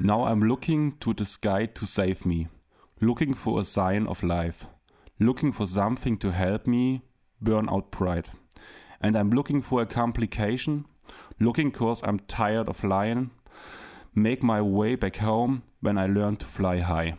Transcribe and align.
Now 0.00 0.24
I'm 0.24 0.42
looking 0.42 0.92
to 1.00 1.14
the 1.14 1.24
sky 1.24 1.66
to 1.66 1.86
save 1.86 2.26
me, 2.26 2.48
looking 3.00 3.34
for 3.34 3.60
a 3.60 3.64
sign 3.64 4.06
of 4.06 4.22
life, 4.22 4.66
looking 5.20 5.52
for 5.52 5.66
something 5.66 6.16
to 6.18 6.32
help 6.32 6.66
me 6.66 7.02
burn 7.40 7.68
out 7.68 7.90
pride. 7.90 8.30
And 9.00 9.16
I'm 9.16 9.30
looking 9.30 9.62
for 9.62 9.82
a 9.82 9.86
complication, 9.86 10.86
looking 11.38 11.70
cause 11.70 12.02
I'm 12.02 12.18
tired 12.20 12.68
of 12.68 12.82
lying, 12.82 13.30
make 14.12 14.44
my 14.44 14.60
way 14.60 14.96
back 14.96 15.22
home 15.22 15.62
when 15.80 15.96
I 15.96 16.06
learn 16.06 16.38
to 16.38 16.46
fly 16.46 16.82
high. 16.82 17.14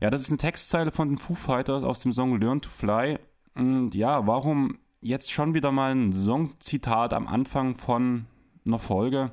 Ja, 0.00 0.10
das 0.10 0.22
ist 0.22 0.30
eine 0.30 0.38
Textzeile 0.38 0.92
von 0.92 1.10
den 1.10 1.18
Foo 1.18 1.34
Fighters 1.34 1.84
aus 1.84 2.00
dem 2.00 2.12
Song 2.12 2.40
Learn 2.40 2.62
to 2.62 2.70
Fly. 2.70 3.18
Und 3.54 3.94
ja, 3.94 4.26
warum 4.26 4.78
jetzt 5.02 5.30
schon 5.30 5.52
wieder 5.52 5.72
mal 5.72 5.94
ein 5.94 6.12
Songzitat 6.12 7.12
am 7.12 7.26
Anfang 7.26 7.76
von 7.76 8.24
einer 8.66 8.78
Folge? 8.78 9.32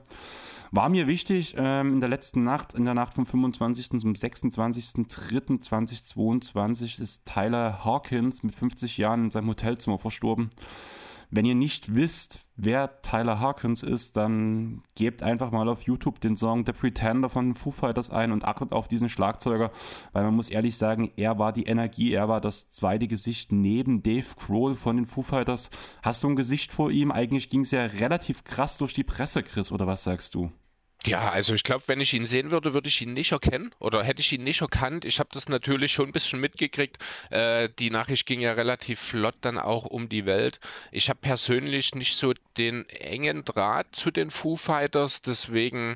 War 0.72 0.90
mir 0.90 1.08
wichtig, 1.08 1.55
ähm, 1.58 1.94
in 1.94 2.02
der 2.02 2.10
letzten 2.10 2.44
Nacht, 2.44 2.74
in 2.74 2.84
der 2.84 2.94
Nacht 2.94 3.14
vom 3.14 3.26
25. 3.26 4.02
zum 4.02 4.12
26.03.2022 4.12 7.02
ist 7.02 7.26
Tyler 7.26 7.86
Hawkins 7.86 8.44
mit 8.44 8.54
50 8.54 8.98
Jahren 8.98 9.24
in 9.26 9.32
seinem 9.32 9.48
Hotelzimmer 9.48 10.00
verstorben. 10.00 10.50
Wenn 11.30 11.45
ihr 11.45 11.55
nicht 11.55 11.94
wisst, 11.94 12.40
wer 12.55 13.02
Tyler 13.02 13.41
Hawkins 13.41 13.84
ist, 13.84 14.16
dann 14.16 14.81
gebt 14.95 15.23
einfach 15.23 15.52
mal 15.52 15.68
auf 15.68 15.81
YouTube 15.81 16.22
den 16.22 16.38
Song 16.38 16.66
The 16.66 16.72
Pretender 16.72 17.30
von 17.30 17.54
Foo 17.54 17.72
Fighters 17.72 18.09
ein 18.09 18.31
und 18.31 18.45
achtet 18.45 18.72
auf 18.72 18.88
diesen 18.88 19.09
Schlagzeuger, 19.09 19.71
weil 20.13 20.23
man 20.23 20.35
muss 20.35 20.49
ehrlich 20.49 20.77
sagen, 20.77 21.12
er 21.18 21.38
war 21.38 21.52
die 21.52 21.66
Energie, 21.66 22.13
er 22.13 22.29
war 22.29 22.40
das 22.40 22.70
zweite 22.70 23.07
Gesicht 23.07 23.52
neben 23.52 24.04
Dave 24.04 24.27
Grohl 24.37 24.76
von 24.76 24.96
den 24.96 25.05
Foo 25.05 25.21
Fighters. 25.21 25.70
Hast 26.02 26.24
du 26.24 26.29
ein 26.29 26.37
Gesicht 26.37 26.71
vor 26.71 26.91
ihm? 26.91 27.12
Eigentlich 27.12 27.49
ging 27.49 27.62
es 27.62 27.71
ja 27.71 27.84
relativ 27.85 28.46
krass 28.46 28.77
durch 28.77 28.93
die 28.93 29.04
Presse, 29.04 29.43
Chris, 29.43 29.71
oder 29.71 29.85
was 29.85 30.04
sagst 30.04 30.34
du? 30.34 30.52
Ja, 31.08 31.30
also 31.32 31.54
ich 31.54 31.63
glaube, 31.63 31.88
wenn 31.88 32.02
ich 32.02 32.13
ihn 32.13 32.26
sehen 32.26 32.52
würde, 32.52 32.74
würde 32.74 32.90
ich 32.90 33.02
ihn 33.02 33.13
nicht 33.13 33.32
erkennen 33.32 33.74
oder 33.80 34.04
hätte 34.04 34.20
ich 34.20 34.34
ihn 34.34 34.44
nicht 34.44 34.60
erkannt. 34.60 35.05
Ich 35.05 35.20
habe 35.20 35.30
das 35.32 35.48
natürlich 35.48 35.94
schon 35.94 36.08
ein 36.08 36.12
bisschen 36.12 36.41
mitgekriegt. 36.41 36.98
Äh, 37.30 37.70
die 37.80 37.90
Nachricht 37.90 38.26
ging 38.26 38.41
ja 38.41 38.52
relativ 38.52 38.99
flott 38.99 39.36
dann 39.40 39.58
auch 39.58 39.86
um 39.86 40.10
die 40.10 40.26
Welt. 40.26 40.60
Ich 40.91 41.08
habe 41.08 41.20
persönlich 41.22 41.96
nicht 41.96 42.18
so 42.18 42.34
den 42.58 42.90
engen 42.90 43.46
Draht 43.46 43.96
zu 43.96 44.12
den 44.12 44.32
Foo 44.32 44.58
Fighters, 44.58 45.22
deswegen 45.22 45.96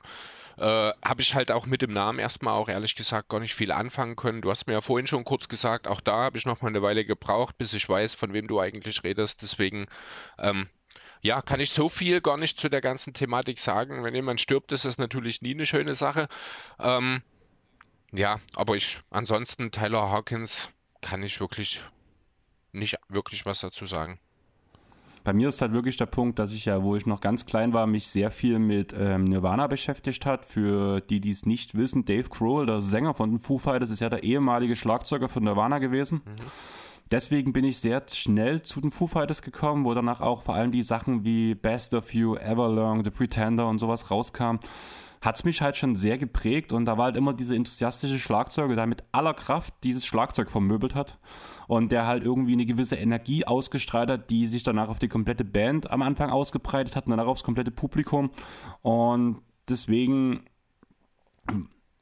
äh, 0.58 0.64
habe 1.04 1.22
ich 1.22 1.36
halt 1.36 1.52
auch 1.52 1.66
mit 1.66 1.82
dem 1.82 1.92
Namen 1.92 2.20
erstmal 2.20 2.54
auch 2.54 2.70
ehrlich 2.70 2.96
gesagt 2.96 3.28
gar 3.28 3.42
nicht 3.42 3.54
viel 3.54 3.74
anfangen 3.74 4.16
können. 4.16 4.42
Du 4.42 4.50
hast 4.50 4.68
mir 4.68 4.74
ja 4.74 4.82
vorhin 4.82 5.08
schon 5.08 5.26
kurz 5.26 5.50
gesagt, 5.50 5.88
auch 5.88 6.00
da 6.00 6.24
habe 6.24 6.38
ich 6.38 6.46
noch 6.46 6.62
mal 6.62 6.70
eine 6.70 6.82
Weile 6.82 7.04
gebraucht, 7.04 7.58
bis 7.58 7.74
ich 7.74 7.90
weiß, 7.90 8.16
von 8.16 8.32
wem 8.32 8.48
du 8.48 8.62
eigentlich 8.62 9.04
redest. 9.04 9.42
Deswegen 9.42 9.88
ähm, 10.40 10.70
ja, 11.22 11.42
kann 11.42 11.60
ich 11.60 11.70
so 11.70 11.88
viel 11.90 12.22
gar 12.22 12.38
nicht 12.38 12.60
zu 12.60 12.70
der 12.70 12.82
ganzen 12.82 13.14
Thematik 13.14 13.60
sagen. 13.60 14.04
Wenn 14.04 14.16
jemand 14.16 14.42
stirbt, 14.42 14.72
ist 14.72 14.86
das 14.86 14.98
natürlich 14.98 15.42
nie 15.42 15.54
eine 15.54 15.66
schöne 15.66 15.96
Sache. 15.96 16.28
Ähm, 16.80 17.22
ja, 18.12 18.40
aber 18.56 18.76
ich, 18.76 19.00
ansonsten 19.10 19.72
Tyler 19.72 20.10
Hawkins 20.10 20.70
kann 21.02 21.24
ich 21.24 21.40
wirklich 21.40 21.82
nicht 22.72 22.98
wirklich 23.10 23.46
was 23.46 23.60
dazu 23.60 23.86
sagen. 23.86 24.20
Bei 25.24 25.34
mir 25.34 25.50
ist 25.50 25.62
halt 25.62 25.72
wirklich 25.72 25.98
der 25.98 26.08
Punkt, 26.08 26.40
dass 26.40 26.52
ich 26.52 26.66
ja, 26.66 26.82
wo 26.82 26.96
ich 26.96 27.06
noch 27.06 27.22
ganz 27.22 27.46
klein 27.46 27.74
war, 27.74 27.86
mich 27.86 28.08
sehr 28.08 28.32
viel 28.32 28.58
mit 28.58 28.94
ähm, 28.98 29.26
Nirvana 29.26 29.68
beschäftigt 29.68 30.26
hat. 30.26 30.46
Für 30.46 31.00
die, 31.00 31.20
die 31.20 31.30
es 31.30 31.46
nicht 31.46 31.76
wissen, 31.76 32.06
Dave 32.06 32.28
Grohl, 32.28 32.66
der 32.66 32.82
Sänger 32.82 33.14
von 33.14 33.30
den 33.30 33.40
Foo 33.40 33.60
Fighters, 33.60 33.92
ist 33.92 34.00
ja 34.00 34.10
der 34.10 34.24
ehemalige 34.24 34.76
Schlagzeuger 34.76 35.30
von 35.30 35.44
Nirvana 35.44 35.78
gewesen. 35.78 36.22
Mhm. 36.26 36.52
Deswegen 37.12 37.52
bin 37.52 37.66
ich 37.66 37.78
sehr 37.80 38.02
schnell 38.10 38.62
zu 38.62 38.80
den 38.80 38.90
Foo 38.90 39.06
Fighters 39.06 39.42
gekommen, 39.42 39.84
wo 39.84 39.94
danach 39.94 40.22
auch 40.22 40.44
vor 40.44 40.56
allem 40.56 40.72
die 40.72 40.82
Sachen 40.84 41.26
wie 41.26 41.56
Best 41.56 41.94
of 41.94 42.14
You, 42.14 42.36
Everlong, 42.38 43.04
The 43.04 43.12
Pretender 43.12 43.68
und 43.68 43.80
sowas 43.80 44.10
rauskam. 44.10 44.60
Hat 45.20 45.36
es 45.36 45.44
mich 45.44 45.62
halt 45.62 45.76
schon 45.76 45.96
sehr 45.96 46.18
geprägt 46.18 46.72
und 46.72 46.86
da 46.86 46.98
war 46.98 47.06
halt 47.06 47.18
immer 47.18 47.34
diese 47.34 47.56
enthusiastische 47.56 48.18
Schlagzeuger, 48.18 48.76
der 48.76 48.88
mit 48.88 49.04
aller 49.12 49.34
Kraft 49.34 49.74
dieses 49.84 50.06
Schlagzeug 50.06 50.50
vermöbelt 50.50 50.96
hat 50.96 51.20
und 51.68 51.92
der 51.92 52.08
halt 52.08 52.24
irgendwie 52.24 52.54
eine 52.54 52.66
gewisse 52.66 52.96
Energie 52.96 53.46
ausgestrahlt 53.46 54.10
hat, 54.10 54.30
die 54.30 54.48
sich 54.48 54.64
danach 54.64 54.88
auf 54.88 54.98
die 54.98 55.10
komplette 55.10 55.44
Band 55.46 55.92
am 55.92 56.02
Anfang 56.02 56.32
ausgebreitet 56.32 56.96
hat 56.96 57.06
und 57.06 57.12
danach 57.12 57.28
aufs 57.28 57.44
komplette 57.44 57.72
Publikum 57.72 58.32
und 58.82 59.42
deswegen 59.70 60.46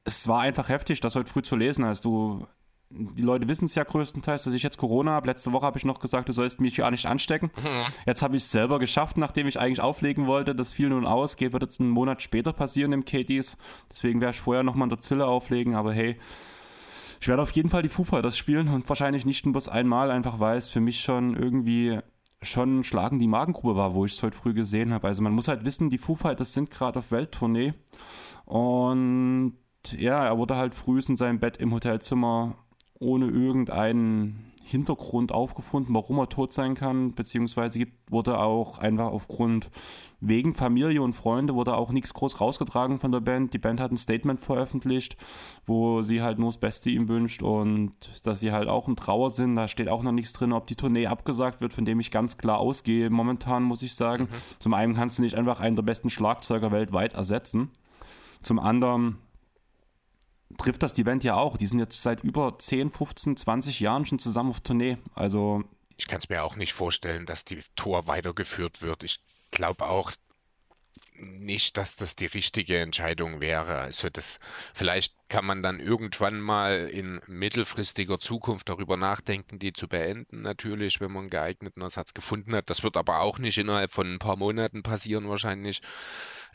es 0.06 0.28
war 0.28 0.42
einfach 0.42 0.70
heftig, 0.70 1.02
das 1.02 1.16
heute 1.16 1.30
früh 1.30 1.42
zu 1.42 1.56
lesen, 1.56 1.84
als 1.84 2.02
du 2.02 2.48
die 2.92 3.22
Leute 3.22 3.48
wissen 3.48 3.66
es 3.66 3.76
ja 3.76 3.84
größtenteils, 3.84 4.44
dass 4.44 4.54
ich 4.54 4.64
jetzt 4.64 4.78
Corona 4.78 5.12
habe. 5.12 5.28
Letzte 5.28 5.52
Woche 5.52 5.66
habe 5.66 5.78
ich 5.78 5.86
noch 5.86 6.00
gesagt, 6.00 6.28
du 6.28 6.34
sollst 6.34 6.60
mich 6.60 6.76
ja 6.78 6.90
nicht 6.90 7.06
anstecken. 7.06 7.52
Mhm. 7.56 7.94
Jetzt 8.08 8.22
habe 8.22 8.36
ich 8.36 8.44
es 8.44 8.52
selber 8.52 8.80
geschafft, 8.80 9.18
nachdem 9.18 9.48
ich 9.48 9.60
eigentlich 9.60 9.82
auflegen 9.82 10.26
wollte. 10.26 10.56
Das 10.56 10.74
fiel 10.74 10.90
nun 10.90 11.06
aus. 11.06 11.36
Geht 11.36 11.54
wird 11.54 11.64
jetzt 11.64 11.80
einen 11.80 11.92
Monat 11.92 12.22
später 12.22 12.52
passieren 12.52 12.92
im 12.92 13.06
KDs. 13.06 13.58
Deswegen 13.90 14.22
werde 14.22 14.34
ich 14.34 14.42
vorher 14.42 14.64
nochmal 14.64 14.88
in 14.88 14.90
der 14.90 15.00
Zille 15.00 15.28
auflegen. 15.28 15.76
Aber 15.76 15.94
hey, 15.94 16.18
ich 17.22 17.28
werde 17.28 17.44
auf 17.44 17.52
jeden 17.52 17.70
Fall 17.70 17.84
die 17.84 17.90
Foo 17.90 18.04
das 18.22 18.38
spielen 18.38 18.70
und 18.70 18.90
wahrscheinlich 18.90 19.26
nicht 19.26 19.46
nur 19.46 19.54
bloß 19.54 19.70
einmal, 19.70 20.10
einfach 20.10 20.40
weil 20.40 20.58
es 20.58 20.70
für 20.70 20.80
mich 20.80 21.02
schon 21.02 21.36
irgendwie 21.36 22.00
schon 22.42 22.86
schlagen 22.86 23.20
die 23.20 23.28
Magengrube 23.28 23.76
war, 23.76 23.94
wo 23.94 24.06
ich 24.06 24.14
es 24.14 24.24
heute 24.24 24.38
früh 24.38 24.54
gesehen 24.54 24.94
habe. 24.94 25.08
Also 25.08 25.22
man 25.22 25.34
muss 25.34 25.50
halt 25.50 25.66
wissen, 25.66 25.90
die 25.90 25.98
Foo 25.98 26.16
das 26.16 26.54
sind 26.54 26.72
gerade 26.72 27.00
auf 27.00 27.12
Welttournee 27.12 27.74
und 28.46 29.58
ja, 29.92 30.26
er 30.26 30.38
wurde 30.38 30.56
halt 30.56 30.74
früh 30.74 31.02
in 31.06 31.18
seinem 31.18 31.40
Bett 31.40 31.58
im 31.58 31.74
Hotelzimmer 31.74 32.56
ohne 33.00 33.28
irgendeinen 33.28 34.50
Hintergrund 34.70 35.32
aufgefunden, 35.32 35.96
warum 35.96 36.20
er 36.20 36.30
tot 36.30 36.54
sein 36.54 36.76
kann, 36.76 37.14
beziehungsweise 37.14 37.80
gibt, 37.80 38.12
wurde 38.12 38.38
auch 38.38 38.78
einfach 38.78 39.08
aufgrund 39.08 39.72
wegen 40.20 40.54
Familie 40.54 41.02
und 41.02 41.14
Freunde 41.14 41.56
wurde 41.56 41.76
auch 41.76 41.92
nichts 41.92 42.14
groß 42.14 42.40
rausgetragen 42.40 43.00
von 43.00 43.12
der 43.12 43.22
Band. 43.22 43.54
Die 43.54 43.58
Band 43.58 43.80
hat 43.80 43.92
ein 43.92 43.98
Statement 43.98 44.40
veröffentlicht, 44.40 45.18
wo 45.66 46.04
sie 46.04 46.22
halt 46.22 46.38
nur 46.38 46.50
das 46.50 46.60
Beste 46.60 46.92
ihm 46.92 47.08
wünscht 47.08 47.42
und 47.42 47.94
dass 48.24 48.42
sie 48.42 48.52
halt 48.52 48.68
auch 48.68 48.88
in 48.88 48.96
Trauer 48.96 49.32
sind. 49.32 49.56
Da 49.56 49.68
steht 49.68 49.90
auch 49.90 50.04
noch 50.04 50.12
nichts 50.12 50.34
drin, 50.34 50.54
ob 50.54 50.68
die 50.68 50.76
Tournee 50.76 51.08
abgesagt 51.08 51.62
wird, 51.62 51.74
von 51.74 51.86
dem 51.86 52.00
ich 52.00 52.12
ganz 52.12 52.38
klar 52.38 52.60
ausgehe 52.60 53.10
momentan, 53.10 53.64
muss 53.64 53.82
ich 53.82 53.96
sagen. 53.96 54.26
Mhm. 54.26 54.60
Zum 54.60 54.74
einen 54.76 54.94
kannst 54.94 55.18
du 55.18 55.24
nicht 55.24 55.36
einfach 55.36 55.62
einen 55.62 55.78
der 55.78 55.84
besten 55.84 56.12
Schlagzeuger 56.12 56.72
weltweit 56.72 57.14
ersetzen. 57.14 57.72
Zum 58.44 58.60
anderen 58.60 59.18
trifft 60.60 60.84
das 60.84 60.94
die 60.94 61.04
Band 61.04 61.24
ja 61.24 61.36
auch. 61.36 61.58
Die 61.58 61.68
sind 61.68 61.80
jetzt 61.80 62.02
seit 62.02 62.24
über 62.24 62.58
10, 62.58 62.92
15, 62.92 63.38
20 63.38 63.80
Jahren 63.80 64.06
schon 64.06 64.20
zusammen 64.20 64.52
auf 64.52 64.62
Tournee. 64.62 64.98
Also. 65.16 65.64
Ich 65.98 66.08
kann 66.08 66.20
es 66.20 66.30
mir 66.30 66.44
auch 66.44 66.56
nicht 66.56 66.74
vorstellen, 66.74 67.26
dass 67.26 67.44
die 67.44 67.62
Tour 67.76 68.08
weitergeführt 68.08 68.82
wird. 68.82 69.04
Ich 69.04 69.20
glaube 69.52 69.88
auch 69.88 70.12
nicht, 71.22 71.78
dass 71.78 71.96
das 71.96 72.16
die 72.16 72.26
richtige 72.26 72.80
Entscheidung 72.80 73.42
wäre. 73.42 73.78
Also 73.78 74.10
das, 74.10 74.40
vielleicht 74.74 75.14
kann 75.28 75.46
man 75.46 75.62
dann 75.62 75.80
irgendwann 75.80 76.40
mal 76.40 76.88
in 76.88 77.22
mittelfristiger 77.28 78.20
Zukunft 78.20 78.70
darüber 78.70 78.98
nachdenken, 78.98 79.60
die 79.60 79.74
zu 79.74 79.88
beenden, 79.88 80.42
natürlich, 80.42 81.02
wenn 81.02 81.12
man 81.12 81.24
einen 81.24 81.30
geeigneten 81.30 81.82
Ersatz 81.82 82.14
gefunden 82.14 82.56
hat. 82.56 82.70
Das 82.70 82.84
wird 82.84 82.98
aber 82.98 83.20
auch 83.20 83.38
nicht 83.38 83.58
innerhalb 83.58 83.92
von 83.92 84.14
ein 84.14 84.20
paar 84.20 84.38
Monaten 84.38 84.84
passieren 84.84 85.28
wahrscheinlich. 85.30 85.82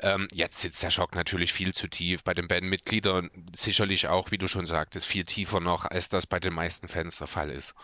Ähm, 0.00 0.28
jetzt 0.32 0.60
sitzt 0.60 0.82
der 0.82 0.91
Schock 0.91 1.15
natürlich 1.15 1.53
viel 1.53 1.72
zu 1.72 1.88
tief. 1.88 2.25
Bei 2.25 2.34
den 2.34 2.49
Bandmitgliedern 2.49 3.31
sicherlich 3.55 4.09
auch, 4.09 4.31
wie 4.31 4.38
du 4.38 4.49
schon 4.49 4.66
sagtest, 4.66 5.06
viel 5.06 5.25
tiefer 5.25 5.60
noch, 5.60 5.84
als 5.84 6.09
das 6.09 6.27
bei 6.27 6.41
den 6.41 6.53
meisten 6.53 6.88
Fans 6.88 7.19
der 7.19 7.27
Fall 7.27 7.50
ist. 7.50 7.75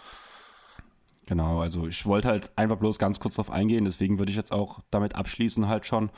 Genau, 1.27 1.61
also 1.61 1.87
ich 1.87 2.07
wollte 2.07 2.29
halt 2.29 2.51
einfach 2.57 2.77
bloß 2.77 2.99
ganz 2.99 3.21
kurz 3.21 3.37
darauf 3.37 3.53
eingehen, 3.53 3.85
deswegen 3.85 4.19
würde 4.19 4.31
ich 4.31 4.37
jetzt 4.37 4.51
auch 4.51 4.81
damit 4.91 5.15
abschließen, 5.15 5.69
halt 5.69 5.87
schon 5.87 6.11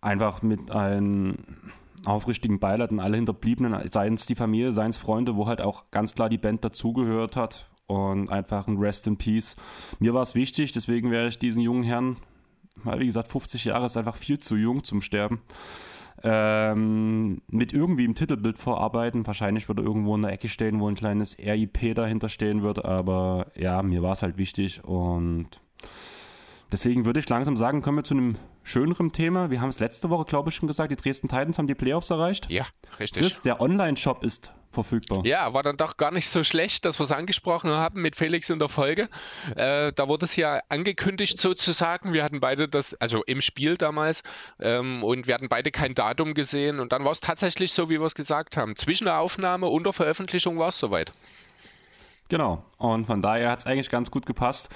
einfach 0.00 0.42
mit 0.42 0.72
einem 0.72 1.38
aufrichtigen 2.04 2.58
Beileid 2.58 2.90
an 2.90 2.98
alle 2.98 3.16
Hinterbliebenen, 3.16 3.88
seien 3.88 4.14
es 4.14 4.26
die 4.26 4.34
Familie, 4.34 4.72
seien 4.72 4.90
es 4.90 4.96
Freunde, 4.96 5.36
wo 5.36 5.46
halt 5.46 5.60
auch 5.60 5.90
ganz 5.92 6.14
klar 6.16 6.28
die 6.28 6.38
Band 6.38 6.64
dazugehört 6.64 7.36
hat 7.36 7.70
und 7.86 8.30
einfach 8.30 8.66
ein 8.66 8.78
Rest 8.78 9.06
in 9.06 9.16
Peace. 9.16 9.54
Mir 10.00 10.12
war 10.12 10.22
es 10.22 10.34
wichtig, 10.34 10.72
deswegen 10.72 11.12
werde 11.12 11.28
ich 11.28 11.38
diesen 11.38 11.62
jungen 11.62 11.84
Herrn 11.84 12.16
weil 12.76 13.00
wie 13.00 13.06
gesagt, 13.06 13.30
50 13.30 13.64
Jahre 13.64 13.86
ist 13.86 13.96
einfach 13.96 14.16
viel 14.16 14.38
zu 14.38 14.56
jung 14.56 14.84
zum 14.84 15.02
Sterben. 15.02 15.42
Ähm, 16.24 17.42
mit 17.48 17.72
irgendwie 17.72 18.04
im 18.04 18.14
Titelbild 18.14 18.58
vorarbeiten. 18.58 19.26
Wahrscheinlich 19.26 19.68
würde 19.68 19.82
irgendwo 19.82 20.14
in 20.14 20.22
der 20.22 20.32
Ecke 20.32 20.48
stehen, 20.48 20.78
wo 20.78 20.88
ein 20.88 20.94
kleines 20.94 21.36
RIP 21.38 21.94
dahinter 21.96 22.28
stehen 22.28 22.62
wird, 22.62 22.84
aber 22.84 23.46
ja, 23.56 23.82
mir 23.82 24.02
war 24.02 24.12
es 24.12 24.22
halt 24.22 24.36
wichtig 24.36 24.84
und 24.84 25.48
deswegen 26.70 27.04
würde 27.04 27.18
ich 27.18 27.28
langsam 27.28 27.56
sagen, 27.56 27.82
kommen 27.82 27.98
wir 27.98 28.04
zu 28.04 28.14
einem 28.14 28.36
schöneren 28.62 29.10
Thema. 29.10 29.50
Wir 29.50 29.60
haben 29.60 29.70
es 29.70 29.80
letzte 29.80 30.10
Woche, 30.10 30.24
glaube 30.24 30.50
ich, 30.50 30.54
schon 30.54 30.68
gesagt, 30.68 30.92
die 30.92 30.96
Dresden 30.96 31.28
Titans 31.28 31.58
haben 31.58 31.66
die 31.66 31.74
Playoffs 31.74 32.10
erreicht. 32.10 32.48
Ja, 32.50 32.66
richtig. 33.00 33.20
Chris, 33.20 33.40
der 33.40 33.60
Online-Shop 33.60 34.22
ist 34.22 34.52
verfügbar. 34.72 35.24
Ja, 35.24 35.52
war 35.54 35.62
dann 35.62 35.76
doch 35.76 35.96
gar 35.96 36.10
nicht 36.10 36.28
so 36.28 36.44
schlecht, 36.44 36.84
dass 36.84 36.98
wir 36.98 37.04
es 37.04 37.12
angesprochen 37.12 37.70
haben 37.70 38.02
mit 38.02 38.16
Felix 38.16 38.50
in 38.50 38.58
der 38.58 38.68
Folge. 38.68 39.08
Äh, 39.56 39.92
da 39.92 40.08
wurde 40.08 40.24
es 40.24 40.36
ja 40.36 40.60
angekündigt 40.68 41.40
sozusagen. 41.40 42.12
Wir 42.12 42.24
hatten 42.24 42.40
beide 42.40 42.68
das, 42.68 42.94
also 42.94 43.22
im 43.24 43.40
Spiel 43.40 43.76
damals, 43.76 44.22
ähm, 44.60 45.04
und 45.04 45.26
wir 45.26 45.34
hatten 45.34 45.48
beide 45.48 45.70
kein 45.70 45.94
Datum 45.94 46.34
gesehen. 46.34 46.80
Und 46.80 46.92
dann 46.92 47.04
war 47.04 47.12
es 47.12 47.20
tatsächlich 47.20 47.72
so, 47.72 47.88
wie 47.88 48.00
wir 48.00 48.06
es 48.06 48.14
gesagt 48.14 48.56
haben. 48.56 48.76
Zwischen 48.76 49.04
der 49.04 49.18
Aufnahme 49.18 49.68
und 49.68 49.84
der 49.84 49.92
Veröffentlichung 49.92 50.58
war 50.58 50.68
es 50.68 50.78
soweit. 50.78 51.12
Genau. 52.28 52.64
Und 52.78 53.06
von 53.06 53.20
daher 53.20 53.50
hat 53.50 53.60
es 53.60 53.66
eigentlich 53.66 53.90
ganz 53.90 54.10
gut 54.10 54.26
gepasst. 54.26 54.70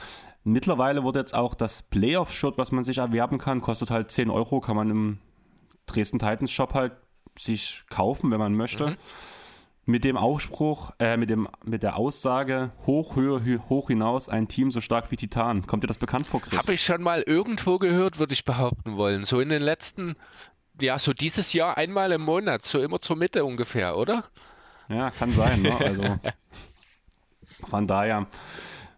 Mittlerweile 0.44 1.02
wurde 1.02 1.18
jetzt 1.18 1.34
auch 1.34 1.54
das 1.54 1.82
Playoff-Shirt, 1.82 2.58
was 2.58 2.70
man 2.70 2.84
sich 2.84 2.98
erwerben 2.98 3.38
kann, 3.38 3.60
kostet 3.60 3.90
halt 3.90 4.10
10 4.10 4.30
Euro, 4.30 4.60
kann 4.60 4.76
man 4.76 4.90
im 4.90 5.18
Dresden 5.86 6.18
Titans 6.18 6.52
Shop 6.52 6.74
halt 6.74 6.92
sich 7.38 7.82
kaufen, 7.90 8.30
wenn 8.30 8.38
man 8.38 8.54
möchte. 8.54 8.90
Mhm. 8.90 8.96
Mit 9.88 10.02
dem 10.02 10.16
Ausspruch, 10.16 10.90
äh, 10.98 11.16
mit, 11.16 11.30
dem, 11.30 11.48
mit 11.64 11.84
der 11.84 11.96
Aussage, 11.96 12.72
hoch, 12.86 13.14
höher, 13.14 13.40
hoch 13.68 13.86
hinaus, 13.86 14.28
ein 14.28 14.48
Team 14.48 14.72
so 14.72 14.80
stark 14.80 15.12
wie 15.12 15.16
Titan. 15.16 15.64
Kommt 15.64 15.84
dir 15.84 15.86
das 15.86 15.98
bekannt 15.98 16.26
vor, 16.26 16.42
Chris? 16.42 16.58
Habe 16.58 16.74
ich 16.74 16.84
schon 16.84 17.02
mal 17.02 17.22
irgendwo 17.22 17.78
gehört, 17.78 18.18
würde 18.18 18.32
ich 18.32 18.44
behaupten 18.44 18.96
wollen. 18.96 19.24
So 19.24 19.40
in 19.40 19.48
den 19.48 19.62
letzten, 19.62 20.16
ja, 20.80 20.98
so 20.98 21.12
dieses 21.12 21.52
Jahr 21.52 21.76
einmal 21.76 22.10
im 22.10 22.22
Monat, 22.22 22.66
so 22.66 22.82
immer 22.82 23.00
zur 23.00 23.14
Mitte 23.14 23.44
ungefähr, 23.44 23.96
oder? 23.96 24.24
Ja, 24.88 25.12
kann 25.12 25.32
sein, 25.32 25.62
ne? 25.62 25.76
Also 25.78 26.18
von 27.70 27.86
daher 27.86 28.26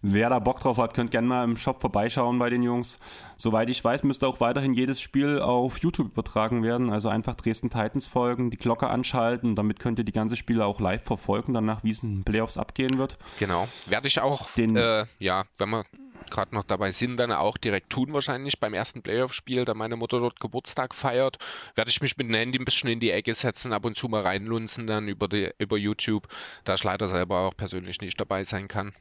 Wer 0.02 0.30
da 0.30 0.38
Bock 0.38 0.60
drauf 0.60 0.78
hat, 0.78 0.94
könnt 0.94 1.10
gerne 1.10 1.26
mal 1.26 1.44
im 1.44 1.56
Shop 1.56 1.80
vorbeischauen 1.80 2.38
bei 2.38 2.50
den 2.50 2.62
Jungs. 2.62 2.98
Soweit 3.36 3.68
ich 3.68 3.82
weiß, 3.82 4.04
müsste 4.04 4.28
auch 4.28 4.40
weiterhin 4.40 4.74
jedes 4.74 5.00
Spiel 5.00 5.40
auf 5.40 5.78
YouTube 5.78 6.12
übertragen 6.12 6.62
werden. 6.62 6.90
Also 6.90 7.08
einfach 7.08 7.34
Dresden 7.34 7.70
Titans 7.70 8.06
folgen, 8.06 8.50
die 8.50 8.56
Glocke 8.56 8.88
anschalten. 8.88 9.54
Damit 9.54 9.80
könnt 9.80 9.98
ihr 9.98 10.04
die 10.04 10.12
ganze 10.12 10.36
Spiele 10.36 10.64
auch 10.64 10.80
live 10.80 11.02
verfolgen, 11.02 11.52
danach, 11.52 11.82
wie 11.82 11.90
es 11.90 12.02
in 12.02 12.16
den 12.16 12.24
Playoffs 12.24 12.56
abgehen 12.56 12.98
wird. 12.98 13.18
Genau. 13.38 13.66
Werde 13.86 14.06
ich 14.06 14.20
auch, 14.20 14.50
den, 14.52 14.76
äh, 14.76 15.06
ja, 15.18 15.44
wenn 15.58 15.70
wir 15.70 15.84
gerade 16.30 16.54
noch 16.54 16.64
dabei 16.64 16.92
sind, 16.92 17.16
dann 17.16 17.32
auch 17.32 17.56
direkt 17.56 17.90
tun 17.90 18.12
wahrscheinlich 18.12 18.60
beim 18.60 18.74
ersten 18.74 19.02
Playoff-Spiel, 19.02 19.64
da 19.64 19.74
meine 19.74 19.96
Mutter 19.96 20.20
dort 20.20 20.40
Geburtstag 20.40 20.94
feiert, 20.94 21.38
werde 21.74 21.90
ich 21.90 22.00
mich 22.00 22.16
mit 22.16 22.28
dem 22.28 22.34
Handy 22.34 22.58
ein 22.58 22.64
bisschen 22.64 22.90
in 22.90 23.00
die 23.00 23.10
Ecke 23.10 23.34
setzen, 23.34 23.72
ab 23.72 23.84
und 23.84 23.96
zu 23.96 24.08
mal 24.08 24.22
reinlunzen 24.22 24.86
dann 24.86 25.08
über, 25.08 25.28
die, 25.28 25.50
über 25.58 25.76
YouTube, 25.76 26.28
da 26.64 26.74
ich 26.74 26.84
leider 26.84 27.08
selber 27.08 27.40
auch 27.40 27.56
persönlich 27.56 28.00
nicht 28.00 28.20
dabei 28.20 28.44
sein 28.44 28.68
kann. 28.68 28.92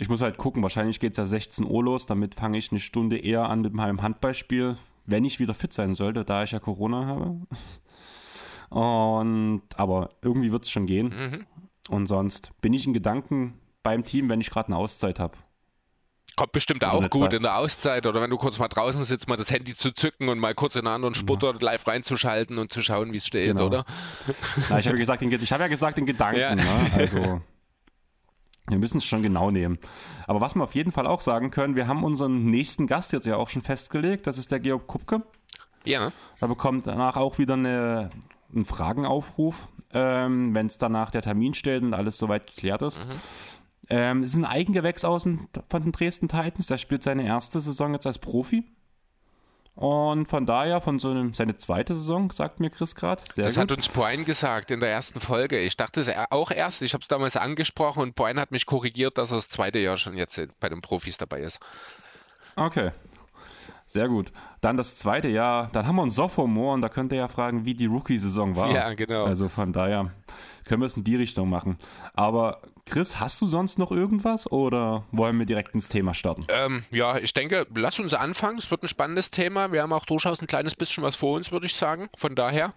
Ich 0.00 0.08
muss 0.08 0.22
halt 0.22 0.38
gucken, 0.38 0.62
wahrscheinlich 0.62 1.00
geht 1.00 1.12
es 1.12 1.18
ja 1.18 1.26
16 1.26 1.66
Uhr 1.66 1.82
los, 1.82 2.06
damit 2.06 2.36
fange 2.36 2.56
ich 2.56 2.70
eine 2.70 2.78
Stunde 2.78 3.18
eher 3.18 3.48
an 3.48 3.62
mit 3.62 3.74
meinem 3.74 4.00
Handballspiel, 4.00 4.76
wenn 5.06 5.24
ich 5.24 5.40
wieder 5.40 5.54
fit 5.54 5.72
sein 5.72 5.96
sollte, 5.96 6.24
da 6.24 6.44
ich 6.44 6.52
ja 6.52 6.60
Corona 6.60 7.06
habe. 7.06 7.40
Und 8.70 9.62
aber 9.76 10.10
irgendwie 10.22 10.52
wird 10.52 10.64
es 10.64 10.70
schon 10.70 10.86
gehen. 10.86 11.08
Mhm. 11.08 11.46
Und 11.88 12.06
sonst 12.06 12.52
bin 12.60 12.72
ich 12.74 12.86
in 12.86 12.94
Gedanken 12.94 13.58
beim 13.82 14.04
Team, 14.04 14.28
wenn 14.28 14.40
ich 14.40 14.50
gerade 14.50 14.68
eine 14.68 14.76
Auszeit 14.76 15.18
habe. 15.18 15.36
Kommt 16.36 16.52
bestimmt 16.52 16.84
oder 16.84 16.92
auch 16.92 17.10
gut 17.10 17.32
in 17.32 17.42
der 17.42 17.56
Auszeit 17.56 18.06
oder 18.06 18.22
wenn 18.22 18.30
du 18.30 18.36
kurz 18.36 18.60
mal 18.60 18.68
draußen 18.68 19.04
sitzt, 19.04 19.26
mal 19.26 19.36
das 19.36 19.50
Handy 19.50 19.74
zu 19.74 19.90
zücken 19.90 20.28
und 20.28 20.38
mal 20.38 20.54
kurz 20.54 20.76
in 20.76 20.86
einen 20.86 20.94
anderen 20.94 21.16
Sport 21.16 21.42
ja. 21.42 21.52
live 21.58 21.84
reinzuschalten 21.84 22.58
und 22.58 22.72
zu 22.72 22.82
schauen, 22.82 23.12
wie 23.12 23.16
es 23.16 23.26
steht, 23.26 23.48
genau. 23.48 23.66
oder? 23.66 23.84
Na, 24.68 24.78
ich 24.78 24.86
habe 24.86 24.96
ja 24.96 25.00
gesagt, 25.00 25.22
in, 25.22 25.32
hab 25.32 25.60
ja 25.60 25.66
gesagt 25.66 25.98
in 25.98 26.06
Gedanken. 26.06 26.38
Ja. 26.38 26.54
Ne? 26.54 26.92
Also 26.94 27.40
Wir 28.68 28.78
müssen 28.78 28.98
es 28.98 29.04
schon 29.04 29.22
genau 29.22 29.50
nehmen. 29.50 29.78
Aber 30.26 30.40
was 30.40 30.54
wir 30.54 30.62
auf 30.62 30.74
jeden 30.74 30.92
Fall 30.92 31.06
auch 31.06 31.20
sagen 31.20 31.50
können, 31.50 31.76
wir 31.76 31.86
haben 31.86 32.04
unseren 32.04 32.44
nächsten 32.44 32.86
Gast 32.86 33.12
jetzt 33.12 33.26
ja 33.26 33.36
auch 33.36 33.48
schon 33.48 33.62
festgelegt. 33.62 34.26
Das 34.26 34.38
ist 34.38 34.52
der 34.52 34.60
Georg 34.60 34.86
Kupke. 34.86 35.22
Ja. 35.84 36.12
Da 36.40 36.46
bekommt 36.46 36.86
danach 36.86 37.16
auch 37.16 37.38
wieder 37.38 37.54
eine, 37.54 38.10
einen 38.54 38.64
Fragenaufruf, 38.64 39.68
ähm, 39.92 40.54
wenn 40.54 40.66
es 40.66 40.78
danach 40.78 41.10
der 41.10 41.22
Termin 41.22 41.54
steht 41.54 41.82
und 41.82 41.94
alles 41.94 42.18
soweit 42.18 42.46
geklärt 42.46 42.82
ist. 42.82 43.08
Mhm. 43.08 43.12
Ähm, 43.90 44.22
es 44.22 44.32
ist 44.32 44.36
ein 44.36 44.44
Eigengewächs 44.44 45.04
aus 45.04 45.22
von 45.22 45.82
den 45.82 45.92
Dresden 45.92 46.28
Titans. 46.28 46.66
Der 46.66 46.78
spielt 46.78 47.02
seine 47.02 47.24
erste 47.24 47.60
Saison 47.60 47.94
jetzt 47.94 48.06
als 48.06 48.18
Profi. 48.18 48.64
Und 49.78 50.26
von 50.26 50.44
daher, 50.44 50.80
von 50.80 50.98
so 50.98 51.12
einem, 51.12 51.34
seine 51.34 51.56
zweite 51.56 51.94
Saison, 51.94 52.32
sagt 52.32 52.58
mir 52.58 52.68
Chris 52.68 52.96
gerade. 52.96 53.22
Das 53.36 53.54
gut. 53.54 53.56
hat 53.56 53.70
uns 53.70 53.88
Boyne 53.88 54.24
gesagt 54.24 54.72
in 54.72 54.80
der 54.80 54.90
ersten 54.90 55.20
Folge. 55.20 55.60
Ich 55.60 55.76
dachte 55.76 56.00
es 56.00 56.10
auch 56.30 56.50
erst, 56.50 56.82
ich 56.82 56.94
habe 56.94 57.02
es 57.02 57.06
damals 57.06 57.36
angesprochen 57.36 58.02
und 58.02 58.16
Boyne 58.16 58.40
hat 58.40 58.50
mich 58.50 58.66
korrigiert, 58.66 59.18
dass 59.18 59.30
er 59.30 59.36
das 59.36 59.48
zweite 59.48 59.78
Jahr 59.78 59.96
schon 59.96 60.16
jetzt 60.16 60.40
bei 60.58 60.68
den 60.68 60.80
Profis 60.80 61.16
dabei 61.16 61.42
ist. 61.42 61.60
Okay. 62.56 62.90
Sehr 63.88 64.06
gut. 64.06 64.32
Dann 64.60 64.76
das 64.76 64.98
zweite 64.98 65.28
Jahr, 65.28 65.70
dann 65.72 65.86
haben 65.86 65.96
wir 65.96 66.02
einen 66.02 66.10
Sophomore 66.10 66.74
und 66.74 66.82
da 66.82 66.90
könnt 66.90 67.10
ihr 67.10 67.18
ja 67.18 67.28
fragen, 67.28 67.64
wie 67.64 67.72
die 67.72 67.86
Rookie-Saison 67.86 68.54
war. 68.54 68.70
Ja, 68.70 68.92
genau. 68.92 69.24
Also 69.24 69.48
von 69.48 69.72
daher 69.72 70.12
können 70.66 70.82
wir 70.82 70.86
es 70.86 70.98
in 70.98 71.04
die 71.04 71.16
Richtung 71.16 71.48
machen. 71.48 71.78
Aber 72.12 72.60
Chris, 72.84 73.18
hast 73.18 73.40
du 73.40 73.46
sonst 73.46 73.78
noch 73.78 73.90
irgendwas 73.90 74.52
oder 74.52 75.04
wollen 75.10 75.38
wir 75.38 75.46
direkt 75.46 75.74
ins 75.74 75.88
Thema 75.88 76.12
starten? 76.12 76.44
Ähm, 76.50 76.84
ja, 76.90 77.16
ich 77.16 77.32
denke, 77.32 77.66
lass 77.74 77.98
uns 77.98 78.12
anfangen. 78.12 78.58
Es 78.58 78.70
wird 78.70 78.82
ein 78.82 78.88
spannendes 78.88 79.30
Thema. 79.30 79.72
Wir 79.72 79.80
haben 79.80 79.94
auch 79.94 80.04
durchaus 80.04 80.42
ein 80.42 80.46
kleines 80.46 80.74
bisschen 80.74 81.02
was 81.02 81.16
vor 81.16 81.34
uns, 81.34 81.50
würde 81.50 81.64
ich 81.64 81.74
sagen. 81.74 82.10
Von 82.14 82.34
daher, 82.34 82.74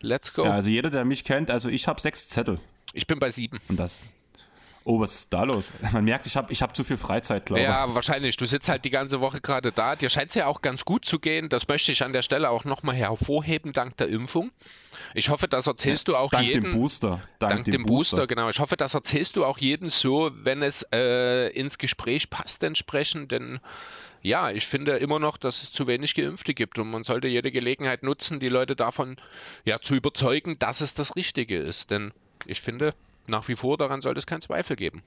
let's 0.00 0.32
go. 0.32 0.44
Ja, 0.44 0.52
also 0.52 0.70
jeder, 0.70 0.88
der 0.88 1.04
mich 1.04 1.24
kennt, 1.24 1.50
also 1.50 1.68
ich 1.68 1.86
habe 1.86 2.00
sechs 2.00 2.30
Zettel. 2.30 2.60
Ich 2.94 3.06
bin 3.06 3.18
bei 3.18 3.28
sieben. 3.28 3.60
Und 3.68 3.78
das, 3.78 3.98
Oh, 4.88 5.00
was 5.00 5.16
ist 5.16 5.32
da 5.32 5.42
los? 5.42 5.72
Man 5.92 6.04
merkt, 6.04 6.28
ich 6.28 6.36
habe 6.36 6.52
ich 6.52 6.62
hab 6.62 6.76
zu 6.76 6.84
viel 6.84 6.96
Freizeit, 6.96 7.46
glaube 7.46 7.60
ich. 7.60 7.66
Ja, 7.66 7.92
wahrscheinlich. 7.92 8.36
Du 8.36 8.46
sitzt 8.46 8.68
halt 8.68 8.84
die 8.84 8.90
ganze 8.90 9.20
Woche 9.20 9.40
gerade 9.40 9.72
da. 9.72 9.96
Dir 9.96 10.10
scheint 10.10 10.28
es 10.28 10.36
ja 10.36 10.46
auch 10.46 10.62
ganz 10.62 10.84
gut 10.84 11.04
zu 11.04 11.18
gehen. 11.18 11.48
Das 11.48 11.66
möchte 11.66 11.90
ich 11.90 12.04
an 12.04 12.12
der 12.12 12.22
Stelle 12.22 12.50
auch 12.50 12.64
nochmal 12.64 12.94
hervorheben, 12.94 13.72
dank 13.72 13.96
der 13.96 14.06
Impfung. 14.06 14.52
Ich 15.12 15.28
hoffe, 15.28 15.48
das 15.48 15.66
erzählst 15.66 16.06
du 16.06 16.14
auch 16.14 16.30
dank 16.30 16.46
jedem. 16.46 16.62
Dank 16.62 16.74
dem 16.74 16.80
Booster. 16.80 17.20
Dank, 17.40 17.52
dank 17.52 17.64
dem, 17.64 17.72
dem 17.72 17.82
Booster. 17.82 18.18
Booster. 18.18 18.26
genau. 18.28 18.48
Ich 18.48 18.60
hoffe, 18.60 18.76
das 18.76 18.94
erzählst 18.94 19.34
du 19.34 19.44
auch 19.44 19.58
jedem 19.58 19.90
so, 19.90 20.30
wenn 20.34 20.62
es 20.62 20.86
äh, 20.92 21.48
ins 21.48 21.78
Gespräch 21.78 22.30
passt 22.30 22.62
entsprechend, 22.62 23.32
denn 23.32 23.58
ja, 24.22 24.52
ich 24.52 24.68
finde 24.68 24.98
immer 24.98 25.18
noch, 25.18 25.36
dass 25.36 25.64
es 25.64 25.72
zu 25.72 25.88
wenig 25.88 26.14
Geimpfte 26.14 26.54
gibt 26.54 26.78
und 26.78 26.88
man 26.90 27.02
sollte 27.02 27.26
jede 27.26 27.50
Gelegenheit 27.50 28.04
nutzen, 28.04 28.38
die 28.38 28.48
Leute 28.48 28.76
davon 28.76 29.16
ja 29.64 29.80
zu 29.80 29.96
überzeugen, 29.96 30.60
dass 30.60 30.80
es 30.80 30.94
das 30.94 31.16
Richtige 31.16 31.58
ist. 31.58 31.90
Denn 31.90 32.12
ich 32.46 32.60
finde, 32.60 32.94
nach 33.28 33.48
wie 33.48 33.56
vor 33.56 33.76
daran 33.76 34.00
sollte 34.00 34.18
es 34.18 34.26
keinen 34.26 34.42
Zweifel 34.42 34.76
geben. 34.76 35.02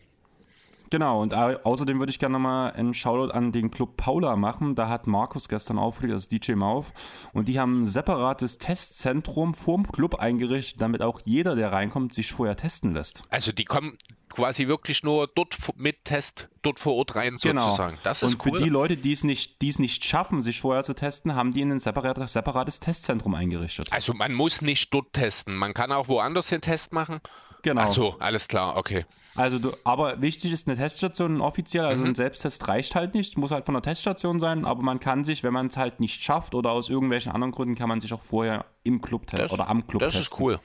Genau, 0.90 1.22
und 1.22 1.34
außerdem 1.34 2.00
würde 2.00 2.10
ich 2.10 2.20
gerne 2.20 2.34
nochmal 2.34 2.72
einen 2.72 2.94
Shoutout 2.94 3.32
an 3.32 3.52
den 3.52 3.70
Club 3.70 3.96
Paula 3.98 4.36
machen. 4.36 4.76
Da 4.76 4.90
hat 4.90 5.08
Markus 5.08 5.48
gestern 5.48 5.78
aufgelegt, 5.78 6.14
also 6.14 6.28
DJ 6.30 6.54
Mauf. 6.54 6.94
Und 7.32 7.48
die 7.48 7.60
haben 7.60 7.82
ein 7.82 7.86
separates 7.86 8.58
Testzentrum 8.58 9.54
vorm 9.54 9.92
Club 9.92 10.16
eingerichtet, 10.16 10.82
damit 10.82 11.02
auch 11.02 11.22
jeder, 11.24 11.56
der 11.56 11.72
reinkommt, 11.72 12.14
sich 12.14 12.32
vorher 12.32 12.56
testen 12.56 12.94
lässt. 12.94 13.24
Also 13.30 13.52
die 13.52 13.66
kommen 13.66 13.98
quasi 14.30 14.68
wirklich 14.68 15.04
nur 15.04 15.28
dort 15.28 15.58
mit 15.76 16.06
Test 16.06 16.50
dort 16.62 16.80
vor 16.80 16.96
Ort 16.96 17.16
rein 17.16 17.38
genau. 17.42 17.66
sozusagen. 17.66 17.92
Genau. 17.94 18.04
Das 18.04 18.24
ist 18.24 18.34
und 18.34 18.46
cool. 18.46 18.58
für 18.58 18.64
die 18.64 18.70
Leute, 18.70 18.98
die 18.98 19.12
es 19.12 19.24
nicht, 19.24 19.62
die 19.62 19.70
es 19.70 19.80
nicht 19.80 20.06
schaffen, 20.06 20.42
sich 20.42 20.60
vorher 20.60 20.84
zu 20.84 20.94
testen, 20.94 21.36
haben 21.36 21.54
die 21.54 21.62
ein 21.62 21.80
separates, 21.80 22.34
separates 22.34 22.80
Testzentrum 22.80 23.36
eingerichtet. 23.36 23.92
Also 23.92 24.14
man 24.14 24.34
muss 24.34 24.62
nicht 24.62 24.94
dort 24.94 25.14
testen. 25.14 25.56
Man 25.56 25.74
kann 25.74 25.92
auch 25.92 26.08
woanders 26.08 26.50
den 26.50 26.62
Test 26.62 26.94
machen. 26.94 27.22
Genau. 27.62 27.82
Ach 27.82 27.88
so, 27.88 28.16
alles 28.20 28.48
klar, 28.48 28.78
okay. 28.78 29.06
Also 29.36 29.60
du, 29.60 29.72
aber 29.84 30.22
wichtig 30.22 30.52
ist 30.52 30.68
eine 30.68 30.76
Teststation 30.76 31.40
offiziell, 31.40 31.86
also 31.86 32.02
mhm. 32.02 32.10
ein 32.10 32.16
Selbsttest 32.16 32.68
reicht 32.68 32.96
halt 32.96 33.14
nicht, 33.14 33.38
muss 33.38 33.52
halt 33.52 33.66
von 33.66 33.74
der 33.74 33.82
Teststation 33.82 34.40
sein, 34.40 34.66
aber 34.66 34.82
man 34.82 35.00
kann 35.00 35.24
sich, 35.24 35.44
wenn 35.44 35.54
man 35.54 35.68
es 35.68 35.78
halt 35.78 36.00
nicht 36.00 36.24
schafft 36.24 36.56
oder 36.56 36.72
aus 36.72 36.90
irgendwelchen 36.90 37.32
anderen 37.32 37.52
Gründen, 37.52 37.76
kann 37.76 37.88
man 37.88 38.02
sich 38.02 38.14
auch 38.14 38.22
vorher 38.22 38.66
im 38.84 39.02
Club 39.02 39.28
testen 39.28 39.52
oder 39.52 39.70
am 39.70 39.88
Club 39.88 40.02
das 40.02 40.14
testen. 40.14 40.22
Das 40.22 40.34
ist 40.34 40.40
cool. 40.40 40.60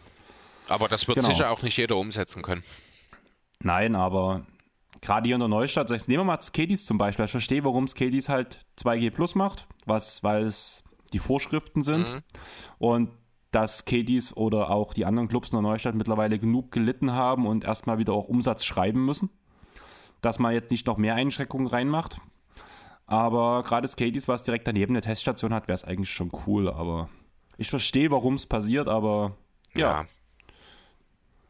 Aber 0.68 0.88
das 0.88 1.06
wird 1.06 1.16
genau. 1.16 1.28
sicher 1.28 1.50
auch 1.50 1.62
nicht 1.62 1.76
jeder 1.76 1.96
umsetzen 1.96 2.42
können. 2.42 2.64
Nein, 3.60 3.94
aber 3.94 4.46
gerade 5.00 5.26
hier 5.26 5.36
in 5.36 5.40
der 5.40 5.48
Neustadt, 5.48 5.90
nehmen 5.90 6.20
wir 6.20 6.24
mal 6.24 6.40
Skaties 6.40 6.84
zum 6.84 6.98
Beispiel. 6.98 7.26
Ich 7.26 7.30
verstehe, 7.30 7.62
warum 7.64 7.86
Skaties 7.86 8.28
halt 8.28 8.64
2G 8.80 9.10
Plus 9.10 9.34
macht, 9.34 9.66
was, 9.84 10.22
weil 10.24 10.44
es 10.44 10.82
die 11.12 11.18
Vorschriften 11.18 11.82
sind. 11.82 12.12
Mhm. 12.12 12.22
Und 12.78 13.10
dass 13.54 13.84
Katie's 13.84 14.37
oder 14.37 14.70
auch 14.70 14.94
die 14.94 15.04
anderen 15.04 15.28
Clubs 15.28 15.50
in 15.50 15.56
der 15.56 15.62
Neustadt 15.62 15.94
mittlerweile 15.94 16.40
genug 16.40 16.73
gelitten 16.73 17.12
haben 17.12 17.46
und 17.46 17.64
erstmal 17.64 17.99
wieder 17.99 18.12
auch 18.12 18.26
Umsatz 18.26 18.64
schreiben 18.64 19.04
müssen. 19.04 19.30
Dass 20.23 20.40
man 20.40 20.52
jetzt 20.52 20.73
nicht 20.73 20.87
noch 20.87 20.96
mehr 20.96 21.14
Einschränkungen 21.14 21.68
reinmacht. 21.68 22.18
Aber 23.06 23.62
gerade 23.62 23.87
Katie's, 23.87 24.26
was 24.26 24.42
direkt 24.42 24.66
daneben 24.66 24.94
eine 24.94 25.02
Teststation 25.02 25.54
hat, 25.54 25.68
wäre 25.68 25.75
es 25.75 25.84
eigentlich 25.84 26.11
schon 26.11 26.32
cool. 26.46 26.68
Aber 26.68 27.08
ich 27.56 27.70
verstehe, 27.70 28.11
warum 28.11 28.34
es 28.34 28.46
passiert, 28.46 28.88
aber 28.88 29.37
ja. 29.75 30.02
ja. 30.02 30.06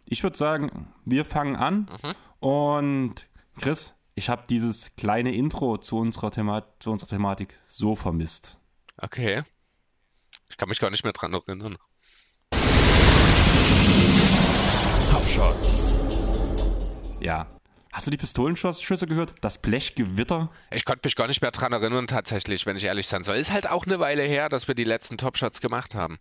Ich 0.07 0.23
würde 0.23 0.37
sagen, 0.37 0.93
wir 1.07 1.25
fangen 1.25 1.57
an. 1.57 1.89
Mhm. 2.03 2.47
Und 2.47 3.29
Chris, 3.59 3.95
ich 4.15 4.29
habe 4.29 4.43
dieses 4.51 4.95
kleine 4.97 5.35
Intro 5.35 5.79
zu 5.79 5.97
unserer, 5.97 6.31
Thema 6.31 6.67
zu 6.81 6.91
unserer 6.91 7.09
Thematik 7.09 7.59
so 7.65 7.97
vermisst. 7.97 8.59
Okay. 8.99 9.45
Ich 10.51 10.59
kann 10.59 10.69
mich 10.69 10.81
gar 10.81 10.91
nicht 10.91 11.05
mehr 11.05 11.15
dran 11.15 11.33
erinnern. 11.33 11.79
Shots. 15.35 15.99
Ja. 17.19 17.49
Hast 17.93 18.07
du 18.07 18.13
die 18.13 18.17
Pistolenschüsse 18.17 19.09
gehört? 19.09 19.35
Das 19.41 19.59
Blechgewitter? 19.59 20.49
Ich 20.71 20.85
konnte 20.85 21.01
mich 21.03 21.17
gar 21.17 21.27
nicht 21.27 21.43
mehr 21.43 21.51
dran 21.51 21.73
erinnern, 21.73 22.07
tatsächlich, 22.07 22.67
wenn 22.67 22.77
ich 22.77 22.85
ehrlich 22.85 23.09
sein 23.09 23.25
soll. 23.25 23.35
Ist 23.35 23.51
halt 23.51 23.69
auch 23.69 23.85
eine 23.85 23.99
Weile 23.99 24.23
her, 24.23 24.49
dass 24.49 24.69
wir 24.69 24.77
die 24.77 24.85
letzten 24.85 25.19
Top-Shots 25.19 25.61
gemacht 25.61 25.97
haben. 25.97 26.21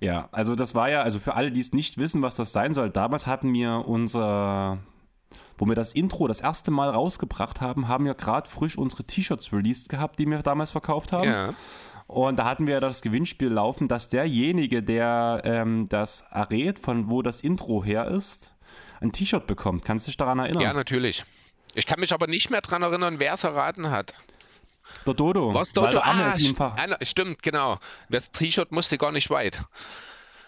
Ja, 0.00 0.28
also 0.32 0.56
das 0.56 0.74
war 0.74 0.90
ja, 0.90 1.02
also 1.02 1.20
für 1.20 1.34
alle, 1.34 1.52
die 1.52 1.60
es 1.60 1.72
nicht 1.72 1.96
wissen, 1.96 2.22
was 2.22 2.34
das 2.34 2.50
sein 2.50 2.74
soll, 2.74 2.90
damals 2.90 3.28
hatten 3.28 3.52
wir 3.52 3.84
unser, 3.86 4.78
wo 5.56 5.66
wir 5.66 5.76
das 5.76 5.92
Intro 5.92 6.26
das 6.26 6.40
erste 6.40 6.72
Mal 6.72 6.90
rausgebracht 6.90 7.60
haben, 7.60 7.86
haben 7.86 8.04
wir 8.04 8.14
gerade 8.14 8.50
frisch 8.50 8.76
unsere 8.76 9.04
T-Shirts 9.04 9.52
released 9.52 9.88
gehabt, 9.88 10.18
die 10.18 10.26
wir 10.26 10.42
damals 10.42 10.72
verkauft 10.72 11.12
haben. 11.12 11.30
Ja. 11.30 11.54
Und 12.06 12.38
da 12.38 12.44
hatten 12.44 12.66
wir 12.66 12.80
das 12.80 13.02
Gewinnspiel 13.02 13.48
laufen, 13.48 13.88
dass 13.88 14.08
derjenige, 14.08 14.82
der 14.82 15.42
ähm, 15.44 15.88
das 15.88 16.24
errät, 16.30 16.78
von 16.78 17.10
wo 17.10 17.22
das 17.22 17.40
Intro 17.40 17.84
her 17.84 18.06
ist, 18.06 18.54
ein 19.00 19.12
T-Shirt 19.12 19.46
bekommt. 19.46 19.84
Kannst 19.84 20.06
du 20.06 20.10
dich 20.10 20.16
daran 20.16 20.38
erinnern? 20.38 20.62
Ja, 20.62 20.72
natürlich. 20.72 21.24
Ich 21.74 21.86
kann 21.86 22.00
mich 22.00 22.12
aber 22.12 22.26
nicht 22.26 22.50
mehr 22.50 22.60
daran 22.60 22.82
erinnern, 22.82 23.18
wer 23.18 23.34
es 23.34 23.44
erraten 23.44 23.90
hat. 23.90 24.14
Der 25.06 25.14
Dodo. 25.14 25.52
Was 25.52 25.74
Weil 25.76 25.86
Dodo? 25.86 25.98
der 25.98 26.06
Amme 26.06 26.24
Ah, 26.24 26.30
es 26.30 26.40
ihm 26.40 26.56
stimmt, 27.02 27.42
genau. 27.42 27.78
Das 28.08 28.30
T-Shirt 28.30 28.72
musste 28.72 28.98
gar 28.98 29.12
nicht 29.12 29.28
weit. 29.30 29.64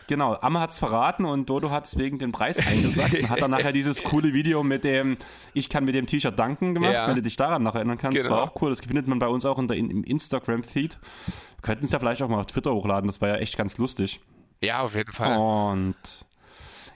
Genau, 0.09 0.35
Amme 0.35 0.59
hat 0.61 0.71
es 0.71 0.79
verraten 0.81 1.25
und 1.25 1.49
Dodo 1.49 1.71
hat 1.71 1.87
es 1.87 1.97
wegen 1.99 2.19
dem 2.19 2.33
Preis 2.33 2.59
eingesagt 2.59 3.15
und 3.15 3.29
hat 3.31 3.41
dann 3.41 3.51
nachher 3.53 3.73
dieses 3.73 4.03
coole 4.03 4.33
Video 4.33 4.63
mit 4.65 4.83
dem 4.83 5.17
Ich 5.55 5.69
kann 5.69 5.85
mit 5.85 5.95
dem 5.95 6.07
T-Shirt 6.07 6.37
danken 6.39 6.75
gemacht, 6.75 6.95
Ja. 6.95 7.07
wenn 7.07 7.15
du 7.15 7.23
dich 7.23 7.37
daran 7.37 7.63
noch 7.63 7.75
erinnern 7.77 7.99
kannst. 7.99 8.17
Das 8.19 8.25
Genau. 8.25 8.37
war 8.39 8.45
auch 8.45 8.61
cool, 8.63 8.71
das 8.71 8.81
findet 8.81 9.07
man 9.07 9.19
bei 9.21 9.29
uns 9.29 9.45
auch 9.45 9.59
in 9.59 9.69
der, 9.69 9.77
im 9.77 10.03
Instagram-Feed. 10.03 10.99
Wir 10.99 11.63
könnten 11.63 11.85
es 11.85 11.93
ja 11.93 11.99
vielleicht 11.99 12.23
auch 12.23 12.29
mal 12.29 12.41
auf 12.41 12.47
Twitter 12.47 12.73
hochladen, 12.75 13.07
das 13.07 13.21
war 13.21 13.29
ja 13.29 13.37
echt 13.37 13.57
ganz 13.57 13.79
lustig. 13.79 14.21
Ja, 14.61 14.81
auf 14.81 14.95
jeden 14.95 15.13
Fall. 15.13 15.37
Und 15.37 15.95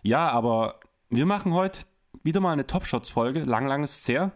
ja, 0.02 0.28
aber 0.30 0.80
wir 1.10 1.26
machen 1.26 1.52
heute 1.52 1.80
wieder 2.24 2.40
mal 2.40 2.52
eine 2.52 2.66
Top-Shots-Folge, 2.66 3.40
lang, 3.44 3.66
lang 3.66 3.84
ist 3.84 4.00
es 4.00 4.08
her. 4.08 4.32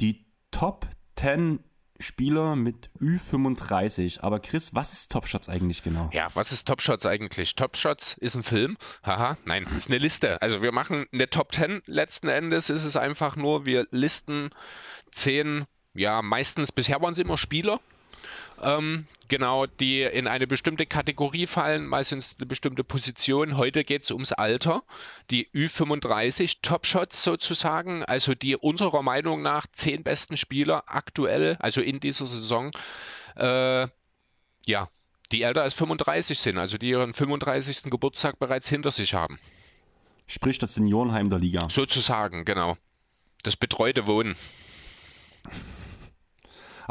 Die 0.00 0.24
Top 0.50 0.86
10 1.16 1.60
Spieler 2.02 2.56
mit 2.56 2.90
Ü35. 3.00 4.20
Aber 4.20 4.40
Chris, 4.40 4.74
was 4.74 4.92
ist 4.92 5.10
Top 5.10 5.26
Shots 5.26 5.48
eigentlich 5.48 5.82
genau? 5.82 6.10
Ja, 6.12 6.28
was 6.34 6.52
ist 6.52 6.66
Top 6.66 6.82
Shots 6.82 7.06
eigentlich? 7.06 7.54
Top 7.54 7.76
Shots 7.76 8.16
ist 8.18 8.34
ein 8.34 8.42
Film. 8.42 8.76
Haha, 9.02 9.36
nein, 9.44 9.66
ist 9.76 9.88
eine 9.88 9.98
Liste. 9.98 10.40
Also 10.42 10.62
wir 10.62 10.72
machen 10.72 11.06
eine 11.12 11.30
Top 11.30 11.52
10. 11.54 11.82
Letzten 11.86 12.28
Endes 12.28 12.70
ist 12.70 12.84
es 12.84 12.96
einfach 12.96 13.36
nur, 13.36 13.66
wir 13.66 13.86
listen 13.90 14.50
10, 15.12 15.64
ja, 15.94 16.22
meistens, 16.22 16.72
bisher 16.72 17.00
waren 17.00 17.12
es 17.12 17.18
immer 17.18 17.38
Spieler. 17.38 17.80
Ähm, 18.62 19.06
genau, 19.28 19.66
die 19.66 20.02
in 20.02 20.28
eine 20.28 20.46
bestimmte 20.46 20.86
Kategorie 20.86 21.46
fallen, 21.48 21.86
meistens 21.86 22.36
eine 22.38 22.46
bestimmte 22.46 22.84
Position. 22.84 23.56
Heute 23.56 23.82
geht 23.82 24.04
es 24.04 24.12
ums 24.12 24.32
Alter. 24.32 24.84
Die 25.30 25.48
Ü35 25.48 26.58
Top 26.62 26.86
Shots 26.86 27.24
sozusagen, 27.24 28.04
also 28.04 28.34
die 28.34 28.56
unserer 28.56 29.02
Meinung 29.02 29.42
nach 29.42 29.66
10 29.72 30.04
besten 30.04 30.36
Spieler 30.36 30.84
aktuell, 30.86 31.56
also 31.58 31.80
in 31.80 31.98
dieser 31.98 32.26
Saison, 32.26 32.70
äh, 33.36 33.88
ja, 34.66 34.88
die 35.32 35.42
älter 35.42 35.62
als 35.62 35.74
35 35.74 36.38
sind, 36.38 36.58
also 36.58 36.78
die 36.78 36.90
ihren 36.90 37.12
35. 37.12 37.90
Geburtstag 37.90 38.38
bereits 38.38 38.68
hinter 38.68 38.92
sich 38.92 39.14
haben. 39.14 39.40
Sprich 40.28 40.58
das 40.58 40.74
Seniorenheim 40.74 41.30
der 41.30 41.40
Liga. 41.40 41.68
Sozusagen, 41.68 42.44
genau. 42.44 42.76
Das 43.42 43.56
betreute 43.56 44.06
Wohnen. 44.06 44.36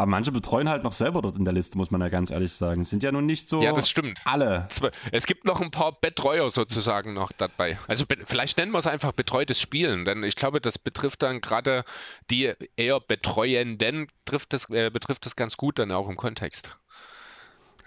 Aber 0.02 0.10
manche 0.10 0.32
betreuen 0.32 0.68
halt 0.68 0.84
noch 0.84 0.94
selber 0.94 1.22
dort 1.22 1.38
in 1.38 1.46
der 1.46 1.54
Liste, 1.54 1.78
muss 1.78 1.92
man 1.92 2.02
ja 2.02 2.10
ganz 2.10 2.32
ehrlich 2.32 2.52
sagen. 2.54 2.84
Sind 2.84 3.04
ja 3.04 3.12
nun 3.12 3.28
nicht 3.28 3.48
so 3.48 3.62
Ja, 3.62 3.72
das 3.72 3.88
stimmt. 3.88 4.20
alle. 4.26 4.68
Es 5.12 5.28
gibt 5.28 5.46
noch 5.46 5.62
ein 5.62 5.70
paar 5.70 5.92
Betreuer 5.92 6.50
sozusagen 6.50 7.14
noch 7.14 7.32
dabei. 7.32 7.78
Also 7.88 8.06
vielleicht 8.26 8.58
nennen 8.58 8.72
wir 8.72 8.80
es 8.80 8.88
einfach 8.88 9.12
betreutes 9.12 9.62
Spielen, 9.62 10.06
denn 10.06 10.24
ich 10.24 10.36
glaube, 10.36 10.60
das 10.60 10.80
betrifft 10.80 11.22
dann 11.22 11.40
gerade 11.40 11.84
die 12.32 12.52
eher 12.78 13.00
Betreuenden, 13.00 14.08
trifft 14.26 14.54
das, 14.54 14.68
äh, 14.72 14.90
betrifft 14.90 15.28
das 15.28 15.36
ganz 15.36 15.56
gut 15.56 15.78
dann 15.78 15.92
auch 15.92 16.10
im 16.10 16.18
Kontext. 16.18 16.76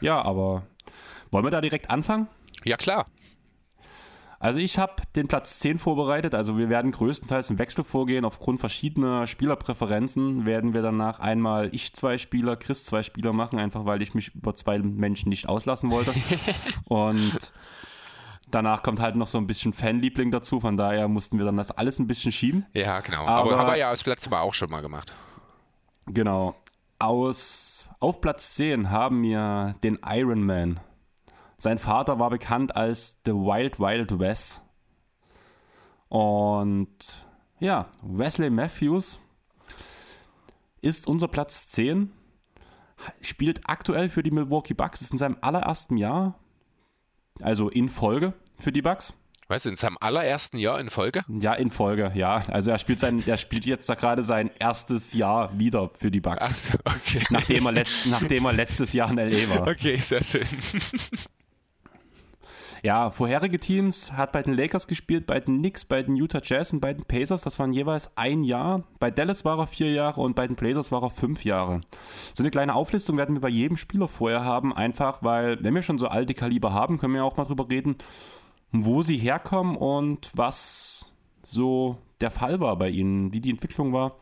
Ja, 0.00 0.22
aber 0.22 0.62
wollen 1.32 1.44
wir 1.44 1.50
da 1.50 1.60
direkt 1.60 1.90
anfangen? 1.90 2.28
Ja, 2.62 2.76
klar. 2.76 3.06
Also 4.44 4.60
ich 4.60 4.78
habe 4.78 4.96
den 5.16 5.26
Platz 5.26 5.58
10 5.60 5.78
vorbereitet. 5.78 6.34
Also 6.34 6.58
wir 6.58 6.68
werden 6.68 6.90
größtenteils 6.90 7.48
im 7.48 7.56
Wechsel 7.56 7.82
vorgehen. 7.82 8.26
Aufgrund 8.26 8.60
verschiedener 8.60 9.26
Spielerpräferenzen 9.26 10.44
werden 10.44 10.74
wir 10.74 10.82
danach 10.82 11.18
einmal 11.18 11.70
ich 11.72 11.94
zwei 11.94 12.18
Spieler, 12.18 12.54
Chris 12.56 12.84
zwei 12.84 13.02
Spieler 13.02 13.32
machen, 13.32 13.58
einfach 13.58 13.86
weil 13.86 14.02
ich 14.02 14.12
mich 14.12 14.34
über 14.34 14.54
zwei 14.54 14.78
Menschen 14.80 15.30
nicht 15.30 15.48
auslassen 15.48 15.90
wollte. 15.90 16.12
Und 16.84 17.54
danach 18.50 18.82
kommt 18.82 19.00
halt 19.00 19.16
noch 19.16 19.28
so 19.28 19.38
ein 19.38 19.46
bisschen 19.46 19.72
Fanliebling 19.72 20.30
dazu. 20.30 20.60
Von 20.60 20.76
daher 20.76 21.08
mussten 21.08 21.38
wir 21.38 21.46
dann 21.46 21.56
das 21.56 21.70
alles 21.70 21.98
ein 21.98 22.06
bisschen 22.06 22.30
schieben. 22.30 22.66
Ja, 22.74 23.00
genau. 23.00 23.24
Aber, 23.24 23.52
Aber- 23.52 23.58
haben 23.58 23.68
wir 23.68 23.78
ja 23.78 23.92
das 23.92 24.04
letzte 24.04 24.28
Mal 24.28 24.42
auch 24.42 24.52
schon 24.52 24.68
mal 24.68 24.82
gemacht. 24.82 25.10
Genau. 26.04 26.54
Aus, 26.98 27.88
auf 27.98 28.20
Platz 28.20 28.56
10 28.56 28.90
haben 28.90 29.22
wir 29.22 29.74
den 29.82 29.98
Iron 30.06 30.44
Man. 30.44 30.80
Sein 31.64 31.78
Vater 31.78 32.18
war 32.18 32.28
bekannt 32.28 32.76
als 32.76 33.16
The 33.24 33.32
Wild 33.32 33.80
Wild 33.80 34.18
West. 34.18 34.60
Und 36.10 37.16
ja, 37.58 37.86
Wesley 38.02 38.50
Matthews 38.50 39.18
ist 40.82 41.06
unser 41.06 41.26
Platz 41.26 41.70
10. 41.70 42.12
Spielt 43.22 43.62
aktuell 43.64 44.10
für 44.10 44.22
die 44.22 44.30
Milwaukee 44.30 44.74
Bucks, 44.74 45.00
ist 45.00 45.12
in 45.12 45.16
seinem 45.16 45.38
allerersten 45.40 45.96
Jahr, 45.96 46.38
also 47.40 47.70
in 47.70 47.88
Folge 47.88 48.34
für 48.58 48.70
die 48.70 48.82
Bucks. 48.82 49.14
Weißt 49.48 49.64
du, 49.64 49.70
in 49.70 49.78
seinem 49.78 49.96
allerersten 49.98 50.58
Jahr 50.58 50.78
in 50.78 50.90
Folge? 50.90 51.24
Ja, 51.28 51.54
in 51.54 51.70
Folge, 51.70 52.12
ja. 52.14 52.42
Also 52.48 52.72
er 52.72 52.78
spielt 52.78 53.00
sein, 53.00 53.22
er 53.26 53.38
spielt 53.38 53.64
jetzt 53.64 53.88
da 53.88 53.94
gerade 53.94 54.22
sein 54.22 54.50
erstes 54.58 55.14
Jahr 55.14 55.58
wieder 55.58 55.88
für 55.96 56.10
die 56.10 56.20
Bucks. 56.20 56.72
Ach, 56.84 56.94
okay. 56.96 57.24
Nachdem 57.30 57.64
er, 57.64 57.72
letzt, 57.72 58.04
nachdem 58.04 58.44
er 58.44 58.52
letztes 58.52 58.92
Jahr 58.92 59.10
in 59.10 59.16
L.A. 59.16 59.48
war. 59.48 59.66
Okay, 59.66 59.96
sehr 59.96 60.22
schön. 60.22 60.46
Ja, 62.84 63.10
vorherige 63.10 63.58
Teams 63.58 64.12
hat 64.12 64.32
bei 64.32 64.42
den 64.42 64.52
Lakers 64.52 64.86
gespielt, 64.86 65.24
bei 65.24 65.40
den 65.40 65.56
Knicks, 65.56 65.86
bei 65.86 66.02
den 66.02 66.16
Utah 66.16 66.42
Jazz 66.44 66.70
und 66.70 66.80
bei 66.80 66.92
den 66.92 67.06
Pacers. 67.06 67.40
Das 67.40 67.58
waren 67.58 67.72
jeweils 67.72 68.10
ein 68.14 68.42
Jahr. 68.42 68.82
Bei 68.98 69.10
Dallas 69.10 69.42
war 69.46 69.58
er 69.58 69.66
vier 69.66 69.90
Jahre 69.90 70.20
und 70.20 70.36
bei 70.36 70.46
den 70.46 70.54
Blazers 70.54 70.92
war 70.92 71.02
er 71.02 71.08
fünf 71.08 71.46
Jahre. 71.46 71.80
So 72.34 72.42
eine 72.42 72.50
kleine 72.50 72.74
Auflistung 72.74 73.16
werden 73.16 73.34
wir 73.36 73.40
bei 73.40 73.48
jedem 73.48 73.78
Spieler 73.78 74.06
vorher 74.06 74.44
haben, 74.44 74.76
einfach 74.76 75.22
weil, 75.22 75.64
wenn 75.64 75.74
wir 75.74 75.80
schon 75.80 75.98
so 75.98 76.08
alte 76.08 76.34
Kaliber 76.34 76.74
haben, 76.74 76.98
können 76.98 77.14
wir 77.14 77.24
auch 77.24 77.38
mal 77.38 77.46
drüber 77.46 77.70
reden, 77.70 77.96
wo 78.70 79.02
sie 79.02 79.16
herkommen 79.16 79.78
und 79.78 80.30
was 80.34 81.10
so 81.42 81.96
der 82.20 82.30
Fall 82.30 82.60
war 82.60 82.76
bei 82.76 82.90
ihnen, 82.90 83.32
wie 83.32 83.40
die 83.40 83.48
Entwicklung 83.50 83.94
war. 83.94 84.16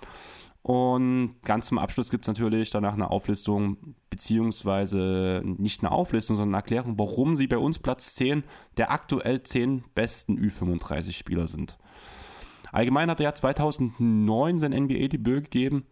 Und 0.62 1.34
ganz 1.44 1.66
zum 1.66 1.78
Abschluss 1.78 2.10
gibt 2.10 2.24
es 2.24 2.28
natürlich 2.28 2.70
danach 2.70 2.94
eine 2.94 3.10
Auflistung, 3.10 3.96
beziehungsweise 4.10 5.42
nicht 5.44 5.82
eine 5.82 5.90
Auflistung, 5.90 6.36
sondern 6.36 6.54
eine 6.54 6.62
Erklärung, 6.62 6.98
warum 6.98 7.34
sie 7.34 7.48
bei 7.48 7.58
uns 7.58 7.80
Platz 7.80 8.14
10 8.14 8.44
der 8.76 8.92
aktuell 8.92 9.42
10 9.42 9.82
besten 9.94 10.38
Ü35-Spieler 10.38 11.48
sind. 11.48 11.78
Allgemein 12.70 13.10
hat 13.10 13.18
er 13.20 13.24
ja 13.24 13.34
2009 13.34 14.58
sein 14.58 14.72
NBA-Debüt 14.72 15.44
gegeben. 15.44 15.84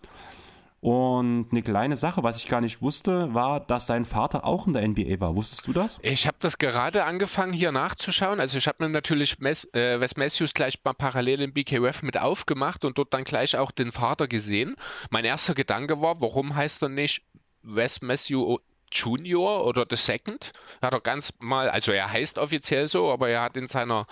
Und 0.80 1.48
eine 1.50 1.62
kleine 1.62 1.98
Sache, 1.98 2.22
was 2.22 2.38
ich 2.38 2.48
gar 2.48 2.62
nicht 2.62 2.80
wusste, 2.80 3.34
war, 3.34 3.60
dass 3.60 3.86
sein 3.86 4.06
Vater 4.06 4.46
auch 4.46 4.66
in 4.66 4.72
der 4.72 4.88
NBA 4.88 5.20
war. 5.20 5.36
Wusstest 5.36 5.66
du 5.66 5.74
das? 5.74 5.98
Ich 6.00 6.26
habe 6.26 6.38
das 6.40 6.56
gerade 6.56 7.04
angefangen 7.04 7.52
hier 7.52 7.70
nachzuschauen. 7.70 8.40
Also 8.40 8.56
ich 8.56 8.66
habe 8.66 8.84
mir 8.84 8.88
natürlich 8.88 9.38
Mes 9.40 9.64
äh, 9.74 10.00
Wes 10.00 10.16
Matthews 10.16 10.54
gleich 10.54 10.78
mal 10.82 10.94
parallel 10.94 11.42
im 11.42 11.52
BKF 11.52 12.02
mit 12.02 12.16
aufgemacht 12.16 12.86
und 12.86 12.96
dort 12.96 13.12
dann 13.12 13.24
gleich 13.24 13.58
auch 13.58 13.72
den 13.72 13.92
Vater 13.92 14.26
gesehen. 14.26 14.76
Mein 15.10 15.26
erster 15.26 15.54
Gedanke 15.54 16.00
war, 16.00 16.22
warum 16.22 16.56
heißt 16.56 16.80
er 16.80 16.88
nicht 16.88 17.22
Wes 17.62 18.00
Matthew 18.00 18.56
Junior 18.90 19.66
oder 19.66 19.84
The 19.88 19.96
Second? 19.96 20.54
Hat 20.80 20.94
er 20.94 21.00
ganz 21.00 21.34
mal, 21.40 21.68
also 21.68 21.92
er 21.92 22.10
heißt 22.10 22.38
offiziell 22.38 22.88
so, 22.88 23.12
aber 23.12 23.28
er 23.28 23.42
hat 23.42 23.54
in 23.58 23.68
seiner, 23.68 24.06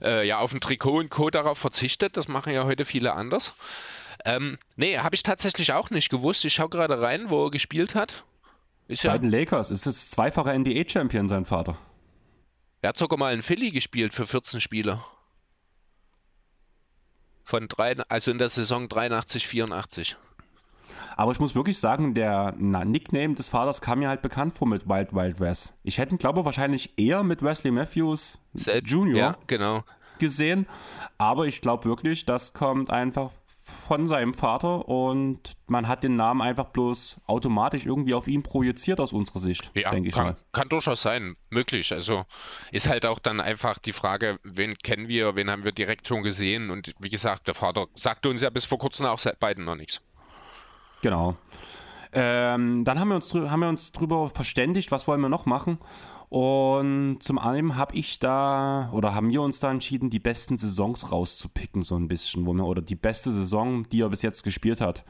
äh, 0.00 0.26
ja, 0.26 0.38
auf 0.38 0.50
dem 0.50 0.60
Trikot 0.60 1.00
und 1.00 1.10
Co. 1.10 1.28
darauf 1.28 1.58
verzichtet. 1.58 2.16
Das 2.16 2.26
machen 2.26 2.54
ja 2.54 2.64
heute 2.64 2.86
viele 2.86 3.12
anders. 3.12 3.54
Ähm, 4.24 4.58
nee, 4.76 4.98
habe 4.98 5.14
ich 5.14 5.22
tatsächlich 5.22 5.72
auch 5.72 5.90
nicht 5.90 6.08
gewusst. 6.10 6.44
Ich 6.44 6.54
schaue 6.54 6.70
gerade 6.70 7.00
rein, 7.00 7.30
wo 7.30 7.46
er 7.46 7.50
gespielt 7.50 7.94
hat. 7.94 8.24
Ist 8.88 9.02
ja, 9.02 9.12
Bei 9.12 9.18
den 9.18 9.30
Lakers 9.30 9.70
ist 9.70 9.86
es 9.86 10.10
zweifacher 10.10 10.58
NBA-Champion, 10.58 11.28
sein 11.28 11.44
Vater. 11.44 11.76
Er 12.82 12.90
hat 12.90 12.98
sogar 12.98 13.18
mal 13.18 13.32
in 13.32 13.42
Philly 13.42 13.70
gespielt 13.70 14.12
für 14.12 14.26
14 14.26 14.60
Spiele. 14.60 15.02
Von 17.44 17.68
drei, 17.68 17.96
also 18.08 18.30
in 18.30 18.38
der 18.38 18.48
Saison 18.48 18.88
83, 18.88 19.46
84. 19.46 20.16
Aber 21.16 21.32
ich 21.32 21.40
muss 21.40 21.54
wirklich 21.54 21.78
sagen, 21.78 22.14
der 22.14 22.54
na, 22.58 22.84
Nickname 22.84 23.34
des 23.34 23.48
Vaters 23.48 23.80
kam 23.80 24.00
mir 24.00 24.08
halt 24.08 24.22
bekannt 24.22 24.54
vor 24.54 24.66
mit 24.66 24.88
Wild 24.88 25.14
Wild 25.14 25.40
West. 25.40 25.72
Ich 25.82 25.98
hätte 25.98 26.14
ihn, 26.14 26.18
glaube 26.18 26.40
ich, 26.40 26.44
wahrscheinlich 26.44 26.98
eher 26.98 27.22
mit 27.22 27.42
Wesley 27.42 27.70
Matthews 27.70 28.38
Junior 28.84 29.18
Ja, 29.18 29.36
genau. 29.46 29.84
gesehen. 30.18 30.66
Aber 31.18 31.46
ich 31.46 31.60
glaube 31.60 31.84
wirklich, 31.84 32.24
das 32.26 32.52
kommt 32.52 32.90
einfach 32.90 33.30
von 33.88 34.06
seinem 34.06 34.34
Vater 34.34 34.88
und 34.88 35.54
man 35.68 35.88
hat 35.88 36.02
den 36.02 36.16
Namen 36.16 36.42
einfach 36.42 36.66
bloß 36.66 37.18
automatisch 37.26 37.86
irgendwie 37.86 38.12
auf 38.12 38.28
ihn 38.28 38.42
projiziert 38.42 39.00
aus 39.00 39.12
unserer 39.14 39.38
Sicht, 39.38 39.70
Ja, 39.74 39.90
denke 39.90 40.10
ich 40.10 40.14
kann, 40.14 40.24
mal. 40.26 40.36
kann 40.52 40.68
durchaus 40.68 41.00
sein, 41.00 41.36
möglich. 41.48 41.90
Also 41.92 42.24
ist 42.72 42.88
halt 42.88 43.06
auch 43.06 43.18
dann 43.18 43.40
einfach 43.40 43.78
die 43.78 43.92
Frage, 43.94 44.38
wen 44.42 44.76
kennen 44.76 45.08
wir, 45.08 45.34
wen 45.34 45.48
haben 45.50 45.64
wir 45.64 45.72
direkt 45.72 46.06
schon 46.08 46.22
gesehen. 46.22 46.68
Und 46.70 46.92
wie 46.98 47.08
gesagt, 47.08 47.48
der 47.48 47.54
Vater 47.54 47.86
sagte 47.94 48.28
uns 48.28 48.42
ja 48.42 48.50
bis 48.50 48.66
vor 48.66 48.78
kurzem 48.78 49.06
auch 49.06 49.18
se- 49.18 49.34
beiden 49.40 49.64
noch 49.64 49.76
nichts. 49.76 50.00
Genau. 51.02 51.36
Ähm, 52.12 52.84
dann 52.84 53.00
haben 53.00 53.08
wir, 53.08 53.16
uns, 53.16 53.34
haben 53.34 53.60
wir 53.60 53.68
uns 53.68 53.90
drüber 53.92 54.28
verständigt, 54.30 54.92
was 54.92 55.08
wollen 55.08 55.20
wir 55.20 55.28
noch 55.28 55.46
machen. 55.46 55.78
Und 56.34 57.18
zum 57.20 57.38
einen 57.38 57.76
habe 57.76 57.94
ich 57.94 58.18
da 58.18 58.90
oder 58.92 59.14
haben 59.14 59.30
wir 59.30 59.40
uns 59.40 59.60
da 59.60 59.70
entschieden, 59.70 60.10
die 60.10 60.18
besten 60.18 60.58
Saisons 60.58 61.12
rauszupicken, 61.12 61.84
so 61.84 61.94
ein 61.94 62.08
bisschen, 62.08 62.44
wo 62.44 62.52
mir 62.52 62.64
oder 62.64 62.82
die 62.82 62.96
beste 62.96 63.30
Saison, 63.30 63.88
die 63.90 64.00
er 64.00 64.08
bis 64.08 64.22
jetzt 64.22 64.42
gespielt 64.42 64.80
hat. 64.80 65.04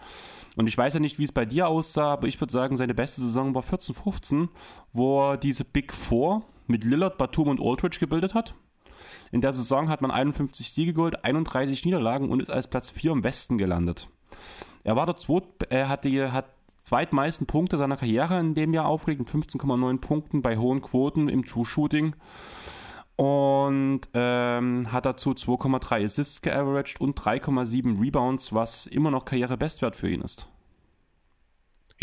Und 0.56 0.66
ich 0.66 0.76
weiß 0.76 0.92
ja 0.92 1.00
nicht, 1.00 1.18
wie 1.18 1.24
es 1.24 1.32
bei 1.32 1.46
dir 1.46 1.66
aussah, 1.66 2.12
aber 2.12 2.26
ich 2.26 2.38
würde 2.42 2.52
sagen, 2.52 2.76
seine 2.76 2.92
beste 2.92 3.22
Saison 3.22 3.54
war 3.54 3.62
14, 3.62 3.94
15, 3.94 4.48
wo 4.92 5.30
er 5.30 5.38
diese 5.38 5.64
Big 5.64 5.94
Four 5.94 6.42
mit 6.66 6.84
Lillard, 6.84 7.16
Batum 7.16 7.48
und 7.48 7.58
Aldridge 7.58 8.00
gebildet 8.00 8.34
hat. 8.34 8.54
In 9.32 9.40
der 9.40 9.54
Saison 9.54 9.88
hat 9.88 10.02
man 10.02 10.10
51 10.10 10.72
Siege 10.72 10.92
geholt, 10.92 11.24
31 11.24 11.86
Niederlagen 11.86 12.28
und 12.28 12.42
ist 12.42 12.50
als 12.50 12.68
Platz 12.68 12.90
4 12.90 13.12
im 13.12 13.24
Westen 13.24 13.56
gelandet. 13.56 14.10
Er 14.82 14.94
war 14.94 15.06
der 15.06 15.16
Zweit, 15.16 15.44
er 15.70 15.88
hatte, 15.88 16.32
hat 16.32 16.50
zweitmeisten 16.84 17.46
Punkte 17.46 17.78
seiner 17.78 17.96
Karriere 17.96 18.38
in 18.38 18.54
dem 18.54 18.72
Jahr 18.74 18.86
aufgelegt, 18.86 19.20
mit 19.20 19.46
15,9 19.46 19.98
Punkten 19.98 20.42
bei 20.42 20.56
hohen 20.56 20.82
Quoten 20.82 21.28
im 21.28 21.44
True-Shooting. 21.44 22.14
Und 23.16 24.00
ähm, 24.12 24.92
hat 24.92 25.06
dazu 25.06 25.30
2,3 25.30 26.04
Assists 26.04 26.42
geaveraged 26.42 27.00
und 27.00 27.18
3,7 27.18 28.00
Rebounds, 28.00 28.52
was 28.52 28.86
immer 28.86 29.10
noch 29.10 29.24
Karrierebestwert 29.24 29.96
für 29.96 30.10
ihn 30.10 30.20
ist. 30.20 30.48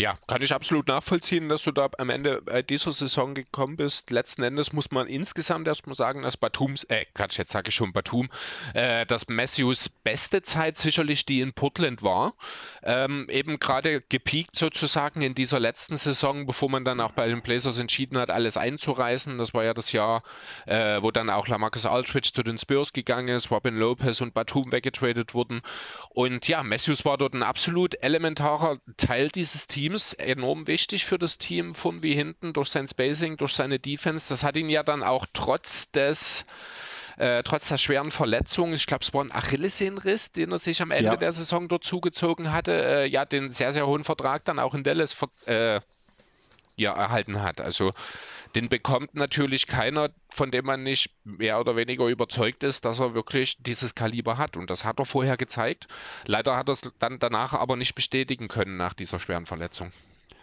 Ja, 0.02 0.18
kann 0.26 0.42
ich 0.42 0.52
absolut 0.52 0.88
nachvollziehen, 0.88 1.48
dass 1.48 1.62
du 1.62 1.70
da 1.70 1.88
am 1.96 2.10
Ende 2.10 2.42
bei 2.42 2.60
dieser 2.62 2.92
Saison 2.92 3.36
gekommen 3.36 3.76
bist. 3.76 4.10
Letzten 4.10 4.42
Endes 4.42 4.72
muss 4.72 4.90
man 4.90 5.06
insgesamt 5.06 5.68
erstmal 5.68 5.94
sagen, 5.94 6.22
dass 6.22 6.36
Batums, 6.36 6.82
äh, 6.88 7.04
Quatsch, 7.14 7.38
jetzt 7.38 7.52
sage 7.52 7.68
ich 7.68 7.76
schon 7.76 7.92
Batum, 7.92 8.28
äh, 8.74 9.06
dass 9.06 9.28
Matthews 9.28 9.88
beste 9.88 10.42
Zeit 10.42 10.76
sicherlich 10.76 11.24
die 11.24 11.40
in 11.40 11.52
Portland 11.52 12.02
war. 12.02 12.34
Ähm, 12.82 13.28
eben 13.30 13.60
gerade 13.60 14.00
gepiekt 14.00 14.56
sozusagen 14.56 15.22
in 15.22 15.36
dieser 15.36 15.60
letzten 15.60 15.96
Saison, 15.96 16.46
bevor 16.46 16.68
man 16.68 16.84
dann 16.84 17.00
auch 17.00 17.12
bei 17.12 17.28
den 17.28 17.40
Blazers 17.40 17.78
entschieden 17.78 18.18
hat, 18.18 18.28
alles 18.28 18.56
einzureißen. 18.56 19.38
Das 19.38 19.54
war 19.54 19.62
ja 19.62 19.72
das 19.72 19.92
Jahr, 19.92 20.24
äh, 20.66 21.00
wo 21.00 21.12
dann 21.12 21.30
auch 21.30 21.46
Lamarcus 21.46 21.86
Aldridge 21.86 22.32
zu 22.34 22.42
den 22.42 22.58
Spurs 22.58 22.92
gegangen 22.92 23.28
ist, 23.28 23.52
Robin 23.52 23.76
Lopez 23.76 24.20
und 24.20 24.34
Batum 24.34 24.72
weggetradet 24.72 25.32
wurden. 25.32 25.62
Und 26.08 26.48
ja, 26.48 26.64
Matthews 26.64 27.04
war 27.04 27.18
dort 27.18 27.34
ein 27.34 27.44
absolut 27.44 27.94
elementarer 28.02 28.78
Teil 28.96 29.28
dieses 29.28 29.68
Teams 29.68 29.91
Teams 29.92 30.14
enorm 30.14 30.66
wichtig 30.66 31.04
für 31.04 31.18
das 31.18 31.36
Team 31.36 31.74
von 31.74 32.02
wie 32.02 32.14
hinten 32.14 32.54
durch 32.54 32.70
sein 32.70 32.88
Spacing, 32.88 33.36
durch 33.36 33.52
seine 33.52 33.78
Defense. 33.78 34.26
Das 34.30 34.42
hat 34.42 34.56
ihn 34.56 34.70
ja 34.70 34.82
dann 34.82 35.02
auch 35.02 35.26
trotz 35.34 35.90
des 35.90 36.46
äh, 37.18 37.42
trotz 37.42 37.68
der 37.68 37.76
schweren 37.76 38.10
Verletzung, 38.10 38.72
ich 38.72 38.86
glaube, 38.86 39.04
es 39.04 39.12
war 39.12 39.22
ein 39.22 39.30
Achillessehnenriss, 39.30 40.32
den 40.32 40.50
er 40.50 40.58
sich 40.58 40.80
am 40.80 40.90
Ende 40.90 41.10
ja. 41.10 41.16
der 41.16 41.32
Saison 41.32 41.68
dort 41.68 41.84
zugezogen 41.84 42.52
hatte, 42.52 42.72
äh, 42.72 43.06
ja, 43.06 43.26
den 43.26 43.50
sehr, 43.50 43.74
sehr 43.74 43.86
hohen 43.86 44.02
Vertrag 44.02 44.46
dann 44.46 44.58
auch 44.58 44.72
in 44.74 44.82
Dallas 44.82 45.14
äh, 45.44 45.80
ja, 46.76 46.92
erhalten 46.94 47.42
hat. 47.42 47.60
Also 47.60 47.92
den 48.54 48.68
bekommt 48.68 49.14
natürlich 49.14 49.66
keiner, 49.66 50.10
von 50.28 50.50
dem 50.50 50.66
man 50.66 50.82
nicht 50.82 51.10
mehr 51.24 51.60
oder 51.60 51.76
weniger 51.76 52.06
überzeugt 52.06 52.62
ist, 52.62 52.84
dass 52.84 52.98
er 52.98 53.14
wirklich 53.14 53.56
dieses 53.60 53.94
Kaliber 53.94 54.38
hat. 54.38 54.56
Und 54.56 54.70
das 54.70 54.84
hat 54.84 54.98
er 54.98 55.06
vorher 55.06 55.36
gezeigt. 55.36 55.88
Leider 56.26 56.56
hat 56.56 56.68
er 56.68 56.72
es 56.72 56.82
dann 56.98 57.18
danach 57.18 57.52
aber 57.52 57.76
nicht 57.76 57.94
bestätigen 57.94 58.48
können 58.48 58.76
nach 58.76 58.94
dieser 58.94 59.18
schweren 59.18 59.46
Verletzung. 59.46 59.92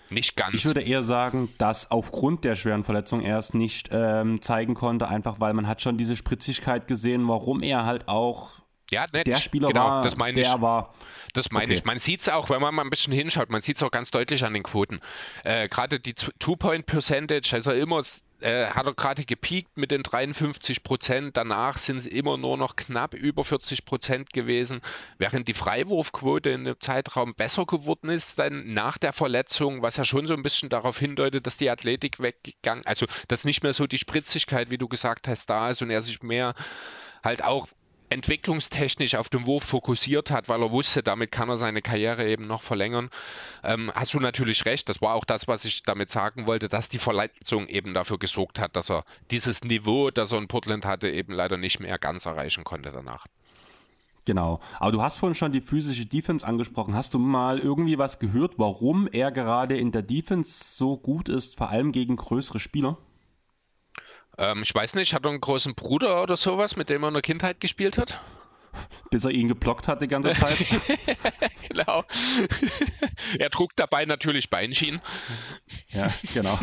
Nicht 0.10 0.36
ganz. 0.36 0.56
Ich 0.56 0.66
würde 0.66 0.82
eher 0.82 1.04
sagen, 1.04 1.50
dass 1.60 1.92
aufgrund 1.92 2.44
der 2.44 2.56
schweren 2.56 2.84
Verletzung 2.84 3.22
er 3.22 3.38
es 3.38 3.54
nicht 3.54 3.90
ähm, 3.92 4.42
zeigen 4.42 4.74
konnte, 4.74 5.08
einfach 5.08 5.40
weil 5.40 5.54
man 5.54 5.68
hat 5.68 5.82
schon 5.82 5.98
diese 5.98 6.18
Spritzigkeit 6.18 6.88
gesehen, 6.88 7.28
warum 7.28 7.62
er 7.62 7.86
halt 7.86 8.08
auch 8.08 8.59
ja, 8.92 9.06
ne, 9.12 9.24
der 9.24 9.38
Spieler 9.38 9.70
genau, 9.70 9.86
war, 9.86 10.04
das 10.04 10.16
meine 10.16 10.42
der 10.42 10.56
ich. 10.56 10.62
war. 10.62 10.94
Das 11.34 11.52
meine 11.52 11.66
okay. 11.66 11.76
ich. 11.76 11.84
Man 11.86 12.00
sieht 12.00 12.22
es 12.22 12.30
auch, 12.30 12.50
wenn 12.50 12.62
man 12.62 12.74
mal 12.74 12.84
ein 12.84 12.90
bisschen 12.90 13.14
hinschaut, 13.14 13.50
man 13.50 13.62
sieht 13.62 13.78
es 13.78 13.84
auch 13.84 13.92
ganz 13.92 14.12
deutlich 14.12 14.44
an 14.44 14.54
den 14.54 14.64
Quoten. 14.64 15.00
Äh, 15.44 15.68
gerade 15.68 16.00
die 16.00 16.16
Two-Point-Percentage, 16.16 17.54
also 17.54 17.72
immer 17.72 18.02
äh, 18.42 18.68
hat 18.68 18.86
er 18.86 18.94
gerade 18.94 19.26
gepiekt 19.26 19.78
mit 19.78 19.92
den 19.92 20.04
53 20.04 20.84
Prozent. 20.84 21.38
Danach 21.38 21.78
sind 21.78 21.98
es 21.98 22.08
immer 22.08 22.38
nur 22.38 22.58
noch 22.58 22.76
knapp 22.76 23.14
über 23.14 23.44
40 23.44 23.86
Prozent 23.86 24.34
gewesen, 24.34 24.82
während 25.18 25.48
die 25.48 25.54
Freiwurfquote 25.54 26.50
in 26.50 26.64
dem 26.64 26.80
Zeitraum 26.80 27.36
besser 27.36 27.66
geworden 27.66 28.10
ist, 28.10 28.40
dann 28.40 28.74
nach 28.74 28.98
der 28.98 29.14
Verletzung, 29.14 29.82
was 29.82 29.98
ja 29.98 30.06
schon 30.06 30.28
so 30.28 30.34
ein 30.34 30.44
bisschen 30.44 30.70
darauf 30.70 30.98
hindeutet, 30.98 31.46
dass 31.46 31.58
die 31.58 31.70
Athletik 31.70 32.20
weggegangen, 32.20 32.86
also 32.86 33.06
dass 33.28 33.46
nicht 33.46 33.62
mehr 33.64 33.74
so 33.74 33.88
die 33.88 33.98
Spritzigkeit, 33.98 34.70
wie 34.70 34.78
du 34.78 34.88
gesagt 34.88 35.28
hast, 35.28 35.50
da 35.50 35.70
ist 35.70 35.82
und 35.82 35.90
er 35.90 36.02
sich 36.02 36.24
mehr 36.24 36.56
halt 37.24 37.44
auch 37.44 37.68
entwicklungstechnisch 38.10 39.16
auf 39.16 39.30
den 39.30 39.46
Wurf 39.46 39.64
fokussiert 39.64 40.32
hat, 40.32 40.50
weil 40.50 40.62
er 40.62 40.72
wusste, 40.72 41.04
damit 41.04 41.32
kann 41.32 41.50
er 41.50 41.58
seine 41.58 41.82
Karriere 41.82 42.28
eben 42.28 42.48
noch 42.48 42.62
verlängern, 42.62 43.10
ähm, 43.64 43.92
hast 43.94 44.14
du 44.14 44.20
natürlich 44.20 44.66
recht. 44.66 44.90
Das 44.90 45.02
war 45.02 45.14
auch 45.14 45.26
das, 45.26 45.48
was 45.48 45.66
ich 45.66 45.84
damit 45.84 46.10
sagen 46.10 46.48
wollte, 46.48 46.70
dass 46.70 46.90
die 46.90 46.98
Verletzung 46.98 47.68
eben 47.68 47.94
dafür 47.94 48.18
gesorgt 48.18 48.60
hat, 48.60 48.76
dass 48.76 48.90
er 48.90 49.06
dieses 49.32 49.64
Niveau, 49.64 50.12
das 50.12 50.32
er 50.32 50.40
in 50.40 50.48
Portland 50.48 50.86
hatte, 50.86 51.10
eben 51.10 51.34
leider 51.34 51.58
nicht 51.58 51.80
mehr 51.80 51.98
ganz 51.98 52.26
erreichen 52.26 52.64
konnte 52.64 52.92
danach. 52.92 53.26
Genau. 54.26 54.60
Aber 54.80 54.92
du 54.92 55.02
hast 55.02 55.18
vorhin 55.18 55.36
schon 55.36 55.52
die 55.52 55.62
physische 55.62 56.06
Defense 56.06 56.46
angesprochen. 56.46 56.94
Hast 56.94 57.14
du 57.14 57.20
mal 57.20 57.58
irgendwie 57.58 57.98
was 57.98 58.20
gehört, 58.20 58.60
warum 58.60 59.08
er 59.12 59.32
gerade 59.32 59.78
in 59.78 59.92
der 59.92 60.04
Defense 60.04 60.76
so 60.76 60.98
gut 60.98 61.30
ist, 61.30 61.58
vor 61.58 61.70
allem 61.70 61.92
gegen 61.92 62.16
größere 62.16 62.60
Spieler? 62.60 62.98
Ähm, 64.40 64.64
ich 64.64 64.74
weiß 64.74 64.96
nicht, 64.96 65.14
hat 65.14 65.26
er 65.26 65.32
einen 65.32 65.42
großen 65.42 65.76
Bruder 65.76 66.24
oder 66.24 66.38
sowas, 66.38 66.78
mit 66.78 66.90
dem 66.90 67.04
er 67.04 67.10
in 67.10 67.14
der 67.14 67.22
Kindheit 67.22 67.60
gespielt 67.60 67.98
hat? 67.98 68.20
Bis 69.12 69.26
er 69.26 69.32
ihn 69.32 69.48
geblockt 69.48 69.88
hat 69.88 70.02
die 70.02 70.08
ganze 70.08 70.34
Zeit. 70.34 70.58
genau. 71.68 72.04
er 73.40 73.50
trug 73.50 73.76
dabei 73.76 74.06
natürlich 74.06 74.50
Beinschienen. 74.50 75.02
Ja, 75.90 76.14
genau. 76.34 76.58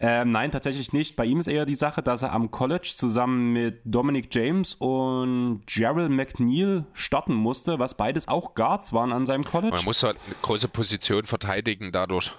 Ähm, 0.00 0.30
nein, 0.30 0.50
tatsächlich 0.50 0.92
nicht. 0.92 1.16
Bei 1.16 1.24
ihm 1.24 1.40
ist 1.40 1.48
eher 1.48 1.66
die 1.66 1.74
Sache, 1.74 2.02
dass 2.02 2.22
er 2.22 2.32
am 2.32 2.50
College 2.50 2.94
zusammen 2.96 3.52
mit 3.52 3.80
Dominic 3.84 4.32
James 4.32 4.74
und 4.74 5.62
Gerald 5.66 6.10
McNeil 6.10 6.84
starten 6.92 7.34
musste, 7.34 7.78
was 7.78 7.96
beides 7.96 8.28
auch 8.28 8.54
Guards 8.54 8.92
waren 8.92 9.12
an 9.12 9.26
seinem 9.26 9.44
College. 9.44 9.76
Man 9.76 9.84
muss 9.84 10.02
halt 10.02 10.18
eine 10.26 10.36
große 10.42 10.68
Position 10.68 11.26
verteidigen 11.26 11.92
dadurch. 11.92 12.30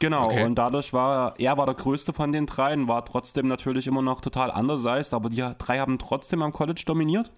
Genau, 0.00 0.26
okay. 0.26 0.44
und 0.44 0.54
dadurch 0.56 0.92
war 0.92 1.34
er 1.38 1.56
war 1.56 1.66
der 1.66 1.74
größte 1.74 2.12
von 2.12 2.32
den 2.32 2.46
dreien, 2.46 2.86
war 2.88 3.04
trotzdem 3.04 3.48
natürlich 3.48 3.86
immer 3.86 4.02
noch 4.02 4.20
total 4.20 4.50
undersized, 4.50 5.12
aber 5.12 5.28
die 5.28 5.44
drei 5.58 5.78
haben 5.78 5.98
trotzdem 5.98 6.42
am 6.42 6.52
College 6.52 6.82
dominiert 6.86 7.32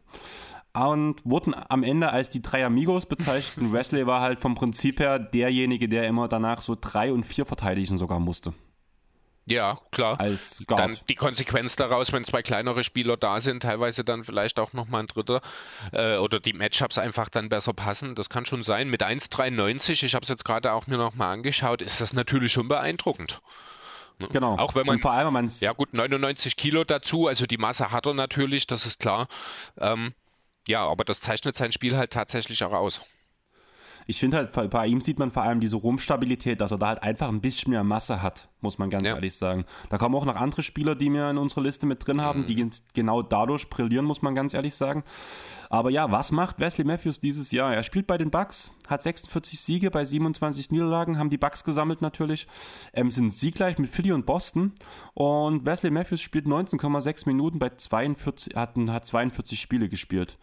und 0.75 1.17
wurden 1.25 1.55
am 1.69 1.83
Ende 1.83 2.11
als 2.11 2.29
die 2.29 2.43
drei 2.43 2.65
Amigos 2.65 3.07
bezeichnet. 3.07 3.73
Wesley 3.73 4.07
war 4.07 4.21
halt 4.21 4.39
vom 4.39 4.55
Prinzip 4.55 5.01
her 5.01 5.19
derjenige, 5.19 5.89
der 5.89 6.07
immer 6.07 6.29
danach 6.29 6.61
so 6.63 6.77
drei 6.81 7.13
und 7.13 7.25
vier 7.25 7.47
verteidigen 7.47 7.99
sogar 7.99 8.21
musste. 8.21 8.53
Ja, 9.51 9.79
klar. 9.91 10.21
Als 10.21 10.63
Guard. 10.67 10.81
Dann 10.81 10.97
die 11.09 11.17
Konsequenz 11.17 11.75
daraus, 11.75 12.13
wenn 12.13 12.25
zwei 12.25 12.41
kleinere 12.43 12.85
Spieler 12.85 13.17
da 13.17 13.41
sind, 13.41 13.65
teilweise 13.65 14.05
dann 14.05 14.23
vielleicht 14.23 14.61
auch 14.61 14.73
nochmal 14.73 15.03
ein 15.03 15.07
dritter 15.09 15.43
äh, 15.93 16.17
oder 16.19 16.39
die 16.39 16.53
Matchups 16.53 16.99
einfach 16.99 17.29
dann 17.29 17.49
besser 17.49 17.73
passen. 17.73 18.15
Das 18.15 18.29
kann 18.29 18.47
schon 18.47 18.63
sein. 18.63 18.89
Mit 18.89 19.03
1,93, 19.03 20.05
ich 20.05 20.15
habe 20.15 20.23
es 20.23 20.29
jetzt 20.29 20.45
gerade 20.45 20.73
auch 20.73 20.87
mir 20.87 20.99
nochmal 20.99 21.33
angeschaut, 21.33 21.83
ist 21.83 22.01
das 22.01 22.13
natürlich 22.13 22.53
schon 22.53 22.69
beeindruckend. 22.69 23.41
Ne? 24.21 24.29
Genau. 24.31 24.57
Auch 24.57 24.77
wenn 24.77 24.87
man. 24.87 24.97
Und 24.97 25.03
vor 25.03 25.13
allem, 25.13 25.33
man 25.33 25.51
Ja, 25.61 25.73
gut, 25.73 25.95
99 25.95 26.57
Kilo 26.57 26.85
dazu, 26.85 27.27
also 27.27 27.47
die 27.47 27.59
Masse 27.59 27.91
hat 27.91 28.07
er 28.07 28.15
natürlich, 28.15 28.69
das 28.69 28.87
ist 28.87 29.01
klar. 29.01 29.27
Ähm, 29.79 30.15
ja, 30.69 30.87
aber 30.87 31.05
das 31.05 31.21
zeichnet 31.21 31.57
sein 31.57 31.73
Spiel 31.73 31.97
halt 31.97 32.13
tatsächlich 32.13 32.63
auch 32.63 32.73
aus 32.73 33.01
ich 34.07 34.19
finde 34.19 34.39
halt, 34.39 34.71
bei 34.71 34.87
ihm 34.87 35.01
sieht 35.01 35.19
man 35.19 35.31
vor 35.31 35.43
allem 35.43 35.61
diese 35.61 35.77
Rumpfstabilität, 35.77 36.61
dass 36.61 36.71
er 36.71 36.79
da 36.79 36.89
halt 36.89 37.03
einfach 37.03 37.29
ein 37.29 37.41
bisschen 37.41 37.71
mehr 37.71 37.85
Masse 37.85 38.23
hat, 38.23 38.49
muss 38.61 38.79
man 38.79 38.91
ganz 38.91 39.09
ja. 39.09 39.15
ehrlich 39.15 39.35
sagen. 39.35 39.65
Da 39.89 39.99
kommen 39.99 40.15
auch 40.15 40.25
noch 40.25 40.37
andere 40.37 40.63
Spieler, 40.63 40.95
die 40.95 41.13
wir 41.13 41.31
in 41.31 41.39
unserer 41.39 41.63
Liste 41.63 41.87
mit 41.87 42.07
drin 42.07 42.21
haben, 42.21 42.41
mhm. 42.41 42.47
die 42.47 42.71
genau 42.95 43.23
dadurch 43.23 43.69
brillieren, 43.69 44.05
muss 44.05 44.23
man 44.23 44.35
ganz 44.35 44.55
ehrlich 44.55 44.75
sagen. 44.75 45.05
Aber 45.69 45.91
ja, 45.91 46.11
was 46.11 46.33
macht 46.33 46.59
Wesley 46.59 46.85
Matthews 46.85 47.21
dieses 47.21 47.53
Jahr? 47.53 47.75
Er 47.75 47.83
spielt 47.83 48.07
bei 48.07 48.19
den 48.19 48.31
Bucks, 48.31 48.73
hat 48.89 49.03
46 49.03 49.61
Siege 49.61 49.91
bei 49.91 50.05
27 50.05 50.71
Niederlagen, 50.73 51.19
haben 51.19 51.31
die 51.31 51.39
Bucks 51.39 51.63
gesammelt 51.63 52.03
natürlich, 52.03 52.49
ähm, 52.93 53.11
sind 53.11 53.33
siegreich 53.33 53.79
mit 53.79 53.91
Philly 53.91 54.13
und 54.13 54.27
Boston. 54.27 54.73
Und 55.15 55.65
Wesley 55.65 55.91
Matthews 55.91 56.21
spielt 56.21 56.47
19,6 56.47 57.27
Minuten 57.27 57.59
bei 57.59 57.71
42, 57.71 58.57
hat, 58.57 58.77
hat 58.77 59.07
42 59.07 59.61
Spiele 59.61 59.89
gespielt. 59.89 60.39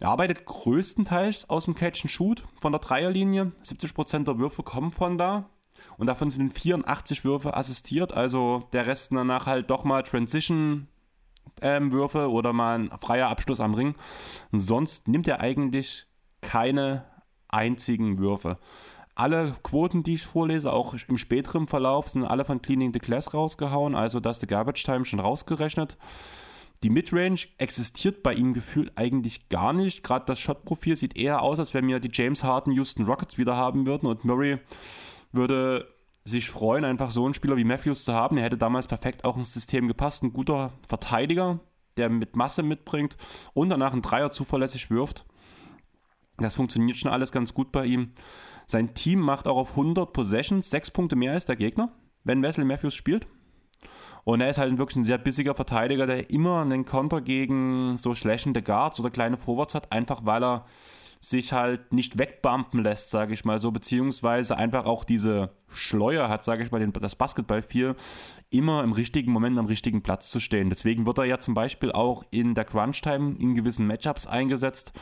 Er 0.00 0.08
arbeitet 0.08 0.46
größtenteils 0.46 1.48
aus 1.50 1.66
dem 1.66 1.74
Catch 1.74 2.02
and 2.04 2.10
Shoot 2.10 2.42
von 2.58 2.72
der 2.72 2.80
Dreierlinie. 2.80 3.52
70% 3.62 4.24
der 4.24 4.38
Würfe 4.38 4.62
kommen 4.62 4.92
von 4.92 5.18
da. 5.18 5.50
Und 5.98 6.06
davon 6.06 6.30
sind 6.30 6.58
84 6.58 7.24
Würfe 7.24 7.54
assistiert. 7.54 8.12
Also 8.12 8.68
der 8.72 8.86
Rest 8.86 9.12
danach 9.12 9.46
halt 9.46 9.70
doch 9.70 9.84
mal 9.84 10.02
Transition 10.02 10.88
ähm, 11.60 11.92
Würfe 11.92 12.30
oder 12.30 12.54
mal 12.54 12.78
ein 12.78 12.90
freier 12.98 13.28
Abschluss 13.28 13.60
am 13.60 13.74
Ring. 13.74 13.94
Sonst 14.52 15.06
nimmt 15.06 15.28
er 15.28 15.40
eigentlich 15.40 16.06
keine 16.40 17.04
einzigen 17.48 18.18
Würfe. 18.18 18.58
Alle 19.14 19.54
Quoten, 19.62 20.02
die 20.02 20.14
ich 20.14 20.24
vorlese, 20.24 20.72
auch 20.72 20.94
im 21.08 21.18
späteren 21.18 21.66
Verlauf, 21.66 22.08
sind 22.08 22.24
alle 22.24 22.46
von 22.46 22.62
Cleaning 22.62 22.94
the 22.94 23.00
Class 23.00 23.34
rausgehauen, 23.34 23.94
also 23.94 24.18
da 24.18 24.30
ist 24.30 24.40
der 24.40 24.48
Garbage 24.48 24.82
Time 24.82 25.04
schon 25.04 25.20
rausgerechnet. 25.20 25.98
Die 26.82 26.90
Midrange 26.90 27.40
existiert 27.58 28.22
bei 28.22 28.32
ihm 28.32 28.54
gefühlt 28.54 28.92
eigentlich 28.96 29.48
gar 29.50 29.72
nicht. 29.72 30.02
Gerade 30.02 30.24
das 30.26 30.40
Shot-Profil 30.40 30.96
sieht 30.96 31.16
eher 31.16 31.42
aus, 31.42 31.58
als 31.58 31.74
wenn 31.74 31.86
wir 31.86 32.00
die 32.00 32.10
James 32.12 32.42
Harden 32.42 32.72
Houston 32.72 33.04
Rockets 33.04 33.36
wieder 33.36 33.56
haben 33.56 33.86
würden 33.86 34.06
und 34.06 34.24
Murray 34.24 34.58
würde 35.32 35.86
sich 36.24 36.48
freuen, 36.48 36.84
einfach 36.84 37.10
so 37.10 37.24
einen 37.24 37.34
Spieler 37.34 37.56
wie 37.56 37.64
Matthews 37.64 38.04
zu 38.04 38.14
haben. 38.14 38.38
Er 38.38 38.44
hätte 38.44 38.58
damals 38.58 38.86
perfekt 38.86 39.24
auch 39.24 39.36
ins 39.36 39.52
System 39.52 39.88
gepasst. 39.88 40.22
Ein 40.22 40.32
guter 40.32 40.72
Verteidiger, 40.86 41.60
der 41.96 42.08
mit 42.08 42.36
Masse 42.36 42.62
mitbringt 42.62 43.16
und 43.52 43.68
danach 43.68 43.92
einen 43.92 44.02
Dreier 44.02 44.30
zuverlässig 44.30 44.90
wirft. 44.90 45.26
Das 46.38 46.56
funktioniert 46.56 46.96
schon 46.96 47.10
alles 47.10 47.32
ganz 47.32 47.52
gut 47.52 47.72
bei 47.72 47.84
ihm. 47.84 48.10
Sein 48.66 48.94
Team 48.94 49.20
macht 49.20 49.46
auch 49.46 49.56
auf 49.56 49.70
100 49.70 50.12
Possessions 50.12 50.70
sechs 50.70 50.90
Punkte 50.90 51.16
mehr 51.16 51.32
als 51.32 51.44
der 51.44 51.56
Gegner, 51.56 51.92
wenn 52.24 52.42
Wesley 52.42 52.64
Matthews 52.64 52.94
spielt. 52.94 53.26
Und 54.24 54.40
er 54.40 54.50
ist 54.50 54.58
halt 54.58 54.76
wirklich 54.78 54.96
ein 54.96 55.04
sehr 55.04 55.18
bissiger 55.18 55.54
Verteidiger, 55.54 56.06
der 56.06 56.30
immer 56.30 56.60
einen 56.60 56.84
Konter 56.84 57.20
gegen 57.20 57.96
so 57.96 58.14
schlächende 58.14 58.62
Guards 58.62 59.00
oder 59.00 59.10
kleine 59.10 59.36
Forwards 59.36 59.74
hat, 59.74 59.92
einfach 59.92 60.24
weil 60.24 60.44
er 60.44 60.64
sich 61.22 61.52
halt 61.52 61.92
nicht 61.92 62.18
wegbumpen 62.18 62.82
lässt, 62.82 63.10
sage 63.10 63.34
ich 63.34 63.44
mal 63.44 63.60
so, 63.60 63.70
beziehungsweise 63.70 64.56
einfach 64.56 64.86
auch 64.86 65.04
diese 65.04 65.50
Schleuer 65.68 66.30
hat, 66.30 66.42
sage 66.42 66.62
ich 66.64 66.70
mal, 66.70 66.80
den, 66.80 66.94
das 66.94 67.14
Basketball 67.14 67.60
viel, 67.60 67.94
immer 68.48 68.82
im 68.82 68.92
richtigen 68.92 69.30
Moment 69.30 69.58
am 69.58 69.66
richtigen 69.66 70.02
Platz 70.02 70.30
zu 70.30 70.40
stehen. 70.40 70.70
Deswegen 70.70 71.04
wird 71.04 71.18
er 71.18 71.26
ja 71.26 71.38
zum 71.38 71.52
Beispiel 71.52 71.92
auch 71.92 72.24
in 72.30 72.54
der 72.54 72.64
Crunch-Time 72.64 73.36
in 73.38 73.54
gewissen 73.54 73.86
Matchups 73.86 74.26
eingesetzt. 74.26 74.94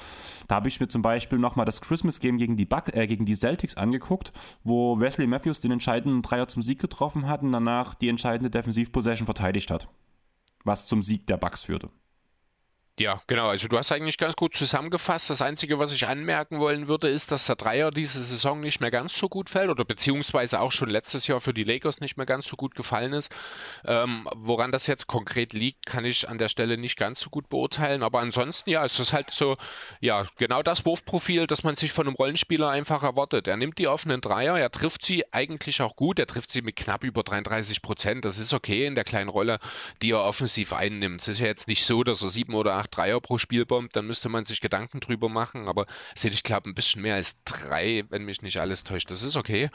Da 0.49 0.57
habe 0.57 0.67
ich 0.67 0.81
mir 0.81 0.89
zum 0.89 1.03
Beispiel 1.03 1.39
nochmal 1.39 1.67
das 1.67 1.81
Christmas-Game 1.81 2.37
gegen, 2.37 2.57
die 2.57 2.69
äh, 2.69 3.07
gegen 3.07 3.25
die 3.25 3.37
Celtics 3.37 3.77
angeguckt, 3.77 4.33
wo 4.65 4.99
Wesley 4.99 5.29
Matthews 5.29 5.61
den 5.61 5.71
entscheidenden 5.71 6.23
Dreier 6.23 6.49
zum 6.49 6.63
Sieg 6.63 6.81
getroffen 6.81 7.29
hat 7.29 7.43
und 7.43 7.53
danach 7.53 7.95
die 7.95 8.09
entscheidende 8.09 8.51
Defensiv-Possession 8.51 9.27
verteidigt 9.27 9.71
hat, 9.71 9.89
was 10.65 10.89
zum 10.89 11.05
Sieg 11.05 11.29
der 11.29 11.37
Bucks 11.37 11.63
führte. 11.63 11.91
Ja, 12.99 13.23
genau. 13.29 13.49
Also 13.49 13.69
du 13.69 13.79
hast 13.79 13.93
eigentlich 13.93 14.19
ganz 14.19 14.35
gut 14.35 14.57
zusammengefasst. 14.57 15.31
Das 15.31 15.41
Einzige, 15.41 15.79
was 15.79 15.93
ich 15.93 16.09
anmerken 16.09 16.59
wollen 16.59 16.89
würde, 16.89 17.09
ist, 17.09 17.31
dass 17.31 17.47
der 17.47 17.55
Dreier 17.55 17.93
diese 17.93 18.25
Saison 18.25 18.59
nicht 18.59 18.81
mehr 18.81 18.91
ganz 18.91 19.17
so 19.17 19.29
gut 19.29 19.49
fällt 19.49 19.71
oder 19.71 19.85
beziehungsweise 19.85 20.59
auch 20.59 20.73
schon 20.73 20.91
letztes 20.91 21.29
Jahr 21.29 21.41
für 21.41 21.55
die 21.55 21.63
Lakers 21.63 22.01
nicht 22.01 22.17
mehr 22.17 22.27
ganz 22.27 22.49
so 22.49 22.57
gut 22.57 22.75
gefallen 22.75 23.13
ist. 23.13 23.33
Ähm, 23.85 24.29
woran 24.35 24.73
das 24.73 24.89
jetzt 24.89 25.07
konkret 25.07 25.53
liegt, 25.53 25.87
kann 25.87 26.05
ich 26.05 26.29
an 26.29 26.39
der 26.39 26.49
Stelle 26.49 26.77
nicht 26.77 26.97
ganz 26.97 27.21
so 27.21 27.31
gut 27.31 27.49
beurteilen. 27.49 28.03
Aber 28.03 28.19
ansonsten, 28.19 28.69
ja, 28.69 28.85
es 28.85 28.99
ist 28.99 29.13
halt 29.13 29.31
so, 29.31 29.57
ja, 30.01 30.27
genau 30.37 30.65
das 30.65 30.85
Wurfprofil, 30.85 31.47
das 31.47 31.63
man 31.63 31.77
sich 31.77 31.93
von 31.93 32.09
einem 32.09 32.17
Rollenspieler 32.17 32.69
einfach 32.69 33.05
erwartet. 33.05 33.47
Er 33.47 33.57
nimmt 33.57 33.79
die 33.79 33.87
offenen 33.87 34.21
Dreier, 34.21 34.59
er 34.59 34.73
trifft 34.73 35.05
sie 35.05 35.25
eigentlich 35.33 35.81
auch 35.83 35.95
gut. 35.95 36.19
Er 36.19 36.27
trifft 36.27 36.51
sie 36.51 36.63
mit 36.63 36.75
knapp 36.75 37.05
über 37.05 37.23
33 37.23 37.81
Prozent. 37.81 38.25
Das 38.25 38.39
ist 38.39 38.53
okay 38.53 38.87
in 38.87 38.97
der 38.97 39.05
kleinen 39.05 39.31
Rolle, 39.31 39.61
die 40.03 40.11
er 40.11 40.25
offensiv 40.25 40.73
einnimmt. 40.73 41.21
Es 41.21 41.29
ist 41.29 41.39
ja 41.39 41.47
jetzt 41.47 41.69
nicht 41.69 41.85
so, 41.85 42.03
dass 42.03 42.23
er 42.23 42.31
sieben 42.31 42.55
oder 42.55 42.75
acht 42.75 42.88
Dreier 42.89 43.21
pro 43.21 43.39
Spiel 43.39 43.67
bombt, 43.67 43.95
dann 43.97 44.07
müsste 44.07 44.29
man 44.29 44.45
sich 44.45 44.61
Gedanken 44.61 45.01
drüber 45.01 45.29
machen. 45.29 45.69
Aber 45.69 45.87
sehe 46.15 46.31
ich 46.31 46.43
glaube 46.43 46.69
ein 46.69 46.75
bisschen 46.75 47.03
mehr 47.03 47.15
als 47.15 47.43
drei, 47.45 48.05
wenn 48.09 48.25
mich 48.25 48.43
nicht 48.43 48.61
alles 48.61 48.85
täuscht. 48.85 49.11
Das 49.11 49.23
ist 49.23 49.37
okay. 49.37 49.71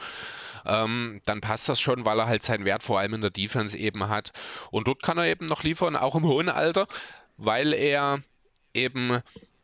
Ähm, 0.65 1.21
dann 1.25 1.41
passt 1.41 1.69
das 1.69 1.79
schon, 1.79 2.05
weil 2.05 2.19
er 2.19 2.27
halt 2.27 2.43
seinen 2.43 2.65
Wert 2.65 2.83
vor 2.83 2.99
allem 2.99 3.15
in 3.15 3.21
der 3.21 3.29
Defense 3.29 3.77
eben 3.77 4.09
hat. 4.09 4.33
Und 4.71 4.87
dort 4.87 5.03
kann 5.03 5.17
er 5.17 5.27
eben 5.27 5.45
noch 5.45 5.63
liefern, 5.63 5.95
auch 5.95 6.15
im 6.15 6.25
hohen 6.25 6.49
Alter, 6.49 6.87
weil 7.37 7.73
er 7.73 8.21
eben 8.73 9.21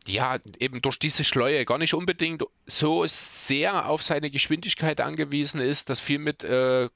ja, 0.10 0.40
eben 0.60 0.82
durch 0.82 0.98
diese 0.98 1.24
Schleue 1.24 1.66
gar 1.66 1.78
nicht 1.78 1.94
unbedingt 1.94 2.44
so 2.66 3.06
sehr 3.06 3.88
auf 3.88 4.02
seine 4.02 4.32
Geschwindigkeit 4.32 5.02
angewiesen 5.02 5.62
ist, 5.62 5.90
dass 5.90 6.00
viel 6.00 6.20
mit 6.20 6.44
äh, 6.44 6.90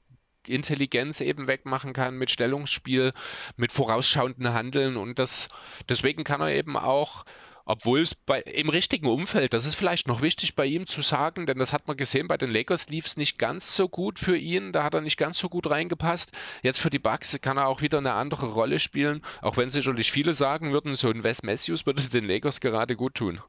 Intelligenz 0.48 1.20
eben 1.20 1.46
wegmachen 1.46 1.92
kann, 1.92 2.16
mit 2.16 2.30
Stellungsspiel, 2.30 3.12
mit 3.56 3.72
vorausschauenden 3.72 4.52
Handeln 4.52 4.96
und 4.96 5.18
das, 5.18 5.48
deswegen 5.88 6.24
kann 6.24 6.40
er 6.40 6.54
eben 6.54 6.76
auch 6.76 7.24
obwohl 7.66 8.02
es 8.02 8.14
bei, 8.14 8.40
im 8.42 8.68
richtigen 8.68 9.06
Umfeld, 9.06 9.54
das 9.54 9.64
ist 9.64 9.74
vielleicht 9.74 10.06
noch 10.06 10.20
wichtig 10.20 10.54
bei 10.54 10.66
ihm 10.66 10.86
zu 10.86 11.00
sagen, 11.00 11.46
denn 11.46 11.58
das 11.58 11.72
hat 11.72 11.88
man 11.88 11.96
gesehen, 11.96 12.28
bei 12.28 12.36
den 12.36 12.50
Lakers 12.50 12.88
lief 12.88 13.06
es 13.06 13.16
nicht 13.16 13.38
ganz 13.38 13.74
so 13.74 13.88
gut 13.88 14.18
für 14.18 14.36
ihn, 14.36 14.72
da 14.72 14.84
hat 14.84 14.94
er 14.94 15.00
nicht 15.00 15.16
ganz 15.16 15.38
so 15.38 15.48
gut 15.48 15.70
reingepasst. 15.70 16.30
Jetzt 16.62 16.80
für 16.80 16.90
die 16.90 16.98
Bucks 16.98 17.38
kann 17.40 17.56
er 17.56 17.68
auch 17.68 17.80
wieder 17.80 17.98
eine 17.98 18.12
andere 18.12 18.46
Rolle 18.46 18.78
spielen, 18.78 19.22
auch 19.40 19.56
wenn 19.56 19.70
sicherlich 19.70 20.12
viele 20.12 20.34
sagen 20.34 20.72
würden, 20.72 20.94
so 20.94 21.08
ein 21.08 21.24
Wes 21.24 21.42
Matthews 21.42 21.86
würde 21.86 22.02
den 22.02 22.26
Lakers 22.26 22.60
gerade 22.60 22.96
gut 22.96 23.14
tun. 23.14 23.40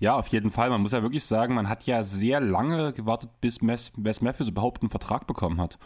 Ja, 0.00 0.14
auf 0.16 0.28
jeden 0.28 0.50
Fall. 0.50 0.70
Man 0.70 0.82
muss 0.82 0.92
ja 0.92 1.02
wirklich 1.02 1.24
sagen, 1.24 1.54
man 1.54 1.68
hat 1.68 1.84
ja 1.86 2.02
sehr 2.02 2.40
lange 2.40 2.92
gewartet, 2.92 3.30
bis 3.40 3.60
Wes 3.62 4.20
Matthews 4.20 4.48
überhaupt 4.48 4.82
einen 4.82 4.90
Vertrag 4.90 5.26
bekommen 5.26 5.60
hat. 5.60 5.78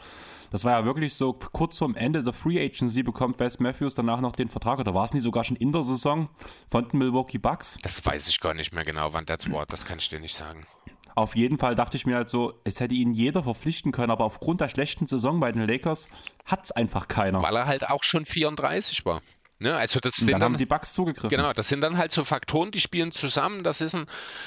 Das 0.50 0.64
war 0.64 0.72
ja 0.72 0.84
wirklich 0.84 1.14
so, 1.14 1.32
kurz 1.32 1.78
vorm 1.78 1.94
Ende 1.94 2.24
der 2.24 2.32
Free 2.32 2.60
Agency 2.60 3.02
bekommt 3.02 3.38
Wes 3.38 3.60
Matthews 3.60 3.94
danach 3.94 4.20
noch 4.20 4.32
den 4.32 4.48
Vertrag. 4.48 4.80
Oder 4.80 4.94
war 4.94 5.04
es 5.04 5.14
nicht 5.14 5.22
sogar 5.22 5.44
schon 5.44 5.56
in 5.56 5.70
der 5.72 5.84
Saison 5.84 6.28
von 6.70 6.88
den 6.88 6.98
Milwaukee 6.98 7.38
Bucks? 7.38 7.78
Das 7.82 8.04
weiß 8.04 8.28
ich 8.28 8.40
gar 8.40 8.54
nicht 8.54 8.72
mehr 8.72 8.82
genau, 8.82 9.12
wann 9.12 9.26
das 9.26 9.50
war. 9.50 9.66
Das 9.66 9.84
kann 9.84 9.98
ich 9.98 10.08
dir 10.08 10.18
nicht 10.18 10.36
sagen. 10.36 10.66
Auf 11.14 11.36
jeden 11.36 11.58
Fall 11.58 11.74
dachte 11.74 11.96
ich 11.96 12.06
mir 12.06 12.16
halt 12.16 12.28
so, 12.28 12.54
es 12.64 12.80
hätte 12.80 12.94
ihn 12.94 13.12
jeder 13.12 13.42
verpflichten 13.42 13.92
können, 13.92 14.10
aber 14.10 14.24
aufgrund 14.24 14.60
der 14.60 14.68
schlechten 14.68 15.06
Saison 15.06 15.38
bei 15.40 15.52
den 15.52 15.66
Lakers 15.66 16.08
hat 16.46 16.64
es 16.64 16.72
einfach 16.72 17.08
keiner. 17.08 17.42
Weil 17.42 17.56
er 17.56 17.66
halt 17.66 17.88
auch 17.88 18.02
schon 18.02 18.24
34 18.24 19.04
war. 19.04 19.20
Ne, 19.60 19.76
also 19.76 20.00
das 20.00 20.16
sind 20.16 20.30
dann, 20.30 20.40
dann 20.40 20.52
haben 20.52 20.56
die 20.56 20.64
Bugs 20.64 20.94
zugegriffen. 20.94 21.28
Genau, 21.28 21.52
das 21.52 21.68
sind 21.68 21.82
dann 21.82 21.98
halt 21.98 22.12
so 22.12 22.24
Faktoren, 22.24 22.70
die 22.70 22.80
spielen 22.80 23.12
zusammen. 23.12 23.62
Das 23.62 23.82
ist 23.82 23.94
ein, 23.94 24.06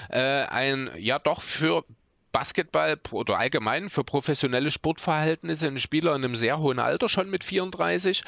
äh, 0.09 0.45
ein 0.45 0.89
ja 0.97 1.19
doch 1.19 1.43
für 1.43 1.85
Basketball 2.31 2.99
oder 3.11 3.37
allgemein 3.37 3.91
für 3.91 4.03
professionelle 4.03 4.71
Sportverhältnisse 4.71 5.67
ein 5.67 5.79
Spieler 5.79 6.15
in 6.15 6.25
einem 6.25 6.35
sehr 6.35 6.57
hohen 6.57 6.79
Alter 6.79 7.07
schon 7.07 7.29
mit 7.29 7.43
34, 7.43 8.23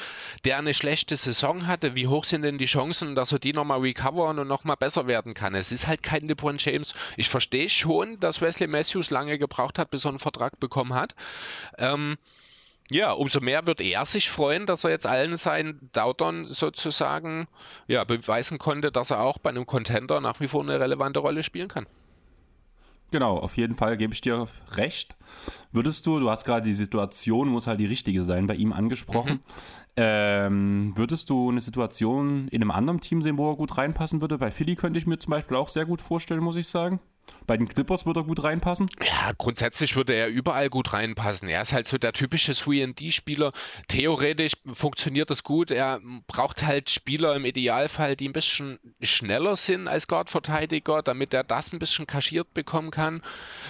der 0.45 0.59
eine 0.59 0.75
schlechte 0.75 1.17
Saison 1.17 1.65
hatte. 1.65 1.95
Wie 1.95 2.07
hoch 2.07 2.23
sind 2.23 2.43
denn 2.43 2.59
die 2.59 2.67
Chancen, 2.67 3.15
dass 3.15 3.31
er 3.31 3.39
die 3.39 3.51
nochmal 3.51 3.79
recovern 3.79 4.37
und 4.37 4.47
nochmal 4.47 4.77
besser 4.77 5.07
werden 5.07 5.33
kann? 5.33 5.55
Es 5.55 5.71
ist 5.71 5.87
halt 5.87 6.03
kein 6.03 6.27
LeBron 6.27 6.57
James. 6.59 6.93
Ich 7.17 7.29
verstehe 7.29 7.67
schon, 7.67 8.19
dass 8.19 8.41
Wesley 8.41 8.67
Matthews 8.67 9.09
lange 9.09 9.39
gebraucht 9.39 9.79
hat, 9.79 9.89
bis 9.89 10.05
er 10.05 10.09
einen 10.09 10.19
Vertrag 10.19 10.59
bekommen 10.59 10.93
hat. 10.93 11.15
Ähm, 11.79 12.17
ja, 12.91 13.11
umso 13.11 13.39
mehr 13.39 13.65
wird 13.65 13.81
er 13.81 14.05
sich 14.05 14.29
freuen, 14.29 14.65
dass 14.65 14.83
er 14.83 14.91
jetzt 14.91 15.07
allen 15.07 15.37
seinen 15.37 15.89
Doubtern 15.93 16.45
sozusagen 16.47 17.47
ja, 17.87 18.03
beweisen 18.03 18.59
konnte, 18.59 18.91
dass 18.91 19.11
er 19.11 19.21
auch 19.21 19.39
bei 19.39 19.49
einem 19.49 19.65
Contender 19.65 20.21
nach 20.21 20.39
wie 20.39 20.47
vor 20.47 20.61
eine 20.61 20.79
relevante 20.79 21.19
Rolle 21.19 21.43
spielen 21.43 21.67
kann. 21.67 21.87
Genau, 23.11 23.37
auf 23.37 23.55
jeden 23.57 23.75
Fall 23.75 23.97
gebe 23.97 24.13
ich 24.13 24.21
dir 24.21 24.47
recht. 24.73 25.15
Würdest 25.71 26.05
du, 26.05 26.19
du 26.19 26.29
hast 26.29 26.45
gerade 26.45 26.65
die 26.65 26.73
Situation, 26.73 27.49
muss 27.49 27.67
halt 27.67 27.79
die 27.79 27.85
richtige 27.85 28.23
sein, 28.23 28.47
bei 28.47 28.55
ihm 28.55 28.73
angesprochen. 28.73 29.33
Mhm. 29.33 29.39
Ähm, 29.97 30.93
würdest 30.95 31.29
du 31.29 31.49
eine 31.49 31.61
Situation 31.61 32.47
in 32.49 32.61
einem 32.61 32.71
anderen 32.71 32.99
Team 32.99 33.21
sehen, 33.21 33.37
wo 33.37 33.51
er 33.51 33.55
gut 33.55 33.77
reinpassen 33.77 34.21
würde? 34.21 34.37
Bei 34.37 34.51
Philly 34.51 34.75
könnte 34.75 34.97
ich 34.97 35.07
mir 35.07 35.17
zum 35.17 35.31
Beispiel 35.31 35.55
auch 35.55 35.69
sehr 35.69 35.85
gut 35.85 36.01
vorstellen, 36.01 36.41
muss 36.41 36.55
ich 36.55 36.67
sagen. 36.67 36.99
Bei 37.47 37.57
den 37.57 37.67
Clippers 37.67 38.05
würde 38.05 38.21
er 38.21 38.23
gut 38.23 38.43
reinpassen? 38.43 38.89
Ja, 39.05 39.31
grundsätzlich 39.37 39.95
würde 39.95 40.13
er 40.13 40.27
überall 40.27 40.69
gut 40.69 40.93
reinpassen. 40.93 41.47
Er 41.47 41.61
ist 41.61 41.73
halt 41.73 41.87
so 41.87 41.97
der 41.97 42.13
typische 42.13 42.53
3D-Spieler. 42.53 43.51
Theoretisch 43.87 44.53
funktioniert 44.73 45.29
das 45.29 45.43
gut. 45.43 45.69
Er 45.69 46.01
braucht 46.27 46.63
halt 46.63 46.89
Spieler 46.89 47.35
im 47.35 47.45
Idealfall, 47.45 48.15
die 48.15 48.27
ein 48.27 48.33
bisschen 48.33 48.79
schneller 49.01 49.55
sind 49.55 49.87
als 49.87 50.07
Guard-Verteidiger, 50.07 51.03
damit 51.03 51.33
er 51.33 51.43
das 51.43 51.71
ein 51.71 51.79
bisschen 51.79 52.07
kaschiert 52.07 52.53
bekommen 52.53 52.91
kann. 52.91 53.21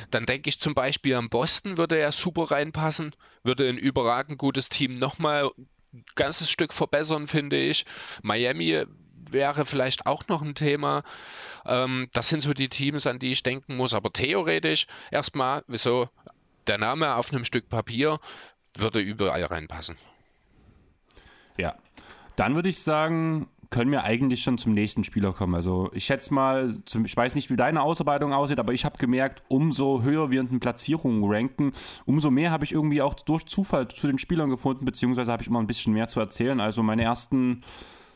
Dann 0.10 0.26
denke 0.26 0.50
ich 0.50 0.60
zum 0.60 0.74
Beispiel 0.74 1.16
an 1.16 1.30
Boston 1.30 1.78
würde 1.78 1.98
er 1.98 2.12
super 2.12 2.52
reinpassen. 2.52 3.14
Würde 3.44 3.68
ein 3.68 3.78
überragend 3.78 4.38
gutes 4.38 4.70
Team 4.70 4.98
nochmal 5.00 5.52
ein 5.94 6.04
ganzes 6.16 6.50
Stück 6.50 6.74
verbessern, 6.74 7.28
finde 7.28 7.58
ich. 7.58 7.86
Miami 8.22 8.86
wäre 9.32 9.66
vielleicht 9.66 10.06
auch 10.06 10.28
noch 10.28 10.42
ein 10.42 10.56
Thema. 10.56 11.04
Ähm, 11.66 12.10
das 12.14 12.30
sind 12.30 12.42
so 12.42 12.54
die 12.54 12.70
Teams, 12.70 13.08
an 13.08 13.20
die 13.20 13.32
ich 13.32 13.44
denken 13.44 13.76
muss. 13.76 13.94
Aber 13.94 14.12
theoretisch 14.12 14.88
erstmal, 15.12 15.64
wieso 15.68 16.10
der 16.68 16.78
Name 16.78 17.16
auf 17.16 17.32
einem 17.32 17.46
Stück 17.46 17.70
Papier 17.70 18.20
würde 18.78 19.00
überall 19.00 19.44
reinpassen. 19.44 19.98
Ja, 21.58 21.76
dann 22.36 22.56
würde 22.56 22.70
ich 22.70 22.80
sagen, 22.80 23.48
können 23.70 23.92
wir 23.92 24.04
eigentlich 24.04 24.42
schon 24.42 24.58
zum 24.58 24.74
nächsten 24.74 25.04
Spieler 25.04 25.34
kommen. 25.34 25.56
Also 25.56 25.90
ich 25.94 26.06
schätze 26.06 26.34
mal, 26.34 26.78
ich 27.04 27.18
weiß 27.18 27.36
nicht, 27.36 27.50
wie 27.50 27.56
deine 27.56 27.82
Ausarbeitung 27.82 28.34
aussieht, 28.34 28.60
aber 28.60 28.74
ich 28.74 28.86
habe 28.86 28.98
gemerkt, 28.98 29.44
umso 29.48 30.02
höher 30.02 30.32
wir 30.32 30.42
in 30.42 30.50
den 30.50 30.60
Platzierungen 30.60 31.24
ranken, 31.26 31.74
umso 32.06 32.32
mehr 32.32 32.52
habe 32.52 32.64
ich 32.64 32.72
irgendwie 32.72 33.02
auch 33.02 33.14
durch 33.14 33.46
Zufall 33.46 33.88
zu 33.88 34.08
den 34.08 34.18
Spielern 34.18 34.50
gefunden, 34.50 34.86
beziehungsweise 34.86 35.32
habe 35.32 35.42
ich 35.44 35.48
immer 35.48 35.60
ein 35.60 35.68
bisschen 35.68 35.94
mehr 35.94 36.08
zu 36.08 36.20
erzählen. 36.20 36.60
Also 36.60 36.84
meine 36.84 37.04
ersten 37.04 37.64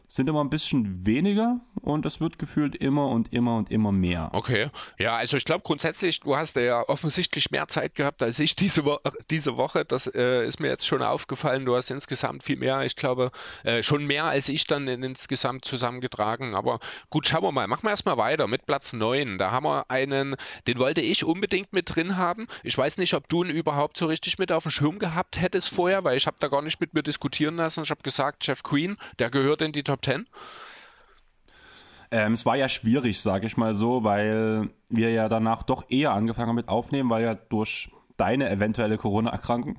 sind 0.10 0.28
immer 0.28 0.44
ein 0.44 0.50
bisschen 0.50 1.06
weniger 1.06 1.62
und 1.82 2.04
es 2.06 2.20
wird 2.20 2.40
gefühlt 2.40 2.76
immer 2.76 3.08
und 3.10 3.32
immer 3.32 3.58
und 3.58 3.72
immer 3.72 3.92
mehr. 3.92 4.32
Okay. 4.34 4.72
Ja, 4.98 5.16
also 5.16 5.38
ich 5.38 5.46
glaube 5.46 5.62
grundsätzlich, 5.64 6.22
du 6.22 6.36
hast 6.36 6.56
ja 6.56 6.82
offensichtlich 6.90 7.52
mehr 7.52 7.68
Zeit 7.68 7.94
gehabt 7.94 8.24
als 8.24 8.40
ich 8.40 8.56
diese, 8.56 8.86
Wo 8.86 8.98
diese 9.30 9.56
Woche. 9.56 9.86
Das 9.86 10.08
äh, 10.08 10.46
ist 10.48 10.60
mir 10.60 10.70
jetzt 10.70 10.88
schon 10.88 11.04
aufgefallen. 11.04 11.66
Du 11.66 11.76
hast 11.76 11.92
insgesamt 11.92 12.44
viel 12.44 12.58
mehr, 12.58 12.82
ich 12.82 12.96
glaube, 12.96 13.32
äh, 13.64 13.84
schon 13.84 14.06
mehr 14.06 14.26
als 14.26 14.50
ich 14.50 14.66
dann 14.66 14.88
in, 14.88 15.04
insgesamt 15.04 15.64
zusammengetragen. 15.64 16.56
Aber 16.56 16.80
gut, 17.12 17.28
schauen 17.28 17.44
wir 17.44 17.52
mal. 17.52 17.68
Machen 17.68 17.84
wir 17.84 17.92
erstmal 17.92 18.18
weiter 18.18 18.48
mit 18.48 18.66
Platz 18.66 18.94
9. 18.94 19.38
Da 19.38 19.52
haben 19.52 19.66
wir 19.66 19.92
einen, 19.92 20.36
den 20.66 20.80
wollte 20.80 21.02
ich 21.02 21.24
unbedingt 21.24 21.72
mit 21.72 21.96
drin 21.96 22.18
haben. 22.18 22.48
Ich 22.64 22.76
weiß 22.76 22.98
nicht, 22.98 23.14
ob 23.14 23.30
du 23.30 23.44
ihn 23.44 23.52
überhaupt 23.52 23.98
so 23.98 24.08
richtig 24.08 24.40
mit 24.40 24.52
auf 24.52 24.64
dem 24.64 24.72
Schirm 24.72 24.98
gehabt 24.98 25.40
hättest 25.40 25.70
vorher, 25.70 26.04
weil 26.04 26.18
ich 26.18 26.26
habe 26.26 26.38
da 26.40 26.48
gar 26.48 26.64
nicht 26.64 26.82
mit 26.82 26.96
mir 26.96 27.04
diskutieren 27.04 27.58
lassen. 27.58 27.84
Ich 27.84 27.92
habe 27.92 28.02
gesagt, 28.02 28.48
Jeff 28.48 28.64
Queen, 28.64 28.98
der 29.20 29.30
gehört 29.30 29.62
in 29.62 29.72
die 29.72 29.84
Top 29.84 29.99
Top 30.02 30.14
10? 30.14 30.28
Ähm, 32.12 32.34
es 32.34 32.46
war 32.46 32.56
ja 32.56 32.68
schwierig, 32.68 33.22
sage 33.22 33.46
ich 33.46 33.56
mal 33.56 33.76
so, 33.76 34.04
weil 34.04 34.70
wir 34.90 35.12
ja 35.12 35.30
danach 35.30 35.64
doch 35.64 35.86
eher 35.90 36.14
angefangen 36.14 36.50
haben 36.50 36.56
mit 36.56 36.70
aufnehmen, 36.70 37.10
weil 37.10 37.24
ja 37.24 37.36
durch 37.36 37.92
deine 38.18 38.50
eventuelle 38.50 38.98
Corona-Erkrankung. 38.98 39.78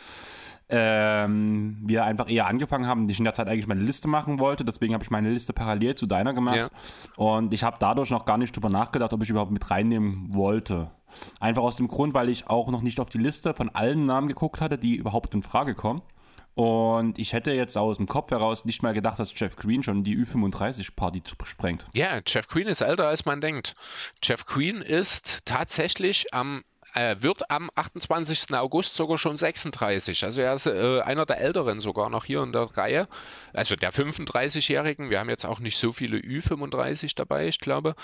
ähm, 0.68 1.78
wir 1.84 2.04
einfach 2.04 2.30
eher 2.30 2.46
angefangen 2.46 2.86
haben, 2.86 3.08
ich 3.08 3.18
in 3.18 3.24
der 3.24 3.34
Zeit 3.34 3.48
eigentlich 3.48 3.66
meine 3.66 3.82
Liste 3.82 4.06
machen 4.06 4.38
wollte. 4.38 4.64
Deswegen 4.64 4.94
habe 4.94 5.02
ich 5.02 5.10
meine 5.10 5.30
Liste 5.30 5.52
parallel 5.52 5.96
zu 5.96 6.06
deiner 6.06 6.34
gemacht. 6.34 6.56
Ja. 6.56 6.68
Und 7.16 7.52
ich 7.52 7.64
habe 7.64 7.76
dadurch 7.80 8.10
noch 8.10 8.26
gar 8.26 8.38
nicht 8.38 8.54
drüber 8.54 8.68
nachgedacht, 8.68 9.12
ob 9.12 9.22
ich 9.22 9.30
überhaupt 9.30 9.50
mit 9.50 9.68
reinnehmen 9.68 10.34
wollte. 10.34 10.90
Einfach 11.40 11.62
aus 11.62 11.76
dem 11.76 11.88
Grund, 11.88 12.14
weil 12.14 12.28
ich 12.28 12.48
auch 12.48 12.68
noch 12.68 12.82
nicht 12.82 13.00
auf 13.00 13.08
die 13.08 13.18
Liste 13.18 13.54
von 13.54 13.70
allen 13.70 14.06
Namen 14.06 14.28
geguckt 14.28 14.60
hatte, 14.60 14.78
die 14.78 14.94
überhaupt 14.94 15.34
in 15.34 15.42
Frage 15.42 15.74
kommen. 15.74 16.02
Und 16.56 17.18
ich 17.18 17.34
hätte 17.34 17.52
jetzt 17.52 17.76
aus 17.76 17.98
dem 17.98 18.06
Kopf 18.06 18.30
heraus 18.30 18.64
nicht 18.64 18.82
mal 18.82 18.94
gedacht, 18.94 19.18
dass 19.18 19.38
Jeff 19.38 19.56
Green 19.56 19.82
schon 19.82 20.04
die 20.04 20.16
Ü35-Party 20.16 21.22
sprengt. 21.44 21.86
Ja, 21.92 22.22
Jeff 22.26 22.48
Green 22.48 22.66
ist 22.66 22.80
älter, 22.80 23.08
als 23.08 23.26
man 23.26 23.42
denkt. 23.42 23.74
Jeff 24.22 24.46
Green 24.46 24.80
ist 24.80 25.40
tatsächlich 25.44 26.32
am 26.32 26.64
äh, 26.94 27.16
wird 27.20 27.50
am 27.50 27.70
28. 27.74 28.54
August 28.54 28.96
sogar 28.96 29.18
schon 29.18 29.36
36. 29.36 30.24
Also 30.24 30.40
er 30.40 30.54
ist 30.54 30.64
äh, 30.64 31.02
einer 31.02 31.26
der 31.26 31.40
Älteren 31.42 31.82
sogar 31.82 32.08
noch 32.08 32.24
hier 32.24 32.42
in 32.42 32.52
der 32.52 32.74
Reihe. 32.74 33.06
Also 33.52 33.76
der 33.76 33.92
35-Jährigen. 33.92 35.10
Wir 35.10 35.20
haben 35.20 35.28
jetzt 35.28 35.44
auch 35.44 35.60
nicht 35.60 35.76
so 35.76 35.92
viele 35.92 36.16
Ü35 36.16 37.12
dabei, 37.14 37.48
ich 37.48 37.60
glaube. 37.60 37.96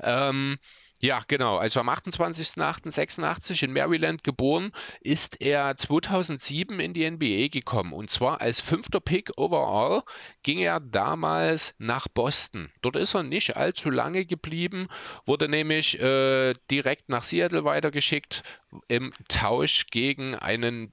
Ähm, 0.00 0.56
ja, 1.00 1.22
genau. 1.28 1.58
Also 1.58 1.78
am 1.78 1.88
28.08.86 1.88 3.62
in 3.62 3.72
Maryland 3.72 4.24
geboren, 4.24 4.72
ist 5.00 5.40
er 5.40 5.76
2007 5.76 6.80
in 6.80 6.92
die 6.92 7.08
NBA 7.08 7.48
gekommen. 7.48 7.92
Und 7.92 8.10
zwar 8.10 8.40
als 8.40 8.60
fünfter 8.60 8.98
Pick 9.00 9.30
overall 9.36 10.02
ging 10.42 10.58
er 10.58 10.80
damals 10.80 11.74
nach 11.78 12.08
Boston. 12.08 12.72
Dort 12.82 12.96
ist 12.96 13.14
er 13.14 13.22
nicht 13.22 13.56
allzu 13.56 13.90
lange 13.90 14.26
geblieben, 14.26 14.88
wurde 15.24 15.48
nämlich 15.48 16.00
äh, 16.00 16.54
direkt 16.70 17.08
nach 17.08 17.22
Seattle 17.22 17.64
weitergeschickt 17.64 18.42
im 18.88 19.12
Tausch 19.28 19.86
gegen 19.90 20.34
einen 20.34 20.92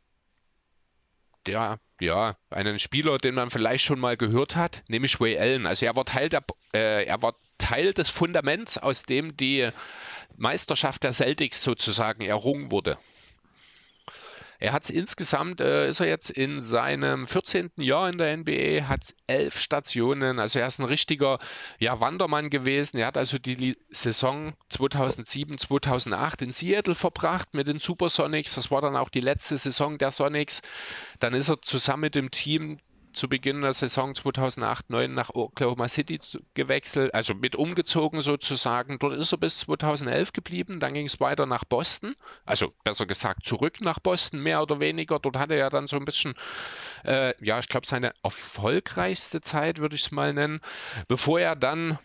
ja, 1.48 1.78
ja, 2.00 2.38
einen 2.50 2.80
Spieler, 2.80 3.18
den 3.18 3.36
man 3.36 3.50
vielleicht 3.50 3.86
schon 3.86 4.00
mal 4.00 4.18
gehört 4.18 4.56
hat, 4.56 4.84
nämlich 4.88 5.20
Ray 5.20 5.38
Allen. 5.38 5.66
Also 5.66 5.86
er 5.86 5.96
war 5.96 6.06
Teil 6.06 6.30
der, 6.30 6.44
äh, 6.74 7.06
er 7.06 7.22
war 7.22 7.36
Teil 7.58 7.94
des 7.94 8.10
Fundaments, 8.10 8.78
aus 8.78 9.04
dem 9.04 9.38
die 9.38 9.70
Meisterschaft 10.36 11.04
der 11.04 11.14
Celtics 11.14 11.64
sozusagen 11.64 12.22
errungen 12.22 12.72
wurde. 12.72 12.98
Er 14.60 14.72
hat 14.74 14.90
insgesamt, 14.90 15.60
äh, 15.60 15.88
ist 15.90 16.00
er 16.00 16.08
jetzt 16.08 16.30
in 16.30 16.62
seinem 16.62 17.28
14. 17.28 17.72
Jahr 17.78 18.10
in 18.10 18.18
der 18.18 18.38
NBA, 18.38 18.88
hat 18.88 19.14
elf 19.28 19.60
Stationen, 19.60 20.40
also 20.40 20.60
er 20.60 20.68
ist 20.68 20.80
ein 20.80 20.86
richtiger 20.86 21.40
ja, 21.80 22.00
Wandermann 22.00 22.50
gewesen. 22.50 22.98
Er 22.98 23.08
hat 23.08 23.18
also 23.18 23.38
die 23.38 23.78
Saison 23.90 24.54
2007, 24.70 25.58
2008 25.58 26.42
in 26.42 26.52
Seattle 26.52 26.96
verbracht 26.96 27.54
mit 27.54 27.68
den 27.68 27.80
Supersonics. 27.80 28.56
Das 28.56 28.72
war 28.72 28.82
dann 28.82 28.96
auch 28.96 29.10
die 29.10 29.22
letzte 29.22 29.58
Saison 29.58 29.98
der 29.98 30.12
Sonics. 30.12 30.62
Dann 31.20 31.34
ist 31.34 31.50
er 31.50 31.62
zusammen 31.62 32.02
mit 32.02 32.16
dem 32.16 32.32
Team 32.32 32.80
zu 33.16 33.30
Beginn 33.30 33.62
der 33.62 33.74
Saison 33.74 34.14
2008-9 34.14 35.08
nach 35.08 35.30
Oklahoma 35.34 35.88
City 35.88 36.20
gewechselt, 36.54 37.14
also 37.14 37.34
mit 37.34 37.56
umgezogen 37.56 38.22
sozusagen. 38.22 39.00
Dort 39.00 39.14
ist 39.14 39.32
er 39.32 39.38
bis 39.38 39.60
2011 39.60 40.34
geblieben. 40.34 40.80
Dann 40.80 40.94
ging 40.94 41.06
es 41.06 41.20
weiter 41.20 41.46
nach 41.46 41.64
Boston, 41.64 42.16
also 42.46 42.74
besser 42.84 43.06
gesagt 43.06 43.46
zurück 43.46 43.82
nach 43.82 44.00
Boston, 44.00 44.42
mehr 44.42 44.62
oder 44.62 44.80
weniger. 44.80 45.20
Dort 45.20 45.38
hatte 45.38 45.56
er 45.56 45.70
dann 45.70 45.88
so 45.88 45.96
ein 45.96 46.06
bisschen, 46.06 46.36
äh, 47.04 47.34
ja, 47.44 47.60
ich 47.60 47.70
glaube, 47.70 47.88
seine 47.88 48.14
erfolgreichste 48.24 49.42
Zeit, 49.42 49.80
würde 49.80 49.96
ich 49.96 50.04
es 50.04 50.12
mal 50.12 50.34
nennen, 50.34 50.62
bevor 51.08 51.40
er 51.40 51.56
dann 51.56 51.98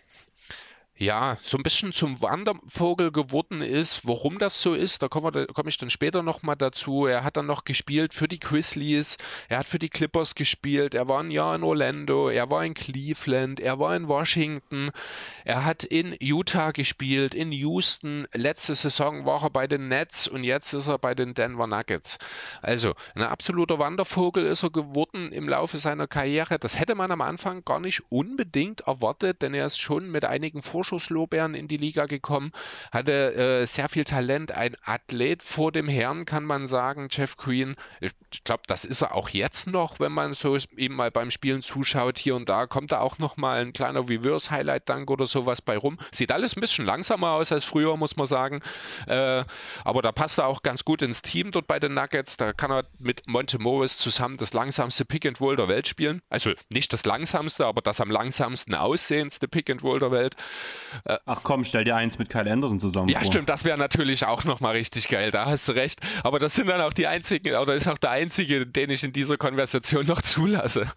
ja, 1.01 1.39
so 1.43 1.57
ein 1.57 1.63
bisschen 1.63 1.95
zum 1.95 2.21
Wandervogel 2.21 3.11
geworden 3.11 3.63
ist. 3.63 4.07
Warum 4.07 4.39
das 4.39 4.61
so 4.61 4.75
ist, 4.75 5.01
da 5.01 5.09
komme 5.09 5.47
komm 5.47 5.67
ich 5.67 5.79
dann 5.79 5.89
später 5.89 6.23
nochmal 6.23 6.57
dazu. 6.57 7.07
Er 7.07 7.25
hat 7.25 7.39
dann 7.39 7.47
noch 7.47 7.65
gespielt 7.65 8.13
für 8.13 8.29
die 8.29 8.39
Grizzlies, 8.39 9.17
er 9.49 9.61
hat 9.61 9.67
für 9.67 9.79
die 9.79 9.89
Clippers 9.89 10.35
gespielt, 10.35 10.93
er 10.93 11.09
war 11.09 11.23
ein 11.23 11.31
Jahr 11.31 11.55
in 11.55 11.63
Orlando, 11.63 12.29
er 12.29 12.51
war 12.51 12.67
in 12.67 12.75
Cleveland, 12.75 13.61
er 13.61 13.79
war 13.79 13.97
in 13.97 14.09
Washington, 14.09 14.91
er 15.47 15.65
hat 15.65 15.85
in 15.85 16.15
Utah 16.21 16.71
gespielt, 16.71 17.35
in 17.35 17.51
Houston. 17.51 18.27
Letzte 18.35 18.75
Saison 18.75 19.25
war 19.25 19.45
er 19.45 19.51
bei 19.51 19.67
den 19.67 19.89
Nets 19.89 20.29
und 20.29 20.45
jetzt 20.45 20.75
ist 20.75 20.87
er 20.87 20.99
bei 20.99 21.15
den 21.15 21.33
Denver 21.33 21.67
Nuggets. 21.67 22.19
Also 22.61 22.93
ein 23.15 23.23
absoluter 23.23 23.79
Wandervogel 23.79 24.45
ist 24.45 24.65
er 24.65 24.71
geworden 24.71 25.33
im 25.33 25.49
Laufe 25.49 25.79
seiner 25.79 26.07
Karriere. 26.07 26.59
Das 26.59 26.79
hätte 26.79 26.95
man 26.95 27.11
am 27.11 27.23
Anfang 27.23 27.65
gar 27.65 27.81
nicht 27.81 28.03
unbedingt 28.11 28.83
erwartet, 28.83 29.41
denn 29.41 29.55
er 29.55 29.65
ist 29.65 29.81
schon 29.81 30.11
mit 30.11 30.27
einigen 30.27 30.61
Vorschlägen 30.61 30.90
Vorschusslorbeeren 30.91 31.55
in 31.55 31.69
die 31.69 31.77
Liga 31.77 32.07
gekommen, 32.07 32.53
hatte 32.91 33.35
äh, 33.35 33.67
sehr 33.67 33.89
viel 33.89 34.05
Talent, 34.05 34.53
ein 34.53 34.77
Athlet 34.85 35.43
vor 35.43 35.71
dem 35.71 35.89
Herrn, 35.89 36.25
kann 36.25 36.45
man 36.45 36.67
sagen, 36.67 37.09
Jeff 37.11 37.37
Green. 37.37 37.77
Ich, 38.01 38.13
glaube, 38.45 38.63
das 38.67 38.85
ist 38.85 39.03
er 39.03 39.15
auch 39.15 39.29
jetzt 39.29 39.67
noch, 39.67 40.01
wenn 40.01 40.13
man 40.13 40.35
so 40.35 40.57
ihm 40.77 40.95
mal 40.95 41.11
beim 41.11 41.31
Spielen 41.31 41.63
zuschaut. 41.63 42.19
Hier 42.19 42.35
und 42.35 42.49
da 42.49 42.67
kommt 42.67 42.93
da 42.93 43.01
auch 43.01 43.19
noch 43.19 43.37
mal 43.37 43.61
ein 43.61 43.73
kleiner 43.73 44.09
Reverse-Highlight-Dank 44.09 45.11
oder 45.11 45.27
sowas 45.27 45.63
bei 45.63 45.77
rum. 45.77 45.99
Sieht 46.11 46.33
alles 46.33 46.57
ein 46.57 46.61
bisschen 46.61 46.85
langsamer 46.85 47.31
aus 47.31 47.53
als 47.53 47.65
früher, 47.65 47.97
muss 47.97 48.17
man 48.17 48.27
sagen. 48.27 48.61
Äh, 49.07 49.45
aber 49.85 50.03
da 50.03 50.13
passt 50.13 50.39
er 50.39 50.47
auch 50.47 50.63
ganz 50.63 50.85
gut 50.85 51.03
ins 51.03 51.23
Team 51.23 51.51
dort 51.51 51.67
bei 51.67 51.79
den 51.79 51.95
Nuggets. 51.95 52.37
Da 52.37 52.53
kann 52.53 52.71
er 52.71 52.85
mit 52.99 53.27
Monte 53.27 53.59
Morris 53.59 53.99
zusammen 53.99 54.37
das 54.37 54.53
langsamste 54.53 55.05
Pick 55.05 55.27
and 55.27 55.41
Roll 55.41 55.57
der 55.57 55.69
Welt 55.69 55.89
spielen. 55.89 56.23
Also 56.29 56.53
nicht 56.69 56.93
das 56.93 57.05
langsamste, 57.05 57.67
aber 57.67 57.81
das 57.81 58.01
am 58.01 58.11
langsamsten 58.11 58.75
aussehendste 58.75 59.49
Pick 59.49 59.71
and 59.71 59.83
Roll 59.83 60.01
der 60.01 60.11
Welt. 60.11 60.37
Äh, 61.05 61.19
Ach 61.27 61.41
komm, 61.43 61.65
stell 61.65 61.85
dir 61.85 61.97
eins 61.97 62.19
mit 62.19 62.29
Kyle 62.29 62.51
Anderson 62.51 62.81
zusammen 62.81 63.09
ja, 63.09 63.21
vor. 63.21 63.27
Stimmt, 63.27 63.49
das 63.49 63.65
wäre 63.65 63.79
natürlich 63.79 64.25
auch 64.25 64.45
nochmal 64.45 64.73
richtig 64.73 65.09
geil, 65.09 65.31
da 65.31 65.47
hast 65.47 65.69
du 65.69 65.73
recht. 65.73 66.01
Aber 66.23 66.39
das 66.39 66.55
sind 66.55 66.67
dann 66.69 66.81
auch 66.81 66.93
die 66.93 67.07
einzigen, 67.07 67.55
oder 67.57 67.75
ist 67.75 67.89
auch 67.89 67.99
der 67.99 68.11
einzige, 68.11 68.67
den 68.67 68.91
ich 68.91 69.05
in 69.05 69.13
dieser 69.13 69.37
Konversation 69.37 70.07
noch 70.07 70.23
zulasse. 70.23 70.93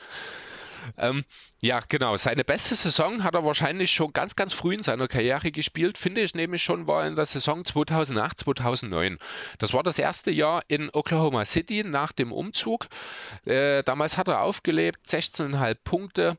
Ähm, 0.98 1.24
ja, 1.62 1.80
genau. 1.88 2.18
Seine 2.18 2.44
beste 2.44 2.76
Saison 2.76 3.24
hat 3.24 3.36
er 3.36 3.46
wahrscheinlich 3.46 3.92
schon 3.92 4.12
ganz, 4.12 4.36
ganz 4.36 4.54
früh 4.54 4.74
in 4.74 4.84
seiner 4.84 5.08
Karriere 5.08 5.52
gespielt. 5.52 5.98
Finde 5.98 6.22
ich 6.22 6.36
nämlich 6.36 6.64
schon, 6.64 6.88
war 6.88 7.08
in 7.08 7.16
der 7.16 7.26
Saison 7.26 7.64
2008, 7.64 8.40
2009. 8.42 9.18
Das 9.60 9.74
war 9.74 9.84
das 9.84 9.98
erste 9.98 10.32
Jahr 10.32 10.64
in 10.68 10.90
Oklahoma 10.92 11.46
City 11.46 11.84
nach 11.84 12.12
dem 12.12 12.32
Umzug. 12.32 12.88
Äh, 13.46 13.84
damals 13.84 14.18
hat 14.18 14.28
er 14.28 14.42
aufgelebt, 14.42 15.08
16,5 15.08 15.78
Punkte, 15.84 16.38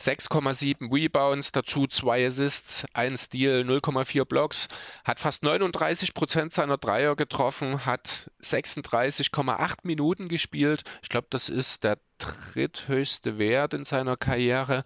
6,7 0.00 0.90
Rebounds, 0.90 1.52
dazu 1.52 1.86
zwei 1.86 2.26
Assists, 2.26 2.86
ein 2.94 3.18
Steal, 3.18 3.60
0,4 3.62 4.24
Blocks, 4.24 4.68
hat 5.04 5.20
fast 5.20 5.42
39 5.42 6.14
Prozent 6.14 6.54
seiner 6.54 6.78
Dreier 6.78 7.16
getroffen, 7.16 7.84
hat 7.84 8.30
36,8 8.42 9.74
Minuten 9.82 10.28
gespielt. 10.28 10.84
Ich 11.02 11.10
glaube, 11.10 11.26
das 11.28 11.50
ist 11.50 11.84
der 11.84 11.98
dritthöchste 12.16 13.38
Wert 13.38 13.74
in 13.74 13.84
seiner 13.84 14.16
Karriere. 14.16 14.84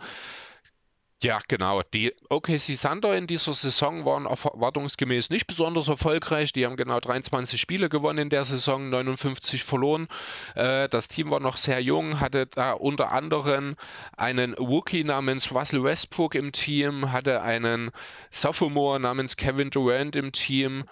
Ja, 1.23 1.41
genau. 1.49 1.83
Die 1.83 2.13
OKC 2.29 2.79
Thunder 2.79 3.17
in 3.17 3.27
dieser 3.27 3.55
Saison 3.55 4.05
waren 4.05 4.27
erwartungsgemäß 4.27 5.31
nicht 5.31 5.47
besonders 5.47 5.89
erfolgreich. 5.89 6.53
Die 6.53 6.67
haben 6.67 6.77
genau 6.77 7.01
23 7.01 7.59
Spiele 7.59 7.89
gewonnen 7.89 8.19
in 8.19 8.31
der 8.31 8.45
Saison, 8.45 8.91
59 8.91 9.65
verloren. 9.65 10.09
Äh, 10.55 10.89
das 10.91 11.09
Team 11.09 11.31
war 11.31 11.41
noch 11.41 11.57
sehr 11.57 11.81
jung, 11.81 12.21
hatte 12.21 12.47
da 12.47 12.73
unter 12.73 13.11
anderem 13.13 13.77
einen 14.17 14.53
Rookie 14.55 15.03
namens 15.03 15.51
Russell 15.51 15.83
Westbrook 15.83 16.35
im 16.35 16.53
Team, 16.53 17.11
hatte 17.11 17.41
einen 17.41 17.91
Sophomore 18.31 19.01
namens 19.01 19.37
Kevin 19.39 19.71
Durant 19.71 20.17
im 20.17 20.33
Team. 20.33 20.85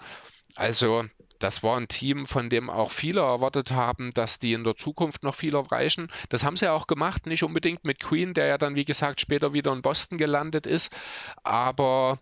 Also 0.55 1.05
das 1.43 1.61
war 1.61 1.75
ein 1.77 1.89
Team, 1.89 2.25
von 2.25 2.49
dem 2.49 2.69
auch 2.69 2.89
viele 2.89 3.19
erwartet 3.19 3.73
haben, 3.73 4.11
dass 4.11 4.39
die 4.39 4.53
in 4.53 4.63
der 4.63 4.77
Zukunft 4.77 5.23
noch 5.23 5.35
viel 5.35 5.55
erreichen. 5.55 6.09
Das 6.29 6.45
haben 6.45 6.55
sie 6.55 6.71
auch 6.71 6.87
gemacht, 6.87 7.25
nicht 7.25 7.43
unbedingt 7.43 7.83
mit 7.83 7.99
Queen, 7.99 8.33
der 8.33 8.45
ja 8.45 8.57
dann, 8.57 8.75
wie 8.75 8.85
gesagt, 8.85 9.19
später 9.19 9.51
wieder 9.51 9.73
in 9.73 9.81
Boston 9.81 10.17
gelandet 10.17 10.65
ist. 10.65 10.95
Aber 11.43 12.19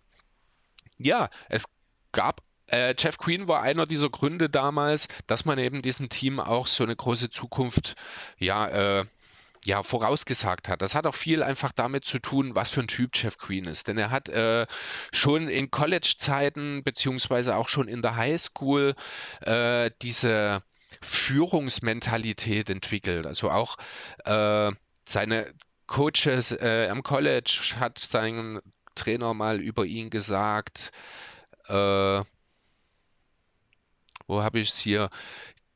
ja, 0.98 1.30
es 1.50 1.66
gab 2.14 2.42
äh, 2.66 2.96
Jeff 2.98 3.20
Queen 3.20 3.48
war 3.48 3.62
einer 3.62 3.86
dieser 3.86 4.10
Gründe 4.10 4.50
damals, 4.50 5.08
dass 5.28 5.46
man 5.46 5.60
eben 5.60 5.84
diesem 5.84 6.10
Team 6.10 6.40
auch 6.40 6.66
so 6.66 6.84
eine 6.84 6.96
große 6.96 7.30
Zukunft 7.30 7.96
ja, 8.40 9.02
äh, 9.02 9.06
ja, 9.63 9.84
vorausgesagt 9.84 10.67
hat. 10.67 10.82
Das 10.82 10.95
hat 10.95 11.06
auch 11.06 11.15
viel 11.15 11.43
einfach 11.43 11.71
damit 11.71 12.06
zu 12.06 12.19
tun, 12.19 12.56
was 12.56 12.71
für 12.71 12.82
ein 12.82 12.88
Typ 12.88 13.12
Jeff 13.15 13.38
Green 13.38 13.65
ist. 13.65 13.88
Denn 13.88 13.97
er 13.97 14.10
hat 14.10 14.30
äh, 14.30 14.65
schon 15.12 15.47
in 15.47 15.69
College-Zeiten, 15.69 16.84
beziehungsweise 16.84 17.56
auch 17.56 17.69
schon 17.69 17.88
in 17.88 18.02
der 18.02 18.15
Highschool, 18.15 18.95
äh, 19.41 19.91
diese 20.02 20.63
Führungsmentalität 21.02 22.69
entwickelt. 22.69 23.26
Also 23.28 23.52
auch 23.52 23.78
äh, 24.26 24.71
seine 25.06 25.54
Coaches 25.88 26.52
äh, 26.52 26.88
am 26.89 27.04
College 27.04 27.76
hat 27.76 28.00
sein 28.00 28.60
Trainer 28.95 29.34
mal 29.34 29.60
über 29.60 29.86
ihn 29.86 30.10
gesagt, 30.10 30.91
äh, 31.67 32.24
wo 34.28 34.41
habe 34.41 34.60
ich 34.60 34.69
es 34.69 34.80
hier? 34.80 35.10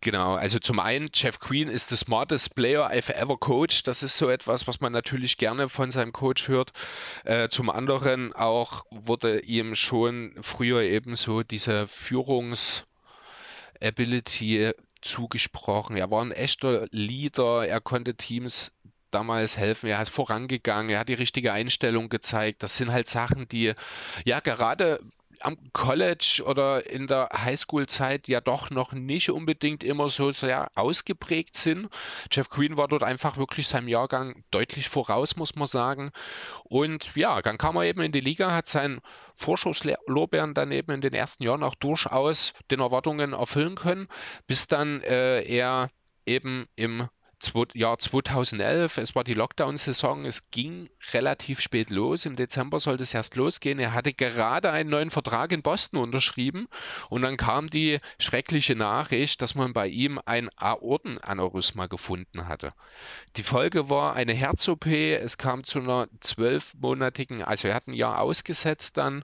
Genau, 0.05 0.35
also 0.35 0.59
zum 0.59 0.79
einen, 0.79 1.09
Jeff 1.15 1.39
Queen 1.39 1.67
ist 1.67 1.89
the 1.89 1.95
smartest 1.95 2.53
player 2.53 2.91
I've 2.91 3.11
ever 3.11 3.37
coached. 3.37 3.87
Das 3.87 4.03
ist 4.03 4.19
so 4.19 4.29
etwas, 4.29 4.67
was 4.67 4.79
man 4.79 4.93
natürlich 4.93 5.37
gerne 5.37 5.67
von 5.67 5.89
seinem 5.89 6.13
Coach 6.13 6.47
hört. 6.47 6.73
Äh, 7.23 7.49
zum 7.49 7.71
anderen 7.71 8.31
auch 8.31 8.85
wurde 8.91 9.39
ihm 9.39 9.73
schon 9.73 10.35
früher 10.41 10.81
eben 10.83 11.15
so 11.15 11.41
diese 11.41 11.87
Führungs- 11.87 12.83
Ability 13.81 14.73
zugesprochen. 15.01 15.97
Er 15.97 16.11
war 16.11 16.23
ein 16.23 16.31
echter 16.31 16.87
Leader, 16.91 17.67
er 17.67 17.81
konnte 17.81 18.13
Teams 18.13 18.71
damals 19.09 19.57
helfen. 19.57 19.87
Er 19.87 19.97
hat 19.97 20.09
vorangegangen, 20.09 20.91
er 20.91 20.99
hat 20.99 21.09
die 21.09 21.15
richtige 21.15 21.51
Einstellung 21.51 22.09
gezeigt. 22.09 22.61
Das 22.61 22.77
sind 22.77 22.91
halt 22.91 23.07
Sachen, 23.07 23.47
die 23.47 23.73
ja 24.23 24.39
gerade 24.39 24.99
am 25.45 25.57
College 25.73 26.41
oder 26.45 26.89
in 26.89 27.05
der 27.05 27.29
Highschool-Zeit 27.31 28.27
ja 28.27 28.41
doch 28.41 28.71
noch 28.71 28.93
nicht 28.93 29.29
unbedingt 29.29 29.83
immer 29.83 30.09
so 30.09 30.31
sehr 30.31 30.71
ausgeprägt 30.75 31.55
sind. 31.55 31.89
Jeff 32.31 32.49
Green 32.49 32.77
war 32.77 32.87
dort 32.87 33.03
einfach 33.03 33.37
wirklich 33.37 33.67
seinem 33.67 33.87
Jahrgang 33.87 34.43
deutlich 34.49 34.89
voraus, 34.89 35.35
muss 35.35 35.55
man 35.55 35.67
sagen. 35.67 36.11
Und 36.63 37.15
ja, 37.15 37.43
dann 37.43 37.59
kam 37.59 37.75
er 37.75 37.83
eben 37.83 38.01
in 38.01 38.11
die 38.11 38.21
Liga, 38.21 38.51
hat 38.53 38.67
seinen 38.67 39.01
Vorschusslorbeeren 39.35 40.55
dann 40.55 40.71
eben 40.71 40.91
in 40.91 41.01
den 41.01 41.13
ersten 41.13 41.43
Jahren 41.43 41.63
auch 41.63 41.75
durchaus 41.75 42.53
den 42.71 42.79
Erwartungen 42.79 43.33
erfüllen 43.33 43.75
können, 43.75 44.07
bis 44.47 44.67
dann 44.67 45.01
äh, 45.01 45.43
er 45.43 45.91
eben 46.25 46.67
im 46.75 47.07
Jahr 47.73 47.97
2011, 47.97 48.97
es 48.97 49.15
war 49.15 49.23
die 49.23 49.33
Lockdown-Saison, 49.33 50.25
es 50.25 50.49
ging 50.51 50.89
relativ 51.13 51.59
spät 51.61 51.89
los. 51.89 52.25
Im 52.25 52.35
Dezember 52.35 52.79
sollte 52.79 53.03
es 53.03 53.13
erst 53.13 53.35
losgehen. 53.35 53.79
Er 53.79 53.93
hatte 53.93 54.13
gerade 54.13 54.71
einen 54.71 54.89
neuen 54.89 55.11
Vertrag 55.11 55.51
in 55.51 55.61
Boston 55.61 55.99
unterschrieben 55.99 56.67
und 57.09 57.21
dann 57.21 57.37
kam 57.37 57.67
die 57.69 57.99
schreckliche 58.19 58.75
Nachricht, 58.75 59.41
dass 59.41 59.55
man 59.55 59.73
bei 59.73 59.87
ihm 59.87 60.19
ein 60.25 60.49
Aortenaneurysma 60.55 61.87
gefunden 61.87 62.47
hatte. 62.47 62.73
Die 63.35 63.43
Folge 63.43 63.89
war 63.89 64.15
eine 64.15 64.33
Herz-OP. 64.33 64.85
Es 64.87 65.37
kam 65.37 65.63
zu 65.63 65.79
einer 65.79 66.07
zwölfmonatigen, 66.21 67.43
also 67.43 67.67
er 67.67 67.75
hat 67.75 67.87
ein 67.87 67.93
Jahr 67.93 68.19
ausgesetzt 68.19 68.97
dann. 68.97 69.23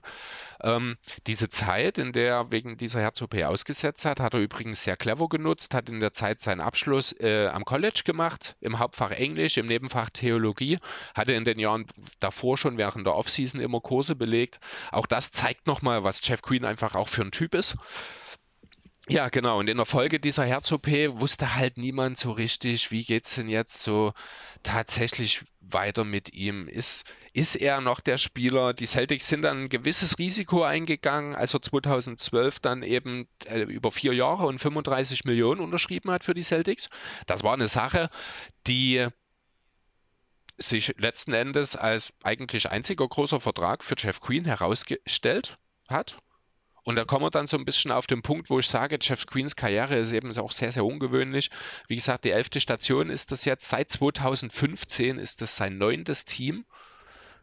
Ähm, 0.62 0.96
diese 1.26 1.50
Zeit, 1.50 1.98
in 1.98 2.12
der 2.12 2.32
er 2.32 2.50
wegen 2.50 2.76
dieser 2.76 3.00
Herz-OP 3.00 3.34
ausgesetzt 3.42 4.04
hat, 4.04 4.20
hat 4.20 4.34
er 4.34 4.40
übrigens 4.40 4.84
sehr 4.84 4.96
clever 4.96 5.28
genutzt, 5.28 5.74
hat 5.74 5.88
in 5.88 6.00
der 6.00 6.12
Zeit 6.12 6.40
seinen 6.40 6.60
Abschluss 6.60 7.12
äh, 7.20 7.48
am 7.48 7.64
College 7.64 8.02
gemacht, 8.04 8.56
im 8.60 8.78
Hauptfach 8.78 9.10
Englisch, 9.10 9.56
im 9.56 9.66
Nebenfach 9.66 10.10
Theologie, 10.10 10.78
hatte 11.14 11.32
in 11.32 11.44
den 11.44 11.58
Jahren 11.58 11.86
davor 12.20 12.56
schon 12.56 12.78
während 12.78 13.06
der 13.06 13.16
Offseason 13.16 13.60
immer 13.60 13.80
Kurse 13.80 14.14
belegt. 14.14 14.60
Auch 14.92 15.06
das 15.06 15.32
zeigt 15.32 15.66
nochmal, 15.66 16.04
was 16.04 16.26
Jeff 16.26 16.42
Queen 16.42 16.64
einfach 16.64 16.94
auch 16.94 17.08
für 17.08 17.22
ein 17.22 17.32
Typ 17.32 17.54
ist. 17.54 17.76
Ja, 19.08 19.28
genau. 19.30 19.58
Und 19.58 19.68
in 19.68 19.78
der 19.78 19.86
Folge 19.86 20.20
dieser 20.20 20.44
Herz-OP 20.44 20.86
wusste 21.18 21.56
halt 21.56 21.76
niemand 21.76 22.18
so 22.18 22.30
richtig, 22.30 22.92
wie 22.92 23.04
geht's 23.04 23.34
denn 23.34 23.48
jetzt 23.48 23.82
so 23.82 24.12
tatsächlich 24.62 25.44
weiter 25.60 26.04
mit 26.04 26.32
ihm? 26.32 26.68
Ist, 26.68 27.04
ist 27.32 27.56
er 27.56 27.80
noch 27.80 27.98
der 28.00 28.16
Spieler? 28.16 28.74
Die 28.74 28.86
Celtics 28.86 29.28
sind 29.28 29.42
dann 29.42 29.64
ein 29.64 29.68
gewisses 29.68 30.18
Risiko 30.18 30.62
eingegangen, 30.62 31.34
als 31.34 31.52
er 31.52 31.62
2012 31.62 32.60
dann 32.60 32.84
eben 32.84 33.26
äh, 33.46 33.62
über 33.62 33.90
vier 33.90 34.14
Jahre 34.14 34.46
und 34.46 34.60
35 34.60 35.24
Millionen 35.24 35.60
unterschrieben 35.60 36.10
hat 36.12 36.22
für 36.22 36.34
die 36.34 36.44
Celtics. 36.44 36.88
Das 37.26 37.42
war 37.42 37.54
eine 37.54 37.68
Sache, 37.68 38.08
die 38.68 39.08
sich 40.58 40.94
letzten 40.98 41.32
Endes 41.32 41.74
als 41.74 42.12
eigentlich 42.22 42.70
einziger 42.70 43.08
großer 43.08 43.40
Vertrag 43.40 43.82
für 43.82 43.96
Jeff 43.98 44.20
Queen 44.20 44.44
herausgestellt 44.44 45.58
hat. 45.88 46.18
Und 46.84 46.96
da 46.96 47.04
kommen 47.04 47.24
wir 47.24 47.30
dann 47.30 47.46
so 47.46 47.56
ein 47.56 47.64
bisschen 47.64 47.92
auf 47.92 48.06
den 48.06 48.22
Punkt, 48.22 48.50
wo 48.50 48.58
ich 48.58 48.66
sage, 48.66 48.98
Jeff 49.00 49.26
Queens 49.26 49.54
Karriere 49.54 49.96
ist 49.98 50.12
eben 50.12 50.36
auch 50.36 50.50
sehr, 50.50 50.72
sehr 50.72 50.84
ungewöhnlich. 50.84 51.50
Wie 51.86 51.94
gesagt, 51.94 52.24
die 52.24 52.30
elfte 52.30 52.60
Station 52.60 53.08
ist 53.08 53.30
das 53.30 53.44
jetzt. 53.44 53.68
Seit 53.68 53.92
2015 53.92 55.18
ist 55.18 55.42
das 55.42 55.56
sein 55.56 55.78
neuntes 55.78 56.24
Team. 56.24 56.64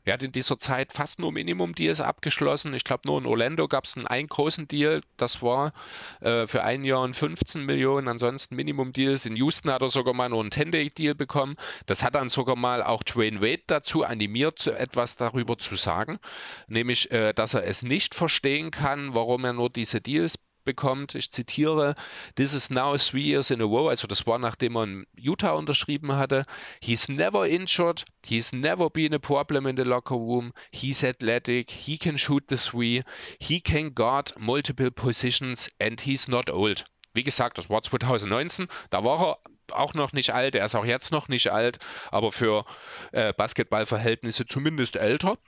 Er 0.06 0.14
hat 0.14 0.24
in 0.24 0.32
dieser 0.32 0.58
Zeit 0.58 0.92
fast 0.92 1.20
nur 1.20 1.32
Minimum-Deals 1.32 2.02
abgeschlossen. 2.02 2.74
Ich 2.74 2.84
glaube, 2.84 3.02
nur 3.06 3.20
in 3.20 3.26
Orlando 3.26 3.68
gab 3.68 3.86
es 3.86 3.96
einen, 3.96 4.08
einen 4.08 4.28
großen 4.28 4.68
Deal. 4.68 5.02
Das 5.18 5.42
war 5.42 5.74
äh, 6.22 6.48
für 6.48 6.64
ein 6.64 6.84
Jahr 6.84 7.02
und 7.02 7.16
15 7.16 7.66
Millionen. 7.66 8.08
Ansonsten 8.08 8.56
Minimum-Deals. 8.56 9.26
In 9.26 9.36
Houston 9.36 9.72
hat 9.72 9.82
er 9.82 9.90
sogar 9.90 10.14
mal 10.14 10.30
nur 10.30 10.42
einen 10.42 10.52
10-Day-Deal 10.52 11.16
bekommen. 11.16 11.56
Das 11.86 12.04
hat 12.04 12.16
dann 12.16 12.30
sogar 12.30 12.56
mal 12.56 12.82
auch 12.82 13.04
Dwayne 13.04 13.42
Wade 13.42 13.64
dazu 13.68 14.04
animiert, 14.04 14.68
etwas 14.68 15.16
darüber 15.16 15.58
zu 15.58 15.76
sagen. 15.76 16.20
Nämlich, 16.68 17.12
äh, 17.12 17.34
dass 17.34 17.54
er 17.54 17.66
es 17.66 17.84
nicht 17.84 18.16
verstehen 18.16 18.72
kann, 18.72 19.16
warum 19.16 19.46
er 19.46 19.54
nur 19.54 19.70
diese 19.70 20.02
Deals 20.02 20.38
bekommt. 20.70 21.16
Ich 21.16 21.32
zitiere, 21.32 21.96
This 22.36 22.54
is 22.54 22.70
now 22.70 22.96
three 22.96 23.24
years 23.24 23.50
in 23.50 23.60
a 23.60 23.66
row, 23.66 23.90
also 23.90 24.06
das 24.06 24.28
war 24.28 24.38
nachdem 24.38 24.76
er 24.78 24.84
in 24.84 25.08
Utah 25.16 25.54
unterschrieben 25.54 26.16
hatte. 26.16 26.46
He's 26.80 27.10
never 27.10 27.48
injured, 27.48 28.06
he's 28.24 28.54
never 28.54 28.92
been 28.92 29.16
a 29.16 29.18
problem 29.18 29.66
in 29.66 29.76
the 29.76 29.84
locker 29.84 30.14
room, 30.14 30.54
he's 30.72 31.04
athletic, 31.04 31.72
he 31.72 31.98
can 31.98 32.20
shoot 32.20 32.44
the 32.50 32.58
three, 32.58 33.04
he 33.40 33.60
can 33.60 33.96
guard 33.96 34.34
multiple 34.38 34.92
positions 34.92 35.72
and 35.80 36.02
he's 36.02 36.28
not 36.28 36.52
old. 36.52 36.86
Wie 37.16 37.24
gesagt, 37.24 37.58
das 37.58 37.68
war 37.72 37.82
2019, 37.82 38.68
da 38.92 39.04
war 39.04 39.20
er 39.20 39.38
auch 39.72 39.96
noch 39.96 40.14
nicht 40.14 40.36
alt, 40.36 40.54
er 40.54 40.66
ist 40.66 40.76
auch 40.76 40.86
jetzt 40.86 41.12
noch 41.12 41.30
nicht 41.30 41.52
alt, 41.52 41.80
aber 42.12 42.32
für 42.32 42.66
äh, 43.12 43.34
Basketballverhältnisse 43.34 44.46
zumindest 44.46 44.98
älter. 44.98 45.40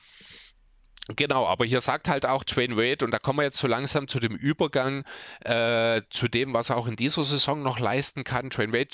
Genau, 1.08 1.48
aber 1.48 1.66
hier 1.66 1.82
sagt 1.82 2.08
halt 2.08 2.26
auch 2.26 2.44
Dwayne 2.44 2.78
Wade, 2.78 3.04
und 3.04 3.12
da 3.12 3.20
kommen 3.20 3.40
wir 3.40 3.44
jetzt 3.44 3.58
so 3.58 3.68
langsam 3.68 4.08
zu 4.08 4.20
dem 4.20 4.36
Übergang 4.36 5.04
äh, 5.42 6.02
zu 6.10 6.28
dem, 6.28 6.54
was 6.54 6.70
er 6.70 6.78
auch 6.78 6.88
in 6.88 6.96
dieser 6.96 7.24
Saison 7.24 7.64
noch 7.64 7.80
leisten 7.80 8.24
kann. 8.24 8.50
Dwayne 8.50 8.72
Wade 8.72 8.90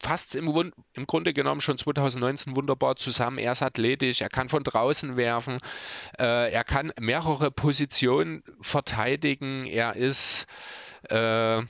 fasst 0.00 0.34
im, 0.36 0.72
im 0.94 1.06
Grunde 1.06 1.32
genommen 1.32 1.60
schon 1.60 1.78
2019 1.78 2.56
wunderbar 2.56 2.96
zusammen. 2.96 3.38
Er 3.38 3.52
ist 3.52 3.62
athletisch, 3.62 4.20
er 4.20 4.28
kann 4.28 4.48
von 4.48 4.64
draußen 4.64 5.16
werfen, 5.16 5.58
äh, 6.18 6.52
er 6.52 6.64
kann 6.64 6.92
mehrere 7.00 7.50
Positionen 7.50 8.42
verteidigen, 8.60 9.66
er 9.66 9.96
ist 9.96 10.46
äh, 11.08 11.62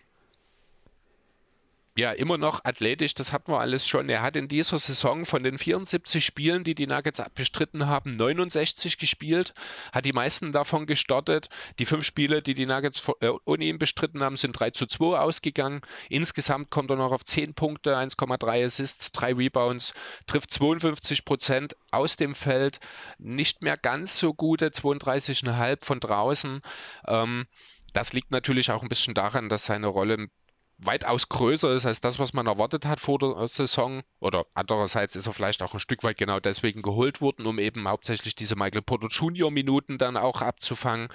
ja, 1.99 2.13
immer 2.13 2.39
noch 2.39 2.65
athletisch, 2.65 3.13
das 3.15 3.33
hatten 3.33 3.51
wir 3.51 3.59
alles 3.59 3.89
schon. 3.89 4.09
Er 4.09 4.23
hat 4.23 4.37
in 4.37 4.47
dieser 4.47 4.79
Saison 4.79 5.27
von 5.27 5.43
den 5.43 5.59
74 5.59 6.25
Spielen, 6.25 6.63
die 6.63 6.77
die 6.77 6.87
Nuggets 6.87 7.21
bestritten 7.35 7.89
haben, 7.89 8.13
69 8.13 8.99
gespielt, 8.99 9.53
hat 9.91 10.05
die 10.05 10.13
meisten 10.13 10.53
davon 10.53 10.87
gestartet. 10.87 11.49
Die 11.81 11.87
fünf 11.87 12.05
Spiele, 12.05 12.41
die 12.41 12.55
die 12.55 12.67
Nuggets 12.67 13.05
äh, 13.19 13.33
ohne 13.45 13.65
ihn 13.65 13.81
bestritten 13.81 14.23
haben, 14.23 14.37
sind 14.37 14.53
3 14.53 14.71
zu 14.71 14.87
2 14.87 15.19
ausgegangen. 15.19 15.81
Insgesamt 16.09 16.71
kommt 16.71 16.89
er 16.91 16.97
noch 16.97 17.11
auf 17.11 17.25
10 17.25 17.55
Punkte, 17.55 17.97
1,3 17.97 18.65
Assists, 18.65 19.11
3 19.11 19.35
Rebounds, 19.35 19.93
trifft 20.29 20.53
52 20.53 21.25
Prozent 21.25 21.75
aus 21.91 22.15
dem 22.15 22.37
Feld, 22.37 22.79
nicht 23.19 23.61
mehr 23.63 23.77
ganz 23.77 24.21
so 24.21 24.35
gute 24.35 24.69
32,5 24.69 25.85
von 25.85 25.99
draußen. 25.99 26.63
Ähm, 27.09 27.47
das 27.93 28.13
liegt 28.13 28.31
natürlich 28.31 28.71
auch 28.71 28.83
ein 28.83 28.89
bisschen 28.89 29.15
daran, 29.15 29.49
dass 29.49 29.65
seine 29.65 29.89
Rolle 29.89 30.29
weitaus 30.79 31.29
größer 31.29 31.73
ist 31.73 31.87
als 31.87 32.01
das, 32.01 32.19
was 32.19 32.33
man 32.33 32.47
erwartet 32.47 32.87
hat 32.87 33.01
vor 33.01 33.19
der 33.19 33.49
Saison. 33.49 34.03
Oder 34.21 34.47
andererseits 34.55 35.17
ist 35.17 35.27
er 35.27 35.33
vielleicht 35.33 35.62
auch 35.62 35.75
ein 35.75 35.81
Stück 35.81 36.05
weit 36.05 36.19
genau 36.19 36.41
deswegen 36.41 36.83
geholt 36.83 37.21
worden, 37.21 37.47
um 37.47 37.59
eben 37.59 37.88
hauptsächlich 37.88 38.35
diese 38.35 38.57
Michael 38.57 38.83
Porter 38.83 39.09
Junior 39.09 39.51
Minuten 39.51 39.99
dann 39.99 40.17
auch 40.17 40.41
abzufangen. 40.41 41.09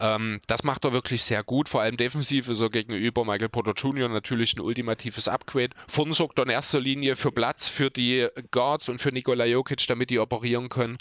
Ähm, 0.00 0.40
das 0.46 0.64
macht 0.64 0.84
er 0.84 0.92
wirklich 0.92 1.22
sehr 1.22 1.44
gut, 1.44 1.68
vor 1.68 1.82
allem 1.82 1.96
defensiv 1.96 2.48
ist 2.48 2.60
er 2.60 2.70
gegenüber 2.70 3.24
Michael 3.24 3.48
Porter 3.48 3.74
Junior 3.76 4.08
natürlich 4.08 4.54
ein 4.54 4.60
ultimatives 4.60 5.28
Upgrade. 5.28 5.70
Vorne 5.88 6.14
sorgt 6.14 6.38
er 6.38 6.44
in 6.44 6.50
erster 6.50 6.80
Linie 6.80 7.16
für 7.16 7.30
Platz 7.30 7.68
für 7.68 7.90
die 7.90 8.26
Guards 8.50 8.88
und 8.88 9.00
für 9.00 9.12
Nikola 9.12 9.44
Jokic, 9.44 9.86
damit 9.86 10.10
die 10.10 10.18
operieren 10.18 10.68
können. 10.68 10.98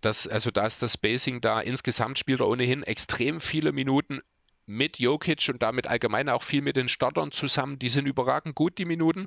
Das, 0.00 0.26
also 0.26 0.50
da 0.50 0.66
ist 0.66 0.82
das 0.82 0.94
Spacing 0.94 1.40
da. 1.40 1.60
Insgesamt 1.60 2.18
spielt 2.18 2.40
er 2.40 2.48
ohnehin 2.48 2.82
extrem 2.82 3.40
viele 3.40 3.72
Minuten 3.72 4.20
mit 4.66 4.98
Jokic 4.98 5.48
und 5.48 5.62
damit 5.62 5.86
allgemein 5.86 6.28
auch 6.28 6.42
viel 6.42 6.62
mit 6.62 6.76
den 6.76 6.88
Startern 6.88 7.32
zusammen. 7.32 7.78
Die 7.78 7.88
sind 7.88 8.06
überragend 8.06 8.54
gut, 8.54 8.78
die 8.78 8.84
Minuten. 8.84 9.26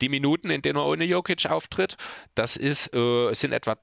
Die 0.00 0.08
Minuten, 0.08 0.50
in 0.50 0.62
denen 0.62 0.78
er 0.78 0.86
ohne 0.86 1.04
Jokic 1.04 1.46
auftritt, 1.46 1.96
das 2.34 2.56
ist, 2.56 2.94
äh, 2.94 3.32
sind 3.34 3.52
etwa 3.52 3.78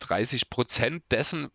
30 0.00 0.50
Prozent 0.50 1.02
dessen, 1.10 1.50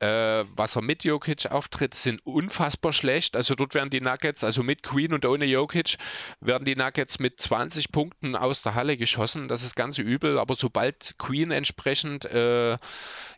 äh, 0.00 0.44
was 0.54 0.76
er 0.76 0.82
mit 0.82 1.04
Jokic 1.04 1.46
auftritt, 1.46 1.94
sind 1.94 2.24
unfassbar 2.24 2.92
schlecht. 2.92 3.36
Also 3.36 3.54
dort 3.54 3.74
werden 3.74 3.90
die 3.90 4.00
Nuggets, 4.00 4.44
also 4.44 4.62
mit 4.62 4.82
Queen 4.82 5.12
und 5.12 5.24
ohne 5.24 5.44
Jokic, 5.44 5.96
werden 6.40 6.64
die 6.64 6.76
Nuggets 6.76 7.18
mit 7.18 7.40
20 7.40 7.92
Punkten 7.92 8.36
aus 8.36 8.62
der 8.62 8.74
Halle 8.74 8.96
geschossen. 8.96 9.48
Das 9.48 9.62
ist 9.62 9.74
ganz 9.74 9.98
übel, 9.98 10.38
aber 10.38 10.54
sobald 10.54 11.14
Queen 11.18 11.50
entsprechend 11.50 12.24
äh, 12.26 12.76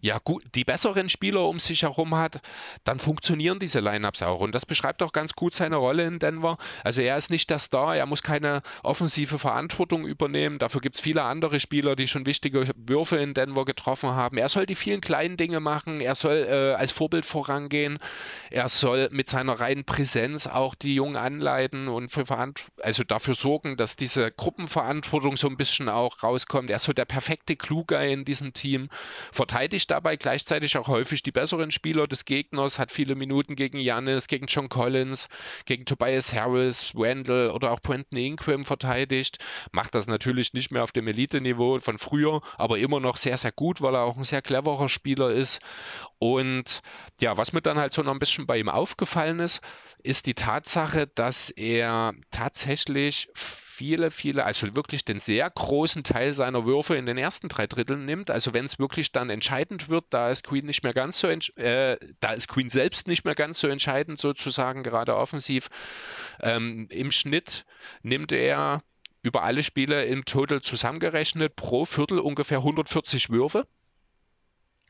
ja 0.01 0.19
gut, 0.19 0.45
die 0.55 0.65
besseren 0.65 1.09
Spieler 1.09 1.49
um 1.49 1.59
sich 1.59 1.83
herum 1.83 2.15
hat, 2.15 2.41
dann 2.85 2.99
funktionieren 2.99 3.59
diese 3.59 3.81
Lineups 3.81 4.23
auch. 4.23 4.41
Und 4.41 4.55
das 4.55 4.67
beschreibt 4.67 5.03
auch 5.03 5.13
ganz 5.13 5.35
gut 5.35 5.55
seine 5.55 5.77
Rolle 5.77 6.07
in 6.07 6.19
Denver. 6.19 6.59
Also 6.85 7.01
er 7.03 7.17
ist 7.17 7.31
nicht 7.31 7.51
der 7.51 7.59
Star, 7.59 7.97
er 7.97 8.07
muss 8.07 8.23
keine 8.23 8.63
offensive 8.83 9.39
Verantwortung 9.39 10.07
übernehmen. 10.07 10.59
Dafür 10.59 10.81
gibt 10.81 10.97
es 10.97 11.03
viele 11.03 11.23
andere 11.23 11.61
Spieler, 11.61 11.97
die 11.97 12.09
schon 12.09 12.27
wichtige 12.27 12.71
Würfe 12.77 13.17
in 13.17 13.35
Denver 13.35 13.65
getroffen 13.65 14.11
haben. 14.11 14.39
Er 14.39 14.49
soll 14.49 14.67
die 14.67 14.75
vielen 14.75 15.01
kleinen 15.01 15.37
Dinge 15.37 15.61
machen, 15.61 16.01
er 16.01 16.15
soll 16.15 16.47
äh, 16.49 16.75
als 16.75 16.93
Vorbild 16.93 17.27
vorangehen. 17.27 17.99
Er 18.51 18.69
soll 18.69 19.09
mit 19.11 19.29
seiner 19.29 19.61
reinen 19.61 19.85
Präsenz 19.85 20.47
auch 20.47 20.75
die 20.75 20.95
Jungen 20.95 21.17
anleiten 21.17 21.89
und 21.89 22.11
für 22.11 22.25
also 22.83 23.05
dafür 23.05 23.35
sorgen, 23.35 23.77
dass 23.77 23.97
diese 23.97 24.31
Gruppenverantwortung 24.31 25.37
so 25.37 25.49
ein 25.49 25.57
bisschen 25.57 25.89
auch 25.89 26.23
rauskommt. 26.23 26.71
Er 26.71 26.77
ist 26.77 26.85
so 26.85 26.93
der 26.93 27.05
perfekte 27.05 27.57
Kluger 27.57 28.05
in 28.05 28.25
diesem 28.25 28.53
Team, 28.53 28.89
verteidigt 29.33 29.91
dabei 29.91 30.17
gleichzeitig 30.17 30.77
auch 30.77 30.89
häufig 30.89 31.23
die 31.23 31.33
besseren 31.33 31.71
Spieler 31.71 32.07
des 32.07 32.25
Gegners, 32.25 32.79
hat 32.79 32.93
viele 32.93 33.15
Minuten 33.15 33.57
gegen 33.57 33.79
Janis, 33.79 34.29
gegen 34.29 34.47
John 34.47 34.69
Collins, 34.69 35.29
gegen 35.65 35.85
Tobias 35.85 36.33
Harris, 36.33 36.93
Randall 36.95 37.51
oder 37.51 37.73
auch 37.73 37.83
Quentin 37.83 38.19
Ingram 38.19 38.65
verteidigt. 38.65 39.39
Macht 39.73 39.95
das 39.95 40.07
natürlich 40.07 40.53
nicht 40.53 40.71
mehr 40.71 40.85
auf 40.85 40.93
dem 40.93 41.09
Elite-Niveau 41.09 41.81
von 41.81 41.99
früher, 41.99 42.43
aber 42.57 42.79
immer 42.79 43.01
noch 43.01 43.17
sehr, 43.17 43.39
sehr 43.39 43.53
gut, 43.53 43.81
weil 43.81 43.95
er 43.95 44.03
auch 44.03 44.17
ein 44.17 44.25
sehr 44.25 44.43
cleverer 44.43 44.89
Spieler 44.89 45.31
ist. 45.31 45.61
Und 46.19 46.81
ja, 47.21 47.37
was 47.37 47.53
mir 47.53 47.63
dann 47.63 47.79
halt 47.79 47.93
so 47.93 48.03
noch 48.03 48.13
ein 48.13 48.19
bisschen 48.19 48.47
bei 48.47 48.59
ihm 48.59 48.69
aufgefallen 48.69 49.41
ist, 49.41 49.61
ist 50.03 50.27
die 50.27 50.35
Tatsache, 50.35 51.07
dass 51.07 51.51
er 51.51 52.15
tatsächlich 52.31 53.29
viele, 53.35 54.11
viele, 54.11 54.45
also 54.45 54.75
wirklich 54.75 55.05
den 55.05 55.21
sehr 55.21 55.49
großen 55.49 56.03
Teil 56.03 56.33
seiner 56.33 56.65
Würfe 56.67 56.97
in 56.97 57.07
den 57.07 57.19
ersten 57.19 57.49
drei 57.49 57.67
Dritteln 57.67 58.05
nimmt. 58.05 58.31
Also 58.31 58.53
wenn 58.53 58.65
es 58.65 58.79
wirklich 58.79 59.13
dann 59.13 59.31
entscheidend 59.31 59.89
wird, 59.89 60.07
da 60.11 60.31
ist 60.31 60.45
Queen 60.45 60.67
nicht 60.67 60.83
mehr 60.83 60.95
ganz 60.95 61.21
so, 61.21 61.29
äh, 61.29 61.97
da 62.21 62.33
ist 62.33 62.49
Queen 62.49 62.69
selbst 62.69 63.07
nicht 63.07 63.25
mehr 63.25 63.35
ganz 63.35 63.61
so 63.61 63.69
entscheidend 63.69 64.21
sozusagen, 64.21 64.83
gerade 64.83 65.17
offensiv. 65.17 65.69
Ähm, 66.41 66.89
Im 66.91 67.13
Schnitt 67.13 67.65
nimmt 68.03 68.33
er 68.33 68.83
über 69.23 69.43
alle 69.43 69.63
Spiele 69.63 70.05
im 70.07 70.25
Total 70.25 70.63
zusammengerechnet 70.63 71.57
pro 71.57 71.85
Viertel 71.85 72.19
ungefähr 72.19 72.59
140 72.59 73.31
Würfe 73.31 73.67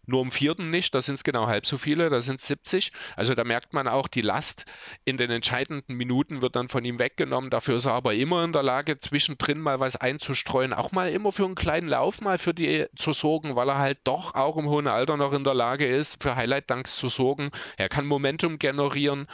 nur 0.09 0.23
im 0.23 0.31
vierten 0.31 0.71
nicht, 0.71 0.95
da 0.95 1.03
sind 1.03 1.17
es 1.17 1.25
genau 1.25 1.47
halb 1.47 1.67
so 1.67 1.77
viele, 1.77 2.09
da 2.09 2.23
sind 2.23 2.41
es 2.41 2.47
70. 2.47 2.93
Also 3.15 3.35
da 3.35 3.45
merkt 3.45 3.75
man 3.75 3.87
auch, 3.87 4.09
die 4.09 4.23
Last 4.23 4.65
in 5.05 5.19
den 5.19 5.31
entscheidenden 5.31 5.97
Minuten 5.97 6.41
wird 6.41 6.57
dann 6.57 6.69
von 6.69 6.85
ihm 6.85 6.99
weggenommen. 6.99 7.51
Dafür 7.51 7.77
ist 7.77 7.85
er 7.85 7.93
aber 7.93 8.15
immer 8.15 8.43
in 8.43 8.55
der 8.55 8.63
Lage, 8.63 8.99
zwischendrin 8.99 9.61
mal 9.61 9.81
was 9.81 9.97
einzustreuen, 9.97 10.73
auch 10.73 10.93
mal 10.93 11.11
immer 11.11 11.31
für 11.31 11.45
einen 11.45 11.57
kleinen 11.57 11.89
Lauf 11.89 12.23
mal 12.23 12.39
für 12.39 12.55
die 12.55 12.87
zu 12.97 13.13
sorgen, 13.13 13.55
weil 13.55 13.69
er 13.69 13.79
halt 13.79 13.99
doch 14.05 14.35
auch 14.35 14.57
im 14.57 14.69
hohen 14.69 14.87
Alter 14.87 15.19
noch 15.19 15.35
in 15.35 15.45
der 15.45 15.55
Lage 15.55 15.87
ist, 15.87 16.23
für 16.23 16.37
Highlight-Dunks 16.37 16.97
zu 16.97 17.11
sorgen. 17.11 17.51
Er 17.77 17.91
kann 17.91 18.07
Momentum 18.07 18.59
generieren 18.59 19.27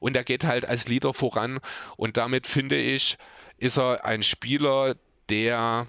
und 0.00 0.16
er 0.16 0.24
geht 0.24 0.44
halt 0.44 0.64
als 0.64 0.88
Leader 0.88 1.14
voran. 1.14 1.60
Und 1.96 2.16
damit 2.16 2.48
finde 2.48 2.76
ich, 2.76 3.16
ist 3.58 3.78
er 3.78 4.04
ein 4.04 4.24
Spieler, 4.24 4.96
der 5.28 5.86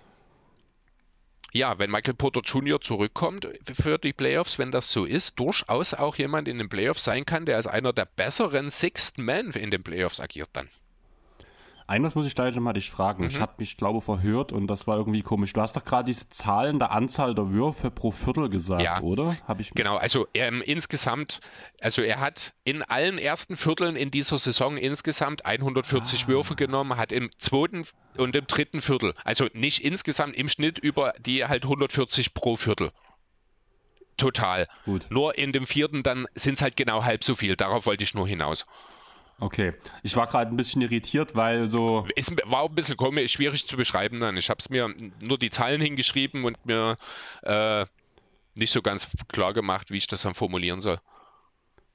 ja, 1.57 1.79
wenn 1.79 1.91
Michael 1.91 2.13
Porter 2.13 2.41
Jr. 2.41 2.79
zurückkommt 2.79 3.47
für 3.63 3.97
die 3.97 4.13
Playoffs, 4.13 4.59
wenn 4.59 4.71
das 4.71 4.91
so 4.91 5.05
ist, 5.05 5.39
durchaus 5.39 5.93
auch 5.93 6.15
jemand 6.15 6.47
in 6.47 6.59
den 6.59 6.69
Playoffs 6.69 7.03
sein 7.03 7.25
kann, 7.25 7.45
der 7.45 7.55
als 7.55 7.67
einer 7.67 7.93
der 7.93 8.05
besseren 8.05 8.69
Sixth 8.69 9.17
Men 9.17 9.51
in 9.51 9.71
den 9.71 9.83
Playoffs 9.83 10.19
agiert 10.19 10.49
dann. 10.53 10.69
Eines 11.89 12.15
muss 12.15 12.25
ich 12.25 12.35
da 12.35 12.45
jetzt 12.45 12.59
mal 12.59 12.73
dich 12.73 12.91
fragen. 12.91 13.23
Mhm. 13.23 13.29
Ich 13.29 13.39
habe 13.39 13.53
mich, 13.59 13.77
glaube 13.77 14.01
verhört 14.01 14.51
und 14.51 14.67
das 14.67 14.87
war 14.87 14.97
irgendwie 14.97 15.21
komisch. 15.21 15.53
Du 15.53 15.61
hast 15.61 15.77
doch 15.77 15.85
gerade 15.85 16.05
diese 16.05 16.27
Zahlen 16.27 16.79
der 16.79 16.91
Anzahl 16.91 17.33
der 17.33 17.49
Würfe 17.49 17.89
pro 17.89 18.11
Viertel 18.11 18.49
gesagt, 18.49 18.81
ja, 18.81 18.99
oder? 19.01 19.37
Hab 19.47 19.61
ich 19.61 19.71
genau, 19.71 19.95
also 19.95 20.27
ähm, 20.33 20.61
insgesamt, 20.61 21.39
also 21.79 22.01
er 22.01 22.19
hat 22.19 22.53
in 22.65 22.83
allen 22.83 23.17
ersten 23.17 23.55
Vierteln 23.55 23.95
in 23.95 24.11
dieser 24.11 24.37
Saison 24.37 24.75
insgesamt 24.75 25.45
140 25.45 26.25
ah. 26.25 26.27
Würfe 26.27 26.55
genommen, 26.55 26.97
hat 26.97 27.13
im 27.13 27.29
zweiten 27.39 27.85
und 28.17 28.35
im 28.35 28.47
dritten 28.47 28.81
Viertel, 28.81 29.13
also 29.23 29.47
nicht 29.53 29.85
insgesamt 29.85 30.35
im 30.35 30.49
Schnitt 30.49 30.79
über 30.79 31.13
die 31.19 31.45
halt 31.45 31.63
140 31.63 32.33
pro 32.33 32.57
Viertel. 32.57 32.91
Total. 34.17 34.67
Gut. 34.83 35.05
Nur 35.09 35.37
in 35.37 35.53
dem 35.53 35.65
vierten 35.67 36.03
dann 36.03 36.27
sind 36.35 36.55
es 36.55 36.61
halt 36.61 36.75
genau 36.75 37.03
halb 37.03 37.23
so 37.23 37.35
viel. 37.35 37.55
Darauf 37.55 37.85
wollte 37.85 38.03
ich 38.03 38.13
nur 38.13 38.27
hinaus. 38.27 38.65
Okay, 39.39 39.73
ich 40.01 40.15
war 40.15 40.25
gerade 40.25 40.49
ein 40.49 40.57
bisschen 40.57 40.81
irritiert, 40.81 41.35
weil 41.35 41.67
so. 41.67 42.07
Es 42.15 42.31
war 42.45 42.61
auch 42.61 42.69
ein 42.69 42.75
bisschen 42.75 42.97
komisch, 42.97 43.33
schwierig 43.33 43.67
zu 43.67 43.77
beschreiben 43.77 44.19
dann. 44.19 44.35
Ich 44.35 44.49
habe 44.49 44.59
es 44.59 44.69
mir 44.69 44.91
nur 45.19 45.37
die 45.37 45.51
Zahlen 45.51 45.79
hingeschrieben 45.79 46.43
und 46.43 46.65
mir 46.65 46.97
äh, 47.43 47.85
nicht 48.55 48.71
so 48.71 48.81
ganz 48.81 49.07
klar 49.27 49.53
gemacht, 49.53 49.91
wie 49.91 49.97
ich 49.97 50.07
das 50.07 50.23
dann 50.23 50.33
formulieren 50.33 50.81
soll. 50.81 50.99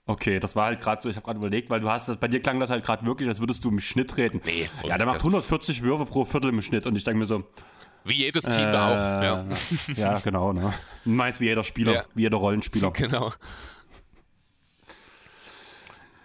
Okay, 0.07 0.41
das 0.41 0.57
war 0.57 0.67
halt 0.67 0.81
gerade 0.81 1.01
so, 1.01 1.09
ich 1.09 1.17
habe 1.17 1.25
gerade 1.25 1.39
überlegt, 1.39 1.71
weil 1.71 1.81
du 1.81 1.89
hast, 1.89 2.19
bei 2.21 2.29
dir 2.29 2.41
klang 2.41 2.59
das 2.59 2.71
halt 2.71 2.85
gerade 2.85 3.07
wirklich, 3.07 3.29
als 3.29 3.41
würdest 3.41 3.65
du 3.65 3.71
im 3.71 3.81
Schnitt 3.81 4.17
reden. 4.17 4.41
Nee. 4.45 4.69
Ja, 4.85 4.99
der 4.99 5.07
macht 5.07 5.21
140 5.21 5.83
Würfe 5.83 6.07
pro 6.07 6.25
Viertel 6.25 6.51
im 6.51 6.63
Schnitt 6.63 6.87
und 6.87 6.97
ich 6.97 7.05
denke 7.05 7.21
mir 7.21 7.27
so. 7.27 7.45
Wie 8.05 8.15
jedes 8.15 8.43
Team 8.43 8.55
äh, 8.55 8.73
da 8.73 8.89
auch. 8.89 9.23
Ja, 9.23 9.47
ja 9.97 10.19
genau. 10.19 10.53
Ne? 10.53 10.75
Meist 11.05 11.41
wie 11.41 11.47
jeder 11.47 11.63
Spieler, 11.63 11.93
ja. 11.93 12.05
wie 12.15 12.23
jeder 12.23 12.39
Rollenspieler. 12.39 12.93
Genau. 12.97 13.33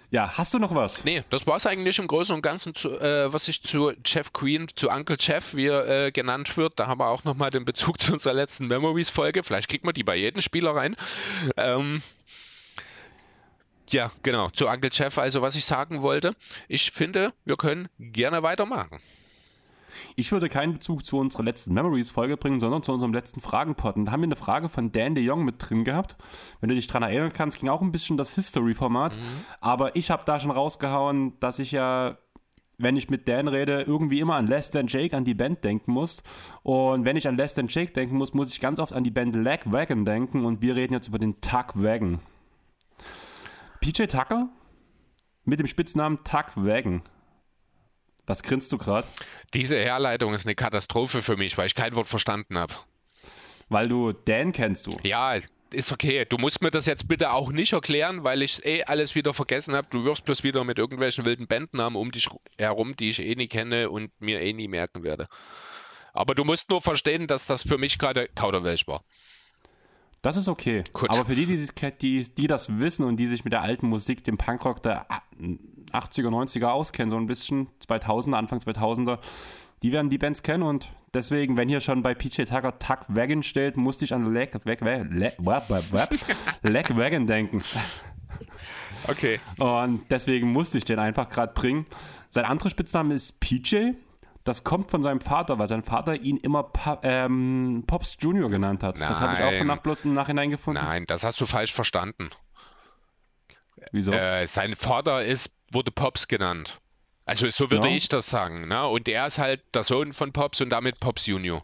Ja, 0.10 0.38
hast 0.38 0.54
du 0.54 0.60
noch 0.60 0.74
was? 0.74 1.04
Nee, 1.04 1.24
das 1.30 1.46
war 1.48 1.58
es 1.58 1.66
eigentlich 1.66 2.00
im 2.00 2.08
Großen 2.08 2.34
und 2.34 2.42
Ganzen, 2.42 2.74
zu, 2.74 2.98
äh, 2.98 3.32
was 3.32 3.50
ich 3.50 3.62
zu 3.62 3.92
Jeff 4.06 4.32
Queen, 4.32 4.68
zu 4.74 4.90
Uncle 4.90 5.18
Jeff, 5.20 5.54
wie 5.54 5.68
er 5.68 6.06
äh, 6.06 6.12
genannt 6.12 6.56
wird. 6.56 6.80
Da 6.80 6.88
haben 6.88 7.02
wir 7.02 7.10
auch 7.10 7.26
nochmal 7.26 7.50
den 7.50 7.66
Bezug 7.66 8.00
zu 8.02 8.14
unserer 8.14 8.34
letzten 8.34 8.68
Memories-Folge. 8.68 9.44
Vielleicht 9.44 9.68
kriegt 9.68 9.84
man 9.84 9.94
die 9.94 10.04
bei 10.04 10.16
jedem 10.16 10.42
Spieler 10.42 10.76
rein. 10.76 10.96
Ähm, 11.58 12.04
ja, 13.90 14.12
genau, 14.24 14.50
zu 14.50 14.68
Uncle 14.68 14.92
Jeff. 14.94 15.18
Also, 15.18 15.42
was 15.42 15.56
ich 15.56 15.66
sagen 15.66 16.02
wollte, 16.02 16.36
ich 16.70 16.92
finde, 16.92 17.34
wir 17.44 17.58
können 17.58 17.90
gerne 18.00 18.44
weitermachen. 18.44 19.02
Ich 20.16 20.32
würde 20.32 20.50
keinen 20.50 20.74
Bezug 20.74 21.06
zu 21.06 21.18
unserer 21.18 21.44
letzten 21.44 21.74
Memories-Folge 21.74 22.38
bringen, 22.38 22.60
sondern 22.60 22.84
zu 22.84 22.94
unserem 22.94 23.14
letzten 23.14 23.42
Fragenpot. 23.42 23.96
Und 23.96 24.06
da 24.06 24.12
haben 24.12 24.22
wir 24.22 24.28
eine 24.28 24.36
Frage 24.36 24.70
von 24.70 24.92
Dan 24.92 25.16
de 25.16 25.24
Jong 25.24 25.46
mit 25.46 25.56
drin 25.60 25.84
gehabt. 25.84 26.18
Wenn 26.60 26.70
du 26.70 26.76
dich 26.76 26.88
daran 26.88 27.04
erinnern 27.04 27.34
kannst, 27.34 27.60
ging 27.60 27.70
auch 27.70 27.82
ein 27.82 27.92
bisschen 27.92 28.18
das 28.18 28.36
History-Format. 28.36 29.18
Mhm. 29.18 29.22
Aber 29.62 29.96
ich 29.96 30.12
habe 30.12 30.24
da 30.26 30.40
schon 30.40 30.52
rausgehauen, 30.52 31.40
dass 31.40 31.60
ich 31.60 31.72
ja 31.72 32.18
wenn 32.78 32.96
ich 32.96 33.10
mit 33.10 33.28
Dan 33.28 33.48
rede, 33.48 33.82
irgendwie 33.82 34.20
immer 34.20 34.36
an 34.36 34.48
Less 34.48 34.70
Than 34.70 34.88
Jake, 34.88 35.16
an 35.16 35.26
die 35.26 35.34
Band 35.34 35.64
denken 35.64 35.92
muss. 35.92 36.22
Und 36.64 37.06
wenn 37.06 37.18
ich 37.18 37.28
an 37.28 37.36
Less 37.36 37.56
Than 37.56 37.68
Jake 37.68 37.92
denken 37.92 38.18
muss, 38.18 38.34
muss 38.34 38.54
ich 38.54 38.62
ganz 38.62 38.80
oft 38.80 38.94
an 38.94 39.04
die 39.04 39.12
Band 39.12 39.36
Lag 39.36 39.62
Wagon 39.66 40.06
denken. 40.06 40.46
Und 40.46 40.62
wir 40.62 40.76
reden 40.76 40.94
jetzt 40.94 41.08
über 41.08 41.18
den 41.18 41.42
Tuck 41.42 41.72
Wagon. 41.74 42.20
PJ 43.82 44.04
Tucker 44.04 44.50
mit 45.44 45.60
dem 45.60 45.68
Spitznamen 45.68 46.20
Tuck 46.24 46.52
Wagon. 46.56 47.02
Was 48.28 48.44
grinst 48.44 48.72
du 48.74 48.78
gerade? 48.78 49.08
Diese 49.54 49.78
Herleitung 49.78 50.34
ist 50.34 50.46
eine 50.46 50.54
Katastrophe 50.54 51.22
für 51.22 51.38
mich, 51.38 51.58
weil 51.58 51.68
ich 51.68 51.76
kein 51.76 51.96
Wort 51.96 52.08
verstanden 52.08 52.58
habe. 52.58 52.74
Weil 53.70 53.88
du 53.88 54.12
Dan 54.12 54.52
kennst 54.52 54.86
du. 54.86 54.92
Ja, 55.04 55.40
ist 55.72 55.92
okay. 55.92 56.26
Du 56.26 56.38
musst 56.38 56.62
mir 56.62 56.70
das 56.70 56.86
jetzt 56.86 57.08
bitte 57.08 57.32
auch 57.32 57.52
nicht 57.52 57.74
erklären, 57.74 58.24
weil 58.24 58.42
ich 58.42 58.66
eh 58.66 58.84
alles 58.84 59.16
wieder 59.16 59.34
vergessen 59.34 59.76
habe. 59.76 59.88
Du 59.90 60.04
wirst 60.04 60.26
bloß 60.26 60.44
wieder 60.44 60.64
mit 60.66 60.78
irgendwelchen 60.78 61.26
wilden 61.26 61.48
Bandnamen 61.48 62.00
um 62.00 62.12
dich 62.12 62.28
herum, 62.58 62.96
die 62.98 63.10
ich 63.10 63.20
eh 63.20 63.36
nie 63.36 63.48
kenne 63.48 63.90
und 63.90 64.12
mir 64.20 64.42
eh 64.42 64.54
nie 64.54 64.68
merken 64.68 65.04
werde. 65.04 65.28
Aber 66.14 66.36
du 66.36 66.44
musst 66.44 66.70
nur 66.70 66.82
verstehen, 66.82 67.28
dass 67.28 67.46
das 67.46 67.64
für 67.64 67.78
mich 67.78 67.98
gerade 67.98 68.28
Kauderwelsch 68.36 68.88
war. 68.88 69.04
Das 70.22 70.36
ist 70.36 70.50
okay. 70.50 70.84
Gut. 70.92 71.10
Aber 71.10 71.26
für 71.26 71.36
die, 71.36 71.46
die, 71.46 71.68
die, 72.02 72.24
die 72.24 72.48
das 72.48 72.80
wissen 72.80 73.06
und 73.06 73.18
die 73.18 73.28
sich 73.28 73.46
mit 73.46 73.54
der 73.54 73.62
alten 73.62 73.88
Musik, 73.88 74.24
dem 74.24 74.38
Punkrock 74.38 74.82
der 74.84 75.06
80er, 75.94 76.30
90er 76.30 76.68
auskennen, 76.68 77.10
so 77.10 77.18
ein 77.18 77.28
bisschen, 77.28 77.68
2000er, 77.88 78.36
Anfang 78.36 78.60
2000er, 78.60 79.20
die 79.84 79.92
werden 79.92 80.10
die 80.10 80.18
Bands 80.18 80.44
kennen 80.44 80.64
und 80.64 80.90
deswegen, 81.14 81.58
wenn 81.58 81.70
hier 81.70 81.82
schon 81.82 82.02
bei 82.02 82.14
PJ 82.14 82.44
Tucker 82.44 82.78
Tuck 82.80 83.00
Wagon 83.10 83.44
steht, 83.44 83.78
musste 83.78 84.06
ich 84.06 84.14
an 84.14 84.34
Leg, 84.34 84.54
Leg, 84.66 84.82
Leg, 84.82 85.36
Leg 86.64 86.98
Wagon 86.98 87.28
denken. 87.28 87.64
Okay. 89.08 89.40
Und 89.58 90.10
deswegen 90.10 90.52
musste 90.52 90.78
ich 90.78 90.86
den 90.86 91.00
einfach 91.00 91.30
gerade 91.30 91.54
bringen. 91.54 91.86
Sein 92.30 92.46
anderer 92.46 92.70
Spitzname 92.70 93.14
ist 93.14 93.40
PJ. 93.40 93.92
Das 94.44 94.64
kommt 94.64 94.92
von 94.92 95.04
seinem 95.04 95.20
Vater, 95.20 95.60
weil 95.60 95.68
sein 95.68 95.84
Vater 95.84 96.16
ihn 96.16 96.38
immer 96.38 96.64
pa 96.64 97.00
ähm, 97.04 97.84
Pops 97.86 98.18
Junior 98.20 98.50
genannt 98.50 98.82
hat. 98.82 98.98
Nein. 98.98 99.10
Das 99.10 99.20
habe 99.20 99.34
ich 99.34 99.42
auch 99.42 99.66
von 99.66 99.80
bloß 99.82 100.06
im 100.06 100.14
Nachhinein 100.14 100.52
gefunden. 100.52 100.82
Nein, 100.82 101.06
das 101.06 101.24
hast 101.24 101.42
du 101.42 101.46
falsch 101.46 101.74
verstanden. 101.74 102.30
Wieso? 103.92 104.14
Äh, 104.14 104.48
sein 104.48 104.76
Vater 104.76 105.26
ist, 105.26 105.57
wurde 105.72 105.92
Pops 105.92 106.28
genannt. 106.28 106.80
Also 107.26 107.50
so 107.50 107.70
würde 107.70 107.90
ja. 107.90 107.96
ich 107.96 108.08
das 108.08 108.30
sagen. 108.30 108.68
Ne? 108.68 108.88
Und 108.88 109.08
er 109.08 109.28
ist 109.28 109.38
halt 109.38 109.62
der 109.74 109.84
Sohn 109.84 110.14
von 110.14 110.32
Pops 110.32 110.62
und 110.62 110.70
damit 110.70 111.00
Pops 111.00 111.26
Junior. 111.26 111.64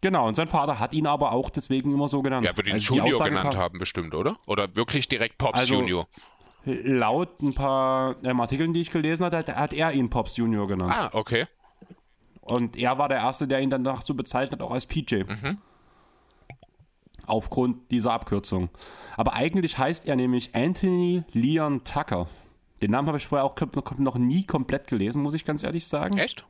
Genau, 0.00 0.28
und 0.28 0.36
sein 0.36 0.46
Vater 0.46 0.78
hat 0.78 0.94
ihn 0.94 1.06
aber 1.06 1.32
auch 1.32 1.50
deswegen 1.50 1.92
immer 1.92 2.08
so 2.08 2.22
genannt. 2.22 2.46
Ja, 2.46 2.56
würde 2.56 2.70
ihn 2.70 2.74
also 2.74 2.94
Junior 2.94 3.24
genannt 3.24 3.56
haben 3.56 3.78
bestimmt, 3.78 4.14
oder? 4.14 4.36
Oder 4.46 4.76
wirklich 4.76 5.08
direkt 5.08 5.38
Pops 5.38 5.58
also, 5.58 5.74
Junior? 5.74 6.06
Laut 6.64 7.40
ein 7.42 7.54
paar 7.54 8.16
ähm, 8.22 8.40
Artikeln, 8.40 8.72
die 8.72 8.80
ich 8.80 8.90
gelesen 8.90 9.24
habe, 9.24 9.38
hat 9.38 9.72
er 9.72 9.92
ihn 9.92 10.10
Pops 10.10 10.36
Junior 10.36 10.68
genannt. 10.68 10.92
Ah, 10.94 11.10
okay. 11.12 11.46
Und 12.40 12.76
er 12.76 12.98
war 12.98 13.08
der 13.08 13.18
Erste, 13.18 13.48
der 13.48 13.60
ihn 13.60 13.70
danach 13.70 14.02
so 14.02 14.14
bezeichnet, 14.14 14.62
auch 14.62 14.70
als 14.70 14.86
PJ. 14.86 15.24
Mhm. 15.24 15.58
Aufgrund 17.26 17.90
dieser 17.90 18.12
Abkürzung. 18.12 18.68
Aber 19.16 19.34
eigentlich 19.34 19.78
heißt 19.78 20.06
er 20.06 20.14
nämlich 20.14 20.54
Anthony 20.54 21.24
Leon 21.32 21.82
Tucker. 21.82 22.28
Den 22.82 22.90
Namen 22.90 23.08
habe 23.08 23.18
ich 23.18 23.26
vorher 23.26 23.44
auch 23.44 23.56
noch 23.98 24.18
nie 24.18 24.44
komplett 24.44 24.86
gelesen, 24.88 25.22
muss 25.22 25.34
ich 25.34 25.44
ganz 25.44 25.62
ehrlich 25.62 25.86
sagen. 25.86 26.18
Echt? 26.18 26.44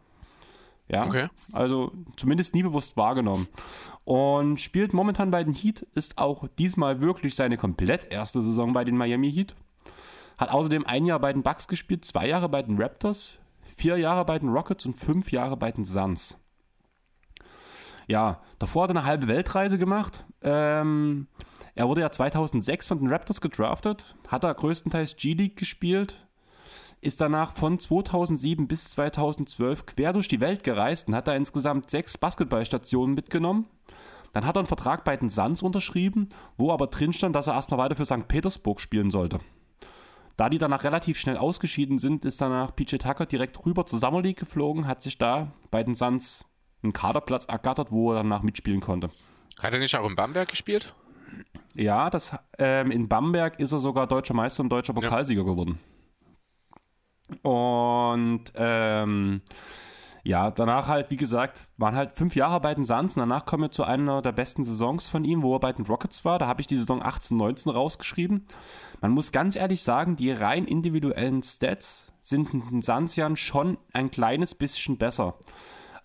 Ja, 0.89 1.05
okay. 1.05 1.29
also 1.53 1.91
zumindest 2.17 2.55
nie 2.55 2.63
bewusst 2.63 2.97
wahrgenommen. 2.97 3.49
Und 4.05 4.61
spielt 4.61 4.93
momentan 4.93 5.33
bei 5.33 5.43
den 5.43 5.55
Heat, 5.55 5.83
ist 5.95 6.19
auch 6.19 6.47
diesmal 6.59 7.01
wirklich 7.01 7.35
seine 7.35 7.57
komplett 7.57 8.13
erste 8.13 8.41
Saison 8.41 8.73
bei 8.73 8.85
den 8.85 8.97
Miami 8.97 9.33
Heat. 9.33 9.57
Hat 10.39 10.51
außerdem 10.51 10.87
ein 10.87 11.05
Jahr 11.05 11.19
bei 11.19 11.33
den 11.33 11.43
Bucks 11.43 11.67
gespielt, 11.67 12.05
zwei 12.05 12.29
Jahre 12.29 12.49
bei 12.49 12.63
den 12.63 12.81
Raptors, 12.81 13.39
vier 13.63 13.97
Jahre 13.97 14.25
bei 14.25 14.39
den 14.39 14.51
Rockets 14.51 14.87
und 14.87 14.95
fünf 14.95 15.33
Jahre 15.33 15.57
bei 15.57 15.73
den 15.73 15.85
Suns. 15.85 16.39
Ja, 18.07 18.41
davor 18.59 18.85
hat 18.85 18.91
er 18.91 18.97
eine 18.97 19.05
halbe 19.05 19.29
Weltreise 19.29 19.79
gemacht. 19.79 20.25
Ähm, 20.43 21.27
er 21.75 21.89
wurde 21.89 22.03
ja 22.03 22.11
2006 22.11 22.87
von 22.87 22.99
den 22.99 23.09
Raptors 23.09 23.41
gedraftet, 23.41 24.17
hat 24.29 24.45
da 24.45 24.53
größtenteils 24.53 25.17
G-League 25.17 25.57
gespielt, 25.57 26.27
ist 27.01 27.21
danach 27.21 27.55
von 27.55 27.79
2007 27.79 28.69
bis 28.69 28.89
2012 28.89 29.87
quer 29.87 30.13
durch 30.13 30.29
die 30.29 30.41
Welt 30.41 30.65
gereist 30.65 31.09
und 31.09 31.15
hat 31.15 31.29
da 31.29 31.35
insgesamt 31.35 31.91
sechs 31.91 32.17
Basketballstationen 32.17 33.15
mitgenommen. 33.15 33.67
Dann 34.33 34.47
hat 34.47 34.57
er 34.57 34.61
einen 34.61 34.67
Vertrag 34.67 35.05
bei 35.05 35.17
den 35.17 35.29
Suns 35.29 35.63
unterschrieben, 35.63 36.29
wo 36.57 36.73
aber 36.73 36.87
drin 36.89 37.13
stand, 37.13 37.35
dass 37.35 37.47
er 37.47 37.55
erstmal 37.55 37.79
weiter 37.79 37.97
für 37.97 38.07
St. 38.07 38.29
Petersburg 38.29 38.81
spielen 38.81 39.11
sollte. 39.11 39.41
Da 40.37 40.51
die 40.51 40.59
danach 40.59 40.85
relativ 40.85 41.19
schnell 41.19 41.39
ausgeschieden 41.39 41.99
sind, 41.99 42.25
ist 42.25 42.41
danach 42.41 42.77
PJ 42.77 42.97
Tucker 42.97 43.25
direkt 43.25 43.65
rüber 43.65 43.87
zur 43.87 43.99
Summer 43.99 44.21
League 44.21 44.39
geflogen, 44.39 44.87
hat 44.87 45.01
sich 45.01 45.17
da 45.17 45.53
bei 45.71 45.83
den 45.83 45.95
Suns 45.95 46.45
einen 46.87 46.93
Kaderplatz 46.93 47.45
ergattert, 47.47 47.93
wo 47.93 48.13
er 48.13 48.17
danach 48.17 48.43
mitspielen 48.43 48.81
konnte. 48.81 49.11
Hat 49.59 49.73
er 49.73 49.79
nicht 49.79 49.97
auch 49.97 50.09
in 50.09 50.17
Bamberg 50.17 50.49
gespielt? 50.49 50.95
Ja, 51.75 52.11
das, 52.11 52.33
ähm, 52.59 52.91
in 52.91 53.09
Bamberg 53.09 53.59
ist 53.61 53.73
er 53.73 53.81
sogar 53.81 54.07
deutscher 54.07 54.35
Meister 54.35 54.63
und 54.63 54.71
deutscher 54.71 54.95
Pokalsieger 54.95 55.43
ja. 55.43 55.47
geworden. 55.47 55.79
Und 57.43 58.45
ähm, 58.55 59.43
ja, 60.23 60.51
danach 60.51 60.89
halt, 60.89 61.11
wie 61.11 61.17
gesagt, 61.17 61.69
waren 61.77 61.95
halt 61.95 62.13
fünf 62.13 62.35
Jahre 62.35 62.61
bei 62.61 62.75
den 62.75 62.85
Suns. 62.85 63.15
Danach 63.15 63.47
kommen 63.47 63.65
wir 63.65 63.71
zu 63.71 63.85
einer 63.85 64.23
der 64.23 64.33
besten 64.33 64.65
Saisons 64.65 65.09
von 65.09 65.25
ihm, 65.25 65.43
wo 65.43 65.55
er 65.55 65.61
bei 65.61 65.73
den 65.73 65.87
Rockets 65.87 66.25
war. 66.25 66.39
Da 66.39 66.47
habe 66.47 66.61
ich 66.61 66.67
die 66.67 66.77
Saison 66.77 67.03
18, 67.03 67.37
19 67.37 67.71
rausgeschrieben. 67.71 68.47
Man 69.01 69.13
muss 69.13 69.33
ganz 69.33 69.55
ehrlich 69.55 69.83
sagen, 69.83 70.17
die 70.17 70.33
rein 70.33 70.65
individuellen 70.65 71.43
Stats 71.43 72.13
sind 72.23 72.53
in 72.53 72.69
den 72.69 72.83
Suns 72.83 73.17
schon 73.39 73.79
ein 73.93 74.11
kleines 74.11 74.55
bisschen 74.55 74.99
besser. 74.99 75.35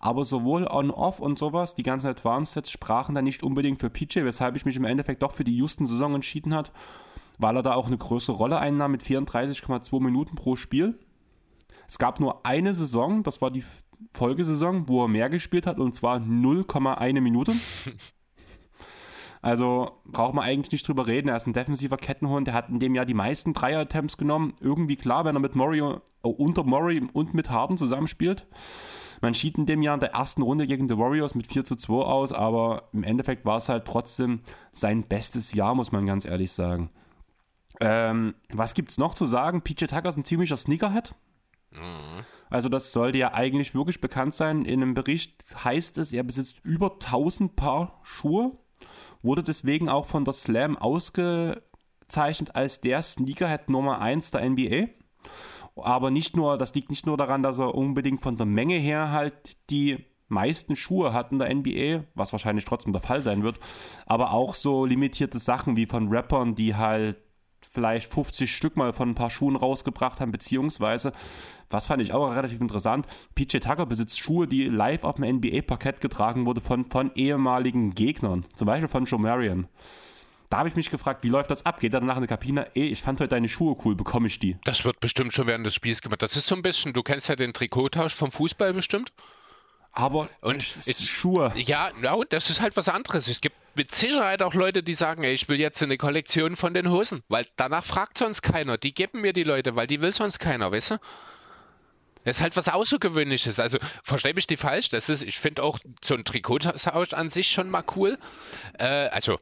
Aber 0.02 0.24
sowohl 0.24 0.66
On-Off 0.66 1.20
und 1.20 1.38
sowas, 1.38 1.74
die 1.74 1.84
ganzen 1.84 2.08
Advanced 2.08 2.50
Stats 2.50 2.72
sprachen 2.72 3.14
dann 3.14 3.24
nicht 3.24 3.44
unbedingt 3.44 3.78
für 3.78 3.88
PJ, 3.88 4.24
weshalb 4.24 4.56
ich 4.56 4.64
mich 4.66 4.76
im 4.76 4.84
Endeffekt 4.84 5.22
doch 5.22 5.30
für 5.30 5.44
die 5.44 5.56
Houston-Saison 5.56 6.16
entschieden 6.16 6.54
hat, 6.54 6.72
weil 7.38 7.56
er 7.56 7.62
da 7.62 7.74
auch 7.74 7.86
eine 7.86 7.96
größere 7.96 8.36
Rolle 8.36 8.58
einnahm 8.58 8.90
mit 8.90 9.04
34,2 9.04 10.02
Minuten 10.02 10.34
pro 10.34 10.56
Spiel. 10.56 10.98
Es 11.86 11.98
gab 11.98 12.18
nur 12.18 12.44
eine 12.44 12.74
Saison, 12.74 13.22
das 13.22 13.40
war 13.40 13.52
die 13.52 13.62
Folgesaison, 14.12 14.88
wo 14.88 15.04
er 15.04 15.08
mehr 15.08 15.30
gespielt 15.30 15.68
hat, 15.68 15.78
und 15.78 15.94
zwar 15.94 16.16
0,1 16.18 17.20
Minute. 17.20 17.54
Also 19.44 19.90
braucht 20.04 20.34
man 20.34 20.44
eigentlich 20.44 20.70
nicht 20.70 20.86
drüber 20.86 21.08
reden. 21.08 21.26
Er 21.26 21.36
ist 21.36 21.48
ein 21.48 21.52
defensiver 21.52 21.96
Kettenhund. 21.96 22.46
Der 22.46 22.54
hat 22.54 22.68
in 22.68 22.78
dem 22.78 22.94
Jahr 22.94 23.04
die 23.04 23.12
meisten 23.12 23.54
Dreier-Attempts 23.54 24.16
genommen. 24.16 24.54
Irgendwie 24.60 24.94
klar, 24.94 25.24
wenn 25.24 25.34
er 25.34 25.40
mit 25.40 25.56
Murray, 25.56 25.82
oh, 25.82 25.98
unter 26.22 26.62
Murray 26.62 27.02
und 27.12 27.34
mit 27.34 27.50
Harden 27.50 27.76
zusammenspielt. 27.76 28.46
Man 29.22 29.34
schied 29.34 29.56
in 29.56 29.66
dem 29.66 29.82
Jahr 29.82 29.94
in 29.94 30.00
der 30.00 30.12
ersten 30.12 30.42
Runde 30.42 30.66
gegen 30.66 30.88
die 30.88 30.98
Warriors 30.98 31.36
mit 31.36 31.46
4 31.46 31.64
zu 31.64 31.76
2 31.76 31.94
aus, 31.94 32.32
aber 32.32 32.88
im 32.92 33.04
Endeffekt 33.04 33.44
war 33.44 33.56
es 33.56 33.68
halt 33.68 33.86
trotzdem 33.86 34.40
sein 34.72 35.04
bestes 35.04 35.52
Jahr, 35.52 35.76
muss 35.76 35.92
man 35.92 36.04
ganz 36.06 36.24
ehrlich 36.24 36.50
sagen. 36.50 36.90
Ähm, 37.80 38.34
was 38.52 38.74
es 38.76 38.98
noch 38.98 39.14
zu 39.14 39.24
sagen? 39.24 39.62
PJ 39.62 39.86
Tucker 39.86 40.08
ist 40.08 40.16
ein 40.16 40.24
ziemlicher 40.24 40.56
Sneakerhead. 40.56 41.14
Mhm. 41.70 42.24
Also 42.50 42.68
das 42.68 42.92
sollte 42.92 43.18
ja 43.18 43.32
eigentlich 43.32 43.74
wirklich 43.76 44.00
bekannt 44.00 44.34
sein. 44.34 44.64
In 44.64 44.82
einem 44.82 44.94
Bericht 44.94 45.44
heißt 45.64 45.98
es, 45.98 46.12
er 46.12 46.24
besitzt 46.24 46.60
über 46.64 46.94
1000 46.94 47.54
Paar 47.54 48.00
Schuhe, 48.02 48.58
wurde 49.22 49.44
deswegen 49.44 49.88
auch 49.88 50.06
von 50.06 50.24
der 50.24 50.34
Slam 50.34 50.76
ausgezeichnet 50.76 52.56
als 52.56 52.80
der 52.80 53.00
Sneakerhead 53.02 53.70
Nummer 53.70 54.00
1 54.00 54.32
der 54.32 54.50
NBA. 54.50 54.88
Aber 55.76 56.10
nicht 56.10 56.36
nur, 56.36 56.58
das 56.58 56.74
liegt 56.74 56.90
nicht 56.90 57.06
nur 57.06 57.16
daran, 57.16 57.42
dass 57.42 57.58
er 57.58 57.74
unbedingt 57.74 58.20
von 58.20 58.36
der 58.36 58.46
Menge 58.46 58.76
her 58.76 59.10
halt 59.10 59.56
die 59.70 60.04
meisten 60.28 60.76
Schuhe 60.76 61.12
hat 61.12 61.30
in 61.30 61.38
der 61.38 61.54
NBA, 61.54 62.04
was 62.14 62.32
wahrscheinlich 62.32 62.64
trotzdem 62.64 62.92
der 62.92 63.02
Fall 63.02 63.22
sein 63.22 63.42
wird, 63.42 63.60
aber 64.06 64.32
auch 64.32 64.54
so 64.54 64.84
limitierte 64.84 65.38
Sachen 65.38 65.76
wie 65.76 65.86
von 65.86 66.08
Rappern, 66.08 66.54
die 66.54 66.74
halt 66.74 67.18
vielleicht 67.70 68.12
50 68.12 68.54
Stück 68.54 68.76
mal 68.76 68.92
von 68.92 69.10
ein 69.10 69.14
paar 69.14 69.30
Schuhen 69.30 69.56
rausgebracht 69.56 70.20
haben, 70.20 70.32
beziehungsweise, 70.32 71.12
was 71.70 71.86
fand 71.86 72.02
ich 72.02 72.12
auch 72.12 72.34
relativ 72.34 72.60
interessant, 72.60 73.06
PJ 73.34 73.58
Tucker 73.58 73.86
besitzt 73.86 74.18
Schuhe, 74.18 74.46
die 74.46 74.64
live 74.64 75.04
auf 75.04 75.16
dem 75.16 75.36
NBA-Parkett 75.36 76.00
getragen 76.00 76.44
wurden 76.44 76.60
von, 76.60 76.86
von 76.86 77.12
ehemaligen 77.14 77.94
Gegnern, 77.94 78.44
zum 78.54 78.66
Beispiel 78.66 78.88
von 78.88 79.04
Joe 79.04 79.20
Marion. 79.20 79.68
Da 80.52 80.58
habe 80.58 80.68
ich 80.68 80.76
mich 80.76 80.90
gefragt, 80.90 81.24
wie 81.24 81.30
läuft 81.30 81.50
das 81.50 81.64
ab? 81.64 81.80
Geht 81.80 81.94
er 81.94 82.00
danach 82.00 82.16
in 82.16 82.20
die 82.20 82.28
Kabine? 82.28 82.66
Ey, 82.74 82.88
ich 82.88 83.00
fand 83.00 83.18
heute 83.20 83.30
deine 83.30 83.48
Schuhe 83.48 83.74
cool, 83.86 83.94
bekomme 83.94 84.26
ich 84.26 84.38
die? 84.38 84.58
Das 84.64 84.84
wird 84.84 85.00
bestimmt 85.00 85.32
schon 85.32 85.46
während 85.46 85.64
des 85.64 85.74
Spiels 85.74 86.02
gemacht. 86.02 86.20
Das 86.20 86.36
ist 86.36 86.46
so 86.46 86.54
ein 86.54 86.60
bisschen, 86.60 86.92
du 86.92 87.02
kennst 87.02 87.30
ja 87.30 87.36
den 87.36 87.54
Trikottausch 87.54 88.12
vom 88.12 88.30
Fußball 88.30 88.74
bestimmt. 88.74 89.14
Aber 89.92 90.28
und 90.42 90.60
es 90.62 90.86
ist 90.86 91.08
Schuhe. 91.08 91.54
Ja, 91.56 91.90
ja, 92.02 92.14
das 92.28 92.50
ist 92.50 92.60
halt 92.60 92.76
was 92.76 92.90
anderes. 92.90 93.28
Es 93.28 93.40
gibt 93.40 93.56
mit 93.74 93.94
Sicherheit 93.94 94.42
auch 94.42 94.52
Leute, 94.52 94.82
die 94.82 94.92
sagen, 94.92 95.24
ey, 95.24 95.32
ich 95.32 95.48
will 95.48 95.58
jetzt 95.58 95.82
eine 95.82 95.96
Kollektion 95.96 96.56
von 96.56 96.74
den 96.74 96.90
Hosen, 96.90 97.22
weil 97.28 97.46
danach 97.56 97.86
fragt 97.86 98.18
sonst 98.18 98.42
keiner. 98.42 98.76
Die 98.76 98.92
geben 98.92 99.22
mir 99.22 99.32
die 99.32 99.44
Leute, 99.44 99.74
weil 99.74 99.86
die 99.86 100.02
will 100.02 100.12
sonst 100.12 100.38
keiner, 100.38 100.70
weißt 100.70 100.90
du? 100.90 100.98
Das 102.24 102.36
ist 102.36 102.42
halt 102.42 102.58
was 102.58 102.68
Außergewöhnliches. 102.68 103.58
Also 103.58 103.78
verstehe 104.02 104.34
mich 104.34 104.46
die 104.46 104.58
falsch. 104.58 104.90
Das 104.90 105.08
ist, 105.08 105.22
ich 105.22 105.38
finde 105.38 105.62
auch 105.62 105.78
so 106.04 106.14
ein 106.14 106.26
Trikottausch 106.26 107.14
an 107.14 107.30
sich 107.30 107.50
schon 107.50 107.70
mal 107.70 107.84
cool. 107.96 108.18
Äh, 108.78 109.08
also 109.08 109.38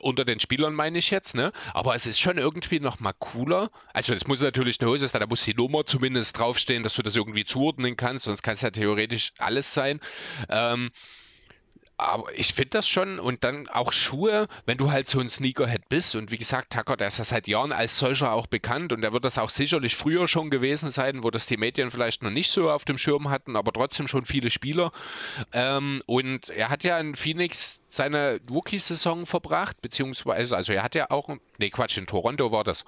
unter 0.00 0.24
den 0.24 0.40
Spielern 0.40 0.74
meine 0.74 0.98
ich 0.98 1.10
jetzt, 1.10 1.34
ne? 1.34 1.52
Aber 1.72 1.94
es 1.94 2.06
ist 2.06 2.20
schon 2.20 2.38
irgendwie 2.38 2.80
nochmal 2.80 3.14
cooler. 3.18 3.70
Also 3.92 4.14
es 4.14 4.26
muss 4.26 4.40
natürlich 4.40 4.80
eine 4.80 4.90
Hose 4.90 5.08
sein, 5.08 5.20
da 5.20 5.26
muss 5.26 5.44
die 5.44 5.54
Nummer 5.54 5.86
zumindest 5.86 6.38
draufstehen, 6.38 6.82
dass 6.82 6.94
du 6.94 7.02
das 7.02 7.16
irgendwie 7.16 7.44
zuordnen 7.44 7.96
kannst, 7.96 8.24
sonst 8.24 8.42
kann 8.42 8.54
es 8.54 8.60
ja 8.60 8.70
theoretisch 8.70 9.32
alles 9.38 9.72
sein. 9.74 10.00
Ähm, 10.48 10.90
aber 11.96 12.32
ich 12.34 12.54
finde 12.54 12.70
das 12.70 12.88
schon 12.88 13.20
und 13.20 13.44
dann 13.44 13.68
auch 13.68 13.92
Schuhe, 13.92 14.48
wenn 14.66 14.78
du 14.78 14.90
halt 14.90 15.08
so 15.08 15.20
ein 15.20 15.28
Sneakerhead 15.28 15.88
bist 15.88 16.16
und 16.16 16.32
wie 16.32 16.38
gesagt, 16.38 16.72
Tucker, 16.72 16.96
der 16.96 17.08
ist 17.08 17.18
ja 17.18 17.24
seit 17.24 17.46
Jahren 17.46 17.70
als 17.72 17.98
solcher 17.98 18.32
auch 18.32 18.48
bekannt 18.48 18.92
und 18.92 19.00
der 19.02 19.12
wird 19.12 19.24
das 19.24 19.38
auch 19.38 19.50
sicherlich 19.50 19.94
früher 19.94 20.26
schon 20.26 20.50
gewesen 20.50 20.90
sein, 20.90 21.22
wo 21.22 21.30
das 21.30 21.46
die 21.46 21.56
Medien 21.56 21.92
vielleicht 21.92 22.22
noch 22.22 22.30
nicht 22.30 22.50
so 22.50 22.70
auf 22.70 22.84
dem 22.84 22.98
Schirm 22.98 23.30
hatten, 23.30 23.54
aber 23.54 23.72
trotzdem 23.72 24.08
schon 24.08 24.24
viele 24.24 24.50
Spieler. 24.50 24.92
Ähm, 25.52 26.02
und 26.06 26.48
er 26.48 26.68
hat 26.68 26.82
ja 26.82 26.98
in 26.98 27.14
Phoenix 27.14 27.80
seine 27.88 28.40
Rookie-Saison 28.50 29.24
verbracht, 29.24 29.80
beziehungsweise, 29.80 30.56
also 30.56 30.72
er 30.72 30.82
hat 30.82 30.96
ja 30.96 31.10
auch, 31.10 31.28
nee 31.58 31.70
Quatsch, 31.70 31.96
in 31.96 32.06
Toronto 32.06 32.50
war 32.50 32.64
das. 32.64 32.84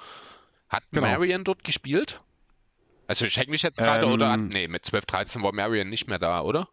Hat 0.68 0.82
genau. 0.90 1.06
Marion 1.06 1.44
dort 1.44 1.62
gespielt? 1.62 2.20
Also 3.06 3.24
ich 3.24 3.36
hänge 3.36 3.52
mich 3.52 3.62
jetzt 3.62 3.78
gerade 3.78 4.04
ähm, 4.04 4.12
oder, 4.12 4.36
nee, 4.36 4.66
mit 4.66 4.84
12, 4.84 5.06
13 5.06 5.42
war 5.44 5.52
Marion 5.52 5.88
nicht 5.88 6.08
mehr 6.08 6.18
da, 6.18 6.40
oder? 6.40 6.68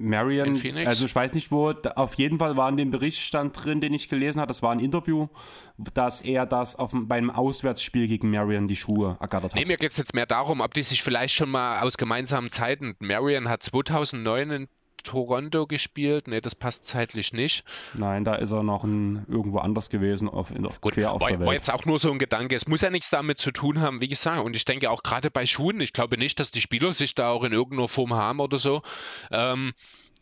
Marion, 0.00 0.60
also 0.86 1.04
ich 1.04 1.14
weiß 1.14 1.34
nicht 1.34 1.52
wo, 1.52 1.70
auf 1.70 2.14
jeden 2.14 2.38
Fall 2.38 2.56
war 2.56 2.68
in 2.70 2.76
dem 2.76 2.90
Berichtstand 2.90 3.64
drin, 3.64 3.80
den 3.80 3.92
ich 3.92 4.08
gelesen 4.08 4.40
habe, 4.40 4.48
das 4.48 4.62
war 4.62 4.72
ein 4.72 4.80
Interview, 4.80 5.28
dass 5.76 6.22
er 6.22 6.46
das 6.46 6.74
auf, 6.76 6.92
beim 6.94 7.30
Auswärtsspiel 7.30 8.08
gegen 8.08 8.30
Marion 8.30 8.66
die 8.66 8.76
Schuhe 8.76 9.18
ergattert 9.20 9.52
hat. 9.52 9.60
Nee, 9.60 9.66
mir 9.66 9.76
geht 9.76 9.92
es 9.92 9.98
jetzt 9.98 10.14
mehr 10.14 10.26
darum, 10.26 10.60
ob 10.60 10.72
die 10.72 10.82
sich 10.82 11.02
vielleicht 11.02 11.34
schon 11.34 11.50
mal 11.50 11.80
aus 11.80 11.98
gemeinsamen 11.98 12.50
Zeiten, 12.50 12.96
Marion 12.98 13.48
hat 13.48 13.62
2009 13.62 14.50
in 14.50 14.68
Toronto 15.02 15.66
gespielt. 15.66 16.28
Nee, 16.28 16.40
das 16.40 16.54
passt 16.54 16.86
zeitlich 16.86 17.32
nicht. 17.32 17.64
Nein, 17.94 18.24
da 18.24 18.34
ist 18.34 18.52
er 18.52 18.62
noch 18.62 18.84
ein, 18.84 19.24
irgendwo 19.28 19.58
anders 19.58 19.90
gewesen, 19.90 20.28
auf, 20.28 20.50
in 20.50 20.62
der, 20.62 20.72
Gut, 20.80 20.94
quer 20.94 21.12
auf 21.12 21.20
war, 21.22 21.28
der 21.28 21.40
Welt. 21.40 21.46
war 21.46 21.54
jetzt 21.54 21.70
auch 21.70 21.84
nur 21.84 21.98
so 21.98 22.10
ein 22.10 22.18
Gedanke. 22.18 22.54
Es 22.54 22.68
muss 22.68 22.80
ja 22.80 22.90
nichts 22.90 23.10
damit 23.10 23.38
zu 23.38 23.50
tun 23.50 23.80
haben, 23.80 24.00
wie 24.00 24.08
gesagt. 24.08 24.44
Und 24.44 24.54
ich 24.56 24.64
denke 24.64 24.90
auch 24.90 25.02
gerade 25.02 25.30
bei 25.30 25.46
Schuhen, 25.46 25.80
ich 25.80 25.92
glaube 25.92 26.18
nicht, 26.18 26.40
dass 26.40 26.50
die 26.50 26.60
Spieler 26.60 26.92
sich 26.92 27.14
da 27.14 27.30
auch 27.30 27.44
in 27.44 27.52
irgendeiner 27.52 27.88
Form 27.88 28.14
haben 28.14 28.40
oder 28.40 28.58
so. 28.58 28.82
Ähm, 29.30 29.72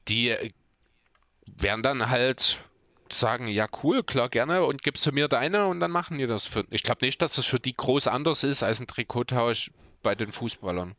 die 0.09 0.35
werden 1.47 1.83
dann 1.83 2.09
halt 2.09 2.59
sagen, 3.11 3.49
ja 3.49 3.67
cool, 3.83 4.03
klar, 4.03 4.29
gerne 4.29 4.65
und 4.65 4.83
gibst 4.83 5.07
du 5.07 5.13
mir 5.13 5.29
deine 5.29 5.67
und 5.67 5.81
dann 5.81 5.91
machen 5.91 6.19
die 6.19 6.27
das. 6.27 6.47
Für, 6.47 6.65
ich 6.71 6.83
glaube 6.83 7.05
nicht, 7.05 7.21
dass 7.23 7.35
das 7.35 7.47
für 7.47 7.61
die 7.61 7.75
groß 7.75 8.07
anders 8.07 8.45
ist 8.45 8.63
als 8.63 8.81
ein 8.81 8.87
Trikottausch 8.87 9.71
bei 10.03 10.15
den 10.15 10.33
Fußballern 10.33 10.95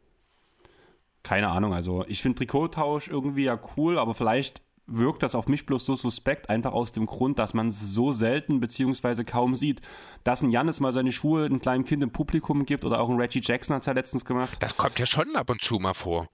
keine 1.23 1.49
Ahnung, 1.49 1.73
also 1.73 2.05
ich 2.07 2.21
finde 2.21 2.37
Trikottausch 2.37 3.07
irgendwie 3.07 3.43
ja 3.43 3.59
cool, 3.75 3.97
aber 3.97 4.15
vielleicht 4.15 4.61
wirkt 4.91 5.23
das 5.23 5.35
auf 5.35 5.47
mich 5.47 5.65
bloß 5.65 5.85
so 5.85 5.95
suspekt, 5.95 6.49
einfach 6.49 6.73
aus 6.73 6.91
dem 6.91 7.05
Grund, 7.05 7.39
dass 7.39 7.53
man 7.53 7.67
es 7.67 7.93
so 7.93 8.11
selten 8.11 8.59
bzw. 8.59 9.23
kaum 9.23 9.55
sieht. 9.55 9.81
Dass 10.23 10.41
ein 10.41 10.49
Jannis 10.49 10.79
mal 10.79 10.93
seine 10.93 11.11
Schuhe 11.11 11.45
einem 11.45 11.59
kleinen 11.59 11.85
Kind 11.85 12.03
im 12.03 12.11
Publikum 12.11 12.65
gibt 12.65 12.85
oder 12.85 12.99
auch 12.99 13.09
ein 13.09 13.19
Reggie 13.19 13.41
Jackson 13.43 13.75
hat 13.75 13.83
es 13.83 13.85
ja 13.85 13.93
letztens 13.93 14.25
gemacht. 14.25 14.57
Das 14.61 14.75
kommt 14.77 14.97
ja 14.99 15.05
schon 15.05 15.35
ab 15.35 15.49
und 15.49 15.61
zu 15.61 15.79
mal 15.79 15.93
vor. 15.93 16.27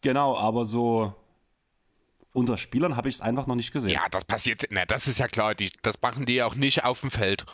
Genau, 0.00 0.36
aber 0.36 0.66
so 0.66 1.14
unter 2.32 2.56
Spielern 2.56 2.96
habe 2.96 3.08
ich 3.08 3.16
es 3.16 3.20
einfach 3.20 3.46
noch 3.46 3.56
nicht 3.56 3.72
gesehen. 3.72 3.90
Ja, 3.90 4.08
das 4.10 4.24
passiert, 4.24 4.66
na, 4.70 4.84
das 4.84 5.08
ist 5.08 5.18
ja 5.18 5.28
klar, 5.28 5.54
die, 5.54 5.72
das 5.82 6.00
machen 6.00 6.26
die 6.26 6.34
ja 6.34 6.46
auch 6.46 6.54
nicht 6.54 6.84
auf 6.84 7.00
dem 7.00 7.10
Feld. 7.10 7.44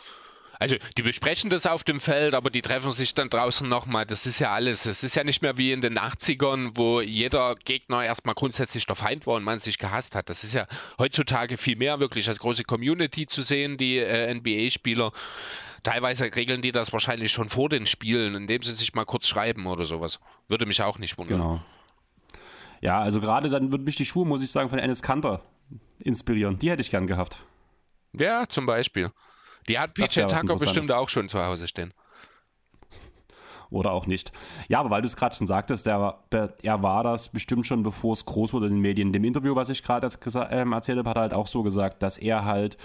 Also 0.59 0.75
die 0.97 1.01
besprechen 1.01 1.49
das 1.49 1.65
auf 1.65 1.83
dem 1.83 1.99
Feld, 1.99 2.33
aber 2.33 2.49
die 2.49 2.61
treffen 2.61 2.91
sich 2.91 3.13
dann 3.13 3.29
draußen 3.29 3.67
nochmal. 3.67 4.05
Das 4.05 4.25
ist 4.25 4.39
ja 4.39 4.51
alles. 4.51 4.83
Das 4.83 5.03
ist 5.03 5.15
ja 5.15 5.23
nicht 5.23 5.41
mehr 5.41 5.57
wie 5.57 5.71
in 5.71 5.81
den 5.81 5.97
80ern, 5.97 6.71
wo 6.75 7.01
jeder 7.01 7.55
Gegner 7.55 8.03
erstmal 8.03 8.35
grundsätzlich 8.35 8.85
der 8.85 8.95
Feind 8.95 9.27
war 9.27 9.35
und 9.35 9.43
man 9.43 9.59
sich 9.59 9.77
gehasst 9.77 10.15
hat. 10.15 10.29
Das 10.29 10.43
ist 10.43 10.53
ja 10.53 10.67
heutzutage 10.97 11.57
viel 11.57 11.75
mehr 11.75 11.99
wirklich 11.99 12.27
als 12.27 12.39
große 12.39 12.63
Community 12.63 13.27
zu 13.27 13.41
sehen, 13.41 13.77
die 13.77 13.97
äh, 13.97 14.33
NBA-Spieler. 14.33 15.11
Teilweise 15.83 16.35
regeln 16.35 16.61
die 16.61 16.71
das 16.71 16.91
wahrscheinlich 16.93 17.31
schon 17.31 17.49
vor 17.49 17.69
den 17.69 17.85
Spielen, 17.85 18.33
indem 18.33 18.63
sie 18.63 18.73
sich 18.73 18.95
mal 18.95 19.05
kurz 19.05 19.27
schreiben 19.27 19.67
oder 19.67 19.85
sowas. 19.85 20.19
Würde 20.47 20.65
mich 20.65 20.81
auch 20.81 20.97
nicht 20.97 21.17
wundern. 21.17 21.39
Genau. 21.39 21.61
Ja, 22.81 22.99
also 22.99 23.19
gerade 23.19 23.49
dann 23.49 23.71
würde 23.71 23.83
mich 23.83 23.95
die 23.95 24.05
Schuhe, 24.05 24.25
muss 24.25 24.43
ich 24.43 24.51
sagen, 24.51 24.69
von 24.69 24.79
Ennis 24.79 25.01
Kanter 25.01 25.41
inspirieren. 25.99 26.59
Die 26.59 26.69
hätte 26.69 26.81
ich 26.81 26.91
gern 26.91 27.07
gehabt. 27.07 27.39
Ja, 28.13 28.47
zum 28.47 28.65
Beispiel. 28.65 29.11
Die 29.67 29.79
hat 29.79 29.93
PJ 29.93 30.21
Tucker 30.21 30.55
bestimmt 30.57 30.91
auch 30.91 31.09
schon 31.09 31.29
zu 31.29 31.43
Hause 31.43 31.67
stehen. 31.67 31.93
Oder 33.69 33.91
auch 33.91 34.05
nicht. 34.05 34.31
Ja, 34.67 34.79
aber 34.79 34.89
weil 34.91 35.01
du 35.01 35.07
es 35.07 35.15
gerade 35.15 35.35
schon 35.35 35.47
sagtest, 35.47 35.87
er, 35.87 36.23
er 36.61 36.83
war 36.83 37.03
das 37.03 37.29
bestimmt 37.29 37.65
schon, 37.65 37.83
bevor 37.83 38.13
es 38.13 38.25
groß 38.25 38.53
wurde 38.53 38.67
in 38.67 38.73
den 38.73 38.81
Medien. 38.81 39.07
In 39.07 39.13
dem 39.13 39.23
Interview, 39.23 39.55
was 39.55 39.69
ich 39.69 39.83
gerade 39.83 40.09
ähm, 40.51 40.71
erzählt 40.73 40.99
habe, 40.99 41.09
hat 41.09 41.17
er 41.17 41.21
halt 41.21 41.33
auch 41.33 41.47
so 41.47 41.63
gesagt, 41.63 42.03
dass 42.03 42.17
er 42.17 42.45
halt, 42.45 42.77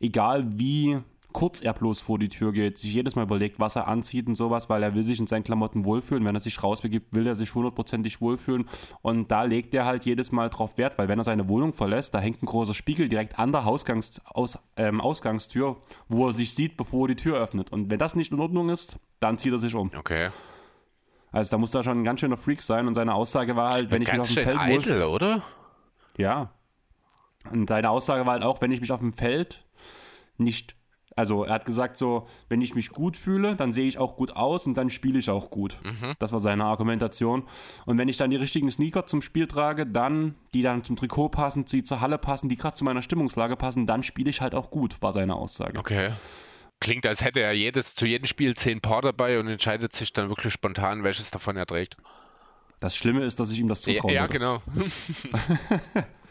egal 0.00 0.58
wie 0.58 0.98
kurz 1.34 1.60
er 1.60 1.74
bloß 1.74 2.00
vor 2.00 2.18
die 2.18 2.30
Tür 2.30 2.52
geht, 2.52 2.78
sich 2.78 2.94
jedes 2.94 3.16
Mal 3.16 3.24
überlegt, 3.24 3.58
was 3.58 3.76
er 3.76 3.88
anzieht 3.88 4.28
und 4.28 4.36
sowas, 4.36 4.70
weil 4.70 4.82
er 4.82 4.94
will 4.94 5.02
sich 5.02 5.18
in 5.20 5.26
seinen 5.26 5.42
Klamotten 5.42 5.84
wohlfühlen. 5.84 6.24
Wenn 6.24 6.34
er 6.34 6.40
sich 6.40 6.62
rausbegibt, 6.62 7.12
will 7.12 7.26
er 7.26 7.34
sich 7.34 7.54
hundertprozentig 7.54 8.20
wohlfühlen. 8.20 8.66
Und 9.02 9.30
da 9.30 9.42
legt 9.42 9.74
er 9.74 9.84
halt 9.84 10.04
jedes 10.04 10.32
Mal 10.32 10.48
drauf 10.48 10.78
Wert, 10.78 10.96
weil 10.96 11.08
wenn 11.08 11.18
er 11.18 11.24
seine 11.24 11.48
Wohnung 11.48 11.72
verlässt, 11.72 12.14
da 12.14 12.20
hängt 12.20 12.42
ein 12.42 12.46
großer 12.46 12.72
Spiegel 12.72 13.08
direkt 13.08 13.38
an 13.38 13.52
der 13.52 13.64
Hausgangs 13.64 14.22
Aus 14.24 14.58
ähm, 14.76 15.00
Ausgangstür, 15.00 15.76
wo 16.08 16.28
er 16.28 16.32
sich 16.32 16.54
sieht, 16.54 16.76
bevor 16.76 17.04
er 17.04 17.08
die 17.08 17.22
Tür 17.22 17.38
öffnet. 17.38 17.72
Und 17.72 17.90
wenn 17.90 17.98
das 17.98 18.14
nicht 18.14 18.32
in 18.32 18.38
Ordnung 18.38 18.70
ist, 18.70 18.96
dann 19.18 19.36
zieht 19.36 19.52
er 19.52 19.58
sich 19.58 19.74
um. 19.74 19.90
Okay. 19.94 20.30
Also 21.32 21.50
da 21.50 21.58
muss 21.58 21.72
da 21.72 21.82
schon 21.82 21.98
ein 21.98 22.04
ganz 22.04 22.20
schöner 22.20 22.36
Freak 22.36 22.62
sein 22.62 22.86
und 22.86 22.94
seine 22.94 23.12
Aussage 23.12 23.56
war 23.56 23.72
halt, 23.72 23.90
wenn 23.90 24.02
ich 24.02 24.10
mich 24.10 24.20
auf 24.20 24.28
dem 24.28 24.42
Feld 24.42 24.58
eitel, 24.58 25.02
oder? 25.02 25.42
Ja. 26.16 26.52
Und 27.50 27.68
seine 27.68 27.90
Aussage 27.90 28.24
war 28.24 28.34
halt 28.34 28.44
auch, 28.44 28.60
wenn 28.60 28.70
ich 28.70 28.80
mich 28.80 28.92
auf 28.92 29.00
dem 29.00 29.12
Feld 29.12 29.66
nicht 30.38 30.76
also 31.16 31.44
er 31.44 31.54
hat 31.54 31.64
gesagt 31.64 31.96
so, 31.96 32.26
wenn 32.48 32.60
ich 32.60 32.74
mich 32.74 32.90
gut 32.90 33.16
fühle, 33.16 33.54
dann 33.56 33.72
sehe 33.72 33.86
ich 33.86 33.98
auch 33.98 34.16
gut 34.16 34.34
aus 34.34 34.66
und 34.66 34.74
dann 34.74 34.90
spiele 34.90 35.18
ich 35.18 35.30
auch 35.30 35.50
gut. 35.50 35.78
Mhm. 35.84 36.14
Das 36.18 36.32
war 36.32 36.40
seine 36.40 36.64
Argumentation. 36.64 37.44
Und 37.86 37.98
wenn 37.98 38.08
ich 38.08 38.16
dann 38.16 38.30
die 38.30 38.36
richtigen 38.36 38.70
Sneaker 38.70 39.06
zum 39.06 39.22
Spiel 39.22 39.46
trage, 39.46 39.86
dann, 39.86 40.34
die 40.54 40.62
dann 40.62 40.82
zum 40.82 40.96
Trikot 40.96 41.30
passen, 41.30 41.64
die 41.64 41.82
zur 41.82 42.00
Halle 42.00 42.18
passen, 42.18 42.48
die 42.48 42.56
gerade 42.56 42.76
zu 42.76 42.84
meiner 42.84 43.02
Stimmungslage 43.02 43.56
passen, 43.56 43.86
dann 43.86 44.02
spiele 44.02 44.30
ich 44.30 44.40
halt 44.40 44.54
auch 44.54 44.70
gut, 44.70 45.00
war 45.02 45.12
seine 45.12 45.36
Aussage. 45.36 45.78
Okay. 45.78 46.12
Klingt, 46.80 47.06
als 47.06 47.22
hätte 47.22 47.40
er 47.40 47.52
jedes, 47.52 47.94
zu 47.94 48.04
jedem 48.04 48.26
Spiel 48.26 48.54
zehn 48.56 48.80
Paar 48.80 49.02
dabei 49.02 49.38
und 49.38 49.48
entscheidet 49.48 49.94
sich 49.94 50.12
dann 50.12 50.28
wirklich 50.28 50.52
spontan, 50.52 51.04
welches 51.04 51.30
davon 51.30 51.56
er 51.56 51.66
trägt. 51.66 51.96
Das 52.80 52.96
Schlimme 52.96 53.24
ist, 53.24 53.40
dass 53.40 53.52
ich 53.52 53.60
ihm 53.60 53.68
das 53.68 53.82
zutraue. 53.82 54.12
Ja, 54.12 54.22
ja 54.22 54.26
genau. 54.26 54.60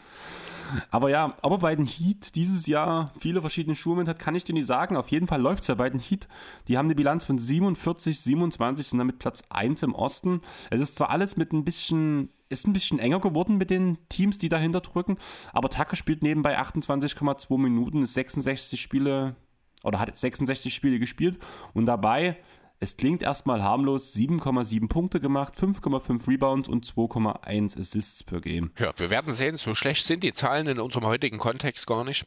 Aber 0.90 1.10
ja, 1.10 1.36
ob 1.42 1.52
er 1.52 1.58
bei 1.58 1.76
den 1.76 1.86
Heat 1.86 2.34
dieses 2.34 2.66
Jahr 2.66 3.12
viele 3.18 3.40
verschiedene 3.40 3.74
Schuhe 3.74 3.96
mit 3.96 4.08
hat, 4.08 4.18
kann 4.18 4.34
ich 4.34 4.44
dir 4.44 4.52
nicht 4.52 4.66
sagen. 4.66 4.96
Auf 4.96 5.08
jeden 5.08 5.26
Fall 5.26 5.40
läuft 5.40 5.62
es 5.62 5.68
ja 5.68 5.74
bei 5.74 5.90
den 5.90 6.00
Heat. 6.00 6.28
Die 6.68 6.78
haben 6.78 6.86
eine 6.86 6.94
Bilanz 6.94 7.24
von 7.24 7.38
47, 7.38 8.20
27, 8.20 8.86
sind 8.86 8.98
damit 8.98 9.18
Platz 9.18 9.42
1 9.50 9.82
im 9.82 9.94
Osten. 9.94 10.40
Es 10.70 10.80
ist 10.80 10.96
zwar 10.96 11.10
alles 11.10 11.36
mit 11.36 11.52
ein 11.52 11.64
bisschen, 11.64 12.30
ist 12.48 12.66
ein 12.66 12.72
bisschen 12.72 12.98
enger 12.98 13.20
geworden 13.20 13.56
mit 13.56 13.70
den 13.70 13.98
Teams, 14.08 14.38
die 14.38 14.48
dahinter 14.48 14.80
drücken, 14.80 15.18
aber 15.52 15.70
Tucker 15.70 15.96
spielt 15.96 16.22
nebenbei 16.22 16.58
28,2 16.58 17.58
Minuten, 17.58 18.02
ist 18.02 18.14
66 18.14 18.80
Spiele 18.80 19.36
oder 19.82 20.00
hat 20.00 20.16
66 20.16 20.74
Spiele 20.74 20.98
gespielt 20.98 21.38
und 21.72 21.86
dabei 21.86 22.38
es 22.80 22.96
klingt 22.96 23.22
erstmal 23.22 23.62
harmlos, 23.62 24.14
7,7 24.14 24.88
Punkte 24.88 25.20
gemacht, 25.20 25.54
5,5 25.56 26.28
Rebounds 26.28 26.68
und 26.68 26.84
2,1 26.84 27.78
Assists 27.78 28.22
per 28.22 28.40
Game. 28.40 28.72
Ja, 28.78 28.92
wir 28.96 29.10
werden 29.10 29.32
sehen, 29.32 29.56
so 29.56 29.74
schlecht 29.74 30.04
sind 30.04 30.22
die 30.22 30.34
Zahlen 30.34 30.66
in 30.66 30.80
unserem 30.80 31.06
heutigen 31.06 31.38
Kontext 31.38 31.86
gar 31.86 32.04
nicht. 32.04 32.26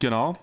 Genau. 0.00 0.36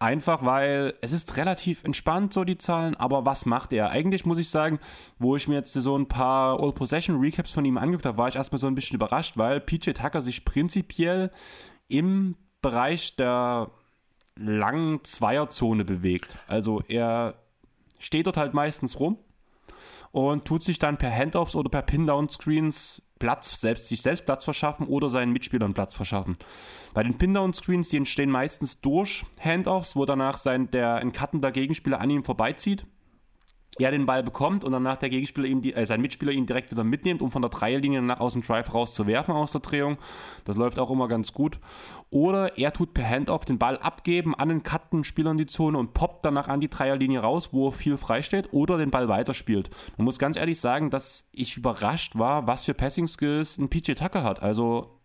Einfach 0.00 0.44
weil 0.44 0.94
es 1.00 1.10
ist 1.10 1.36
relativ 1.36 1.82
entspannt, 1.82 2.32
so 2.32 2.44
die 2.44 2.56
Zahlen, 2.56 2.94
aber 2.94 3.24
was 3.24 3.46
macht 3.46 3.72
er? 3.72 3.90
Eigentlich 3.90 4.24
muss 4.24 4.38
ich 4.38 4.48
sagen, 4.48 4.78
wo 5.18 5.34
ich 5.34 5.48
mir 5.48 5.56
jetzt 5.56 5.72
so 5.72 5.98
ein 5.98 6.06
paar 6.06 6.62
All 6.62 6.72
Possession 6.72 7.18
Recaps 7.18 7.52
von 7.52 7.64
ihm 7.64 7.78
angeguckt 7.78 8.06
habe, 8.06 8.16
war 8.16 8.28
ich 8.28 8.36
erstmal 8.36 8.60
so 8.60 8.68
ein 8.68 8.76
bisschen 8.76 8.94
überrascht, 8.94 9.36
weil 9.36 9.60
PJ 9.60 9.90
Tucker 9.90 10.22
sich 10.22 10.44
prinzipiell 10.44 11.32
im 11.88 12.36
Bereich 12.62 13.16
der 13.16 13.72
langen 14.36 15.02
Zweierzone 15.02 15.84
bewegt. 15.84 16.38
Also 16.46 16.80
er 16.86 17.34
steht 17.98 18.26
dort 18.26 18.36
halt 18.36 18.54
meistens 18.54 18.98
rum 19.00 19.18
und 20.12 20.44
tut 20.44 20.64
sich 20.64 20.78
dann 20.78 20.98
per 20.98 21.14
Handoffs 21.14 21.54
oder 21.54 21.68
per 21.68 21.82
Pin-Down-Screens 21.82 23.02
Platz, 23.18 23.60
selbst, 23.60 23.88
sich 23.88 24.00
selbst 24.00 24.26
Platz 24.26 24.44
verschaffen 24.44 24.86
oder 24.86 25.10
seinen 25.10 25.32
Mitspielern 25.32 25.74
Platz 25.74 25.94
verschaffen. 25.94 26.36
Bei 26.94 27.02
den 27.02 27.18
Pin-Down-Screens, 27.18 27.88
die 27.88 27.96
entstehen 27.96 28.30
meistens 28.30 28.80
durch 28.80 29.24
Handoffs, 29.40 29.96
wo 29.96 30.04
danach 30.04 30.38
sein, 30.38 30.70
der 30.70 30.96
ein 30.96 31.12
Gegenspieler 31.52 32.00
an 32.00 32.10
ihm 32.10 32.24
vorbeizieht 32.24 32.86
er 33.78 33.90
den 33.90 34.06
Ball 34.06 34.22
bekommt 34.22 34.64
und 34.64 34.72
danach 34.72 34.96
der 34.96 35.08
Gegenspieler 35.08 35.46
ihm 35.46 35.62
die, 35.62 35.74
äh, 35.74 35.86
sein 35.86 36.00
Mitspieler 36.00 36.32
ihn 36.32 36.46
direkt 36.46 36.70
wieder 36.70 36.84
mitnimmt, 36.84 37.22
um 37.22 37.30
von 37.30 37.42
der 37.42 37.50
Dreierlinie 37.50 38.02
nach 38.02 38.20
aus 38.20 38.32
dem 38.32 38.42
Drive 38.42 38.72
rauszuwerfen 38.74 39.34
aus 39.34 39.52
der 39.52 39.60
Drehung. 39.60 39.98
Das 40.44 40.56
läuft 40.56 40.78
auch 40.78 40.90
immer 40.90 41.08
ganz 41.08 41.32
gut. 41.32 41.58
Oder 42.10 42.58
er 42.58 42.72
tut 42.72 42.94
per 42.94 43.08
Handoff 43.08 43.44
den 43.44 43.58
Ball 43.58 43.78
abgeben 43.78 44.34
an 44.34 44.48
den 44.48 44.62
cutten 44.62 45.04
Spieler 45.04 45.30
in 45.30 45.38
die 45.38 45.46
Zone 45.46 45.78
und 45.78 45.94
poppt 45.94 46.24
danach 46.24 46.48
an 46.48 46.60
die 46.60 46.70
Dreierlinie 46.70 47.20
raus, 47.20 47.50
wo 47.52 47.68
er 47.68 47.72
viel 47.72 47.96
frei 47.96 48.22
steht, 48.22 48.52
oder 48.52 48.78
den 48.78 48.90
Ball 48.90 49.08
weiterspielt. 49.08 49.70
Man 49.96 50.04
muss 50.04 50.18
ganz 50.18 50.36
ehrlich 50.36 50.58
sagen, 50.58 50.90
dass 50.90 51.28
ich 51.32 51.56
überrascht 51.56 52.18
war, 52.18 52.46
was 52.46 52.64
für 52.64 52.74
Passing 52.74 53.06
Skills 53.06 53.58
ein 53.58 53.68
PJ 53.68 53.92
Tucker 53.92 54.22
hat. 54.22 54.42
Also 54.42 54.98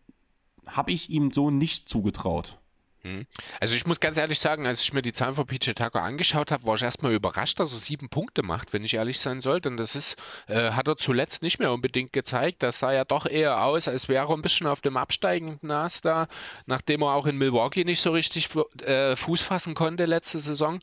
habe 0.67 0.91
ich 0.91 1.09
ihm 1.09 1.31
so 1.31 1.49
nicht 1.49 1.89
zugetraut. 1.89 2.59
Hm. 3.05 3.27
Also 3.59 3.75
ich 3.75 3.85
muss 3.85 3.99
ganz 3.99 4.17
ehrlich 4.17 4.39
sagen, 4.39 4.65
als 4.65 4.81
ich 4.81 4.93
mir 4.93 5.01
die 5.01 5.11
Zahlen 5.11 5.35
von 5.35 5.45
PJ 5.45 5.71
Tucker 5.71 6.01
angeschaut 6.01 6.51
habe, 6.51 6.65
war 6.65 6.75
ich 6.75 6.81
erstmal 6.83 7.13
überrascht, 7.13 7.59
dass 7.59 7.73
er 7.73 7.79
sieben 7.79 8.07
Punkte 8.07 8.43
macht, 8.43 8.71
wenn 8.71 8.85
ich 8.85 8.93
ehrlich 8.93 9.19
sein 9.19 9.41
soll. 9.41 9.59
Denn 9.59 9.75
das 9.75 9.95
ist, 9.95 10.15
äh, 10.47 10.71
hat 10.71 10.87
er 10.87 10.95
zuletzt 10.95 11.43
nicht 11.43 11.59
mehr 11.59 11.73
unbedingt 11.73 12.13
gezeigt. 12.13 12.63
Das 12.63 12.79
sah 12.79 12.93
ja 12.93 13.03
doch 13.03 13.25
eher 13.25 13.61
aus, 13.61 13.89
als 13.89 14.07
wäre 14.07 14.29
er 14.29 14.33
ein 14.33 14.41
bisschen 14.41 14.67
auf 14.67 14.79
dem 14.79 14.95
absteigenden 14.95 15.67
Nas 15.67 15.99
da, 15.99 16.27
nachdem 16.65 17.01
er 17.01 17.13
auch 17.13 17.25
in 17.25 17.37
Milwaukee 17.37 17.83
nicht 17.83 18.01
so 18.01 18.11
richtig 18.11 18.49
äh, 18.81 19.17
Fuß 19.17 19.41
fassen 19.41 19.75
konnte 19.75 20.05
letzte 20.05 20.39
Saison. 20.39 20.79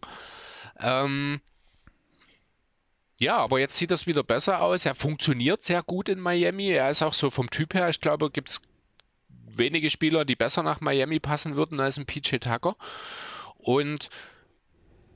Ähm, 0.79 1.41
ja, 3.19 3.37
aber 3.39 3.61
jetzt 3.61 3.77
sieht 3.77 3.91
das 3.91 4.07
wieder 4.07 4.25
besser 4.25 4.63
aus. 4.63 4.85
Er 4.85 4.95
funktioniert 4.95 5.63
sehr 5.63 5.83
gut 5.83 6.09
in 6.09 6.21
Miami. 6.21 6.69
Er 6.69 6.91
ist 6.91 7.03
auch 7.03 7.13
so 7.15 7.31
vom 7.31 7.51
Typ 7.51 7.75
her, 7.75 7.89
ich 7.89 8.01
glaube, 8.01 8.31
gibt 8.31 8.51
es 8.51 8.61
wenige 9.57 9.91
Spieler, 9.91 10.25
die 10.25 10.37
besser 10.37 10.63
nach 10.63 10.81
Miami 10.81 11.21
passen 11.21 11.57
würden 11.57 11.81
als 11.81 11.97
ein 11.97 12.07
PJ 12.07 12.37
Tucker. 12.37 12.77
Und 13.59 14.11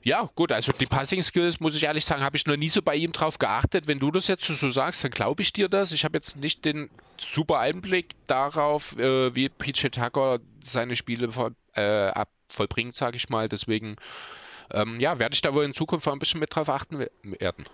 ja, 0.05 0.29
gut, 0.35 0.51
also 0.51 0.71
die 0.71 0.85
Passing 0.85 1.23
Skills, 1.23 1.59
muss 1.59 1.75
ich 1.75 1.83
ehrlich 1.83 2.05
sagen, 2.05 2.21
habe 2.21 2.37
ich 2.37 2.45
noch 2.45 2.55
nie 2.55 2.69
so 2.69 2.83
bei 2.83 2.95
ihm 2.95 3.11
drauf 3.11 3.39
geachtet. 3.39 3.87
Wenn 3.87 3.97
du 3.97 4.11
das 4.11 4.27
jetzt 4.27 4.43
so 4.43 4.69
sagst, 4.69 5.03
dann 5.03 5.09
glaube 5.09 5.41
ich 5.41 5.51
dir 5.51 5.67
das. 5.67 5.91
Ich 5.91 6.03
habe 6.05 6.17
jetzt 6.17 6.35
nicht 6.35 6.63
den 6.63 6.91
super 7.17 7.57
Einblick 7.57 8.11
darauf, 8.27 8.95
äh, 8.99 9.33
wie 9.35 9.49
PJ 9.49 9.87
Tucker 9.87 10.39
seine 10.61 10.95
Spiele 10.95 11.31
voll, 11.31 11.55
äh, 11.73 12.11
vollbringt, 12.49 12.95
sage 12.95 13.17
ich 13.17 13.29
mal. 13.29 13.49
Deswegen, 13.49 13.95
ähm, 14.71 14.99
ja, 14.99 15.17
werde 15.17 15.33
ich 15.33 15.41
da 15.41 15.55
wohl 15.55 15.65
in 15.65 15.73
Zukunft 15.73 16.07
ein 16.07 16.19
bisschen 16.19 16.39
mit 16.39 16.55
drauf 16.55 16.69
achten 16.69 16.99
werden. 17.23 17.65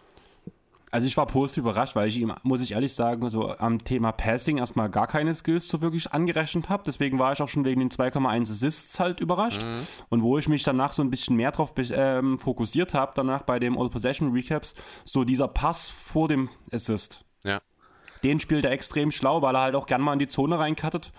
Also 0.92 1.08
ich 1.08 1.16
war 1.16 1.26
positiv 1.26 1.64
überrascht, 1.64 1.96
weil 1.96 2.10
ich 2.10 2.18
ihm, 2.18 2.34
muss 2.44 2.62
ich 2.62 2.74
ehrlich 2.74 2.94
sagen, 2.94 3.30
so 3.30 3.58
am 3.58 3.82
Thema 3.82 4.12
Passing 4.12 4.58
erstmal 4.58 4.90
gar 4.90 5.08
keine 5.08 5.34
Skills 5.34 5.70
so 5.70 5.80
wirklich 5.80 6.12
angerechnet 6.12 6.68
habe. 6.68 6.84
Deswegen 6.86 7.18
war 7.18 7.32
ich 7.32 7.42
auch 7.42 7.48
schon 7.48 7.64
wegen 7.64 7.80
den 7.80 7.90
2,1 7.90 8.42
Assists 8.52 9.00
halt 9.00 9.22
überrascht. 9.22 9.64
Mhm. 9.64 9.88
Und 10.10 10.22
wo 10.22 10.38
ich 10.38 10.50
mich 10.50 10.64
danach 10.64 10.92
so 10.92 11.02
ein 11.02 11.10
bisschen 11.10 11.38
mehr 11.38 11.52
drauf 11.52 11.74
ähm, 11.78 12.38
fokussiert 12.40 12.94
habe, 12.94 13.14
danach 13.16 13.44
bei 13.44 13.58
dem 13.58 13.80
All 13.80 13.90
Possession 13.90 14.34
Recaps, 14.34 14.76
so 15.06 15.24
dieser 15.24 15.48
Pass 15.48 15.88
vor 15.88 16.28
dem 16.28 16.50
Assist. 16.74 17.24
Ja. 17.46 17.62
Den 18.26 18.42
spielt 18.42 18.66
er 18.66 18.72
extrem 18.72 19.12
schlau, 19.12 19.42
weil 19.42 19.56
er 19.56 19.62
halt 19.62 19.76
auch 19.76 19.88
gern 19.88 20.02
mal 20.02 20.14
in 20.14 20.20
die 20.20 20.28
Zone 20.28 20.60
reinkattet. 20.60 21.12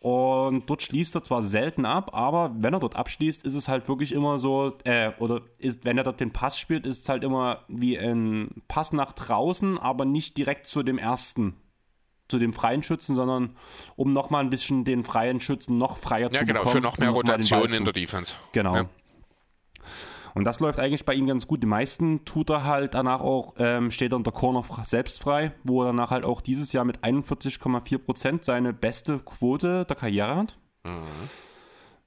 Und 0.00 0.68
dort 0.68 0.82
schließt 0.82 1.14
er 1.14 1.22
zwar 1.22 1.42
selten 1.42 1.86
ab, 1.86 2.10
aber 2.12 2.54
wenn 2.58 2.74
er 2.74 2.80
dort 2.80 2.96
abschließt, 2.96 3.44
ist 3.46 3.54
es 3.54 3.66
halt 3.66 3.88
wirklich 3.88 4.12
immer 4.12 4.38
so, 4.38 4.76
äh, 4.84 5.12
oder 5.18 5.40
ist, 5.58 5.84
wenn 5.84 5.96
er 5.96 6.04
dort 6.04 6.20
den 6.20 6.32
Pass 6.32 6.58
spielt, 6.58 6.86
ist 6.86 7.02
es 7.02 7.08
halt 7.08 7.24
immer 7.24 7.64
wie 7.68 7.98
ein 7.98 8.62
Pass 8.68 8.92
nach 8.92 9.12
draußen, 9.12 9.78
aber 9.78 10.04
nicht 10.04 10.36
direkt 10.36 10.66
zu 10.66 10.82
dem 10.82 10.98
ersten, 10.98 11.54
zu 12.28 12.38
dem 12.38 12.52
freien 12.52 12.82
Schützen, 12.82 13.16
sondern 13.16 13.56
um 13.96 14.12
nochmal 14.12 14.44
ein 14.44 14.50
bisschen 14.50 14.84
den 14.84 15.02
freien 15.02 15.40
Schützen 15.40 15.78
noch 15.78 15.96
freier 15.96 16.30
ja, 16.30 16.40
zu 16.40 16.46
genau, 16.46 16.60
bekommen. 16.60 16.84
Ja, 16.84 16.90
genau, 16.90 16.90
für 16.90 16.96
noch 16.96 16.98
mehr 16.98 17.10
Rotation 17.10 17.72
in 17.72 17.84
der 17.84 17.94
Defense. 17.94 18.34
Genau. 18.52 18.76
Ja. 18.76 18.88
Und 20.36 20.44
das 20.44 20.60
läuft 20.60 20.78
eigentlich 20.78 21.06
bei 21.06 21.14
ihm 21.14 21.26
ganz 21.26 21.46
gut. 21.46 21.62
Die 21.62 21.66
meisten 21.66 22.26
tut 22.26 22.50
er 22.50 22.64
halt 22.64 22.92
danach 22.92 23.22
auch, 23.22 23.54
ähm, 23.56 23.90
steht 23.90 24.12
er 24.12 24.16
unter 24.16 24.32
Corner 24.32 24.62
selbst 24.82 25.22
frei, 25.22 25.52
wo 25.64 25.82
er 25.82 25.86
danach 25.86 26.10
halt 26.10 26.24
auch 26.24 26.42
dieses 26.42 26.74
Jahr 26.74 26.84
mit 26.84 27.02
41,4 27.02 27.96
Prozent 27.96 28.44
seine 28.44 28.74
beste 28.74 29.18
Quote 29.20 29.86
der 29.86 29.96
Karriere 29.96 30.36
hat. 30.36 30.58
Mhm. 30.84 31.06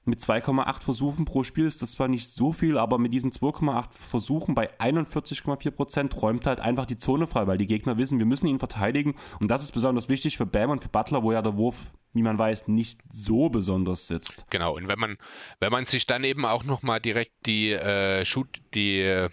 Mit 0.04 0.20
2,8 0.20 0.82
Versuchen 0.82 1.24
pro 1.26 1.44
Spiel 1.44 1.66
ist 1.66 1.82
das 1.82 1.92
zwar 1.92 2.08
nicht 2.08 2.28
so 2.28 2.52
viel, 2.52 2.78
aber 2.78 2.98
mit 2.98 3.12
diesen 3.12 3.32
2,8 3.32 3.92
Versuchen 3.92 4.54
bei 4.54 4.70
41,4 4.78 5.70
Prozent 5.70 6.22
räumt 6.22 6.46
halt 6.46 6.60
einfach 6.60 6.86
die 6.86 6.96
Zone 6.96 7.26
frei, 7.26 7.46
weil 7.46 7.58
die 7.58 7.66
Gegner 7.66 7.98
wissen, 7.98 8.18
wir 8.18 8.26
müssen 8.26 8.46
ihn 8.46 8.58
verteidigen. 8.58 9.14
Und 9.40 9.50
das 9.50 9.62
ist 9.62 9.72
besonders 9.72 10.08
wichtig 10.08 10.38
für 10.38 10.46
Bam 10.46 10.70
und 10.70 10.82
für 10.82 10.88
Butler, 10.88 11.22
wo 11.22 11.32
ja 11.32 11.42
der 11.42 11.56
Wurf, 11.56 11.78
wie 12.14 12.22
man 12.22 12.38
weiß, 12.38 12.68
nicht 12.68 13.00
so 13.10 13.50
besonders 13.50 14.08
sitzt. 14.08 14.46
Genau, 14.50 14.74
und 14.76 14.88
wenn 14.88 14.98
man, 14.98 15.18
wenn 15.60 15.70
man 15.70 15.84
sich 15.84 16.06
dann 16.06 16.24
eben 16.24 16.46
auch 16.46 16.64
nochmal 16.64 17.00
direkt 17.00 17.46
die, 17.46 17.72
äh, 17.72 18.24
Shoot, 18.24 18.48
die 18.72 19.00
äh, 19.00 19.28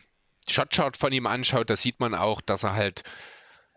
Shotchart 0.50 0.98
von 0.98 1.14
ihm 1.14 1.28
anschaut, 1.28 1.70
da 1.70 1.78
sieht 1.78 2.00
man 2.02 2.14
auch, 2.14 2.42
dass 2.42 2.64
er 2.64 2.74
halt, 2.74 3.04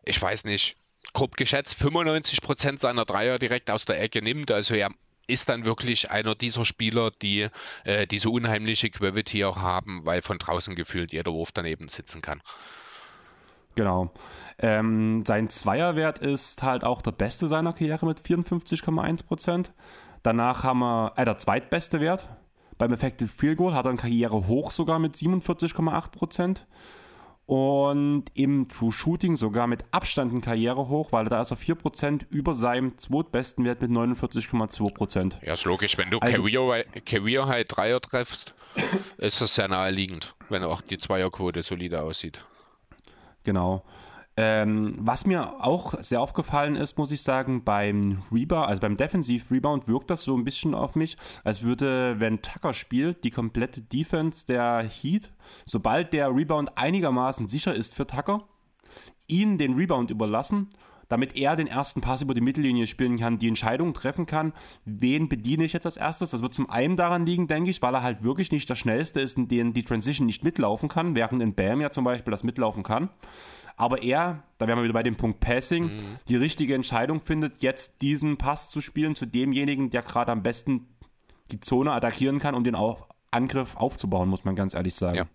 ich 0.05 0.21
weiß 0.21 0.45
nicht, 0.45 0.77
grob 1.13 1.37
geschätzt 1.37 1.75
95 1.75 2.43
Prozent 2.43 2.81
seiner 2.81 3.05
Dreier 3.05 3.39
direkt 3.39 3.71
aus 3.71 3.85
der 3.85 4.01
Ecke 4.01 4.23
nimmt. 4.23 4.51
Also 4.51 4.75
er 4.75 4.91
ist 5.31 5.49
dann 5.49 5.65
wirklich 5.65 6.11
einer 6.11 6.35
dieser 6.35 6.65
Spieler, 6.65 7.11
die 7.11 7.49
äh, 7.85 8.07
diese 8.07 8.31
unheimliche 8.31 8.91
Gravity 8.91 9.45
auch 9.45 9.57
haben, 9.57 10.05
weil 10.05 10.23
von 10.23 10.39
draußen 10.39 10.75
gefühlt 10.75 11.13
jeder 11.13 11.33
Wurf 11.33 11.53
daneben 11.53 11.89
sitzen 11.89 12.23
kann. 12.23 12.43
Genau. 13.77 14.13
Ähm, 14.59 15.25
sein 15.25 15.49
Zweierwert 15.49 16.19
ist 16.19 16.63
halt 16.63 16.85
auch 16.85 17.03
der 17.03 17.13
beste 17.13 17.47
seiner 17.47 17.73
Karriere 17.73 18.05
mit 18.05 18.21
54,1 18.21 19.25
Prozent. 19.25 19.73
Danach 20.23 20.65
haben 20.65 20.81
wir, 20.81 21.13
äh, 21.17 21.25
der 21.25 21.39
zweitbeste 21.39 22.01
Wert. 22.01 22.29
Beim 22.77 22.93
Effective 22.93 23.29
Field 23.29 23.59
Goal 23.59 23.75
hat 23.75 23.87
er 23.87 23.91
eine 23.91 23.99
Karriere 23.99 24.47
hoch 24.47 24.71
sogar 24.71 24.99
mit 24.99 25.15
47,8 25.15 26.11
Prozent 26.11 26.67
und 27.51 28.27
im 28.35 28.69
True 28.69 28.93
Shooting 28.93 29.37
sogar 29.37 29.67
mit 29.67 29.83
Abstand 29.91 30.31
eine 30.31 30.41
Karriere 30.41 30.87
hoch, 30.89 31.11
weil 31.11 31.25
da 31.25 31.43
ist 31.43 31.51
er 31.51 31.57
4% 31.57 32.27
über 32.31 32.55
seinem 32.55 32.97
zweitbesten 32.97 33.65
Wert 33.65 33.83
mit 33.83 33.91
49,2%. 33.91 35.45
Ja, 35.45 35.55
ist 35.55 35.65
logisch, 35.65 35.99
wenn 35.99 36.11
du 36.11 36.21
also, 36.21 36.45
Career, 36.45 36.85
Career 37.05 37.49
High 37.49 37.67
Dreier 37.67 38.01
treffst, 38.01 38.55
ist 39.19 39.41
das 39.41 39.57
sehr 39.57 39.67
naheliegend, 39.67 40.33
wenn 40.49 40.63
auch 40.63 40.81
die 40.81 40.99
Zweierquote 40.99 41.65
solide 41.65 42.03
aussieht. 42.03 42.39
Genau. 43.43 43.83
Ähm, 44.43 44.95
was 44.99 45.27
mir 45.27 45.63
auch 45.63 46.03
sehr 46.03 46.23
aufgefallen 46.23 46.75
ist, 46.75 46.97
muss 46.97 47.11
ich 47.11 47.21
sagen, 47.21 47.63
beim 47.63 48.23
Rebound, 48.33 48.69
also 48.69 48.81
beim 48.81 48.97
Defensiv-Rebound 48.97 49.87
wirkt 49.87 50.09
das 50.09 50.23
so 50.23 50.35
ein 50.35 50.45
bisschen 50.45 50.75
auf 50.75 50.95
mich, 50.95 51.19
als 51.45 51.61
würde, 51.61 52.19
wenn 52.21 52.41
Tucker 52.41 52.73
spielt, 52.73 53.23
die 53.25 53.31
komplette 53.31 53.83
Defense 53.83 54.47
der 54.47 54.83
Heat, 54.83 55.31
sobald 55.67 56.15
der 56.15 56.35
Rebound 56.35 56.79
einigermaßen 56.79 57.49
sicher 57.49 57.75
ist 57.75 57.95
für 57.95 58.07
Tucker, 58.07 58.49
ihn 59.27 59.59
den 59.59 59.75
Rebound 59.75 60.11
überlassen 60.11 60.71
damit 61.09 61.37
er 61.37 61.57
den 61.57 61.67
ersten 61.67 62.01
Pass 62.01 62.23
über 62.23 62.35
die 62.35 62.41
Mittellinie 62.41 62.87
spielen 62.87 63.19
kann, 63.19 63.41
die 63.41 63.49
Entscheidung 63.49 63.95
treffen 63.95 64.27
kann, 64.27 64.53
wen 64.85 65.29
bediene 65.29 65.65
ich 65.65 65.73
jetzt 65.73 65.85
als 65.85 65.97
erstes. 65.97 66.31
Das 66.31 66.41
wird 66.41 66.55
zum 66.55 66.71
einen 66.71 66.97
daran 66.97 67.27
liegen, 67.27 67.49
denke 67.49 67.69
ich, 67.69 67.83
weil 67.83 67.95
er 67.95 68.05
halt 68.05 68.23
wirklich 68.23 68.53
nicht 68.53 68.71
der 68.71 68.77
Schnellste 68.77 69.21
ist, 69.21 69.37
in 69.37 69.49
dem 69.49 69.73
die 69.73 69.83
Transition 69.83 70.27
nicht 70.27 70.45
mitlaufen 70.45 70.89
kann, 70.89 71.17
während 71.17 71.43
in 71.43 71.57
Bam 71.57 71.81
ja 71.81 71.91
zum 71.91 72.05
Beispiel 72.05 72.31
das 72.31 72.45
mitlaufen 72.45 72.85
kann 72.85 73.11
aber 73.81 74.03
er, 74.03 74.43
da 74.59 74.69
wären 74.69 74.79
wir 74.79 74.85
wieder 74.85 74.93
bei 74.93 75.03
dem 75.03 75.17
Punkt 75.17 75.41
Passing, 75.41 75.85
mhm. 75.85 76.19
die 76.29 76.37
richtige 76.37 76.75
Entscheidung 76.75 77.21
findet, 77.21 77.63
jetzt 77.63 78.03
diesen 78.03 78.37
Pass 78.37 78.71
zu 78.71 78.81
spielen 78.81 79.15
zu 79.15 79.27
demjenigen, 79.27 79.91
der 79.91 80.03
gerade 80.03 80.31
am 80.33 80.43
besten 80.43 80.87
die 81.51 81.61
Zone 81.61 81.93
attackieren 81.93 82.39
kann, 82.39 82.55
um 82.55 82.63
den 82.63 82.75
auf 82.75 83.07
Angriff 83.31 83.77
aufzubauen, 83.77 84.29
muss 84.29 84.45
man 84.45 84.55
ganz 84.55 84.75
ehrlich 84.75 84.95
sagen. 84.95 85.17
Ja. 85.17 85.27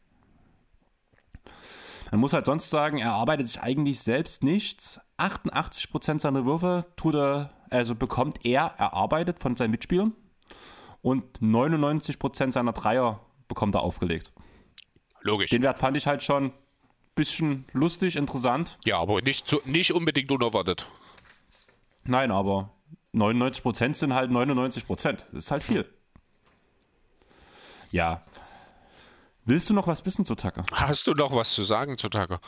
Man 2.12 2.20
muss 2.20 2.34
halt 2.34 2.46
sonst 2.46 2.70
sagen, 2.70 3.00
er 3.00 3.14
arbeitet 3.14 3.48
sich 3.48 3.62
eigentlich 3.62 4.00
selbst 4.00 4.44
nichts. 4.44 5.02
88% 5.18 6.20
seiner 6.20 6.46
Würfe 6.46 6.86
tut 6.96 7.16
er, 7.16 7.50
also 7.70 7.96
bekommt 7.96 8.46
er 8.46 8.74
erarbeitet 8.78 9.40
von 9.40 9.56
seinen 9.56 9.72
Mitspielern 9.72 10.14
und 11.02 11.40
99% 11.40 12.52
seiner 12.52 12.74
Dreier 12.74 13.22
bekommt 13.48 13.76
er 13.76 13.82
aufgelegt. 13.82 14.34
Logisch. 15.22 15.50
Den 15.50 15.64
Wert 15.64 15.80
fand 15.80 15.98
ich 15.98 16.06
halt 16.06 16.22
schon 16.22 16.54
bisschen 17.16 17.66
lustig, 17.74 18.16
interessant. 18.16 18.78
Ja, 18.86 19.00
aber 19.00 19.22
nicht, 19.22 19.48
so, 19.48 19.62
nicht 19.66 19.94
unbedingt 19.94 20.32
unerwartet. 20.32 20.88
Nein, 22.04 22.32
aber 22.32 22.70
99% 23.14 23.96
sind 23.96 24.14
halt 24.14 24.30
99%. 24.30 25.12
Das 25.12 25.26
ist 25.32 25.52
halt 25.52 25.64
viel. 25.64 25.86
Ja. 27.92 28.22
Willst 29.46 29.70
du 29.70 29.74
noch 29.74 29.88
was 29.88 30.06
wissen 30.06 30.26
zu 30.26 30.36
Tucker? 30.36 30.64
Hast 30.72 31.08
du 31.08 31.14
noch 31.14 31.32
was 31.32 31.52
zu 31.52 31.64
sagen 31.64 31.98
zu 31.98 32.10
Tucker? 32.10 32.42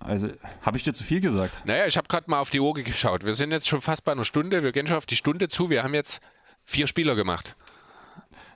Also, 0.00 0.28
habe 0.62 0.76
ich 0.76 0.84
dir 0.84 0.92
zu 0.92 1.04
viel 1.04 1.20
gesagt? 1.20 1.62
Naja, 1.64 1.86
ich 1.86 1.96
habe 1.96 2.08
gerade 2.08 2.30
mal 2.30 2.40
auf 2.40 2.50
die 2.50 2.60
Uhr 2.60 2.74
geschaut. 2.74 3.24
Wir 3.24 3.34
sind 3.34 3.52
jetzt 3.52 3.68
schon 3.68 3.80
fast 3.80 4.04
bei 4.04 4.12
einer 4.12 4.24
Stunde. 4.24 4.62
Wir 4.62 4.72
gehen 4.72 4.86
schon 4.86 4.96
auf 4.96 5.06
die 5.06 5.16
Stunde 5.16 5.48
zu. 5.48 5.70
Wir 5.70 5.82
haben 5.82 5.94
jetzt 5.94 6.20
vier 6.64 6.86
Spieler 6.86 7.14
gemacht. 7.14 7.56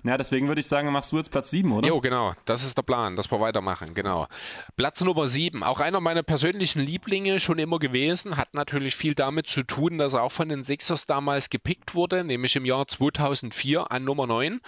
Ja, 0.07 0.17
deswegen 0.17 0.49
würde 0.49 0.61
ich 0.61 0.67
sagen, 0.67 0.91
machst 0.93 1.13
du 1.13 1.17
jetzt 1.17 1.31
Platz 1.31 1.51
7, 1.51 1.73
oder? 1.73 1.89
Jo, 1.89 2.01
genau. 2.01 2.35
Das 2.45 2.65
ist 2.65 2.77
der 2.77 2.83
Plan, 2.83 3.17
dass 3.17 3.31
wir 3.31 3.41
weitermachen. 3.41 3.95
Genau. 3.95 4.29
Platz 4.77 5.01
Nummer 5.01 5.29
7. 5.29 5.63
Auch 5.63 5.81
einer 5.81 6.01
meiner 6.01 6.23
persönlichen 6.23 6.81
Lieblinge 6.81 7.41
schon 7.41 7.59
immer 7.59 7.79
gewesen. 7.79 8.37
Hat 8.37 8.55
natürlich 8.55 8.95
viel 8.95 9.15
damit 9.15 9.47
zu 9.49 9.63
tun, 9.63 9.99
dass 9.99 10.13
er 10.13 10.23
auch 10.23 10.33
von 10.33 10.49
den 10.49 10.65
Sixers 10.65 11.07
damals 11.07 11.51
gepickt 11.51 11.95
wurde, 11.95 12.25
nämlich 12.25 12.55
im 12.57 12.65
Jahr 12.65 12.87
2004 12.87 13.91
an 13.91 14.05
Nummer 14.05 14.27
9. 14.27 14.61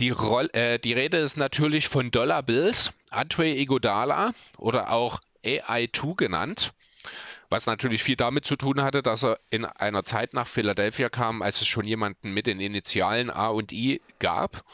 Die, 0.00 0.10
Roll 0.10 0.48
äh, 0.52 0.78
die 0.78 0.92
Rede 0.92 1.16
ist 1.16 1.36
natürlich 1.36 1.88
von 1.88 2.12
Dollar 2.12 2.44
Bills, 2.44 2.92
Andre 3.10 3.48
Iguodala 3.48 4.32
oder 4.56 4.92
auch 4.92 5.20
AI2 5.44 6.14
genannt. 6.14 6.72
Was 7.50 7.66
natürlich 7.66 8.02
viel 8.02 8.16
damit 8.16 8.44
zu 8.44 8.56
tun 8.56 8.82
hatte, 8.82 9.02
dass 9.02 9.24
er 9.24 9.38
in 9.48 9.64
einer 9.64 10.04
Zeit 10.04 10.34
nach 10.34 10.46
Philadelphia 10.46 11.08
kam, 11.08 11.40
als 11.40 11.60
es 11.62 11.66
schon 11.66 11.86
jemanden 11.86 12.32
mit 12.32 12.46
den 12.46 12.60
Initialen 12.60 13.30
A 13.30 13.48
und 13.48 13.72
I 13.72 14.02
gab. 14.18 14.64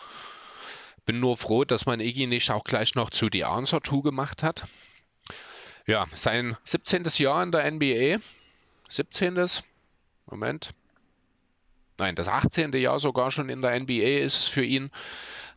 Bin 1.06 1.20
nur 1.20 1.36
froh, 1.36 1.64
dass 1.64 1.86
man 1.86 2.00
Iggy 2.00 2.26
nicht 2.26 2.50
auch 2.50 2.64
gleich 2.64 2.94
noch 2.94 3.10
zu 3.10 3.28
The 3.30 3.44
Answer 3.44 3.80
2 3.82 4.00
gemacht 4.00 4.42
hat. 4.42 4.66
Ja, 5.86 6.06
sein 6.14 6.56
17. 6.64 7.04
Jahr 7.18 7.42
in 7.42 7.52
der 7.52 7.70
NBA. 7.70 8.20
17. 8.88 9.46
Moment. 10.26 10.74
Nein, 11.98 12.16
das 12.16 12.26
18. 12.26 12.72
Jahr 12.72 12.98
sogar 12.98 13.30
schon 13.30 13.50
in 13.50 13.62
der 13.62 13.78
NBA 13.78 14.22
ist 14.24 14.38
es 14.38 14.44
für 14.46 14.64
ihn. 14.64 14.90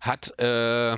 Hat 0.01 0.37
äh, 0.37 0.97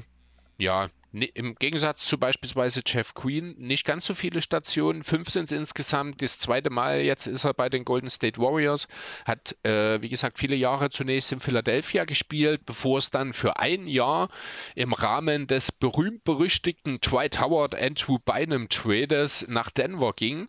ja 0.58 0.90
im 1.12 1.56
Gegensatz 1.56 2.06
zu 2.06 2.20
beispielsweise 2.20 2.82
Jeff 2.86 3.16
Queen 3.16 3.56
nicht 3.58 3.86
ganz 3.86 4.06
so 4.06 4.14
viele 4.14 4.42
Stationen. 4.42 5.04
Fünf 5.04 5.30
sind 5.30 5.46
es 5.46 5.52
insgesamt. 5.52 6.22
Das 6.22 6.38
zweite 6.38 6.70
Mal 6.70 7.02
jetzt 7.02 7.26
ist 7.26 7.46
er 7.46 7.54
bei 7.54 7.70
den 7.70 7.84
Golden 7.84 8.10
State 8.10 8.40
Warriors. 8.40 8.88
Hat, 9.26 9.56
äh, 9.64 10.02
wie 10.02 10.10
gesagt, 10.10 10.38
viele 10.38 10.56
Jahre 10.56 10.92
zunächst 10.92 11.32
in 11.32 11.40
Philadelphia 11.40 12.06
gespielt, 12.06 12.66
bevor 12.66 13.00
es 13.00 13.10
dann 13.10 13.34
für 13.34 13.58
ein 13.58 13.88
Jahr 13.88 14.30
im 14.76 14.94
Rahmen 14.94 15.48
des 15.48 15.72
berühmt-berüchtigten 15.72 17.02
Dwight 17.02 17.40
Howard 17.40 17.74
Andrew 17.74 18.20
Bynum 18.20 18.70
Trades 18.70 19.48
nach 19.48 19.72
Denver 19.72 20.14
ging. 20.16 20.48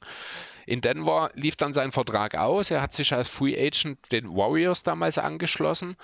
In 0.67 0.83
Denver 0.83 1.31
lief 1.35 1.57
dann 1.57 1.73
sein 1.73 1.91
Vertrag 1.91 2.35
aus. 2.35 2.71
Er 2.71 2.83
hat 2.83 2.93
sich 2.93 3.13
als 3.13 3.29
Free 3.29 3.57
Agent 3.59 3.99
den 4.13 4.29
Warriors 4.29 4.83
damals 4.83 5.17
angeschlossen, 5.17 5.97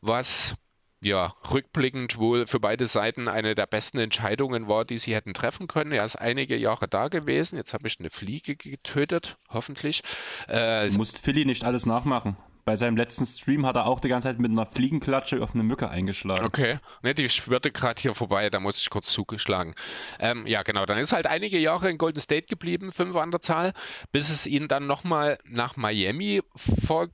was 0.00 0.54
ja, 1.02 1.34
rückblickend 1.50 2.16
wohl 2.16 2.46
für 2.46 2.60
beide 2.60 2.86
Seiten 2.86 3.26
eine 3.26 3.56
der 3.56 3.66
besten 3.66 3.98
Entscheidungen 3.98 4.68
war, 4.68 4.84
die 4.84 4.98
sie 4.98 5.14
hätten 5.14 5.34
treffen 5.34 5.66
können. 5.66 5.90
Er 5.90 6.04
ist 6.04 6.14
einige 6.14 6.56
Jahre 6.56 6.86
da 6.86 7.08
gewesen. 7.08 7.56
Jetzt 7.56 7.74
habe 7.74 7.88
ich 7.88 7.98
eine 7.98 8.08
Fliege 8.08 8.54
getötet, 8.54 9.36
hoffentlich. 9.48 10.02
Äh, 10.46 10.88
du 10.88 10.98
musst 10.98 11.18
Philly 11.18 11.44
nicht 11.44 11.64
alles 11.64 11.86
nachmachen. 11.86 12.36
Bei 12.64 12.76
seinem 12.76 12.96
letzten 12.96 13.26
Stream 13.26 13.66
hat 13.66 13.74
er 13.74 13.86
auch 13.86 13.98
die 13.98 14.08
ganze 14.08 14.28
Zeit 14.28 14.38
mit 14.38 14.52
einer 14.52 14.66
Fliegenklatsche 14.66 15.42
auf 15.42 15.54
eine 15.54 15.64
Mücke 15.64 15.90
eingeschlagen. 15.90 16.44
Okay, 16.44 16.78
ne, 17.02 17.12
die 17.12 17.28
schwirrte 17.28 17.72
gerade 17.72 18.00
hier 18.00 18.14
vorbei, 18.14 18.48
da 18.50 18.60
muss 18.60 18.80
ich 18.80 18.88
kurz 18.88 19.10
zugeschlagen. 19.10 19.74
Ähm, 20.20 20.46
ja, 20.46 20.62
genau, 20.62 20.86
dann 20.86 20.98
ist 20.98 21.12
halt 21.12 21.26
einige 21.26 21.58
Jahre 21.58 21.90
in 21.90 21.98
Golden 21.98 22.20
State 22.20 22.46
geblieben, 22.46 22.92
fünf 22.92 23.16
an 23.16 23.32
der 23.32 23.40
Zahl, 23.42 23.72
bis 24.12 24.30
es 24.30 24.46
ihn 24.46 24.68
dann 24.68 24.86
nochmal 24.86 25.38
nach 25.44 25.76
Miami 25.76 26.42
vor, 26.54 27.08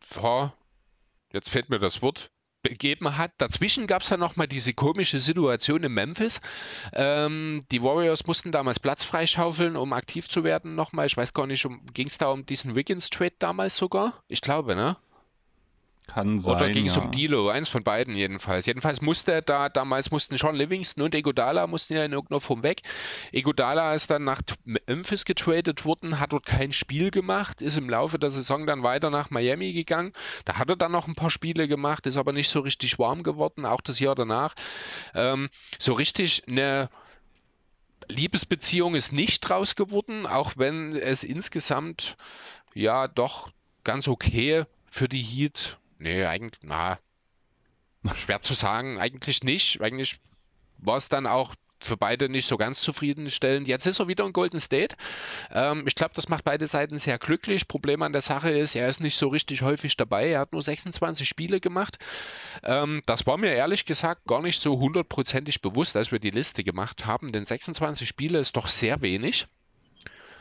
vor 0.00 0.54
jetzt 1.32 1.50
fällt 1.50 1.70
mir 1.70 1.78
das 1.78 2.02
Wort, 2.02 2.30
begeben 2.62 3.16
hat. 3.16 3.32
Dazwischen 3.38 3.86
gab 3.86 4.02
es 4.02 4.08
dann 4.08 4.20
nochmal 4.20 4.48
diese 4.48 4.74
komische 4.74 5.18
Situation 5.18 5.82
in 5.84 5.92
Memphis. 5.92 6.40
Ähm, 6.92 7.64
die 7.70 7.82
Warriors 7.82 8.26
mussten 8.26 8.52
damals 8.52 8.80
Platz 8.80 9.04
freischaufeln, 9.04 9.76
um 9.76 9.92
aktiv 9.92 10.28
zu 10.28 10.44
werden 10.44 10.74
nochmal. 10.74 11.06
Ich 11.06 11.16
weiß 11.16 11.34
gar 11.34 11.46
nicht, 11.46 11.64
um, 11.64 11.86
ging 11.92 12.08
es 12.08 12.18
da 12.18 12.28
um 12.30 12.46
diesen 12.46 12.74
Wiggins-Trade 12.74 13.36
damals 13.38 13.76
sogar? 13.76 14.22
Ich 14.28 14.40
glaube, 14.40 14.74
ne? 14.74 14.96
Kann 16.08 16.40
sein. 16.40 16.56
Oder 16.56 16.70
ging 16.70 16.86
es 16.86 16.96
ja. 16.96 17.02
um 17.02 17.10
Dilo? 17.10 17.50
Eins 17.50 17.68
von 17.68 17.84
beiden 17.84 18.16
jedenfalls. 18.16 18.64
Jedenfalls 18.64 19.02
musste 19.02 19.32
er 19.32 19.42
da, 19.42 19.68
damals 19.68 20.10
mussten 20.10 20.38
Sean 20.38 20.56
Livingston 20.56 21.04
und 21.04 21.14
Egodala 21.14 21.66
mussten 21.66 21.94
ja 21.94 22.04
in 22.04 22.12
irgendeiner 22.12 22.40
Form 22.40 22.62
weg. 22.62 22.82
Egodala 23.30 23.94
ist 23.94 24.10
dann 24.10 24.24
nach 24.24 24.40
Memphis 24.64 25.26
getradet 25.26 25.84
worden, 25.84 26.18
hat 26.18 26.32
dort 26.32 26.46
kein 26.46 26.72
Spiel 26.72 27.10
gemacht, 27.10 27.60
ist 27.60 27.76
im 27.76 27.90
Laufe 27.90 28.18
der 28.18 28.30
Saison 28.30 28.66
dann 28.66 28.82
weiter 28.82 29.10
nach 29.10 29.28
Miami 29.28 29.74
gegangen. 29.74 30.14
Da 30.46 30.54
hat 30.54 30.70
er 30.70 30.76
dann 30.76 30.92
noch 30.92 31.06
ein 31.06 31.14
paar 31.14 31.30
Spiele 31.30 31.68
gemacht, 31.68 32.06
ist 32.06 32.16
aber 32.16 32.32
nicht 32.32 32.48
so 32.48 32.60
richtig 32.60 32.98
warm 32.98 33.22
geworden, 33.22 33.66
auch 33.66 33.82
das 33.82 34.00
Jahr 34.00 34.14
danach. 34.14 34.54
Ähm, 35.14 35.50
so 35.78 35.92
richtig 35.92 36.44
eine 36.48 36.88
Liebesbeziehung 38.08 38.94
ist 38.94 39.12
nicht 39.12 39.40
draus 39.40 39.76
geworden, 39.76 40.26
auch 40.26 40.54
wenn 40.56 40.96
es 40.96 41.22
insgesamt 41.22 42.16
ja 42.74 43.08
doch 43.08 43.50
ganz 43.84 44.08
okay 44.08 44.64
für 44.90 45.08
die 45.08 45.22
Heat 45.22 45.76
Nee, 45.98 46.24
eigentlich, 46.24 46.60
na, 46.62 46.98
schwer 48.14 48.40
zu 48.40 48.54
sagen, 48.54 48.98
eigentlich 48.98 49.42
nicht. 49.42 49.80
Eigentlich 49.80 50.20
war 50.78 50.96
es 50.96 51.08
dann 51.08 51.26
auch 51.26 51.54
für 51.80 51.96
beide 51.96 52.28
nicht 52.28 52.46
so 52.46 52.56
ganz 52.56 52.80
zufriedenstellend. 52.80 53.68
Jetzt 53.68 53.86
ist 53.86 54.00
er 54.00 54.08
wieder 54.08 54.24
in 54.26 54.32
Golden 54.32 54.60
State. 54.60 54.96
Ähm, 55.52 55.84
ich 55.86 55.94
glaube, 55.94 56.12
das 56.14 56.28
macht 56.28 56.44
beide 56.44 56.66
Seiten 56.66 56.98
sehr 56.98 57.18
glücklich. 57.18 57.68
Problem 57.68 58.02
an 58.02 58.12
der 58.12 58.22
Sache 58.22 58.50
ist, 58.50 58.74
er 58.74 58.88
ist 58.88 59.00
nicht 59.00 59.16
so 59.16 59.28
richtig 59.28 59.62
häufig 59.62 59.96
dabei. 59.96 60.30
Er 60.30 60.40
hat 60.40 60.52
nur 60.52 60.62
26 60.62 61.28
Spiele 61.28 61.60
gemacht. 61.60 61.98
Ähm, 62.62 63.02
das 63.06 63.26
war 63.26 63.36
mir 63.36 63.52
ehrlich 63.52 63.84
gesagt 63.84 64.26
gar 64.26 64.42
nicht 64.42 64.60
so 64.60 64.78
hundertprozentig 64.78 65.60
bewusst, 65.60 65.96
als 65.96 66.10
wir 66.10 66.18
die 66.18 66.30
Liste 66.30 66.64
gemacht 66.64 67.06
haben, 67.06 67.32
denn 67.32 67.44
26 67.44 68.08
Spiele 68.08 68.38
ist 68.40 68.56
doch 68.56 68.66
sehr 68.66 69.00
wenig. 69.00 69.46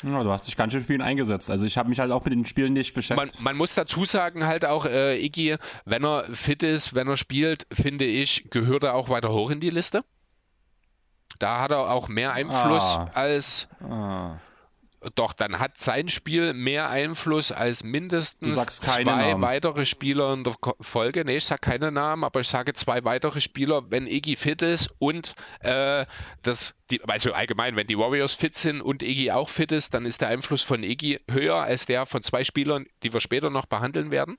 Ja, 0.03 0.23
du 0.23 0.31
hast 0.31 0.47
dich 0.47 0.55
ganz 0.55 0.73
schön 0.73 0.83
viel 0.83 1.01
eingesetzt. 1.01 1.49
Also 1.49 1.65
ich 1.65 1.77
habe 1.77 1.89
mich 1.89 1.99
halt 1.99 2.11
auch 2.11 2.23
mit 2.23 2.33
den 2.33 2.45
Spielen 2.45 2.73
nicht 2.73 2.93
beschäftigt. 2.93 3.35
Man, 3.35 3.43
man 3.43 3.57
muss 3.57 3.73
dazu 3.73 4.05
sagen, 4.05 4.45
halt 4.45 4.65
auch, 4.65 4.85
äh, 4.85 5.17
Iggy, 5.19 5.57
wenn 5.85 6.03
er 6.03 6.25
fit 6.33 6.63
ist, 6.63 6.93
wenn 6.93 7.07
er 7.07 7.17
spielt, 7.17 7.65
finde 7.71 8.05
ich, 8.05 8.49
gehört 8.49 8.83
er 8.83 8.93
auch 8.93 9.09
weiter 9.09 9.31
hoch 9.31 9.49
in 9.49 9.59
die 9.59 9.69
Liste. 9.69 10.03
Da 11.39 11.61
hat 11.61 11.71
er 11.71 11.89
auch 11.89 12.07
mehr 12.07 12.33
Einfluss 12.33 12.83
ah. 12.83 13.09
als. 13.13 13.67
Ah. 13.81 14.37
Doch, 15.15 15.33
dann 15.33 15.59
hat 15.59 15.77
sein 15.77 16.09
Spiel 16.09 16.53
mehr 16.53 16.89
Einfluss 16.89 17.51
als 17.51 17.83
mindestens 17.83 18.55
zwei 18.77 19.03
Namen. 19.03 19.41
weitere 19.41 19.85
Spieler 19.85 20.33
in 20.33 20.43
der 20.43 20.55
Folge. 20.81 21.23
Nee, 21.25 21.37
ich 21.37 21.45
sage 21.45 21.61
keine 21.61 21.91
Namen, 21.91 22.23
aber 22.23 22.41
ich 22.41 22.47
sage 22.47 22.73
zwei 22.73 23.03
weitere 23.03 23.41
Spieler, 23.41 23.89
wenn 23.89 24.07
Iggy 24.07 24.35
fit 24.35 24.61
ist 24.61 24.93
und 24.99 25.35
äh, 25.61 26.05
das, 26.43 26.73
die, 26.89 27.03
also 27.03 27.33
allgemein, 27.33 27.75
wenn 27.75 27.87
die 27.87 27.97
Warriors 27.97 28.33
fit 28.33 28.55
sind 28.55 28.81
und 28.81 29.03
Iggy 29.03 29.31
auch 29.31 29.49
fit 29.49 29.71
ist, 29.71 29.93
dann 29.93 30.05
ist 30.05 30.21
der 30.21 30.29
Einfluss 30.29 30.61
von 30.61 30.83
Iggy 30.83 31.19
höher 31.29 31.55
als 31.55 31.85
der 31.85 32.05
von 32.05 32.23
zwei 32.23 32.43
Spielern, 32.43 32.85
die 33.03 33.13
wir 33.13 33.21
später 33.21 33.49
noch 33.49 33.65
behandeln 33.65 34.11
werden. 34.11 34.37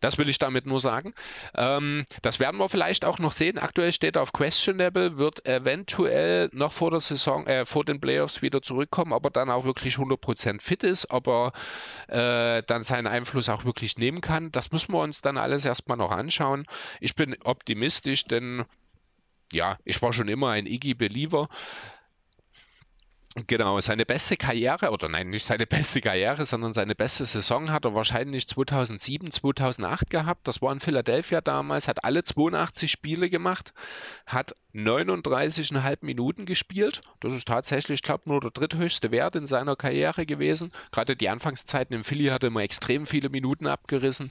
Das 0.00 0.18
will 0.18 0.28
ich 0.28 0.38
damit 0.38 0.66
nur 0.66 0.80
sagen. 0.80 1.14
Ähm, 1.54 2.04
das 2.22 2.40
werden 2.40 2.58
wir 2.58 2.68
vielleicht 2.68 3.04
auch 3.04 3.18
noch 3.18 3.32
sehen. 3.32 3.58
Aktuell 3.58 3.92
steht 3.92 4.16
er 4.16 4.22
auf 4.22 4.32
Questionable, 4.32 5.16
wird 5.16 5.46
eventuell 5.46 6.48
noch 6.52 6.72
vor 6.72 6.90
der 6.90 7.00
Saison, 7.00 7.46
äh, 7.46 7.66
vor 7.66 7.84
den 7.84 8.00
Playoffs 8.00 8.42
wieder 8.42 8.62
zurückkommen, 8.62 9.12
aber 9.12 9.30
dann 9.30 9.50
auch 9.50 9.64
wirklich 9.64 9.96
100% 9.96 10.60
fit 10.60 10.82
ist, 10.82 11.06
aber 11.06 11.52
äh, 12.08 12.62
dann 12.66 12.82
seinen 12.82 13.06
Einfluss 13.06 13.48
auch 13.48 13.64
wirklich 13.64 13.98
nehmen 13.98 14.20
kann. 14.20 14.52
Das 14.52 14.72
müssen 14.72 14.92
wir 14.92 15.00
uns 15.00 15.20
dann 15.20 15.38
alles 15.38 15.64
erstmal 15.64 15.96
noch 15.96 16.10
anschauen. 16.10 16.66
Ich 17.00 17.14
bin 17.14 17.36
optimistisch, 17.44 18.24
denn 18.24 18.64
ja, 19.52 19.78
ich 19.84 20.00
war 20.02 20.12
schon 20.12 20.28
immer 20.28 20.50
ein 20.50 20.66
Iggy-Believer. 20.66 21.48
Genau, 23.46 23.78
seine 23.82 24.06
beste 24.06 24.38
Karriere, 24.38 24.90
oder 24.90 25.10
nein, 25.10 25.28
nicht 25.28 25.44
seine 25.44 25.66
beste 25.66 26.00
Karriere, 26.00 26.46
sondern 26.46 26.72
seine 26.72 26.94
beste 26.94 27.26
Saison 27.26 27.70
hat 27.70 27.84
er 27.84 27.94
wahrscheinlich 27.94 28.48
2007, 28.48 29.30
2008 29.30 30.08
gehabt. 30.08 30.48
Das 30.48 30.62
war 30.62 30.72
in 30.72 30.80
Philadelphia 30.80 31.42
damals, 31.42 31.86
hat 31.86 32.02
alle 32.04 32.24
82 32.24 32.90
Spiele 32.90 33.28
gemacht, 33.28 33.74
hat 34.24 34.56
39,5 34.76 35.98
Minuten 36.02 36.44
gespielt. 36.44 37.00
Das 37.20 37.32
ist 37.32 37.48
tatsächlich, 37.48 37.96
ich 37.96 38.02
glaube, 38.02 38.24
nur 38.26 38.40
der 38.40 38.50
dritthöchste 38.50 39.10
Wert 39.10 39.34
in 39.34 39.46
seiner 39.46 39.74
Karriere 39.74 40.26
gewesen. 40.26 40.70
Gerade 40.92 41.16
die 41.16 41.28
Anfangszeiten 41.28 41.96
im 41.96 42.04
Philly 42.04 42.26
hat 42.26 42.42
er 42.42 42.48
immer 42.48 42.60
extrem 42.60 43.06
viele 43.06 43.30
Minuten 43.30 43.66
abgerissen. 43.66 44.30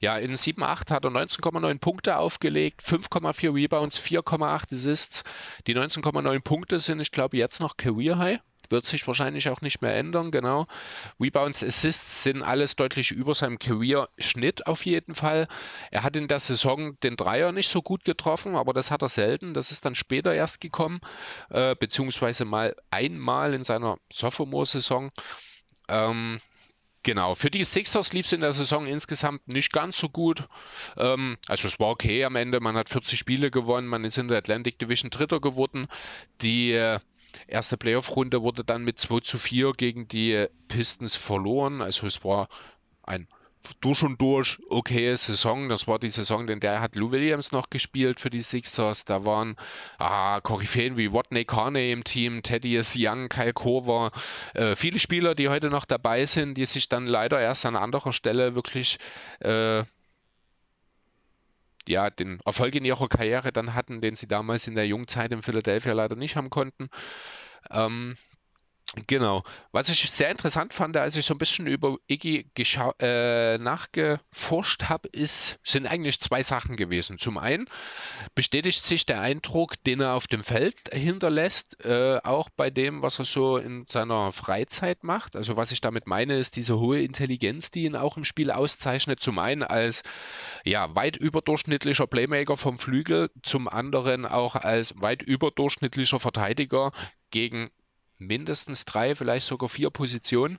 Ja, 0.00 0.18
in 0.18 0.36
7,8 0.36 0.90
hat 0.90 1.04
er 1.04 1.10
19,9 1.10 1.78
Punkte 1.78 2.16
aufgelegt, 2.18 2.82
5,4 2.82 3.54
Rebounds, 3.54 4.00
4,8 4.00 4.74
Assists. 4.74 5.22
Die 5.66 5.76
19,9 5.76 6.40
Punkte 6.40 6.80
sind, 6.80 7.00
ich 7.00 7.12
glaube, 7.12 7.36
jetzt 7.36 7.60
noch 7.60 7.76
Career 7.76 8.18
High 8.18 8.40
wird 8.70 8.86
sich 8.86 9.06
wahrscheinlich 9.06 9.48
auch 9.48 9.60
nicht 9.60 9.82
mehr 9.82 9.94
ändern, 9.96 10.30
genau. 10.30 10.66
Rebounds, 11.20 11.62
Assists 11.62 12.22
sind 12.22 12.42
alles 12.42 12.76
deutlich 12.76 13.10
über 13.10 13.34
seinem 13.34 13.58
Career-Schnitt 13.58 14.66
auf 14.66 14.84
jeden 14.86 15.14
Fall. 15.14 15.48
Er 15.90 16.02
hat 16.02 16.16
in 16.16 16.28
der 16.28 16.40
Saison 16.40 16.98
den 17.00 17.16
Dreier 17.16 17.52
nicht 17.52 17.70
so 17.70 17.82
gut 17.82 18.04
getroffen, 18.04 18.56
aber 18.56 18.72
das 18.72 18.90
hat 18.90 19.02
er 19.02 19.08
selten. 19.08 19.54
Das 19.54 19.70
ist 19.70 19.84
dann 19.84 19.94
später 19.94 20.34
erst 20.34 20.60
gekommen, 20.60 21.00
äh, 21.50 21.74
beziehungsweise 21.74 22.44
mal 22.44 22.74
einmal 22.90 23.54
in 23.54 23.64
seiner 23.64 23.98
Sophomore-Saison. 24.12 25.10
Ähm, 25.88 26.40
Genau, 27.06 27.36
für 27.36 27.52
die 27.52 27.64
Sixers 27.64 28.12
lief 28.12 28.26
es 28.26 28.32
in 28.32 28.40
der 28.40 28.52
Saison 28.52 28.84
insgesamt 28.84 29.46
nicht 29.46 29.72
ganz 29.72 29.96
so 29.96 30.08
gut. 30.08 30.48
Ähm, 30.96 31.38
also 31.46 31.68
es 31.68 31.78
war 31.78 31.90
okay 31.90 32.24
am 32.24 32.34
Ende, 32.34 32.58
man 32.58 32.76
hat 32.76 32.88
40 32.88 33.16
Spiele 33.16 33.52
gewonnen, 33.52 33.86
man 33.86 34.02
ist 34.02 34.18
in 34.18 34.26
der 34.26 34.38
Atlantic 34.38 34.80
Division 34.80 35.10
Dritter 35.10 35.38
geworden. 35.38 35.86
Die 36.42 36.72
äh, 36.72 36.98
erste 37.46 37.76
Playoff-Runde 37.76 38.42
wurde 38.42 38.64
dann 38.64 38.84
mit 38.84 38.98
2 38.98 39.20
zu 39.20 39.38
4 39.38 39.72
gegen 39.72 40.08
die 40.08 40.46
Pistons 40.68 41.16
verloren. 41.16 41.82
Also 41.82 42.06
es 42.06 42.24
war 42.24 42.48
ein 43.02 43.28
durch 43.80 44.02
und 44.02 44.20
durch 44.20 44.58
okay 44.68 45.14
Saison. 45.16 45.68
Das 45.68 45.86
war 45.86 45.98
die 45.98 46.10
Saison, 46.10 46.48
in 46.48 46.60
der 46.60 46.80
hat 46.80 46.94
Lou 46.94 47.10
Williams 47.10 47.52
noch 47.52 47.70
gespielt 47.70 48.20
für 48.20 48.30
die 48.30 48.42
Sixers. 48.42 49.04
Da 49.04 49.24
waren 49.24 49.56
ah, 49.98 50.40
Koryphäen 50.40 50.96
wie 50.96 51.12
Watney 51.12 51.44
Carney 51.44 51.92
im 51.92 52.04
Team, 52.04 52.42
Thaddeus 52.42 52.94
Young, 52.96 53.28
Kyle 53.28 53.52
Kover, 53.52 54.12
äh, 54.54 54.76
viele 54.76 54.98
Spieler, 54.98 55.34
die 55.34 55.48
heute 55.48 55.70
noch 55.70 55.84
dabei 55.84 56.26
sind, 56.26 56.54
die 56.54 56.66
sich 56.66 56.88
dann 56.88 57.06
leider 57.06 57.40
erst 57.40 57.66
an 57.66 57.76
anderer 57.76 58.12
Stelle 58.12 58.54
wirklich 58.54 58.98
äh, 59.40 59.84
ja, 61.88 62.10
den 62.10 62.40
Erfolg 62.44 62.74
in 62.74 62.84
ihrer 62.84 63.08
Karriere 63.08 63.52
dann 63.52 63.74
hatten, 63.74 64.00
den 64.00 64.16
sie 64.16 64.28
damals 64.28 64.66
in 64.66 64.74
der 64.74 64.86
Jungzeit 64.86 65.32
in 65.32 65.42
Philadelphia 65.42 65.92
leider 65.92 66.16
nicht 66.16 66.36
haben 66.36 66.50
konnten. 66.50 66.88
Ähm, 67.70 68.16
Genau. 69.06 69.44
Was 69.72 69.90
ich 69.90 70.10
sehr 70.10 70.30
interessant 70.30 70.72
fand, 70.72 70.96
als 70.96 71.16
ich 71.16 71.26
so 71.26 71.34
ein 71.34 71.38
bisschen 71.38 71.66
über 71.66 71.98
Iggy 72.08 72.46
äh, 72.98 73.58
nachgeforscht 73.58 74.84
habe, 74.84 75.08
ist, 75.08 75.58
sind 75.62 75.86
eigentlich 75.86 76.18
zwei 76.20 76.42
Sachen 76.42 76.76
gewesen. 76.76 77.18
Zum 77.18 77.36
einen 77.36 77.68
bestätigt 78.34 78.82
sich 78.84 79.04
der 79.04 79.20
Eindruck, 79.20 79.74
den 79.84 80.00
er 80.00 80.14
auf 80.14 80.26
dem 80.28 80.42
Feld 80.42 80.76
hinterlässt, 80.92 81.84
äh, 81.84 82.20
auch 82.24 82.48
bei 82.48 82.70
dem, 82.70 83.02
was 83.02 83.18
er 83.18 83.26
so 83.26 83.58
in 83.58 83.84
seiner 83.86 84.32
Freizeit 84.32 85.04
macht. 85.04 85.36
Also 85.36 85.56
was 85.56 85.72
ich 85.72 85.82
damit 85.82 86.06
meine, 86.06 86.38
ist 86.38 86.56
diese 86.56 86.78
hohe 86.78 87.02
Intelligenz, 87.02 87.70
die 87.70 87.84
ihn 87.84 87.96
auch 87.96 88.16
im 88.16 88.24
Spiel 88.24 88.50
auszeichnet. 88.50 89.20
Zum 89.20 89.38
einen 89.38 89.62
als 89.62 90.02
ja, 90.64 90.94
weit 90.94 91.18
überdurchschnittlicher 91.18 92.06
Playmaker 92.06 92.56
vom 92.56 92.78
Flügel, 92.78 93.30
zum 93.42 93.68
anderen 93.68 94.24
auch 94.24 94.54
als 94.54 94.94
weit 94.98 95.22
überdurchschnittlicher 95.22 96.18
Verteidiger 96.18 96.92
gegen 97.30 97.70
mindestens 98.18 98.84
drei, 98.84 99.14
vielleicht 99.14 99.46
sogar 99.46 99.68
vier 99.68 99.90
Positionen. 99.90 100.58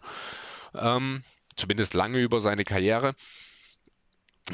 Ähm, 0.75 1.23
zumindest 1.55 1.93
lange 1.93 2.19
über 2.19 2.41
seine 2.41 2.65
Karriere. 2.65 3.15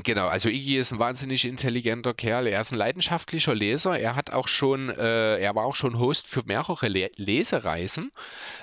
Genau, 0.01 0.27
also 0.27 0.49
Iggy 0.49 0.77
ist 0.77 0.91
ein 0.91 0.97
wahnsinnig 0.97 1.45
intelligenter 1.45 2.15
Kerl. 2.15 2.47
Er 2.47 2.61
ist 2.61 2.71
ein 2.71 2.79
leidenschaftlicher 2.79 3.53
Leser. 3.53 3.99
Er 3.99 4.15
hat 4.15 4.31
auch 4.31 4.47
schon, 4.47 4.89
äh, 4.89 5.37
er 5.37 5.53
war 5.53 5.65
auch 5.65 5.75
schon 5.75 5.99
Host 5.99 6.25
für 6.25 6.41
mehrere 6.45 6.87
Le 6.87 7.11
Lesereisen. 7.15 8.11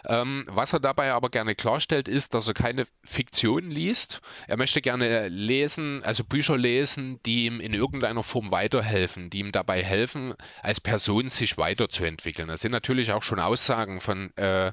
Ähm, 0.05 0.45
was 0.49 0.73
er 0.73 0.81
dabei 0.81 1.13
aber 1.13 1.31
gerne 1.31 1.55
klarstellt, 1.55 2.09
ist, 2.09 2.35
dass 2.35 2.49
er 2.49 2.55
keine 2.55 2.87
Fiktion 3.05 3.71
liest. 3.71 4.21
Er 4.49 4.57
möchte 4.57 4.81
gerne 4.81 5.29
lesen, 5.29 6.03
also 6.03 6.25
Bücher 6.25 6.59
lesen, 6.59 7.21
die 7.25 7.47
ihm 7.47 7.61
in 7.61 7.75
irgendeiner 7.75 8.25
Form 8.25 8.51
weiterhelfen, 8.51 9.31
die 9.31 9.39
ihm 9.39 9.53
dabei 9.53 9.85
helfen, 9.85 10.35
als 10.63 10.81
Person 10.81 11.29
sich 11.29 11.57
weiterzuentwickeln. 11.57 12.49
Das 12.49 12.61
sind 12.61 12.73
natürlich 12.73 13.13
auch 13.13 13.23
schon 13.23 13.39
Aussagen 13.39 14.01
von, 14.01 14.37
äh, 14.37 14.73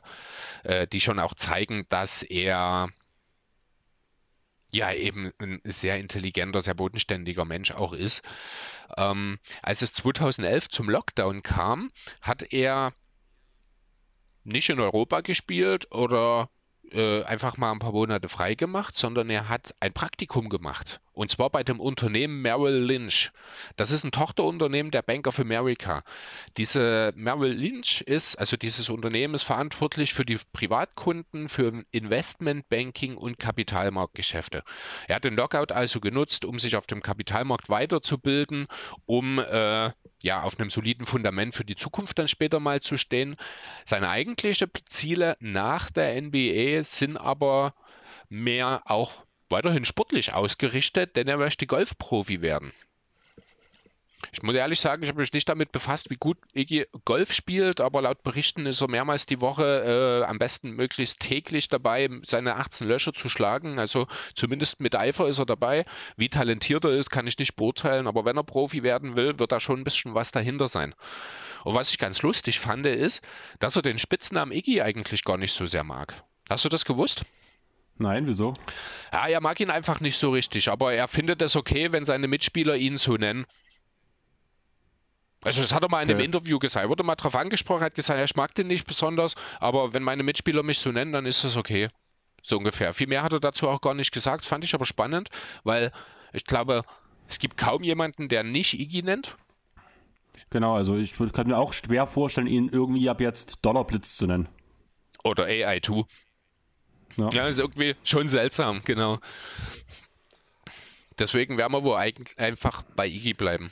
äh, 0.64 0.88
die 0.88 1.02
schon 1.02 1.20
auch 1.20 1.36
zeigen, 1.36 1.86
dass 1.90 2.24
er 2.24 2.90
ja 4.78 4.92
eben 4.94 5.32
ein 5.40 5.62
sehr 5.66 5.98
intelligenter, 5.98 6.62
sehr 6.62 6.74
bodenständiger 6.74 7.46
Mensch 7.46 7.72
auch 7.72 7.94
ist. 7.94 8.22
Ähm, 8.96 9.40
als 9.62 9.82
es 9.82 9.94
2011 9.94 10.70
zum 10.70 10.90
Lockdown 10.90 11.44
kam, 11.44 11.92
hat 12.22 12.54
er 12.54 12.94
nicht 14.44 14.70
in 14.70 14.80
Europa 14.80 15.22
gespielt 15.22 15.92
oder 15.92 16.50
äh, 16.92 17.24
einfach 17.24 17.58
mal 17.58 17.72
ein 17.72 17.80
paar 17.80 17.92
Monate 17.92 18.30
frei 18.30 18.56
gemacht, 18.56 18.96
sondern 18.96 19.30
er 19.30 19.50
hat 19.50 19.76
ein 19.80 19.94
Praktikum 19.94 20.50
gemacht. 20.50 21.02
Und 21.18 21.32
zwar 21.32 21.50
bei 21.50 21.64
dem 21.64 21.80
Unternehmen 21.80 22.44
Merrill 22.44 22.78
Lynch. 22.78 23.32
Das 23.76 23.90
ist 23.90 24.04
ein 24.04 24.12
Tochterunternehmen 24.12 24.92
der 24.92 25.02
Bank 25.02 25.26
of 25.26 25.40
America. 25.40 26.04
Diese 26.58 27.12
Merrill 27.16 27.54
Lynch 27.54 28.02
ist, 28.02 28.36
also 28.36 28.56
dieses 28.56 28.88
Unternehmen 28.88 29.34
ist 29.34 29.42
verantwortlich 29.42 30.14
für 30.14 30.26
die 30.26 30.38
Privatkunden, 30.54 31.50
für 31.50 31.84
Investmentbanking 31.90 33.18
und 33.18 33.40
Kapitalmarktgeschäfte. 33.40 34.64
Er 35.08 35.16
hat 35.16 35.24
den 35.24 35.36
Lockout 35.36 35.72
also 35.72 36.00
genutzt, 36.00 36.46
um 36.46 36.60
sich 36.60 36.76
auf 36.76 36.86
dem 36.86 37.02
Kapitalmarkt 37.02 37.68
weiterzubilden, 37.68 38.68
um 39.08 39.40
äh, 39.40 39.90
ja, 40.22 40.44
auf 40.44 40.60
einem 40.60 40.70
soliden 40.70 41.08
Fundament 41.08 41.56
für 41.56 41.66
die 41.66 41.76
Zukunft 41.76 42.20
dann 42.20 42.28
später 42.28 42.60
mal 42.60 42.82
zu 42.82 42.96
stehen. 42.96 43.38
Seine 43.86 44.10
eigentlichen 44.10 44.70
Ziele 44.86 45.36
nach 45.40 45.90
der 45.90 46.22
NBA 46.22 46.84
sind 46.84 47.18
aber 47.18 47.74
mehr 48.30 48.84
auch 48.86 49.27
weiterhin 49.50 49.86
sportlich 49.86 50.34
ausgerichtet, 50.34 51.16
denn 51.16 51.28
er 51.28 51.38
möchte 51.38 51.68
Golfprofi 51.68 52.42
werden. 52.42 52.74
Ich 54.32 54.42
muss 54.42 54.56
ehrlich 54.56 54.80
sagen, 54.80 55.04
ich 55.04 55.10
habe 55.10 55.22
mich 55.22 55.32
nicht 55.32 55.48
damit 55.48 55.72
befasst, 55.72 56.10
wie 56.10 56.16
gut 56.16 56.38
Iggy 56.54 56.88
Golf 57.06 57.34
spielt, 57.34 57.80
aber 57.80 58.02
laut 58.02 58.24
Berichten 58.24 58.66
ist 58.66 58.82
er 58.82 58.88
mehrmals 58.88 59.28
die 59.28 59.42
Woche 59.42 60.24
äh, 60.24 60.26
am 60.26 60.40
besten 60.40 60.72
möglichst 60.72 61.20
täglich 61.20 61.70
dabei, 61.70 62.10
seine 62.24 62.56
18 62.56 62.88
Löcher 62.88 63.14
zu 63.14 63.30
schlagen. 63.30 63.78
Also 63.78 64.08
zumindest 64.34 64.80
mit 64.80 64.96
Eifer 64.96 65.28
ist 65.28 65.38
er 65.38 65.46
dabei. 65.46 65.86
Wie 66.16 66.30
talentiert 66.30 66.84
er 66.86 66.92
ist, 66.92 67.12
kann 67.12 67.28
ich 67.28 67.38
nicht 67.38 67.56
beurteilen, 67.56 68.08
aber 68.08 68.26
wenn 68.26 68.38
er 68.38 68.44
Profi 68.44 68.82
werden 68.82 69.16
will, 69.16 69.38
wird 69.38 69.52
da 69.52 69.60
schon 69.60 69.82
ein 69.82 69.84
bisschen 69.84 70.16
was 70.16 70.32
dahinter 70.32 70.68
sein. 70.68 70.96
Und 71.64 71.76
was 71.76 71.92
ich 71.92 72.00
ganz 72.00 72.22
lustig 72.22 72.60
fand, 72.60 72.86
ist, 72.88 73.22
dass 73.60 73.76
er 73.76 73.82
den 73.82 74.00
Spitznamen 74.00 74.52
Iggy 74.52 74.82
eigentlich 74.82 75.24
gar 75.24 75.38
nicht 75.38 75.54
so 75.54 75.68
sehr 75.68 75.84
mag. 75.84 76.24
Hast 76.50 76.66
du 76.66 76.70
das 76.70 76.86
gewusst? 76.86 77.24
Nein, 78.00 78.28
wieso? 78.28 78.54
Ja, 79.12 79.28
er 79.28 79.42
mag 79.42 79.60
ihn 79.60 79.70
einfach 79.70 80.00
nicht 80.00 80.18
so 80.18 80.32
richtig, 80.32 80.70
aber 80.70 80.94
er 80.94 81.08
findet 81.08 81.42
es 81.42 81.56
okay, 81.56 81.92
wenn 81.92 82.06
seine 82.06 82.28
Mitspieler 82.28 82.76
ihn 82.76 82.98
so 82.98 83.16
nennen. 83.16 83.46
Also 85.44 85.62
das 85.62 85.74
hat 85.74 85.84
er 85.84 85.90
mal 85.90 86.04
in 86.04 86.10
einem 86.10 86.20
Interview 86.20 86.60
gesagt. 86.60 86.86
Er 86.86 86.90
wurde 86.90 87.04
mal 87.04 87.16
darauf 87.16 87.36
angesprochen, 87.36 87.84
hat 87.84 87.96
gesagt, 87.96 88.20
ich 88.24 88.36
mag 88.36 88.54
den 88.56 88.68
nicht 88.68 88.86
besonders, 88.86 89.36
aber 89.60 89.94
wenn 89.94 90.04
meine 90.04 90.24
Mitspieler 90.24 90.64
mich 90.64 90.80
so 90.80 90.92
nennen, 90.92 91.14
dann 91.14 91.26
ist 91.26 91.44
das 91.44 91.56
okay. 91.56 91.90
So 92.44 92.58
ungefähr. 92.58 92.94
Viel 92.94 93.08
mehr 93.08 93.24
hat 93.24 93.34
er 93.34 93.40
dazu 93.40 93.68
auch 93.68 93.82
gar 93.82 93.94
nicht 93.94 94.12
gesagt. 94.12 94.44
Das 94.44 94.50
fand 94.50 94.64
ich 94.64 94.74
aber 94.74 94.86
spannend, 94.86 95.30
weil 95.64 95.92
ich 96.34 96.46
glaube, 96.46 96.84
es 97.28 97.40
gibt 97.40 97.58
kaum 97.58 97.84
jemanden, 97.84 98.30
der 98.30 98.44
nicht 98.44 98.80
Iggy 98.80 99.04
nennt. 99.04 99.38
Genau, 100.50 100.76
also 100.76 100.98
ich 100.98 101.14
kann 101.34 101.48
mir 101.48 101.58
auch 101.58 101.74
schwer 101.74 102.08
vorstellen, 102.08 102.48
ihn 102.48 102.70
irgendwie 102.70 103.10
ab 103.10 103.20
jetzt 103.20 103.60
Dollarblitz 103.64 104.16
zu 104.18 104.28
nennen. 104.28 104.48
Oder 105.24 105.46
AI2. 105.46 106.06
Ja. 107.18 107.30
ja, 107.32 107.48
ist 107.48 107.60
irgendwie 107.60 107.96
schon 108.04 108.30
seltsam, 108.30 108.82
genau. 108.86 109.20
Deswegen 111.20 111.58
werden 111.58 111.74
wir 111.74 111.84
wohl 111.84 111.98
eigentlich 111.98 112.38
einfach 112.38 112.84
bei 112.96 113.08
Iggy 113.08 113.34
bleiben. 113.34 113.72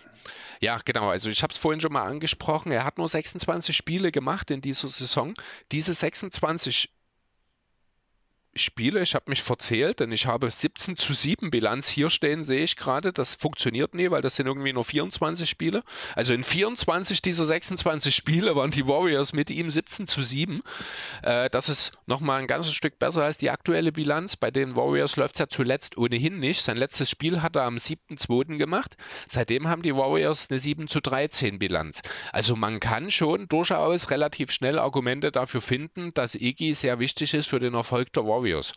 Ja, 0.62 0.80
genau. 0.84 1.10
Also 1.10 1.30
ich 1.30 1.44
habe 1.44 1.52
es 1.52 1.60
vorhin 1.60 1.80
schon 1.80 1.94
mal 1.94 2.04
angesprochen. 2.04 2.72
Er 2.72 2.84
hat 2.84 2.98
nur 2.98 3.08
26 3.08 3.76
Spiele 3.76 4.12
gemacht 4.12 4.50
in 4.50 4.62
dieser 4.62 4.88
Saison. 4.88 5.36
Diese 5.72 5.94
26 5.94 6.90
Spiele. 8.56 9.02
Ich 9.02 9.16
habe 9.16 9.26
mich 9.28 9.44
verzählt, 9.44 10.00
denn 10.00 10.12
ich 10.12 10.26
habe 10.26 10.50
17 10.50 10.96
zu 10.96 11.14
7 11.14 11.52
Bilanz 11.52 11.90
hier 11.90 12.10
stehen, 12.10 12.44
sehe 12.44 12.64
ich 12.64 12.78
gerade. 12.78 13.12
Das 13.12 13.36
funktioniert 13.36 13.94
nie, 13.94 14.12
weil 14.12 14.22
das 14.22 14.38
sind 14.38 14.48
irgendwie 14.48 14.72
nur 14.72 14.86
24 14.86 15.50
Spiele. 15.50 15.84
Also 16.16 16.34
in 16.34 16.44
24 16.44 17.22
dieser 17.22 17.46
26 17.46 18.16
Spiele 18.16 18.56
waren 18.56 18.72
die 18.72 18.88
Warriors 18.88 19.34
mit 19.34 19.50
ihm 19.50 19.70
17 19.70 20.08
zu 20.08 20.22
7. 20.22 20.62
Äh, 21.22 21.50
das 21.50 21.68
ist 21.68 21.98
nochmal 22.06 22.40
ein 22.40 22.48
ganzes 22.48 22.74
Stück 22.74 22.98
besser 22.98 23.24
als 23.24 23.38
die 23.38 23.50
aktuelle 23.50 23.92
Bilanz. 23.92 24.38
Bei 24.38 24.52
den 24.52 24.76
Warriors 24.78 25.18
läuft 25.18 25.36
es 25.36 25.40
ja 25.40 25.48
zuletzt 25.48 25.98
ohnehin 25.98 26.40
nicht. 26.40 26.62
Sein 26.62 26.78
letztes 26.78 27.10
Spiel 27.10 27.42
hat 27.42 27.58
er 27.58 27.64
am 27.64 27.76
7.2. 27.76 28.58
gemacht. 28.58 28.96
Seitdem 29.28 29.68
haben 29.68 29.82
die 29.82 29.96
Warriors 29.96 30.50
eine 30.50 30.60
7 30.60 30.88
zu 30.88 31.02
13 31.02 31.60
Bilanz. 31.60 32.02
Also 32.32 32.56
man 32.56 32.80
kann 32.80 33.12
schon 33.12 33.50
durchaus 33.50 34.10
relativ 34.10 34.52
schnell 34.52 34.80
Argumente 34.80 35.34
dafür 35.34 35.62
finden, 35.62 36.14
dass 36.14 36.36
Iggy 36.36 36.74
sehr 36.74 37.00
wichtig 37.00 37.34
ist 37.34 37.48
für 37.48 37.60
den 37.60 37.74
Erfolg 37.74 38.14
der 38.14 38.24
Warriors. 38.24 38.45
Warriors. 38.46 38.74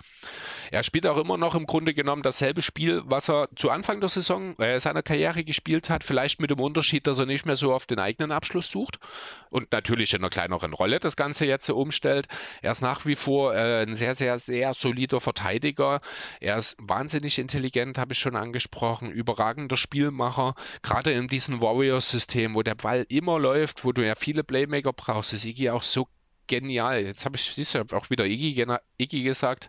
Er 0.70 0.82
spielt 0.82 1.06
auch 1.06 1.16
immer 1.16 1.38
noch 1.38 1.54
im 1.54 1.64
Grunde 1.64 1.94
genommen 1.94 2.22
dasselbe 2.22 2.60
Spiel, 2.60 3.02
was 3.06 3.28
er 3.30 3.48
zu 3.56 3.70
Anfang 3.70 4.00
der 4.00 4.10
Saison 4.10 4.58
äh, 4.58 4.78
seiner 4.80 5.02
Karriere 5.02 5.44
gespielt 5.44 5.88
hat, 5.88 6.04
vielleicht 6.04 6.40
mit 6.40 6.50
dem 6.50 6.60
Unterschied, 6.60 7.06
dass 7.06 7.18
er 7.18 7.26
nicht 7.26 7.46
mehr 7.46 7.56
so 7.56 7.72
auf 7.72 7.86
den 7.86 7.98
eigenen 7.98 8.32
Abschluss 8.32 8.70
sucht 8.70 8.98
und 9.48 9.72
natürlich 9.72 10.12
in 10.12 10.20
einer 10.20 10.28
kleineren 10.28 10.74
Rolle 10.74 11.00
das 11.00 11.16
Ganze 11.16 11.46
jetzt 11.46 11.70
umstellt. 11.70 12.28
Er 12.60 12.72
ist 12.72 12.82
nach 12.82 13.06
wie 13.06 13.16
vor 13.16 13.54
äh, 13.54 13.82
ein 13.82 13.94
sehr, 13.94 14.14
sehr, 14.14 14.38
sehr 14.38 14.74
solider 14.74 15.20
Verteidiger. 15.20 16.00
Er 16.40 16.58
ist 16.58 16.76
wahnsinnig 16.78 17.38
intelligent, 17.38 17.96
habe 17.96 18.12
ich 18.12 18.18
schon 18.18 18.36
angesprochen, 18.36 19.10
überragender 19.10 19.76
Spielmacher. 19.76 20.54
Gerade 20.82 21.12
in 21.12 21.28
diesem 21.28 21.62
Warriors-System, 21.62 22.54
wo 22.54 22.62
der 22.62 22.74
Ball 22.74 23.06
immer 23.08 23.38
läuft, 23.38 23.84
wo 23.84 23.92
du 23.92 24.06
ja 24.06 24.14
viele 24.16 24.44
Playmaker 24.44 24.92
brauchst, 24.92 25.32
ist 25.32 25.46
Iggy 25.46 25.70
auch 25.70 25.82
so 25.82 26.08
genial. 26.49 27.01
Jetzt 27.03 27.24
habe 27.24 27.36
ich, 27.36 27.42
siehst 27.42 27.74
du, 27.74 27.84
auch 27.92 28.11
wieder 28.11 28.26
Iggy, 28.26 28.66
Iggy 28.99 29.22
gesagt. 29.22 29.68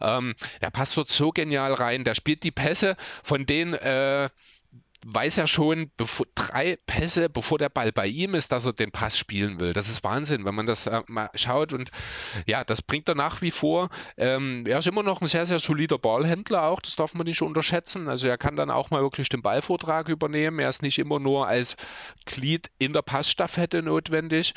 Ähm, 0.00 0.34
der 0.60 0.70
passt 0.70 0.96
dort 0.96 1.10
so 1.10 1.30
genial 1.30 1.74
rein. 1.74 2.04
Der 2.04 2.14
spielt 2.14 2.42
die 2.42 2.50
Pässe, 2.50 2.96
von 3.22 3.46
denen 3.46 3.74
äh, 3.74 4.28
weiß 5.06 5.38
er 5.38 5.46
schon 5.46 5.90
bevor, 5.96 6.26
drei 6.34 6.78
Pässe, 6.86 7.28
bevor 7.28 7.58
der 7.58 7.68
Ball 7.68 7.92
bei 7.92 8.06
ihm 8.06 8.34
ist, 8.34 8.52
dass 8.52 8.64
er 8.64 8.72
den 8.72 8.90
Pass 8.90 9.18
spielen 9.18 9.60
will. 9.60 9.72
Das 9.72 9.88
ist 9.88 10.02
Wahnsinn, 10.02 10.44
wenn 10.44 10.54
man 10.54 10.66
das 10.66 10.86
äh, 10.86 11.02
mal 11.06 11.30
schaut. 11.34 11.72
Und 11.72 11.90
ja, 12.46 12.64
das 12.64 12.82
bringt 12.82 13.08
er 13.08 13.14
nach 13.14 13.42
wie 13.42 13.50
vor. 13.50 13.90
Ähm, 14.16 14.64
er 14.66 14.78
ist 14.78 14.88
immer 14.88 15.02
noch 15.02 15.20
ein 15.20 15.28
sehr, 15.28 15.46
sehr 15.46 15.58
solider 15.58 15.98
Ballhändler 15.98 16.64
auch. 16.64 16.80
Das 16.80 16.96
darf 16.96 17.14
man 17.14 17.26
nicht 17.26 17.42
unterschätzen. 17.42 18.08
Also 18.08 18.26
er 18.26 18.38
kann 18.38 18.56
dann 18.56 18.70
auch 18.70 18.90
mal 18.90 19.02
wirklich 19.02 19.28
den 19.28 19.42
Ballvortrag 19.42 20.08
übernehmen. 20.08 20.58
Er 20.58 20.70
ist 20.70 20.82
nicht 20.82 20.98
immer 20.98 21.18
nur 21.18 21.46
als 21.46 21.76
Glied 22.24 22.70
in 22.78 22.92
der 22.92 23.02
Passstaffette 23.02 23.82
notwendig. 23.82 24.54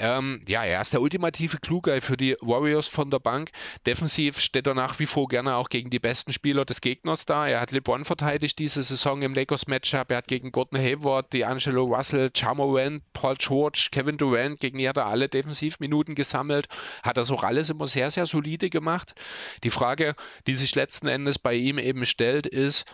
Ähm, 0.00 0.42
ja, 0.46 0.64
er 0.64 0.80
ist 0.80 0.92
der 0.92 1.02
ultimative 1.02 1.58
Klugei 1.58 2.00
für 2.00 2.16
die 2.16 2.36
Warriors 2.40 2.86
von 2.86 3.10
der 3.10 3.18
Bank. 3.18 3.50
Defensiv 3.84 4.38
steht 4.38 4.68
er 4.68 4.74
nach 4.74 5.00
wie 5.00 5.06
vor 5.06 5.26
gerne 5.26 5.56
auch 5.56 5.68
gegen 5.68 5.90
die 5.90 5.98
besten 5.98 6.32
Spieler 6.32 6.64
des 6.64 6.80
Gegners 6.80 7.26
da. 7.26 7.48
Er 7.48 7.60
hat 7.60 7.72
LeBron 7.72 8.04
verteidigt 8.04 8.60
diese 8.60 8.84
Saison 8.84 9.22
im 9.22 9.34
Lakers-Matchup. 9.34 10.10
Er 10.12 10.18
hat 10.18 10.28
gegen 10.28 10.52
Gordon 10.52 10.78
Hayward, 10.78 11.32
D'Angelo 11.32 11.82
Russell, 11.96 12.30
Charmorant, 12.32 13.02
Paul 13.12 13.34
George, 13.38 13.88
Kevin 13.90 14.18
Durant, 14.18 14.60
gegen 14.60 14.78
die 14.78 14.88
hat 14.88 14.96
er 14.96 15.06
alle 15.06 15.28
Defensivminuten 15.28 16.14
gesammelt. 16.14 16.68
Hat 17.02 17.16
das 17.16 17.32
auch 17.32 17.42
alles 17.42 17.68
immer 17.68 17.88
sehr, 17.88 18.12
sehr 18.12 18.26
solide 18.26 18.70
gemacht. 18.70 19.16
Die 19.64 19.70
Frage, 19.70 20.14
die 20.46 20.54
sich 20.54 20.76
letzten 20.76 21.08
Endes 21.08 21.40
bei 21.40 21.54
ihm 21.54 21.78
eben 21.78 22.06
stellt, 22.06 22.46
ist, 22.46 22.84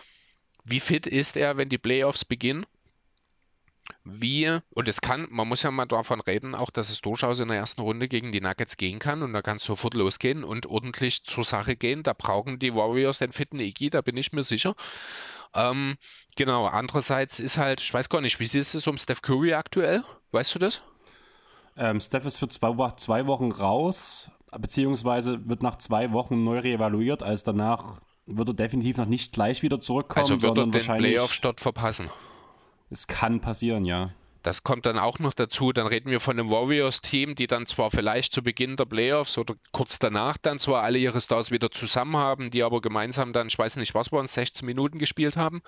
wie 0.63 0.79
fit 0.79 1.05
ist 1.05 1.37
er, 1.37 1.57
wenn 1.57 1.69
die 1.69 1.77
Playoffs 1.77 2.25
beginnen? 2.25 2.65
Wie, 4.05 4.59
und 4.69 4.87
es 4.87 5.01
kann, 5.01 5.27
man 5.31 5.47
muss 5.47 5.63
ja 5.63 5.71
mal 5.71 5.87
davon 5.87 6.21
reden, 6.21 6.53
auch 6.53 6.69
dass 6.69 6.89
es 6.89 7.01
durchaus 7.01 7.39
in 7.39 7.47
der 7.47 7.57
ersten 7.57 7.81
Runde 7.81 8.07
gegen 8.07 8.31
die 8.31 8.39
Nuggets 8.39 8.77
gehen 8.77 8.99
kann 8.99 9.23
und 9.23 9.33
da 9.33 9.41
kann 9.41 9.57
es 9.57 9.63
sofort 9.63 9.95
losgehen 9.95 10.43
und 10.43 10.67
ordentlich 10.67 11.23
zur 11.23 11.43
Sache 11.43 11.75
gehen. 11.75 12.03
Da 12.03 12.13
brauchen 12.13 12.59
die 12.59 12.75
Warriors 12.75 13.17
den 13.17 13.31
fitten 13.31 13.59
Iggy, 13.59 13.89
da 13.89 14.01
bin 14.01 14.15
ich 14.15 14.31
mir 14.31 14.43
sicher. 14.43 14.75
Ähm, 15.55 15.97
genau, 16.35 16.67
andererseits 16.67 17.39
ist 17.39 17.57
halt, 17.57 17.81
ich 17.81 17.91
weiß 17.91 18.09
gar 18.09 18.21
nicht, 18.21 18.39
wie 18.39 18.43
ist 18.43 18.75
es 18.75 18.85
um 18.85 18.99
Steph 18.99 19.23
Curry 19.23 19.53
aktuell? 19.53 20.03
Weißt 20.31 20.53
du 20.53 20.59
das? 20.59 20.81
Ähm, 21.75 21.99
Steph 21.99 22.25
ist 22.25 22.37
für 22.37 22.47
zwei, 22.47 22.73
zwei 22.97 23.25
Wochen 23.25 23.51
raus, 23.51 24.29
beziehungsweise 24.57 25.49
wird 25.49 25.63
nach 25.63 25.77
zwei 25.77 26.11
Wochen 26.11 26.43
neu 26.43 26.59
reevaluiert, 26.59 27.23
als 27.23 27.43
danach 27.43 28.01
wird 28.27 28.49
er 28.49 28.53
definitiv 28.53 28.97
noch 28.97 29.05
nicht 29.07 29.33
gleich 29.33 29.63
wieder 29.63 29.79
zurückkommen, 29.79 30.23
also 30.23 30.33
wird 30.33 30.41
sondern 30.41 30.69
er 30.69 30.71
den 30.71 30.73
wahrscheinlich 30.73 31.13
Playoff-Start 31.13 31.59
verpassen. 31.59 32.11
Es 32.89 33.07
kann 33.07 33.41
passieren, 33.41 33.85
ja. 33.85 34.11
Das 34.43 34.63
kommt 34.63 34.85
dann 34.85 34.99
auch 34.99 35.17
noch 35.17 35.33
dazu. 35.33 35.73
Dann 35.73 35.87
reden 35.87 36.11
wir 36.11 36.19
von 36.19 36.39
einem 36.39 36.51
Warriors-Team, 36.51 37.33
die 37.33 37.47
dann 37.47 37.65
zwar 37.65 37.89
vielleicht 37.89 38.31
zu 38.31 38.43
Beginn 38.43 38.77
der 38.77 38.85
Playoffs 38.85 39.39
oder 39.39 39.55
kurz 39.71 39.97
danach 39.97 40.37
dann 40.37 40.59
zwar 40.59 40.83
alle 40.83 40.99
ihre 40.99 41.19
Stars 41.19 41.49
wieder 41.49 41.71
zusammen 41.71 42.15
haben, 42.15 42.51
die 42.51 42.61
aber 42.61 42.79
gemeinsam 42.79 43.33
dann, 43.33 43.47
ich 43.47 43.57
weiß 43.57 43.77
nicht, 43.77 43.95
was 43.95 44.11
waren 44.11 44.27
16 44.27 44.63
Minuten 44.63 44.99
gespielt 44.99 45.35
haben. 45.35 45.63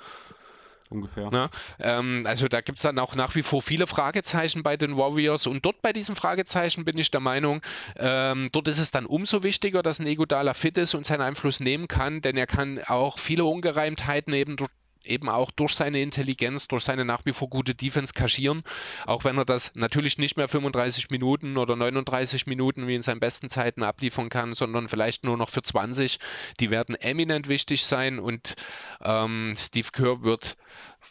Ungefähr. 0.90 1.30
Na, 1.32 1.50
ähm, 1.80 2.26
also 2.28 2.48
da 2.48 2.62
gibt 2.62 2.78
es 2.78 2.84
dann 2.84 3.00
auch 3.00 3.16
nach 3.16 3.36
wie 3.36 3.44
vor 3.44 3.62
viele 3.62 3.88
Fragezeichen 3.88 4.64
bei 4.64 4.78
den 4.78 4.96
Warriors 4.96 5.48
und 5.48 5.66
dort 5.66 5.82
bei 5.82 5.92
diesen 5.92 6.16
Fragezeichen 6.16 6.86
bin 6.86 6.98
ich 6.98 7.12
der 7.12 7.20
Meinung, 7.20 7.62
ähm, 7.98 8.50
dort 8.52 8.68
ist 8.68 8.80
es 8.80 8.92
dann 8.92 9.06
umso 9.06 9.44
wichtiger, 9.44 9.84
dass 9.84 10.00
ein 10.00 10.08
Egodala 10.08 10.54
fit 10.54 10.78
ist 10.78 10.94
und 10.94 11.06
seinen 11.06 11.22
Einfluss 11.22 11.60
nehmen 11.60 11.88
kann, 11.88 12.22
denn 12.22 12.38
er 12.38 12.48
kann 12.48 12.80
auch 12.86 13.20
viele 13.20 13.44
Ungereimtheiten 13.44 14.34
eben 14.34 14.56
durch 14.56 14.70
eben 15.04 15.30
auch 15.30 15.52
durch 15.52 15.74
seine 15.74 16.02
Intelligenz, 16.02 16.68
durch 16.68 16.84
seine 16.84 17.06
nach 17.06 17.26
wie 17.26 17.34
vor 17.34 17.50
gute 17.50 17.76
Defense 17.76 18.14
kaschieren. 18.14 18.64
Auch 19.06 19.24
wenn 19.24 19.38
er 19.38 19.46
das 19.46 19.74
natürlich 19.76 20.18
nicht 20.18 20.38
mehr 20.38 20.48
35 20.48 21.10
Minuten 21.10 21.58
oder 21.58 21.76
39 21.76 22.48
Minuten 22.48 22.88
wie 22.88 22.96
in 22.96 23.04
seinen 23.04 23.20
besten 23.20 23.50
Zeiten 23.50 23.84
abliefern 23.84 24.30
kann, 24.30 24.54
sondern 24.56 24.88
vielleicht 24.88 25.24
nur 25.24 25.38
noch 25.38 25.50
für 25.50 25.64
20. 25.64 26.20
Die 26.60 26.70
werden 26.70 26.96
eminent 26.96 27.48
wichtig 27.48 27.86
sein 27.86 28.20
und 28.20 28.56
ähm, 29.02 29.56
Steve 29.58 29.90
Kerr 29.92 30.24
wird, 30.24 30.58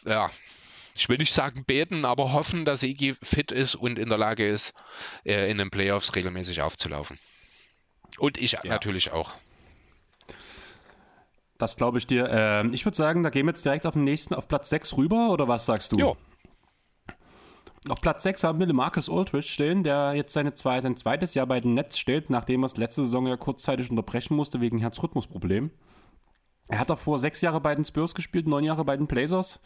ja, 0.05 0.31
ich 0.95 1.09
will 1.09 1.17
nicht 1.17 1.33
sagen 1.33 1.63
beten, 1.63 2.05
aber 2.05 2.33
hoffen, 2.33 2.65
dass 2.65 2.81
Iggy 2.81 3.15
fit 3.21 3.51
ist 3.51 3.75
und 3.75 3.99
in 3.99 4.09
der 4.09 4.17
Lage 4.17 4.47
ist, 4.47 4.73
äh, 5.25 5.49
in 5.49 5.59
den 5.59 5.69
Playoffs 5.69 6.15
regelmäßig 6.15 6.61
aufzulaufen. 6.61 7.19
Und 8.17 8.37
ich 8.37 8.53
ja. 8.53 8.61
natürlich 8.63 9.11
auch. 9.11 9.31
Das 11.57 11.75
glaube 11.75 11.97
ich 11.97 12.07
dir. 12.07 12.29
Ähm, 12.29 12.71
ich 12.73 12.85
würde 12.85 12.95
sagen, 12.95 13.23
da 13.23 13.29
gehen 13.29 13.45
wir 13.45 13.51
jetzt 13.51 13.65
direkt 13.65 13.85
auf 13.85 13.93
den 13.93 14.03
nächsten, 14.03 14.33
auf 14.33 14.47
Platz 14.47 14.69
6 14.69 14.97
rüber, 14.97 15.29
oder 15.31 15.47
was 15.47 15.65
sagst 15.65 15.91
du? 15.91 15.97
Jo. 15.97 16.17
Auf 17.89 18.01
Platz 18.01 18.23
6 18.23 18.43
haben 18.43 18.59
wir 18.59 18.67
den 18.67 18.75
Marcus 18.75 19.09
Aldridge 19.09 19.47
stehen, 19.47 19.81
der 19.81 20.13
jetzt 20.13 20.33
seine 20.33 20.53
zwei, 20.53 20.81
sein 20.81 20.97
zweites 20.97 21.33
Jahr 21.33 21.47
bei 21.47 21.59
den 21.59 21.73
Nets 21.73 21.97
steht, 21.97 22.29
nachdem 22.29 22.63
er 22.63 22.67
es 22.67 22.77
letzte 22.77 23.03
Saison 23.03 23.27
ja 23.27 23.37
kurzzeitig 23.37 23.89
unterbrechen 23.89 24.35
musste 24.35 24.59
wegen 24.59 24.77
Herzrhythmusproblemen. 24.77 25.71
Er 26.67 26.79
hat 26.79 26.89
davor 26.89 27.17
sechs 27.19 27.39
Jahre 27.41 27.61
bei 27.61 27.73
den 27.73 27.85
Spurs 27.85 28.13
gespielt, 28.13 28.47
neun 28.47 28.65
Jahre 28.65 28.83
bei 28.83 28.97
den 28.97 29.07
Blazers. 29.07 29.61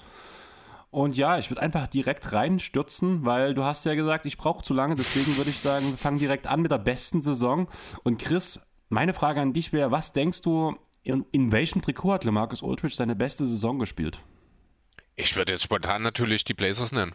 Und 0.91 1.15
ja, 1.15 1.37
ich 1.39 1.49
würde 1.49 1.61
einfach 1.61 1.87
direkt 1.87 2.31
reinstürzen, 2.31 3.25
weil 3.25 3.53
du 3.53 3.63
hast 3.63 3.85
ja 3.85 3.95
gesagt, 3.95 4.25
ich 4.25 4.37
brauche 4.37 4.63
zu 4.63 4.73
lange, 4.73 4.95
deswegen 4.95 5.37
würde 5.37 5.49
ich 5.49 5.59
sagen, 5.59 5.91
wir 5.91 5.97
fangen 5.97 6.19
direkt 6.19 6.47
an 6.47 6.61
mit 6.61 6.69
der 6.69 6.77
besten 6.77 7.21
Saison. 7.21 7.69
Und 8.03 8.21
Chris, 8.21 8.59
meine 8.89 9.13
Frage 9.13 9.41
an 9.41 9.53
dich 9.53 9.73
wäre, 9.73 9.89
was 9.89 10.11
denkst 10.11 10.41
du, 10.41 10.75
in, 11.03 11.25
in 11.31 11.51
welchem 11.51 11.81
Trikot 11.81 12.13
hat 12.13 12.23
LeMarcus 12.23 12.63
Aldridge 12.63 12.95
seine 12.95 13.15
beste 13.15 13.47
Saison 13.47 13.79
gespielt? 13.79 14.21
Ich 15.15 15.35
würde 15.35 15.53
jetzt 15.53 15.63
spontan 15.63 16.01
natürlich 16.03 16.43
die 16.43 16.53
Blazers 16.53 16.91
nennen. 16.91 17.13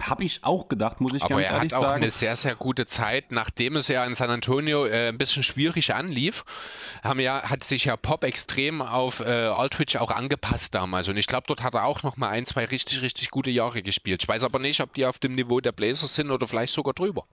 Habe 0.00 0.24
ich 0.24 0.42
auch 0.42 0.68
gedacht, 0.68 1.00
muss 1.00 1.14
ich 1.14 1.22
Aber 1.22 1.36
ganz 1.36 1.48
er 1.48 1.54
ehrlich 1.54 1.72
hat 1.72 1.78
auch 1.78 1.82
sagen. 1.82 2.02
eine 2.02 2.10
sehr, 2.10 2.34
sehr 2.34 2.56
gute 2.56 2.86
Zeit, 2.86 3.30
nachdem 3.30 3.76
es 3.76 3.86
ja 3.86 4.04
in 4.04 4.14
San 4.14 4.30
Antonio 4.30 4.84
äh, 4.84 5.08
ein 5.10 5.18
bisschen 5.18 5.44
schwierig 5.44 5.94
anlief, 5.94 6.44
haben 7.04 7.20
ja, 7.20 7.42
hat 7.42 7.62
sich 7.62 7.84
ja 7.84 7.96
Pop 7.96 8.24
extrem 8.24 8.82
auf 8.82 9.20
äh, 9.20 9.24
Aldridge 9.24 10.00
auch 10.00 10.10
angepasst 10.10 10.74
damals. 10.74 11.08
Und 11.08 11.16
ich 11.18 11.26
glaube, 11.28 11.44
dort 11.46 11.62
hat 11.62 11.74
er 11.74 11.84
auch 11.84 12.02
noch 12.02 12.16
mal 12.16 12.30
ein, 12.30 12.46
zwei 12.46 12.64
richtig, 12.64 13.00
richtig 13.00 13.30
gute 13.30 13.50
Jahre 13.50 13.82
gespielt. 13.82 14.22
Ich 14.22 14.28
weiß 14.28 14.42
aber 14.42 14.58
nicht, 14.58 14.80
ob 14.80 14.92
die 14.94 15.06
auf 15.06 15.18
dem 15.18 15.36
Niveau 15.36 15.60
der 15.60 15.72
Blazers 15.72 16.16
sind 16.16 16.30
oder 16.32 16.48
vielleicht 16.48 16.74
sogar 16.74 16.94
drüber. 16.94 17.24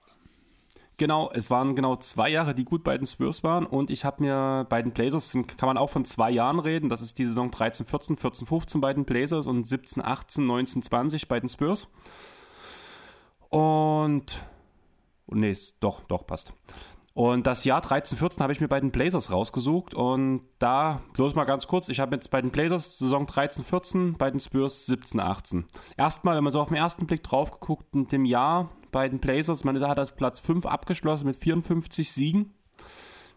Genau, 0.99 1.31
es 1.33 1.49
waren 1.49 1.75
genau 1.75 1.95
zwei 1.95 2.27
Jahre, 2.27 2.53
die 2.53 2.65
gut 2.65 2.83
bei 2.83 2.97
den 2.97 3.07
Spurs 3.07 3.41
waren 3.41 3.65
und 3.65 3.89
ich 3.89 4.03
habe 4.03 4.21
mir 4.21 4.65
bei 4.67 4.81
den 4.81 4.91
Blazers, 4.91 5.31
kann 5.31 5.67
man 5.67 5.77
auch 5.77 5.89
von 5.89 6.03
zwei 6.03 6.29
Jahren 6.29 6.59
reden, 6.59 6.89
das 6.89 7.01
ist 7.01 7.17
die 7.17 7.23
Saison 7.23 7.51
13, 7.51 7.85
14, 7.85 8.17
14, 8.17 8.45
15 8.45 8.81
bei 8.81 8.93
den 8.93 9.05
Blazers 9.05 9.47
und 9.47 9.65
17, 9.65 10.03
18, 10.03 10.45
19, 10.45 10.81
20 10.81 11.29
bei 11.29 11.39
den 11.39 11.47
Spurs. 11.47 11.87
Und, 13.47 14.43
oh, 15.27 15.35
nee, 15.35 15.55
doch, 15.79 16.03
doch, 16.03 16.27
passt. 16.27 16.51
Und 17.19 17.47
das 17.47 17.65
Jahr 17.65 17.81
13, 17.81 18.17
14 18.17 18.41
habe 18.41 18.53
ich 18.53 18.61
mir 18.61 18.69
bei 18.69 18.79
den 18.79 18.91
Blazers 18.91 19.29
rausgesucht 19.29 19.93
und 19.93 20.43
da, 20.57 21.01
bloß 21.11 21.35
mal 21.35 21.43
ganz 21.43 21.67
kurz, 21.67 21.89
ich 21.89 21.99
habe 21.99 22.15
jetzt 22.15 22.31
bei 22.31 22.41
den 22.41 22.49
Blazers 22.49 22.97
Saison 22.97 23.27
13, 23.27 23.65
14, 23.65 24.13
bei 24.13 24.31
den 24.31 24.39
Spurs 24.39 24.85
17, 24.85 25.19
18. 25.19 25.65
Erstmal, 25.97 26.37
wenn 26.37 26.45
man 26.45 26.53
so 26.53 26.61
auf 26.61 26.69
den 26.69 26.77
ersten 26.77 27.07
Blick 27.07 27.21
drauf 27.21 27.51
geguckt, 27.51 27.93
in 27.93 28.07
dem 28.07 28.23
Jahr 28.23 28.69
bei 28.93 29.09
den 29.09 29.19
Blazers, 29.19 29.65
man 29.65 29.77
hat 29.85 29.99
als 29.99 30.15
Platz 30.15 30.39
5 30.39 30.65
abgeschlossen 30.65 31.25
mit 31.25 31.35
54 31.35 32.09
Siegen. 32.09 32.53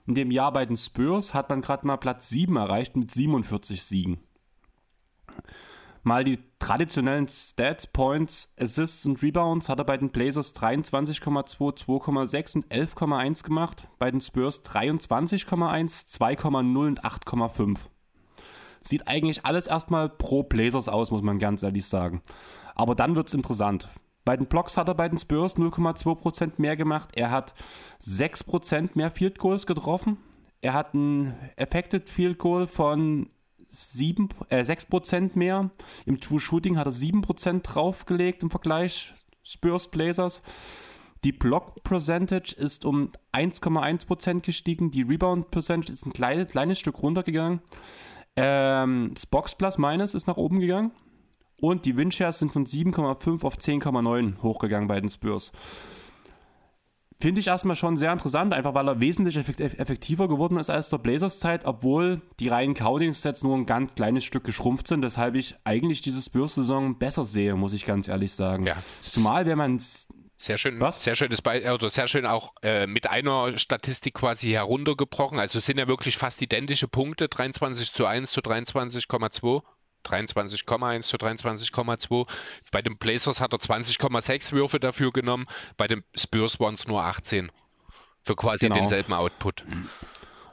In 0.06 0.14
dem 0.14 0.30
Jahr 0.30 0.52
bei 0.52 0.64
den 0.64 0.76
Spurs 0.76 1.34
hat 1.34 1.48
man 1.48 1.60
gerade 1.60 1.84
mal 1.84 1.96
Platz 1.96 2.28
7 2.28 2.54
erreicht 2.54 2.94
mit 2.94 3.10
47 3.10 3.82
Siegen. 3.82 4.20
Mal 6.05 6.24
die 6.24 6.40
traditionellen 6.59 7.28
Stats, 7.28 7.86
Points, 7.86 8.53
Assists 8.61 9.07
und 9.07 9.22
Rebounds 9.22 9.68
hat 9.68 9.78
er 9.78 9.84
bei 9.84 9.96
den 9.96 10.11
Blazers 10.11 10.53
23,2, 10.57 11.57
2,6 11.57 12.57
und 12.57 12.66
11,1 12.66 13.44
gemacht. 13.44 13.88
Bei 14.00 14.11
den 14.11 14.20
Spurs 14.20 14.64
23,1, 14.64 15.46
2,0 16.09 16.86
und 16.86 17.05
8,5. 17.05 17.78
Sieht 18.80 19.07
eigentlich 19.07 19.46
alles 19.46 19.68
erstmal 19.68 20.09
pro 20.09 20.42
Blazers 20.42 20.88
aus, 20.88 21.12
muss 21.12 21.22
man 21.22 21.38
ganz 21.38 21.62
ehrlich 21.62 21.86
sagen. 21.86 22.20
Aber 22.74 22.96
dann 22.96 23.14
wird 23.14 23.28
es 23.28 23.34
interessant. 23.34 23.88
Bei 24.24 24.36
den 24.36 24.46
Blocks 24.46 24.76
hat 24.76 24.88
er 24.88 24.94
bei 24.94 25.09
den 25.09 25.18
Spurs 25.18 25.57
0,2% 25.57 26.55
mehr 26.57 26.76
gemacht. 26.76 27.11
Er 27.14 27.30
hat 27.30 27.55
6% 28.00 28.90
mehr 28.94 29.12
Field 29.12 29.38
Goals 29.38 29.66
getroffen. 29.66 30.16
Er 30.62 30.74
hat 30.74 30.94
ein 30.94 31.34
Affected 31.57 32.09
Field 32.09 32.38
Goal 32.38 32.66
von 32.66 33.28
7, 33.72 34.28
äh, 34.50 34.64
6% 34.64 35.36
mehr. 35.36 35.70
Im 36.06 36.20
True 36.20 36.40
Shooting 36.40 36.78
hat 36.78 36.86
er 36.86 36.92
7% 36.92 37.62
draufgelegt 37.62 38.42
im 38.42 38.50
Vergleich 38.50 39.14
Spurs 39.42 39.90
Blazers. 39.90 40.42
Die 41.24 41.32
Block 41.32 41.82
Percentage 41.84 42.54
ist 42.56 42.84
um 42.84 43.12
1,1% 43.32 44.44
gestiegen. 44.44 44.90
Die 44.90 45.02
Rebound 45.02 45.50
Percentage 45.50 45.92
ist 45.92 46.04
ein 46.04 46.12
kleines, 46.12 46.48
kleines 46.48 46.78
Stück 46.78 47.02
runtergegangen. 47.02 47.60
Ähm, 48.36 49.12
das 49.14 49.26
Box 49.26 49.54
Plus 49.54 49.78
Minus 49.78 50.14
ist 50.14 50.26
nach 50.26 50.36
oben 50.36 50.60
gegangen. 50.60 50.92
Und 51.60 51.84
die 51.84 51.96
Windshares 51.96 52.40
sind 52.40 52.50
von 52.50 52.66
7,5 52.66 53.44
auf 53.44 53.56
10,9 53.56 54.42
hochgegangen 54.42 54.88
bei 54.88 55.00
den 55.00 55.10
Spurs. 55.10 55.52
Finde 57.22 57.40
ich 57.40 57.46
erstmal 57.46 57.76
schon 57.76 57.96
sehr 57.96 58.12
interessant, 58.12 58.52
einfach 58.52 58.74
weil 58.74 58.88
er 58.88 58.98
wesentlich 58.98 59.36
effekt- 59.36 59.60
effektiver 59.60 60.26
geworden 60.26 60.56
ist 60.58 60.70
als 60.70 60.88
zur 60.88 60.98
Blazers 60.98 61.38
Zeit, 61.38 61.64
obwohl 61.66 62.20
die 62.40 62.48
reinen 62.48 62.74
Counting-Sets 62.74 63.44
nur 63.44 63.56
ein 63.56 63.64
ganz 63.64 63.94
kleines 63.94 64.24
Stück 64.24 64.42
geschrumpft 64.42 64.88
sind, 64.88 65.02
weshalb 65.04 65.36
ich 65.36 65.54
eigentlich 65.62 66.02
diese 66.02 66.20
Spurs-Saison 66.20 66.98
besser 66.98 67.24
sehe, 67.24 67.54
muss 67.54 67.74
ich 67.74 67.86
ganz 67.86 68.08
ehrlich 68.08 68.32
sagen. 68.32 68.66
Ja. 68.66 68.74
Zumal, 69.08 69.46
wenn 69.46 69.56
man 69.56 69.78
Sehr 70.36 70.58
schön, 70.58 70.80
Was? 70.80 71.04
sehr 71.04 71.14
schönes 71.14 71.40
Be 71.42 71.72
oder 71.72 71.90
sehr 71.90 72.08
schön 72.08 72.26
auch 72.26 72.54
äh, 72.64 72.88
mit 72.88 73.08
einer 73.08 73.56
Statistik 73.56 74.14
quasi 74.14 74.50
heruntergebrochen. 74.50 75.38
Also 75.38 75.58
es 75.58 75.66
sind 75.66 75.78
ja 75.78 75.86
wirklich 75.86 76.16
fast 76.16 76.42
identische 76.42 76.88
Punkte, 76.88 77.28
23 77.28 77.92
zu 77.92 78.04
1 78.04 78.32
zu 78.32 78.40
23,2. 78.40 79.62
23,1 80.05 81.03
zu 81.03 81.16
23,2. 81.16 82.26
Bei 82.70 82.82
den 82.82 82.96
Blazers 82.96 83.40
hat 83.40 83.53
er 83.53 83.59
20,6 83.59 84.53
Würfe 84.53 84.80
dafür 84.80 85.12
genommen. 85.12 85.46
Bei 85.76 85.86
den 85.88 86.03
Spurs 86.14 86.61
waren 86.61 86.74
es 86.74 86.86
nur 86.86 87.03
18. 87.03 87.50
Für 88.24 88.36
quasi 88.36 88.66
Genau. 88.66 88.76
denselben 88.76 89.12
Output. 89.12 89.64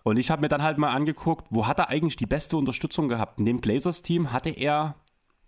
Und 0.04 0.18
ich 0.18 0.32
habe 0.32 0.42
mir 0.42 0.50
dann 0.50 0.64
halt 0.64 0.78
mal 0.78 0.90
angeguckt, 0.92 1.46
wo 1.50 1.68
hat 1.68 1.78
er 1.78 1.90
eigentlich 1.90 2.16
die 2.16 2.26
beste 2.26 2.58
Unterstützung 2.58 3.10
gehabt? 3.10 3.38
In 3.40 3.46
dem 3.46 3.62
Blazers-Team 3.62 4.32
hatte 4.32 4.50
er 4.50 4.96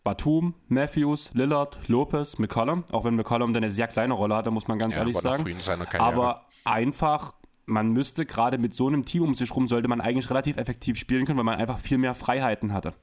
Batum, 0.03 0.55
Matthews, 0.67 1.31
Lillard, 1.33 1.77
Lopez, 1.87 2.37
McCollum. 2.37 2.83
Auch 2.91 3.05
wenn 3.05 3.15
McCollum 3.15 3.53
dann 3.53 3.63
eine 3.63 3.71
sehr 3.71 3.87
kleine 3.87 4.13
Rolle 4.13 4.35
hatte, 4.35 4.51
muss 4.51 4.67
man 4.67 4.77
ganz 4.79 4.95
Ja, 4.95 5.01
ehrlich 5.01 5.17
sagen. 5.17 5.45
Aber 5.99 6.45
einfach, 6.63 7.33
man 7.65 7.91
müsste 7.91 8.25
gerade 8.25 8.57
mit 8.57 8.73
so 8.73 8.87
einem 8.87 9.05
Team 9.05 9.23
um 9.23 9.35
sich 9.35 9.55
rum, 9.55 9.67
sollte 9.67 9.87
man 9.87 10.01
eigentlich 10.01 10.29
relativ 10.29 10.57
effektiv 10.57 10.97
spielen 10.97 11.25
können, 11.25 11.37
weil 11.37 11.45
man 11.45 11.59
einfach 11.59 11.79
viel 11.79 11.97
mehr 11.97 12.15
Freiheiten 12.15 12.73
hatte. 12.73 12.93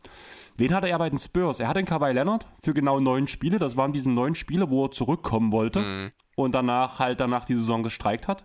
Wen 0.58 0.74
hatte 0.74 0.88
er 0.88 0.98
bei 0.98 1.08
den 1.08 1.18
Spurs? 1.18 1.60
Er 1.60 1.68
hatte 1.68 1.78
den 1.80 1.86
Kawhi 1.86 2.12
Leonard 2.12 2.46
für 2.62 2.74
genau 2.74 3.00
neun 3.00 3.26
Spiele. 3.28 3.58
Das 3.58 3.76
waren 3.76 3.92
diese 3.92 4.10
neun 4.10 4.34
Spiele, 4.34 4.68
wo 4.70 4.84
er 4.86 4.90
zurückkommen 4.90 5.52
wollte 5.52 5.80
Mhm. 5.80 6.10
und 6.36 6.54
danach 6.54 6.98
halt 6.98 7.20
danach 7.20 7.44
die 7.46 7.54
Saison 7.54 7.82
gestreikt 7.82 8.28
hat. 8.28 8.44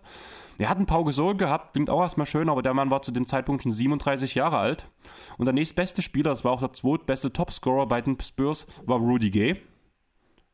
Er 0.59 0.69
hat 0.69 0.77
einen 0.77 0.85
Pau 0.85 1.03
Gasol 1.03 1.35
gehabt, 1.35 1.73
klingt 1.73 1.89
auch 1.89 2.01
erstmal 2.01 2.27
schön, 2.27 2.47
aber 2.47 2.61
der 2.61 2.75
Mann 2.75 2.91
war 2.91 3.01
zu 3.01 3.11
dem 3.11 3.25
Zeitpunkt 3.25 3.63
schon 3.63 3.71
37 3.71 4.35
Jahre 4.35 4.57
alt. 4.59 4.87
Und 5.39 5.45
der 5.45 5.53
nächstbeste 5.53 6.03
Spieler, 6.03 6.29
das 6.29 6.45
war 6.45 6.51
auch 6.51 6.59
der 6.59 6.71
zweitbeste 6.73 7.33
Topscorer 7.33 7.87
bei 7.87 7.99
den 8.01 8.19
Spurs, 8.21 8.67
war 8.85 8.99
Rudy 8.99 9.31
Gay. 9.31 9.59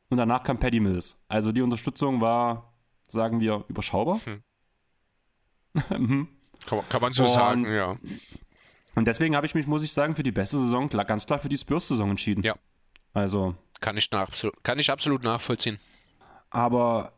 Und 0.09 0.17
danach 0.17 0.43
kam 0.43 0.57
Paddy 0.57 0.79
Mills. 0.79 1.21
Also 1.27 1.51
die 1.51 1.61
Unterstützung 1.61 2.21
war, 2.21 2.73
sagen 3.09 3.41
wir, 3.41 3.65
überschaubar. 3.67 4.21
Mhm. 5.97 6.27
Kann, 6.65 6.79
kann 6.89 7.01
man 7.01 7.13
so 7.13 7.23
Und- 7.23 7.29
sagen, 7.33 7.65
ja. 7.71 7.95
Und 8.95 9.05
deswegen 9.07 9.35
habe 9.35 9.45
ich 9.45 9.55
mich, 9.55 9.67
muss 9.67 9.83
ich 9.83 9.93
sagen, 9.93 10.15
für 10.15 10.23
die 10.23 10.31
beste 10.31 10.57
Saison 10.57 10.89
klar- 10.89 11.05
ganz 11.05 11.25
klar 11.25 11.39
für 11.39 11.49
die 11.49 11.57
Spurs-Saison 11.57 12.09
entschieden. 12.11 12.43
Ja. 12.43 12.55
Also, 13.13 13.55
Kann 13.81 13.97
ich, 13.97 14.11
nach, 14.11 14.29
kann 14.63 14.79
ich 14.79 14.89
absolut 14.91 15.23
nachvollziehen. 15.23 15.79
aber 16.49 17.13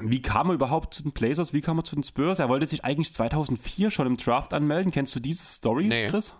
wie 0.00 0.22
kam 0.22 0.48
er 0.48 0.54
überhaupt 0.54 0.94
zu 0.94 1.02
den 1.02 1.12
Blazers? 1.12 1.52
Wie 1.52 1.60
kam 1.60 1.78
er 1.78 1.84
zu 1.84 1.96
den 1.96 2.04
Spurs? 2.04 2.38
Er 2.38 2.48
wollte 2.48 2.66
sich 2.66 2.84
eigentlich 2.84 3.12
2004 3.12 3.90
schon 3.90 4.06
im 4.06 4.16
Draft 4.16 4.54
anmelden. 4.54 4.90
Kennst 4.90 5.14
du 5.14 5.20
diese 5.20 5.44
Story, 5.44 5.86
Nee. 5.86 6.06
Chris? 6.06 6.34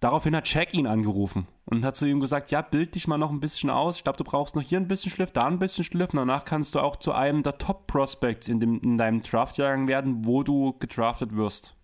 Daraufhin 0.00 0.34
hat 0.34 0.52
Jack 0.52 0.74
ihn 0.74 0.86
angerufen 0.88 1.46
und 1.64 1.84
hat 1.84 1.94
zu 1.96 2.06
ihm 2.06 2.18
gesagt, 2.20 2.50
ja, 2.50 2.60
bild 2.60 2.94
dich 2.96 3.06
mal 3.06 3.18
noch 3.18 3.30
ein 3.30 3.38
bisschen 3.40 3.70
aus. 3.70 3.96
Ich 3.98 4.04
glaube, 4.04 4.18
du 4.18 4.24
brauchst 4.24 4.56
noch 4.56 4.62
hier 4.62 4.78
ein 4.80 4.88
bisschen 4.88 5.12
Schliff, 5.12 5.30
da 5.30 5.46
ein 5.46 5.60
bisschen 5.60 5.84
Schliff. 5.84 6.10
Und 6.10 6.16
danach 6.16 6.44
kannst 6.44 6.74
du 6.74 6.80
auch 6.80 6.96
zu 6.96 7.12
einem 7.12 7.42
der 7.44 7.56
Top-Prospects 7.56 8.48
in, 8.48 8.58
dem- 8.58 8.80
in 8.80 8.98
deinem 8.98 9.22
Draftjahrgang 9.22 9.86
werden, 9.86 10.26
wo 10.26 10.42
du 10.42 10.72
gedraftet 10.78 11.34
wirst. 11.36 11.74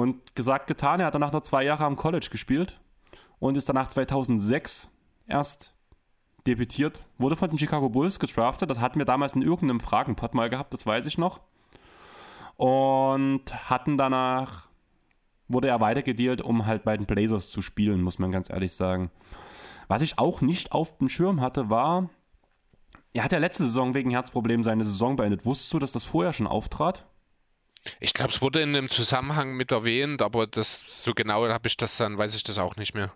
Und 0.00 0.34
gesagt, 0.34 0.66
getan, 0.66 1.00
er 1.00 1.06
hat 1.06 1.14
danach 1.14 1.32
noch 1.32 1.42
zwei 1.42 1.62
Jahre 1.62 1.84
am 1.84 1.94
College 1.94 2.28
gespielt 2.30 2.80
und 3.38 3.58
ist 3.58 3.68
danach 3.68 3.88
2006 3.88 4.90
erst 5.26 5.74
debütiert, 6.46 7.04
wurde 7.18 7.36
von 7.36 7.50
den 7.50 7.58
Chicago 7.58 7.90
Bulls 7.90 8.18
gedraftet. 8.18 8.70
Das 8.70 8.80
hatten 8.80 8.98
wir 8.98 9.04
damals 9.04 9.34
in 9.34 9.42
irgendeinem 9.42 9.80
Fragenpot 9.80 10.32
mal 10.32 10.48
gehabt, 10.48 10.72
das 10.72 10.86
weiß 10.86 11.04
ich 11.04 11.18
noch. 11.18 11.40
Und 12.56 13.42
hatten 13.68 13.98
danach, 13.98 14.68
wurde 15.48 15.68
er 15.68 15.80
weitergedealt, 15.80 16.40
um 16.40 16.64
halt 16.64 16.82
bei 16.82 16.96
den 16.96 17.04
Blazers 17.04 17.50
zu 17.50 17.60
spielen, 17.60 18.00
muss 18.00 18.18
man 18.18 18.32
ganz 18.32 18.48
ehrlich 18.48 18.72
sagen. 18.72 19.10
Was 19.86 20.00
ich 20.00 20.18
auch 20.18 20.40
nicht 20.40 20.72
auf 20.72 20.96
dem 20.96 21.10
Schirm 21.10 21.42
hatte, 21.42 21.68
war, 21.68 22.08
er 23.12 23.24
hat 23.24 23.32
ja 23.32 23.38
letzte 23.38 23.64
Saison 23.64 23.92
wegen 23.92 24.10
Herzproblemen 24.10 24.64
seine 24.64 24.86
Saison 24.86 25.16
beendet. 25.16 25.44
Wusstest 25.44 25.74
du, 25.74 25.78
dass 25.78 25.92
das 25.92 26.06
vorher 26.06 26.32
schon 26.32 26.46
auftrat? 26.46 27.04
Ich 27.98 28.14
glaube, 28.14 28.32
es 28.32 28.42
wurde 28.42 28.60
in 28.60 28.76
einem 28.76 28.90
Zusammenhang 28.90 29.54
mit 29.54 29.72
erwähnt, 29.72 30.22
aber 30.22 30.46
das 30.46 31.02
so 31.02 31.14
genau 31.14 31.48
habe 31.48 31.68
ich 31.68 31.76
das 31.76 31.96
dann, 31.96 32.18
weiß 32.18 32.34
ich 32.34 32.44
das 32.44 32.58
auch 32.58 32.76
nicht 32.76 32.94
mehr. 32.94 33.12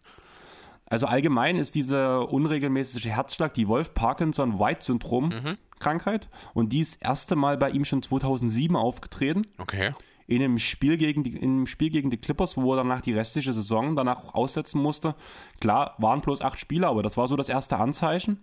Also 0.86 1.06
allgemein 1.06 1.56
ist 1.56 1.74
diese 1.74 2.20
unregelmäßige 2.20 3.06
Herzschlag 3.06 3.54
die 3.54 3.68
Wolf-Parkinson-White-Syndrom-Krankheit 3.68 6.28
und 6.52 6.72
die 6.72 6.80
ist 6.80 6.96
das 6.96 7.02
erste 7.02 7.36
Mal 7.36 7.56
bei 7.56 7.70
ihm 7.70 7.84
schon 7.84 8.02
2007 8.02 8.74
aufgetreten. 8.76 9.46
Okay. 9.58 9.92
in 10.26 10.42
einem 10.42 10.58
Spiel 10.58 10.96
gegen 10.96 11.22
die, 11.22 11.36
in 11.36 11.50
einem 11.50 11.66
Spiel 11.66 11.90
gegen 11.90 12.08
die 12.10 12.16
Clippers, 12.16 12.56
wo 12.56 12.72
er 12.72 12.78
danach 12.78 13.02
die 13.02 13.12
restliche 13.12 13.52
Saison 13.52 13.94
danach 13.96 14.32
aussetzen 14.34 14.80
musste. 14.80 15.14
Klar, 15.60 15.94
waren 15.98 16.22
bloß 16.22 16.40
acht 16.40 16.58
Spieler, 16.58 16.88
aber 16.88 17.02
das 17.02 17.18
war 17.18 17.28
so 17.28 17.36
das 17.36 17.50
erste 17.50 17.76
Anzeichen. 17.76 18.42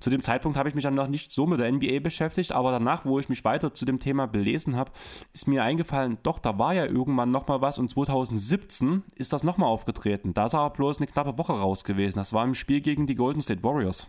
Zu 0.00 0.10
dem 0.10 0.22
Zeitpunkt 0.22 0.58
habe 0.58 0.68
ich 0.68 0.74
mich 0.74 0.84
dann 0.84 0.94
noch 0.94 1.08
nicht 1.08 1.32
so 1.32 1.46
mit 1.46 1.60
der 1.60 1.70
NBA 1.70 2.00
beschäftigt, 2.00 2.52
aber 2.52 2.70
danach, 2.70 3.04
wo 3.04 3.18
ich 3.18 3.28
mich 3.28 3.44
weiter 3.44 3.74
zu 3.74 3.84
dem 3.84 3.98
Thema 3.98 4.26
belesen 4.26 4.76
habe, 4.76 4.90
ist 5.32 5.48
mir 5.48 5.62
eingefallen, 5.62 6.18
doch, 6.22 6.38
da 6.38 6.58
war 6.58 6.74
ja 6.74 6.86
irgendwann 6.86 7.30
nochmal 7.30 7.60
was 7.60 7.78
und 7.78 7.88
2017 7.90 9.02
ist 9.16 9.32
das 9.32 9.44
nochmal 9.44 9.68
aufgetreten. 9.68 10.34
Da 10.34 10.46
ist 10.46 10.54
aber 10.54 10.70
bloß 10.70 10.98
eine 10.98 11.06
knappe 11.06 11.38
Woche 11.38 11.52
raus 11.52 11.84
gewesen. 11.84 12.18
Das 12.18 12.32
war 12.32 12.44
im 12.44 12.54
Spiel 12.54 12.80
gegen 12.80 13.06
die 13.06 13.14
Golden 13.14 13.40
State 13.40 13.62
Warriors. 13.62 14.08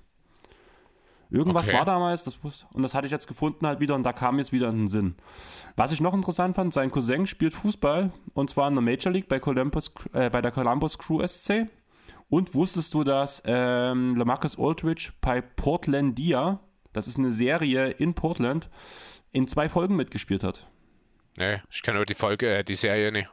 Irgendwas 1.29 1.67
Okay. 1.67 1.77
war 1.77 1.85
damals, 1.85 2.23
das, 2.23 2.39
und 2.73 2.83
das 2.83 2.93
hatte 2.93 3.05
ich 3.05 3.11
jetzt 3.11 3.27
gefunden 3.27 3.67
halt 3.67 3.81
wieder 3.81 3.95
und 3.95 4.03
da 4.03 4.13
kam 4.13 4.37
jetzt 4.37 4.53
wieder 4.53 4.69
in 4.69 4.77
den 4.77 4.87
Sinn. 4.87 5.15
Was 5.75 5.91
ich 5.91 5.99
noch 5.99 6.13
interessant 6.13 6.55
fand, 6.55 6.73
sein 6.73 6.89
Cousin 6.89 7.27
spielt 7.27 7.53
Fußball 7.53 8.11
und 8.33 8.49
zwar 8.49 8.69
in 8.69 8.75
der 8.75 8.81
Major 8.81 9.11
League 9.11 9.27
bei, 9.27 9.39
Columbus, 9.39 9.91
äh, 10.13 10.29
bei 10.29 10.41
der 10.41 10.51
Columbus 10.51 10.97
Crew 10.97 11.25
SC 11.25 11.67
Und 12.29 12.53
wusstest 12.53 12.93
du, 12.93 13.03
dass 13.03 13.41
ähm, 13.45 14.15
Lamarcus 14.15 14.59
Aldridge 14.59 15.11
bei 15.21 15.41
Portlandia, 15.41 16.59
das 16.93 17.07
ist 17.07 17.17
eine 17.17 17.31
Serie 17.31 17.89
in 17.89 18.13
Portland, 18.13 18.69
in 19.31 19.47
zwei 19.47 19.69
Folgen 19.69 19.95
mitgespielt 19.95 20.43
hat? 20.43 20.67
Nee, 21.37 21.61
ich 21.69 21.83
kenne 21.83 21.97
nur 21.97 22.05
die 22.05 22.15
Folge, 22.15 22.57
äh, 22.57 22.63
die 22.63 22.75
Serie 22.75 23.11
nicht. 23.11 23.29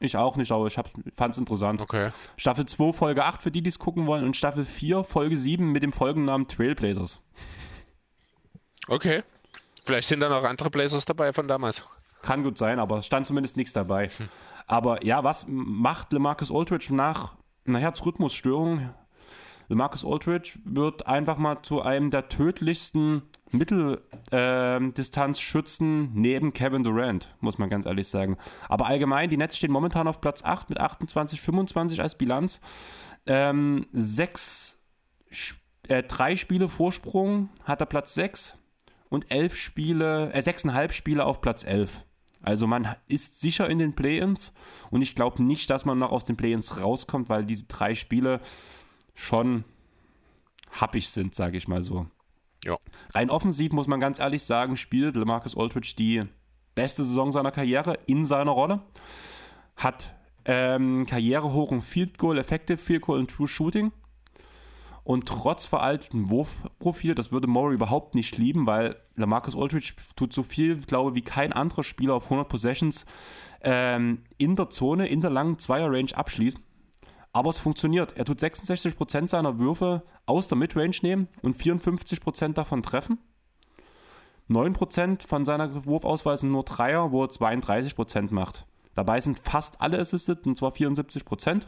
Ich 0.00 0.16
auch 0.16 0.36
nicht, 0.36 0.52
aber 0.52 0.66
ich 0.68 0.74
fand 0.74 1.34
es 1.34 1.38
interessant. 1.38 1.82
Okay. 1.82 2.10
Staffel 2.36 2.66
2, 2.66 2.92
Folge 2.92 3.24
8 3.24 3.42
für 3.42 3.50
die, 3.50 3.62
die 3.62 3.68
es 3.68 3.78
gucken 3.78 4.06
wollen 4.06 4.24
und 4.24 4.36
Staffel 4.36 4.64
4, 4.64 5.02
Folge 5.02 5.36
7 5.36 5.70
mit 5.70 5.82
dem 5.82 5.92
Folgennamen 5.92 6.46
Trailblazers. 6.46 7.20
Okay. 8.86 9.22
Vielleicht 9.84 10.08
sind 10.08 10.20
da 10.20 10.28
noch 10.28 10.44
andere 10.44 10.70
Blazers 10.70 11.04
dabei 11.04 11.32
von 11.32 11.48
damals. 11.48 11.82
Kann 12.22 12.42
gut 12.42 12.58
sein, 12.58 12.78
aber 12.78 13.02
stand 13.02 13.26
zumindest 13.26 13.56
nichts 13.56 13.72
dabei. 13.72 14.08
Hm. 14.16 14.28
Aber 14.66 15.04
ja, 15.04 15.24
was 15.24 15.46
macht 15.48 16.12
LeMarcus 16.12 16.52
Aldridge 16.52 16.94
nach 16.94 17.34
einer 17.68 17.78
Herzrhythmusstörung? 17.78 18.90
LeMarcus 19.68 20.04
Aldridge 20.04 20.58
wird 20.64 21.06
einfach 21.06 21.36
mal 21.36 21.62
zu 21.62 21.82
einem 21.82 22.10
der 22.10 22.28
tödlichsten 22.28 23.22
Mitteldistanzschützen 23.50 26.04
äh, 26.04 26.08
neben 26.12 26.52
Kevin 26.52 26.84
Durant, 26.84 27.34
muss 27.40 27.58
man 27.58 27.68
ganz 27.68 27.86
ehrlich 27.86 28.08
sagen. 28.08 28.36
Aber 28.68 28.86
allgemein, 28.86 29.30
die 29.30 29.36
Nets 29.36 29.56
stehen 29.56 29.70
momentan 29.70 30.08
auf 30.08 30.20
Platz 30.20 30.44
8 30.44 30.70
mit 30.70 30.80
28, 30.80 31.40
25 31.40 32.00
als 32.00 32.16
Bilanz. 32.16 32.60
Ähm, 33.26 33.86
sechs, 33.92 34.78
äh, 35.88 36.02
drei 36.02 36.36
Spiele 36.36 36.68
Vorsprung 36.68 37.50
hat 37.64 37.80
er 37.80 37.86
Platz 37.86 38.14
6 38.14 38.56
und 39.10 39.30
elf 39.30 39.56
Spiele, 39.56 40.32
äh, 40.32 40.40
sechseinhalb 40.40 40.92
Spiele 40.92 41.24
auf 41.24 41.40
Platz 41.40 41.64
11. 41.64 42.04
Also 42.42 42.66
man 42.66 42.94
ist 43.08 43.40
sicher 43.40 43.68
in 43.68 43.78
den 43.78 43.94
Play-ins 43.94 44.54
und 44.90 45.02
ich 45.02 45.14
glaube 45.14 45.42
nicht, 45.42 45.70
dass 45.70 45.84
man 45.84 45.98
noch 45.98 46.12
aus 46.12 46.24
den 46.24 46.36
Play-ins 46.36 46.80
rauskommt, 46.80 47.28
weil 47.28 47.44
diese 47.44 47.64
drei 47.64 47.94
Spiele 47.94 48.40
schon 49.14 49.64
happig 50.70 51.08
sind, 51.08 51.34
sage 51.34 51.56
ich 51.56 51.68
mal 51.68 51.82
so. 51.82 52.06
Ja. 52.64 52.76
Rein 53.14 53.30
offensiv 53.30 53.72
muss 53.72 53.86
man 53.86 54.00
ganz 54.00 54.18
ehrlich 54.18 54.42
sagen, 54.42 54.76
spielt 54.76 55.16
LeMarcus 55.16 55.56
Aldridge 55.56 55.94
die 55.98 56.24
beste 56.74 57.04
Saison 57.04 57.32
seiner 57.32 57.50
Karriere 57.50 57.98
in 58.06 58.24
seiner 58.24 58.52
Rolle. 58.52 58.80
Hat 59.76 60.14
ähm, 60.44 61.06
Karrierehoch 61.06 61.72
im 61.72 61.82
Field 61.82 62.18
Goal, 62.18 62.38
Effective 62.38 62.78
Field 62.78 63.02
Goal 63.02 63.18
und 63.18 63.30
True 63.30 63.48
Shooting. 63.48 63.92
Und 65.08 65.26
trotz 65.26 65.64
veraltetem 65.64 66.28
Wurfprofil, 66.28 67.14
das 67.14 67.32
würde 67.32 67.46
Murray 67.46 67.72
überhaupt 67.72 68.14
nicht 68.14 68.36
lieben, 68.36 68.66
weil 68.66 68.94
Lamarcus 69.16 69.56
Aldridge 69.56 69.94
tut 70.16 70.34
so 70.34 70.42
viel, 70.42 70.82
glaube 70.82 71.08
ich, 71.08 71.14
wie 71.16 71.22
kein 71.22 71.54
anderer 71.54 71.82
Spieler 71.82 72.12
auf 72.12 72.24
100 72.24 72.46
Possessions 72.46 73.06
ähm, 73.62 74.24
in 74.36 74.54
der 74.54 74.68
Zone, 74.68 75.08
in 75.08 75.22
der 75.22 75.30
langen 75.30 75.58
Zweier-Range 75.58 76.14
abschließen. 76.14 76.62
Aber 77.32 77.48
es 77.48 77.58
funktioniert. 77.58 78.18
Er 78.18 78.26
tut 78.26 78.38
66% 78.38 79.28
seiner 79.30 79.58
Würfe 79.58 80.02
aus 80.26 80.46
der 80.46 80.58
Midrange 80.58 80.98
nehmen 81.00 81.28
und 81.40 81.56
54% 81.56 82.52
davon 82.52 82.82
treffen. 82.82 83.16
9% 84.50 85.26
von 85.26 85.46
seiner 85.46 85.86
Wurfauswahl 85.86 86.36
sind 86.36 86.52
nur 86.52 86.64
Dreier, 86.64 87.12
wo 87.12 87.24
er 87.24 87.30
32% 87.30 88.34
macht. 88.34 88.66
Dabei 88.94 89.22
sind 89.22 89.38
fast 89.38 89.80
alle 89.80 89.98
assisted, 89.98 90.46
und 90.46 90.54
zwar 90.58 90.72
74%. 90.72 91.62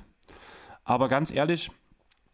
Aber 0.84 1.08
ganz 1.08 1.30
ehrlich, 1.30 1.70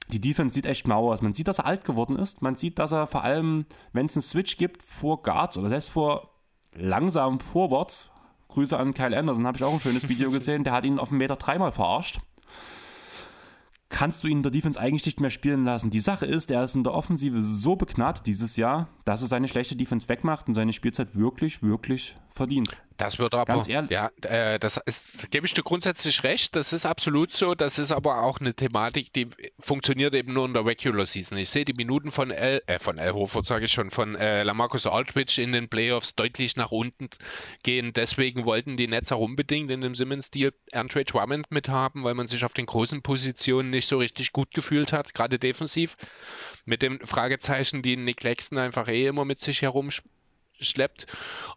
die 0.09 0.21
Defense 0.21 0.55
sieht 0.55 0.67
echt 0.67 0.87
mau 0.87 1.13
aus. 1.13 1.23
Man 1.23 1.35
sieht, 1.35 1.49
dass 1.49 1.59
er 1.59 1.67
alt 1.67 1.85
geworden 1.85 2.17
ist. 2.17 2.43
Man 2.43 2.55
sieht, 2.55 2.79
dass 2.79 2.93
er 2.93 3.07
vor 3.07 3.25
allem, 3.25 3.67
wenn 3.93 4.07
es 4.07 4.17
einen 4.17 4.23
Switch 4.23 4.57
gibt 4.57 4.83
vor 4.83 5.23
Guards 5.23 5.59
oder 5.59 5.69
selbst 5.69 5.91
vor 5.91 6.31
langsamen 6.75 7.41
Forwards, 7.41 8.11
Grüße 8.49 8.77
an 8.77 8.95
Kyle 8.95 9.17
Anderson, 9.17 9.47
habe 9.47 9.57
ich 9.57 9.65
auch 9.65 9.73
ein 9.73 9.81
schönes 9.81 10.09
Video 10.09 10.31
gesehen, 10.33 10.65
der 10.65 10.73
hat 10.73 10.85
ihn 10.85 10.99
auf 10.99 11.09
den 11.09 11.19
Meter 11.19 11.37
dreimal 11.37 11.73
verarscht. 11.73 12.21
Kannst 13.89 14.25
du 14.25 14.29
ihn 14.29 14.39
in 14.39 14.43
der 14.43 14.53
Defense 14.53 14.79
eigentlich 14.81 15.07
nicht 15.07 15.21
mehr 15.21 15.31
spielen 15.31 15.65
lassen? 15.65 15.91
Die 15.91 16.01
Sache 16.01 16.27
ist, 16.27 16.51
er 16.51 16.65
ist 16.65 16.75
in 16.75 16.83
der 16.83 16.93
Offensive 16.93 17.41
so 17.41 17.77
beknarrt 17.77 18.27
dieses 18.27 18.57
Jahr, 18.57 18.89
dass 19.05 19.23
er 19.23 19.29
seine 19.29 19.47
schlechte 19.47 19.77
Defense 19.77 20.09
wegmacht 20.09 20.49
und 20.49 20.55
seine 20.55 20.73
Spielzeit 20.73 21.15
wirklich, 21.17 21.63
wirklich 21.63 22.17
verdient. 22.29 22.77
Das 22.97 23.19
wird 23.19 23.35
aber, 23.35 23.45
Ganz 23.45 23.69
ehrlich. 23.69 23.91
ja, 23.91 24.11
äh, 24.23 24.59
das 24.59 24.81
ist, 24.87 25.31
gebe 25.31 25.47
ich 25.47 25.53
dir 25.53 25.63
grundsätzlich 25.63 26.23
recht, 26.23 26.57
das 26.57 26.73
ist 26.73 26.87
absolut 26.87 27.31
so, 27.33 27.55
das 27.55 27.79
ist 27.79 27.93
aber 27.93 28.23
auch 28.23 28.41
eine 28.41 28.55
Thematik, 28.55 29.13
die 29.13 29.29
funktioniert 29.59 30.15
eben 30.15 30.33
nur 30.33 30.47
in 30.47 30.55
der 30.55 30.65
Regular 30.65 31.05
Season. 31.05 31.37
Ich 31.37 31.51
sehe 31.51 31.65
die 31.65 31.75
Minuten 31.75 32.11
von 32.11 32.31
El, 32.31 32.63
äh, 32.67 32.79
von 32.79 32.97
El 32.97 33.13
Hofer, 33.13 33.43
sage 33.45 33.67
ich 33.67 33.73
schon, 33.73 33.91
von 33.91 34.15
äh, 34.15 34.43
Lamarcus 34.45 34.87
Aldridge 34.87 35.43
in 35.43 35.53
den 35.53 35.69
Playoffs 35.69 36.15
deutlich 36.15 36.57
nach 36.57 36.71
unten 36.71 37.11
gehen, 37.63 37.93
deswegen 37.93 38.47
wollten 38.47 38.77
die 38.77 38.89
Nets 38.89 39.13
auch 39.13 39.21
unbedingt 39.21 39.71
in 39.71 39.83
dem 39.83 39.95
Simmons-Deal 39.95 40.53
Andre 40.73 41.05
Drummond 41.05 41.51
mithaben, 41.51 42.03
weil 42.03 42.15
man 42.15 42.29
sich 42.29 42.45
auf 42.45 42.55
den 42.55 42.67
großen 42.67 43.03
Positionen 43.03 43.71
nicht 43.71 43.89
so 43.89 43.99
richtig 43.99 44.33
gut 44.33 44.55
gefühlt 44.55 44.93
hat, 44.93 45.13
gerade 45.13 45.39
defensiv, 45.39 45.97
mit 46.65 46.81
dem 46.81 47.01
Fragezeichen, 47.01 47.83
die 47.83 47.97
Nick 47.97 48.19
Claxton 48.19 48.59
einfach 48.59 48.89
eh 48.89 49.07
immer 49.07 49.25
mit 49.27 49.41
sich 49.41 49.63
herumspielt 49.63 50.16
schleppt. 50.61 51.07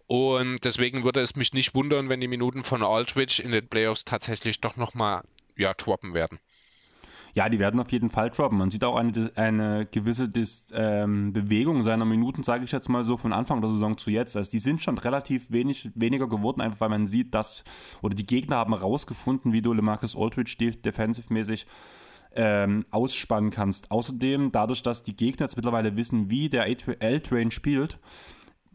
Und 0.08 0.64
deswegen 0.64 1.04
würde 1.04 1.22
es 1.22 1.36
mich 1.36 1.54
nicht 1.54 1.76
wundern, 1.76 2.10
wenn 2.10 2.22
die 2.22 2.28
Minuten 2.28 2.64
von 2.64 2.84
Aldridge 2.84 3.42
in 3.44 3.52
den 3.52 3.68
Playoffs 3.68 4.06
tatsächlich 4.06 4.60
doch 4.62 4.76
nochmal 4.76 5.24
ja, 5.56 5.74
droppen 5.74 6.14
werden. 6.14 6.40
Ja, 7.36 7.48
die 7.48 7.60
werden 7.60 7.80
auf 7.80 7.92
jeden 7.92 8.10
Fall 8.10 8.32
droppen. 8.32 8.58
Man 8.58 8.72
sieht 8.72 8.84
auch 8.84 8.96
eine, 8.96 9.32
eine 9.36 9.86
gewisse 9.86 10.30
Dis, 10.30 10.66
ähm, 10.74 11.32
Bewegung 11.32 11.84
seiner 11.84 12.06
Minuten, 12.06 12.44
sage 12.44 12.66
ich 12.66 12.72
jetzt 12.72 12.90
mal 12.90 13.04
so, 13.04 13.18
von 13.18 13.34
Anfang 13.34 13.62
der 13.62 13.70
Saison 13.70 13.98
zu 13.98 14.10
jetzt. 14.10 14.36
Also 14.36 14.50
die 14.50 14.60
sind 14.60 14.82
schon 14.82 14.98
relativ 14.98 15.52
wenig, 15.52 15.90
weniger 15.94 16.28
geworden, 16.28 16.62
einfach 16.62 16.82
weil 16.82 16.90
man 16.90 17.08
sieht, 17.08 17.36
dass, 17.36 17.64
oder 18.02 18.16
die 18.16 18.26
Gegner 18.26 18.58
haben 18.58 18.74
herausgefunden, 18.74 19.54
wie 19.54 19.62
du 19.62 19.74
LeMarcus 19.74 20.16
Aldridge 20.18 20.56
defensivmäßig 20.58 21.68
ähm, 22.34 22.86
ausspannen 22.92 23.52
kannst. 23.52 23.92
Außerdem, 23.92 24.52
dadurch, 24.52 24.84
dass 24.84 25.04
die 25.04 25.16
Gegner 25.16 25.46
jetzt 25.46 25.56
mittlerweile 25.56 25.96
wissen, 25.96 26.30
wie 26.30 26.50
der 26.50 26.68
L-Train 26.68 27.52
spielt, 27.52 28.00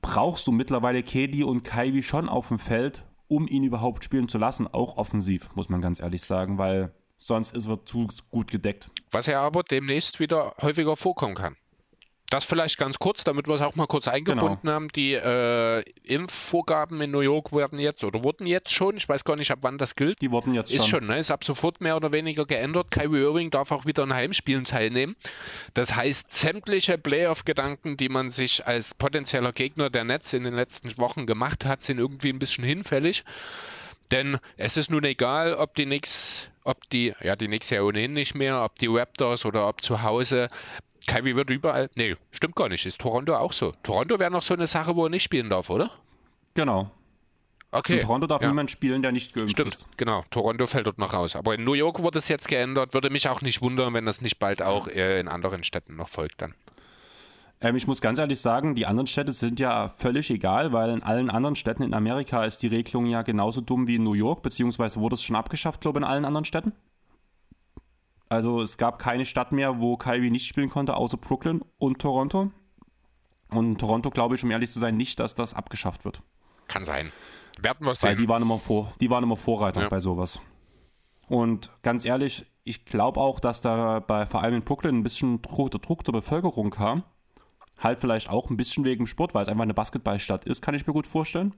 brauchst 0.04 0.46
du 0.46 0.52
mittlerweile 0.52 1.02
KD 1.02 1.44
und 1.44 1.62
Kyrie 1.62 2.02
schon 2.02 2.28
auf 2.28 2.48
dem 2.48 2.58
Feld, 2.58 3.06
um 3.26 3.48
ihn 3.48 3.64
überhaupt 3.64 4.04
spielen 4.04 4.28
zu 4.28 4.36
lassen, 4.36 4.68
auch 4.68 4.98
offensiv, 4.98 5.48
muss 5.54 5.70
man 5.70 5.80
ganz 5.80 5.98
ehrlich 5.98 6.22
sagen, 6.22 6.58
weil 6.58 6.92
sonst 7.16 7.56
ist 7.56 7.66
er 7.66 7.86
zu 7.86 8.06
gut 8.30 8.50
gedeckt. 8.50 8.90
Was 9.12 9.24
ja 9.24 9.40
aber 9.40 9.62
demnächst 9.62 10.20
wieder 10.20 10.54
häufiger 10.60 10.96
vorkommen 10.96 11.34
kann. 11.34 11.56
Das 12.30 12.44
vielleicht 12.44 12.78
ganz 12.78 12.98
kurz, 12.98 13.22
damit 13.22 13.46
wir 13.46 13.54
es 13.54 13.60
auch 13.60 13.76
mal 13.76 13.86
kurz 13.86 14.08
eingebunden 14.08 14.58
genau. 14.62 14.72
haben. 14.72 14.88
Die 14.88 15.12
äh, 15.12 15.82
Impfvorgaben 16.04 17.00
in 17.00 17.10
New 17.10 17.20
York 17.20 17.52
werden 17.52 17.78
jetzt 17.78 18.02
oder 18.02 18.24
wurden 18.24 18.46
jetzt 18.46 18.72
schon, 18.72 18.96
ich 18.96 19.08
weiß 19.08 19.24
gar 19.24 19.36
nicht, 19.36 19.50
ab 19.50 19.58
wann 19.60 19.78
das 19.78 19.94
gilt. 19.94 20.20
Die 20.22 20.30
wurden 20.30 20.54
jetzt 20.54 20.70
ist 20.70 20.88
schon. 20.88 21.00
schon 21.00 21.06
ne? 21.06 21.18
Ist 21.18 21.30
ab 21.30 21.44
sofort 21.44 21.80
mehr 21.80 21.96
oder 21.96 22.12
weniger 22.12 22.46
geändert. 22.46 22.90
Kyrie 22.90 23.20
Irving 23.20 23.50
darf 23.50 23.70
auch 23.72 23.84
wieder 23.84 24.02
an 24.04 24.14
Heimspielen 24.14 24.64
teilnehmen. 24.64 25.16
Das 25.74 25.94
heißt, 25.94 26.34
sämtliche 26.34 26.96
Playoff-Gedanken, 26.96 27.96
die 27.96 28.08
man 28.08 28.30
sich 28.30 28.66
als 28.66 28.94
potenzieller 28.94 29.52
Gegner 29.52 29.90
der 29.90 30.04
Netz 30.04 30.32
in 30.32 30.44
den 30.44 30.54
letzten 30.54 30.96
Wochen 30.98 31.26
gemacht 31.26 31.64
hat, 31.64 31.82
sind 31.82 31.98
irgendwie 31.98 32.30
ein 32.30 32.38
bisschen 32.38 32.64
hinfällig. 32.64 33.24
Denn 34.10 34.38
es 34.56 34.76
ist 34.76 34.90
nun 34.90 35.04
egal, 35.04 35.54
ob 35.54 35.74
die 35.74 35.84
Knicks, 35.84 36.48
ob 36.64 36.88
die, 36.90 37.14
ja, 37.22 37.36
die 37.36 37.46
Knicks 37.46 37.70
ja 37.70 37.82
ohnehin 37.82 38.12
nicht 38.12 38.34
mehr, 38.34 38.62
ob 38.62 38.78
die 38.78 38.86
Raptors 38.86 39.44
oder 39.44 39.68
ob 39.68 39.82
zu 39.82 40.02
Hause 40.02 40.50
Kyrie 41.06 41.36
wird 41.36 41.50
überall. 41.50 41.90
Nee, 41.94 42.16
stimmt 42.30 42.56
gar 42.56 42.68
nicht. 42.68 42.86
Ist 42.86 43.00
Toronto 43.00 43.36
auch 43.36 43.52
so? 43.52 43.72
Toronto 43.82 44.18
wäre 44.18 44.30
noch 44.30 44.42
so 44.42 44.54
eine 44.54 44.66
Sache, 44.66 44.96
wo 44.96 45.04
er 45.06 45.10
nicht 45.10 45.22
spielen 45.22 45.50
darf, 45.50 45.70
oder? 45.70 45.90
Genau. 46.54 46.90
Okay. 47.70 47.94
In 47.94 48.00
Toronto 48.00 48.28
darf 48.28 48.40
ja. 48.40 48.48
niemand 48.48 48.70
spielen, 48.70 49.02
der 49.02 49.10
nicht 49.10 49.34
geimpft 49.34 49.52
Stimmt, 49.52 49.74
ist. 49.74 49.86
genau. 49.96 50.24
Toronto 50.30 50.66
fällt 50.68 50.86
dort 50.86 50.98
noch 50.98 51.12
raus. 51.12 51.34
Aber 51.34 51.54
in 51.54 51.64
New 51.64 51.72
York 51.72 52.00
wurde 52.00 52.18
es 52.18 52.28
jetzt 52.28 52.46
geändert. 52.46 52.94
Würde 52.94 53.10
mich 53.10 53.28
auch 53.28 53.40
nicht 53.40 53.62
wundern, 53.62 53.92
wenn 53.94 54.06
das 54.06 54.20
nicht 54.20 54.38
bald 54.38 54.62
auch 54.62 54.86
äh, 54.86 55.18
in 55.18 55.26
anderen 55.26 55.64
Städten 55.64 55.96
noch 55.96 56.08
folgt 56.08 56.40
dann. 56.40 56.54
Ähm, 57.60 57.74
ich 57.74 57.86
muss 57.86 58.00
ganz 58.00 58.18
ehrlich 58.18 58.40
sagen, 58.40 58.76
die 58.76 58.86
anderen 58.86 59.06
Städte 59.08 59.32
sind 59.32 59.58
ja 59.58 59.88
völlig 59.96 60.30
egal, 60.30 60.72
weil 60.72 60.90
in 60.90 61.02
allen 61.02 61.30
anderen 61.30 61.56
Städten 61.56 61.82
in 61.82 61.94
Amerika 61.94 62.44
ist 62.44 62.58
die 62.58 62.68
Regelung 62.68 63.06
ja 63.06 63.22
genauso 63.22 63.60
dumm 63.60 63.88
wie 63.88 63.96
in 63.96 64.04
New 64.04 64.14
York, 64.14 64.42
beziehungsweise 64.42 65.00
wurde 65.00 65.16
es 65.16 65.22
schon 65.22 65.34
abgeschafft, 65.34 65.80
glaube 65.80 65.98
ich, 65.98 66.04
in 66.04 66.08
allen 66.08 66.24
anderen 66.24 66.44
Städten. 66.44 66.72
Also 68.28 68.62
es 68.62 68.78
gab 68.78 68.98
keine 68.98 69.26
Stadt 69.26 69.52
mehr, 69.52 69.80
wo 69.80 69.96
Kyrie 69.96 70.30
nicht 70.30 70.46
spielen 70.46 70.70
konnte, 70.70 70.94
außer 70.96 71.16
Brooklyn 71.16 71.62
und 71.78 72.00
Toronto. 72.00 72.50
Und 73.50 73.78
Toronto 73.78 74.10
glaube 74.10 74.34
ich, 74.34 74.44
um 74.44 74.50
ehrlich 74.50 74.70
zu 74.70 74.80
sein, 74.80 74.96
nicht, 74.96 75.20
dass 75.20 75.34
das 75.34 75.54
abgeschafft 75.54 76.04
wird. 76.04 76.22
Kann 76.66 76.84
sein. 76.84 77.12
Werden 77.60 77.86
wir 77.86 77.94
sehen. 77.94 78.08
Weil 78.08 78.16
die 78.16 78.28
waren 78.28 78.42
immer, 78.42 78.58
vor, 78.58 78.92
die 79.00 79.10
waren 79.10 79.22
immer 79.22 79.36
Vorreiter 79.36 79.82
ja. 79.82 79.88
bei 79.88 80.00
sowas. 80.00 80.40
Und 81.28 81.70
ganz 81.82 82.04
ehrlich, 82.04 82.46
ich 82.64 82.84
glaube 82.84 83.20
auch, 83.20 83.40
dass 83.40 83.60
da 83.60 84.00
bei 84.00 84.26
vor 84.26 84.42
allem 84.42 84.54
in 84.54 84.62
Brooklyn 84.62 84.98
ein 84.98 85.02
bisschen 85.02 85.40
Druck, 85.42 85.70
der 85.70 85.80
Druck 85.80 86.04
der 86.04 86.12
Bevölkerung 86.12 86.70
kam. 86.70 87.04
Halt 87.78 88.00
vielleicht 88.00 88.28
auch 88.30 88.50
ein 88.50 88.56
bisschen 88.56 88.84
wegen 88.84 89.06
Sport, 89.06 89.34
weil 89.34 89.42
es 89.42 89.48
einfach 89.48 89.62
eine 89.62 89.74
Basketballstadt 89.74 90.44
ist, 90.44 90.62
kann 90.62 90.74
ich 90.74 90.86
mir 90.86 90.92
gut 90.92 91.06
vorstellen. 91.06 91.54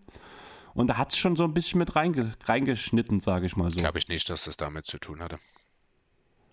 Und 0.74 0.88
da 0.88 0.98
hat 0.98 1.12
es 1.12 1.18
schon 1.18 1.36
so 1.36 1.44
ein 1.44 1.54
bisschen 1.54 1.78
mit 1.78 1.96
reinge 1.96 2.34
reingeschnitten, 2.44 3.20
sage 3.20 3.46
ich 3.46 3.56
mal 3.56 3.70
so. 3.70 3.80
Glaube 3.80 3.98
ich 3.98 4.08
nicht, 4.08 4.28
dass 4.28 4.44
das 4.44 4.56
damit 4.56 4.86
zu 4.86 4.98
tun 4.98 5.22
hatte. 5.22 5.38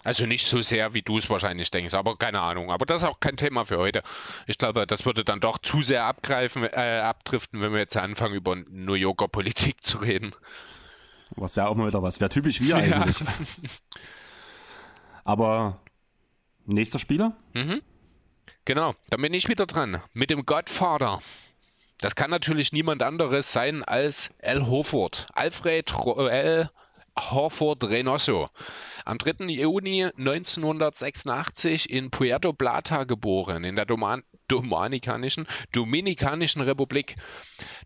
Also 0.03 0.25
nicht 0.25 0.45
so 0.45 0.61
sehr, 0.61 0.93
wie 0.93 1.01
du 1.01 1.17
es 1.17 1.29
wahrscheinlich 1.29 1.71
denkst, 1.71 1.93
aber 1.93 2.17
keine 2.17 2.41
Ahnung. 2.41 2.71
Aber 2.71 2.85
das 2.85 3.01
ist 3.03 3.07
auch 3.07 3.19
kein 3.19 3.37
Thema 3.37 3.65
für 3.65 3.77
heute. 3.77 4.03
Ich 4.47 4.57
glaube, 4.57 4.85
das 4.85 5.05
würde 5.05 5.23
dann 5.23 5.39
doch 5.39 5.59
zu 5.59 5.81
sehr 5.81 6.03
abgreifen, 6.05 6.63
äh, 6.63 7.01
abdriften, 7.03 7.61
wenn 7.61 7.71
wir 7.71 7.79
jetzt 7.79 7.95
anfangen, 7.95 8.35
über 8.35 8.55
New 8.55 8.95
Yorker 8.95 9.27
Politik 9.27 9.83
zu 9.85 9.99
reden. 9.99 10.35
Was 11.35 11.55
wäre 11.55 11.69
auch 11.69 11.75
mal 11.75 11.87
wieder 11.87 12.03
was. 12.03 12.19
Wäre 12.19 12.29
typisch 12.29 12.59
wir 12.59 12.75
eigentlich. 12.77 13.19
Ja. 13.19 13.27
Aber 15.23 15.79
nächster 16.65 16.99
Spieler? 16.99 17.33
Mhm. 17.53 17.81
Genau, 18.65 18.95
dann 19.09 19.21
bin 19.21 19.33
ich 19.33 19.47
wieder 19.47 19.65
dran. 19.65 20.01
Mit 20.13 20.29
dem 20.29 20.45
Godfather. 20.45 21.21
Das 21.99 22.15
kann 22.15 22.29
natürlich 22.29 22.73
niemand 22.73 23.01
anderes 23.01 23.53
sein 23.53 23.83
als 23.83 24.33
Al 24.41 24.67
Hoford. 24.67 25.27
Alfred 25.33 25.97
Roel 25.97 26.69
Horford 27.17 27.83
Reynoso. 27.83 28.49
Am 29.05 29.17
3. 29.17 29.45
Juni 29.45 30.05
1986 30.05 31.89
in 31.89 32.09
Puerto 32.09 32.53
Plata 32.53 33.03
geboren, 33.03 33.63
in 33.63 33.75
der 33.75 33.85
Doman 33.85 34.23
Dominikanischen, 34.47 35.47
Dominikanischen 35.71 36.61
Republik. 36.61 37.15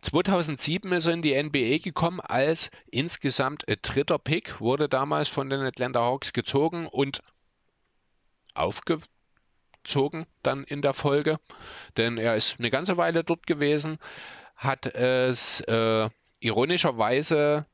2007 0.01 0.91
ist 0.91 1.05
er 1.05 1.13
in 1.13 1.21
die 1.21 1.41
NBA 1.41 1.77
gekommen 1.83 2.19
als 2.19 2.71
insgesamt 2.91 3.63
dritter 3.81 4.17
Pick, 4.17 4.59
wurde 4.59 4.89
damals 4.89 5.29
von 5.29 5.49
den 5.49 5.61
Atlanta 5.61 5.99
Hawks 5.99 6.33
gezogen 6.33 6.87
und 6.87 7.21
aufgezogen 8.53 10.25
dann 10.43 10.63
in 10.63 10.81
der 10.81 10.93
Folge, 10.93 11.39
denn 11.95 12.17
er 12.17 12.35
ist 12.35 12.59
eine 12.59 12.71
ganze 12.71 12.97
Weile 12.97 13.23
dort 13.23 13.45
gewesen, 13.47 13.99
hat 14.55 14.87
es 14.87 15.61
äh, 15.61 16.09
ironischerweise 16.39 17.65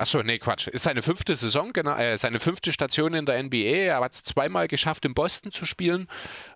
Achso, 0.00 0.22
nee, 0.22 0.38
Quatsch. 0.38 0.68
Ist 0.68 0.84
seine 0.84 1.02
fünfte 1.02 1.34
Saison, 1.34 1.72
genau, 1.72 1.96
äh, 1.96 2.16
seine 2.16 2.38
fünfte 2.38 2.72
Station 2.72 3.14
in 3.14 3.26
der 3.26 3.42
NBA. 3.42 3.88
Er 3.88 4.00
hat 4.00 4.14
es 4.14 4.22
zweimal 4.22 4.68
geschafft, 4.68 5.04
in 5.04 5.12
Boston 5.12 5.50
zu 5.50 5.66
spielen. 5.66 6.06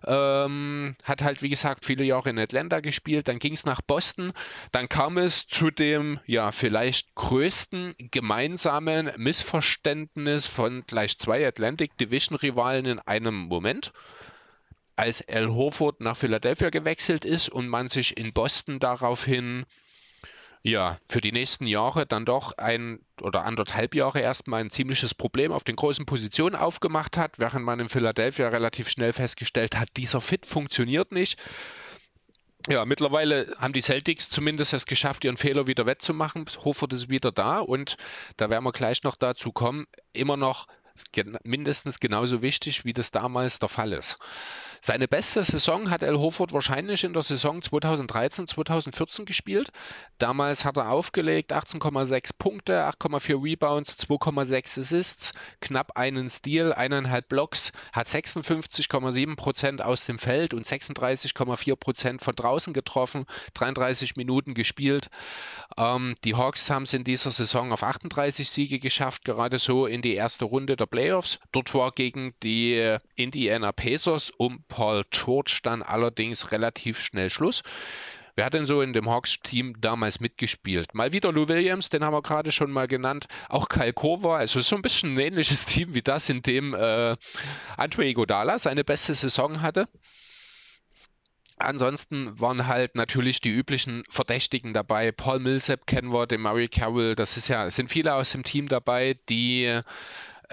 Ähm, 0.05 0.95
hat 1.03 1.21
halt, 1.21 1.41
wie 1.41 1.49
gesagt, 1.49 1.83
viele 1.83 2.05
Jahre 2.05 2.29
in 2.29 2.39
Atlanta 2.39 2.79
gespielt. 2.79 3.27
Dann 3.27 3.39
ging 3.39 3.51
es 3.51 3.65
nach 3.65 3.81
Boston. 3.81 4.31
Dann 4.71 4.87
kam 4.87 5.17
es 5.17 5.45
zu 5.45 5.71
dem, 5.71 6.21
ja, 6.25 6.53
vielleicht 6.53 7.15
größten 7.15 7.95
gemeinsamen 7.97 9.11
Missverständnis 9.17 10.47
von 10.47 10.85
gleich 10.87 11.19
zwei 11.19 11.45
Atlantic 11.45 11.97
Division 11.97 12.37
Rivalen 12.37 12.85
in 12.85 12.99
einem 12.99 13.35
Moment 13.35 13.91
als 14.95 15.27
Al 15.27 15.49
Horford 15.49 15.99
nach 15.99 16.15
Philadelphia 16.15 16.69
gewechselt 16.69 17.25
ist 17.25 17.49
und 17.49 17.67
man 17.67 17.89
sich 17.89 18.15
in 18.15 18.31
Boston 18.31 18.79
daraufhin 18.79 19.65
ja, 20.63 20.97
für 21.09 21.19
die 21.19 21.33
nächsten 21.33 21.67
Jahre 21.67 22.05
dann 22.05 22.25
doch 22.25 22.57
ein 22.57 22.99
oder 23.21 23.43
anderthalb 23.43 23.93
Jahre 23.93 24.21
erstmal 24.21 24.61
ein 24.61 24.71
ziemliches 24.71 25.13
Problem 25.13 25.51
auf 25.51 25.65
den 25.65 25.75
großen 25.75 26.05
Positionen 26.05 26.55
aufgemacht 26.55 27.17
hat, 27.17 27.37
während 27.37 27.65
man 27.65 27.81
in 27.81 27.89
Philadelphia 27.89 28.47
relativ 28.47 28.89
schnell 28.89 29.11
festgestellt 29.11 29.77
hat, 29.77 29.89
dieser 29.97 30.21
Fit 30.21 30.45
funktioniert 30.45 31.11
nicht. 31.11 31.37
Ja, 32.69 32.85
mittlerweile 32.85 33.53
haben 33.57 33.73
die 33.73 33.81
Celtics 33.81 34.29
zumindest 34.29 34.71
es 34.71 34.85
geschafft, 34.85 35.25
ihren 35.25 35.35
Fehler 35.35 35.67
wieder 35.67 35.85
wettzumachen. 35.85 36.45
Hoffert 36.63 36.93
ist 36.93 37.09
wieder 37.09 37.33
da 37.33 37.59
und 37.59 37.97
da 38.37 38.49
werden 38.49 38.63
wir 38.63 38.71
gleich 38.71 39.03
noch 39.03 39.17
dazu 39.17 39.51
kommen, 39.51 39.85
immer 40.13 40.37
noch 40.37 40.67
mindestens 41.43 41.99
genauso 41.99 42.41
wichtig, 42.41 42.85
wie 42.85 42.93
das 42.93 43.11
damals 43.11 43.59
der 43.59 43.69
Fall 43.69 43.93
ist. 43.93 44.17
Seine 44.85 45.07
beste 45.07 45.41
Saison 45.45 45.89
hat 45.89 46.03
El 46.03 46.19
Hoford 46.19 46.51
wahrscheinlich 46.51 47.05
in 47.05 47.13
der 47.13 47.23
Saison 47.23 47.61
2013, 47.61 48.49
2014 48.49 49.23
gespielt. 49.23 49.71
Damals 50.17 50.65
hat 50.65 50.75
er 50.75 50.89
aufgelegt 50.89 51.53
18,6 51.53 52.31
Punkte, 52.37 52.85
8,4 52.85 53.41
Rebounds, 53.41 53.95
2,6 53.97 54.81
Assists, 54.81 55.31
knapp 55.61 55.95
einen 55.95 56.29
Steal, 56.29 56.73
eineinhalb 56.73 57.29
Blocks, 57.29 57.71
hat 57.93 58.07
56,7 58.07 59.37
Prozent 59.37 59.81
aus 59.81 60.05
dem 60.05 60.19
Feld 60.19 60.53
und 60.53 60.67
36,4 60.67 61.77
Prozent 61.77 62.21
von 62.21 62.35
draußen 62.35 62.73
getroffen, 62.73 63.25
33 63.53 64.17
Minuten 64.17 64.53
gespielt. 64.53 65.09
Ähm, 65.77 66.15
die 66.25 66.35
Hawks 66.35 66.69
haben 66.69 66.83
es 66.83 66.93
in 66.93 67.05
dieser 67.05 67.31
Saison 67.31 67.71
auf 67.71 67.83
38 67.83 68.49
Siege 68.49 68.79
geschafft, 68.79 69.23
gerade 69.23 69.59
so 69.59 69.85
in 69.85 70.01
die 70.01 70.15
erste 70.15 70.43
Runde 70.43 70.75
der 70.83 70.87
Playoffs. 70.87 71.39
Dort 71.51 71.73
war 71.73 71.91
gegen 71.91 72.33
die 72.43 72.97
Indiana 73.15 73.71
Pacers 73.71 74.31
um 74.37 74.63
Paul 74.67 75.03
George 75.09 75.59
dann 75.63 75.81
allerdings 75.81 76.51
relativ 76.51 76.99
schnell 76.99 77.29
Schluss. 77.29 77.63
Wer 78.35 78.45
hat 78.45 78.53
denn 78.55 78.65
so 78.65 78.81
in 78.81 78.93
dem 78.93 79.09
Hawks-Team 79.09 79.79
damals 79.79 80.19
mitgespielt? 80.19 80.95
Mal 80.95 81.13
wieder 81.13 81.31
Lou 81.31 81.47
Williams, 81.47 81.89
den 81.89 82.03
haben 82.03 82.13
wir 82.13 82.23
gerade 82.23 82.51
schon 82.51 82.71
mal 82.71 82.87
genannt. 82.87 83.27
Auch 83.47 83.69
Kyle 83.69 83.93
Korver, 83.93 84.37
also 84.37 84.59
so 84.61 84.75
ein 84.75 84.81
bisschen 84.81 85.13
ein 85.13 85.19
ähnliches 85.19 85.65
Team 85.67 85.93
wie 85.93 86.01
das, 86.01 86.29
in 86.29 86.41
dem 86.41 86.73
äh, 86.73 87.15
Andre 87.77 88.05
Iguodala 88.05 88.57
seine 88.57 88.83
beste 88.83 89.13
Saison 89.13 89.61
hatte. 89.61 89.87
Ansonsten 91.57 92.39
waren 92.39 92.65
halt 92.65 92.95
natürlich 92.95 93.39
die 93.39 93.49
üblichen 93.49 94.03
Verdächtigen 94.09 94.73
dabei. 94.73 95.11
Paul 95.11 95.39
Millsap 95.39 95.85
kennen 95.85 96.11
wir, 96.11 96.25
den 96.25 96.41
Murray 96.41 96.67
Carroll. 96.67 97.15
Das 97.15 97.37
ist 97.37 97.49
ja, 97.49 97.69
sind 97.69 97.91
viele 97.91 98.15
aus 98.15 98.31
dem 98.31 98.43
Team 98.43 98.67
dabei, 98.67 99.19
die 99.29 99.81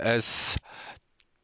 es 0.00 0.56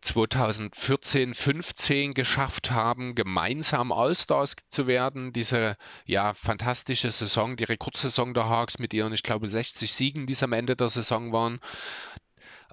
2014, 0.03 1.35
15 1.35 2.15
geschafft 2.15 2.71
haben, 2.71 3.15
gemeinsam 3.15 3.91
All-Stars 3.91 4.55
zu 4.71 4.87
werden. 4.87 5.33
Diese 5.33 5.77
ja 6.05 6.33
fantastische 6.35 7.11
Saison, 7.11 7.57
die 7.57 7.65
Rekordsaison 7.65 8.33
der 8.33 8.49
Hawks 8.49 8.79
mit 8.79 8.95
ihren, 8.95 9.13
ich 9.13 9.25
glaube, 9.25 9.49
60 9.49 9.93
Siegen, 9.93 10.27
die 10.27 10.35
es 10.35 10.43
am 10.43 10.53
Ende 10.53 10.77
der 10.77 10.91
Saison 10.91 11.33
waren. 11.33 11.61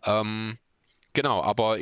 Ähm, 0.04 0.58
genau, 1.14 1.42
aber 1.42 1.80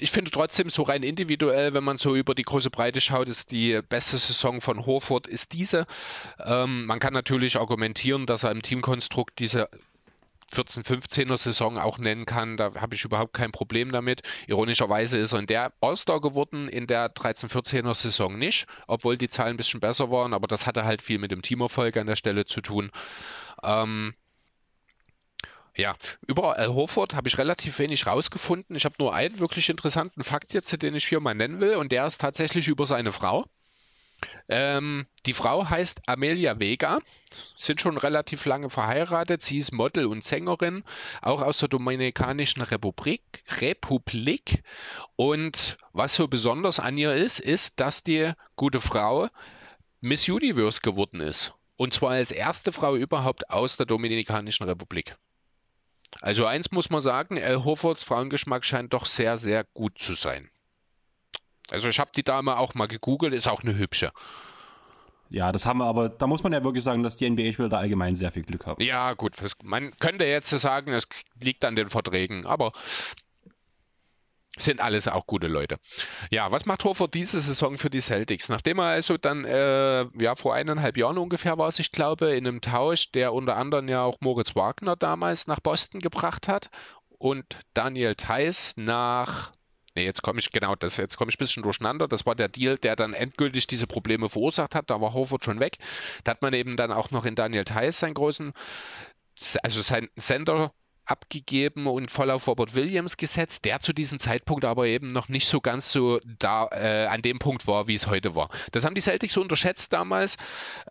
ich 0.00 0.10
finde 0.10 0.30
trotzdem 0.30 0.70
so 0.70 0.82
rein 0.82 1.02
individuell, 1.02 1.74
wenn 1.74 1.84
man 1.84 1.98
so 1.98 2.16
über 2.16 2.34
die 2.34 2.42
große 2.42 2.70
Breite 2.70 3.00
schaut, 3.00 3.28
ist 3.28 3.50
die 3.50 3.80
beste 3.88 4.18
Saison 4.18 4.60
von 4.60 4.86
Horford 4.86 5.26
ist 5.26 5.52
diese. 5.52 5.86
Ähm, 6.38 6.86
man 6.86 6.98
kann 6.98 7.12
natürlich 7.12 7.56
argumentieren, 7.56 8.26
dass 8.26 8.42
er 8.42 8.50
im 8.50 8.62
Teamkonstrukt 8.62 9.38
diese 9.38 9.68
14, 10.50 10.82
15er 10.82 11.36
Saison 11.36 11.78
auch 11.78 11.98
nennen 11.98 12.26
kann. 12.26 12.56
Da 12.56 12.74
habe 12.74 12.94
ich 12.94 13.04
überhaupt 13.04 13.32
kein 13.32 13.52
Problem 13.52 13.92
damit. 13.92 14.22
Ironischerweise 14.46 15.18
ist 15.18 15.32
er 15.32 15.38
in 15.38 15.46
der 15.46 15.72
All-Star 15.80 16.20
geworden, 16.20 16.68
in 16.68 16.86
der 16.86 17.08
13, 17.08 17.48
14er 17.48 17.94
Saison 17.94 18.38
nicht, 18.38 18.66
obwohl 18.86 19.16
die 19.16 19.28
Zahlen 19.28 19.54
ein 19.54 19.56
bisschen 19.56 19.80
besser 19.80 20.10
waren, 20.10 20.34
aber 20.34 20.48
das 20.48 20.66
hatte 20.66 20.84
halt 20.84 21.02
viel 21.02 21.18
mit 21.18 21.30
dem 21.30 21.42
Teamerfolg 21.42 21.96
an 21.96 22.06
der 22.06 22.16
Stelle 22.16 22.44
zu 22.46 22.60
tun. 22.60 22.90
Ähm, 23.62 24.14
ja, 25.76 25.94
über 26.26 26.56
Al 26.58 26.74
Horford 26.74 27.14
habe 27.14 27.28
ich 27.28 27.38
relativ 27.38 27.78
wenig 27.78 28.06
rausgefunden. 28.06 28.76
Ich 28.76 28.84
habe 28.84 28.96
nur 28.98 29.14
einen 29.14 29.38
wirklich 29.38 29.68
interessanten 29.68 30.24
Fakt 30.24 30.52
jetzt, 30.52 30.82
den 30.82 30.94
ich 30.94 31.06
hier 31.06 31.20
mal 31.20 31.34
nennen 31.34 31.60
will, 31.60 31.76
und 31.76 31.92
der 31.92 32.06
ist 32.06 32.20
tatsächlich 32.20 32.68
über 32.68 32.86
seine 32.86 33.12
Frau. 33.12 33.46
Ähm, 34.52 35.06
die 35.26 35.34
Frau 35.34 35.70
heißt 35.70 36.02
Amelia 36.08 36.58
Vega, 36.58 36.98
sind 37.54 37.80
schon 37.80 37.96
relativ 37.96 38.44
lange 38.46 38.68
verheiratet. 38.68 39.42
Sie 39.42 39.58
ist 39.58 39.72
Model 39.72 40.06
und 40.06 40.24
Sängerin, 40.24 40.82
auch 41.22 41.40
aus 41.40 41.58
der 41.58 41.68
Dominikanischen 41.68 42.60
Republik. 42.62 43.44
Republik. 43.60 44.64
Und 45.14 45.78
was 45.92 46.16
so 46.16 46.26
besonders 46.26 46.80
an 46.80 46.98
ihr 46.98 47.14
ist, 47.14 47.38
ist, 47.38 47.78
dass 47.78 48.02
die 48.02 48.32
gute 48.56 48.80
Frau 48.80 49.28
Miss 50.00 50.28
Universe 50.28 50.80
geworden 50.80 51.20
ist. 51.20 51.54
Und 51.76 51.94
zwar 51.94 52.10
als 52.10 52.32
erste 52.32 52.72
Frau 52.72 52.96
überhaupt 52.96 53.50
aus 53.50 53.76
der 53.76 53.86
Dominikanischen 53.86 54.64
Republik. 54.64 55.16
Also 56.20 56.44
eins 56.44 56.72
muss 56.72 56.90
man 56.90 57.02
sagen, 57.02 57.36
El 57.36 57.64
Hofords 57.64 58.02
Frauengeschmack 58.02 58.64
scheint 58.64 58.92
doch 58.94 59.06
sehr, 59.06 59.38
sehr 59.38 59.62
gut 59.74 59.96
zu 59.98 60.14
sein. 60.14 60.50
Also 61.70 61.88
ich 61.88 61.98
habe 61.98 62.10
die 62.14 62.22
Dame 62.22 62.56
auch 62.56 62.74
mal 62.74 62.88
gegoogelt, 62.88 63.34
ist 63.34 63.48
auch 63.48 63.62
eine 63.62 63.76
hübsche. 63.76 64.12
Ja, 65.30 65.52
das 65.52 65.64
haben 65.64 65.78
wir 65.78 65.86
aber, 65.86 66.08
da 66.08 66.26
muss 66.26 66.42
man 66.42 66.52
ja 66.52 66.64
wirklich 66.64 66.82
sagen, 66.82 67.04
dass 67.04 67.16
die 67.16 67.30
NBA-Spieler 67.30 67.68
da 67.68 67.78
allgemein 67.78 68.16
sehr 68.16 68.32
viel 68.32 68.42
Glück 68.42 68.66
haben. 68.66 68.82
Ja, 68.82 69.14
gut, 69.14 69.36
man 69.62 69.92
könnte 69.98 70.24
jetzt 70.24 70.50
sagen, 70.50 70.92
es 70.92 71.08
liegt 71.38 71.64
an 71.64 71.76
den 71.76 71.88
Verträgen, 71.88 72.46
aber 72.46 72.72
sind 74.58 74.80
alles 74.80 75.06
auch 75.06 75.26
gute 75.26 75.46
Leute. 75.46 75.78
Ja, 76.30 76.50
was 76.50 76.66
macht 76.66 76.82
Horford 76.82 77.14
diese 77.14 77.40
Saison 77.40 77.78
für 77.78 77.90
die 77.90 78.00
Celtics? 78.00 78.48
Nachdem 78.48 78.78
er 78.78 78.86
also 78.86 79.16
dann, 79.16 79.44
äh, 79.44 80.06
ja, 80.20 80.34
vor 80.34 80.54
eineinhalb 80.54 80.96
Jahren 80.96 81.18
ungefähr 81.18 81.56
war 81.56 81.68
es, 81.68 81.78
ich 81.78 81.92
glaube, 81.92 82.34
in 82.34 82.46
einem 82.46 82.60
Tausch, 82.60 83.12
der 83.12 83.32
unter 83.32 83.56
anderem 83.56 83.88
ja 83.88 84.02
auch 84.02 84.18
Moritz 84.20 84.56
Wagner 84.56 84.96
damals 84.96 85.46
nach 85.46 85.60
Boston 85.60 86.00
gebracht 86.00 86.48
hat 86.48 86.70
und 87.18 87.44
Daniel 87.74 88.16
Theiss 88.16 88.74
nach 88.76 89.52
Nee, 89.96 90.04
jetzt 90.04 90.22
komme 90.22 90.38
ich, 90.38 90.52
genau, 90.52 90.76
das, 90.76 90.96
jetzt 90.96 91.16
komme 91.16 91.30
ich 91.30 91.36
ein 91.36 91.38
bisschen 91.38 91.62
durcheinander. 91.64 92.06
Das 92.06 92.24
war 92.24 92.34
der 92.36 92.48
Deal, 92.48 92.78
der 92.78 92.94
dann 92.96 93.12
endgültig 93.12 93.66
diese 93.66 93.86
Probleme 93.88 94.28
verursacht 94.28 94.74
hat. 94.74 94.88
Da 94.88 95.00
war 95.00 95.12
Horford 95.12 95.44
schon 95.44 95.58
weg. 95.60 95.78
Da 96.24 96.32
hat 96.32 96.42
man 96.42 96.54
eben 96.54 96.76
dann 96.76 96.92
auch 96.92 97.10
noch 97.10 97.24
in 97.24 97.34
Daniel 97.34 97.64
Theiss 97.64 97.98
seinen 97.98 98.14
großen, 98.14 98.52
also 99.62 99.82
sein 99.82 100.08
Sender 100.16 100.72
abgegeben 101.10 101.86
und 101.86 102.10
voll 102.10 102.30
auf 102.30 102.46
Robert 102.46 102.74
Williams 102.74 103.16
gesetzt, 103.16 103.64
der 103.64 103.80
zu 103.80 103.92
diesem 103.92 104.18
Zeitpunkt 104.18 104.64
aber 104.64 104.86
eben 104.86 105.12
noch 105.12 105.28
nicht 105.28 105.48
so 105.48 105.60
ganz 105.60 105.90
so 105.90 106.20
da 106.24 106.68
äh, 106.72 107.06
an 107.06 107.22
dem 107.22 107.38
Punkt 107.38 107.66
war, 107.66 107.88
wie 107.88 107.94
es 107.94 108.06
heute 108.06 108.34
war. 108.34 108.48
Das 108.72 108.84
haben 108.84 108.94
die 108.94 109.00
Celtics 109.00 109.36
unterschätzt 109.36 109.92
damals. 109.92 110.36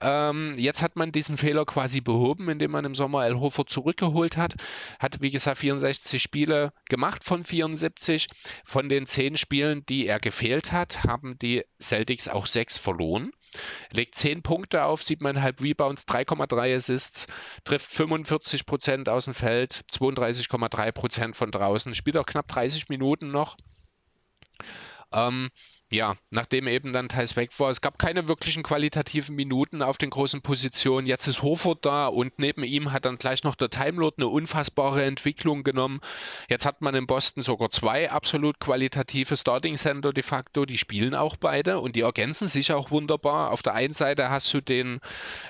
Ähm, 0.02 0.56
jetzt 0.58 0.82
hat 0.82 0.96
man 0.96 1.12
diesen 1.12 1.38
Fehler 1.38 1.66
quasi 1.66 2.02
behoben, 2.02 2.50
indem 2.50 2.72
man 2.72 2.86
im 2.86 2.96
Sommer 2.96 3.26
El 3.26 3.40
Hofer 3.40 3.66
zurückgeholt 3.66 4.38
hat. 4.38 4.56
Hat, 5.00 5.22
wie 5.22 5.32
gesagt, 5.32 5.60
64 5.60 6.22
Spiele 6.22 6.74
gemacht 6.90 7.24
von 7.24 7.44
74. 7.44 8.28
Von 8.66 8.90
den 8.90 9.08
10 9.08 9.38
Spielen, 9.38 9.86
die 9.86 10.08
er 10.08 10.20
gefehlt 10.20 10.72
hat, 10.72 11.04
haben 11.04 11.40
die 11.40 11.64
Celtics 11.82 12.28
auch 12.28 12.46
6 12.46 12.78
verloren. 12.78 13.32
Legt 13.92 14.16
10 14.16 14.42
Punkte 14.42 14.84
auf, 14.84 15.02
7,5 15.02 15.62
Rebounds, 15.62 16.04
3,3 16.08 16.76
Assists, 16.76 17.28
trifft 17.64 17.92
45 17.92 18.66
Prozent 18.66 19.10
aus 19.10 19.26
dem 19.26 19.34
Feld, 19.34 19.84
32,3 19.92 20.92
Prozent 20.92 21.36
von 21.36 21.52
draußen, 21.52 21.96
spielt 21.96 22.18
auch 22.18 22.26
knapp 22.26 22.48
30 22.48 22.90
Minuten 22.90 23.32
noch. 23.32 23.58
Ähm, 25.12 25.50
ja, 25.92 26.16
nachdem 26.30 26.68
eben 26.68 26.94
dann 26.94 27.10
Thais 27.10 27.36
weg 27.36 27.50
war, 27.60 27.72
es 27.72 27.82
gab 27.82 27.98
keine 27.98 28.28
wirklichen 28.28 28.62
qualitativen 28.62 29.36
Minuten 29.36 29.82
auf 29.82 29.98
den 29.98 30.12
großen 30.12 30.42
Positionen. 30.42 31.08
Jetzt 31.08 31.26
ist 31.26 31.42
Hofert 31.42 31.84
da 31.84 32.08
und 32.08 32.38
neben 32.38 32.64
ihm 32.64 32.92
hat 32.92 33.06
dann 33.06 33.18
gleich 33.18 33.44
noch 33.44 33.56
der 33.56 33.72
Timelord 33.72 34.16
eine 34.18 34.28
unfassbare 34.28 35.04
Entwicklung 35.04 35.64
genommen. 35.64 36.00
Jetzt 36.48 36.68
hat 36.68 36.82
man 36.82 36.94
in 36.94 37.08
Boston 37.08 37.42
sogar 37.42 37.72
zwei 37.72 38.12
absolut 38.12 38.60
qualitative 38.60 39.36
Starting 39.36 39.78
Center 39.78 40.14
de 40.14 40.22
facto. 40.22 40.68
Die 40.68 40.78
spielen 40.78 41.16
auch 41.16 41.38
beide 41.38 41.80
und 41.80 41.96
die 41.96 42.02
ergänzen 42.02 42.50
sich 42.50 42.72
auch 42.72 42.92
wunderbar. 42.92 43.50
Auf 43.50 43.64
der 43.64 43.74
einen 43.74 43.96
Seite 43.96 44.30
hast 44.30 44.54
du 44.54 44.62
den 44.62 45.00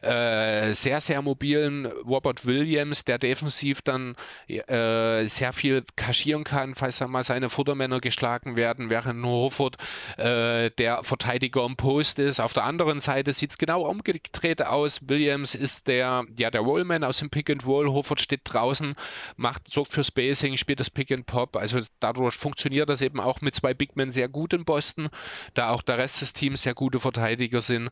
äh, 0.02 0.72
sehr, 0.72 1.02
sehr 1.02 1.22
mobilen 1.22 1.86
Robert 1.86 2.46
Williams, 2.46 3.04
der 3.04 3.18
defensiv 3.18 3.82
dann 3.82 4.16
äh, 4.48 5.26
sehr 5.26 5.52
viel 5.52 5.84
kaschieren 5.98 6.46
kann, 6.46 6.76
falls 6.76 7.00
dann 7.00 7.12
mal 7.12 7.26
seine 7.26 7.50
Futtermänner 7.50 8.00
geschlagen 8.00 8.56
werden, 8.56 8.90
während 8.90 9.26
Hofert 9.26 9.76
äh, 10.18 10.29
äh, 10.30 10.72
der 10.72 11.04
Verteidiger 11.04 11.66
im 11.66 11.76
Post 11.76 12.20
ist. 12.20 12.40
Auf 12.40 12.54
der 12.54 12.64
anderen 12.64 13.00
Seite 13.00 13.34
sieht 13.34 13.52
es 13.52 13.58
genau 13.58 13.82
umgedreht 13.82 14.62
aus. 14.62 15.08
Williams 15.08 15.56
ist 15.56 15.88
der, 15.88 16.26
ja, 16.38 16.52
der 16.52 16.62
Rollman 16.62 17.04
aus 17.04 17.18
dem 17.18 17.30
Pick 17.30 17.50
and 17.50 17.66
Roll. 17.66 17.90
Hofert 17.90 18.22
steht 18.22 18.42
draußen, 18.44 18.96
macht, 19.38 19.70
sorgt 19.70 19.92
für 19.92 20.04
Spacing, 20.04 20.58
spielt 20.58 20.80
das 20.80 20.90
Pick 20.90 21.12
and 21.12 21.26
Pop. 21.26 21.56
Also 21.56 21.82
dadurch 22.00 22.36
funktioniert 22.36 22.90
das 22.90 23.02
eben 23.02 23.20
auch 23.20 23.42
mit 23.42 23.56
zwei 23.56 23.74
Big 23.74 23.96
Men 23.96 24.12
sehr 24.12 24.30
gut 24.30 24.54
in 24.54 24.66
Boston, 24.66 25.10
da 25.54 25.72
auch 25.72 25.82
der 25.82 25.98
Rest 25.98 26.22
des 26.22 26.34
Teams 26.34 26.64
sehr 26.64 26.76
gute 26.76 27.00
Verteidiger 27.00 27.62
sind. 27.62 27.90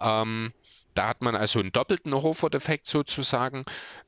Ähm, 0.00 0.52
da 0.94 1.06
hat 1.06 1.22
man 1.22 1.36
also 1.36 1.60
einen 1.60 1.70
doppelten 1.70 2.12
Hofert-Effekt 2.12 2.88
sozusagen. 2.88 3.64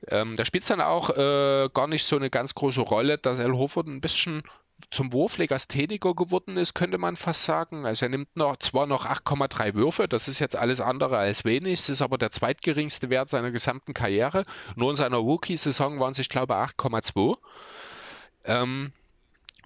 Ähm, 0.09 0.35
da 0.35 0.45
spielt 0.45 0.65
es 0.65 0.69
dann 0.69 0.81
auch 0.81 1.11
äh, 1.11 1.69
gar 1.73 1.87
nicht 1.87 2.05
so 2.05 2.17
eine 2.17 2.31
ganz 2.31 2.55
große 2.55 2.81
Rolle, 2.81 3.17
dass 3.17 3.39
El 3.39 3.53
Hofert 3.53 3.87
ein 3.87 4.01
bisschen 4.01 4.43
zum 4.91 5.13
Wurflegastheniker 5.13 6.15
geworden 6.15 6.57
ist, 6.57 6.75
könnte 6.75 6.99
man 6.99 7.17
fast 7.17 7.45
sagen. 7.45 7.87
Also 7.87 8.07
er 8.07 8.11
nimmt 8.11 8.37
noch, 8.37 8.57
zwar 8.59 8.87
noch 8.87 9.07
8,3 9.07 9.75
Würfe, 9.75 10.09
das 10.09 10.29
ist 10.29 10.39
jetzt 10.39 10.57
alles 10.57 10.81
andere 10.81 11.19
als 11.19 11.45
wenig, 11.45 11.81
es 11.81 11.89
ist 11.89 12.03
aber 12.03 12.19
der 12.19 12.33
zweitgeringste 12.33 13.11
Wert 13.11 13.31
seiner 13.31 13.51
gesamten 13.51 13.95
Karriere. 13.95 14.45
Nur 14.77 14.91
in 14.91 14.97
seiner 14.97 15.19
Rookie-Saison 15.19 16.01
waren 16.01 16.13
es, 16.13 16.19
ich 16.19 16.29
glaube, 16.29 16.55
8,2. 16.55 17.37
Ähm, 18.45 18.93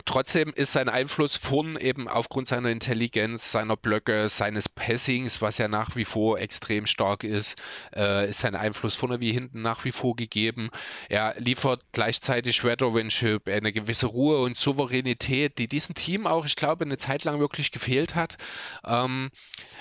Trotzdem 0.04 0.52
ist 0.54 0.72
sein 0.72 0.88
Einfluss 0.88 1.36
vorn 1.36 1.76
eben 1.76 2.08
aufgrund 2.08 2.48
seiner 2.48 2.70
Intelligenz, 2.70 3.52
seiner 3.52 3.76
Blöcke, 3.76 4.28
seines 4.28 4.68
Passings, 4.68 5.40
was 5.40 5.58
ja 5.58 5.68
nach 5.68 5.96
wie 5.96 6.04
vor 6.04 6.38
extrem 6.38 6.86
stark 6.86 7.24
ist, 7.24 7.56
äh, 7.94 8.28
ist 8.28 8.40
sein 8.40 8.54
Einfluss 8.54 8.96
vorne 8.96 9.20
wie 9.20 9.32
hinten 9.32 9.62
nach 9.62 9.84
wie 9.84 9.92
vor 9.92 10.16
gegeben. 10.16 10.70
Er 11.08 11.34
liefert 11.38 11.82
gleichzeitig 11.92 12.64
Veteranship, 12.64 13.48
eine 13.48 13.72
gewisse 13.72 14.06
Ruhe 14.06 14.40
und 14.42 14.56
Souveränität, 14.56 15.58
die 15.58 15.68
diesem 15.68 15.94
Team 15.94 16.26
auch, 16.26 16.44
ich 16.44 16.56
glaube, 16.56 16.84
eine 16.84 16.98
Zeit 16.98 17.24
lang 17.24 17.38
wirklich 17.38 17.70
gefehlt 17.70 18.14
hat. 18.14 18.36
Ähm, 18.84 19.30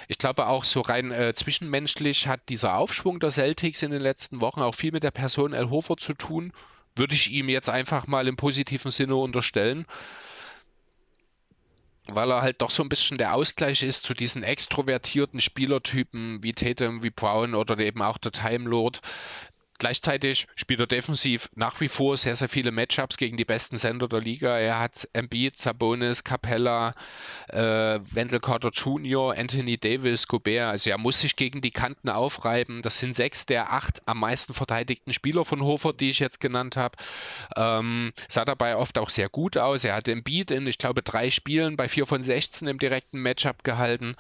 ich 0.08 0.18
glaube 0.18 0.48
auch 0.48 0.64
so 0.64 0.82
rein 0.82 1.12
äh, 1.12 1.34
zwischenmenschlich 1.34 2.28
hat 2.28 2.50
dieser 2.50 2.78
Aufschwung 2.78 3.20
der 3.20 3.32
Celtics 3.32 3.82
in 3.82 3.92
den 3.92 4.02
letzten 4.02 4.42
Wochen 4.42 4.62
auch 4.62 4.76
viel 4.76 4.92
mit 4.92 5.04
der 5.04 5.12
Person 5.12 5.54
El 5.54 5.70
Hofer 5.70 5.98
zu 5.98 6.14
tun 6.14 6.54
würde 6.96 7.16
ich 7.16 7.32
ihm 7.32 7.50
jetzt 7.50 7.70
einfach 7.70 8.08
mal 8.08 8.28
im 8.28 8.36
positiven 8.36 8.92
Sinne 8.92 9.16
unterstellen, 9.16 9.86
weil 12.08 12.32
er 12.32 12.42
halt 12.42 12.62
doch 12.62 12.70
so 12.70 12.84
ein 12.84 12.90
bisschen 12.90 13.18
der 13.18 13.34
Ausgleich 13.34 13.82
ist 13.82 14.04
zu 14.04 14.14
diesen 14.14 14.44
extrovertierten 14.44 15.42
Spielertypen 15.42 16.44
wie 16.44 16.54
Tatum, 16.54 17.02
wie 17.02 17.10
Brown 17.10 17.56
oder 17.56 17.78
eben 17.80 18.02
auch 18.02 18.18
der 18.18 18.32
Time 18.32 18.70
Lord, 18.70 19.02
Gleichzeitig 19.80 20.48
spielt 20.56 20.80
er 20.80 20.88
defensiv 20.88 21.50
nach 21.56 21.82
wie 21.82 21.90
vor 21.90 22.16
sehr, 22.16 22.36
sehr 22.36 22.48
viele 22.48 22.72
Matchups 22.72 23.18
gegen 23.18 23.38
die 23.38 23.46
besten 23.46 23.78
Sender 23.78 24.08
der 24.08 24.22
Liga. 24.22 24.58
Er 24.58 24.80
hat 24.80 25.10
Embiid, 25.14 25.58
Sabonis, 25.58 26.24
Capella, 26.24 26.94
äh, 27.50 28.00
Wendell 28.12 28.40
Carter 28.40 28.70
Jr., 28.70 29.36
Anthony 29.36 29.78
Davis, 29.78 30.28
Gobert. 30.28 30.70
Also 30.70 30.92
er 30.92 30.98
muss 30.98 31.20
sich 31.20 31.36
gegen 31.36 31.62
die 31.62 31.72
Kanten 31.72 32.10
aufreiben. 32.10 32.82
Das 32.84 33.00
sind 33.00 33.16
sechs 33.16 33.46
der 33.46 33.74
acht 33.74 34.08
am 34.08 34.20
meisten 34.20 34.54
verteidigten 34.54 35.12
Spieler 35.12 35.44
von 35.44 35.62
Hofer, 35.64 35.92
die 35.92 36.12
ich 36.12 36.20
jetzt 36.20 36.40
genannt 36.40 36.78
habe. 36.78 36.96
Ähm, 37.58 38.14
sah 38.30 38.46
dabei 38.46 38.78
oft 38.78 38.98
auch 39.00 39.10
sehr 39.10 39.28
gut 39.28 39.58
aus. 39.58 39.84
Er 39.84 39.96
hat 39.96 40.08
Embiid 40.08 40.52
in, 40.52 40.68
ich 40.68 40.78
glaube, 40.78 41.02
drei 41.02 41.32
Spielen 41.32 41.78
bei 41.78 41.90
vier 41.90 42.06
von 42.06 42.24
16 42.24 42.68
im 42.68 42.78
direkten 42.78 43.20
Matchup 43.20 43.64
gehalten. 43.64 44.16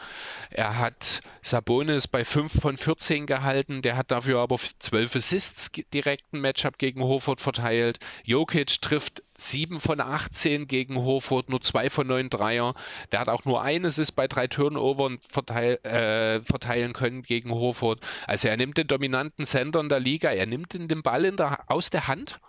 Er 0.49 0.77
hat 0.79 1.21
Sabonis 1.43 2.07
bei 2.07 2.25
fünf 2.25 2.59
von 2.59 2.75
14 2.75 3.27
gehalten. 3.27 3.81
Der 3.83 3.95
hat 3.95 4.09
dafür 4.09 4.39
aber 4.39 4.57
zwölf 4.79 5.15
Assists 5.15 5.42
Assists 5.43 5.71
direkten 5.93 6.39
Matchup 6.39 6.77
gegen 6.77 7.01
Hofurt 7.03 7.41
verteilt. 7.41 7.99
Jokic 8.23 8.81
trifft 8.81 9.23
7 9.35 9.81
von 9.81 9.99
18 9.99 10.67
gegen 10.67 10.95
Hofurt, 10.95 11.49
nur 11.49 11.61
2 11.61 11.89
von 11.89 12.07
9 12.07 12.29
Dreier. 12.29 12.75
Der 13.11 13.19
hat 13.19 13.27
auch 13.27 13.43
nur 13.43 13.61
ein 13.61 13.85
Assist 13.85 14.15
bei 14.15 14.27
drei 14.27 14.47
Turnovern 14.47 15.19
verteil, 15.21 15.79
äh, 15.83 16.41
verteilen 16.41 16.93
können 16.93 17.23
gegen 17.23 17.51
Hofurt. 17.51 17.99
Also 18.25 18.47
er 18.47 18.55
nimmt 18.55 18.77
den 18.77 18.87
dominanten 18.87 19.45
Sender 19.45 19.81
in 19.81 19.89
der 19.89 19.99
Liga, 19.99 20.31
er 20.31 20.45
nimmt 20.45 20.73
den 20.73 21.03
Ball 21.03 21.29
der, 21.33 21.69
aus 21.69 21.89
der 21.89 22.07
Hand 22.07 22.39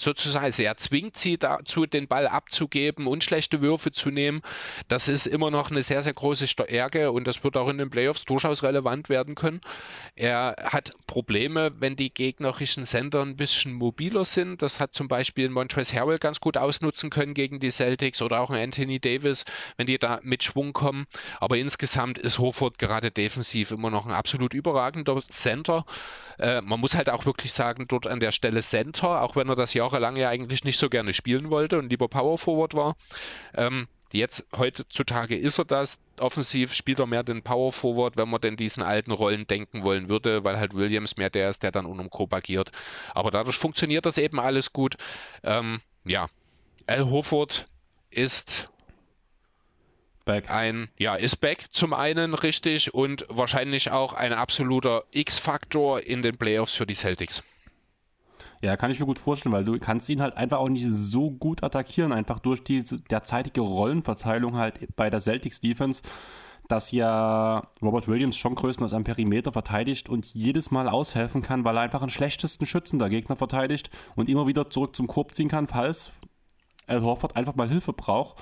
sozusagen. 0.00 0.44
Also 0.44 0.62
er 0.62 0.76
zwingt 0.76 1.16
sie 1.16 1.38
dazu, 1.38 1.86
den 1.86 2.08
Ball 2.08 2.26
abzugeben 2.26 3.06
und 3.06 3.24
schlechte 3.24 3.60
Würfe 3.60 3.92
zu 3.92 4.10
nehmen. 4.10 4.42
Das 4.88 5.08
ist 5.08 5.26
immer 5.26 5.50
noch 5.50 5.70
eine 5.70 5.82
sehr, 5.82 6.02
sehr 6.02 6.14
große 6.14 6.48
Stärke 6.48 7.12
und 7.12 7.26
das 7.26 7.44
wird 7.44 7.56
auch 7.56 7.68
in 7.68 7.78
den 7.78 7.90
Playoffs 7.90 8.24
durchaus 8.24 8.62
relevant 8.62 9.08
werden 9.08 9.34
können. 9.34 9.60
Er 10.16 10.56
hat 10.64 10.92
Probleme, 11.06 11.72
wenn 11.78 11.96
die 11.96 12.12
gegnerischen 12.12 12.84
Sender 12.84 13.22
ein 13.22 13.36
bisschen 13.36 13.72
mobiler 13.72 14.24
sind. 14.24 14.62
Das 14.62 14.80
hat 14.80 14.94
zum 14.94 15.08
Beispiel 15.08 15.48
Montrezl 15.48 15.96
Harrell 15.96 16.18
ganz 16.18 16.40
gut 16.40 16.56
ausnutzen 16.56 17.10
können 17.10 17.34
gegen 17.34 17.60
die 17.60 17.70
Celtics 17.70 18.22
oder 18.22 18.40
auch 18.40 18.50
Anthony 18.50 19.00
Davis, 19.00 19.44
wenn 19.76 19.86
die 19.86 19.98
da 19.98 20.20
mit 20.22 20.42
Schwung 20.44 20.72
kommen. 20.72 21.06
Aber 21.38 21.56
insgesamt 21.56 22.18
ist 22.18 22.38
Hofort 22.38 22.78
gerade 22.78 23.10
defensiv 23.10 23.70
immer 23.70 23.90
noch 23.90 24.06
ein 24.06 24.12
absolut 24.12 24.54
überragender 24.54 25.20
Center. 25.22 25.84
Äh, 26.40 26.62
man 26.62 26.80
muss 26.80 26.94
halt 26.94 27.10
auch 27.10 27.26
wirklich 27.26 27.52
sagen, 27.52 27.86
dort 27.86 28.06
an 28.06 28.18
der 28.18 28.32
Stelle 28.32 28.62
Center, 28.62 29.22
auch 29.22 29.36
wenn 29.36 29.48
er 29.48 29.56
das 29.56 29.74
jahrelang 29.74 30.16
ja 30.16 30.30
eigentlich 30.30 30.64
nicht 30.64 30.78
so 30.78 30.88
gerne 30.88 31.12
spielen 31.12 31.50
wollte 31.50 31.78
und 31.78 31.90
lieber 31.90 32.08
Power 32.08 32.38
Forward 32.38 32.74
war. 32.74 32.96
Ähm, 33.54 33.88
jetzt 34.10 34.46
heutzutage 34.56 35.36
ist 35.36 35.58
er 35.58 35.66
das. 35.66 36.00
Offensiv 36.18 36.72
spielt 36.74 36.98
er 36.98 37.06
mehr 37.06 37.22
den 37.22 37.42
Power 37.42 37.72
Forward, 37.72 38.16
wenn 38.16 38.30
man 38.30 38.40
denn 38.40 38.56
diesen 38.56 38.82
alten 38.82 39.10
Rollen 39.10 39.46
denken 39.46 39.84
wollen 39.84 40.08
würde, 40.08 40.42
weil 40.42 40.58
halt 40.58 40.74
Williams 40.74 41.16
mehr 41.16 41.30
der 41.30 41.50
ist, 41.50 41.62
der 41.62 41.72
dann 41.72 41.86
unterm 41.86 42.10
Korb 42.10 42.32
agiert. 42.32 42.72
Aber 43.14 43.30
dadurch 43.30 43.56
funktioniert 43.56 44.06
das 44.06 44.16
eben 44.16 44.40
alles 44.40 44.72
gut. 44.72 44.96
Ähm, 45.42 45.80
ja, 46.04 46.28
Al 46.86 47.10
Hoford 47.10 47.66
ist 48.10 48.70
back. 50.30 50.50
Ein, 50.50 50.88
ja, 50.98 51.14
ist 51.14 51.36
back 51.36 51.66
zum 51.72 51.92
einen 51.92 52.34
richtig 52.34 52.94
und 52.94 53.26
wahrscheinlich 53.28 53.90
auch 53.90 54.12
ein 54.12 54.32
absoluter 54.32 55.04
X-Faktor 55.12 56.00
in 56.00 56.22
den 56.22 56.36
Playoffs 56.36 56.74
für 56.74 56.86
die 56.86 56.94
Celtics. 56.94 57.42
Ja, 58.62 58.76
kann 58.76 58.90
ich 58.90 59.00
mir 59.00 59.06
gut 59.06 59.18
vorstellen, 59.18 59.54
weil 59.54 59.64
du 59.64 59.78
kannst 59.78 60.08
ihn 60.08 60.20
halt 60.20 60.36
einfach 60.36 60.58
auch 60.58 60.68
nicht 60.68 60.86
so 60.86 61.30
gut 61.30 61.62
attackieren, 61.62 62.12
einfach 62.12 62.38
durch 62.38 62.62
die 62.62 62.84
derzeitige 63.10 63.62
Rollenverteilung 63.62 64.56
halt 64.56 64.94
bei 64.96 65.08
der 65.08 65.20
Celtics 65.20 65.60
Defense, 65.60 66.02
dass 66.68 66.92
ja 66.92 67.68
Robert 67.82 68.06
Williams 68.06 68.36
schon 68.36 68.54
größtenteils 68.54 68.94
am 68.94 69.04
Perimeter 69.04 69.52
verteidigt 69.52 70.08
und 70.08 70.26
jedes 70.26 70.70
Mal 70.70 70.88
aushelfen 70.88 71.42
kann, 71.42 71.64
weil 71.64 71.76
er 71.76 71.82
einfach 71.82 72.02
einen 72.02 72.10
schlechtesten 72.10 72.66
Schützen 72.66 72.98
der 72.98 73.08
Gegner 73.08 73.34
verteidigt 73.34 73.90
und 74.14 74.28
immer 74.28 74.46
wieder 74.46 74.70
zurück 74.70 74.94
zum 74.94 75.06
Korb 75.06 75.34
ziehen 75.34 75.48
kann, 75.48 75.66
falls 75.66 76.12
Al 76.90 77.02
Horford 77.02 77.36
einfach 77.36 77.54
mal 77.54 77.68
Hilfe 77.68 77.92
braucht. 77.92 78.36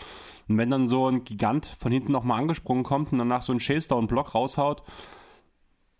Und 0.48 0.58
wenn 0.58 0.70
dann 0.70 0.88
so 0.88 1.08
ein 1.08 1.24
Gigant 1.24 1.66
von 1.66 1.92
hinten 1.92 2.12
nochmal 2.12 2.40
angesprungen 2.40 2.84
kommt 2.84 3.12
und 3.12 3.18
danach 3.18 3.42
so 3.42 3.52
einen 3.52 3.60
Chase-Down-Block 3.60 4.34
raushaut, 4.34 4.82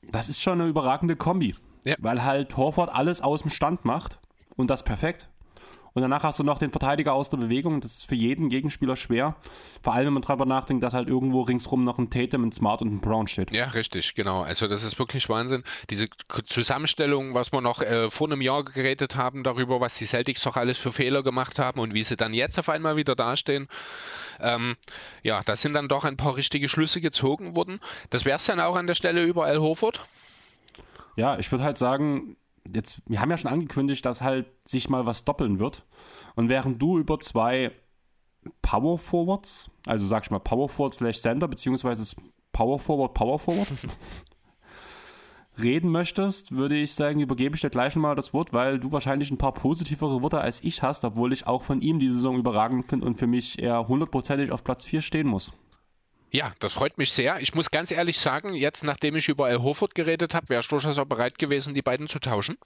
das 0.03 0.29
ist 0.29 0.41
schon 0.41 0.61
eine 0.61 0.69
überragende 0.69 1.17
Kombi. 1.17 1.55
Ja. 1.85 1.97
Weil 1.99 2.25
halt 2.25 2.57
Horford 2.57 2.91
alles 2.91 3.21
aus 3.21 3.43
dem 3.43 3.51
Stand 3.51 3.85
macht 3.85 4.19
und 4.57 4.71
das 4.71 4.83
perfekt. 4.83 5.29
Und 5.99 6.03
danach 6.03 6.23
hast 6.23 6.39
du 6.39 6.45
noch 6.45 6.61
den 6.61 6.71
Verteidiger 6.71 7.13
aus 7.13 7.29
der 7.29 7.39
Bewegung. 7.39 7.81
Das 7.81 7.91
ist 7.91 8.09
für 8.09 8.15
jeden 8.15 8.51
Gegenspieler 8.51 8.95
schwer. 8.95 9.35
Vor 9.83 9.95
allem, 9.95 10.07
wenn 10.07 10.13
man 10.13 10.23
darüber 10.23 10.47
nachdenkt, 10.47 10.85
dass 10.85 10.95
halt 10.95 11.09
irgendwo 11.09 11.43
ringsrum 11.43 11.83
noch 11.83 11.99
ein 11.99 12.09
Tatum, 12.09 12.45
ein 12.45 12.53
Smart 12.53 12.83
und 12.83 12.95
ein 12.95 13.01
Brown 13.01 13.27
steht. 13.27 13.51
Ja, 13.51 13.65
richtig, 13.65 14.15
genau. 14.15 14.43
Also 14.43 14.69
das 14.69 14.85
ist 14.85 15.01
wirklich 15.01 15.29
Wahnsinn. 15.29 15.65
Diese 15.91 16.07
Zusammenstellung, 16.47 17.35
was 17.35 17.53
wir 17.53 17.61
noch 17.63 17.83
äh, 17.83 18.13
vor 18.13 18.29
einem 18.29 18.41
Jahr 18.41 18.63
geredet 18.63 19.17
haben, 19.17 19.43
darüber, 19.43 19.81
was 19.81 19.99
die 19.99 20.07
Celtics 20.07 20.45
doch 20.45 20.55
alles 20.55 20.79
für 20.79 20.93
Fehler 20.93 21.25
gemacht 21.25 21.59
haben 21.59 21.81
und 21.81 21.95
wie 21.95 22.05
sie 22.05 22.17
dann 22.17 22.33
jetzt 22.33 22.61
auf 22.61 22.69
einmal 22.69 22.95
wieder 22.95 23.17
dastehen. 23.17 23.67
Ähm, 24.39 24.77
ja, 25.25 25.43
da 25.43 25.57
sind 25.57 25.73
dann 25.73 25.89
doch 25.89 26.05
ein 26.05 26.17
paar 26.17 26.37
richtige 26.37 26.69
Schlüsse 26.69 27.01
gezogen 27.01 27.57
worden. 27.57 27.81
Das 28.11 28.25
wäre 28.25 28.37
es 28.37 28.45
dann 28.45 28.61
auch 28.61 28.77
an 28.77 28.87
der 28.87 28.95
Stelle 28.95 29.25
überall 29.25 29.59
Hofurt. 29.59 30.07
Ja, 31.17 31.41
ich 31.41 31.51
würde 31.51 31.65
halt 31.65 31.77
sagen, 31.77 32.37
jetzt, 32.75 33.01
wir 33.07 33.21
haben 33.21 33.31
ja 33.31 33.37
schon 33.37 33.51
angekündigt, 33.51 34.05
dass 34.05 34.21
halt 34.21 34.47
sich 34.67 34.89
mal 34.89 35.07
was 35.07 35.25
doppeln 35.25 35.59
wird. 35.59 35.85
Und 36.35 36.49
während 36.49 36.81
du 36.81 36.99
über 36.99 37.21
zwei 37.21 37.73
Power 38.63 38.99
Forwards, 38.99 39.71
also 39.87 40.07
sag 40.07 40.25
ich 40.25 40.31
mal 40.31 40.39
Power 40.39 40.69
Forward 40.69 40.95
slash 40.95 41.21
Center, 41.21 41.49
beziehungsweise 41.49 42.17
Power 42.53 42.79
Forward, 42.79 43.15
Power 43.15 43.39
Forward 43.39 43.69
reden 45.59 45.91
möchtest, 45.91 46.53
würde 46.53 46.77
ich 46.77 46.95
sagen, 46.95 47.21
übergebe 47.21 47.57
ich 47.57 47.61
dir 47.61 47.71
gleich 47.71 47.95
nochmal 47.95 48.15
das 48.15 48.33
Wort, 48.33 48.53
weil 48.53 48.79
du 48.79 48.93
wahrscheinlich 48.93 49.31
ein 49.31 49.39
paar 49.39 49.55
positivere 49.55 50.23
Worte 50.23 50.41
als 50.41 50.63
ich 50.63 50.83
hast, 50.83 51.05
obwohl 51.05 51.33
ich 51.33 51.47
auch 51.47 51.63
von 51.63 51.81
ihm 51.81 51.99
die 51.99 52.09
Saison 52.09 52.39
überragend 52.39 52.87
finde 52.87 53.07
und 53.07 53.19
für 53.19 53.27
mich 53.27 53.61
er 53.61 53.89
hundertprozentig 53.89 54.53
auf 54.53 54.65
Platz 54.65 54.85
4 54.85 55.03
stehen 55.03 55.27
muss. 55.27 55.53
Ja, 56.31 56.53
das 56.59 56.75
freut 56.75 56.99
mich 56.99 57.13
sehr. 57.13 57.41
Ich 57.41 57.55
muss 57.55 57.71
ganz 57.71 57.91
ehrlich 57.91 58.19
sagen, 58.19 58.55
jetzt 58.55 58.85
nachdem 58.85 59.17
ich 59.17 59.29
über 59.29 59.49
El 59.49 59.63
Hofert 59.63 59.95
geredet 59.95 60.35
habe, 60.35 60.49
wäre 60.51 60.61
ich 60.61 60.69
durchaus 60.69 60.99
auch 60.99 61.07
bereit 61.07 61.39
gewesen, 61.39 61.75
die 61.75 61.83
beiden 61.83 62.09
zu 62.09 62.19
tauschen. 62.19 62.59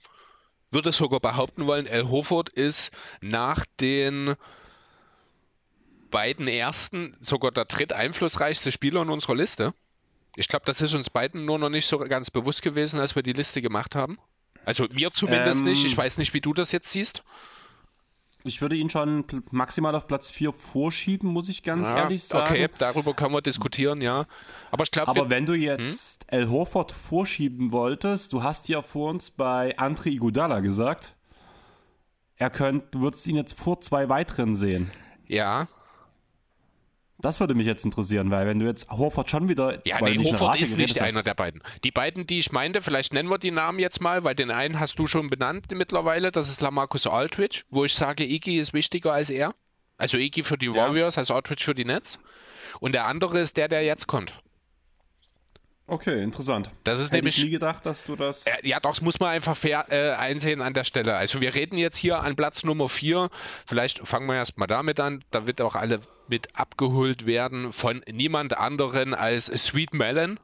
Würde 0.69 0.91
sogar 0.91 1.19
behaupten 1.19 1.65
wollen, 1.65 1.85
El 1.85 2.09
Hofert 2.09 2.49
ist 2.49 2.91
nach 3.21 3.65
den 3.79 4.35
beiden 6.11 6.47
ersten 6.47 7.15
sogar 7.21 7.51
der 7.51 7.65
dritt 7.65 7.93
einflussreichste 7.93 8.71
Spieler 8.71 9.01
in 9.01 9.09
unserer 9.09 9.35
Liste. 9.35 9.73
Ich 10.35 10.47
glaube, 10.47 10.65
das 10.65 10.81
ist 10.81 10.93
uns 10.93 11.09
beiden 11.09 11.45
nur 11.45 11.59
noch 11.59 11.69
nicht 11.69 11.87
so 11.87 11.99
ganz 11.99 12.31
bewusst 12.31 12.61
gewesen, 12.63 12.99
als 12.99 13.15
wir 13.15 13.23
die 13.23 13.33
Liste 13.33 13.61
gemacht 13.61 13.95
haben. 13.95 14.19
Also 14.65 14.87
mir 14.91 15.11
zumindest 15.11 15.59
ähm, 15.59 15.65
nicht. 15.65 15.85
Ich 15.85 15.95
weiß 15.95 16.17
nicht, 16.17 16.33
wie 16.33 16.41
du 16.41 16.53
das 16.53 16.71
jetzt 16.71 16.91
siehst. 16.91 17.23
Ich 18.45 18.61
würde 18.61 18.75
ihn 18.75 18.89
schon 18.89 19.23
maximal 19.51 19.95
auf 19.95 20.07
Platz 20.07 20.29
4 20.29 20.51
vorschieben, 20.51 21.29
muss 21.29 21.47
ich 21.47 21.63
ganz 21.63 21.87
ja, 21.89 21.97
ehrlich 21.97 22.23
sagen. 22.25 22.53
Okay, 22.53 22.69
darüber 22.77 23.13
kann 23.13 23.31
man 23.31 23.41
diskutieren, 23.41 24.01
ja. 24.01 24.25
Aber 24.69 24.83
ich 24.83 24.91
glaube. 24.91 25.09
Aber 25.09 25.29
wenn 25.29 25.45
du 25.45 25.53
jetzt 25.53 26.25
hm? 26.29 26.39
El 26.39 26.49
Horford 26.49 26.91
vorschieben 26.91 27.71
wolltest, 27.71 28.33
du 28.33 28.43
hast 28.43 28.67
ja 28.67 28.81
vor 28.81 29.09
uns 29.11 29.31
bei 29.31 29.77
Andre 29.77 30.09
Iguodala 30.09 30.59
gesagt, 30.59 31.15
er 32.35 32.49
könnte, 32.49 32.87
du 32.91 33.01
würdest 33.01 33.25
ihn 33.27 33.37
jetzt 33.37 33.57
vor 33.57 33.79
zwei 33.79 34.09
weiteren 34.09 34.55
sehen. 34.55 34.91
Ja, 35.25 35.69
das 37.19 37.39
würde 37.39 37.53
mich 37.53 37.67
jetzt 37.67 37.85
interessieren, 37.85 38.31
weil 38.31 38.47
wenn 38.47 38.59
du 38.59 38.65
jetzt 38.65 38.89
Horford 38.89 39.29
schon 39.29 39.47
wieder. 39.47 39.79
Ja, 39.85 40.01
nee, 40.01 40.17
Horford 40.17 40.61
ist 40.61 40.75
nicht 40.75 40.99
einer 40.99 41.17
hast. 41.17 41.27
der 41.27 41.33
beiden. 41.33 41.61
Die 41.83 41.91
beiden, 41.91 42.27
die 42.27 42.39
ich 42.39 42.51
meinte, 42.51 42.81
vielleicht 42.81 43.13
nennen 43.13 43.29
wir 43.29 43.37
die 43.37 43.51
Namen 43.51 43.79
jetzt 43.79 44.01
mal, 44.01 44.23
weil 44.23 44.35
den 44.35 44.51
einen 44.51 44.79
hast 44.79 44.99
du 44.99 45.07
schon 45.07 45.27
benannt 45.27 45.67
mittlerweile, 45.71 46.31
das 46.31 46.49
ist 46.49 46.61
Lamarcus 46.61 47.07
Aldridge, 47.07 47.63
wo 47.69 47.85
ich 47.85 47.93
sage, 47.93 48.25
Iggy 48.25 48.59
ist 48.59 48.73
wichtiger 48.73 49.13
als 49.13 49.29
er. 49.29 49.53
Also 49.97 50.17
Iggy 50.17 50.43
für 50.43 50.57
die 50.57 50.73
Warriors, 50.73 51.15
ja. 51.15 51.19
als 51.19 51.31
Aldridge 51.31 51.63
für 51.63 51.75
die 51.75 51.85
Nets. 51.85 52.19
Und 52.79 52.93
der 52.93 53.05
andere 53.05 53.39
ist 53.39 53.55
der, 53.57 53.67
der 53.67 53.83
jetzt 53.83 54.07
kommt. 54.07 54.33
Okay, 55.85 56.23
interessant. 56.23 56.71
Das 56.85 56.99
ist 56.99 57.07
Hätte 57.07 57.17
nämlich 57.17 57.37
ich 57.37 57.43
nie 57.43 57.49
gedacht, 57.49 57.85
dass 57.85 58.05
du 58.05 58.15
das. 58.15 58.45
Äh, 58.45 58.51
ja, 58.63 58.79
doch, 58.79 58.91
das 58.91 59.01
muss 59.01 59.19
man 59.19 59.27
einfach 59.29 59.57
fair 59.57 59.87
äh, 59.89 60.11
einsehen 60.11 60.61
an 60.61 60.73
der 60.73 60.85
Stelle. 60.85 61.15
Also 61.15 61.41
wir 61.41 61.53
reden 61.53 61.77
jetzt 61.77 61.97
hier 61.97 62.21
an 62.21 62.37
Platz 62.37 62.63
Nummer 62.63 62.87
4. 62.87 63.29
Vielleicht 63.65 64.07
fangen 64.07 64.27
wir 64.27 64.35
erstmal 64.35 64.67
damit 64.67 65.01
an. 65.01 65.25
Da 65.31 65.45
wird 65.45 65.59
auch 65.59 65.75
alle 65.75 65.99
mit 66.29 66.55
abgeholt 66.55 67.25
werden 67.25 67.73
von 67.73 68.01
niemand 68.09 68.57
anderen 68.57 69.13
als 69.13 69.47
Sweet 69.47 69.93
Melon. 69.93 70.39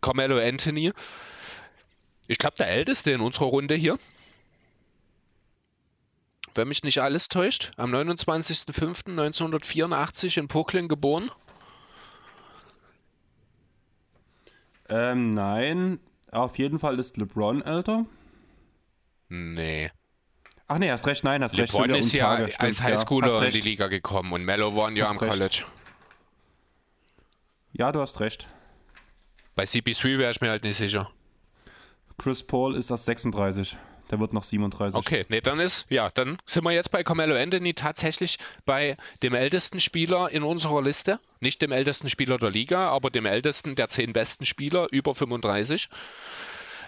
Carmelo 0.00 0.38
Anthony. 0.38 0.92
Ich 2.28 2.38
glaube, 2.38 2.56
der 2.56 2.68
älteste 2.68 3.10
in 3.10 3.20
unserer 3.20 3.46
Runde 3.46 3.74
hier. 3.74 3.98
Wenn 6.54 6.68
mich 6.68 6.84
nicht 6.84 7.02
alles 7.02 7.28
täuscht, 7.28 7.72
am 7.76 7.92
29.05.1984 7.92 10.38
in 10.38 10.46
Brooklyn 10.48 10.88
geboren. 10.88 11.30
Ähm, 14.88 15.30
nein. 15.30 16.00
Auf 16.32 16.58
jeden 16.58 16.78
Fall 16.78 16.98
ist 16.98 17.16
LeBron 17.16 17.62
älter. 17.62 18.04
Nee. 19.28 19.90
Ach 20.68 20.78
nee, 20.78 20.90
hast 20.90 21.06
recht, 21.06 21.24
nein, 21.24 21.42
hast 21.42 21.56
LeBron 21.56 21.82
recht. 21.82 21.88
LeBron 21.88 22.00
ist 22.00 22.12
ja 22.12 22.36
Tage, 22.36 22.60
als 22.60 22.82
Highschooler 22.82 23.28
ja, 23.28 23.44
in 23.44 23.50
die 23.50 23.60
Liga 23.60 23.86
gekommen 23.88 24.32
und 24.32 24.44
Mello 24.44 24.74
waren 24.74 24.96
ja 24.96 25.06
am 25.06 25.16
recht. 25.16 25.32
College. 25.32 25.64
Ja, 27.72 27.92
du 27.92 28.00
hast 28.00 28.20
recht. 28.20 28.48
Bei 29.54 29.64
CP3 29.64 30.18
wäre 30.18 30.30
ich 30.30 30.40
mir 30.40 30.50
halt 30.50 30.64
nicht 30.64 30.76
sicher. 30.76 31.10
Chris 32.18 32.42
Paul 32.42 32.74
ist 32.76 32.90
das 32.90 33.04
36. 33.04 33.76
Der 34.10 34.20
wird 34.20 34.32
noch 34.32 34.44
37. 34.44 34.96
Okay, 34.96 35.26
nee, 35.28 35.40
dann 35.40 35.58
ist, 35.58 35.86
ja, 35.88 36.10
dann 36.10 36.38
sind 36.46 36.64
wir 36.64 36.72
jetzt 36.72 36.90
bei 36.90 37.02
Carmelo 37.02 37.34
Anthony 37.34 37.74
tatsächlich 37.74 38.38
bei 38.64 38.96
dem 39.22 39.34
ältesten 39.34 39.80
Spieler 39.80 40.30
in 40.30 40.42
unserer 40.42 40.82
Liste. 40.82 41.18
Nicht 41.40 41.60
dem 41.60 41.72
ältesten 41.72 42.08
Spieler 42.08 42.38
der 42.38 42.50
Liga, 42.50 42.88
aber 42.88 43.10
dem 43.10 43.26
ältesten 43.26 43.74
der 43.74 43.88
zehn 43.88 44.12
besten 44.12 44.46
Spieler, 44.46 44.86
über 44.92 45.14
35. 45.14 45.88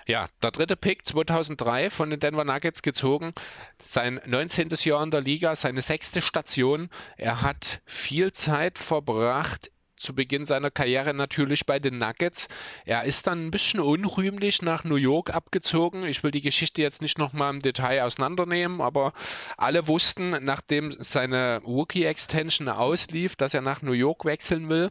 Ja, 0.06 0.28
der 0.42 0.52
dritte 0.52 0.76
Pick 0.76 1.06
2003 1.06 1.90
von 1.90 2.08
den 2.08 2.18
Denver 2.18 2.44
Nuggets 2.44 2.80
gezogen. 2.80 3.34
Sein 3.82 4.20
19. 4.24 4.70
Jahr 4.84 5.02
in 5.02 5.10
der 5.10 5.20
Liga, 5.20 5.54
seine 5.54 5.82
sechste 5.82 6.22
Station. 6.22 6.88
Er 7.18 7.42
hat 7.42 7.82
viel 7.84 8.32
Zeit 8.32 8.78
verbracht 8.78 9.70
zu 9.98 10.14
Beginn 10.14 10.44
seiner 10.44 10.70
Karriere 10.70 11.14
natürlich 11.14 11.66
bei 11.66 11.78
den 11.78 11.98
Nuggets. 11.98 12.48
Er 12.84 13.04
ist 13.04 13.26
dann 13.26 13.46
ein 13.46 13.50
bisschen 13.50 13.80
unrühmlich 13.80 14.62
nach 14.62 14.84
New 14.84 14.96
York 14.96 15.30
abgezogen. 15.30 16.04
Ich 16.04 16.22
will 16.22 16.30
die 16.30 16.40
Geschichte 16.40 16.82
jetzt 16.82 17.02
nicht 17.02 17.18
nochmal 17.18 17.52
im 17.52 17.62
Detail 17.62 18.04
auseinandernehmen, 18.04 18.80
aber 18.80 19.12
alle 19.56 19.86
wussten, 19.88 20.30
nachdem 20.44 20.92
seine 20.98 21.60
Rookie-Extension 21.64 22.68
auslief, 22.68 23.36
dass 23.36 23.54
er 23.54 23.62
nach 23.62 23.82
New 23.82 23.92
York 23.92 24.24
wechseln 24.24 24.68
will. 24.68 24.90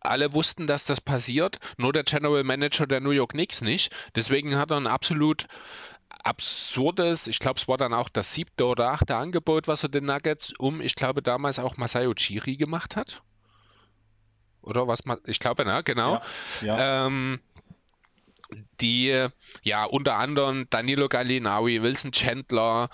Alle 0.00 0.32
wussten, 0.32 0.66
dass 0.66 0.86
das 0.86 1.00
passiert, 1.00 1.58
nur 1.76 1.92
der 1.92 2.04
General 2.04 2.42
Manager 2.42 2.86
der 2.86 3.00
New 3.00 3.10
York 3.10 3.32
Knicks 3.32 3.60
nicht. 3.60 3.92
Deswegen 4.14 4.56
hat 4.56 4.70
er 4.70 4.78
ein 4.78 4.86
absolut 4.86 5.46
absurdes, 6.24 7.26
ich 7.26 7.38
glaube, 7.38 7.58
es 7.58 7.68
war 7.68 7.76
dann 7.76 7.94
auch 7.94 8.08
das 8.08 8.34
siebte 8.34 8.66
oder 8.66 8.90
achte 8.90 9.16
Angebot, 9.16 9.68
was 9.68 9.82
er 9.82 9.88
den 9.90 10.06
Nuggets 10.06 10.52
um, 10.58 10.80
ich 10.80 10.94
glaube, 10.94 11.22
damals 11.22 11.58
auch 11.58 11.76
Masayo 11.76 12.14
Chiri 12.14 12.56
gemacht 12.56 12.96
hat 12.96 13.22
oder 14.62 14.86
was 14.86 15.04
man, 15.04 15.18
ich 15.24 15.38
glaube, 15.38 15.64
ne, 15.64 15.82
genau. 15.84 16.20
Ja, 16.60 16.76
ja. 16.76 17.06
Ähm, 17.06 17.40
die 18.80 19.28
ja 19.62 19.84
unter 19.84 20.16
anderem 20.16 20.66
Danilo 20.70 21.08
Gallinari, 21.08 21.82
Wilson 21.82 22.12
Chandler, 22.12 22.90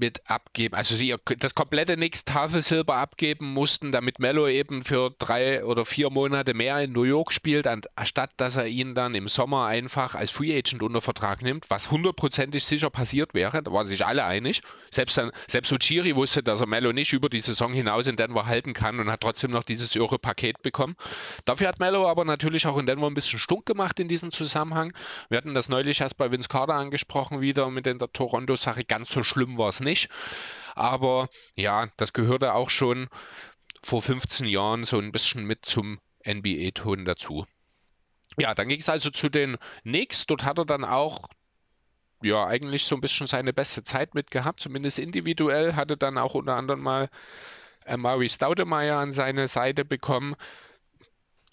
mit 0.00 0.22
abgeben, 0.28 0.74
also 0.74 0.94
sie 0.94 1.14
das 1.38 1.54
komplette 1.54 1.96
Nix 1.96 2.24
Tafelsilber 2.24 2.96
abgeben 2.96 3.52
mussten, 3.52 3.92
damit 3.92 4.18
Mello 4.18 4.48
eben 4.48 4.82
für 4.82 5.14
drei 5.18 5.64
oder 5.64 5.84
vier 5.84 6.10
Monate 6.10 6.54
mehr 6.54 6.80
in 6.80 6.92
New 6.92 7.04
York 7.04 7.32
spielt, 7.32 7.66
anstatt 7.66 8.30
dass 8.38 8.56
er 8.56 8.66
ihn 8.66 8.94
dann 8.94 9.14
im 9.14 9.28
Sommer 9.28 9.66
einfach 9.66 10.14
als 10.14 10.30
Free 10.30 10.56
Agent 10.56 10.82
unter 10.82 11.00
Vertrag 11.00 11.42
nimmt, 11.42 11.68
was 11.68 11.90
hundertprozentig 11.90 12.64
sicher 12.64 12.90
passiert 12.90 13.34
wäre, 13.34 13.62
da 13.62 13.72
waren 13.72 13.86
sich 13.86 14.04
alle 14.04 14.24
einig. 14.24 14.62
Selbst, 14.90 15.16
dann, 15.18 15.30
selbst 15.46 15.70
Uchiri 15.70 16.16
wusste, 16.16 16.42
dass 16.42 16.60
er 16.60 16.66
Mello 16.66 16.92
nicht 16.92 17.12
über 17.12 17.28
die 17.28 17.40
Saison 17.40 17.72
hinaus 17.72 18.06
in 18.06 18.16
Denver 18.16 18.46
halten 18.46 18.72
kann 18.72 18.98
und 18.98 19.10
hat 19.10 19.20
trotzdem 19.20 19.50
noch 19.50 19.62
dieses 19.62 19.94
irre 19.94 20.18
Paket 20.18 20.62
bekommen. 20.62 20.96
Dafür 21.44 21.68
hat 21.68 21.78
Mello 21.78 22.08
aber 22.08 22.24
natürlich 22.24 22.66
auch 22.66 22.78
in 22.78 22.86
Denver 22.86 23.06
ein 23.06 23.14
bisschen 23.14 23.38
stunk 23.38 23.66
gemacht 23.66 24.00
in 24.00 24.08
diesem 24.08 24.32
Zusammenhang. 24.32 24.92
Wir 25.28 25.38
hatten 25.38 25.54
das 25.54 25.68
neulich 25.68 26.00
erst 26.00 26.16
bei 26.16 26.32
Vince 26.32 26.48
Carter 26.48 26.74
angesprochen 26.74 27.40
wieder 27.40 27.70
mit 27.70 27.86
der 27.86 27.98
Toronto-Sache. 27.98 28.84
Ganz 28.84 29.10
so 29.10 29.22
schlimm 29.22 29.58
war 29.58 29.68
es 29.68 29.80
nicht. 29.80 29.89
Aber 30.74 31.28
ja, 31.56 31.88
das 31.96 32.12
gehörte 32.12 32.54
auch 32.54 32.70
schon 32.70 33.08
vor 33.82 34.02
15 34.02 34.46
Jahren 34.46 34.84
so 34.84 34.98
ein 34.98 35.12
bisschen 35.12 35.44
mit 35.44 35.64
zum 35.64 36.00
NBA-Ton 36.26 37.04
dazu. 37.04 37.46
Ja, 38.38 38.54
dann 38.54 38.68
ging 38.68 38.80
es 38.80 38.88
also 38.88 39.10
zu 39.10 39.28
den 39.28 39.56
Knicks. 39.82 40.26
Dort 40.26 40.44
hat 40.44 40.58
er 40.58 40.64
dann 40.64 40.84
auch 40.84 41.28
ja 42.22 42.46
eigentlich 42.46 42.84
so 42.84 42.94
ein 42.94 43.00
bisschen 43.00 43.26
seine 43.26 43.52
beste 43.52 43.82
Zeit 43.82 44.14
mit 44.14 44.30
gehabt, 44.30 44.60
zumindest 44.60 44.98
individuell. 44.98 45.74
Hatte 45.74 45.96
dann 45.96 46.18
auch 46.18 46.34
unter 46.34 46.56
anderem 46.56 46.80
mal 46.80 47.10
äh, 47.84 47.96
Maui 47.96 48.28
Staudemeyer 48.28 48.98
an 48.98 49.12
seine 49.12 49.48
Seite 49.48 49.84
bekommen. 49.84 50.36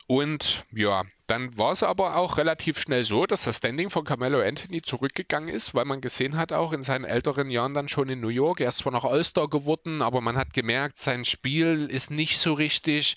Und 0.08 0.66
ja, 0.72 1.04
dann 1.28 1.58
war 1.58 1.74
es 1.74 1.84
aber 1.84 2.16
auch 2.16 2.38
relativ 2.38 2.80
schnell 2.80 3.04
so, 3.04 3.26
dass 3.26 3.44
das 3.44 3.58
Standing 3.58 3.90
von 3.90 4.06
Carmelo 4.06 4.40
Anthony 4.40 4.82
zurückgegangen 4.82 5.50
ist, 5.50 5.76
weil 5.76 5.84
man 5.84 6.00
gesehen 6.00 6.38
hat, 6.38 6.54
auch 6.54 6.72
in 6.72 6.84
seinen 6.84 7.04
älteren 7.04 7.50
Jahren 7.50 7.74
dann 7.74 7.90
schon 7.90 8.08
in 8.08 8.22
New 8.22 8.30
York, 8.30 8.62
er 8.62 8.70
ist 8.70 8.78
zwar 8.78 8.94
noch 8.94 9.04
All-Star 9.04 9.50
geworden, 9.50 10.02
aber 10.02 10.22
man 10.22 10.38
hat 10.38 10.54
gemerkt, 10.54 10.98
sein 10.98 11.26
Spiel 11.26 11.90
ist 11.92 12.10
nicht 12.10 12.40
so 12.40 12.54
richtig 12.54 13.16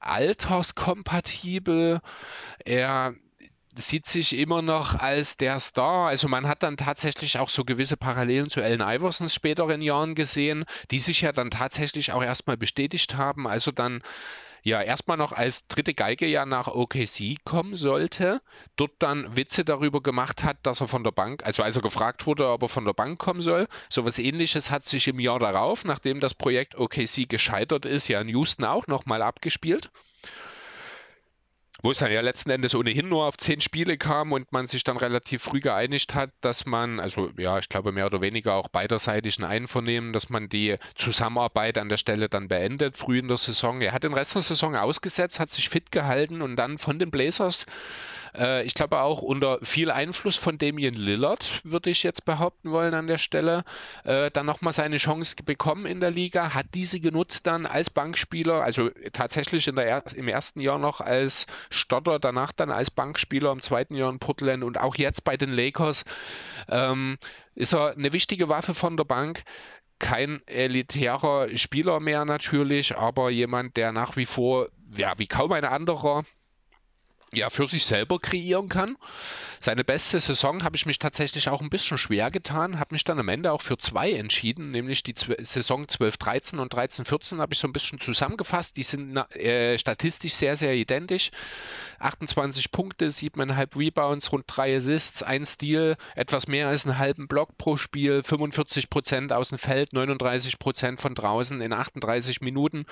alterskompatibel. 0.00 2.00
Er 2.66 3.14
sieht 3.78 4.06
sich 4.06 4.36
immer 4.36 4.60
noch 4.60 4.94
als 4.94 5.38
der 5.38 5.58
Star. 5.60 6.08
Also 6.08 6.28
man 6.28 6.46
hat 6.46 6.62
dann 6.62 6.76
tatsächlich 6.76 7.38
auch 7.38 7.48
so 7.48 7.64
gewisse 7.64 7.96
Parallelen 7.96 8.50
zu 8.50 8.62
Allen 8.62 8.82
Iversons 8.82 9.34
späteren 9.34 9.80
Jahren 9.80 10.14
gesehen, 10.14 10.66
die 10.90 10.98
sich 10.98 11.22
ja 11.22 11.32
dann 11.32 11.50
tatsächlich 11.50 12.12
auch 12.12 12.22
erstmal 12.22 12.58
bestätigt 12.58 13.16
haben. 13.16 13.46
Also 13.46 13.72
dann 13.72 14.02
ja 14.66 14.82
erstmal 14.82 15.16
noch 15.16 15.30
als 15.30 15.68
dritte 15.68 15.94
Geige 15.94 16.26
ja 16.26 16.44
nach 16.44 16.66
OKC 16.66 17.36
kommen 17.44 17.76
sollte, 17.76 18.42
dort 18.74 18.90
dann 18.98 19.36
Witze 19.36 19.64
darüber 19.64 20.02
gemacht 20.02 20.42
hat, 20.42 20.58
dass 20.64 20.80
er 20.80 20.88
von 20.88 21.04
der 21.04 21.12
Bank, 21.12 21.46
also 21.46 21.62
als 21.62 21.76
er 21.76 21.82
gefragt 21.82 22.26
wurde, 22.26 22.50
ob 22.50 22.62
er 22.62 22.68
von 22.68 22.84
der 22.84 22.92
Bank 22.92 23.18
kommen 23.20 23.42
soll. 23.42 23.68
So 23.88 24.04
was 24.04 24.18
ähnliches 24.18 24.72
hat 24.72 24.86
sich 24.86 25.06
im 25.06 25.20
Jahr 25.20 25.38
darauf, 25.38 25.84
nachdem 25.84 26.18
das 26.18 26.34
Projekt 26.34 26.74
OKC 26.76 27.28
gescheitert 27.28 27.84
ist, 27.84 28.08
ja 28.08 28.20
in 28.20 28.28
Houston 28.28 28.64
auch 28.64 28.88
nochmal 28.88 29.22
abgespielt. 29.22 29.90
Wo 31.82 31.90
es 31.90 31.98
dann 31.98 32.12
ja 32.12 32.20
letzten 32.20 32.50
Endes 32.50 32.74
ohnehin 32.74 33.08
nur 33.08 33.24
auf 33.24 33.36
zehn 33.36 33.60
Spiele 33.60 33.98
kam 33.98 34.32
und 34.32 34.52
man 34.52 34.66
sich 34.66 34.84
dann 34.84 34.96
relativ 34.96 35.42
früh 35.42 35.60
geeinigt 35.60 36.14
hat, 36.14 36.30
dass 36.40 36.66
man, 36.66 37.00
also 37.00 37.30
ja, 37.38 37.58
ich 37.58 37.68
glaube 37.68 37.92
mehr 37.92 38.06
oder 38.06 38.20
weniger 38.20 38.54
auch 38.54 38.68
beiderseitig 38.68 39.38
ein 39.38 39.44
Einvernehmen, 39.44 40.12
dass 40.12 40.28
man 40.28 40.48
die 40.48 40.76
Zusammenarbeit 40.94 41.78
an 41.78 41.88
der 41.88 41.98
Stelle 41.98 42.28
dann 42.28 42.48
beendet, 42.48 42.96
früh 42.96 43.18
in 43.18 43.28
der 43.28 43.36
Saison. 43.36 43.80
Er 43.80 43.92
hat 43.92 44.04
den 44.04 44.14
Rest 44.14 44.34
der 44.34 44.42
Saison 44.42 44.76
ausgesetzt, 44.76 45.40
hat 45.40 45.50
sich 45.50 45.68
fit 45.68 45.92
gehalten 45.92 46.42
und 46.42 46.56
dann 46.56 46.78
von 46.78 46.98
den 46.98 47.10
Blazers 47.10 47.66
äh, 48.36 48.62
ich 48.64 48.74
glaube 48.74 49.00
auch 49.00 49.22
unter 49.22 49.58
viel 49.62 49.90
Einfluss 49.90 50.36
von 50.36 50.58
Damien 50.58 50.94
Lillard, 50.94 51.60
würde 51.64 51.90
ich 51.90 52.02
jetzt 52.02 52.24
behaupten 52.24 52.70
wollen 52.70 52.94
an 52.94 53.06
der 53.06 53.18
Stelle, 53.18 53.64
äh, 54.04 54.30
dann 54.30 54.46
nochmal 54.46 54.72
seine 54.72 54.98
Chance 54.98 55.36
bekommen 55.44 55.86
in 55.86 56.00
der 56.00 56.10
Liga, 56.10 56.54
hat 56.54 56.66
diese 56.74 57.00
genutzt 57.00 57.46
dann 57.46 57.66
als 57.66 57.90
Bankspieler, 57.90 58.62
also 58.62 58.90
tatsächlich 59.12 59.64
der 59.64 59.86
er 59.86 60.02
im 60.14 60.28
ersten 60.28 60.60
Jahr 60.60 60.78
noch 60.78 61.00
als 61.00 61.46
Stotter, 61.70 62.18
danach 62.18 62.52
dann 62.52 62.70
als 62.70 62.90
Bankspieler, 62.90 63.52
im 63.52 63.62
zweiten 63.62 63.94
Jahr 63.94 64.10
in 64.10 64.18
Portland 64.18 64.64
und 64.64 64.78
auch 64.78 64.96
jetzt 64.96 65.24
bei 65.24 65.36
den 65.36 65.50
Lakers 65.50 66.04
ähm, 66.68 67.18
ist 67.54 67.74
er 67.74 67.92
eine 67.92 68.12
wichtige 68.12 68.48
Waffe 68.48 68.74
von 68.74 68.96
der 68.96 69.04
Bank. 69.04 69.42
Kein 69.98 70.46
elitärer 70.46 71.48
Spieler 71.56 72.00
mehr 72.00 72.26
natürlich, 72.26 72.96
aber 72.96 73.30
jemand, 73.30 73.78
der 73.78 73.92
nach 73.92 74.16
wie 74.16 74.26
vor, 74.26 74.68
ja, 74.94 75.14
wie 75.16 75.26
kaum 75.26 75.52
ein 75.52 75.64
anderer 75.64 76.24
ja, 77.36 77.50
für 77.50 77.66
sich 77.66 77.84
selber 77.84 78.18
kreieren 78.18 78.68
kann. 78.68 78.96
Seine 79.60 79.84
beste 79.84 80.20
Saison 80.20 80.62
habe 80.62 80.76
ich 80.76 80.86
mich 80.86 80.98
tatsächlich 80.98 81.48
auch 81.48 81.60
ein 81.60 81.70
bisschen 81.70 81.98
schwer 81.98 82.30
getan, 82.30 82.78
habe 82.78 82.94
mich 82.94 83.04
dann 83.04 83.18
am 83.18 83.28
Ende 83.28 83.52
auch 83.52 83.62
für 83.62 83.78
zwei 83.78 84.12
entschieden, 84.12 84.70
nämlich 84.70 85.02
die 85.02 85.14
Saison 85.16 85.86
12-13 85.86 86.58
und 86.58 86.74
13-14 86.74 87.38
habe 87.38 87.54
ich 87.54 87.58
so 87.58 87.66
ein 87.66 87.72
bisschen 87.72 88.00
zusammengefasst. 88.00 88.76
Die 88.76 88.82
sind 88.82 89.16
äh, 89.34 89.78
statistisch 89.78 90.34
sehr, 90.34 90.56
sehr 90.56 90.74
identisch. 90.74 91.30
28 91.98 92.70
Punkte, 92.70 93.08
7,5 93.08 93.78
Rebounds, 93.78 94.32
rund 94.32 94.44
3 94.46 94.76
Assists, 94.76 95.22
ein 95.22 95.46
Steal, 95.46 95.96
etwas 96.14 96.46
mehr 96.46 96.68
als 96.68 96.84
einen 96.84 96.98
halben 96.98 97.26
Block 97.26 97.56
pro 97.58 97.76
Spiel, 97.76 98.22
45 98.22 98.90
Prozent 98.90 99.32
aus 99.32 99.48
dem 99.48 99.58
Feld, 99.58 99.92
39 99.92 100.58
Prozent 100.58 101.00
von 101.00 101.14
draußen 101.14 101.60
in 101.60 101.72
38 101.72 102.40
Minuten. 102.40 102.86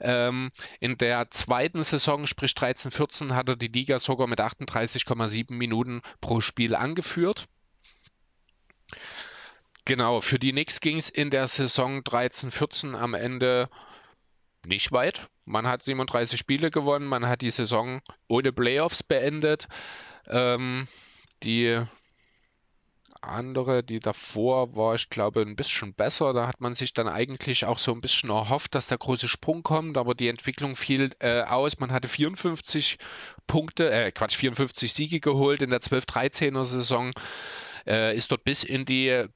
Ähm, 0.00 0.50
in 0.80 0.98
der 0.98 1.30
zweiten 1.30 1.84
Saison, 1.84 2.26
sprich 2.26 2.52
13-14, 2.52 3.34
hat 3.34 3.48
er 3.48 3.56
die 3.56 3.71
Liga 3.72 3.98
sogar 3.98 4.26
mit 4.26 4.40
38,7 4.40 5.52
Minuten 5.52 6.02
pro 6.20 6.40
Spiel 6.40 6.74
angeführt. 6.74 7.48
Genau, 9.84 10.20
für 10.20 10.38
die 10.38 10.52
Knicks 10.52 10.80
ging 10.80 10.98
es 10.98 11.08
in 11.08 11.30
der 11.30 11.48
Saison 11.48 12.00
13-14 12.02 12.94
am 12.94 13.14
Ende 13.14 13.68
nicht 14.64 14.92
weit. 14.92 15.28
Man 15.44 15.66
hat 15.66 15.82
37 15.82 16.38
Spiele 16.38 16.70
gewonnen, 16.70 17.06
man 17.06 17.26
hat 17.26 17.40
die 17.40 17.50
Saison 17.50 18.00
ohne 18.28 18.52
Playoffs 18.52 19.02
beendet. 19.02 19.66
Ähm, 20.28 20.86
die 21.42 21.84
andere, 23.22 23.82
die 23.82 24.00
davor 24.00 24.74
war, 24.74 24.94
ich 24.94 25.08
glaube, 25.08 25.42
ein 25.42 25.56
bisschen 25.56 25.94
besser. 25.94 26.32
Da 26.32 26.46
hat 26.46 26.60
man 26.60 26.74
sich 26.74 26.92
dann 26.92 27.08
eigentlich 27.08 27.64
auch 27.64 27.78
so 27.78 27.92
ein 27.92 28.00
bisschen 28.00 28.30
erhofft, 28.30 28.74
dass 28.74 28.88
der 28.88 28.98
große 28.98 29.28
Sprung 29.28 29.62
kommt, 29.62 29.96
aber 29.96 30.14
die 30.14 30.28
Entwicklung 30.28 30.76
fiel 30.76 31.14
äh, 31.20 31.42
aus. 31.42 31.78
Man 31.78 31.92
hatte 31.92 32.08
54 32.08 32.98
Punkte, 33.46 33.90
äh, 33.90 34.12
Quatsch, 34.12 34.36
54 34.36 34.92
Siege 34.92 35.20
geholt 35.20 35.62
in 35.62 35.70
der 35.70 35.80
12-13er 35.80 36.64
Saison, 36.64 37.12
äh, 37.86 38.16
ist 38.16 38.30
dort 38.30 38.44
bis 38.44 38.64
in 38.64 38.84
die 38.84 39.26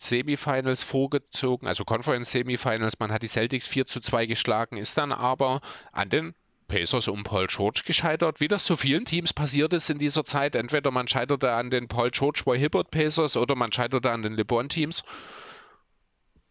Semifinals 0.00 0.82
vorgezogen, 0.82 1.66
also 1.68 1.84
Conference 1.84 2.30
Semifinals. 2.30 2.98
Man 2.98 3.12
hat 3.12 3.22
die 3.22 3.28
Celtics 3.28 3.68
4 3.68 3.86
zu 3.86 4.00
2 4.00 4.26
geschlagen, 4.26 4.76
ist 4.76 4.96
dann 4.98 5.12
aber 5.12 5.60
an 5.92 6.08
den 6.08 6.34
Pacers 6.70 7.08
um 7.08 7.24
Paul 7.24 7.48
George 7.48 7.82
gescheitert, 7.84 8.40
wie 8.40 8.48
das 8.48 8.64
so 8.64 8.76
vielen 8.76 9.04
Teams 9.04 9.32
passiert 9.32 9.72
ist 9.74 9.90
in 9.90 9.98
dieser 9.98 10.24
Zeit. 10.24 10.54
Entweder 10.54 10.90
man 10.90 11.08
scheiterte 11.08 11.52
an 11.52 11.70
den 11.70 11.88
Paul 11.88 12.10
George 12.10 12.42
Roy 12.46 12.58
Hibbert 12.58 12.90
Pacers 12.90 13.36
oder 13.36 13.56
man 13.56 13.72
scheiterte 13.72 14.10
an 14.10 14.22
den 14.22 14.34
LeBron 14.34 14.68
Teams. 14.68 15.02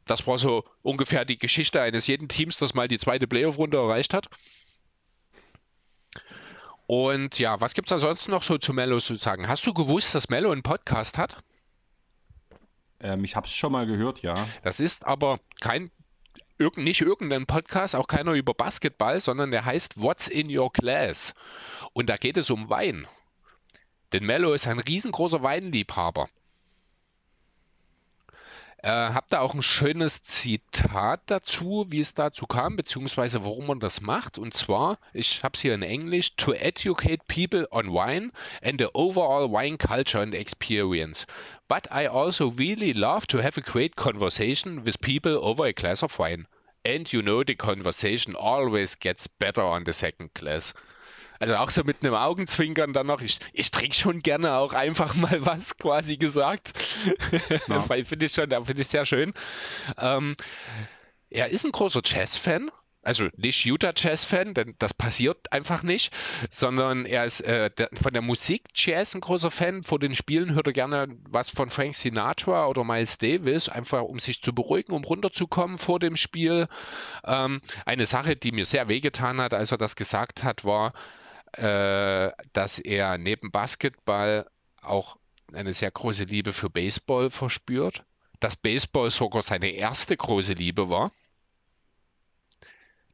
Das 0.06 0.28
war 0.28 0.38
so 0.38 0.66
ungefähr 0.82 1.24
die 1.24 1.40
Geschichte 1.40 1.82
eines 1.82 2.08
jeden 2.08 2.28
Teams, 2.28 2.58
das 2.58 2.74
mal 2.74 2.88
die 2.88 3.00
zweite 3.00 3.28
Playoff-Runde 3.28 3.78
erreicht 3.78 4.14
hat. 4.14 4.30
Und 6.86 7.38
ja, 7.40 7.62
was 7.62 7.74
gibt 7.74 7.88
es 7.88 7.92
ansonsten 7.94 8.32
noch 8.32 8.44
so 8.44 8.58
zu 8.58 8.74
Mello 8.74 9.00
zu 9.00 9.16
sagen? 9.16 9.48
Hast 9.48 9.66
du 9.66 9.74
gewusst, 9.74 10.14
dass 10.16 10.30
Mello 10.30 10.52
einen 10.52 10.64
Podcast 10.64 11.18
hat? 11.18 11.38
Ähm, 13.00 13.24
ich 13.24 13.36
habe 13.36 13.46
es 13.46 13.54
schon 13.54 13.72
mal 13.72 13.86
gehört, 13.86 14.22
ja. 14.24 14.48
Das 14.64 14.80
ist 14.80 15.06
aber 15.06 15.40
kein 15.62 15.92
irg 16.60 16.78
nicht 16.78 17.02
irgendein 17.02 17.46
Podcast, 17.46 17.96
auch 17.96 18.08
keiner 18.08 18.34
über 18.34 18.54
Basketball, 18.54 19.22
sondern 19.22 19.52
der 19.52 19.66
heißt 19.66 20.00
What's 20.00 20.28
in 20.28 20.56
Your 20.56 20.72
Glass. 20.72 21.34
Und 21.94 22.10
da 22.10 22.18
geht 22.18 22.38
es 22.38 22.50
um 22.50 22.70
Wein. 22.70 23.08
Denn 24.12 24.26
Mello 24.26 24.54
ist 24.54 24.68
ein 24.68 24.80
riesengroßer 24.80 25.42
Weinliebhaber. 25.42 26.30
Äh, 28.82 28.90
hab 28.90 29.28
da 29.30 29.42
auch 29.42 29.54
ein 29.54 29.62
schönes 29.62 30.24
Zitat 30.24 31.22
dazu, 31.26 31.88
wie 31.90 32.00
es 32.00 32.14
dazu 32.14 32.46
kam, 32.48 32.78
beziehungsweise 32.78 33.44
warum 33.44 33.68
man 33.68 33.82
das 33.82 34.00
macht. 34.00 34.38
Und 34.38 34.54
zwar, 34.54 35.00
ich 35.12 35.44
habe 35.44 35.56
es 35.56 35.62
hier 35.62 35.74
in 35.74 35.82
Englisch, 35.82 36.38
to 36.38 36.54
educate 36.54 37.28
people 37.28 37.68
on 37.72 37.92
wine 37.92 38.32
and 38.62 38.80
the 38.80 38.88
overall 38.94 39.52
wine 39.52 39.78
culture 39.78 40.22
and 40.22 40.34
experience. 40.34 41.26
But 41.68 41.90
I 41.92 42.08
also 42.08 42.48
really 42.58 42.94
love 42.94 43.28
to 43.28 43.42
have 43.42 43.58
a 43.58 43.62
great 43.62 43.98
conversation 43.98 44.86
with 44.86 45.02
people 45.02 45.38
over 45.42 45.66
a 45.66 45.74
glass 45.74 46.02
of 46.02 46.18
wine. 46.18 46.48
And 46.86 47.12
you 47.12 47.22
know 47.22 47.44
the 47.44 47.56
conversation 47.56 48.34
always 48.34 48.96
gets 48.96 49.28
better 49.28 49.62
on 49.62 49.84
the 49.84 49.92
second 49.92 50.34
glass. 50.34 50.74
Also 51.40 51.56
auch 51.56 51.70
so 51.70 51.84
mit 51.84 52.04
einem 52.04 52.14
Augenzwinkern 52.14 52.94
dann 52.94 53.08
noch, 53.08 53.22
ich, 53.22 53.40
ich 53.54 53.72
trinke 53.72 53.96
schon 53.96 54.20
gerne 54.20 54.54
auch 54.56 54.74
einfach 54.74 55.16
mal 55.16 55.38
was 55.46 55.78
quasi 55.78 56.18
gesagt. 56.18 56.74
Ja. 57.68 57.82
finde 58.06 58.26
ich 58.26 58.34
schon, 58.34 58.50
finde 58.50 58.82
ich 58.82 58.88
sehr 58.88 59.06
schön. 59.06 59.34
Ähm, 59.98 60.36
er 61.30 61.50
ist 61.50 61.66
ein 61.66 61.72
großer 61.72 62.02
Jazz-Fan, 62.04 62.72
also 63.02 63.30
nicht 63.38 63.66
Utah 63.66 63.94
Jazz-Fan, 63.96 64.54
denn 64.54 64.76
das 64.78 64.94
passiert 64.94 65.52
einfach 65.54 65.84
nicht, 65.84 66.14
sondern 66.50 67.06
er 67.06 67.24
ist 67.24 67.42
äh, 67.42 67.72
der, 67.72 67.90
von 68.02 68.12
der 68.12 68.22
Musik 68.22 68.66
Jazz 68.74 69.16
ein 69.16 69.22
großer 69.22 69.52
Fan. 69.52 69.84
Vor 69.84 70.00
den 70.00 70.16
Spielen 70.16 70.54
hört 70.54 70.68
er 70.68 70.74
gerne 70.74 71.08
was 71.30 71.50
von 71.50 71.70
Frank 71.70 71.96
Sinatra 71.96 72.68
oder 72.68 72.84
Miles 72.84 73.18
Davis, 73.18 73.70
einfach 73.70 74.02
um 74.02 74.20
sich 74.20 74.42
zu 74.42 74.54
beruhigen, 74.54 74.92
um 74.92 75.06
runterzukommen 75.06 75.78
vor 75.78 76.00
dem 76.00 76.18
Spiel. 76.18 76.68
Ähm, 77.24 77.62
eine 77.86 78.06
Sache, 78.06 78.36
die 78.36 78.52
mir 78.52 78.66
sehr 78.66 78.90
wehgetan 78.90 79.40
hat, 79.40 79.54
als 79.54 79.72
er 79.72 79.78
das 79.78 79.96
gesagt 79.96 80.44
hat, 80.44 80.66
war, 80.66 80.94
äh, 81.54 82.32
dass 82.54 82.80
er 82.80 83.18
neben 83.18 83.52
Basketball 83.52 84.50
auch 84.82 85.18
eine 85.54 85.74
sehr 85.74 85.92
große 85.92 86.26
Liebe 86.26 86.54
für 86.54 86.70
Baseball 86.70 87.30
verspürt, 87.30 88.04
dass 88.40 88.56
Baseball 88.56 89.10
sogar 89.10 89.44
seine 89.44 89.70
erste 89.72 90.16
große 90.16 90.54
Liebe 90.54 90.90
war. 90.90 91.12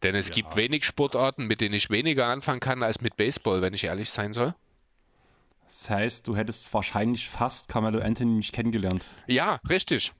Denn 0.04 0.16
es 0.16 0.30
ja. 0.30 0.36
gibt 0.36 0.56
wenig 0.56 0.86
Sportarten, 0.86 1.48
mit 1.48 1.62
denen 1.62 1.74
ich 1.74 1.90
weniger 1.90 2.28
anfangen 2.28 2.60
kann 2.60 2.84
als 2.84 3.02
mit 3.02 3.16
Baseball, 3.16 3.62
wenn 3.62 3.74
ich 3.74 3.86
ehrlich 3.86 4.10
sein 4.12 4.34
soll. 4.34 4.54
Das 5.66 5.90
heißt, 5.90 6.28
du 6.28 6.36
hättest 6.36 6.72
wahrscheinlich 6.74 7.28
fast 7.28 7.70
Carmelo 7.70 8.00
Anthony 8.00 8.34
nicht 8.34 8.54
kennengelernt. 8.54 9.08
Ja, 9.26 9.60
richtig. 9.68 10.14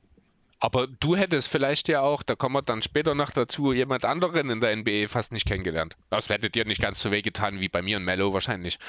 Aber 0.60 0.88
du 0.88 1.16
hättest 1.16 1.50
vielleicht 1.50 1.88
ja 1.90 2.02
auch, 2.02 2.24
da 2.24 2.36
kommen 2.36 2.56
wir 2.56 2.62
dann 2.62 2.82
später 2.82 3.14
noch 3.14 3.32
dazu, 3.32 3.74
jemand 3.74 4.06
anderen 4.06 4.50
in 4.50 4.62
der 4.62 4.76
NBA 4.76 5.08
fast 5.10 5.32
nicht 5.32 5.46
kennengelernt. 5.46 5.96
Das 6.10 6.30
hätte 6.30 6.50
dir 6.50 6.66
nicht 6.66 6.82
ganz 6.82 7.02
so 7.02 7.12
wehgetan 7.12 7.60
wie 7.60 7.70
bei 7.70 7.82
mir 7.82 7.98
und 7.98 8.06
Mello 8.06 8.34
wahrscheinlich. 8.34 8.80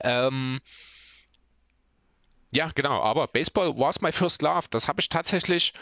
Ähm, 0.00 0.60
ja, 2.50 2.70
genau, 2.74 3.02
aber 3.02 3.26
Baseball 3.28 3.76
was 3.76 4.00
my 4.00 4.12
first 4.12 4.40
love. 4.42 4.66
Das 4.70 4.88
habe 4.88 5.00
ich 5.00 5.08
tatsächlich, 5.08 5.72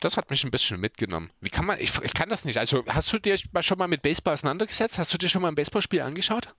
das 0.00 0.16
hat 0.16 0.30
mich 0.30 0.44
ein 0.44 0.50
bisschen 0.50 0.80
mitgenommen. 0.80 1.30
Wie 1.40 1.50
kann 1.50 1.66
man, 1.66 1.80
ich, 1.80 1.98
ich 2.02 2.14
kann 2.14 2.28
das 2.28 2.44
nicht. 2.44 2.58
Also, 2.58 2.84
hast 2.86 3.12
du 3.12 3.18
dir 3.18 3.38
schon 3.38 3.78
mal 3.78 3.88
mit 3.88 4.02
Baseball 4.02 4.34
auseinandergesetzt? 4.34 4.98
Hast 4.98 5.12
du 5.12 5.18
dir 5.18 5.28
schon 5.28 5.42
mal 5.42 5.48
ein 5.48 5.54
Baseballspiel 5.54 6.02
angeschaut? 6.02 6.54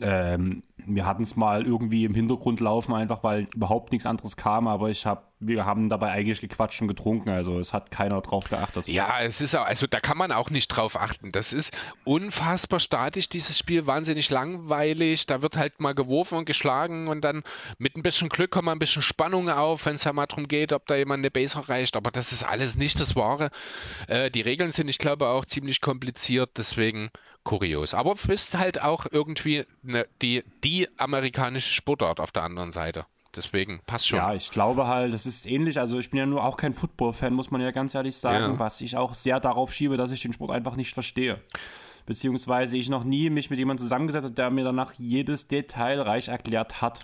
Ähm, 0.00 0.62
wir 0.86 1.06
hatten 1.06 1.22
es 1.22 1.36
mal 1.36 1.66
irgendwie 1.66 2.04
im 2.04 2.14
Hintergrund 2.14 2.60
laufen, 2.60 2.94
einfach 2.94 3.22
weil 3.22 3.46
überhaupt 3.54 3.92
nichts 3.92 4.06
anderes 4.06 4.36
kam, 4.36 4.68
aber 4.68 4.90
ich 4.90 5.06
habe, 5.06 5.22
wir 5.40 5.64
haben 5.64 5.88
dabei 5.88 6.10
eigentlich 6.10 6.40
gequatscht 6.40 6.82
und 6.82 6.88
getrunken, 6.88 7.30
also 7.30 7.58
es 7.58 7.72
hat 7.72 7.90
keiner 7.90 8.20
drauf 8.20 8.48
geachtet. 8.48 8.86
Ja, 8.88 9.20
es 9.20 9.40
ist 9.40 9.54
auch, 9.54 9.64
also 9.64 9.86
da 9.86 10.00
kann 10.00 10.18
man 10.18 10.32
auch 10.32 10.50
nicht 10.50 10.68
drauf 10.68 11.00
achten. 11.00 11.32
Das 11.32 11.52
ist 11.52 11.72
unfassbar 12.04 12.80
statisch, 12.80 13.28
dieses 13.28 13.58
Spiel, 13.58 13.86
wahnsinnig 13.86 14.30
langweilig. 14.30 15.26
Da 15.26 15.42
wird 15.42 15.56
halt 15.56 15.80
mal 15.80 15.94
geworfen 15.94 16.38
und 16.38 16.44
geschlagen 16.44 17.08
und 17.08 17.22
dann 17.22 17.42
mit 17.78 17.96
ein 17.96 18.02
bisschen 18.02 18.28
Glück 18.28 18.50
kommt 18.50 18.66
mal 18.66 18.72
ein 18.72 18.78
bisschen 18.78 19.02
Spannung 19.02 19.48
auf, 19.48 19.86
wenn 19.86 19.96
es 19.96 20.04
ja 20.04 20.12
mal 20.12 20.26
darum 20.26 20.48
geht, 20.48 20.72
ob 20.72 20.86
da 20.86 20.96
jemand 20.96 21.20
eine 21.20 21.30
Base 21.30 21.56
erreicht. 21.56 21.96
Aber 21.96 22.10
das 22.10 22.32
ist 22.32 22.42
alles 22.42 22.74
nicht 22.74 23.00
das 23.00 23.16
Wahre. 23.16 23.50
Äh, 24.08 24.30
die 24.30 24.42
Regeln 24.42 24.72
sind, 24.72 24.88
ich 24.88 24.98
glaube, 24.98 25.28
auch 25.28 25.44
ziemlich 25.44 25.80
kompliziert, 25.80 26.50
deswegen 26.56 27.10
kurios. 27.44 27.94
Aber 27.94 28.12
es 28.12 28.24
ist 28.24 28.54
halt 28.54 28.82
auch 28.82 29.06
irgendwie 29.10 29.64
eine, 29.86 30.06
die, 30.22 30.42
die 30.64 30.88
amerikanische 30.98 31.72
Sportart 31.72 32.20
auf 32.20 32.32
der 32.32 32.42
anderen 32.42 32.72
Seite. 32.72 33.06
Deswegen 33.36 33.80
passt 33.86 34.08
schon. 34.08 34.18
Ja, 34.18 34.34
ich 34.34 34.50
glaube 34.50 34.86
halt, 34.86 35.12
das 35.12 35.26
ist 35.26 35.46
ähnlich. 35.46 35.78
Also 35.78 35.98
ich 35.98 36.10
bin 36.10 36.18
ja 36.18 36.26
nur 36.26 36.44
auch 36.44 36.56
kein 36.56 36.72
Football-Fan, 36.72 37.34
muss 37.34 37.50
man 37.50 37.60
ja 37.60 37.70
ganz 37.72 37.94
ehrlich 37.94 38.16
sagen, 38.16 38.54
ja. 38.54 38.58
was 38.58 38.80
ich 38.80 38.96
auch 38.96 39.14
sehr 39.14 39.40
darauf 39.40 39.72
schiebe, 39.72 39.96
dass 39.96 40.12
ich 40.12 40.22
den 40.22 40.32
Sport 40.32 40.52
einfach 40.52 40.76
nicht 40.76 40.94
verstehe. 40.94 41.40
beziehungsweise 42.06 42.76
ich 42.76 42.88
noch 42.88 43.04
nie 43.04 43.30
mich 43.30 43.50
mit 43.50 43.58
jemandem 43.58 43.84
zusammengesetzt 43.84 44.24
habe, 44.24 44.34
der 44.34 44.50
mir 44.50 44.64
danach 44.64 44.92
jedes 44.94 45.48
Detail 45.48 46.00
reich 46.00 46.28
erklärt 46.28 46.80
hat. 46.80 47.00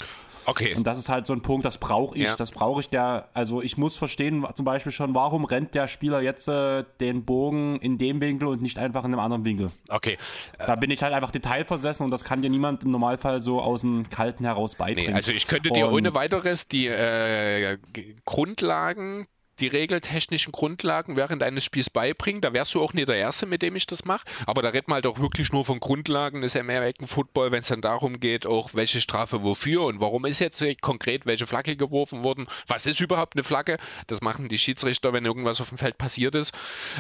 Okay. 0.47 0.75
Und 0.77 0.87
das 0.87 0.99
ist 0.99 1.09
halt 1.09 1.27
so 1.27 1.33
ein 1.33 1.43
Punkt, 1.43 1.65
das 1.65 1.79
brauche 1.79 2.17
ich. 2.17 2.29
Ja. 2.29 2.37
Das 2.37 2.51
brauche 2.53 2.81
ich 2.81 2.89
der, 2.89 3.29
also 3.35 3.63
ich 3.63 3.77
muss 3.79 3.97
verstehen, 3.97 4.47
zum 4.55 4.65
Beispiel 4.65 4.93
schon, 4.93 5.15
warum 5.15 5.45
rennt 5.45 5.75
der 5.75 5.89
Spieler 5.89 6.21
jetzt 6.23 6.49
äh, 6.49 6.85
den 7.01 7.25
Bogen 7.25 7.77
in 7.77 7.99
dem 7.99 8.21
Winkel 8.21 8.49
und 8.49 8.63
nicht 8.63 8.79
einfach 8.79 9.05
in 9.05 9.13
einem 9.13 9.21
anderen 9.21 9.45
Winkel. 9.45 9.71
Okay. 9.89 10.19
Da 10.59 10.77
bin 10.77 10.91
ich 10.91 11.03
halt 11.03 11.13
einfach 11.13 11.31
detailversessen 11.31 12.05
und 12.05 12.11
das 12.11 12.25
kann 12.25 12.43
dir 12.43 12.51
niemand 12.51 12.83
im 12.83 12.91
Normalfall 12.91 13.41
so 13.41 13.61
aus 13.61 13.83
dem 13.83 14.09
Kalten 14.09 14.45
heraus 14.45 14.75
beibringen. 14.75 15.11
Nee, 15.13 15.17
also 15.17 15.33
ich 15.33 15.47
könnte 15.47 15.71
dir 15.71 15.87
Und- 15.89 15.95
ohne 15.95 16.15
weiteres 16.15 16.69
die 16.69 16.87
äh, 16.87 17.79
Grundlagen, 18.25 19.27
die 19.61 19.69
regeltechnischen 19.69 20.53
Grundlagen 20.53 21.17
während 21.17 21.43
eines 21.43 21.65
Spiels 21.65 21.91
beibringen. 21.91 22.41
Da 22.41 22.53
wärst 22.53 22.75
du 22.75 22.83
auch 22.83 22.93
nicht 22.93 23.09
der 23.09 23.17
Erste, 23.17 23.47
mit 23.47 23.63
dem 23.63 23.77
ich 23.77 23.87
das 23.87 24.05
mache. 24.05 24.27
Aber 24.47 24.63
da 24.63 24.71
redet 24.71 24.89
man 24.89 24.97
halt 24.97 25.07
auch 25.07 25.19
wirklich 25.19 25.53
nur 25.53 25.65
von 25.65 25.81
Grundlagen 25.81 26.41
des 26.41 26.57
American 26.57 27.07
Football, 27.07 27.53
wenn 27.53 27.61
es 27.61 27.69
dann 27.69 27.83
darum 27.83 28.21
geht, 28.21 28.47
auch 28.47 28.75
welche 28.75 29.01
Strafe 29.01 29.43
wofür 29.43 29.83
und 29.85 30.01
warum 30.01 30.25
ist 30.25 30.39
jetzt 30.39 30.63
konkret 30.81 31.27
welche 31.27 31.47
Flagge 31.47 31.77
geworfen 31.77 32.25
worden. 32.25 32.49
Was 32.67 32.87
ist 32.87 33.01
überhaupt 33.01 33.37
eine 33.37 33.45
Flagge? 33.45 33.79
Das 34.07 34.21
machen 34.21 34.49
die 34.49 34.59
Schiedsrichter, 34.59 35.13
wenn 35.13 35.25
irgendwas 35.25 35.61
auf 35.61 35.69
dem 35.69 35.79
Feld 35.79 35.99
passiert 35.99 36.35
ist. 36.35 36.53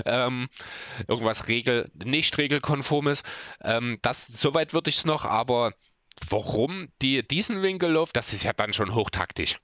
Ähm, 0.04 0.48
irgendwas 1.08 1.48
regel, 1.48 1.90
nicht 1.94 2.36
regelkonformes. 2.38 3.22
Ähm, 3.62 3.98
das, 4.02 4.26
soweit 4.26 4.72
würde 4.72 4.90
ich 4.90 4.98
es 4.98 5.04
noch, 5.04 5.24
aber 5.24 5.72
warum 6.28 6.88
die 7.02 7.26
diesen 7.26 7.62
Winkel 7.62 7.90
läuft, 7.90 8.16
das 8.16 8.32
ist 8.32 8.44
ja 8.44 8.52
dann 8.52 8.72
schon 8.72 8.94
hochtaktisch. 8.94 9.58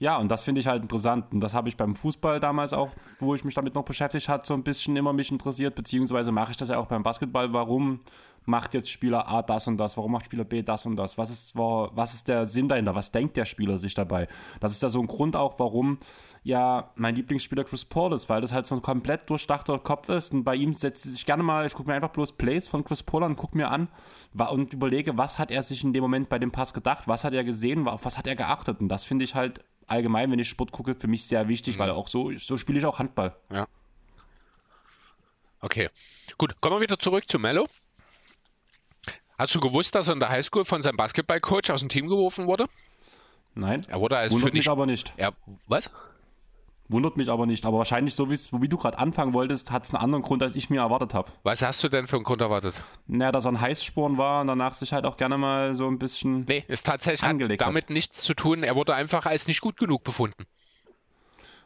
Ja, 0.00 0.16
und 0.18 0.30
das 0.30 0.44
finde 0.44 0.60
ich 0.60 0.66
halt 0.68 0.82
interessant. 0.82 1.26
Und 1.32 1.40
das 1.40 1.54
habe 1.54 1.68
ich 1.68 1.76
beim 1.76 1.96
Fußball 1.96 2.38
damals 2.38 2.72
auch, 2.72 2.90
wo 3.18 3.34
ich 3.34 3.44
mich 3.44 3.54
damit 3.54 3.74
noch 3.74 3.84
beschäftigt 3.84 4.28
hat, 4.28 4.46
so 4.46 4.54
ein 4.54 4.62
bisschen 4.62 4.96
immer 4.96 5.12
mich 5.12 5.32
interessiert, 5.32 5.74
beziehungsweise 5.74 6.30
mache 6.30 6.52
ich 6.52 6.56
das 6.56 6.68
ja 6.68 6.78
auch 6.78 6.86
beim 6.86 7.02
Basketball. 7.02 7.52
Warum 7.52 7.98
macht 8.44 8.74
jetzt 8.74 8.90
Spieler 8.90 9.28
A 9.28 9.42
das 9.42 9.66
und 9.66 9.76
das? 9.76 9.96
Warum 9.96 10.12
macht 10.12 10.26
Spieler 10.26 10.44
B 10.44 10.62
das 10.62 10.86
und 10.86 10.94
das? 10.96 11.18
Was 11.18 11.30
ist, 11.30 11.56
wa- 11.56 11.90
was 11.94 12.14
ist 12.14 12.28
der 12.28 12.46
Sinn 12.46 12.68
dahinter? 12.68 12.94
Was 12.94 13.10
denkt 13.10 13.36
der 13.36 13.44
Spieler 13.44 13.76
sich 13.76 13.94
dabei? 13.94 14.28
Das 14.60 14.72
ist 14.72 14.82
ja 14.82 14.88
so 14.88 15.00
ein 15.00 15.08
Grund 15.08 15.34
auch, 15.34 15.58
warum 15.58 15.98
ja 16.44 16.90
mein 16.94 17.16
Lieblingsspieler 17.16 17.64
Chris 17.64 17.84
Paul 17.84 18.12
ist, 18.12 18.28
weil 18.28 18.40
das 18.40 18.52
halt 18.52 18.66
so 18.66 18.76
ein 18.76 18.82
komplett 18.82 19.28
durchdachter 19.28 19.80
Kopf 19.80 20.08
ist. 20.08 20.32
Und 20.32 20.44
bei 20.44 20.54
ihm 20.54 20.72
setzt 20.74 21.02
sich 21.02 21.26
gerne 21.26 21.42
mal, 21.42 21.66
ich 21.66 21.74
gucke 21.74 21.90
mir 21.90 21.96
einfach 21.96 22.10
bloß 22.10 22.32
Plays 22.32 22.68
von 22.68 22.84
Chris 22.84 23.02
Paul 23.02 23.24
an, 23.24 23.34
gucke 23.34 23.56
mir 23.56 23.68
an 23.70 23.88
und 24.50 24.72
überlege, 24.72 25.18
was 25.18 25.40
hat 25.40 25.50
er 25.50 25.64
sich 25.64 25.82
in 25.82 25.92
dem 25.92 26.02
Moment 26.02 26.28
bei 26.28 26.38
dem 26.38 26.52
Pass 26.52 26.72
gedacht? 26.72 27.08
Was 27.08 27.24
hat 27.24 27.34
er 27.34 27.42
gesehen? 27.42 27.88
Auf 27.88 28.04
was 28.04 28.16
hat 28.16 28.28
er 28.28 28.36
geachtet? 28.36 28.80
Und 28.80 28.88
das 28.88 29.04
finde 29.04 29.24
ich 29.24 29.34
halt 29.34 29.60
allgemein, 29.88 30.30
wenn 30.30 30.38
ich 30.38 30.48
Sport 30.48 30.70
gucke, 30.72 30.94
für 30.94 31.08
mich 31.08 31.24
sehr 31.24 31.48
wichtig, 31.48 31.78
weil 31.78 31.90
auch 31.90 32.08
so, 32.08 32.32
so 32.36 32.56
spiele 32.56 32.78
ich 32.78 32.84
auch 32.86 32.98
Handball. 32.98 33.34
Ja. 33.50 33.66
Okay. 35.60 35.88
Gut, 36.36 36.60
kommen 36.60 36.76
wir 36.76 36.80
wieder 36.82 36.98
zurück 36.98 37.24
zu 37.28 37.38
Mello. 37.38 37.66
Hast 39.38 39.54
du 39.54 39.60
gewusst, 39.60 39.94
dass 39.94 40.08
er 40.08 40.14
in 40.14 40.20
der 40.20 40.28
Highschool 40.30 40.64
von 40.64 40.82
seinem 40.82 40.96
Basketballcoach 40.96 41.70
aus 41.70 41.80
dem 41.80 41.88
Team 41.88 42.08
geworfen 42.08 42.46
wurde? 42.46 42.66
Nein, 43.54 43.84
Er 43.88 44.00
wurde 44.00 44.16
als 44.16 44.32
wundert 44.32 44.48
für 44.50 44.52
mich 44.52 44.60
nicht. 44.60 44.68
aber 44.68 44.86
nicht. 44.86 45.12
Er, 45.16 45.32
was? 45.66 45.90
Wundert 46.90 47.18
mich 47.18 47.28
aber 47.28 47.44
nicht. 47.44 47.66
Aber 47.66 47.78
wahrscheinlich, 47.78 48.14
so 48.14 48.30
wie 48.30 48.68
du 48.68 48.78
gerade 48.78 48.98
anfangen 48.98 49.34
wolltest, 49.34 49.70
hat 49.70 49.84
es 49.84 49.94
einen 49.94 50.02
anderen 50.02 50.22
Grund, 50.22 50.42
als 50.42 50.56
ich 50.56 50.70
mir 50.70 50.80
erwartet 50.80 51.12
habe. 51.12 51.30
Was 51.42 51.60
hast 51.60 51.84
du 51.84 51.88
denn 51.90 52.06
für 52.06 52.16
einen 52.16 52.24
Grund 52.24 52.40
erwartet? 52.40 52.74
Naja, 53.06 53.30
dass 53.30 53.44
er 53.44 53.52
ein 53.52 53.60
Heißsporn 53.60 54.16
war 54.16 54.40
und 54.40 54.46
danach 54.46 54.72
sich 54.72 54.92
halt 54.94 55.04
auch 55.04 55.18
gerne 55.18 55.36
mal 55.36 55.76
so 55.76 55.86
ein 55.86 55.98
bisschen. 55.98 56.44
Nee, 56.46 56.64
ist 56.66 56.86
tatsächlich 56.86 57.22
hat 57.22 57.30
Angelegt 57.30 57.60
hat. 57.60 57.68
damit 57.68 57.90
nichts 57.90 58.22
zu 58.22 58.32
tun. 58.32 58.62
Er 58.62 58.74
wurde 58.74 58.94
einfach 58.94 59.26
als 59.26 59.46
nicht 59.46 59.60
gut 59.60 59.76
genug 59.76 60.02
befunden. 60.02 60.46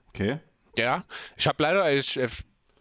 Okay. 0.09 0.40
Ja, 0.77 1.05
ich 1.36 1.47
habe 1.47 1.62
leider 1.62 1.93
ich, 1.93 2.16
äh, 2.16 2.28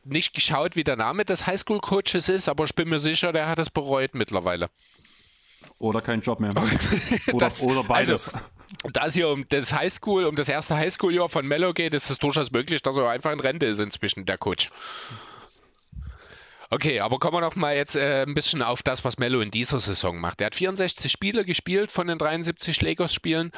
nicht 0.04 0.34
geschaut, 0.34 0.76
wie 0.76 0.84
der 0.84 0.96
Name 0.96 1.26
des 1.26 1.46
Highschool-Coaches 1.46 2.30
ist, 2.30 2.50
aber 2.50 2.64
ich 2.64 2.74
bin 2.74 2.90
mir 2.90 3.00
sicher, 3.00 3.34
der 3.34 3.48
hat 3.48 3.60
es 3.60 3.70
bereut 3.70 4.16
mittlerweile. 4.16 4.70
Oder 5.80 6.02
kein 6.02 6.22
Job 6.22 6.40
mehr. 6.40 6.52
Oder, 7.34 7.50
Das- 7.50 7.62
oder 7.64 7.84
beides. 7.84 8.30
Also, 8.30 8.40
da 8.94 9.06
es 9.08 9.14
hier 9.14 9.30
um 9.30 9.46
das 9.50 9.74
Highschool, 9.74 10.26
um 10.26 10.36
das 10.36 10.48
erste 10.48 10.76
Highschool-Jahr 10.76 11.28
von 11.30 11.46
Mello 11.46 11.74
geht, 11.74 11.94
ist 11.94 12.10
es 12.10 12.18
durchaus 12.20 12.52
möglich, 12.52 12.82
dass 12.82 12.98
er 12.98 13.10
einfach 13.10 13.32
in 13.32 13.40
Rente 13.40 13.66
ist 13.66 13.80
inzwischen, 13.80 14.26
der 14.26 14.38
Coach. 14.38 14.70
Okay, 16.74 17.02
aber 17.02 17.20
kommen 17.20 17.34
wir 17.36 17.42
noch 17.42 17.58
mal 17.58 17.76
jetzt 17.76 17.98
äh, 17.98 18.24
ein 18.26 18.34
bisschen 18.34 18.62
auf 18.62 18.82
das, 18.82 19.04
was 19.04 19.18
Mello 19.18 19.42
in 19.42 19.52
dieser 19.52 19.82
Saison 19.82 20.18
macht. 20.18 20.40
Er 20.40 20.46
hat 20.46 20.56
64 20.56 21.12
Spiele 21.12 21.44
gespielt 21.44 21.92
von 21.92 22.08
den 22.08 22.18
73 22.18 22.80
Lakers-Spielen. 22.82 23.52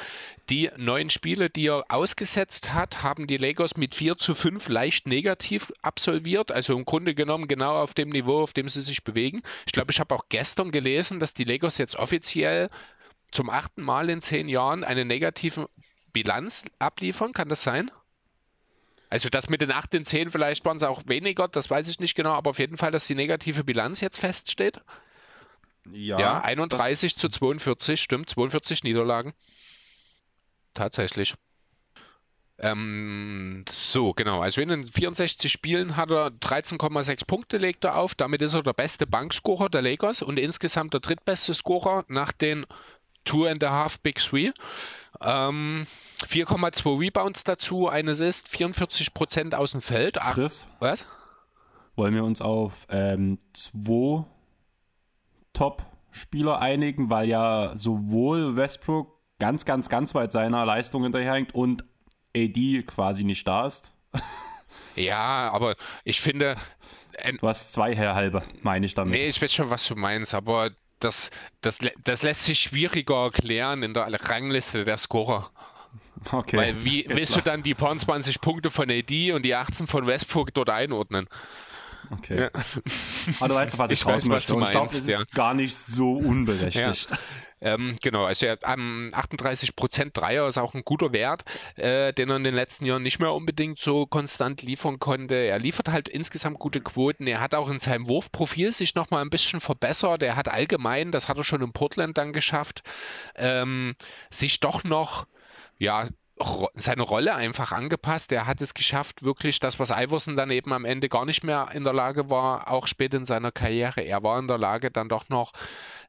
Die 0.50 0.72
neun 0.78 1.12
Spiele, 1.12 1.52
die 1.52 1.68
er 1.68 1.86
ausgesetzt 1.90 2.74
hat, 2.74 3.04
haben 3.04 3.28
die 3.28 3.38
Lakers 3.38 3.78
mit 3.78 3.94
4 3.94 4.18
zu 4.18 4.34
5 4.34 4.68
leicht 4.68 5.06
negativ 5.06 5.72
absolviert. 5.84 6.52
Also 6.52 6.76
im 6.76 6.86
Grunde 6.86 7.14
genommen 7.14 7.48
genau 7.48 7.76
auf 7.76 7.94
dem 7.94 8.10
Niveau, 8.10 8.42
auf 8.42 8.54
dem 8.54 8.68
sie 8.68 8.82
sich 8.82 9.04
bewegen. 9.04 9.44
Ich 9.68 9.74
glaube, 9.74 9.92
ich 9.92 10.00
habe 10.00 10.16
auch 10.16 10.26
gestern 10.30 10.72
gelesen, 10.72 11.20
dass 11.20 11.36
die 11.36 11.44
Lakers 11.44 11.78
jetzt 11.78 11.96
offiziell 11.96 12.72
zum 13.32 13.52
achten 13.52 13.84
Mal 13.84 14.10
in 14.10 14.24
zehn 14.24 14.50
Jahren 14.50 14.84
eine 14.84 15.06
negative 15.06 15.70
Bilanz 16.14 16.66
abliefern. 16.80 17.32
Kann 17.32 17.50
das 17.50 17.62
sein? 17.62 17.92
Also 19.14 19.30
das 19.30 19.48
mit 19.48 19.62
den 19.62 19.72
8 19.72 19.94
in 19.94 20.06
10, 20.06 20.32
vielleicht 20.32 20.66
waren 20.66 20.78
es 20.78 20.82
auch 20.82 21.04
weniger, 21.06 21.48
das 21.48 21.70
weiß 21.70 21.88
ich 21.88 22.00
nicht 22.00 22.16
genau, 22.16 22.32
aber 22.32 22.50
auf 22.50 22.58
jeden 22.58 22.78
Fall, 22.78 22.90
dass 22.90 23.06
die 23.06 23.14
negative 23.14 23.64
Bilanz 23.64 24.02
jetzt 24.02 24.18
feststeht. 24.18 24.82
Ja, 25.92 26.42
31 26.42 27.16
zu 27.16 27.30
42, 27.30 28.02
stimmt, 28.02 28.32
42 28.32 28.84
Niederlagen. 28.84 29.34
Tatsächlich. 30.74 31.36
Ähm, 32.58 33.66
so, 33.70 34.14
genau. 34.14 34.42
Also 34.42 34.62
in 34.62 34.70
den 34.70 34.88
64 34.88 35.52
Spielen 35.52 35.96
hat 35.96 36.10
er 36.10 36.30
13,6 36.30 37.28
Punkte 37.28 37.58
legt 37.58 37.84
er 37.84 37.98
auf. 37.98 38.16
Damit 38.16 38.42
ist 38.42 38.56
er 38.56 38.64
der 38.64 38.74
beste 38.74 39.06
Bankscorer 39.06 39.70
der 39.70 39.84
Lakers 39.84 40.24
und 40.24 40.40
insgesamt 40.40 40.96
der 40.96 41.02
drittbeste 41.02 41.54
Scorer 41.54 42.04
nach 42.08 42.32
den 42.32 42.66
Two 43.26 43.46
and 43.46 43.64
a 43.64 43.70
Half 43.70 44.00
Big 44.00 44.18
Three. 44.18 44.54
Ähm, 45.22 45.88
4,2 46.28 47.00
Rebounds 47.00 47.44
dazu, 47.44 47.88
eines 47.88 48.20
ist 48.20 48.48
44% 48.48 49.54
aus 49.54 49.72
dem 49.72 49.82
Feld. 49.82 50.20
Ach, 50.20 50.34
Chris, 50.34 50.68
was? 50.80 51.06
wollen 51.96 52.16
wir 52.16 52.24
uns 52.24 52.42
auf 52.42 52.88
ähm, 52.90 53.38
zwei 53.54 54.26
Top-Spieler 55.54 56.60
einigen, 56.60 57.10
weil 57.10 57.28
ja 57.30 57.74
sowohl 57.76 58.56
Westbrook 58.56 59.14
ganz, 59.40 59.66
ganz, 59.66 59.90
ganz 59.90 60.16
weit 60.16 60.32
seiner 60.32 60.66
Leistung 60.66 61.04
hinterherhängt 61.04 61.54
und 61.54 61.84
AD 62.36 62.84
quasi 62.84 63.24
nicht 63.24 63.48
da 63.48 63.68
ist. 63.68 63.94
Ja, 64.96 65.50
aber 65.52 65.76
ich 66.04 66.22
finde, 66.22 66.56
ein, 67.18 67.38
Du 67.38 67.48
hast 67.48 67.74
zwei 67.74 67.96
Herr 67.96 68.14
halbe, 68.14 68.44
meine 68.62 68.86
ich 68.86 68.94
damit. 68.94 69.20
Nee, 69.20 69.28
ich 69.28 69.42
weiß 69.42 69.52
schon, 69.52 69.72
was 69.72 69.88
du 69.88 69.96
meinst, 69.96 70.36
aber 70.36 70.70
das, 71.04 71.32
das, 71.62 71.80
das 72.04 72.24
lässt 72.24 72.44
sich 72.44 72.60
schwieriger 72.60 73.26
erklären 73.26 73.84
in 73.84 73.94
der 73.94 74.08
Rangliste 74.30 74.86
der 74.86 74.98
Scorer. 74.98 75.52
Okay. 76.32 76.58
Weil 76.58 76.84
wie 76.84 77.04
Geht 77.08 77.16
willst 77.16 77.36
du 77.36 77.42
dann 77.42 77.64
die 77.64 77.74
paar 77.74 77.98
20 77.98 78.42
Punkte 78.42 78.72
von 78.72 78.90
AD 78.90 79.32
und 79.34 79.44
die 79.44 79.56
18 79.56 79.88
von 79.88 80.08
Westbrook 80.08 80.54
dort 80.54 80.70
einordnen? 80.70 81.28
Okay. 82.12 82.50
Aber 83.40 83.48
du 83.48 83.56
weißt 83.56 83.74
doch, 83.74 83.80
was 83.80 83.92
ich, 83.92 84.02
Ich 84.02 84.06
raus 84.06 84.14
weiß, 84.14 84.22
was 84.24 84.28
möchte. 84.30 84.54
du 84.54 84.58
Und 84.58 84.64
ich 84.64 84.72
glaube, 84.72 84.86
meinst, 84.88 85.00
es 85.00 85.08
ist 85.08 85.20
ja. 85.20 85.26
gar 85.34 85.54
nicht 85.54 85.76
so 85.76 86.14
unberechtigt. 86.14 87.10
Ähm, 87.64 87.96
genau, 88.02 88.26
also 88.26 88.46
er 88.46 88.52
hat 88.54 88.66
am 88.66 89.10
38% 89.14 90.12
Dreier 90.12 90.48
ist 90.50 90.58
auch 90.58 90.74
ein 90.74 90.84
guter 90.84 91.14
Wert, 91.14 91.46
äh, 91.78 92.12
den 92.12 92.30
er 92.30 92.36
in 92.36 92.44
den 92.44 92.54
letzten 92.54 92.84
Jahren 92.86 93.04
nicht 93.04 93.20
mehr 93.20 93.32
unbedingt 93.32 93.80
so 93.80 94.06
konstant 94.06 94.62
liefern 94.62 95.00
konnte. 95.00 95.36
Er 95.36 95.60
liefert 95.60 95.88
halt 95.88 96.10
insgesamt 96.10 96.60
gute 96.60 96.82
Quoten. 96.82 97.26
Er 97.26 97.40
hat 97.40 97.56
auch 97.56 97.70
in 97.70 97.80
seinem 97.80 98.10
Wurfprofil 98.10 98.74
sich 98.74 98.96
nochmal 98.96 99.22
ein 99.22 99.30
bisschen 99.30 99.62
verbessert. 99.62 100.22
Er 100.24 100.36
hat 100.36 100.50
allgemein, 100.50 101.14
das 101.14 101.30
hat 101.30 101.38
er 101.38 101.46
schon 101.46 101.62
in 101.62 101.72
Portland 101.72 102.18
dann 102.18 102.34
geschafft, 102.34 102.84
ähm, 103.36 103.96
sich 104.30 104.60
doch 104.60 104.84
noch, 104.84 105.26
ja, 105.80 106.10
seine 106.76 107.04
Rolle 107.04 107.36
einfach 107.36 107.72
angepasst. 107.72 108.32
Er 108.32 108.46
hat 108.46 108.62
es 108.62 108.74
geschafft, 108.74 109.24
wirklich 109.24 109.60
das, 109.60 109.80
was 109.80 109.92
Iverson 109.92 110.36
dann 110.36 110.52
eben 110.52 110.74
am 110.74 110.86
Ende 110.86 111.08
gar 111.08 111.26
nicht 111.26 111.44
mehr 111.44 111.70
in 111.74 111.84
der 111.84 111.94
Lage 111.94 112.30
war, 112.30 112.70
auch 112.70 112.88
spät 112.88 113.14
in 113.14 113.26
seiner 113.26 113.52
Karriere. 113.52 114.02
Er 114.02 114.24
war 114.24 114.40
in 114.40 114.48
der 114.48 114.58
Lage, 114.58 114.92
dann 114.92 115.10
doch 115.10 115.30
noch 115.30 115.54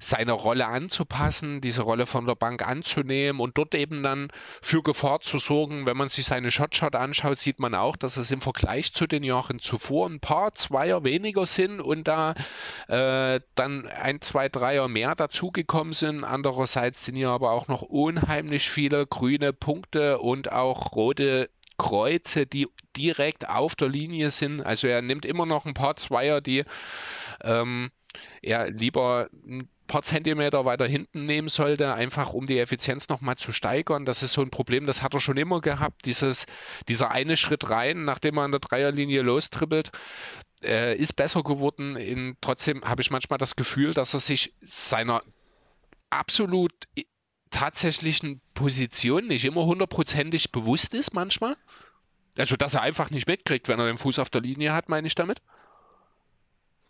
seine 0.00 0.32
Rolle 0.32 0.66
anzupassen, 0.66 1.60
diese 1.60 1.82
Rolle 1.82 2.06
von 2.06 2.26
der 2.26 2.34
Bank 2.34 2.66
anzunehmen 2.66 3.40
und 3.40 3.56
dort 3.58 3.74
eben 3.74 4.02
dann 4.02 4.28
für 4.62 4.82
Gefahr 4.82 5.20
zu 5.20 5.38
sorgen. 5.38 5.86
Wenn 5.86 5.96
man 5.96 6.08
sich 6.08 6.26
seine 6.26 6.50
Shotshot 6.50 6.94
anschaut, 6.94 7.38
sieht 7.38 7.60
man 7.60 7.74
auch, 7.74 7.96
dass 7.96 8.16
es 8.16 8.30
im 8.30 8.40
Vergleich 8.40 8.92
zu 8.92 9.06
den 9.06 9.22
Jahren 9.22 9.58
zuvor 9.58 10.08
ein 10.08 10.20
paar 10.20 10.54
Zweier 10.54 11.04
weniger 11.04 11.46
sind 11.46 11.80
und 11.80 12.08
da 12.08 12.34
äh, 12.88 13.40
dann 13.54 13.86
ein, 13.86 14.20
zwei 14.20 14.48
Dreier 14.48 14.88
mehr 14.88 15.14
dazugekommen 15.14 15.92
sind. 15.92 16.24
Andererseits 16.24 17.04
sind 17.04 17.16
hier 17.16 17.30
aber 17.30 17.52
auch 17.52 17.68
noch 17.68 17.82
unheimlich 17.82 18.70
viele 18.70 19.06
grüne 19.06 19.52
Punkte 19.52 20.18
und 20.18 20.52
auch 20.52 20.92
rote 20.92 21.50
Kreuze, 21.76 22.46
die 22.46 22.68
direkt 22.96 23.48
auf 23.48 23.74
der 23.74 23.88
Linie 23.88 24.30
sind. 24.30 24.60
Also 24.60 24.86
er 24.86 25.02
nimmt 25.02 25.24
immer 25.24 25.46
noch 25.46 25.64
ein 25.66 25.74
paar 25.74 25.96
Zweier, 25.96 26.40
die 26.40 26.64
ähm, 27.42 27.90
er 28.42 28.70
lieber 28.70 29.28
paar 29.86 30.02
Zentimeter 30.02 30.64
weiter 30.64 30.86
hinten 30.86 31.26
nehmen 31.26 31.48
sollte, 31.48 31.94
einfach 31.94 32.32
um 32.32 32.46
die 32.46 32.58
Effizienz 32.58 33.08
nochmal 33.08 33.36
zu 33.36 33.52
steigern. 33.52 34.04
Das 34.04 34.22
ist 34.22 34.32
so 34.32 34.42
ein 34.42 34.50
Problem, 34.50 34.86
das 34.86 35.02
hat 35.02 35.14
er 35.14 35.20
schon 35.20 35.36
immer 35.36 35.60
gehabt, 35.60 36.06
dieses, 36.06 36.46
dieser 36.88 37.10
eine 37.10 37.36
Schritt 37.36 37.68
rein, 37.70 38.04
nachdem 38.04 38.38
er 38.38 38.44
an 38.44 38.50
der 38.52 38.60
Dreierlinie 38.60 39.22
lostribbelt. 39.22 39.90
äh, 40.62 40.96
ist 40.96 41.14
besser 41.14 41.42
geworden. 41.42 41.96
In, 41.96 42.36
trotzdem 42.40 42.84
habe 42.84 43.02
ich 43.02 43.10
manchmal 43.10 43.38
das 43.38 43.56
Gefühl, 43.56 43.94
dass 43.94 44.14
er 44.14 44.20
sich 44.20 44.54
seiner 44.62 45.22
absolut 46.10 46.72
tatsächlichen 47.50 48.40
Position 48.54 49.26
nicht 49.28 49.44
immer 49.44 49.64
hundertprozentig 49.64 50.52
bewusst 50.52 50.94
ist 50.94 51.14
manchmal. 51.14 51.56
Also, 52.36 52.56
dass 52.56 52.74
er 52.74 52.82
einfach 52.82 53.10
nicht 53.10 53.28
mitkriegt, 53.28 53.68
wenn 53.68 53.78
er 53.78 53.86
den 53.86 53.98
Fuß 53.98 54.18
auf 54.18 54.30
der 54.30 54.40
Linie 54.40 54.72
hat, 54.72 54.88
meine 54.88 55.06
ich 55.06 55.14
damit. 55.14 55.40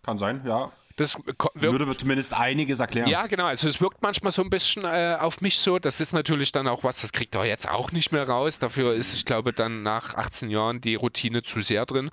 Kann 0.03 0.19
sein, 0.19 0.43
ja. 0.47 0.73
Das 0.97 1.17
würde 1.55 1.97
zumindest 1.97 2.35
einiges 2.35 2.79
erklären. 2.79 3.09
Ja, 3.09 3.27
genau. 3.27 3.47
Also 3.47 3.69
es 3.69 3.81
wirkt 3.81 4.01
manchmal 4.03 4.31
so 4.31 4.43
ein 4.43 4.51
bisschen 4.51 4.85
äh, 4.85 5.17
auf 5.19 5.41
mich 5.41 5.59
so. 5.59 5.81
Das 5.81 6.01
ist 6.01 6.13
natürlich 6.13 6.53
dann 6.53 6.69
auch 6.69 6.85
was, 6.85 7.01
das 7.01 7.13
kriegt 7.13 7.35
er 7.35 7.45
jetzt 7.45 7.69
auch 7.69 7.91
nicht 7.91 8.13
mehr 8.13 8.29
raus. 8.29 8.61
Dafür 8.61 8.95
ist, 8.95 9.13
ich 9.13 9.25
glaube, 9.25 9.53
dann 9.53 9.83
nach 9.83 10.15
18 10.15 10.51
Jahren 10.51 10.81
die 10.81 10.95
Routine 10.95 11.43
zu 11.43 11.63
sehr 11.63 11.85
drin. 11.85 12.11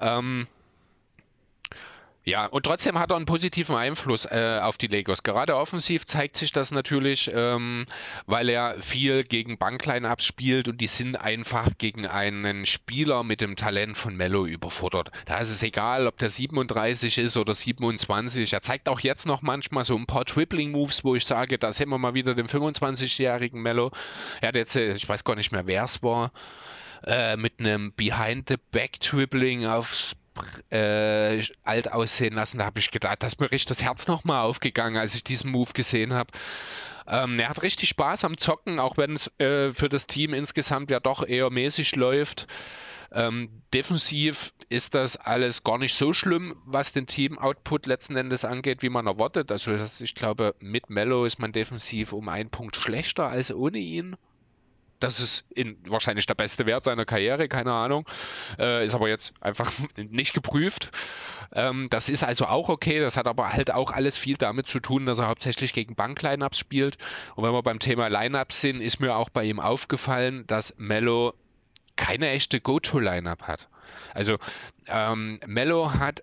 Ähm, 0.00 0.48
ja, 2.24 2.44
und 2.46 2.64
trotzdem 2.64 2.98
hat 2.98 3.10
er 3.10 3.16
einen 3.16 3.24
positiven 3.24 3.74
Einfluss 3.76 4.26
äh, 4.26 4.60
auf 4.62 4.76
die 4.76 4.88
Lakers. 4.88 5.22
Gerade 5.22 5.56
offensiv 5.56 6.04
zeigt 6.04 6.36
sich 6.36 6.52
das 6.52 6.70
natürlich, 6.70 7.30
ähm, 7.34 7.86
weil 8.26 8.50
er 8.50 8.80
viel 8.82 9.24
gegen 9.24 9.56
Bankline 9.56 10.06
abspielt 10.06 10.68
und 10.68 10.78
die 10.82 10.86
sind 10.86 11.16
einfach 11.16 11.70
gegen 11.78 12.06
einen 12.06 12.66
Spieler 12.66 13.24
mit 13.24 13.40
dem 13.40 13.56
Talent 13.56 13.96
von 13.96 14.16
Mello 14.16 14.44
überfordert. 14.44 15.10
Da 15.24 15.38
ist 15.38 15.48
es 15.48 15.62
egal, 15.62 16.06
ob 16.06 16.18
der 16.18 16.28
37 16.28 17.16
ist 17.16 17.38
oder 17.38 17.54
27. 17.54 18.52
Er 18.52 18.60
zeigt 18.60 18.90
auch 18.90 19.00
jetzt 19.00 19.24
noch 19.24 19.40
manchmal 19.40 19.86
so 19.86 19.96
ein 19.96 20.06
paar 20.06 20.24
Dribbling-Moves, 20.24 21.04
wo 21.04 21.14
ich 21.14 21.24
sage, 21.24 21.58
da 21.58 21.72
sehen 21.72 21.88
wir 21.88 21.98
mal 21.98 22.12
wieder 22.12 22.34
den 22.34 22.48
25-jährigen 22.48 23.62
Mello. 23.62 23.92
Er 24.42 24.48
hat 24.48 24.56
jetzt, 24.56 24.76
äh, 24.76 24.92
ich 24.92 25.08
weiß 25.08 25.24
gar 25.24 25.36
nicht 25.36 25.52
mehr, 25.52 25.66
wer 25.66 25.84
es 25.84 26.02
war, 26.02 26.32
äh, 27.06 27.38
mit 27.38 27.60
einem 27.60 27.94
Behind-the-Back-Dribbling 27.94 29.64
aufs 29.64 30.16
äh, 30.70 31.42
alt 31.64 31.92
aussehen 31.92 32.34
lassen. 32.34 32.58
Da 32.58 32.64
habe 32.64 32.78
ich 32.78 32.90
gedacht, 32.90 33.22
da 33.22 33.26
ist 33.26 33.40
mir 33.40 33.50
richtig 33.50 33.66
das 33.66 33.82
Herz 33.82 34.06
nochmal 34.06 34.44
aufgegangen, 34.44 34.96
als 34.96 35.14
ich 35.14 35.24
diesen 35.24 35.50
Move 35.50 35.72
gesehen 35.72 36.12
habe. 36.12 36.30
Ähm, 37.06 37.38
er 37.38 37.48
hat 37.48 37.62
richtig 37.62 37.88
Spaß 37.88 38.24
am 38.24 38.38
Zocken, 38.38 38.78
auch 38.78 38.96
wenn 38.96 39.16
es 39.16 39.30
äh, 39.38 39.72
für 39.72 39.88
das 39.88 40.06
Team 40.06 40.34
insgesamt 40.34 40.90
ja 40.90 41.00
doch 41.00 41.26
eher 41.26 41.50
mäßig 41.50 41.96
läuft. 41.96 42.46
Ähm, 43.12 43.62
defensiv 43.74 44.52
ist 44.68 44.94
das 44.94 45.16
alles 45.16 45.64
gar 45.64 45.78
nicht 45.78 45.94
so 45.94 46.12
schlimm, 46.12 46.54
was 46.64 46.92
den 46.92 47.08
Team-Output 47.08 47.86
letzten 47.86 48.16
Endes 48.16 48.44
angeht, 48.44 48.82
wie 48.82 48.88
man 48.88 49.08
erwartet. 49.08 49.50
Also 49.50 49.72
ich 49.98 50.14
glaube, 50.14 50.54
mit 50.60 50.90
Mello 50.90 51.24
ist 51.24 51.40
man 51.40 51.52
defensiv 51.52 52.12
um 52.12 52.28
einen 52.28 52.50
Punkt 52.50 52.76
schlechter 52.76 53.28
als 53.28 53.52
ohne 53.52 53.78
ihn. 53.78 54.16
Das 55.00 55.18
ist 55.18 55.50
in, 55.50 55.78
wahrscheinlich 55.88 56.26
der 56.26 56.34
beste 56.34 56.66
Wert 56.66 56.84
seiner 56.84 57.06
Karriere, 57.06 57.48
keine 57.48 57.72
Ahnung. 57.72 58.06
Äh, 58.58 58.84
ist 58.84 58.94
aber 58.94 59.08
jetzt 59.08 59.34
einfach 59.40 59.72
nicht 59.96 60.34
geprüft. 60.34 60.90
Ähm, 61.52 61.88
das 61.90 62.08
ist 62.08 62.22
also 62.22 62.46
auch 62.46 62.68
okay. 62.68 63.00
Das 63.00 63.16
hat 63.16 63.26
aber 63.26 63.52
halt 63.52 63.72
auch 63.72 63.90
alles 63.90 64.16
viel 64.16 64.36
damit 64.36 64.68
zu 64.68 64.78
tun, 64.78 65.06
dass 65.06 65.18
er 65.18 65.28
hauptsächlich 65.28 65.72
gegen 65.72 65.94
Bank-Lineups 65.94 66.58
spielt. 66.58 66.98
Und 67.34 67.44
wenn 67.44 67.52
wir 67.52 67.62
beim 67.62 67.78
Thema 67.78 68.08
Lineups 68.08 68.60
sind, 68.60 68.80
ist 68.80 69.00
mir 69.00 69.16
auch 69.16 69.30
bei 69.30 69.44
ihm 69.44 69.58
aufgefallen, 69.58 70.46
dass 70.46 70.74
Mello 70.76 71.34
keine 71.96 72.30
echte 72.30 72.60
Go-To-Lineup 72.60 73.42
hat. 73.42 73.68
Also 74.14 74.38
ähm, 74.86 75.40
Mello 75.46 75.92
hat 75.94 76.22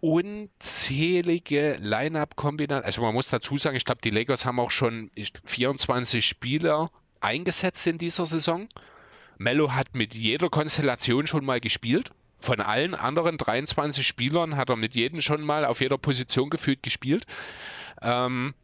unzählige 0.00 1.76
Line-Up-Kombinationen. 1.80 2.84
Also 2.84 3.02
man 3.02 3.14
muss 3.14 3.28
dazu 3.28 3.58
sagen, 3.58 3.76
ich 3.76 3.84
glaube, 3.84 4.00
die 4.02 4.10
Lakers 4.10 4.44
haben 4.44 4.58
auch 4.60 4.70
schon 4.70 5.10
24 5.44 6.26
Spieler 6.26 6.90
eingesetzt 7.20 7.86
in 7.86 7.98
dieser 7.98 8.26
Saison. 8.26 8.68
Mello 9.38 9.72
hat 9.72 9.94
mit 9.94 10.14
jeder 10.14 10.50
Konstellation 10.50 11.26
schon 11.26 11.44
mal 11.44 11.60
gespielt. 11.60 12.10
Von 12.38 12.60
allen 12.60 12.94
anderen 12.94 13.38
23 13.38 14.06
Spielern 14.06 14.56
hat 14.56 14.70
er 14.70 14.76
mit 14.76 14.94
jedem 14.94 15.20
schon 15.20 15.42
mal 15.42 15.64
auf 15.64 15.80
jeder 15.80 15.98
Position 15.98 16.50
gefühlt 16.50 16.82
gespielt. 16.82 17.26
Ähm, 18.02 18.54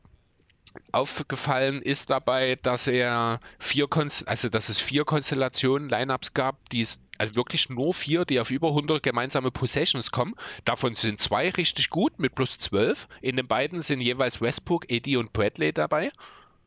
aufgefallen 0.93 1.83
ist 1.83 2.11
dabei, 2.11 2.59
dass 2.63 2.87
er 2.87 3.41
vier 3.59 3.87
Konst 3.87 4.27
also 4.29 4.49
dass 4.49 4.69
es 4.69 4.81
vier 4.81 5.05
Konstellationen 5.05 5.89
Lineups 5.89 6.35
gab, 6.35 6.69
die 6.71 6.83
es 6.83 7.01
also 7.19 7.37
wirklich 7.37 7.69
nur 7.71 7.95
vier, 7.95 8.25
die 8.25 8.41
auf 8.41 8.51
über 8.51 8.69
100 8.69 9.03
gemeinsame 9.03 9.51
Possessions 9.51 10.11
kommen. 10.11 10.35
Davon 10.65 10.95
sind 10.97 11.21
zwei 11.21 11.51
richtig 11.51 11.91
gut 11.91 12.19
mit 12.19 12.35
plus 12.35 12.59
12. 12.59 13.09
In 13.23 13.37
den 13.37 13.47
beiden 13.47 13.81
sind 13.81 14.01
jeweils 14.01 14.41
Westbrook, 14.41 14.91
Eddie 14.91 15.17
und 15.17 15.33
Bradley 15.33 15.73
dabei. 15.73 16.11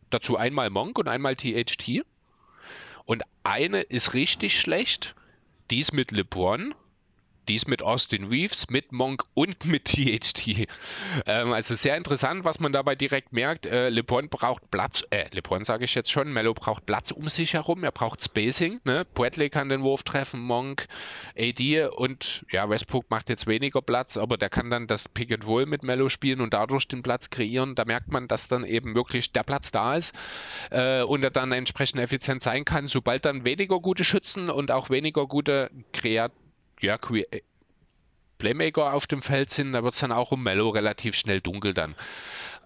Dazu 0.10 0.38
einmal 0.38 0.70
Monk 0.70 0.98
und 0.98 1.08
einmal 1.08 1.36
THT. 1.36 2.04
Und 3.06 3.24
eine 3.44 3.82
ist 3.82 4.14
richtig 4.14 4.60
schlecht. 4.60 5.16
Die 5.70 5.80
ist 5.80 5.94
mit 5.94 6.12
LeBron 6.12 6.74
die 7.50 7.56
ist 7.56 7.68
mit 7.68 7.82
Austin 7.82 8.26
Reeves, 8.26 8.70
mit 8.70 8.92
Monk 8.92 9.26
und 9.34 9.66
mit 9.66 9.86
THT. 9.86 10.68
Ähm, 11.26 11.52
also 11.52 11.76
sehr 11.76 11.98
interessant, 11.98 12.46
was 12.46 12.60
man 12.60 12.72
dabei 12.72 12.96
direkt 12.96 13.34
merkt. 13.34 13.66
Äh, 13.66 13.90
LeBron 13.90 14.30
braucht 14.30 14.70
Platz, 14.72 15.04
äh, 15.10 15.26
LeBron 15.32 15.66
sage 15.66 15.86
ich 15.86 15.96
jetzt 15.96 16.12
schon, 16.12 16.32
Mello 16.32 16.54
braucht 16.54 16.86
Platz 16.86 17.12
um 17.12 17.28
sich 17.28 17.54
herum, 17.54 17.84
er 17.84 17.92
braucht 17.92 18.24
Spacing. 18.24 18.80
Ne? 18.84 19.06
Bradley 19.16 19.50
kann 19.50 19.70
den 19.70 19.82
Wurf 19.82 20.04
treffen, 20.04 20.40
Monk, 20.40 20.88
AD 21.38 21.88
und 21.88 22.46
ja, 22.52 22.70
Westbrook 22.70 23.10
macht 23.10 23.30
jetzt 23.30 23.48
weniger 23.48 23.82
Platz, 23.82 24.16
aber 24.16 24.38
der 24.38 24.50
kann 24.50 24.70
dann 24.70 24.86
das 24.86 25.10
Pick 25.10 25.32
and 25.32 25.46
Roll 25.48 25.66
mit 25.66 25.82
Mello 25.82 26.10
spielen 26.10 26.42
und 26.42 26.54
dadurch 26.54 26.88
den 26.88 27.02
Platz 27.02 27.32
kreieren. 27.32 27.74
Da 27.74 27.86
merkt 27.86 28.10
man, 28.10 28.28
dass 28.28 28.48
dann 28.48 28.64
eben 28.64 28.94
wirklich 28.94 29.32
der 29.32 29.44
Platz 29.44 29.72
da 29.72 29.96
ist 29.96 30.14
äh, 30.70 31.02
und 31.02 31.24
er 31.24 31.32
dann 31.32 31.52
entsprechend 31.52 32.00
effizient 32.00 32.44
sein 32.44 32.64
kann. 32.64 32.88
Sobald 32.88 33.26
dann 33.26 33.44
weniger 33.44 33.80
gute 33.80 34.04
Schützen 34.04 34.52
und 34.52 34.70
auch 34.70 34.92
weniger 34.92 35.26
gute 35.26 35.72
Kreat 35.94 36.32
ja, 36.80 36.96
äh, 36.96 37.42
Playmaker 38.38 38.94
auf 38.94 39.06
dem 39.06 39.22
Feld 39.22 39.50
sind, 39.50 39.74
da 39.74 39.84
wird 39.84 39.94
es 39.94 40.00
dann 40.00 40.12
auch 40.12 40.32
um 40.32 40.42
Mello 40.42 40.70
relativ 40.70 41.16
schnell 41.16 41.42
dunkel 41.42 41.74
dann. 41.74 41.96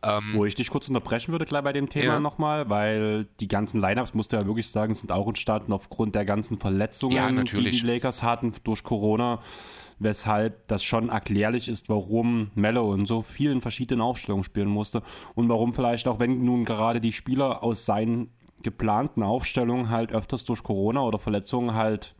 Ähm, 0.04 0.34
Wo 0.34 0.44
ich 0.46 0.54
dich 0.54 0.70
kurz 0.70 0.90
unterbrechen 0.90 1.32
würde, 1.32 1.46
gleich 1.46 1.64
bei 1.64 1.72
dem 1.72 1.88
Thema 1.88 2.14
ja. 2.14 2.20
nochmal, 2.20 2.70
weil 2.70 3.26
die 3.40 3.48
ganzen 3.48 3.82
Lineups, 3.82 4.14
musst 4.14 4.34
du 4.34 4.36
ja 4.36 4.46
wirklich 4.46 4.68
sagen, 4.68 4.94
sind 4.94 5.12
auch 5.12 5.28
entstanden 5.28 5.72
aufgrund 5.72 6.14
der 6.14 6.26
ganzen 6.26 6.58
Verletzungen, 6.58 7.16
ja, 7.16 7.30
die 7.32 7.72
die 7.72 7.80
Lakers 7.80 8.22
hatten 8.22 8.54
durch 8.66 8.84
Corona, 8.84 9.40
weshalb 10.00 10.68
das 10.68 10.84
schon 10.84 11.08
erklärlich 11.08 11.70
ist, 11.70 11.88
warum 11.88 12.52
Mello 12.54 12.94
in 12.94 13.06
so 13.06 13.22
vielen 13.22 13.62
verschiedenen 13.62 14.02
Aufstellungen 14.02 14.44
spielen 14.44 14.68
musste 14.68 15.04
und 15.36 15.48
warum 15.48 15.74
vielleicht 15.74 16.08
auch, 16.10 16.20
wenn 16.20 16.42
nun 16.42 16.66
gerade 16.66 17.00
die 17.00 17.14
Spieler 17.14 17.64
aus 17.64 17.86
seinen 17.86 18.30
geplanten 18.62 19.24
Aufstellungen 19.24 19.90
halt 19.90 20.12
öfters 20.12 20.44
durch 20.44 20.64
Corona 20.64 21.02
oder 21.02 21.18
Verletzungen 21.18 21.76
halt 21.76 22.14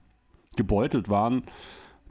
gebeutelt 0.56 1.10
waren, 1.10 1.44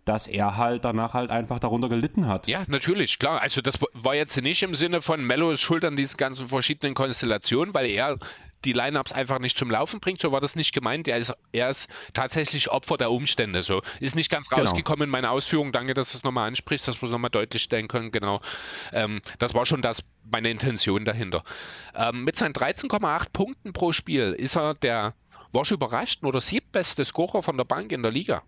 dass 0.04 0.26
er 0.26 0.56
halt 0.56 0.84
danach 0.84 1.14
halt 1.14 1.30
einfach 1.30 1.60
darunter 1.60 1.88
gelitten 1.88 2.26
hat. 2.26 2.48
Ja, 2.48 2.64
natürlich, 2.66 3.18
klar. 3.18 3.40
Also 3.40 3.60
das 3.60 3.78
war 3.92 4.14
jetzt 4.14 4.40
nicht 4.40 4.62
im 4.62 4.74
Sinne 4.74 5.00
von 5.00 5.24
Mello 5.24 5.50
ist 5.50 5.60
schuld 5.60 5.84
an 5.84 5.96
diesen 5.96 6.16
ganzen 6.16 6.48
verschiedenen 6.48 6.94
Konstellationen, 6.94 7.72
weil 7.72 7.86
er 7.86 8.18
die 8.64 8.72
Lineups 8.72 9.12
einfach 9.12 9.38
nicht 9.38 9.58
zum 9.58 9.70
Laufen 9.70 10.00
bringt, 10.00 10.20
so 10.20 10.32
war 10.32 10.40
das 10.40 10.54
nicht 10.54 10.72
gemeint. 10.72 11.08
Er 11.08 11.18
ist, 11.18 11.34
er 11.52 11.70
ist 11.70 11.88
tatsächlich 12.14 12.70
Opfer 12.70 12.96
der 12.96 13.10
Umstände. 13.10 13.62
So 13.62 13.82
ist 14.00 14.14
nicht 14.14 14.30
ganz 14.30 14.48
genau. 14.48 14.62
rausgekommen 14.62 15.00
genau. 15.00 15.04
in 15.04 15.10
meiner 15.10 15.30
Ausführung. 15.32 15.72
Danke, 15.72 15.94
dass 15.94 16.12
du 16.12 16.18
es 16.18 16.24
nochmal 16.24 16.48
ansprichst, 16.48 16.86
dass 16.86 17.00
wir 17.02 17.06
es 17.06 17.12
nochmal 17.12 17.30
deutlich 17.30 17.62
stellen 17.62 17.88
können. 17.88 18.12
Genau. 18.12 18.40
Ähm, 18.92 19.20
das 19.38 19.54
war 19.54 19.66
schon 19.66 19.82
das, 19.82 20.04
meine 20.30 20.50
Intention 20.50 21.04
dahinter. 21.04 21.44
Ähm, 21.94 22.24
mit 22.24 22.36
seinen 22.36 22.54
13,8 22.54 23.26
Punkten 23.32 23.72
pro 23.72 23.92
Spiel 23.92 24.32
ist 24.32 24.56
er 24.56 24.74
der, 24.74 25.14
war 25.52 25.64
schon 25.64 25.76
überrascht, 25.76 26.22
nur 26.22 26.32
der 26.32 26.40
siebtbeste 26.40 27.04
Scorer 27.04 27.42
von 27.42 27.56
der 27.56 27.64
Bank 27.64 27.92
in 27.92 28.02
der 28.02 28.12
Liga. 28.12 28.42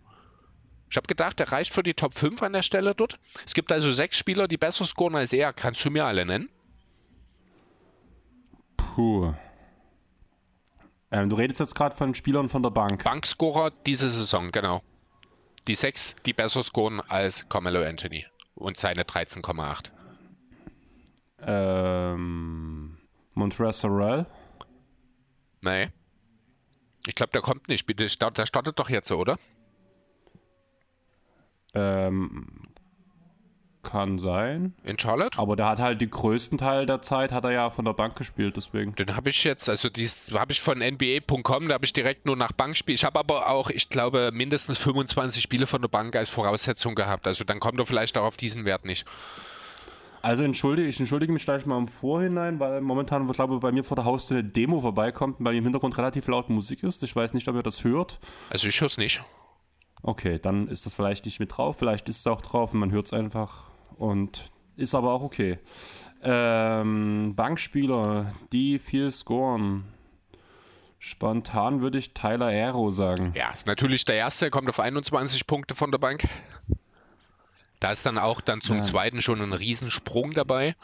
Ich 0.94 0.96
habe 0.96 1.08
gedacht, 1.08 1.40
er 1.40 1.50
reicht 1.50 1.72
für 1.72 1.82
die 1.82 1.94
Top 1.94 2.14
5 2.14 2.40
an 2.44 2.52
der 2.52 2.62
Stelle 2.62 2.94
dort. 2.94 3.18
Es 3.44 3.54
gibt 3.54 3.72
also 3.72 3.90
sechs 3.90 4.16
Spieler, 4.16 4.46
die 4.46 4.56
besser 4.56 4.84
scoren 4.84 5.16
als 5.16 5.32
er. 5.32 5.52
Kannst 5.52 5.84
du 5.84 5.90
mir 5.90 6.04
alle 6.04 6.24
nennen? 6.24 6.48
Puh. 8.76 9.34
Ähm, 11.10 11.30
du 11.30 11.34
redest 11.34 11.58
jetzt 11.58 11.74
gerade 11.74 11.96
von 11.96 12.14
Spielern 12.14 12.48
von 12.48 12.62
der 12.62 12.70
Bank. 12.70 13.02
Bankscorer 13.02 13.72
diese 13.84 14.08
Saison, 14.08 14.52
genau. 14.52 14.84
Die 15.66 15.74
sechs, 15.74 16.14
die 16.26 16.32
besser 16.32 16.62
scoren 16.62 17.00
als 17.00 17.48
Carmelo 17.48 17.82
Anthony 17.82 18.24
und 18.54 18.78
seine 18.78 19.02
13,8. 19.02 19.86
Ähm, 21.44 22.98
Montrezl 23.34 23.72
Sorrell? 23.72 24.26
Nee. 25.60 25.88
Ich 27.04 27.16
glaube, 27.16 27.32
der 27.32 27.42
kommt 27.42 27.66
nicht. 27.66 27.84
Der 27.98 28.08
startet 28.08 28.78
doch 28.78 28.90
jetzt, 28.90 29.10
oder? 29.10 29.40
Ähm, 31.74 32.46
kann 33.84 34.18
sein. 34.18 34.74
In 34.82 34.98
Charlotte? 34.98 35.38
Aber 35.38 35.54
der 35.56 35.68
hat 35.68 35.78
halt 35.78 36.00
den 36.00 36.10
größten 36.10 36.58
Teil 36.58 36.86
der 36.86 37.02
Zeit 37.02 37.30
hat 37.30 37.44
er 37.44 37.52
ja 37.52 37.70
von 37.70 37.84
der 37.84 37.92
Bank 37.92 38.16
gespielt, 38.16 38.56
deswegen. 38.56 38.94
Den 38.94 39.14
habe 39.14 39.30
ich 39.30 39.44
jetzt, 39.44 39.68
also 39.68 39.88
die 39.88 40.08
habe 40.32 40.52
ich 40.52 40.60
von 40.60 40.78
NBA.com, 40.78 41.68
da 41.68 41.74
habe 41.74 41.84
ich 41.84 41.92
direkt 41.92 42.26
nur 42.26 42.36
nach 42.36 42.52
Bankspiel. 42.52 42.94
Ich 42.94 43.04
habe 43.04 43.18
aber 43.18 43.48
auch, 43.48 43.70
ich 43.70 43.88
glaube, 43.88 44.30
mindestens 44.32 44.78
25 44.78 45.42
Spiele 45.42 45.66
von 45.66 45.82
der 45.82 45.88
Bank 45.88 46.16
als 46.16 46.30
Voraussetzung 46.30 46.94
gehabt. 46.94 47.26
Also 47.26 47.44
dann 47.44 47.60
kommt 47.60 47.78
er 47.78 47.86
vielleicht 47.86 48.16
auch 48.16 48.24
auf 48.24 48.36
diesen 48.36 48.64
Wert 48.64 48.84
nicht. 48.84 49.06
Also 50.22 50.42
entschuldige, 50.42 50.88
ich 50.88 50.98
entschuldige 50.98 51.32
mich 51.34 51.44
gleich 51.44 51.66
mal 51.66 51.76
im 51.76 51.86
Vorhinein, 51.86 52.58
weil 52.58 52.80
momentan, 52.80 53.28
ich 53.28 53.36
glaube, 53.36 53.60
bei 53.60 53.72
mir 53.72 53.84
vor 53.84 53.96
der 53.96 54.06
Haustür 54.06 54.38
eine 54.38 54.48
Demo 54.48 54.80
vorbeikommt 54.80 55.38
und 55.38 55.44
bei 55.44 55.50
mir 55.50 55.58
im 55.58 55.64
Hintergrund 55.64 55.98
relativ 55.98 56.26
laut 56.28 56.48
Musik 56.48 56.82
ist. 56.82 57.02
Ich 57.02 57.14
weiß 57.14 57.34
nicht, 57.34 57.46
ob 57.46 57.56
ihr 57.56 57.62
das 57.62 57.84
hört. 57.84 58.20
Also 58.48 58.66
ich 58.66 58.80
höre 58.80 58.86
es 58.86 58.96
nicht. 58.96 59.22
Okay, 60.06 60.38
dann 60.38 60.68
ist 60.68 60.84
das 60.84 60.94
vielleicht 60.94 61.24
nicht 61.24 61.40
mit 61.40 61.56
drauf, 61.56 61.78
vielleicht 61.78 62.10
ist 62.10 62.18
es 62.18 62.26
auch 62.26 62.42
drauf 62.42 62.74
und 62.74 62.80
man 62.80 62.90
hört 62.90 63.06
es 63.06 63.14
einfach 63.14 63.70
und 63.96 64.50
ist 64.76 64.94
aber 64.94 65.12
auch 65.12 65.22
okay. 65.22 65.58
Ähm, 66.22 67.32
Bankspieler, 67.34 68.32
die 68.52 68.78
viel 68.78 69.10
scoren. 69.10 69.84
Spontan 70.98 71.80
würde 71.80 71.96
ich 71.96 72.12
Tyler 72.12 72.46
Aero 72.46 72.90
sagen. 72.90 73.32
Ja, 73.34 73.50
ist 73.52 73.66
natürlich 73.66 74.04
der 74.04 74.16
erste, 74.16 74.50
kommt 74.50 74.68
auf 74.68 74.78
21 74.78 75.46
Punkte 75.46 75.74
von 75.74 75.90
der 75.90 75.98
Bank. 75.98 76.28
Da 77.80 77.90
ist 77.90 78.04
dann 78.04 78.18
auch 78.18 78.42
dann 78.42 78.60
zum 78.60 78.78
ja. 78.78 78.82
zweiten 78.82 79.22
schon 79.22 79.40
ein 79.40 79.52
Riesensprung 79.54 80.32
dabei. 80.32 80.76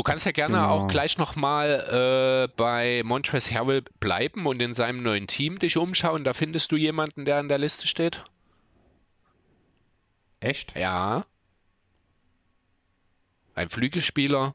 Du 0.00 0.04
kannst 0.04 0.24
ja 0.24 0.32
gerne 0.32 0.54
genau. 0.56 0.68
auch 0.70 0.88
gleich 0.88 1.18
nochmal 1.18 2.48
äh, 2.48 2.56
bei 2.56 3.02
Montrezl 3.04 3.54
Harrell 3.54 3.82
bleiben 4.00 4.46
und 4.46 4.58
in 4.62 4.72
seinem 4.72 5.02
neuen 5.02 5.26
Team 5.26 5.58
dich 5.58 5.76
umschauen. 5.76 6.24
Da 6.24 6.32
findest 6.32 6.72
du 6.72 6.76
jemanden, 6.76 7.26
der 7.26 7.36
an 7.36 7.48
der 7.48 7.58
Liste 7.58 7.86
steht. 7.86 8.24
Echt? 10.40 10.74
Ja. 10.74 11.26
Ein 13.54 13.68
Flügelspieler. 13.68 14.54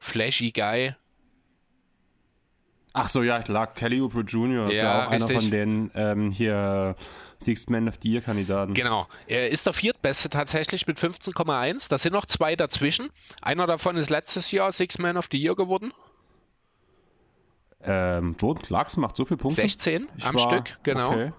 Flashy 0.00 0.50
Guy. 0.50 0.96
Ach 2.92 3.06
so, 3.06 3.22
ja, 3.22 3.40
klar. 3.40 3.68
Kelly 3.72 4.00
Oubre 4.00 4.22
Jr. 4.22 4.68
ist 4.68 4.78
ja, 4.78 4.82
ja 4.82 5.06
auch 5.06 5.12
richtig. 5.12 5.30
einer 5.30 5.40
von 5.40 5.50
den 5.52 5.90
ähm, 5.94 6.30
hier 6.32 6.96
Sixth 7.38 7.70
Man 7.70 7.88
of 7.88 7.98
the 8.02 8.10
Year 8.10 8.20
Kandidaten. 8.20 8.74
Genau. 8.74 9.06
Er 9.26 9.50
ist 9.50 9.66
der 9.66 9.72
viertbeste 9.72 10.30
tatsächlich 10.30 10.86
mit 10.86 10.98
15,1. 10.98 11.88
Da 11.88 11.98
sind 11.98 12.12
noch 12.12 12.26
zwei 12.26 12.56
dazwischen. 12.56 13.10
Einer 13.42 13.66
davon 13.66 13.96
ist 13.96 14.10
letztes 14.10 14.50
Jahr 14.50 14.72
Sixth 14.72 14.98
Man 14.98 15.16
of 15.16 15.28
the 15.30 15.38
Year 15.38 15.54
geworden. 15.54 15.92
Ähm, 17.82 18.36
Jordan 18.40 18.64
Clarkson 18.64 19.00
macht 19.00 19.16
so 19.16 19.24
viele 19.24 19.38
Punkte. 19.38 19.60
16 19.62 20.08
ich 20.16 20.24
am 20.24 20.34
war, 20.34 20.50
Stück, 20.50 20.78
genau. 20.82 21.12
Okay. 21.12 21.32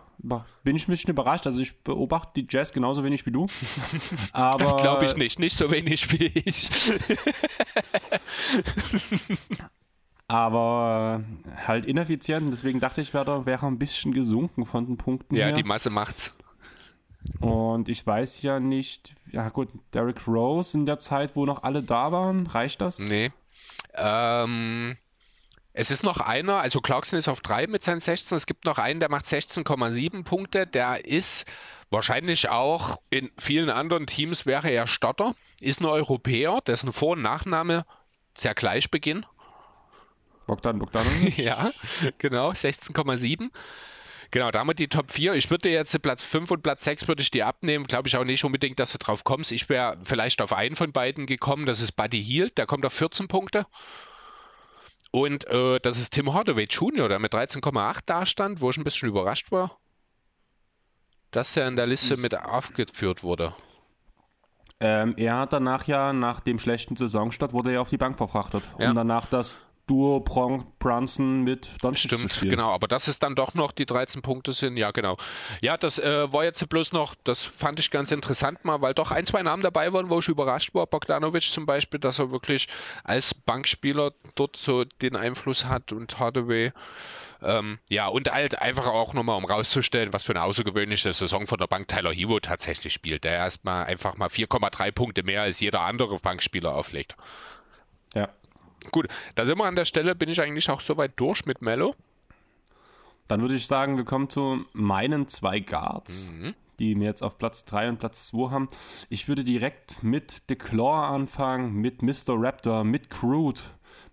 Bin 0.63 0.75
ich 0.75 0.87
ein 0.87 0.91
bisschen 0.91 1.11
überrascht. 1.11 1.45
Also 1.45 1.59
ich 1.59 1.77
beobachte 1.83 2.41
die 2.41 2.47
Jazz 2.49 2.71
genauso 2.71 3.03
wenig 3.03 3.25
wie 3.25 3.31
du. 3.31 3.47
Aber 4.33 4.57
das 4.57 4.75
glaube 4.77 5.05
ich 5.05 5.15
nicht. 5.15 5.39
Nicht 5.39 5.57
so 5.57 5.71
wenig 5.71 6.11
wie 6.11 6.25
ich. 6.25 6.69
aber 10.27 11.23
halt 11.65 11.85
ineffizient. 11.85 12.51
Deswegen 12.51 12.79
dachte 12.79 13.01
ich, 13.01 13.13
wäre 13.13 13.45
wäre 13.45 13.65
ein 13.65 13.79
bisschen 13.79 14.13
gesunken 14.13 14.65
von 14.65 14.85
den 14.85 14.97
Punkten. 14.97 15.35
Ja, 15.35 15.47
her. 15.47 15.53
die 15.53 15.63
Masse 15.63 15.89
macht's. 15.89 16.35
Und 17.39 17.89
ich 17.89 18.05
weiß 18.05 18.41
ja 18.41 18.59
nicht, 18.59 19.15
ja 19.31 19.49
gut, 19.49 19.69
Derrick 19.93 20.27
Rose 20.27 20.77
in 20.77 20.85
der 20.85 20.97
Zeit, 20.97 21.35
wo 21.35 21.45
noch 21.45 21.63
alle 21.63 21.83
da 21.83 22.11
waren, 22.11 22.47
reicht 22.47 22.79
das? 22.79 22.99
Nee. 22.99 23.31
Ähm, 23.95 24.97
es 25.73 25.91
ist 25.91 26.03
noch 26.03 26.19
einer, 26.19 26.55
also 26.55 26.79
Clarkson 26.79 27.19
ist 27.19 27.27
auf 27.27 27.41
3 27.41 27.67
mit 27.67 27.83
seinen 27.83 27.99
16. 27.99 28.37
Es 28.37 28.45
gibt 28.45 28.65
noch 28.65 28.77
einen, 28.77 28.99
der 28.99 29.09
macht 29.09 29.25
16,7 29.25 30.23
Punkte. 30.23 30.65
Der 30.67 31.05
ist 31.05 31.45
wahrscheinlich 31.89 32.49
auch 32.49 32.97
in 33.09 33.29
vielen 33.37 33.69
anderen 33.69 34.07
Teams 34.07 34.45
wäre 34.45 34.69
er 34.69 34.87
Starter. 34.87 35.35
Ist 35.59 35.81
ein 35.81 35.85
Europäer, 35.85 36.61
dessen 36.65 36.93
Vor- 36.93 37.13
und 37.13 37.21
Nachname 37.21 37.85
sehr 38.37 38.53
gleich 38.53 38.89
beginnen. 38.89 39.25
Bogdan 40.47 40.79
Bogdanovic. 40.79 41.37
ja, 41.37 41.71
genau, 42.17 42.51
16,7. 42.51 43.49
Genau, 44.31 44.51
damit 44.51 44.79
die 44.79 44.87
Top 44.87 45.11
4. 45.11 45.35
Ich 45.35 45.49
würde 45.49 45.69
jetzt 45.69 46.01
Platz 46.01 46.23
5 46.23 46.51
und 46.51 46.63
Platz 46.63 46.83
6 46.83 47.07
würde 47.07 47.21
ich 47.21 47.31
dir 47.31 47.47
abnehmen. 47.47 47.85
Glaube 47.85 48.07
ich 48.07 48.17
auch 48.17 48.25
nicht 48.25 48.43
unbedingt, 48.43 48.79
dass 48.79 48.91
du 48.91 48.97
drauf 48.97 49.23
kommst. 49.23 49.51
Ich 49.51 49.69
wäre 49.69 49.97
vielleicht 50.03 50.41
auf 50.41 50.51
einen 50.51 50.75
von 50.75 50.91
beiden 50.91 51.27
gekommen. 51.27 51.65
Das 51.65 51.79
ist 51.79 51.93
Buddy 51.93 52.21
Hield, 52.23 52.57
der 52.57 52.65
kommt 52.65 52.85
auf 52.85 52.93
14 52.93 53.27
Punkte. 53.27 53.67
Und 55.11 55.47
äh, 55.47 55.79
das 55.79 55.97
ist 55.97 56.13
Tim 56.13 56.33
Hardaway 56.33 56.65
Jr., 56.65 57.07
der 57.07 57.19
mit 57.19 57.33
13,8 57.33 57.99
da 58.05 58.25
stand, 58.25 58.59
wo 58.59 58.69
ich 58.69 58.77
ein 58.77 58.83
bisschen 58.83 59.07
überrascht 59.07 59.51
war, 59.51 59.77
dass 61.31 61.55
er 61.55 61.67
in 61.67 61.77
der 61.77 61.87
Liste 61.87 62.17
mit 62.17 62.37
aufgeführt 62.37 63.23
wurde. 63.23 63.55
Ähm, 64.79 65.15
er 65.17 65.37
hat 65.37 65.53
danach 65.53 65.87
ja, 65.87 66.13
nach 66.13 66.41
dem 66.41 66.59
schlechten 66.59 66.95
Saisonstart, 66.95 67.53
wurde 67.53 67.71
er 67.71 67.81
auf 67.81 67.89
die 67.89 67.97
Bank 67.97 68.17
verfrachtet, 68.17 68.69
ja. 68.77 68.89
um 68.89 68.95
danach 68.95 69.25
das 69.25 69.57
Duo 69.87 70.19
Brunson 70.19 71.43
mit 71.43 71.69
Doncic 71.81 72.09
Stimmt, 72.09 72.29
zu 72.29 72.35
spielen. 72.35 72.51
genau, 72.51 72.71
aber 72.71 72.87
das 72.87 73.07
ist 73.07 73.23
dann 73.23 73.35
doch 73.35 73.53
noch 73.53 73.71
die 73.71 73.85
13 73.85 74.21
Punkte 74.21 74.51
sind, 74.51 74.75
ja 74.75 74.91
genau. 74.91 75.17
Ja, 75.61 75.77
das 75.77 75.97
äh, 75.97 76.31
war 76.31 76.43
jetzt 76.43 76.67
bloß 76.67 76.91
noch, 76.91 77.15
das 77.23 77.45
fand 77.45 77.79
ich 77.79 77.89
ganz 77.89 78.11
interessant 78.11 78.65
mal, 78.65 78.81
weil 78.81 78.93
doch 78.93 79.11
ein, 79.11 79.25
zwei 79.25 79.41
Namen 79.41 79.63
dabei 79.63 79.93
waren, 79.93 80.09
wo 80.09 80.19
ich 80.19 80.27
überrascht 80.27 80.75
war. 80.75 80.85
Bogdanovic 80.87 81.43
zum 81.43 81.65
Beispiel, 81.65 81.99
dass 82.01 82.19
er 82.19 82.31
wirklich 82.31 82.67
als 83.05 83.33
Bankspieler 83.33 84.11
dort 84.35 84.57
so 84.57 84.83
den 84.83 85.15
Einfluss 85.15 85.65
hat 85.65 85.93
und 85.93 86.19
Hardaway. 86.19 86.73
Ähm, 87.41 87.79
ja, 87.89 88.07
und 88.07 88.29
halt 88.29 88.59
einfach 88.61 88.87
auch 88.87 89.13
nochmal, 89.13 89.37
um 89.37 89.45
rauszustellen, 89.45 90.11
was 90.11 90.25
für 90.25 90.33
eine 90.33 90.43
außergewöhnliche 90.43 91.13
Saison 91.13 91.47
von 91.47 91.59
der 91.59 91.67
Bank 91.67 91.87
Tyler 91.87 92.11
Hero 92.11 92.39
tatsächlich 92.39 92.93
spielt, 92.93 93.23
der 93.23 93.33
erstmal 93.33 93.85
einfach 93.85 94.17
mal 94.17 94.27
4,3 94.27 94.91
Punkte 94.91 95.23
mehr 95.23 95.43
als 95.43 95.59
jeder 95.59 95.81
andere 95.81 96.17
Bankspieler 96.17 96.73
auflegt. 96.73 97.15
Ja, 98.15 98.29
Gut, 98.91 99.07
da 99.35 99.45
sind 99.45 99.57
wir 99.57 99.65
an 99.65 99.75
der 99.75 99.85
Stelle, 99.85 100.15
bin 100.15 100.29
ich 100.29 100.41
eigentlich 100.41 100.69
auch 100.69 100.81
soweit 100.81 101.13
durch 101.17 101.45
mit 101.45 101.61
Mello. 101.61 101.95
Dann 103.27 103.41
würde 103.41 103.55
ich 103.55 103.67
sagen, 103.67 103.97
wir 103.97 104.05
kommen 104.05 104.29
zu 104.29 104.65
meinen 104.73 105.27
zwei 105.27 105.59
Guards, 105.59 106.31
mhm. 106.31 106.53
die 106.79 106.95
mir 106.95 107.05
jetzt 107.05 107.21
auf 107.21 107.37
Platz 107.37 107.65
3 107.65 107.89
und 107.89 107.99
Platz 107.99 108.27
2 108.27 108.51
haben. 108.51 108.69
Ich 109.09 109.27
würde 109.27 109.43
direkt 109.43 110.01
mit 110.01 110.43
The 110.47 110.55
Claw 110.55 111.13
anfangen, 111.13 111.73
mit 111.73 112.01
Mr. 112.01 112.35
Raptor, 112.41 112.85
mit 112.85 113.09
Crude, 113.09 113.59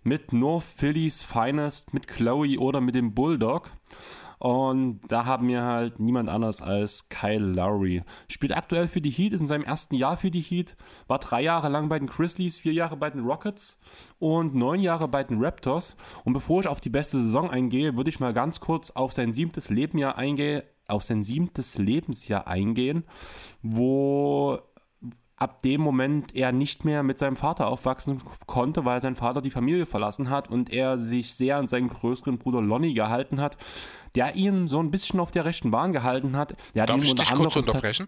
mit 0.02 0.32
North 0.32 0.64
Phillies 0.76 1.22
Finest, 1.22 1.94
mit 1.94 2.08
Chloe 2.08 2.58
oder 2.58 2.80
mit 2.80 2.94
dem 2.94 3.14
Bulldog. 3.14 3.70
Und 4.44 5.00
da 5.08 5.24
haben 5.24 5.48
wir 5.48 5.62
halt 5.62 6.00
niemand 6.00 6.28
anders 6.28 6.60
als 6.60 7.08
Kyle 7.08 7.38
Lowry. 7.38 8.02
Spielt 8.28 8.54
aktuell 8.54 8.88
für 8.88 9.00
die 9.00 9.08
Heat, 9.08 9.32
ist 9.32 9.40
in 9.40 9.46
seinem 9.46 9.64
ersten 9.64 9.94
Jahr 9.94 10.18
für 10.18 10.30
die 10.30 10.42
Heat, 10.42 10.76
war 11.06 11.18
drei 11.18 11.40
Jahre 11.40 11.70
lang 11.70 11.88
bei 11.88 11.98
den 11.98 12.08
Grizzlies, 12.08 12.58
vier 12.58 12.74
Jahre 12.74 12.98
bei 12.98 13.08
den 13.08 13.24
Rockets 13.24 13.78
und 14.18 14.54
neun 14.54 14.80
Jahre 14.80 15.08
bei 15.08 15.24
den 15.24 15.42
Raptors. 15.42 15.96
Und 16.24 16.34
bevor 16.34 16.60
ich 16.60 16.68
auf 16.68 16.82
die 16.82 16.90
beste 16.90 17.22
Saison 17.22 17.50
eingehe, 17.50 17.96
würde 17.96 18.10
ich 18.10 18.20
mal 18.20 18.34
ganz 18.34 18.60
kurz 18.60 18.90
auf 18.90 19.14
sein 19.14 19.32
siebtes 19.32 19.70
Lebensjahr 19.70 20.18
eingehen, 20.18 20.62
auf 20.88 21.04
sein 21.04 21.22
siebtes 21.22 21.78
Lebensjahr 21.78 22.46
eingehen, 22.46 23.04
wo 23.62 24.58
ab 25.36 25.62
dem 25.62 25.80
Moment 25.80 26.34
er 26.34 26.52
nicht 26.52 26.84
mehr 26.84 27.02
mit 27.02 27.18
seinem 27.18 27.36
Vater 27.36 27.68
aufwachsen 27.68 28.20
konnte, 28.46 28.84
weil 28.84 29.00
sein 29.00 29.16
Vater 29.16 29.40
die 29.40 29.50
Familie 29.50 29.86
verlassen 29.86 30.28
hat 30.28 30.50
und 30.50 30.70
er 30.70 30.98
sich 30.98 31.34
sehr 31.34 31.56
an 31.56 31.66
seinen 31.66 31.88
größeren 31.88 32.36
Bruder 32.36 32.60
Lonnie 32.60 32.92
gehalten 32.92 33.40
hat, 33.40 33.56
der 34.14 34.34
ihn 34.36 34.68
so 34.68 34.80
ein 34.80 34.90
bisschen 34.90 35.20
auf 35.20 35.30
der 35.30 35.44
rechten 35.44 35.70
Bahn 35.70 35.92
gehalten 35.92 36.36
hat. 36.36 36.54
Der 36.74 36.86
Darf 36.86 36.96
hat 36.96 37.04
ich 37.04 37.10
unter 37.10 37.24
dich 37.24 37.34
kurz 37.34 37.56
unterbrechen? 37.56 38.06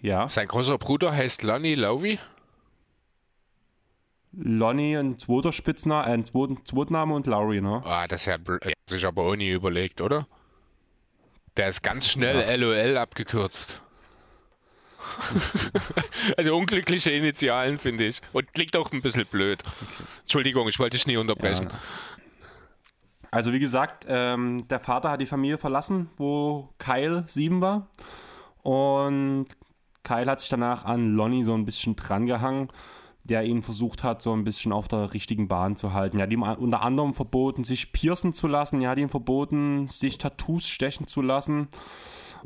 Ja. 0.00 0.28
Sein 0.28 0.48
großer 0.48 0.78
Bruder 0.78 1.12
heißt 1.12 1.42
Lonnie 1.42 1.74
Lowy? 1.74 2.18
Lonnie 4.32 4.96
ein 4.96 5.16
zweiter 5.16 5.52
Spitzname, 5.52 6.04
ein 6.04 6.24
Zweitname 6.24 7.14
und 7.14 7.26
Lowry, 7.26 7.60
ne? 7.60 7.82
Ah, 7.84 8.06
das 8.06 8.26
hat 8.26 8.40
sich 8.86 9.06
aber 9.06 9.22
auch 9.22 9.36
nie 9.36 9.50
überlegt, 9.50 10.00
oder? 10.00 10.26
Der 11.56 11.68
ist 11.68 11.82
ganz 11.82 12.08
schnell 12.08 12.40
ja. 12.40 12.54
LOL 12.56 12.98
abgekürzt. 12.98 13.80
also 16.36 16.56
unglückliche 16.56 17.10
Initialen, 17.10 17.78
finde 17.78 18.06
ich. 18.06 18.20
Und 18.32 18.52
klingt 18.52 18.76
auch 18.76 18.90
ein 18.90 19.02
bisschen 19.02 19.26
blöd. 19.26 19.62
Okay. 19.64 20.04
Entschuldigung, 20.22 20.68
ich 20.68 20.78
wollte 20.78 20.96
dich 20.96 21.06
nie 21.06 21.16
unterbrechen. 21.16 21.68
Ja. 21.70 21.80
Also 23.34 23.52
wie 23.52 23.58
gesagt, 23.58 24.06
ähm, 24.08 24.68
der 24.68 24.78
Vater 24.78 25.10
hat 25.10 25.20
die 25.20 25.26
Familie 25.26 25.58
verlassen, 25.58 26.08
wo 26.18 26.68
Kyle 26.78 27.24
sieben 27.26 27.60
war. 27.60 27.88
Und 28.62 29.46
Kyle 30.04 30.30
hat 30.30 30.38
sich 30.38 30.48
danach 30.48 30.84
an 30.84 31.16
Lonnie 31.16 31.42
so 31.42 31.52
ein 31.52 31.64
bisschen 31.64 31.96
drangehangen, 31.96 32.68
der 33.24 33.42
ihn 33.42 33.62
versucht 33.62 34.04
hat, 34.04 34.22
so 34.22 34.32
ein 34.32 34.44
bisschen 34.44 34.72
auf 34.72 34.86
der 34.86 35.14
richtigen 35.14 35.48
Bahn 35.48 35.74
zu 35.74 35.92
halten. 35.92 36.20
Er 36.20 36.26
hat 36.26 36.32
ihm 36.32 36.44
unter 36.44 36.82
anderem 36.82 37.12
verboten, 37.12 37.64
sich 37.64 37.90
piercen 37.90 38.34
zu 38.34 38.46
lassen. 38.46 38.80
Er 38.82 38.90
hat 38.90 38.98
ihm 38.98 39.08
verboten, 39.08 39.88
sich 39.88 40.18
Tattoos 40.18 40.68
stechen 40.68 41.08
zu 41.08 41.20
lassen. 41.20 41.66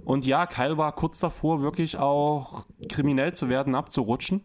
Und 0.06 0.24
ja, 0.24 0.46
Kyle 0.46 0.78
war 0.78 0.92
kurz 0.92 1.20
davor, 1.20 1.60
wirklich 1.60 1.98
auch 1.98 2.64
kriminell 2.88 3.34
zu 3.34 3.50
werden, 3.50 3.74
abzurutschen. 3.74 4.40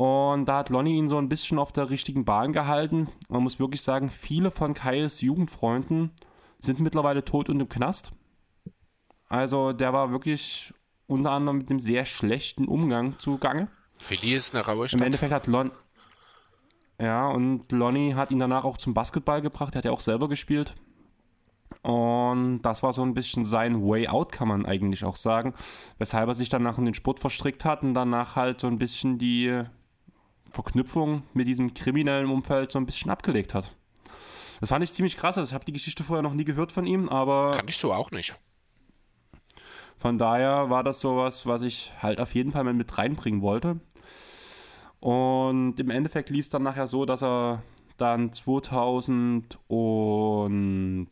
Und 0.00 0.46
da 0.46 0.56
hat 0.56 0.70
Lonnie 0.70 0.96
ihn 0.96 1.10
so 1.10 1.18
ein 1.18 1.28
bisschen 1.28 1.58
auf 1.58 1.72
der 1.72 1.90
richtigen 1.90 2.24
Bahn 2.24 2.54
gehalten. 2.54 3.08
Man 3.28 3.42
muss 3.42 3.60
wirklich 3.60 3.82
sagen, 3.82 4.08
viele 4.08 4.50
von 4.50 4.72
Kyles 4.72 5.20
Jugendfreunden 5.20 6.12
sind 6.58 6.80
mittlerweile 6.80 7.22
tot 7.22 7.50
und 7.50 7.60
im 7.60 7.68
Knast. 7.68 8.12
Also 9.28 9.74
der 9.74 9.92
war 9.92 10.10
wirklich 10.10 10.72
unter 11.06 11.32
anderem 11.32 11.58
mit 11.58 11.68
einem 11.68 11.80
sehr 11.80 12.06
schlechten 12.06 12.66
Umgang 12.66 13.18
zugange. 13.18 13.68
Philly 13.98 14.36
ist 14.36 14.54
eine 14.54 14.64
raue 14.64 14.88
Stadt. 14.88 14.98
Im 14.98 15.04
Endeffekt 15.04 15.34
hat 15.34 15.46
Lon 15.46 15.70
ja, 16.98 17.28
und 17.28 17.70
Lonnie 17.70 18.14
hat 18.14 18.30
ihn 18.30 18.38
danach 18.38 18.64
auch 18.64 18.78
zum 18.78 18.94
Basketball 18.94 19.42
gebracht. 19.42 19.74
Er 19.74 19.78
hat 19.78 19.84
ja 19.84 19.90
auch 19.90 20.00
selber 20.00 20.30
gespielt. 20.30 20.76
Und 21.82 22.62
das 22.62 22.82
war 22.82 22.94
so 22.94 23.02
ein 23.02 23.12
bisschen 23.12 23.44
sein 23.44 23.86
Way 23.86 24.08
Out, 24.08 24.32
kann 24.32 24.48
man 24.48 24.64
eigentlich 24.64 25.04
auch 25.04 25.16
sagen. 25.16 25.52
Weshalb 25.98 26.28
er 26.28 26.34
sich 26.34 26.48
danach 26.48 26.78
in 26.78 26.86
den 26.86 26.94
Sport 26.94 27.20
verstrickt 27.20 27.66
hat 27.66 27.82
und 27.82 27.92
danach 27.92 28.36
halt 28.36 28.60
so 28.60 28.66
ein 28.66 28.78
bisschen 28.78 29.18
die 29.18 29.62
Verknüpfung 30.50 31.22
mit 31.32 31.46
diesem 31.46 31.74
kriminellen 31.74 32.30
Umfeld 32.30 32.72
so 32.72 32.78
ein 32.78 32.86
bisschen 32.86 33.10
abgelegt 33.10 33.54
hat. 33.54 33.74
Das 34.60 34.68
fand 34.68 34.84
ich 34.84 34.92
ziemlich 34.92 35.16
krass. 35.16 35.38
Also 35.38 35.50
ich 35.50 35.54
habe 35.54 35.64
die 35.64 35.72
Geschichte 35.72 36.04
vorher 36.04 36.22
noch 36.22 36.34
nie 36.34 36.44
gehört 36.44 36.72
von 36.72 36.86
ihm, 36.86 37.08
aber. 37.08 37.56
Kann 37.56 37.68
ich 37.68 37.78
so 37.78 37.92
auch 37.92 38.10
nicht. 38.10 38.34
Von 39.96 40.18
daher 40.18 40.70
war 40.70 40.82
das 40.82 41.00
sowas, 41.00 41.46
was 41.46 41.62
ich 41.62 41.92
halt 42.00 42.20
auf 42.20 42.34
jeden 42.34 42.52
Fall 42.52 42.64
mit 42.64 42.98
reinbringen 42.98 43.42
wollte. 43.42 43.80
Und 44.98 45.78
im 45.78 45.90
Endeffekt 45.90 46.30
lief 46.30 46.46
es 46.46 46.50
dann 46.50 46.62
nachher 46.62 46.86
so, 46.86 47.04
dass 47.06 47.22
er 47.22 47.62
dann 47.96 48.32
2000 48.32 49.58
und 49.68 51.10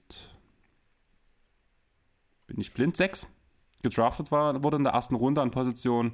bin 2.47 2.61
ich 2.61 2.73
blind, 2.73 2.97
6 2.97 3.27
gedraftet 3.83 4.31
war, 4.31 4.63
wurde 4.63 4.77
in 4.77 4.85
der 4.85 4.93
ersten 4.93 5.15
Runde 5.15 5.41
an 5.41 5.51
Position 5.51 6.13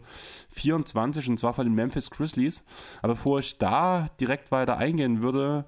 24 0.51 1.29
und 1.31 1.39
zwar 1.39 1.55
von 1.55 1.67
den 1.67 1.75
Memphis 1.75 2.11
Grizzlies. 2.11 2.65
Aber 3.03 3.15
bevor 3.15 3.39
ich 3.39 3.59
da 3.59 4.09
direkt 4.21 4.51
weiter 4.53 4.77
eingehen 4.77 5.23
würde, 5.23 5.65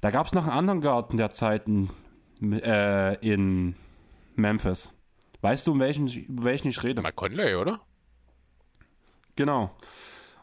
da 0.00 0.10
gab 0.10 0.26
es 0.26 0.34
noch 0.34 0.44
einen 0.44 0.56
anderen 0.58 0.80
Garten 0.80 1.16
der 1.16 1.30
Zeiten 1.30 1.90
äh, 2.42 3.16
in 3.18 3.76
Memphis. 4.34 4.92
Weißt 5.40 5.66
du, 5.66 5.72
um 5.72 5.80
welchen, 5.80 6.08
über 6.08 6.44
welchen 6.44 6.68
ich 6.68 6.82
rede? 6.82 7.02
Mike 7.02 7.14
Conley, 7.14 7.54
oder? 7.54 7.80
Genau. 9.36 9.70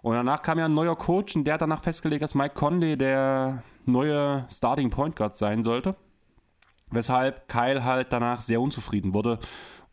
Und 0.02 0.16
danach 0.16 0.42
kam 0.42 0.60
ja 0.60 0.66
ein 0.66 0.74
neuer 0.74 0.98
Coach 0.98 1.36
und 1.36 1.46
der 1.46 1.56
hat 1.56 1.62
danach 1.62 1.82
festgelegt, 1.82 2.22
dass 2.22 2.36
Mike 2.36 2.56
Conley 2.56 2.98
der 2.98 3.64
neue 3.86 4.46
Starting 4.52 4.90
Point 4.90 5.16
Guard 5.16 5.38
sein 5.38 5.64
sollte. 5.64 5.96
Weshalb 6.92 7.48
Kyle 7.48 7.84
halt 7.84 8.14
danach 8.14 8.42
sehr 8.42 8.62
unzufrieden 8.62 9.14
wurde 9.14 9.40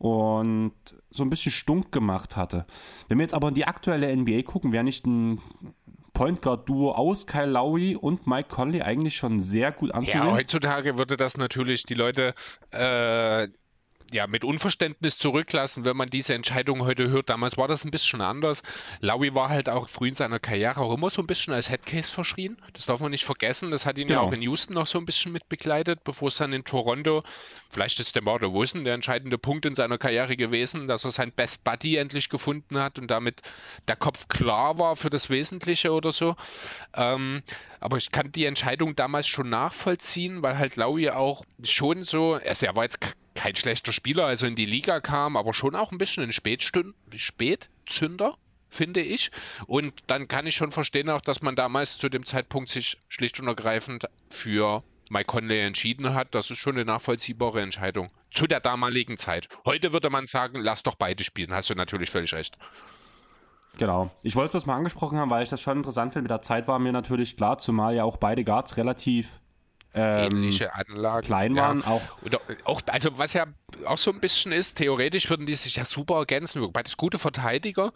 und 0.01 0.73
so 1.11 1.23
ein 1.23 1.29
bisschen 1.29 1.51
stunk 1.51 1.91
gemacht 1.91 2.35
hatte. 2.35 2.65
Wenn 3.07 3.19
wir 3.19 3.23
jetzt 3.23 3.35
aber 3.35 3.49
in 3.49 3.53
die 3.53 3.65
aktuelle 3.65 4.15
NBA 4.15 4.41
gucken, 4.41 4.71
wäre 4.71 4.83
nicht 4.83 5.05
ein 5.05 5.39
Point 6.13 6.41
Guard 6.41 6.67
Duo 6.67 6.91
aus 6.93 7.27
Kyle 7.27 7.45
Lowry 7.45 7.95
und 7.95 8.25
Mike 8.25 8.49
Conley 8.49 8.81
eigentlich 8.81 9.15
schon 9.15 9.39
sehr 9.39 9.71
gut 9.71 9.93
anzusehen. 9.93 10.25
Ja, 10.25 10.31
heutzutage 10.31 10.97
würde 10.97 11.17
das 11.17 11.37
natürlich 11.37 11.83
die 11.83 11.93
Leute 11.93 12.33
äh, 12.71 13.47
ja, 14.11 14.27
mit 14.27 14.43
Unverständnis 14.43 15.17
zurücklassen, 15.17 15.85
wenn 15.85 15.95
man 15.95 16.09
diese 16.09 16.33
Entscheidung 16.33 16.81
heute 16.81 17.09
hört. 17.09 17.29
Damals 17.29 17.57
war 17.57 17.67
das 17.67 17.85
ein 17.85 17.91
bisschen 17.91 18.21
anders. 18.21 18.61
Lowy 18.99 19.33
war 19.33 19.49
halt 19.49 19.69
auch 19.69 19.87
früh 19.87 20.09
in 20.09 20.15
seiner 20.15 20.39
Karriere 20.39 20.81
auch 20.81 20.93
immer 20.93 21.09
so 21.09 21.21
ein 21.21 21.27
bisschen 21.27 21.53
als 21.53 21.69
Headcase 21.69 22.11
verschrien. 22.11 22.57
Das 22.73 22.85
darf 22.85 22.99
man 22.99 23.11
nicht 23.11 23.23
vergessen. 23.23 23.71
Das 23.71 23.85
hat 23.85 23.97
ihn 23.97 24.07
genau. 24.07 24.21
ja 24.21 24.27
auch 24.27 24.33
in 24.33 24.41
Houston 24.41 24.73
noch 24.73 24.87
so 24.87 24.99
ein 24.99 25.05
bisschen 25.05 25.31
mit 25.31 25.47
begleitet, 25.49 26.03
bevor 26.03 26.27
es 26.27 26.37
dann 26.37 26.53
in 26.53 26.65
Toronto, 26.65 27.23
vielleicht 27.69 27.99
ist 27.99 28.15
der 28.15 28.23
Morde 28.23 28.53
Wilson 28.53 28.83
der 28.83 28.95
entscheidende 28.95 29.37
Punkt 29.37 29.65
in 29.65 29.75
seiner 29.75 29.97
Karriere 29.97 30.35
gewesen, 30.35 30.87
dass 30.87 31.05
er 31.05 31.11
sein 31.11 31.31
Best 31.31 31.63
Buddy 31.63 31.95
endlich 31.95 32.29
gefunden 32.29 32.77
hat 32.77 32.99
und 32.99 33.09
damit 33.09 33.41
der 33.87 33.95
Kopf 33.95 34.27
klar 34.27 34.77
war 34.77 34.95
für 34.95 35.09
das 35.09 35.29
Wesentliche 35.29 35.91
oder 35.91 36.11
so. 36.11 36.35
Ähm, 36.95 37.43
aber 37.81 37.97
ich 37.97 38.11
kann 38.11 38.31
die 38.31 38.45
Entscheidung 38.45 38.95
damals 38.95 39.27
schon 39.27 39.49
nachvollziehen, 39.49 40.41
weil 40.41 40.57
halt 40.57 40.75
Lowy 40.77 41.09
auch 41.09 41.43
schon 41.63 42.03
so, 42.03 42.35
also 42.35 42.65
er 42.65 42.75
war 42.75 42.83
jetzt 42.83 42.99
kein 43.33 43.55
schlechter 43.55 43.91
Spieler, 43.91 44.25
also 44.25 44.45
in 44.45 44.55
die 44.55 44.65
Liga 44.65 45.01
kam, 45.01 45.35
aber 45.35 45.53
schon 45.53 45.75
auch 45.75 45.91
ein 45.91 45.97
bisschen 45.97 46.23
ein 46.23 46.31
Spätstünd 46.31 46.95
Spätzünder, 47.15 48.37
finde 48.69 49.01
ich. 49.01 49.31
Und 49.65 49.93
dann 50.07 50.27
kann 50.27 50.47
ich 50.47 50.55
schon 50.55 50.71
verstehen 50.71 51.09
auch, 51.09 51.21
dass 51.21 51.41
man 51.41 51.55
damals 51.55 51.97
zu 51.97 52.07
dem 52.07 52.25
Zeitpunkt 52.25 52.69
sich 52.69 52.97
schlicht 53.09 53.39
und 53.39 53.47
ergreifend 53.47 54.05
für 54.29 54.83
Mike 55.09 55.25
Conley 55.25 55.59
entschieden 55.59 56.13
hat. 56.13 56.35
Das 56.35 56.51
ist 56.51 56.59
schon 56.59 56.75
eine 56.75 56.85
nachvollziehbare 56.85 57.61
Entscheidung. 57.61 58.11
Zu 58.31 58.47
der 58.47 58.59
damaligen 58.59 59.17
Zeit. 59.17 59.49
Heute 59.65 59.91
würde 59.91 60.09
man 60.09 60.27
sagen, 60.27 60.61
lass 60.61 60.83
doch 60.83 60.95
beide 60.95 61.23
spielen. 61.23 61.51
Hast 61.51 61.69
du 61.69 61.75
natürlich 61.75 62.11
völlig 62.11 62.33
recht. 62.33 62.57
Genau. 63.77 64.11
Ich 64.21 64.35
wollte 64.35 64.47
es 64.47 64.51
bloß 64.51 64.65
mal 64.65 64.75
angesprochen 64.75 65.17
haben, 65.17 65.29
weil 65.29 65.43
ich 65.43 65.49
das 65.49 65.61
schon 65.61 65.77
interessant 65.77 66.13
finde. 66.13 66.23
Mit 66.23 66.31
der 66.31 66.41
Zeit 66.41 66.67
war 66.67 66.79
mir 66.79 66.91
natürlich 66.91 67.37
klar, 67.37 67.57
zumal 67.57 67.95
ja 67.95 68.03
auch 68.03 68.17
beide 68.17 68.43
Guards 68.43 68.77
relativ 68.77 69.39
ähm, 69.93 70.31
ähnliche 70.31 70.73
Anlagen. 70.73 71.25
Klein 71.25 71.55
waren 71.55 71.81
ja. 71.81 71.87
auch. 71.87 72.01
Oder 72.23 72.39
auch. 72.63 72.81
Also 72.87 73.17
was 73.17 73.33
ja 73.33 73.47
auch 73.85 73.97
so 73.97 74.11
ein 74.11 74.19
bisschen 74.19 74.51
ist, 74.51 74.77
theoretisch 74.77 75.29
würden 75.29 75.45
die 75.45 75.55
sich 75.55 75.75
ja 75.75 75.85
super 75.85 76.15
ergänzen. 76.15 76.71
Beides 76.71 76.97
gute 76.97 77.19
Verteidiger 77.19 77.91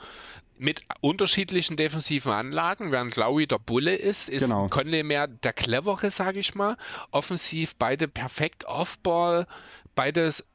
mit 0.58 0.84
unterschiedlichen 1.02 1.78
defensiven 1.78 2.32
Anlagen, 2.32 2.92
während 2.92 3.16
Lowry 3.16 3.48
der 3.48 3.60
Bulle 3.60 3.96
ist, 3.96 4.30
ist 4.30 4.44
genau. 4.44 4.68
Conley 4.70 5.04
mehr 5.04 5.28
der 5.28 5.54
Clevere, 5.54 6.10
sage 6.10 6.40
ich 6.40 6.56
mal. 6.56 6.78
Offensiv 7.12 7.76
beide 7.76 8.08
perfekt 8.08 8.66
Offball, 8.66 9.48
beides 9.96 10.46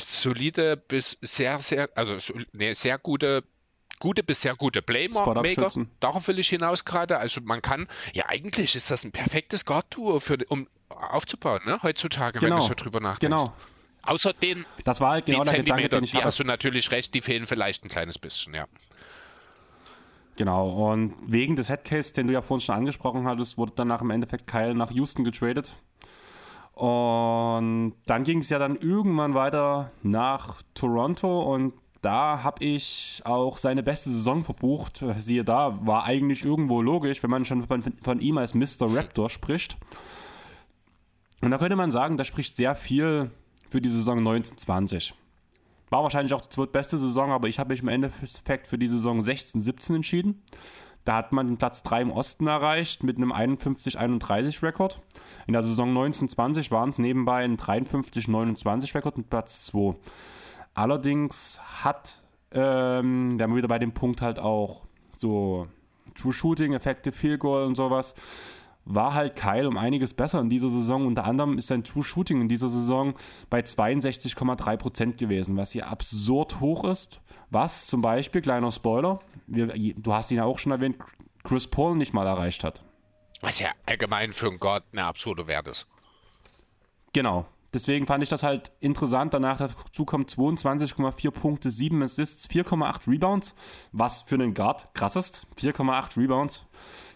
solide 0.00 0.76
bis 0.76 1.18
sehr, 1.20 1.58
sehr, 1.58 1.90
also 1.94 2.16
nee, 2.52 2.72
sehr 2.74 2.98
gute 2.98 3.44
gute 4.00 4.24
bis 4.24 4.40
sehr 4.40 4.56
gute 4.56 4.82
Playmaker. 4.82 5.70
Darauf 6.00 6.26
will 6.26 6.40
ich 6.40 6.48
hinaus 6.48 6.84
gerade. 6.84 7.18
Also 7.18 7.40
man 7.42 7.62
kann, 7.62 7.86
ja 8.12 8.24
eigentlich 8.26 8.74
ist 8.74 8.90
das 8.90 9.04
ein 9.04 9.12
perfektes 9.12 9.64
Guard-Tour, 9.64 10.20
um 10.48 10.66
aufzubauen, 10.88 11.60
ne? 11.64 11.78
heutzutage, 11.82 12.40
genau. 12.40 12.56
wenn 12.56 12.60
du 12.62 12.66
so 12.66 12.74
drüber 12.74 13.00
nachdenkst. 13.00 13.36
Genau. 13.36 13.52
Außer 14.02 14.32
den, 14.32 14.64
das 14.84 15.00
war 15.00 15.12
halt 15.12 15.26
genau 15.26 15.44
der 15.44 15.62
Gedanke, 15.62 15.88
den 15.88 16.04
ich 16.04 16.12
die 16.12 16.24
hast 16.24 16.40
du 16.40 16.44
natürlich 16.44 16.90
recht, 16.90 17.14
die 17.14 17.20
fehlen 17.20 17.46
vielleicht 17.46 17.84
ein 17.84 17.88
kleines 17.88 18.18
bisschen, 18.18 18.54
ja. 18.54 18.66
Genau, 20.36 20.90
und 20.90 21.14
wegen 21.26 21.54
des 21.54 21.68
Headcase, 21.68 22.14
den 22.14 22.26
du 22.26 22.32
ja 22.32 22.40
vorhin 22.40 22.64
schon 22.64 22.74
angesprochen 22.74 23.26
hattest, 23.26 23.58
wurde 23.58 23.72
danach 23.76 24.00
im 24.00 24.10
Endeffekt 24.10 24.46
Kyle 24.46 24.74
nach 24.74 24.90
Houston 24.90 25.22
getradet. 25.22 25.76
Und 26.72 27.94
dann 28.06 28.24
ging 28.24 28.38
es 28.38 28.48
ja 28.48 28.58
dann 28.58 28.76
irgendwann 28.76 29.34
weiter 29.34 29.90
nach 30.02 30.62
Toronto 30.74 31.42
und 31.42 31.74
da 32.00 32.42
habe 32.42 32.64
ich 32.64 33.20
auch 33.24 33.58
seine 33.58 33.82
beste 33.82 34.10
Saison 34.10 34.42
verbucht. 34.42 35.04
Siehe 35.18 35.44
da, 35.44 35.78
war 35.86 36.04
eigentlich 36.04 36.44
irgendwo 36.44 36.80
logisch, 36.80 37.22
wenn 37.22 37.30
man 37.30 37.44
schon 37.44 37.66
von, 37.66 37.82
von 38.02 38.20
ihm 38.20 38.38
als 38.38 38.54
Mr. 38.54 38.94
Raptor 38.94 39.28
spricht. 39.28 39.76
Und 41.42 41.50
da 41.50 41.58
könnte 41.58 41.76
man 41.76 41.90
sagen, 41.90 42.16
das 42.16 42.26
spricht 42.26 42.56
sehr 42.56 42.74
viel 42.74 43.30
für 43.68 43.80
die 43.80 43.88
Saison 43.88 44.18
1920. 44.18 45.14
War 45.90 46.02
wahrscheinlich 46.02 46.34
auch 46.34 46.40
die 46.40 46.48
zweitbeste 46.48 46.98
Saison, 46.98 47.32
aber 47.32 47.48
ich 47.48 47.58
habe 47.58 47.72
mich 47.72 47.82
im 47.82 47.88
Endeffekt 47.88 48.66
für 48.66 48.78
die 48.78 48.88
Saison 48.88 49.20
16-17 49.20 49.96
entschieden. 49.96 50.42
Da 51.04 51.16
hat 51.16 51.32
man 51.32 51.46
den 51.46 51.56
Platz 51.56 51.82
3 51.82 52.02
im 52.02 52.10
Osten 52.10 52.46
erreicht 52.46 53.02
mit 53.02 53.16
einem 53.16 53.32
51-31-Rekord. 53.32 55.00
In 55.46 55.54
der 55.54 55.62
Saison 55.62 55.88
1920 55.88 56.70
waren 56.70 56.90
es 56.90 56.98
nebenbei 56.98 57.42
ein 57.42 57.56
53-29-Rekord 57.56 59.16
mit 59.16 59.30
Platz 59.30 59.64
2. 59.66 59.96
Allerdings 60.74 61.60
hat, 61.82 62.22
ähm, 62.52 63.38
wir 63.38 63.44
haben 63.44 63.56
wieder 63.56 63.68
bei 63.68 63.78
dem 63.78 63.92
Punkt 63.92 64.22
halt 64.22 64.38
auch 64.38 64.86
so 65.14 65.66
True 66.14 66.32
Shooting, 66.32 66.72
Effekte, 66.74 67.12
Field 67.12 67.40
Goal 67.40 67.64
und 67.64 67.74
sowas, 67.74 68.14
war 68.84 69.14
halt 69.14 69.36
Kyle 69.36 69.68
um 69.68 69.76
einiges 69.76 70.14
besser 70.14 70.40
in 70.40 70.48
dieser 70.48 70.70
Saison. 70.70 71.06
Unter 71.06 71.24
anderem 71.24 71.58
ist 71.58 71.68
sein 71.68 71.84
True 71.84 72.02
Shooting 72.02 72.40
in 72.40 72.48
dieser 72.48 72.68
Saison 72.68 73.14
bei 73.48 73.60
62,3% 73.60 75.18
gewesen, 75.18 75.56
was 75.56 75.72
hier 75.72 75.88
absurd 75.88 76.60
hoch 76.60 76.84
ist. 76.84 77.20
Was 77.50 77.86
zum 77.86 78.00
Beispiel, 78.00 78.42
kleiner 78.42 78.70
Spoiler, 78.70 79.18
wir, 79.46 79.68
du 79.96 80.14
hast 80.14 80.30
ihn 80.30 80.38
ja 80.38 80.44
auch 80.44 80.58
schon 80.58 80.72
erwähnt, 80.72 80.96
Chris 81.42 81.66
Paul 81.66 81.96
nicht 81.96 82.14
mal 82.14 82.26
erreicht 82.26 82.64
hat. 82.64 82.82
Was 83.40 83.58
ja 83.58 83.70
allgemein 83.86 84.32
für 84.32 84.48
einen 84.48 84.58
Gott 84.58 84.84
eine 84.92 85.04
absurde 85.04 85.46
Wert 85.46 85.66
ist. 85.66 85.86
Genau. 87.12 87.46
Deswegen 87.72 88.06
fand 88.06 88.22
ich 88.22 88.28
das 88.28 88.42
halt 88.42 88.72
interessant. 88.80 89.32
Danach 89.32 89.58
dazu 89.58 90.04
kommt 90.04 90.30
22,4 90.30 91.30
Punkte, 91.30 91.70
7 91.70 92.02
Assists, 92.02 92.48
4,8 92.48 93.08
Rebounds, 93.08 93.54
was 93.92 94.22
für 94.22 94.34
einen 94.34 94.54
Guard 94.54 94.92
krass 94.94 95.14
ist. 95.16 95.46
4,8 95.56 96.16
Rebounds 96.16 96.66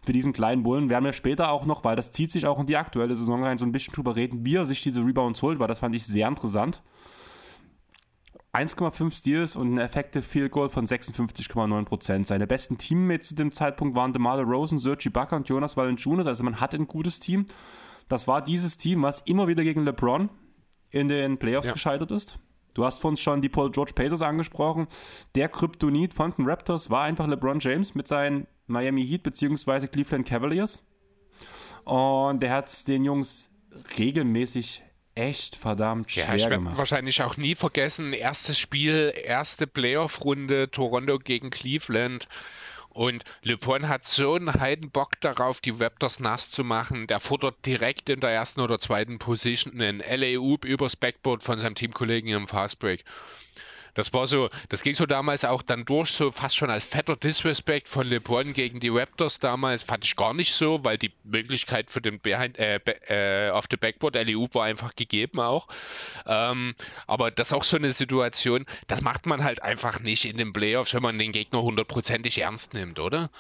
für 0.05 0.13
diesen 0.13 0.33
kleinen 0.33 0.63
Bullen. 0.63 0.91
Werden 0.91 1.05
wir 1.05 1.13
später 1.13 1.51
auch 1.51 1.65
noch, 1.65 1.83
weil 1.83 1.97
das 1.97 2.13
zieht 2.13 2.31
sich 2.31 2.47
auch 2.47 2.61
in 2.61 2.67
die 2.67 2.77
aktuelle 2.77 3.17
Saison 3.17 3.43
rein, 3.43 3.59
so 3.59 3.65
ein 3.65 3.73
bisschen 3.73 3.95
drüber 3.95 4.15
reden, 4.15 4.45
wie 4.45 4.57
er 4.57 4.67
sich 4.67 4.83
diese 4.83 5.05
Rebounds 5.05 5.43
holt, 5.43 5.59
weil 5.59 5.69
das 5.69 5.81
fand 5.81 5.95
ich 5.95 6.07
sehr 6.07 6.29
interessant. 6.29 6.83
1,5 8.53 9.13
Steals 9.13 9.57
und 9.57 9.75
ein 9.75 9.79
Effective 9.79 10.23
Field 10.23 10.53
Goal 10.53 10.69
von 10.69 10.87
56,9%. 10.87 12.25
Seine 12.25 12.47
besten 12.47 12.79
Teammates 12.79 13.31
zu 13.31 13.35
dem 13.35 13.51
Zeitpunkt 13.51 13.97
waren 13.97 14.13
DeMar 14.13 14.41
Rosen, 14.43 14.79
Sergi 14.79 15.09
Bucker 15.09 15.35
und 15.35 15.49
Jonas 15.49 15.77
Valanciunas. 15.77 16.29
Also 16.29 16.45
man 16.45 16.61
hatte 16.61 16.77
ein 16.77 16.87
gutes 16.87 17.19
Team. 17.19 17.47
Das 18.09 18.29
war 18.29 18.43
dieses 18.43 18.77
Team, 18.77 19.03
was 19.03 19.23
immer 19.23 19.49
wieder 19.49 19.65
gegen 19.65 19.85
LeBron 19.85 20.29
in 20.95 21.09
den 21.09 21.39
Playoffs 21.39 21.66
ja. 21.66 21.73
gescheitert 21.73 22.12
ist. 22.12 22.39
Du 22.73 22.85
hast 22.85 23.01
von 23.01 23.11
uns 23.11 23.21
schon 23.21 23.43
die 23.43 23.49
Paul 23.49 23.73
George 23.73 23.93
Pacers 23.95 24.23
angesprochen. 24.23 24.87
Der 25.35 25.49
Kryptonit 25.49 26.15
von 26.15 26.33
den 26.33 26.49
Raptors 26.49 26.89
war 26.89 27.03
einfach 27.03 27.27
LeBron 27.27 27.59
James 27.59 27.97
mit 27.97 28.07
seinen 28.07 28.47
Miami 28.69 29.05
Heat 29.05 29.25
bzw. 29.25 29.89
Cleveland 29.89 30.27
Cavaliers. 30.27 30.85
Und 31.85 32.41
der 32.41 32.53
hat 32.53 32.69
es 32.69 32.85
den 32.85 33.05
Jungs 33.05 33.51
regelmäßig 33.99 34.83
echt 35.16 35.57
verdammt 35.57 36.12
schwer 36.12 36.29
ja, 36.29 36.35
ich 36.35 36.49
gemacht. 36.49 36.79
Wahrscheinlich 36.79 37.23
auch 37.23 37.37
nie 37.37 37.57
vergessen, 37.57 38.12
erstes 38.12 38.59
Spiel, 38.59 39.12
erste 39.16 39.66
Playoff-Runde, 39.66 40.71
Toronto 40.71 41.19
gegen 41.19 41.51
Cleveland. 41.51 42.29
Und 42.95 43.25
LeBron 43.43 43.89
hat 43.89 44.07
so 44.07 44.35
einen 44.35 44.55
heiden 44.55 44.91
Bock 44.91 45.21
darauf, 45.21 45.61
die 45.61 45.71
Raptors 45.71 46.21
nass 46.21 46.49
zu 46.49 46.62
machen. 46.62 47.09
Der 47.09 47.19
futtert 47.19 47.66
direkt 47.66 48.09
in 48.09 48.21
der 48.21 48.31
ersten 48.31 48.61
oder 48.61 48.79
zweiten 48.79 49.19
Position 49.19 49.81
einen 49.81 49.99
LA 49.99 50.39
Oop 50.39 50.65
übers 50.65 50.95
Backboard 50.95 51.43
von 51.43 51.59
seinem 51.59 51.75
Teamkollegen 51.75 52.31
im 52.31 52.47
Fastbreak. 52.47 53.05
Das 53.95 54.12
war 54.12 54.27
so, 54.27 54.51
das 54.69 54.83
ging 54.83 54.95
so 54.95 55.07
damals 55.07 55.45
auch 55.45 55.62
dann 55.62 55.85
durch, 55.85 56.11
so 56.11 56.33
fast 56.33 56.57
schon 56.57 56.71
als 56.71 56.85
fetter 56.85 57.16
Disrespect 57.16 57.89
von 57.89 58.07
LeBron 58.07 58.53
gegen 58.53 58.81
die 58.81 58.89
Raptors 58.89 59.39
damals. 59.39 59.83
Fand 59.83 60.05
ich 60.05 60.16
gar 60.16 60.35
nicht 60.35 60.53
so, 60.53 60.83
weil 60.85 60.99
die 60.99 61.12
Möglichkeit 61.23 61.91
für 61.91 62.01
den 62.01 62.21
Behind, 62.21 62.59
äh, 62.59 62.81
äh, 63.09 63.51
auf 63.51 63.66
the 63.71 63.77
Backboard 63.77 64.15
LEU 64.16 64.47
war 64.53 64.65
einfach 64.65 64.95
gegeben 64.97 65.41
auch. 65.41 65.69
Ähm, 66.27 66.75
aber 67.07 67.31
das 67.31 67.49
ist 67.49 67.53
auch 67.53 67.65
so 67.65 67.77
eine 67.77 67.93
Situation, 67.93 68.66
das 68.89 69.01
macht 69.01 69.27
man 69.27 69.45
halt 69.45 69.62
einfach 69.62 70.01
nicht 70.01 70.25
in 70.25 70.37
den 70.37 70.53
Playoffs, 70.53 70.95
wenn 70.95 71.03
man 71.03 71.19
den 71.19 71.33
Gegner 71.33 71.62
hundertprozentig 71.62 72.39
ernst 72.39 72.75
nimmt, 72.75 72.99
oder? 72.99 73.31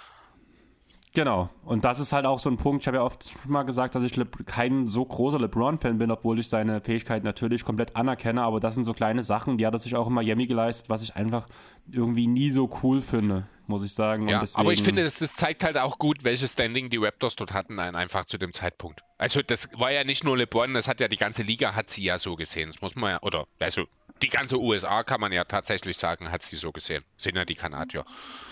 Genau. 1.14 1.48
Und 1.64 1.84
das 1.84 2.00
ist 2.00 2.12
halt 2.12 2.26
auch 2.26 2.40
so 2.40 2.50
ein 2.50 2.56
Punkt. 2.56 2.82
Ich 2.82 2.88
habe 2.88 2.96
ja 2.96 3.04
oft 3.04 3.28
schon 3.28 3.52
mal 3.52 3.62
gesagt, 3.62 3.94
dass 3.94 4.02
ich 4.02 4.20
kein 4.46 4.88
so 4.88 5.04
großer 5.04 5.38
LeBron-Fan 5.38 5.96
bin, 5.96 6.10
obwohl 6.10 6.40
ich 6.40 6.48
seine 6.48 6.80
Fähigkeiten 6.80 7.24
natürlich 7.24 7.64
komplett 7.64 7.94
anerkenne. 7.94 8.42
Aber 8.42 8.58
das 8.58 8.74
sind 8.74 8.82
so 8.82 8.94
kleine 8.94 9.22
Sachen, 9.22 9.56
die 9.56 9.64
hat 9.64 9.74
er 9.74 9.78
sich 9.78 9.94
auch 9.94 10.08
in 10.08 10.12
Miami 10.12 10.46
geleistet, 10.46 10.88
was 10.88 11.02
ich 11.02 11.14
einfach 11.14 11.46
irgendwie 11.88 12.26
nie 12.26 12.50
so 12.50 12.68
cool 12.82 13.00
finde, 13.00 13.46
muss 13.68 13.84
ich 13.84 13.94
sagen. 13.94 14.28
Ja, 14.28 14.40
deswegen... 14.40 14.60
aber 14.60 14.72
ich 14.72 14.82
finde, 14.82 15.04
das, 15.04 15.18
das, 15.18 15.32
zeigt 15.36 15.62
halt 15.62 15.78
auch 15.78 15.98
gut, 15.98 16.24
welches 16.24 16.52
Standing 16.52 16.90
die 16.90 16.96
Raptors 16.96 17.36
dort 17.36 17.52
hatten, 17.52 17.78
einfach 17.78 18.24
zu 18.24 18.36
dem 18.36 18.52
Zeitpunkt. 18.52 19.02
Also 19.16 19.40
das 19.40 19.68
war 19.78 19.92
ja 19.92 20.02
nicht 20.02 20.24
nur 20.24 20.36
LeBron, 20.36 20.74
das 20.74 20.88
hat 20.88 20.98
ja 20.98 21.06
die 21.06 21.16
ganze 21.16 21.42
Liga, 21.42 21.76
hat 21.76 21.90
sie 21.90 22.02
ja 22.02 22.18
so 22.18 22.34
gesehen. 22.34 22.70
Das 22.72 22.80
muss 22.82 22.96
man 22.96 23.12
ja, 23.12 23.22
oder 23.22 23.46
also 23.60 23.84
die 24.20 24.28
ganze 24.28 24.58
USA 24.58 25.04
kann 25.04 25.20
man 25.20 25.30
ja 25.30 25.44
tatsächlich 25.44 25.96
sagen, 25.96 26.32
hat 26.32 26.42
sie 26.42 26.56
so 26.56 26.72
gesehen. 26.72 27.04
Sind 27.16 27.36
ja 27.36 27.44
die 27.44 27.54
Kanadier. 27.54 28.04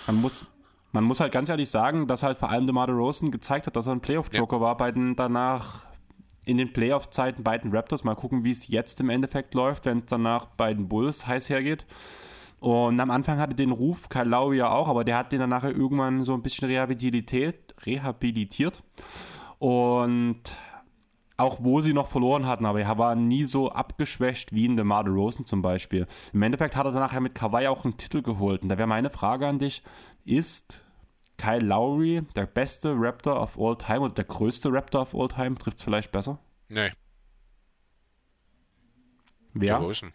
Man 0.07 0.17
muss, 0.17 0.45
man 0.93 1.05
muss 1.05 1.21
halt 1.21 1.33
ganz 1.33 1.49
ehrlich 1.49 1.71
sagen, 1.71 2.07
dass 2.07 2.23
halt 2.23 2.39
vor 2.39 2.51
allem 2.51 2.67
DeMar 2.67 2.87
DeRozan 2.87 3.31
gezeigt 3.31 3.67
hat, 3.67 3.77
dass 3.77 3.87
er 3.87 3.93
ein 3.93 4.01
Playoff-Joker 4.01 4.57
ja. 4.57 4.63
war 4.63 4.77
bei 4.77 4.93
den 4.93 5.17
danach 5.17 5.87
in 6.45 6.59
den 6.59 6.73
Playoff-Zeiten 6.73 7.43
bei 7.43 7.57
den 7.57 7.75
Raptors. 7.75 8.05
Mal 8.05 8.15
gucken, 8.15 8.45
wie 8.45 8.51
es 8.51 8.69
jetzt 8.69 9.01
im 9.01 9.11
Endeffekt 9.11 9.55
läuft, 9.55 9.87
wenn 9.87 9.99
es 9.99 10.07
danach 10.07 10.47
bei 10.47 10.75
den 10.75 10.89
Bulls 10.89 11.27
heiß 11.27 11.49
hergeht. 11.49 11.87
Und 12.61 13.01
am 13.01 13.11
Anfang 13.11 13.39
hatte 13.39 13.55
den 13.55 13.73
Ruf 13.73 14.09
Kyle 14.09 14.25
Lowry 14.25 14.59
ja 14.59 14.71
auch, 14.71 14.89
aber 14.89 15.03
der 15.05 15.17
hat 15.17 15.33
den 15.33 15.41
dann 15.41 15.51
nachher 15.51 15.71
irgendwann 15.71 16.25
so 16.25 16.35
ein 16.35 16.43
bisschen 16.43 16.69
rehabilitiert. 16.69 17.75
rehabilitiert. 17.85 18.83
Und 19.59 20.43
auch 21.43 21.59
wo 21.61 21.81
sie 21.81 21.93
noch 21.93 22.09
verloren 22.09 22.47
hatten, 22.47 22.67
aber 22.67 22.81
er 22.81 22.99
war 22.99 23.15
nie 23.15 23.45
so 23.45 23.71
abgeschwächt 23.71 24.53
wie 24.53 24.67
in 24.67 24.77
DeMar 24.77 25.05
DeRozan 25.05 25.45
zum 25.45 25.63
Beispiel. 25.63 26.07
Im 26.33 26.43
Endeffekt 26.43 26.77
hat 26.77 26.87
er 26.87 26.93
dann 26.93 27.03
nachher 27.03 27.21
mit 27.21 27.35
Kawhi 27.35 27.67
auch 27.67 27.85
einen 27.85 27.97
Titel 27.97 28.23
geholt. 28.23 28.63
Und 28.63 28.69
da 28.69 28.79
wäre 28.79 28.89
meine 28.89 29.11
Frage 29.11 29.47
an 29.47 29.59
dich, 29.59 29.83
ist 30.25 30.83
Kyle 31.37 31.59
Lowry 31.65 32.23
der 32.37 32.47
beste 32.47 32.95
Raptor 32.97 33.41
of 33.41 33.59
all 33.59 33.77
time 33.77 34.01
oder 34.01 34.15
der 34.15 34.25
größte 34.25 34.73
Raptor 34.73 35.03
of 35.03 35.15
all 35.15 35.29
time? 35.29 35.57
Trifft 35.57 35.79
es 35.79 35.83
vielleicht 35.85 36.13
besser? 36.13 36.39
Nee. 36.69 36.93
Wer? 39.55 39.79
DeRozan. 39.79 40.13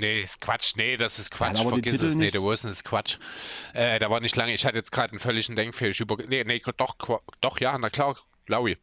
Nee, 0.00 0.28
Quatsch, 0.40 0.76
nee, 0.76 0.96
das 0.96 1.18
ist 1.18 1.30
Quatsch, 1.32 1.58
ja, 1.58 1.68
vergiss 1.68 2.00
es, 2.02 2.14
nee, 2.14 2.30
DeRozan 2.30 2.70
ist 2.70 2.84
Quatsch. 2.84 3.18
Äh, 3.74 3.98
da 3.98 4.08
war 4.08 4.20
nicht 4.20 4.36
lange, 4.36 4.54
ich 4.54 4.64
hatte 4.64 4.76
jetzt 4.76 4.92
gerade 4.92 5.10
einen 5.10 5.18
völligen 5.18 5.56
Denkfehler 5.56 5.92
über, 5.98 6.16
nee, 6.24 6.44
nee, 6.44 6.62
doch, 6.76 6.96
doch, 7.40 7.58
ja, 7.58 7.76
na 7.76 7.90
klar, 7.90 8.16
Lowry. 8.48 8.76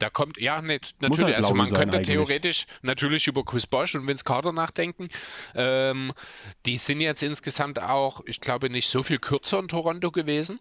Da 0.00 0.08
kommt, 0.08 0.38
ja, 0.38 0.62
nee, 0.62 0.80
natürlich, 1.00 1.24
halt 1.24 1.36
also 1.36 1.54
man 1.54 1.68
könnte 1.68 1.98
eigentlich. 1.98 2.06
theoretisch 2.06 2.66
natürlich 2.80 3.26
über 3.26 3.44
Chris 3.44 3.66
Bosch 3.66 3.94
und 3.94 4.06
Vince 4.06 4.24
Carter 4.24 4.50
nachdenken. 4.50 5.10
Ähm, 5.54 6.14
die 6.64 6.78
sind 6.78 7.02
jetzt 7.02 7.22
insgesamt 7.22 7.78
auch, 7.78 8.22
ich 8.24 8.40
glaube, 8.40 8.70
nicht 8.70 8.88
so 8.88 9.02
viel 9.02 9.18
kürzer 9.18 9.58
in 9.58 9.68
Toronto 9.68 10.10
gewesen. 10.10 10.58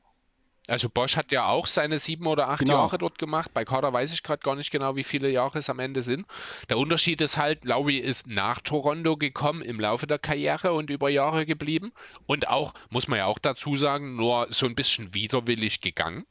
Also 0.67 0.89
Bosch 0.89 1.15
hat 1.15 1.31
ja 1.31 1.47
auch 1.47 1.67
seine 1.67 1.99
sieben 1.99 2.27
oder 2.27 2.49
acht 2.49 2.59
genau. 2.59 2.73
Jahre 2.73 2.97
dort 2.97 3.17
gemacht. 3.17 3.51
Bei 3.53 3.63
Carter 3.63 3.93
weiß 3.93 4.13
ich 4.13 4.23
gerade 4.23 4.43
gar 4.43 4.55
nicht 4.55 4.71
genau, 4.71 4.97
wie 4.97 5.05
viele 5.05 5.29
Jahre 5.29 5.59
es 5.59 5.69
am 5.69 5.79
Ende 5.79 6.01
sind. 6.01 6.27
Der 6.67 6.77
Unterschied 6.77 7.21
ist 7.21 7.37
halt, 7.37 7.63
Lowry 7.63 7.97
ist 7.97 8.27
nach 8.27 8.59
Toronto 8.59 9.15
gekommen 9.15 9.61
im 9.61 9.79
Laufe 9.79 10.05
der 10.05 10.19
Karriere 10.19 10.73
und 10.73 10.89
über 10.89 11.09
Jahre 11.09 11.45
geblieben. 11.45 11.93
Und 12.27 12.49
auch, 12.49 12.73
muss 12.89 13.07
man 13.07 13.19
ja 13.19 13.25
auch 13.25 13.39
dazu 13.39 13.77
sagen, 13.77 14.17
nur 14.17 14.47
so 14.49 14.65
ein 14.65 14.75
bisschen 14.75 15.13
widerwillig 15.13 15.79
gegangen 15.79 16.25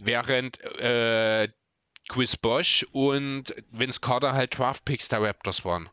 während 0.00 0.60
äh, 0.80 1.48
Chris 2.08 2.36
Bosch 2.36 2.86
und 2.92 3.54
Vince 3.70 4.00
Carter 4.00 4.32
halt 4.32 4.56
Draftpicks 4.56 5.08
der 5.08 5.22
Raptors 5.22 5.64
waren. 5.64 5.90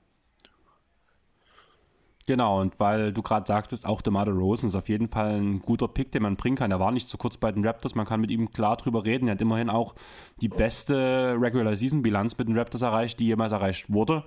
Genau, 2.28 2.60
und 2.60 2.80
weil 2.80 3.14
du 3.14 3.22
gerade 3.22 3.46
sagtest, 3.46 3.86
auch 3.86 4.02
DeMar 4.02 4.28
Rosen 4.28 4.70
ist 4.70 4.76
auf 4.76 4.90
jeden 4.90 5.10
Fall 5.10 5.40
ein 5.40 5.60
guter 5.60 5.88
Pick, 5.88 6.12
den 6.12 6.24
man 6.24 6.36
bringen 6.38 6.56
kann. 6.56 6.72
Er 6.72 6.80
war 6.80 6.92
nicht 6.92 7.08
zu 7.08 7.18
kurz 7.18 7.38
bei 7.38 7.52
den 7.52 7.64
Raptors, 7.64 7.94
man 7.94 8.08
kann 8.08 8.20
mit 8.20 8.32
ihm 8.32 8.52
klar 8.52 8.78
drüber 8.78 9.06
reden. 9.06 9.28
Er 9.28 9.34
hat 9.34 9.42
immerhin 9.42 9.70
auch 9.70 9.94
die 10.42 10.48
beste 10.48 11.38
Regular 11.40 11.78
Season 11.78 12.02
Bilanz 12.02 12.36
mit 12.36 12.48
den 12.48 12.58
Raptors 12.58 12.82
erreicht, 12.82 13.20
die 13.20 13.28
jemals 13.28 13.52
erreicht 13.52 13.94
wurde. 13.94 14.24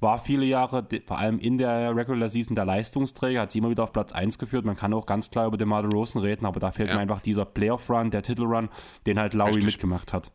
War 0.00 0.18
viele 0.18 0.46
Jahre, 0.46 0.86
vor 1.04 1.18
allem 1.18 1.38
in 1.38 1.58
der 1.58 1.94
Regular 1.94 2.30
Season, 2.30 2.56
der 2.56 2.64
Leistungsträger, 2.64 3.42
hat 3.42 3.52
sie 3.52 3.58
immer 3.58 3.68
wieder 3.68 3.82
auf 3.82 3.92
Platz 3.92 4.12
1 4.12 4.38
geführt. 4.38 4.64
Man 4.64 4.76
kann 4.76 4.94
auch 4.94 5.04
ganz 5.04 5.30
klar 5.30 5.46
über 5.46 5.58
DeMar 5.58 5.84
Rosen 5.84 6.22
reden, 6.22 6.46
aber 6.46 6.58
da 6.58 6.72
fehlt 6.72 6.88
ja. 6.88 6.94
mir 6.94 7.02
einfach 7.02 7.20
dieser 7.20 7.44
Playoff-Run, 7.44 8.10
der 8.10 8.22
Titel-Run, 8.22 8.70
den 9.04 9.18
halt 9.18 9.34
Lowry 9.34 9.56
Richtig. 9.56 9.74
mitgemacht 9.74 10.14
hat. 10.14 10.32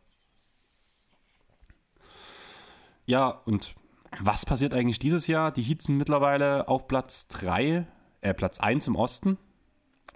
Ja, 3.06 3.40
und 3.44 3.74
was 4.20 4.46
passiert 4.46 4.74
eigentlich 4.74 4.98
dieses 4.98 5.26
Jahr? 5.26 5.52
Die 5.52 5.62
Heats 5.62 5.84
sind 5.84 5.96
mittlerweile 5.96 6.68
auf 6.68 6.86
Platz 6.88 7.28
3, 7.28 7.86
äh, 8.20 8.34
Platz 8.34 8.58
1 8.58 8.86
im 8.86 8.96
Osten 8.96 9.38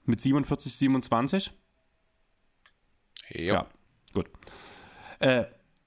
mit 0.04 0.20
47, 0.20 0.74
27. 0.76 1.52
Jo. 3.30 3.54
Ja, 3.54 3.66
gut. 4.12 4.28
Äh, 5.20 5.44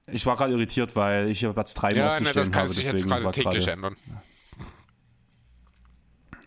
ich 0.07 0.26
war 0.26 0.36
gerade 0.36 0.53
irritiert, 0.53 0.95
weil 0.95 1.30
ich 1.30 1.40
hier 1.40 1.53
Platz 1.53 1.73
3 1.73 1.91
im 1.91 1.98
ja, 1.98 2.07
Osten 2.07 2.23
ne, 2.23 2.30
stehen 2.30 2.44
das 2.44 2.52
kann 2.52 2.61
habe. 2.64 2.73
Sich 2.73 2.86
jetzt 2.86 3.03
gerade 3.03 3.32
täglich 3.32 3.68
ändern. 3.68 3.95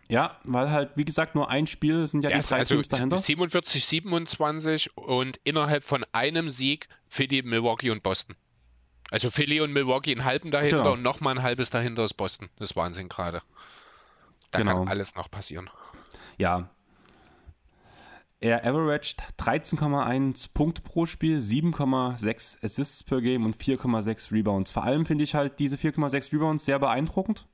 Ja, 0.09 0.41
weil 0.45 0.71
halt, 0.71 0.93
wie 0.95 1.05
gesagt, 1.05 1.35
nur 1.35 1.51
ein 1.51 1.67
Spiel 1.67 2.07
sind 2.07 2.25
ja, 2.25 2.31
ja 2.31 2.39
die 2.39 2.49
drei 2.49 2.61
also 2.61 2.77
Teams 2.77 2.89
dahinter. 2.89 3.19
47, 3.19 3.85
27 3.85 4.97
und 4.97 5.39
innerhalb 5.45 5.85
von 5.85 6.05
einem 6.13 6.49
Sieg 6.49 6.89
für 7.09 7.29
die 7.29 7.43
Milwaukee 7.43 7.91
und 7.91 8.03
Boston. 8.03 8.35
Also 9.11 9.31
Philly 9.31 9.61
und 9.61 9.73
Milwaukee 9.73 10.13
einen 10.13 10.25
halben 10.25 10.51
dahinter 10.51 10.79
genau. 10.79 10.93
und 10.93 11.03
nochmal 11.03 11.37
ein 11.37 11.43
halbes 11.43 11.71
dahinter 11.71 12.05
ist 12.05 12.15
Boston. 12.15 12.49
Das 12.59 12.71
ist 12.71 12.77
Wahnsinn 12.77 13.09
gerade. 13.09 13.43
Da 14.51 14.59
genau. 14.59 14.81
kann 14.81 14.89
alles 14.89 15.15
noch 15.15 15.31
passieren. 15.31 15.71
Ja. 16.37 16.69
Er 18.41 18.65
averaged 18.65 19.23
13,1 19.39 20.51
Punkte 20.55 20.83
pro 20.83 21.07
Spiel, 21.07 21.39
7,6 21.39 22.63
Assists 22.63 23.03
per 23.03 23.21
Game 23.21 23.45
und 23.45 23.57
4,6 23.57 24.31
Rebounds. 24.33 24.71
Vor 24.71 24.85
allem 24.85 25.07
finde 25.07 25.25
ich 25.25 25.35
halt 25.35 25.59
diese 25.59 25.77
4,6 25.77 26.33
Rebounds 26.33 26.65
sehr 26.65 26.79
beeindruckend. 26.79 27.47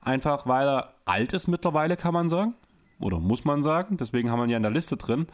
Einfach 0.00 0.46
weil 0.46 0.66
er 0.66 0.94
alt 1.04 1.32
ist 1.34 1.46
mittlerweile, 1.46 1.96
kann 1.96 2.14
man 2.14 2.28
sagen. 2.28 2.54
Oder 3.00 3.20
muss 3.20 3.44
man 3.44 3.62
sagen. 3.62 3.96
Deswegen 3.96 4.30
haben 4.30 4.40
wir 4.40 4.44
ihn 4.44 4.50
ja 4.50 4.56
in 4.56 4.62
der 4.62 4.72
Liste 4.72 4.96
drin. 4.96 5.28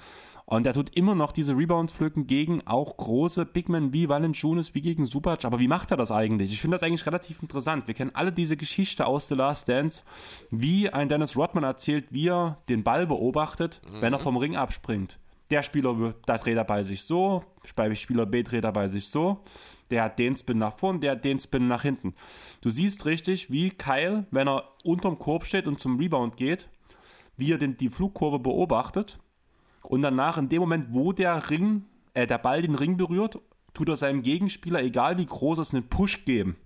Und 0.47 0.67
er 0.67 0.75
tut 0.75 0.95
immer 0.95 1.15
noch 1.15 1.33
diese 1.33 1.57
Rebounds 1.57 1.93
pflücken 1.93 2.27
gegen 2.27 2.67
auch 2.67 2.97
große 2.97 3.47
Bigmen 3.47 3.95
wie 3.95 4.09
Valanciunas, 4.09 4.75
wie 4.75 4.83
gegen 4.83 5.07
Subac. 5.07 5.45
Aber 5.45 5.59
wie 5.59 5.69
macht 5.69 5.91
er 5.91 5.97
das 5.97 6.13
eigentlich? 6.13 6.53
Ich 6.53 6.61
finde 6.61 6.75
das 6.75 6.83
eigentlich 6.83 7.07
relativ 7.07 7.41
interessant. 7.41 7.87
Wir 7.87 7.95
kennen 7.95 8.11
alle 8.15 8.31
diese 8.31 8.57
Geschichte 8.57 9.07
aus 9.07 9.29
The 9.29 9.35
Last 9.35 9.69
Dance, 9.69 10.05
wie 10.51 10.91
ein 10.91 11.09
Dennis 11.09 11.37
Rodman 11.37 11.65
erzählt, 11.65 12.07
wie 12.11 12.29
er 12.29 12.59
den 12.69 12.83
Ball 12.83 13.07
beobachtet, 13.07 13.81
mhm. 13.91 14.03
wenn 14.03 14.13
er 14.13 14.19
vom 14.19 14.37
Ring 14.37 14.55
abspringt. 14.55 15.19
Der 15.51 15.63
Spieler, 15.63 15.99
wird, 15.99 16.17
da 16.27 16.37
dreht 16.37 16.57
er 16.57 16.65
bei 16.65 16.83
sich 16.83 17.03
so, 17.03 17.43
bei 17.75 17.95
Spieler 17.95 18.27
B 18.27 18.43
dreht 18.43 18.65
er 18.65 18.73
bei 18.73 18.89
sich 18.89 19.09
so, 19.09 19.43
der 19.91 20.05
hat 20.05 20.19
den 20.19 20.37
Spin 20.37 20.59
nach 20.59 20.79
vorn, 20.79 21.01
der 21.01 21.13
hat 21.13 21.25
den 21.25 21.39
Spin 21.39 21.69
nach 21.69 21.83
hinten. 21.83 22.15
Du 22.61 22.71
siehst 22.71 23.05
richtig, 23.07 23.51
wie 23.51 23.71
Kyle, 23.71 24.27
wenn 24.31 24.49
er 24.49 24.65
unterm 24.85 25.19
Korb 25.19 25.47
steht 25.47 25.67
und 25.67 25.81
zum 25.81 25.99
Rebound 25.99 26.37
geht, 26.37 26.69
wie 27.37 27.53
er 27.53 27.59
den, 27.59 27.77
die 27.77 27.89
Flugkurve 27.89 28.39
beobachtet 28.39 29.19
und 29.85 30.03
danach, 30.03 30.39
in 30.39 30.49
dem 30.49 30.61
Moment, 30.61 30.87
wo 30.91 31.13
der 31.13 31.51
Ring, 31.51 31.85
äh, 32.15 32.27
der 32.27 32.39
Ball 32.39 32.63
den 32.63 32.75
Ring 32.75 32.97
berührt, 32.97 33.39
tut 33.75 33.89
er 33.89 33.97
seinem 33.97 34.23
Gegenspieler, 34.23 34.83
egal 34.83 35.19
wie 35.19 35.27
groß 35.27 35.59
es, 35.59 35.73
einen 35.73 35.89
Push 35.89 36.25
geben. 36.25 36.57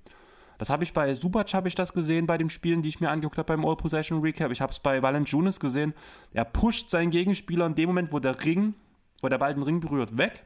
Das 0.58 0.70
habe 0.70 0.82
ich 0.82 0.92
bei 0.92 1.14
Subac 1.14 1.54
habe 1.54 1.68
ich 1.68 1.76
das 1.76 1.92
gesehen 1.92 2.26
bei 2.26 2.36
den 2.36 2.50
Spielen, 2.50 2.82
die 2.82 2.88
ich 2.88 3.00
mir 3.00 3.10
angeguckt 3.10 3.38
habe 3.38 3.56
beim 3.56 3.64
All 3.64 3.76
Possession 3.76 4.20
Recap. 4.20 4.50
Ich 4.50 4.60
habe 4.60 4.72
es 4.72 4.80
bei 4.80 5.00
Valanciunas 5.02 5.60
gesehen. 5.60 5.94
Er 6.32 6.44
pusht 6.44 6.90
seinen 6.90 7.10
Gegenspieler 7.10 7.66
in 7.66 7.76
dem 7.76 7.86
Moment, 7.86 8.12
wo 8.12 8.18
der 8.18 8.44
Ring, 8.44 8.74
wo 9.22 9.28
der 9.28 9.38
Ball 9.38 9.54
den 9.54 9.62
Ring 9.62 9.80
berührt, 9.80 10.18
weg 10.18 10.44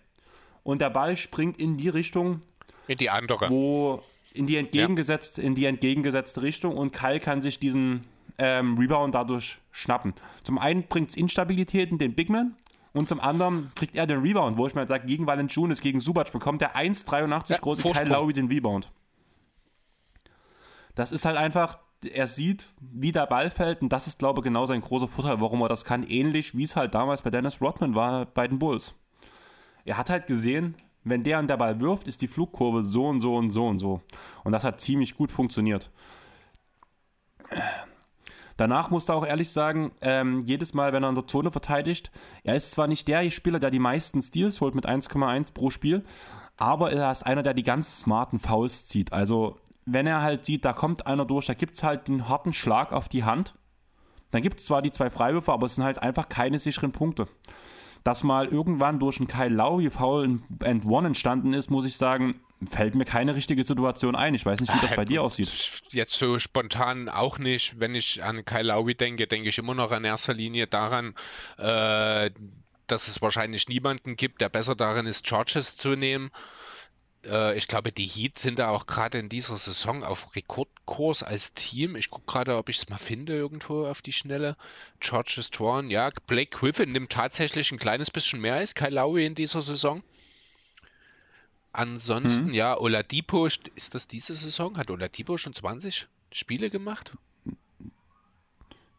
und 0.63 0.81
der 0.81 0.91
Ball 0.91 1.17
springt 1.17 1.59
in 1.59 1.79
die 1.79 1.89
Richtung, 1.89 2.41
in 2.89 2.99
die 2.99 3.09
andere, 3.09 3.49
wo 3.49 4.03
in 4.35 4.47
die 4.47 4.57
entgegengesetzt, 4.57 5.39
ja. 5.39 5.45
in 5.45 5.55
die 5.55 5.65
entgegengesetzte 5.65 6.43
Richtung 6.43 6.77
und 6.77 6.93
Kai 6.93 7.19
kann 7.19 7.43
sich 7.43 7.59
diesen 7.59 8.03
ähm, 8.39 8.77
Rebound 8.79 9.15
dadurch 9.15 9.59
schnappen. 9.71 10.15
Zum 10.43 10.59
einen 10.59 10.85
bringt 10.85 11.11
es 11.11 11.17
Instabilität 11.17 11.91
in 11.91 11.99
den 11.99 12.15
Bigman 12.15 12.55
und 12.93 13.09
zum 13.09 13.21
anderen 13.21 13.73
kriegt 13.75 13.97
er 13.97 14.07
den 14.07 14.21
Rebound, 14.21 14.57
wo 14.57 14.67
ich 14.67 14.75
mir 14.75 14.87
sage, 14.87 15.07
gegen 15.07 15.27
Valanciunas, 15.27 15.81
gegen 15.81 16.01
Subac 16.01 16.33
bekommt 16.33 16.61
der 16.61 16.77
1,83 16.77 17.53
ja, 17.53 17.59
große 17.59 17.83
Kyle 17.83 18.05
Lowry 18.05 18.33
den 18.33 18.49
Rebound. 18.49 18.91
Das 20.95 21.11
ist 21.11 21.25
halt 21.25 21.39
einfach, 21.39 21.79
er 22.03 22.27
sieht, 22.27 22.69
wie 22.81 23.13
der 23.13 23.27
Ball 23.27 23.51
fällt 23.51 23.81
und 23.81 23.91
das 23.91 24.07
ist, 24.07 24.19
glaube 24.19 24.41
ich, 24.41 24.45
genau 24.45 24.67
sein 24.67 24.83
großer 24.83 25.09
Vorteil, 25.09 25.41
warum 25.41 25.63
er 25.63 25.69
das 25.69 25.85
kann. 25.85 26.03
Ähnlich 26.03 26.57
wie 26.57 26.65
es 26.65 26.77
halt 26.77 26.95
damals 26.95 27.23
bei 27.23 27.31
Dennis 27.31 27.61
Rodman 27.61 27.95
war 27.95 28.27
bei 28.27 28.47
den 28.47 28.59
Bulls. 28.59 28.95
Er 29.85 29.97
hat 29.97 30.11
halt 30.11 30.27
gesehen, 30.27 30.75
wenn 31.05 31.25
der 31.25 31.39
an 31.39 31.49
der 31.49 31.57
Ball 31.57 31.81
wirft, 31.81 32.09
ist 32.09 32.23
die 32.23 32.29
Flugkurve 32.29 32.85
so 32.85 33.07
und 33.07 33.21
so 33.21 33.37
und 33.37 33.49
so 33.49 33.67
und 33.67 33.79
so. 33.79 34.03
Und 34.45 34.53
das 34.53 34.65
hat 34.65 34.81
ziemlich 34.81 35.17
gut 35.17 35.33
funktioniert. 35.33 35.91
Danach 38.63 38.91
musst 38.91 39.09
du 39.09 39.15
auch 39.15 39.27
ehrlich 39.27 39.51
sagen, 39.51 39.91
ähm, 40.03 40.39
jedes 40.43 40.73
Mal, 40.73 40.93
wenn 40.93 41.03
er 41.03 41.09
in 41.09 41.17
der 41.17 41.27
Zone 41.27 41.51
verteidigt, 41.51 42.13
er 42.45 42.55
ist 42.55 42.71
zwar 42.71 42.87
nicht 42.87 43.09
der 43.09 43.29
Spieler, 43.33 43.59
der 43.59 43.73
die 43.73 43.81
meisten 43.81 44.23
Steals 44.23 44.61
holt 44.61 44.77
mit 44.77 44.87
1,1 44.87 45.53
pro 45.53 45.71
Spiel, 45.71 46.05
aber 46.59 46.93
er 46.93 47.11
ist 47.11 47.27
einer, 47.27 47.43
der 47.43 47.55
die 47.55 47.65
ganz 47.65 47.99
smarten 47.99 48.39
Fouls 48.39 48.87
zieht. 48.87 49.13
Also 49.13 49.59
wenn 49.85 50.07
er 50.07 50.23
halt 50.23 50.45
sieht, 50.45 50.65
da 50.65 50.73
kommt 50.73 51.09
einer 51.09 51.25
durch, 51.25 51.47
da 51.47 51.55
gibt 51.55 51.75
es 51.75 51.83
halt 51.83 52.07
den 52.07 52.29
harten 52.29 52.53
Schlag 52.53 52.93
auf 52.93 53.09
die 53.09 53.25
Hand. 53.25 53.57
Dann 54.31 54.43
gibt 54.43 54.61
es 54.61 54.67
zwar 54.67 54.81
die 54.81 54.93
zwei 54.93 55.11
Freiwürfe, 55.11 55.53
aber 55.53 55.67
es 55.67 55.75
sind 55.75 55.83
halt 55.83 55.99
einfach 55.99 56.29
keine 56.29 56.61
sicheren 56.61 56.93
Punkte. 56.93 57.27
Dass 58.05 58.25
mal 58.25 58.49
irgendwann 58.49 58.99
durch 58.99 59.19
einen 59.19 59.29
Kyle 59.29 59.49
Lowry 59.49 59.91
Foul 59.91 60.41
End 60.65 60.85
One 60.87 61.07
entstanden 61.07 61.55
ist, 61.55 61.71
muss 61.71 61.85
ich 61.85 61.97
sagen, 61.97 62.41
fällt 62.69 62.95
mir 62.95 63.05
keine 63.05 63.35
richtige 63.35 63.63
Situation 63.63 64.15
ein. 64.15 64.35
Ich 64.35 64.45
weiß 64.45 64.61
nicht, 64.61 64.75
wie 64.75 64.81
das 64.81 64.95
bei 64.95 65.05
dir 65.05 65.23
aussieht. 65.23 65.83
Jetzt 65.91 66.15
so 66.15 66.39
spontan 66.39 67.09
auch 67.09 67.39
nicht. 67.39 67.79
Wenn 67.79 67.95
ich 67.95 68.23
an 68.23 68.45
Kyle 68.45 68.63
Lowry 68.63 68.95
denke, 68.95 69.27
denke 69.27 69.49
ich 69.49 69.59
immer 69.59 69.75
noch 69.75 69.93
in 69.93 70.05
erster 70.05 70.35
Linie 70.35 70.67
daran, 70.67 71.15
äh, 71.59 72.31
dass 72.87 73.09
es 73.09 73.23
wahrscheinlich 73.23 73.69
niemanden 73.69 74.17
gibt, 74.17 74.41
der 74.41 74.49
besser 74.49 74.75
darin 74.75 75.07
ist, 75.07 75.27
Charges 75.27 75.77
zu 75.77 75.91
nehmen. 75.91 76.31
Äh, 77.25 77.57
ich 77.57 77.69
glaube, 77.69 77.93
die 77.93 78.07
Heat 78.07 78.39
sind 78.39 78.59
da 78.59 78.71
auch 78.71 78.87
gerade 78.87 79.19
in 79.19 79.29
dieser 79.29 79.57
Saison 79.57 80.03
auf 80.05 80.35
Rekordkurs 80.35 81.23
als 81.23 81.55
Team. 81.55 81.97
Ich 81.97 82.11
gucke 82.11 82.27
gerade, 82.27 82.57
ob 82.57 82.69
ich 82.69 82.79
es 82.79 82.89
mal 82.89 82.99
finde 82.99 83.35
irgendwo 83.35 83.87
auf 83.87 84.03
die 84.03 84.13
Schnelle. 84.13 84.57
Charges 85.01 85.51
Toren, 85.51 85.91
ja, 85.91 86.11
Blake 86.27 86.57
Griffin 86.57 86.93
nimmt 86.93 87.13
tatsächlich 87.13 87.73
ein 87.73 87.79
kleines 87.79 88.11
bisschen 88.11 88.41
mehr 88.41 88.55
als 88.55 88.75
Kyle 88.75 88.91
Lowry 88.91 89.27
in 89.27 89.35
dieser 89.35 89.63
Saison. 89.63 90.03
Ansonsten, 91.73 92.49
mhm. 92.49 92.55
ja, 92.55 92.79
Oladipo, 92.79 93.47
ist 93.47 93.71
das 93.93 94.07
diese 94.07 94.35
Saison? 94.35 94.77
Hat 94.77 94.91
Oladipo 94.91 95.39
schon 95.39 95.55
20 95.55 96.07
Spiele 96.31 96.69
gemacht? 96.69 97.13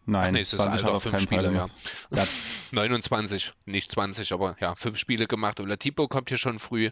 Nein, 0.06 0.34
nee, 0.34 0.44
20 0.44 0.84
hat 0.84 0.92
auf 0.92 1.04
keinen 1.04 1.22
Spiele, 1.22 1.52
Fall 1.52 1.70
ja. 2.12 2.28
29, 2.72 3.54
nicht 3.66 3.92
20, 3.92 4.34
aber 4.34 4.58
ja, 4.60 4.76
fünf 4.76 4.98
Spiele 4.98 5.28
gemacht. 5.28 5.62
Oladipo 5.62 6.10
kommt 6.10 6.30
hier 6.30 6.38
schon 6.38 6.60
früh 6.60 6.92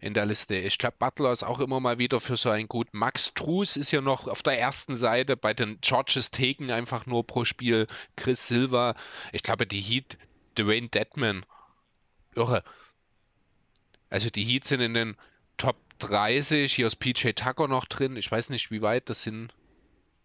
in 0.00 0.12
der 0.12 0.26
Liste. 0.26 0.56
Ich 0.56 0.76
glaube, 0.76 0.96
Butler 0.98 1.32
ist 1.32 1.42
auch 1.42 1.58
immer 1.60 1.80
mal 1.80 1.98
wieder 1.98 2.20
für 2.20 2.36
so 2.36 2.50
ein 2.50 2.68
gut. 2.68 2.88
Max 2.92 3.32
Trues 3.32 3.78
ist 3.78 3.88
hier 3.88 4.02
noch 4.02 4.28
auf 4.28 4.42
der 4.42 4.60
ersten 4.60 4.94
Seite 4.94 5.38
bei 5.38 5.54
den 5.54 5.78
Georges 5.80 6.30
Taken 6.30 6.70
einfach 6.70 7.06
nur 7.06 7.26
pro 7.26 7.46
Spiel. 7.46 7.86
Chris 8.16 8.46
Silva, 8.46 8.94
ich 9.32 9.42
glaube, 9.42 9.66
die 9.66 9.80
Heat, 9.80 10.18
Dwayne 10.58 10.88
Deadman, 10.88 11.46
irre. 12.34 12.62
Also 14.10 14.28
die 14.28 14.44
Heat 14.44 14.66
sind 14.66 14.80
in 14.80 14.92
den 14.92 15.16
Top 15.56 15.76
30. 16.00 16.74
Hier 16.74 16.88
ist 16.88 16.96
PJ 16.96 17.30
Tucker 17.30 17.68
noch 17.68 17.86
drin. 17.86 18.16
Ich 18.16 18.30
weiß 18.30 18.50
nicht, 18.50 18.70
wie 18.70 18.82
weit. 18.82 19.08
Das 19.08 19.22
sind 19.22 19.54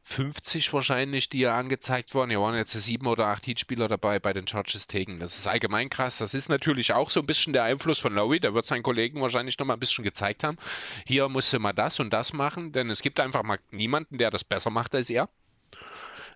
50 0.10 0.74
wahrscheinlich, 0.74 1.30
die 1.30 1.42
ja 1.42 1.56
angezeigt 1.56 2.16
wurden. 2.16 2.32
Hier 2.32 2.42
waren 2.42 2.56
jetzt 2.56 2.72
sieben 2.72 3.06
oder 3.06 3.28
acht 3.28 3.46
Heat-Spieler 3.46 3.88
dabei 3.88 4.18
bei 4.18 4.34
den 4.34 4.48
Charges 4.48 4.88
Taken. 4.88 5.20
Das 5.20 5.38
ist 5.38 5.46
allgemein 5.46 5.90
krass. 5.92 6.18
Das 6.18 6.34
ist 6.34 6.50
natürlich 6.50 6.94
auch 6.94 7.12
so 7.12 7.20
ein 7.20 7.28
bisschen 7.28 7.54
der 7.54 7.64
Einfluss 7.64 8.00
von 8.00 8.16
Lowry. 8.16 8.40
Der 8.40 8.56
wird 8.56 8.66
seinen 8.66 8.82
Kollegen 8.82 9.22
wahrscheinlich 9.22 9.60
noch 9.60 9.68
mal 9.68 9.76
ein 9.76 9.80
bisschen 9.80 10.04
gezeigt 10.04 10.44
haben. 10.44 10.58
Hier 11.06 11.30
musste 11.30 11.60
mal 11.60 11.74
das 11.74 12.00
und 12.00 12.12
das 12.12 12.34
machen, 12.34 12.72
denn 12.72 12.90
es 12.90 13.04
gibt 13.04 13.20
einfach 13.20 13.44
mal 13.44 13.60
niemanden, 13.70 14.18
der 14.18 14.32
das 14.32 14.44
besser 14.44 14.72
macht 14.72 14.96
als 14.96 15.12
er. 15.12 15.30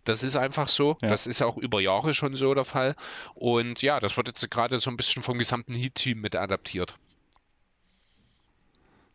Das 0.06 0.22
ist 0.22 0.36
einfach 0.36 0.68
so. 0.68 0.98
Ja. 1.02 1.10
Das 1.10 1.26
ist 1.26 1.42
auch 1.42 1.58
über 1.58 1.82
Jahre 1.82 2.14
schon 2.14 2.36
so 2.36 2.54
der 2.54 2.66
Fall. 2.66 2.96
Und 3.34 3.82
ja, 3.82 4.00
das 4.00 4.18
wird 4.18 4.28
jetzt 4.28 4.52
gerade 4.52 4.80
so 4.80 4.92
ein 4.92 4.98
bisschen 4.98 5.24
vom 5.24 5.40
gesamten 5.40 5.74
Heat-Team 5.74 6.22
mit 6.22 6.36
adaptiert. 6.36 6.96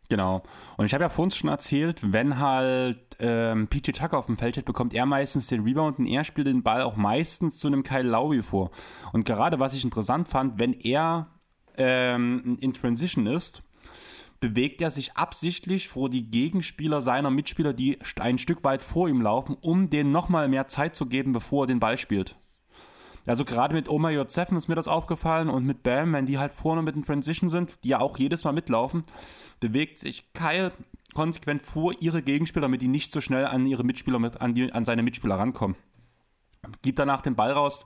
Genau. 0.09 0.41
Und 0.75 0.85
ich 0.87 0.93
habe 0.95 1.03
ja 1.03 1.09
vorhin 1.09 1.29
schon 1.29 1.51
erzählt, 1.51 1.99
wenn 2.01 2.39
halt 2.39 2.99
ähm, 3.19 3.67
PJ 3.67 3.91
Tucker 3.91 4.17
auf 4.17 4.25
dem 4.25 4.37
Feld 4.37 4.55
steht, 4.55 4.65
bekommt 4.65 4.93
er 4.93 5.05
meistens 5.05 5.47
den 5.47 5.63
Rebound 5.63 5.99
und 5.99 6.07
er 6.07 6.23
spielt 6.23 6.47
den 6.47 6.63
Ball 6.63 6.81
auch 6.81 6.95
meistens 6.95 7.59
zu 7.59 7.67
einem 7.67 7.83
Kyle 7.83 8.09
Lowry 8.09 8.41
vor. 8.41 8.71
Und 9.13 9.25
gerade 9.25 9.59
was 9.59 9.75
ich 9.75 9.83
interessant 9.83 10.27
fand, 10.27 10.57
wenn 10.57 10.73
er 10.73 11.27
ähm, 11.77 12.57
in 12.59 12.73
Transition 12.73 13.27
ist, 13.27 13.61
bewegt 14.39 14.81
er 14.81 14.89
sich 14.89 15.15
absichtlich 15.15 15.87
vor 15.87 16.09
die 16.09 16.31
Gegenspieler 16.31 17.03
seiner 17.03 17.29
Mitspieler, 17.29 17.73
die 17.73 17.99
ein 18.19 18.39
Stück 18.39 18.63
weit 18.63 18.81
vor 18.81 19.09
ihm 19.09 19.21
laufen, 19.21 19.57
um 19.61 19.91
denen 19.91 20.11
nochmal 20.11 20.47
mehr 20.47 20.67
Zeit 20.67 20.95
zu 20.95 21.05
geben, 21.05 21.33
bevor 21.33 21.65
er 21.65 21.67
den 21.67 21.79
Ball 21.79 21.99
spielt. 21.99 22.35
Also 23.25 23.45
gerade 23.45 23.73
mit 23.73 23.89
Oma 23.89 24.09
J7 24.09 24.57
ist 24.57 24.67
mir 24.67 24.75
das 24.75 24.87
aufgefallen 24.87 25.49
und 25.49 25.65
mit 25.65 25.83
Bam, 25.83 26.13
wenn 26.13 26.25
die 26.25 26.37
halt 26.37 26.53
vorne 26.53 26.81
mit 26.81 26.95
den 26.95 27.05
Transition 27.05 27.49
sind, 27.49 27.83
die 27.83 27.89
ja 27.89 27.99
auch 27.99 28.17
jedes 28.17 28.43
Mal 28.43 28.53
mitlaufen, 28.53 29.03
bewegt 29.59 29.99
sich 29.99 30.33
Kyle 30.33 30.71
konsequent 31.13 31.61
vor 31.61 31.93
ihre 31.99 32.21
Gegenspieler, 32.21 32.63
damit 32.63 32.81
die 32.81 32.87
nicht 32.87 33.11
so 33.11 33.21
schnell 33.21 33.45
an 33.45 33.65
ihre 33.65 33.83
Mitspieler 33.83 34.19
mit, 34.19 34.41
an, 34.41 34.53
die, 34.53 34.71
an 34.71 34.85
seine 34.85 35.03
Mitspieler 35.03 35.35
rankommen. 35.35 35.75
Gibt 36.81 36.99
danach 36.99 37.21
den 37.21 37.35
Ball 37.35 37.51
raus, 37.51 37.85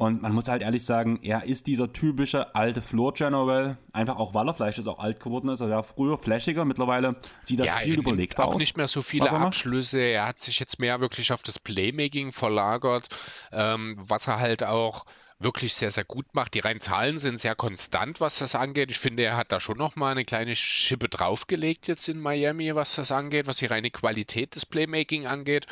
und 0.00 0.22
man 0.22 0.32
muss 0.32 0.48
halt 0.48 0.62
ehrlich 0.62 0.82
sagen, 0.82 1.18
er 1.20 1.44
ist 1.44 1.66
dieser 1.66 1.92
typische 1.92 2.54
alte 2.54 2.80
Floor 2.80 3.12
General, 3.12 3.76
einfach 3.92 4.16
auch 4.16 4.32
weil 4.32 4.48
er 4.48 4.54
vielleicht 4.54 4.78
ist 4.78 4.86
auch 4.86 4.98
alt 4.98 5.20
geworden 5.20 5.50
ist. 5.50 5.60
Also 5.60 5.70
er 5.70 5.76
war 5.76 5.84
früher 5.84 6.16
flashiger, 6.16 6.64
mittlerweile 6.64 7.16
sieht 7.42 7.60
das 7.60 7.66
ja, 7.66 7.74
viel 7.74 7.98
überlegter 7.98 8.46
auch 8.46 8.54
aus. 8.54 8.60
nicht 8.60 8.78
mehr 8.78 8.88
so 8.88 9.02
viele 9.02 9.30
Abschlüsse. 9.30 9.98
Er 9.98 10.24
hat 10.24 10.38
sich 10.38 10.58
jetzt 10.58 10.78
mehr 10.78 11.00
wirklich 11.00 11.34
auf 11.34 11.42
das 11.42 11.58
Playmaking 11.58 12.32
verlagert, 12.32 13.08
ähm, 13.52 13.94
was 14.00 14.26
er 14.26 14.40
halt 14.40 14.64
auch 14.64 15.04
wirklich 15.40 15.74
sehr, 15.74 15.90
sehr 15.90 16.04
gut 16.04 16.26
macht. 16.34 16.54
Die 16.54 16.60
reinen 16.60 16.80
Zahlen 16.80 17.18
sind 17.18 17.38
sehr 17.38 17.54
konstant, 17.54 18.20
was 18.20 18.38
das 18.38 18.54
angeht. 18.54 18.90
Ich 18.90 18.98
finde, 18.98 19.24
er 19.24 19.36
hat 19.36 19.52
da 19.52 19.58
schon 19.58 19.78
nochmal 19.78 20.12
eine 20.12 20.24
kleine 20.24 20.54
Schippe 20.54 21.08
draufgelegt 21.08 21.88
jetzt 21.88 22.08
in 22.08 22.20
Miami, 22.20 22.74
was 22.74 22.94
das 22.94 23.10
angeht, 23.10 23.46
was 23.46 23.56
die 23.56 23.66
reine 23.66 23.90
Qualität 23.90 24.54
des 24.54 24.64
Playmaking 24.64 25.26
angeht. 25.26 25.66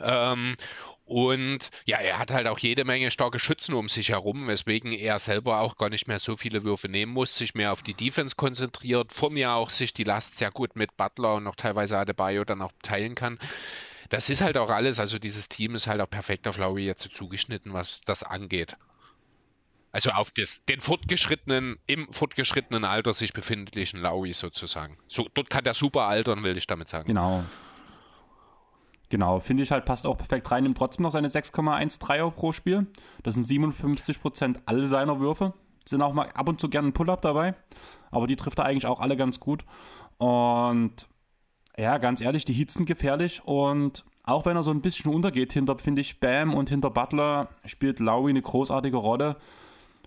Ähm, 0.00 0.56
und 1.06 1.70
ja, 1.84 1.98
er 1.98 2.18
hat 2.18 2.32
halt 2.32 2.48
auch 2.48 2.58
jede 2.58 2.84
Menge 2.84 3.12
starke 3.12 3.38
Schützen 3.38 3.74
um 3.74 3.88
sich 3.88 4.08
herum, 4.08 4.48
weswegen 4.48 4.92
er 4.92 5.20
selber 5.20 5.60
auch 5.60 5.76
gar 5.76 5.88
nicht 5.88 6.08
mehr 6.08 6.18
so 6.18 6.36
viele 6.36 6.64
Würfe 6.64 6.88
nehmen 6.88 7.12
muss, 7.12 7.36
sich 7.36 7.54
mehr 7.54 7.72
auf 7.72 7.82
die 7.82 7.94
Defense 7.94 8.34
konzentriert, 8.34 9.12
vor 9.12 9.30
mir 9.30 9.52
auch 9.52 9.70
sich 9.70 9.94
die 9.94 10.02
Last 10.02 10.36
sehr 10.36 10.50
gut 10.50 10.74
mit 10.74 10.96
Butler 10.96 11.36
und 11.36 11.44
noch 11.44 11.54
teilweise 11.54 11.96
Adebayo 11.96 12.44
dann 12.44 12.60
auch 12.60 12.72
teilen 12.82 13.14
kann. 13.14 13.38
Das 14.08 14.30
ist 14.30 14.40
halt 14.40 14.58
auch 14.58 14.68
alles, 14.68 14.98
also 14.98 15.20
dieses 15.20 15.48
Team 15.48 15.76
ist 15.76 15.86
halt 15.86 16.00
auch 16.00 16.10
perfekt 16.10 16.48
auf 16.48 16.58
Lowry 16.58 16.86
jetzt 16.86 17.08
zugeschnitten, 17.14 17.72
was 17.72 18.00
das 18.04 18.24
angeht. 18.24 18.76
Also 19.92 20.10
auf 20.10 20.32
das, 20.32 20.60
den 20.68 20.80
fortgeschrittenen, 20.80 21.78
im 21.86 22.12
fortgeschrittenen 22.12 22.84
Alter 22.84 23.14
sich 23.14 23.32
befindlichen 23.32 24.00
Lowry 24.00 24.32
sozusagen. 24.32 24.98
So, 25.06 25.28
dort 25.34 25.50
kann 25.50 25.62
der 25.62 25.74
super 25.74 26.02
altern, 26.02 26.42
will 26.42 26.56
ich 26.56 26.66
damit 26.66 26.88
sagen. 26.88 27.06
Genau. 27.06 27.44
Genau, 29.08 29.38
finde 29.38 29.62
ich 29.62 29.70
halt, 29.70 29.84
passt 29.84 30.06
auch 30.06 30.16
perfekt 30.16 30.50
rein. 30.50 30.64
Nimmt 30.64 30.78
trotzdem 30.78 31.04
noch 31.04 31.12
seine 31.12 31.28
6,1 31.28 32.00
Dreier 32.00 32.30
pro 32.30 32.52
Spiel. 32.52 32.86
Das 33.22 33.34
sind 33.34 33.44
57 33.44 34.20
Prozent 34.20 34.60
all 34.66 34.86
seiner 34.86 35.20
Würfe. 35.20 35.54
Sind 35.84 36.02
auch 36.02 36.12
mal 36.12 36.28
ab 36.30 36.48
und 36.48 36.60
zu 36.60 36.68
gerne 36.68 36.88
ein 36.88 36.92
Pull-Up 36.92 37.22
dabei. 37.22 37.54
Aber 38.10 38.26
die 38.26 38.36
trifft 38.36 38.58
er 38.58 38.64
eigentlich 38.64 38.86
auch 38.86 38.98
alle 39.00 39.16
ganz 39.16 39.38
gut. 39.38 39.64
Und 40.18 41.08
ja, 41.78 41.98
ganz 41.98 42.20
ehrlich, 42.20 42.44
die 42.44 42.52
Hits 42.52 42.74
sind 42.74 42.86
gefährlich. 42.86 43.42
Und 43.44 44.04
auch 44.24 44.44
wenn 44.44 44.56
er 44.56 44.64
so 44.64 44.72
ein 44.72 44.80
bisschen 44.80 45.14
untergeht 45.14 45.52
hinter, 45.52 45.78
finde 45.78 46.00
ich, 46.00 46.18
Bam 46.18 46.54
und 46.54 46.68
hinter 46.68 46.90
Butler 46.90 47.48
spielt 47.64 48.00
Lowry 48.00 48.30
eine 48.30 48.42
großartige 48.42 48.96
Rolle. 48.96 49.36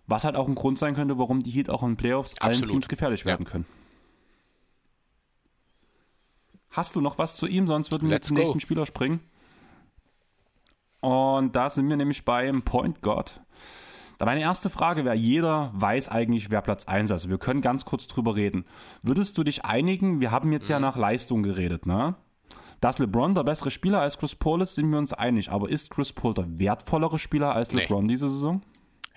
Was 0.07 0.25
halt 0.25 0.35
auch 0.35 0.47
ein 0.47 0.55
Grund 0.55 0.77
sein 0.77 0.95
könnte, 0.95 1.17
warum 1.17 1.39
die 1.39 1.51
Heat 1.51 1.69
auch 1.69 1.83
in 1.83 1.95
Playoffs 1.95 2.33
Absolut. 2.39 2.57
allen 2.57 2.69
Teams 2.69 2.87
gefährlich 2.89 3.25
werden 3.25 3.45
ja. 3.45 3.51
können. 3.51 3.65
Hast 6.71 6.95
du 6.95 7.01
noch 7.01 7.17
was 7.17 7.35
zu 7.35 7.47
ihm? 7.47 7.67
Sonst 7.67 7.91
würden 7.91 8.09
wir 8.09 8.21
zum 8.21 8.35
go. 8.35 8.41
nächsten 8.41 8.59
Spieler 8.59 8.85
springen. 8.85 9.21
Und 11.01 11.55
da 11.55 11.69
sind 11.69 11.87
wir 11.89 11.97
nämlich 11.97 12.25
beim 12.25 12.61
Point 12.61 13.01
God. 13.01 13.41
Da 14.17 14.25
meine 14.25 14.41
erste 14.41 14.69
Frage 14.69 15.05
wäre, 15.05 15.15
jeder 15.15 15.71
weiß 15.73 16.09
eigentlich, 16.09 16.51
wer 16.51 16.61
Platz 16.61 16.85
1 16.85 17.05
ist. 17.05 17.11
Also 17.11 17.29
wir 17.29 17.37
können 17.37 17.61
ganz 17.61 17.85
kurz 17.85 18.05
drüber 18.05 18.35
reden. 18.35 18.65
Würdest 19.01 19.37
du 19.37 19.43
dich 19.43 19.63
einigen, 19.63 20.19
wir 20.19 20.31
haben 20.31 20.51
jetzt 20.51 20.67
mhm. 20.67 20.73
ja 20.73 20.79
nach 20.81 20.97
Leistung 20.97 21.41
geredet, 21.41 21.85
ne? 21.85 22.15
Dass 22.81 22.97
LeBron 22.97 23.35
der 23.35 23.43
bessere 23.43 23.71
Spieler 23.71 24.01
als 24.01 24.17
Chris 24.17 24.35
Paul 24.35 24.61
ist, 24.61 24.75
sind 24.75 24.89
wir 24.89 24.97
uns 24.97 25.13
einig. 25.13 25.51
Aber 25.51 25.69
ist 25.69 25.89
Chris 25.89 26.13
Paul 26.13 26.33
der 26.33 26.59
wertvollere 26.59 27.19
Spieler 27.19 27.53
als 27.53 27.71
nee. 27.71 27.81
LeBron 27.81 28.07
diese 28.07 28.29
Saison? 28.29 28.61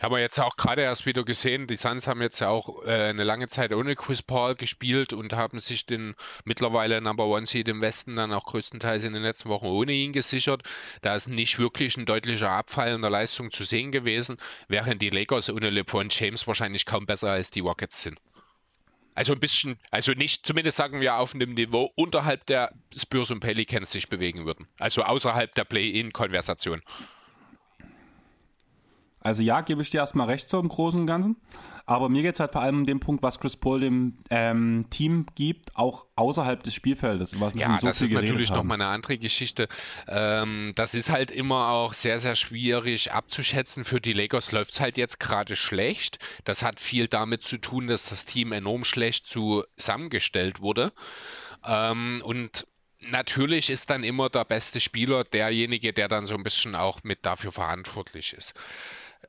Haben 0.03 0.17
wir 0.17 0.21
jetzt 0.21 0.41
auch 0.41 0.57
gerade 0.57 0.83
erst 0.83 1.07
wieder 1.07 1.23
gesehen, 1.23 1.69
die 1.69 1.77
Suns 1.77 2.09
haben 2.09 2.21
jetzt 2.23 2.41
ja 2.41 2.49
auch 2.49 2.85
äh, 2.85 3.11
eine 3.11 3.23
lange 3.23 3.47
Zeit 3.47 3.73
ohne 3.73 3.95
Chris 3.95 4.21
Paul 4.21 4.57
gespielt 4.57 5.13
und 5.13 5.33
haben 5.33 5.61
sich 5.61 5.87
den 5.87 6.17
mittlerweile 6.45 7.01
Number 7.01 7.25
One 7.27 7.47
Seed 7.47 7.69
im 7.69 7.81
Westen 7.81 8.17
dann 8.17 8.33
auch 8.33 8.47
größtenteils 8.47 9.05
in 9.05 9.13
den 9.13 9.23
letzten 9.23 9.49
Wochen 9.49 9.67
ohne 9.67 9.93
ihn 9.93 10.13
gesichert. 10.13 10.65
Da 11.03 11.15
ist 11.15 11.29
nicht 11.29 11.61
wirklich 11.61 11.97
ein 11.97 12.05
deutlicher 12.05 12.51
Abfall 12.51 12.95
in 12.95 13.01
der 13.01 13.13
Leistung 13.13 13.53
zu 13.53 13.63
sehen 13.63 13.93
gewesen, 13.93 14.39
während 14.67 15.01
die 15.01 15.11
Lakers 15.11 15.51
ohne 15.51 15.71
LeBron 15.71 16.09
James 16.11 16.49
wahrscheinlich 16.49 16.85
kaum 16.85 17.07
besser 17.07 17.31
als 17.31 17.53
die 17.53 17.61
Rockets 17.61 18.03
sind. 18.03 18.19
Also 19.15 19.35
ein 19.35 19.41
bisschen, 19.41 19.79
also 19.93 20.11
nicht, 20.15 20.45
zumindest 20.45 20.79
sagen 20.79 21.01
wir 21.01 21.15
auf 21.15 21.33
einem 21.33 21.55
Niveau 21.55 21.93
unterhalb 21.95 22.45
der 22.47 22.73
Spurs 22.93 23.31
und 23.31 23.39
Pelicans 23.39 23.93
sich 23.93 24.09
bewegen 24.09 24.47
würden. 24.47 24.67
Also 24.81 25.05
außerhalb 25.05 25.55
der 25.55 25.65
Play-In-Konversation. 25.65 26.83
Also 29.23 29.43
ja, 29.43 29.61
gebe 29.61 29.83
ich 29.83 29.91
dir 29.91 29.99
erstmal 29.99 30.27
recht 30.27 30.49
so 30.49 30.59
im 30.59 30.69
Großen 30.69 31.01
und 31.01 31.07
Ganzen. 31.07 31.37
Aber 31.87 32.09
mir 32.09 32.23
geht 32.23 32.35
es 32.35 32.41
halt 32.41 32.53
vor 32.53 32.61
allem 32.61 32.79
um 32.79 32.87
den 32.87 33.01
Punkt, 33.01 33.23
was 33.23 33.41
Chris 33.41 33.57
Paul 33.57 33.81
dem 33.81 34.17
ähm, 34.31 34.87
Team 34.91 35.27
gibt, 35.35 35.77
auch 35.77 36.07
außerhalb 36.17 36.63
des 36.63 36.75
Spielfeldes. 36.75 37.39
Was 37.41 37.55
ja, 37.55 37.79
so 37.79 37.87
das 37.87 38.01
ist 38.01 38.13
natürlich 38.13 38.51
nochmal 38.51 38.81
eine 38.81 38.87
andere 38.87 39.19
Geschichte. 39.19 39.69
Ähm, 40.09 40.73
das 40.77 40.95
ist 40.95 41.11
halt 41.11 41.31
immer 41.31 41.69
auch 41.69 41.95
sehr, 41.95 42.19
sehr 42.19 42.37
schwierig 42.37 43.13
abzuschätzen. 43.13 43.85
Für 43.85 44.01
die 44.01 44.13
Lakers 44.13 44.53
läuft 44.53 44.75
es 44.75 44.81
halt 44.81 44.97
jetzt 44.97 45.19
gerade 45.21 45.57
schlecht. 45.57 46.19
Das 46.45 46.63
hat 46.63 46.81
viel 46.81 47.09
damit 47.09 47.43
zu 47.43 47.59
tun, 47.59 47.87
dass 47.87 48.09
das 48.09 48.25
Team 48.25 48.53
enorm 48.53 48.85
schlecht 48.85 49.27
zusammengestellt 49.27 50.61
wurde. 50.61 50.93
Ähm, 51.65 52.23
und 52.25 52.67
natürlich 53.01 53.71
ist 53.71 53.91
dann 53.91 54.05
immer 54.05 54.29
der 54.31 54.45
beste 54.45 54.81
Spieler 54.81 55.25
derjenige, 55.25 55.93
der 55.93 56.09
dann 56.09 56.27
so 56.27 56.35
ein 56.35 56.43
bisschen 56.43 56.75
auch 56.75 57.03
mit 57.03 57.25
dafür 57.27 57.53
verantwortlich 57.53 58.33
ist. 58.33 58.55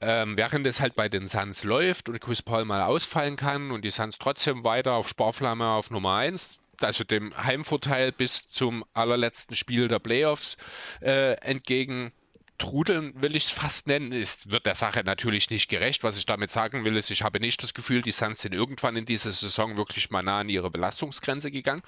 Ähm, 0.02 0.38
während 0.38 0.65
es 0.68 0.82
halt 0.82 0.95
bei 0.95 1.07
den 1.07 1.28
Suns 1.28 1.64
läuft 1.64 2.10
und 2.10 2.20
Chris 2.20 2.41
Paul 2.41 2.65
mal 2.65 2.82
ausfallen 2.82 3.36
kann 3.36 3.72
und 3.72 3.84
die 3.84 3.91
Suns 3.91 4.18
trotzdem 4.18 4.64
weiter 4.64 4.94
auf 4.94 5.07
Sparflamme 5.07 5.68
auf 5.68 5.91
Nummer 5.91 6.15
1, 6.15 6.60
also 6.82 7.03
dem 7.03 7.36
Heimvorteil 7.38 8.11
bis 8.11 8.49
zum 8.49 8.84
allerletzten 8.94 9.56
Spiel 9.56 9.88
der 9.88 9.99
Playoffs 9.99 10.57
äh, 11.02 11.34
entgegen 11.36 12.11
trudeln 12.57 13.14
will 13.22 13.36
ich 13.36 13.45
es 13.45 13.52
fast 13.52 13.88
nennen, 13.88 14.11
ist, 14.11 14.52
wird 14.52 14.65
der 14.65 14.76
Sache 14.76 15.03
natürlich 15.03 15.49
nicht 15.49 15.70
gerecht. 15.70 16.03
Was 16.03 16.18
ich 16.18 16.26
damit 16.26 16.52
sagen 16.52 16.86
will, 16.86 16.95
ist, 16.95 17.11
ich 17.11 17.24
habe 17.24 17.40
nicht 17.40 17.61
das 17.64 17.74
Gefühl, 17.74 18.02
die 18.02 18.11
Suns 18.11 18.41
sind 18.41 18.53
irgendwann 18.53 18.95
in 18.95 19.06
dieser 19.06 19.32
Saison 19.32 19.76
wirklich 19.76 20.11
mal 20.11 20.24
nah 20.24 20.40
an 20.40 20.49
ihre 20.49 20.70
Belastungsgrenze 20.70 21.52
gegangen. 21.52 21.84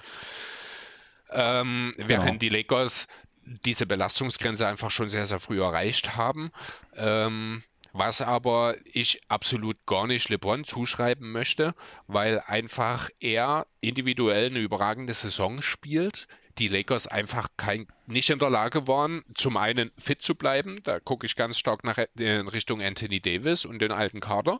Ähm, 1.30 1.92
genau. 1.96 2.08
Während 2.08 2.42
die 2.42 2.48
Lakers 2.48 3.06
diese 3.44 3.86
Belastungsgrenze 3.86 4.66
einfach 4.66 4.90
schon 4.90 5.08
sehr, 5.08 5.26
sehr 5.26 5.40
früh 5.40 5.62
erreicht 5.62 6.16
haben. 6.16 6.50
Ähm, 6.94 7.62
was 7.98 8.20
aber 8.20 8.76
ich 8.84 9.20
absolut 9.28 9.76
gar 9.86 10.06
nicht 10.06 10.28
LeBron 10.28 10.64
zuschreiben 10.64 11.32
möchte, 11.32 11.74
weil 12.06 12.40
einfach 12.46 13.10
er 13.20 13.66
individuell 13.80 14.46
eine 14.46 14.58
überragende 14.58 15.14
Saison 15.14 15.62
spielt. 15.62 16.28
Die 16.58 16.68
Lakers 16.68 17.06
einfach 17.06 17.48
kein, 17.58 17.86
nicht 18.06 18.30
in 18.30 18.38
der 18.38 18.48
Lage 18.48 18.88
waren, 18.88 19.24
zum 19.34 19.58
einen 19.58 19.90
fit 19.98 20.22
zu 20.22 20.34
bleiben, 20.34 20.82
da 20.84 21.00
gucke 21.00 21.26
ich 21.26 21.36
ganz 21.36 21.58
stark 21.58 21.84
nach, 21.84 21.98
in 22.16 22.48
Richtung 22.48 22.80
Anthony 22.80 23.20
Davis 23.20 23.66
und 23.66 23.80
den 23.80 23.92
alten 23.92 24.20
Kader, 24.20 24.58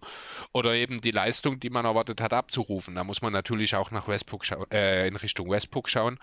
oder 0.53 0.75
eben 0.75 1.01
die 1.01 1.11
Leistung, 1.11 1.59
die 1.59 1.71
man 1.71 1.87
erwartet 1.87 2.21
hat, 2.21 2.35
abzurufen. 2.35 2.95
Da 2.97 3.05
muss 3.05 3.23
man 3.23 3.33
natürlich 3.33 3.75
auch 3.77 3.91
nach 3.91 4.09
Westbrook 4.09 4.45
äh, 4.71 5.09
in 5.09 5.17
Richtung 5.17 5.49
Westbrook 5.49 5.89
schauen. 5.89 6.19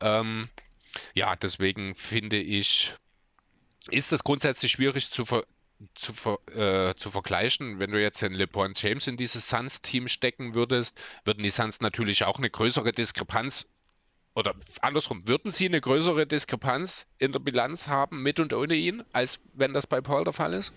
Ähm, 0.00 0.48
ja, 1.14 1.36
deswegen 1.36 1.94
finde 1.94 2.38
ich, 2.38 2.92
ist 3.90 4.10
das 4.10 4.24
grundsätzlich 4.24 4.72
schwierig 4.72 5.10
zu, 5.10 5.24
zu, 5.94 6.12
ver, 6.12 6.38
äh, 6.48 6.94
zu 6.96 7.10
vergleichen. 7.10 7.78
Wenn 7.78 7.90
du 7.90 8.00
jetzt 8.00 8.22
den 8.22 8.32
LeBron 8.32 8.72
James 8.76 9.06
in 9.06 9.16
dieses 9.16 9.48
Suns-Team 9.48 10.08
stecken 10.08 10.54
würdest, 10.54 10.96
würden 11.24 11.42
die 11.42 11.50
Suns 11.50 11.80
natürlich 11.80 12.24
auch 12.24 12.38
eine 12.38 12.50
größere 12.50 12.92
Diskrepanz 12.92 13.66
oder 14.34 14.54
andersrum, 14.82 15.28
würden 15.28 15.52
sie 15.52 15.66
eine 15.66 15.80
größere 15.80 16.26
Diskrepanz 16.26 17.06
in 17.18 17.32
der 17.32 17.38
Bilanz 17.38 17.86
haben 17.86 18.22
mit 18.22 18.40
und 18.40 18.52
ohne 18.52 18.74
ihn, 18.74 19.04
als 19.12 19.38
wenn 19.52 19.72
das 19.72 19.86
bei 19.86 20.00
Paul 20.00 20.24
der 20.24 20.32
Fall 20.32 20.54
ist? 20.54 20.72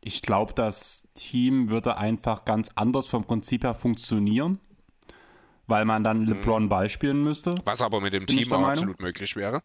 Ich 0.00 0.22
glaube, 0.22 0.52
das 0.54 1.06
Team 1.14 1.68
würde 1.68 1.96
einfach 1.96 2.44
ganz 2.44 2.70
anders 2.74 3.06
vom 3.06 3.24
Prinzip 3.24 3.64
her 3.64 3.74
funktionieren, 3.74 4.58
weil 5.66 5.84
man 5.84 6.02
dann 6.02 6.22
mhm. 6.22 6.28
LeBron 6.28 6.68
beispielen 6.68 7.22
müsste. 7.22 7.60
Was 7.64 7.82
aber 7.82 8.00
mit 8.00 8.12
dem 8.12 8.26
Team 8.26 8.52
auch 8.52 8.66
absolut 8.66 9.00
möglich 9.00 9.36
wäre 9.36 9.62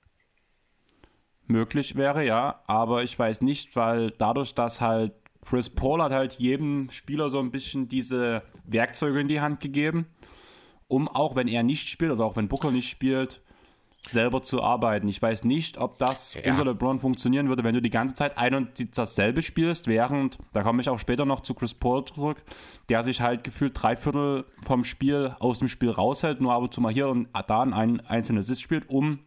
möglich 1.47 1.95
wäre, 1.95 2.25
ja. 2.25 2.61
Aber 2.67 3.03
ich 3.03 3.17
weiß 3.17 3.41
nicht, 3.41 3.75
weil 3.75 4.11
dadurch, 4.11 4.55
dass 4.55 4.81
halt 4.81 5.13
Chris 5.45 5.69
Paul 5.69 6.01
hat 6.01 6.11
halt 6.11 6.33
jedem 6.35 6.89
Spieler 6.89 7.29
so 7.29 7.39
ein 7.39 7.51
bisschen 7.51 7.87
diese 7.87 8.43
Werkzeuge 8.65 9.19
in 9.19 9.27
die 9.27 9.41
Hand 9.41 9.59
gegeben, 9.59 10.07
um 10.87 11.07
auch 11.07 11.35
wenn 11.35 11.47
er 11.47 11.63
nicht 11.63 11.89
spielt 11.89 12.11
oder 12.11 12.25
auch 12.25 12.35
wenn 12.35 12.47
Booker 12.47 12.71
nicht 12.71 12.89
spielt, 12.89 13.41
selber 14.05 14.41
zu 14.41 14.61
arbeiten. 14.61 15.07
Ich 15.07 15.21
weiß 15.21 15.43
nicht, 15.45 15.77
ob 15.77 15.97
das 15.97 16.33
ja. 16.33 16.51
unter 16.51 16.65
LeBron 16.65 16.99
funktionieren 16.99 17.47
würde, 17.47 17.63
wenn 17.63 17.73
du 17.73 17.81
die 17.81 17.89
ganze 17.89 18.15
Zeit 18.15 18.37
ein 18.37 18.53
und 18.53 18.97
dasselbe 18.97 19.41
spielst, 19.41 19.87
während, 19.87 20.37
da 20.51 20.61
komme 20.63 20.81
ich 20.81 20.89
auch 20.89 20.99
später 20.99 21.25
noch 21.25 21.41
zu 21.41 21.53
Chris 21.53 21.73
Paul 21.73 22.05
zurück, 22.05 22.43
der 22.89 23.03
sich 23.03 23.21
halt 23.21 23.43
gefühlt 23.43 23.73
drei 23.81 23.95
Viertel 23.95 24.45
vom 24.63 24.83
Spiel 24.83 25.35
aus 25.39 25.59
dem 25.59 25.67
Spiel 25.67 25.89
raushält, 25.89 26.41
nur 26.41 26.53
aber 26.53 26.69
zu 26.69 26.81
mal 26.81 26.93
hier 26.93 27.07
und 27.07 27.29
da 27.47 27.61
ein 27.61 28.01
einzelnes 28.01 28.47
Sitz 28.47 28.59
spielt, 28.59 28.89
um 28.89 29.19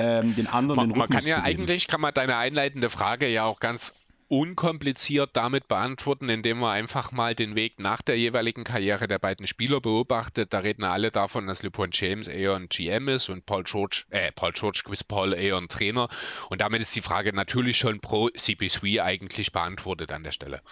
ähm, 0.00 0.34
den 0.34 0.46
anderen 0.46 0.76
man, 0.76 0.88
den 0.88 1.00
Rhythmus 1.00 1.08
Man 1.08 1.18
kann 1.18 1.28
ja 1.28 1.42
eigentlich, 1.42 1.86
kann 1.86 2.00
man 2.00 2.14
deine 2.14 2.36
einleitende 2.36 2.90
Frage 2.90 3.28
ja 3.28 3.44
auch 3.44 3.60
ganz 3.60 3.92
unkompliziert 4.28 5.30
damit 5.32 5.66
beantworten, 5.66 6.28
indem 6.28 6.60
man 6.60 6.70
einfach 6.70 7.10
mal 7.10 7.34
den 7.34 7.56
Weg 7.56 7.80
nach 7.80 8.00
der 8.00 8.16
jeweiligen 8.16 8.62
Karriere 8.62 9.08
der 9.08 9.18
beiden 9.18 9.48
Spieler 9.48 9.80
beobachtet. 9.80 10.52
Da 10.52 10.60
reden 10.60 10.84
alle 10.84 11.10
davon, 11.10 11.48
dass 11.48 11.64
LeBron 11.64 11.90
James 11.92 12.28
eher 12.28 12.54
ein 12.54 12.68
GM 12.68 13.08
ist 13.08 13.28
und 13.28 13.44
Paul 13.44 13.64
George, 13.64 14.04
äh, 14.10 14.30
Paul 14.30 14.52
George, 14.52 14.82
Chris 14.84 15.02
Paul 15.02 15.34
eher 15.34 15.56
ein 15.56 15.68
Trainer. 15.68 16.08
Und 16.48 16.60
damit 16.60 16.80
ist 16.80 16.94
die 16.94 17.00
Frage 17.00 17.32
natürlich 17.32 17.76
schon 17.76 17.98
pro 17.98 18.28
CP3 18.28 19.02
eigentlich 19.02 19.50
beantwortet 19.50 20.12
an 20.12 20.22
der 20.22 20.32
Stelle. 20.32 20.62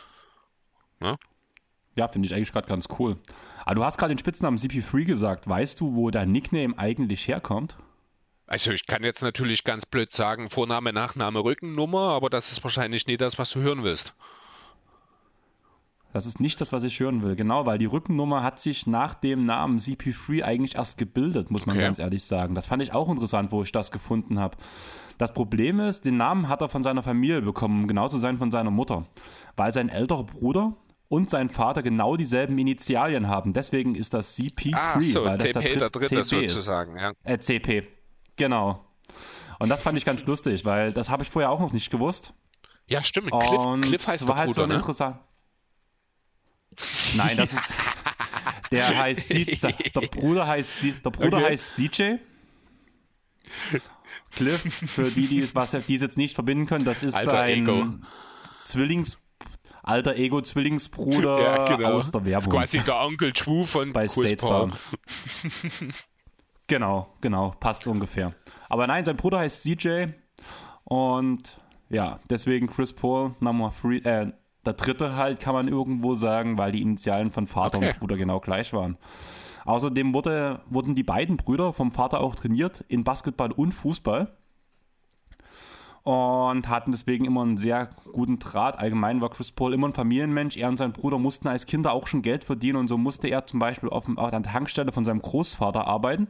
Ne? 1.01 1.19
Ja, 1.97 2.07
finde 2.07 2.27
ich 2.27 2.35
eigentlich 2.35 2.53
gerade 2.53 2.69
ganz 2.69 2.87
cool. 3.01 3.17
Aber 3.65 3.75
du 3.75 3.85
hast 3.85 3.99
gerade 3.99 4.15
den 4.15 4.21
Spitznamen 4.21 4.57
CP3 4.57 5.05
gesagt. 5.05 5.49
Weißt 5.49 5.81
du, 5.81 5.97
wo 5.97 6.13
dein 6.13 6.31
Nickname 6.31 6.79
eigentlich 6.79 7.27
herkommt? 7.27 7.77
Also 8.49 8.73
ich 8.73 8.87
kann 8.87 9.05
jetzt 9.05 9.23
natürlich 9.23 9.63
ganz 9.63 9.85
blöd 9.85 10.11
sagen, 10.13 10.49
Vorname, 10.49 10.95
Nachname, 10.95 11.45
Rückennummer, 11.45 12.13
aber 12.13 12.31
das 12.31 12.51
ist 12.51 12.65
wahrscheinlich 12.65 13.07
nie 13.07 13.19
das, 13.19 13.39
was 13.39 13.51
du 13.51 13.61
hören 13.61 13.85
willst. 13.85 14.15
Das 16.15 16.25
ist 16.25 16.41
nicht 16.41 16.59
das, 16.59 16.73
was 16.73 16.83
ich 16.85 16.99
hören 16.99 17.23
will, 17.23 17.37
genau, 17.37 17.67
weil 17.67 17.77
die 17.77 17.85
Rückennummer 17.85 18.43
hat 18.43 18.59
sich 18.59 18.87
nach 18.87 19.15
dem 19.15 19.45
Namen 19.45 19.79
CP3 19.79 20.43
eigentlich 20.43 20.77
erst 20.77 20.97
gebildet, 20.97 21.51
muss 21.51 21.67
man 21.67 21.77
okay. 21.77 21.85
ganz 21.85 21.99
ehrlich 21.99 22.25
sagen. 22.25 22.55
Das 22.55 22.67
fand 22.67 22.83
ich 22.83 22.95
auch 22.95 23.11
interessant, 23.11 23.53
wo 23.53 23.63
ich 23.63 23.71
das 23.71 23.93
gefunden 23.93 24.39
habe. 24.41 24.57
Das 25.19 25.35
Problem 25.35 25.79
ist, 25.81 26.07
den 26.07 26.17
Namen 26.17 26.49
hat 26.49 26.63
er 26.63 26.71
von 26.71 26.83
seiner 26.83 27.03
Familie 27.03 27.43
bekommen, 27.43 27.83
um 27.83 27.87
genau 27.89 28.09
zu 28.09 28.17
sein 28.17 28.39
von 28.39 28.51
seiner 28.51 28.71
Mutter, 28.71 29.05
weil 29.57 29.75
sein 29.75 29.91
älterer 29.91 30.25
Bruder 30.25 30.75
und 31.09 31.29
sein 31.29 31.51
Vater 31.51 31.83
genau 31.83 32.17
dieselben 32.17 32.57
Initialien 32.57 33.29
haben. 33.29 33.53
Deswegen 33.53 33.95
ist 33.95 34.15
das 34.15 34.39
CP3, 34.39 34.75
ah, 34.75 35.03
so, 35.03 35.25
weil 35.25 35.37
das 35.37 35.51
CP, 35.51 35.79
der, 35.79 35.91
dritte 35.91 36.23
CP 36.23 36.47
sozusagen, 36.47 36.97
ist. 36.97 37.03
Ja. 37.03 37.13
Äh, 37.25 37.39
CP, 37.39 37.98
Genau. 38.39 38.85
Und 39.59 39.69
das 39.69 39.83
fand 39.83 39.99
ich 39.99 40.05
ganz 40.05 40.25
lustig, 40.25 40.65
weil 40.65 40.93
das 40.93 41.11
habe 41.11 41.23
ich 41.23 41.31
vorher 41.31 41.51
auch 41.51 41.61
noch 41.61 41.73
nicht 41.73 41.91
gewusst. 41.91 42.33
Ja, 42.87 43.05
stimmt. 43.05 43.31
Cliff, 43.31 43.61
und 43.61 43.83
Cliff 43.83 44.07
heißt 44.07 44.27
war 44.27 44.37
halt 44.37 44.47
Bruder, 44.47 44.55
so 44.55 44.63
ein 44.63 44.69
ne? 44.71 44.75
interessant. 44.77 45.19
Nein, 47.17 47.37
das 47.37 47.53
ist 47.53 47.77
der 48.71 48.97
heißt 48.97 49.35
der 49.35 50.01
Bruder 50.09 50.47
heißt 50.47 50.85
der 51.05 51.11
Bruder 51.11 51.39
okay. 51.39 51.51
heißt 51.51 51.77
CJ. 51.77 52.15
Cliff, 54.31 54.63
für 54.89 55.11
die, 55.11 55.27
die 55.27 55.41
es 55.41 55.55
was 55.55 55.73
die 55.73 55.95
es 55.95 56.03
jetzt 56.03 56.17
nicht 56.17 56.35
verbinden 56.35 56.67
können, 56.67 56.85
das 56.85 57.03
ist 57.03 57.15
Alter 57.15 57.31
sein 57.31 57.63
Ego. 57.63 57.87
Zwillings 58.65 59.19
alter 59.83 60.17
Ego 60.17 60.43
Zwillingsbruder 60.43 61.41
ja, 61.43 61.77
genau. 61.77 61.95
aus 61.95 62.11
der 62.11 62.25
Werbung. 62.25 62.61
Das 62.61 62.75
ist 62.75 62.85
quasi 62.85 62.85
der 62.85 63.01
Onkel 63.01 63.33
Chu 63.33 63.65
von 63.65 63.93
bei 63.93 64.07
Chris 64.07 64.13
State 64.13 64.47
Farm. 64.47 64.75
Genau, 66.69 67.09
genau, 67.23 67.55
passt 67.59 67.87
ungefähr. 67.87 68.33
Aber 68.69 68.87
nein, 68.87 69.05
sein 69.05 69.17
Bruder 69.17 69.39
heißt 69.39 69.63
CJ 69.63 70.09
und 70.85 71.59
ja, 71.89 72.21
deswegen 72.29 72.67
Chris 72.67 72.93
Paul, 72.93 73.35
Nummer 73.41 73.73
3, 73.83 73.97
äh, 73.97 74.33
der 74.67 74.73
dritte 74.75 75.17
halt, 75.17 75.41
kann 75.41 75.55
man 75.55 75.67
irgendwo 75.67 76.15
sagen, 76.15 76.59
weil 76.59 76.73
die 76.73 76.83
Initialen 76.83 77.31
von 77.31 77.47
Vater 77.47 77.79
okay. 77.79 77.89
und 77.89 77.99
Bruder 78.01 78.17
genau 78.17 78.39
gleich 78.39 78.73
waren. 78.75 78.99
Außerdem 79.65 80.13
wurde, 80.13 80.61
wurden 80.69 80.95
die 80.95 81.03
beiden 81.03 81.39
Brüder 81.39 81.73
vom 81.73 81.91
Vater 81.91 82.21
auch 82.21 82.35
trainiert 82.35 82.85
in 82.89 83.05
Basketball 83.05 83.53
und 83.53 83.73
Fußball 83.73 84.38
und 86.09 86.71
hatten 86.71 86.91
deswegen 86.91 87.27
immer 87.27 87.43
einen 87.43 87.59
sehr 87.59 87.91
guten 88.15 88.39
Draht. 88.39 88.79
Allgemein 88.79 89.21
war 89.21 89.29
Chris 89.29 89.53
Paul 89.53 89.75
immer 89.75 89.89
ein 89.89 89.93
Familienmensch. 89.93 90.57
Er 90.57 90.71
und 90.71 90.79
sein 90.79 90.95
Bruder 90.95 91.19
mussten 91.19 91.49
als 91.49 91.67
Kinder 91.67 91.93
auch 91.93 92.07
schon 92.07 92.23
Geld 92.23 92.45
verdienen 92.45 92.79
und 92.79 92.89
so 92.89 92.97
musste 92.97 93.29
er 93.29 93.45
zum 93.45 93.61
Beispiel 93.61 93.91
auf, 93.91 94.09
auf 94.17 94.31
der 94.31 94.43
Tankstelle 94.43 94.91
von 94.91 95.05
seinem 95.05 95.21
Großvater 95.21 95.87
arbeiten. 95.87 96.29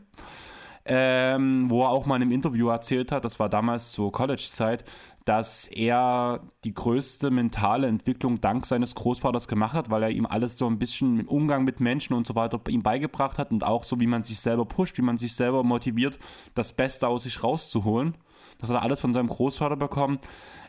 Ähm, 0.84 1.70
wo 1.70 1.84
er 1.84 1.90
auch 1.90 2.06
mal 2.06 2.16
in 2.16 2.22
einem 2.22 2.32
Interview 2.32 2.70
erzählt 2.70 3.12
hat, 3.12 3.24
das 3.24 3.38
war 3.38 3.48
damals 3.48 3.92
zur 3.92 4.10
College-Zeit, 4.10 4.84
dass 5.24 5.68
er 5.68 6.40
die 6.64 6.74
größte 6.74 7.30
mentale 7.30 7.86
Entwicklung 7.86 8.40
dank 8.40 8.66
seines 8.66 8.96
Großvaters 8.96 9.46
gemacht 9.46 9.74
hat, 9.74 9.90
weil 9.90 10.02
er 10.02 10.10
ihm 10.10 10.26
alles 10.26 10.58
so 10.58 10.66
ein 10.66 10.80
bisschen 10.80 11.20
im 11.20 11.28
Umgang 11.28 11.62
mit 11.62 11.78
Menschen 11.78 12.14
und 12.14 12.26
so 12.26 12.34
weiter 12.34 12.60
ihm 12.68 12.82
beigebracht 12.82 13.38
hat 13.38 13.52
und 13.52 13.62
auch 13.62 13.84
so, 13.84 14.00
wie 14.00 14.06
man 14.08 14.24
sich 14.24 14.40
selber 14.40 14.64
pusht, 14.64 14.98
wie 14.98 15.02
man 15.02 15.18
sich 15.18 15.34
selber 15.34 15.62
motiviert, 15.62 16.18
das 16.54 16.72
Beste 16.72 17.06
aus 17.06 17.24
sich 17.24 17.44
rauszuholen. 17.44 18.16
Das 18.58 18.70
hat 18.70 18.76
er 18.76 18.82
alles 18.82 19.00
von 19.00 19.14
seinem 19.14 19.28
Großvater 19.28 19.76
bekommen. 19.76 20.18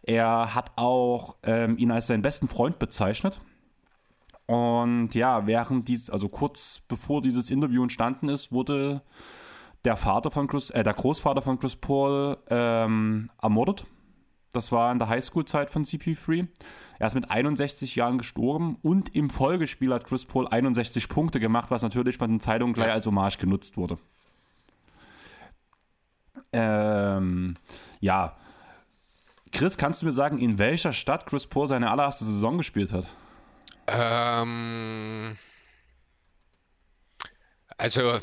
Er 0.03 0.56
hat 0.56 0.72
auch 0.76 1.38
ähm, 1.44 1.78
ihn 1.78 1.91
als 1.91 2.07
seinen 2.07 2.22
besten 2.22 2.48
Freund 2.48 2.80
bezeichnet. 2.80 3.41
Und 4.45 5.14
ja, 5.14 5.45
während 5.45 5.88
dies, 5.88 6.10
also 6.10 6.28
kurz 6.28 6.82
bevor 6.88 7.22
dieses 7.22 7.49
Interview 7.49 7.84
entstanden 7.84 8.30
ist, 8.30 8.52
wurde 8.52 9.03
der 9.86 9.95
Vater 9.95 10.32
von 10.32 10.48
Chris, 10.48 10.70
äh, 10.72 10.84
der 10.84 10.94
Großvater 10.94 11.41
von 11.41 11.60
Chris 11.60 11.76
Paul 11.76 12.38
ähm, 12.49 13.30
ermordet. 13.41 13.86
Das 14.52 14.72
war 14.72 14.91
in 14.91 14.98
der 14.98 15.07
Highschool-Zeit 15.07 15.70
von 15.70 15.86
CP3. 15.86 16.48
Er 16.98 17.07
ist 17.07 17.14
mit 17.14 17.30
61 17.30 17.95
Jahren 17.95 18.18
gestorben 18.18 18.78
und 18.82 19.16
im 19.16 19.30
Folgespiel 19.30 19.94
hat 19.94 20.06
Chris 20.06 20.26
Paul 20.26 20.48
61 20.48 21.07
Punkte 21.07 21.40
gemacht, 21.40 21.70
was 21.70 21.84
natürlich 21.84 22.18
von 22.18 22.32
den 22.32 22.40
Zeitungen 22.40 22.74
gleich 22.74 22.91
als 22.91 23.06
Hommage 23.06 23.38
genutzt 23.38 23.78
wurde. 23.78 23.99
Ähm, 26.51 27.56
ja. 27.99 28.35
Chris, 29.51 29.77
kannst 29.77 30.01
du 30.01 30.06
mir 30.06 30.11
sagen, 30.11 30.39
in 30.39 30.60
welcher 30.60 30.93
Stadt 30.93 31.26
Chris 31.26 31.47
Paul 31.47 31.68
seine 31.68 31.89
allererste 31.89 32.26
Saison 32.26 32.57
gespielt 32.57 32.93
hat? 32.93 33.07
Ähm, 33.88 35.38
also, 37.77 38.19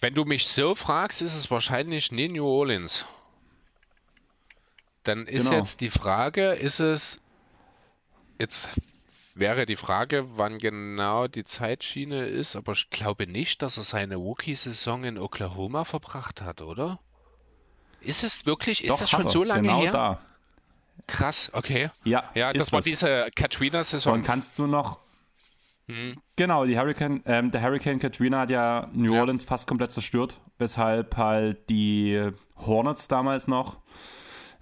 wenn 0.00 0.14
du 0.14 0.24
mich 0.24 0.48
so 0.48 0.74
fragst, 0.74 1.20
ist 1.20 1.36
es 1.36 1.50
wahrscheinlich 1.50 2.10
nie 2.12 2.28
New 2.28 2.46
Orleans. 2.46 3.04
Dann 5.02 5.26
ist 5.26 5.46
genau. 5.46 5.58
jetzt 5.58 5.80
die 5.80 5.90
Frage, 5.90 6.52
ist 6.52 6.80
es 6.80 7.20
jetzt 8.38 8.68
wäre 9.34 9.66
die 9.66 9.76
Frage, 9.76 10.36
wann 10.36 10.58
genau 10.58 11.28
die 11.28 11.44
Zeitschiene 11.44 12.26
ist, 12.26 12.56
aber 12.56 12.72
ich 12.72 12.90
glaube 12.90 13.26
nicht, 13.26 13.62
dass 13.62 13.76
er 13.76 13.84
seine 13.84 14.16
Rookie-Saison 14.16 15.04
in 15.04 15.18
Oklahoma 15.18 15.84
verbracht 15.84 16.42
hat, 16.42 16.60
oder? 16.60 17.00
Ist 18.00 18.24
es 18.24 18.46
wirklich, 18.46 18.84
ist 18.84 18.90
Doch, 18.90 18.98
das 18.98 19.10
schon 19.10 19.28
so 19.28 19.44
lange 19.44 19.62
genau 19.62 19.82
her? 19.82 19.92
Da. 19.92 20.20
Krass, 21.06 21.50
okay. 21.52 21.90
Ja, 22.04 22.24
ja 22.34 22.52
das 22.52 22.72
war 22.72 22.80
diese 22.80 23.28
Katrina-Saison. 23.34 24.14
Und 24.14 24.22
kannst 24.22 24.58
du 24.58 24.66
noch. 24.66 25.00
Hm. 25.86 26.16
Genau, 26.36 26.64
die 26.64 26.78
Hurricane, 26.78 27.22
ähm, 27.26 27.50
der 27.50 27.62
Hurricane 27.62 27.98
Katrina 27.98 28.40
hat 28.40 28.50
ja 28.50 28.88
New 28.92 29.14
ja. 29.14 29.20
Orleans 29.20 29.44
fast 29.44 29.66
komplett 29.66 29.90
zerstört, 29.90 30.40
weshalb 30.58 31.16
halt 31.16 31.68
die 31.68 32.30
Hornets 32.56 33.08
damals 33.08 33.48
noch 33.48 33.80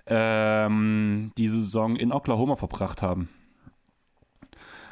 ähm, 0.07 1.33
die 1.37 1.49
Saison 1.49 1.97
in 1.97 2.13
Oklahoma 2.13 2.57
verbracht 2.57 3.03
haben. 3.03 3.29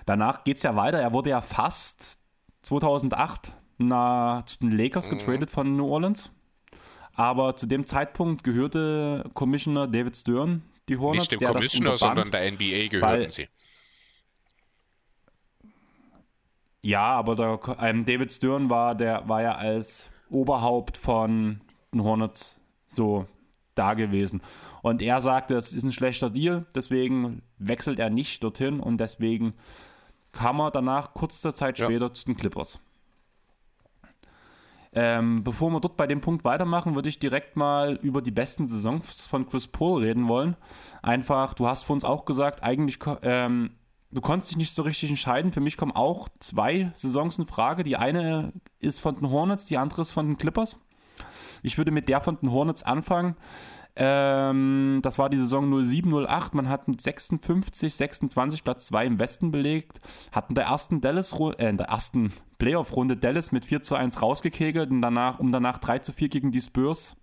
Danach 0.05 0.45
geht 0.45 0.59
es 0.59 0.63
ja 0.63 0.77
weiter. 0.77 1.01
Er 1.01 1.13
wurde 1.13 1.31
ja 1.31 1.41
fast 1.41 2.19
2008 2.63 3.53
na, 3.79 4.43
zu 4.47 4.59
den 4.59 4.71
Lakers 4.71 5.11
mhm. 5.11 5.19
getradet 5.19 5.51
von 5.51 5.77
New 5.77 5.87
Orleans. 5.87 6.33
Aber 7.17 7.57
zu 7.57 7.67
dem 7.67 7.87
Zeitpunkt 7.87 8.45
gehörte 8.45 9.29
Commissioner 9.33 9.89
David 9.89 10.17
Stern 10.17 10.63
die 10.89 10.99
Hornets. 10.99 11.31
Nicht 11.31 11.33
dem 11.33 11.39
der 11.41 11.53
Commissioner, 11.53 11.97
sondern 11.97 12.31
der 12.31 12.53
NBA 12.53 12.89
gehörten 12.89 13.01
weil, 13.01 13.33
sie. 13.33 13.49
Ja, 16.83 17.03
aber 17.03 17.35
der, 17.35 17.59
ähm, 17.81 18.05
David 18.05 18.31
Stern 18.31 18.71
war, 18.71 18.95
der, 18.95 19.29
war 19.29 19.43
ja 19.43 19.57
als 19.57 20.09
Oberhaupt 20.29 20.97
von 20.97 21.61
den 21.93 22.05
Hornets 22.05 22.61
so 22.87 23.27
da 23.75 23.95
gewesen. 23.95 24.43
Und 24.83 25.03
er 25.03 25.21
sagte, 25.21 25.57
es 25.57 25.73
ist 25.73 25.83
ein 25.83 25.93
schlechter 25.93 26.31
Deal, 26.31 26.67
deswegen 26.75 27.43
wechselt 27.59 27.99
er 27.99 28.11
nicht 28.11 28.45
dorthin 28.45 28.79
und 28.79 28.99
deswegen 28.99 29.55
kam 30.33 30.61
er 30.61 30.71
danach 30.71 31.15
kurze 31.15 31.53
Zeit 31.55 31.79
später 31.79 32.07
ja. 32.07 32.13
zu 32.13 32.27
den 32.27 32.37
Clippers. 32.37 32.79
Ähm, 34.99 35.45
bevor 35.45 35.71
wir 35.71 35.81
dort 35.81 35.99
bei 35.99 36.07
dem 36.07 36.23
Punkt 36.23 36.43
weitermachen, 36.47 36.95
würde 36.95 37.11
ich 37.11 37.19
direkt 37.19 37.55
mal 37.55 37.99
über 38.01 38.23
die 38.23 38.31
besten 38.31 38.67
Saisons 38.67 39.27
von 39.27 39.47
Chris 39.47 39.67
Paul 39.67 40.03
reden 40.03 40.27
wollen. 40.27 40.57
Einfach, 41.03 41.53
du 41.53 41.69
hast 41.69 41.83
vor 41.83 41.93
uns 41.93 42.03
auch 42.03 42.25
gesagt, 42.25 42.63
eigentlich, 42.63 42.99
ähm, 43.21 43.73
du 44.11 44.23
konntest 44.23 44.53
dich 44.53 44.57
nicht 44.57 44.75
so 44.75 44.81
richtig 44.83 45.11
entscheiden. 45.11 45.53
Für 45.53 45.61
mich 45.61 45.77
kommen 45.77 45.93
auch 45.93 46.31
zwei 46.41 46.93
Saisons 46.95 47.39
in 47.39 47.47
Frage. 47.47 47.85
Die 47.85 47.99
eine 47.99 48.55
ist 48.81 48.99
von 48.99 49.17
den 49.17 49.29
Hornets, 49.29 49.67
die 49.67 49.77
andere 49.77 50.01
ist 50.01 50.13
von 50.13 50.29
den 50.29 50.39
Clippers. 50.39 50.79
Ich 51.63 51.77
würde 51.77 51.91
mit 51.91 52.09
der 52.09 52.23
von 52.23 52.39
den 52.41 52.51
Hornets 52.51 52.83
anfangen. 52.83 53.37
Ähm, 53.97 55.01
das 55.03 55.19
war 55.19 55.31
die 55.31 55.39
Saison 55.39 55.73
07-08. 55.73 56.51
Man 56.53 56.69
hat 56.69 56.87
mit 56.87 57.01
56, 57.01 57.95
26 57.95 58.63
Platz 58.63 58.87
2 58.87 59.07
im 59.07 59.19
Westen 59.19 59.51
belegt. 59.51 60.01
Hat 60.33 60.51
in 60.51 60.55
der 60.55 60.67
ersten 60.67 61.01
Dallas, 61.01 61.33
äh, 61.59 61.69
in 61.69 61.79
der 61.79 61.89
ersten 61.89 62.33
Playoff-Runde 62.59 63.17
Dallas 63.17 63.53
mit 63.53 63.65
4 63.65 63.83
zu 63.83 63.95
1 63.95 64.21
rausgekegelt 64.21 64.91
und 64.91 65.01
danach, 65.01 65.39
um 65.39 65.51
danach 65.51 65.79
3 65.79 66.01
zu 66.01 66.13
4 66.13 66.29
gegen 66.29 66.53
die 66.53 66.61
Spurs 66.61 67.17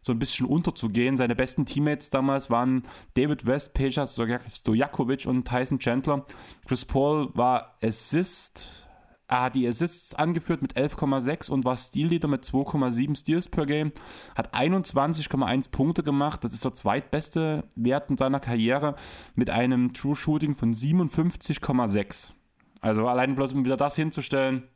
so 0.00 0.12
ein 0.12 0.18
bisschen 0.18 0.46
unterzugehen. 0.46 1.16
Seine 1.16 1.36
besten 1.36 1.66
Teammates 1.66 2.10
damals 2.10 2.50
waren 2.50 2.82
David 3.14 3.46
West, 3.46 3.74
Peja 3.74 4.06
Stojakovic 4.06 5.26
und 5.26 5.46
Tyson 5.46 5.78
Chandler. 5.78 6.24
Chris 6.66 6.84
Paul 6.84 7.30
war 7.34 7.76
Assist 7.82 8.87
er 9.28 9.42
hat 9.42 9.54
die 9.54 9.68
Assists 9.68 10.14
angeführt 10.14 10.62
mit 10.62 10.74
11,6 10.74 11.50
und 11.50 11.66
war 11.66 11.76
Steal-Leader 11.76 12.28
mit 12.28 12.44
2,7 12.44 13.14
Steals 13.14 13.48
per 13.48 13.66
Game. 13.66 13.92
Hat 14.34 14.54
21,1 14.54 15.70
Punkte 15.70 16.02
gemacht. 16.02 16.42
Das 16.42 16.54
ist 16.54 16.64
der 16.64 16.72
zweitbeste 16.72 17.64
Wert 17.76 18.08
in 18.08 18.16
seiner 18.16 18.40
Karriere 18.40 18.96
mit 19.34 19.50
einem 19.50 19.92
True 19.92 20.16
Shooting 20.16 20.56
von 20.56 20.72
57,6. 20.72 22.32
Also 22.80 23.06
allein 23.06 23.34
bloß 23.36 23.52
um 23.52 23.66
wieder 23.66 23.76
das 23.76 23.96
hinzustellen. 23.96 24.66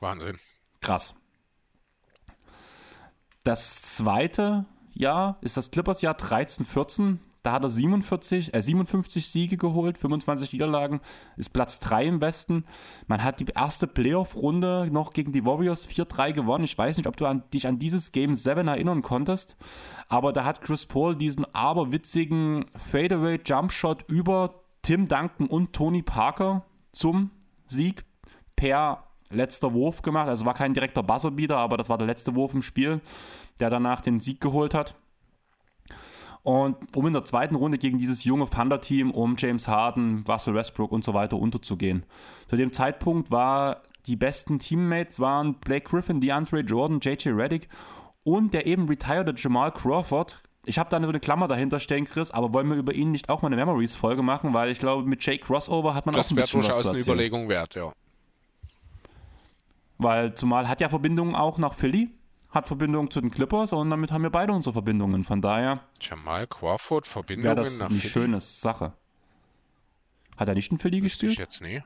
Wahnsinn. 0.00 0.38
Krass. 0.82 1.14
Das 3.42 3.80
zweite 3.80 4.66
Jahr 4.92 5.38
ist 5.40 5.56
das 5.56 5.70
Clippers-Jahr 5.70 6.14
13-14. 6.14 7.18
Da 7.44 7.52
hat 7.52 7.62
er 7.62 7.70
47, 7.70 8.54
äh, 8.54 8.62
57 8.62 9.28
Siege 9.28 9.58
geholt, 9.58 9.98
25 9.98 10.54
Niederlagen, 10.54 11.00
ist 11.36 11.50
Platz 11.50 11.78
3 11.78 12.06
im 12.06 12.20
Westen. 12.22 12.64
Man 13.06 13.22
hat 13.22 13.38
die 13.38 13.52
erste 13.54 13.86
Playoff-Runde 13.86 14.88
noch 14.90 15.12
gegen 15.12 15.30
die 15.30 15.44
Warriors 15.44 15.86
4-3 15.86 16.32
gewonnen. 16.32 16.64
Ich 16.64 16.76
weiß 16.76 16.96
nicht, 16.96 17.06
ob 17.06 17.18
du 17.18 17.26
an, 17.26 17.44
dich 17.52 17.66
an 17.66 17.78
dieses 17.78 18.12
Game 18.12 18.34
7 18.34 18.66
erinnern 18.66 19.02
konntest, 19.02 19.58
aber 20.08 20.32
da 20.32 20.46
hat 20.46 20.62
Chris 20.62 20.86
Paul 20.86 21.16
diesen 21.16 21.44
aberwitzigen 21.54 22.64
Fadeaway 22.76 23.38
Jumpshot 23.44 24.10
über 24.10 24.62
Tim 24.80 25.06
Duncan 25.06 25.46
und 25.46 25.74
Tony 25.74 26.00
Parker 26.00 26.64
zum 26.92 27.30
Sieg 27.66 28.06
per 28.56 29.04
letzter 29.28 29.74
Wurf 29.74 30.00
gemacht. 30.00 30.28
Also 30.28 30.46
war 30.46 30.54
kein 30.54 30.72
direkter 30.72 31.02
Buzzerbeater, 31.02 31.58
aber 31.58 31.76
das 31.76 31.90
war 31.90 31.98
der 31.98 32.06
letzte 32.06 32.34
Wurf 32.34 32.54
im 32.54 32.62
Spiel, 32.62 33.02
der 33.60 33.68
danach 33.68 34.00
den 34.00 34.20
Sieg 34.20 34.40
geholt 34.40 34.72
hat. 34.72 34.94
Und 36.44 36.76
um 36.94 37.06
in 37.06 37.14
der 37.14 37.24
zweiten 37.24 37.54
Runde 37.54 37.78
gegen 37.78 37.96
dieses 37.96 38.22
junge 38.24 38.48
Thunder-Team 38.48 39.10
um 39.10 39.34
James 39.38 39.66
Harden, 39.66 40.24
Russell 40.28 40.54
Westbrook 40.54 40.92
und 40.92 41.02
so 41.02 41.14
weiter 41.14 41.38
unterzugehen. 41.38 42.04
Zu 42.48 42.56
dem 42.56 42.70
Zeitpunkt 42.70 43.30
war 43.30 43.82
die 44.06 44.16
besten 44.16 44.58
Teammates 44.58 45.18
waren 45.18 45.54
Blake 45.54 45.88
Griffin, 45.88 46.20
DeAndre 46.20 46.60
Jordan, 46.60 47.00
JJ 47.00 47.30
Reddick 47.30 47.68
und 48.24 48.52
der 48.52 48.66
eben 48.66 48.86
retired 48.86 49.40
Jamal 49.40 49.72
Crawford. 49.72 50.42
Ich 50.66 50.78
habe 50.78 50.90
da 50.90 50.98
eine 50.98 51.18
Klammer 51.18 51.48
dahinter 51.48 51.80
stehen, 51.80 52.04
Chris, 52.04 52.30
aber 52.30 52.52
wollen 52.52 52.68
wir 52.68 52.76
über 52.76 52.94
ihn 52.94 53.10
nicht 53.10 53.30
auch 53.30 53.40
mal 53.40 53.48
eine 53.48 53.56
Memories-Folge 53.56 54.22
machen, 54.22 54.52
weil 54.52 54.70
ich 54.70 54.78
glaube, 54.78 55.08
mit 55.08 55.24
Jay 55.24 55.38
Crossover 55.38 55.94
hat 55.94 56.04
man 56.04 56.14
das 56.14 56.26
auch 56.26 56.30
ein 56.32 56.36
bisschen 56.36 56.60
was 56.60 56.66
zu 56.66 56.72
erzählen. 56.72 56.76
Das 56.76 56.84
wäre 56.84 56.92
durchaus 56.92 57.08
eine 57.08 57.14
Überlegung 57.14 57.48
wert, 57.48 57.74
ja. 57.74 57.92
Weil 59.96 60.34
zumal 60.34 60.68
hat 60.68 60.80
ja 60.80 60.90
Verbindungen 60.90 61.34
auch 61.34 61.56
nach 61.56 61.74
Philly 61.74 62.10
hat 62.54 62.68
Verbindung 62.68 63.10
zu 63.10 63.20
den 63.20 63.30
Clippers 63.30 63.72
und 63.72 63.90
damit 63.90 64.12
haben 64.12 64.22
wir 64.22 64.30
beide 64.30 64.52
unsere 64.52 64.72
Verbindungen. 64.72 65.24
Von 65.24 65.42
daher. 65.42 65.80
Jamal 66.00 66.46
Crawford, 66.46 67.06
Verbindungen 67.06 67.44
wäre 67.44 67.56
das 67.56 67.78
nach 67.78 67.90
eine 67.90 67.98
Philly? 67.98 68.12
schöne 68.12 68.40
Sache. 68.40 68.92
Hat 70.36 70.48
er 70.48 70.54
nicht 70.54 70.70
in 70.70 70.78
Philly 70.78 71.00
gespielt? 71.00 71.32
Ich 71.32 71.38
jetzt 71.38 71.60
nie. 71.60 71.82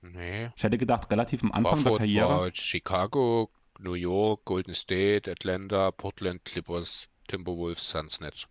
Nee. 0.00 0.50
Ich 0.56 0.64
hätte 0.64 0.78
gedacht, 0.78 1.10
relativ 1.10 1.42
am 1.44 1.52
Anfang 1.52 1.82
Crawford 1.82 1.92
der 1.92 1.98
Karriere. 1.98 2.28
War 2.28 2.50
Chicago, 2.54 3.50
New 3.78 3.94
York, 3.94 4.44
Golden 4.44 4.74
State, 4.74 5.30
Atlanta, 5.30 5.90
Portland, 5.90 6.44
Clippers, 6.44 7.06
Timberwolves, 7.28 7.88
Suns 7.88 8.18
Nets. 8.20 8.48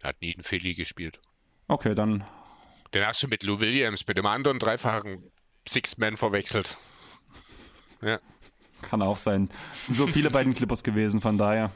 Er 0.00 0.10
hat 0.10 0.20
nie 0.20 0.32
in 0.32 0.42
Philly 0.42 0.74
gespielt. 0.74 1.20
Okay, 1.68 1.94
dann. 1.94 2.24
Den 2.92 3.06
hast 3.06 3.22
du 3.22 3.28
mit 3.28 3.42
Lou 3.42 3.60
Williams, 3.60 4.06
mit 4.06 4.16
dem 4.16 4.26
anderen 4.26 4.58
dreifachen 4.58 5.22
Six-Man 5.68 6.16
verwechselt. 6.16 6.78
Ja. 8.00 8.20
Kann 8.88 9.02
auch 9.02 9.16
sein. 9.16 9.48
Es 9.80 9.88
sind 9.88 9.96
so 9.96 10.06
viele 10.06 10.30
bei 10.30 10.44
den 10.44 10.54
Clippers 10.54 10.82
gewesen, 10.82 11.20
von 11.20 11.38
daher. 11.38 11.70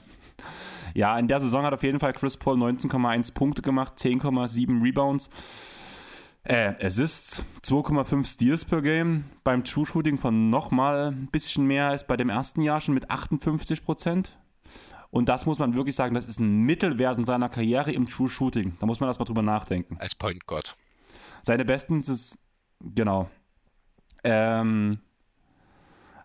Ja, 0.94 1.18
in 1.18 1.28
der 1.28 1.40
Saison 1.40 1.64
hat 1.64 1.74
auf 1.74 1.82
jeden 1.82 2.00
Fall 2.00 2.12
Chris 2.12 2.36
Paul 2.36 2.56
19,1 2.56 3.34
Punkte 3.34 3.62
gemacht, 3.62 3.94
10,7 3.98 4.82
Rebounds. 4.82 5.30
Äh, 6.44 6.74
Assists, 6.84 7.42
2,5 7.62 8.26
Steals 8.26 8.64
per 8.64 8.80
Game. 8.80 9.24
Beim 9.44 9.64
True 9.64 9.84
Shooting 9.84 10.18
von 10.18 10.50
nochmal 10.50 11.12
ein 11.12 11.28
bisschen 11.30 11.66
mehr 11.66 11.88
als 11.88 12.06
bei 12.06 12.16
dem 12.16 12.30
ersten 12.30 12.62
Jahr 12.62 12.80
schon 12.80 12.94
mit 12.94 13.10
58 13.10 13.84
Prozent. 13.84 14.38
Und 15.10 15.28
das 15.28 15.46
muss 15.46 15.58
man 15.58 15.74
wirklich 15.74 15.94
sagen, 15.94 16.14
das 16.14 16.28
ist 16.28 16.38
ein 16.38 16.62
Mittelwert 16.62 17.18
in 17.18 17.24
seiner 17.24 17.48
Karriere 17.48 17.92
im 17.92 18.06
True 18.08 18.28
Shooting. 18.28 18.76
Da 18.78 18.86
muss 18.86 19.00
man 19.00 19.08
erstmal 19.08 19.26
drüber 19.26 19.42
nachdenken. 19.42 19.96
Als 19.98 20.14
Point 20.14 20.46
Guard. 20.46 20.76
Seine 21.42 21.64
besten 21.64 22.00
ist, 22.00 22.38
genau. 22.80 23.28
Ähm, 24.24 24.98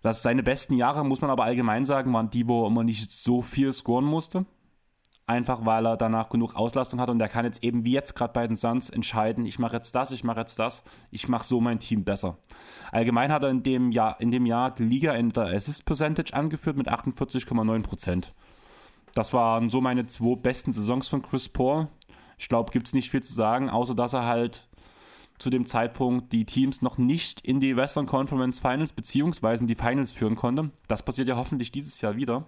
dass 0.03 0.21
seine 0.21 0.43
besten 0.43 0.75
Jahre, 0.75 1.03
muss 1.03 1.21
man 1.21 1.31
aber 1.31 1.45
allgemein 1.45 1.85
sagen, 1.85 2.13
waren 2.13 2.29
die, 2.29 2.47
wo 2.47 2.69
man 2.69 2.85
nicht 2.85 3.11
so 3.11 3.41
viel 3.41 3.71
scoren 3.73 4.05
musste. 4.05 4.45
Einfach 5.25 5.65
weil 5.65 5.87
er 5.87 5.95
danach 5.95 6.27
genug 6.27 6.55
Auslastung 6.55 6.99
hat 6.99 7.09
und 7.09 7.21
er 7.21 7.29
kann 7.29 7.45
jetzt 7.45 7.63
eben 7.63 7.85
wie 7.85 7.93
jetzt 7.93 8.13
gerade 8.13 8.33
bei 8.33 8.45
den 8.45 8.57
Suns 8.57 8.89
entscheiden, 8.89 9.45
ich 9.45 9.57
mache 9.57 9.77
jetzt 9.77 9.95
das, 9.95 10.11
ich 10.11 10.25
mache 10.25 10.41
jetzt 10.41 10.59
das, 10.59 10.83
ich 11.11 11.29
mache 11.29 11.45
so 11.45 11.61
mein 11.61 11.79
Team 11.79 12.03
besser. 12.03 12.37
Allgemein 12.91 13.31
hat 13.31 13.43
er 13.43 13.49
in 13.49 13.63
dem 13.63 13.93
Jahr, 13.93 14.19
in 14.19 14.31
dem 14.31 14.45
Jahr 14.45 14.71
die 14.71 14.83
Liga 14.83 15.13
in 15.13 15.29
der 15.29 15.45
Assist 15.45 15.85
Percentage 15.85 16.33
angeführt 16.33 16.75
mit 16.75 16.91
48,9 16.91 17.83
Prozent. 17.83 18.33
das 19.15 19.31
waren 19.31 19.69
so 19.69 19.79
meine 19.79 20.05
zwei 20.07 20.35
besten 20.35 20.73
Saisons 20.73 21.07
von 21.07 21.21
Chris 21.21 21.47
Paul. 21.47 21.87
Ich 22.37 22.49
glaube, 22.49 22.71
gibt 22.71 22.87
es 22.87 22.93
nicht 22.93 23.09
viel 23.09 23.23
zu 23.23 23.33
sagen, 23.33 23.69
außer 23.69 23.95
dass 23.95 24.11
er 24.11 24.25
halt 24.25 24.67
zu 25.43 25.49
dem 25.49 25.65
Zeitpunkt 25.65 26.31
die 26.31 26.45
Teams 26.45 26.81
noch 26.81 26.97
nicht 26.97 27.41
in 27.41 27.59
die 27.59 27.75
Western 27.75 28.05
Conference 28.05 28.61
Finals 28.61 28.93
beziehungsweise 28.93 29.61
in 29.61 29.67
die 29.67 29.75
Finals 29.75 30.13
führen 30.13 30.35
konnte. 30.35 30.71
Das 30.87 31.03
passiert 31.03 31.27
ja 31.27 31.35
hoffentlich 31.35 31.69
dieses 31.71 31.99
Jahr 31.99 32.15
wieder. 32.15 32.47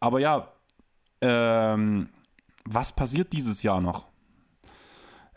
Aber 0.00 0.18
ja, 0.18 0.50
ähm, 1.20 2.08
was 2.64 2.96
passiert 2.96 3.34
dieses 3.34 3.62
Jahr 3.62 3.82
noch? 3.82 4.06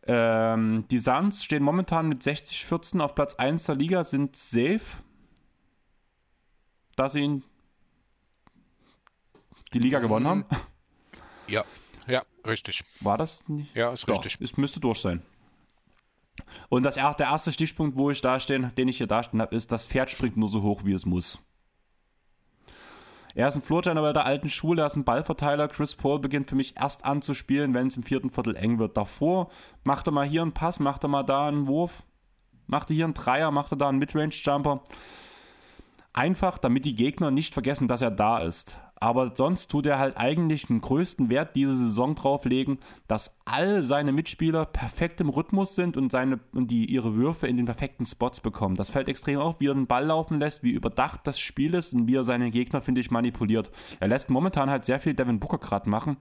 Ähm, 0.08 0.86
die 0.90 1.00
Suns 1.00 1.44
stehen 1.44 1.64
momentan 1.64 2.08
mit 2.08 2.22
60-14 2.22 3.02
auf 3.02 3.14
Platz 3.14 3.36
1 3.36 3.66
der 3.66 3.76
Liga, 3.76 4.06
sind 4.06 4.38
safe, 4.38 5.04
dass 6.96 7.14
sie 7.14 7.42
die 9.74 9.80
Liga 9.80 10.00
gewonnen 10.00 10.28
haben. 10.28 10.46
Ja, 11.48 11.66
ja, 12.08 12.24
richtig. 12.46 12.86
War 13.02 13.18
das 13.18 13.48
nicht? 13.50 13.76
Ja, 13.76 13.92
ist 13.92 14.08
Doch, 14.08 14.24
richtig. 14.24 14.40
Es 14.40 14.56
müsste 14.56 14.80
durch 14.80 15.00
sein. 15.00 15.22
Und 16.70 16.84
das, 16.84 16.96
der 16.96 17.28
erste 17.28 17.52
Stichpunkt, 17.52 17.98
wo 17.98 18.10
ich 18.10 18.22
da 18.22 18.40
stehen, 18.40 18.72
den 18.78 18.88
ich 18.88 18.98
hier 18.98 19.08
dastehen 19.08 19.42
habe, 19.42 19.56
ist, 19.56 19.72
das 19.72 19.88
Pferd 19.88 20.10
springt 20.10 20.38
nur 20.38 20.50
so 20.50 20.62
hoch, 20.64 20.82
wie 20.84 20.94
es 20.94 21.06
muss. 21.06 21.40
Er 23.36 23.48
ist 23.48 23.56
ein 23.56 23.62
Floorgener 23.62 24.14
der 24.14 24.26
alten 24.26 24.50
Schule, 24.50 24.84
er 24.84 24.88
ist 24.88 24.96
ein 24.96 25.06
Ballverteiler. 25.06 25.68
Chris 25.68 25.96
Paul 25.96 26.20
beginnt 26.20 26.50
für 26.50 26.56
mich 26.56 26.76
erst 26.78 27.04
an 27.04 27.22
zu 27.24 27.34
spielen, 27.34 27.74
wenn 27.74 27.88
es 27.88 27.98
im 27.98 28.04
vierten 28.04 28.30
Viertel 28.30 28.56
eng 28.56 28.78
wird. 28.78 28.96
Davor 28.96 29.50
macht 29.84 30.08
er 30.08 30.12
mal 30.12 30.28
hier 30.28 30.44
einen 30.44 30.52
Pass, 30.52 30.80
macht 30.80 31.04
er 31.04 31.10
mal 31.10 31.24
da 31.24 31.48
einen 31.48 31.68
Wurf, 31.68 32.04
macht 32.68 32.92
er 32.92 32.96
hier 32.96 33.06
einen 33.06 33.16
Dreier, 33.16 33.50
macht 33.50 33.72
er 33.72 33.78
da 33.78 33.90
einen 33.90 33.98
Midrange-Jumper. 33.98 34.84
Einfach, 36.14 36.60
damit 36.60 36.86
die 36.86 36.94
Gegner 36.94 37.32
nicht 37.32 37.56
vergessen, 37.56 37.88
dass 37.88 38.04
er 38.04 38.12
da 38.12 38.38
ist. 38.38 38.78
Aber 38.96 39.34
sonst 39.36 39.68
tut 39.68 39.86
er 39.86 40.00
halt 40.00 40.18
eigentlich 40.18 40.68
den 40.68 40.80
größten 40.80 41.30
Wert 41.30 41.56
diese 41.56 41.76
Saison 41.76 42.16
drauflegen, 42.16 42.80
dass 43.08 43.36
all 43.44 43.84
seine 43.84 44.12
Mitspieler 44.12 44.66
perfekt 44.66 45.20
im 45.20 45.30
Rhythmus 45.30 45.76
sind 45.76 45.98
und, 45.98 46.12
seine, 46.12 46.40
und 46.54 46.72
die 46.72 46.86
ihre 46.86 47.16
Würfe 47.16 47.48
in 47.48 47.58
den 47.58 47.66
perfekten 47.66 48.06
Spots 48.06 48.40
bekommen. 48.40 48.76
Das 48.76 48.90
fällt 48.90 49.10
extrem 49.10 49.40
auf, 49.40 49.60
wie 49.60 49.68
er 49.68 49.74
den 49.74 49.88
Ball 49.88 50.06
laufen 50.06 50.40
lässt, 50.40 50.64
wie 50.64 50.72
überdacht 50.72 51.22
das 51.26 51.40
Spiel 51.40 51.74
ist 51.74 51.94
und 51.94 52.08
wie 52.08 52.16
er 52.16 52.24
seine 52.24 52.50
Gegner, 52.52 52.82
finde 52.82 53.02
ich, 53.02 53.12
manipuliert. 53.12 53.72
Er 54.00 54.08
lässt 54.08 54.30
momentan 54.30 54.70
halt 54.70 54.86
sehr 54.86 55.00
viel 55.00 55.14
Devin 55.14 55.40
Booker 55.40 55.58
gerade 55.58 55.90
machen. 55.90 56.18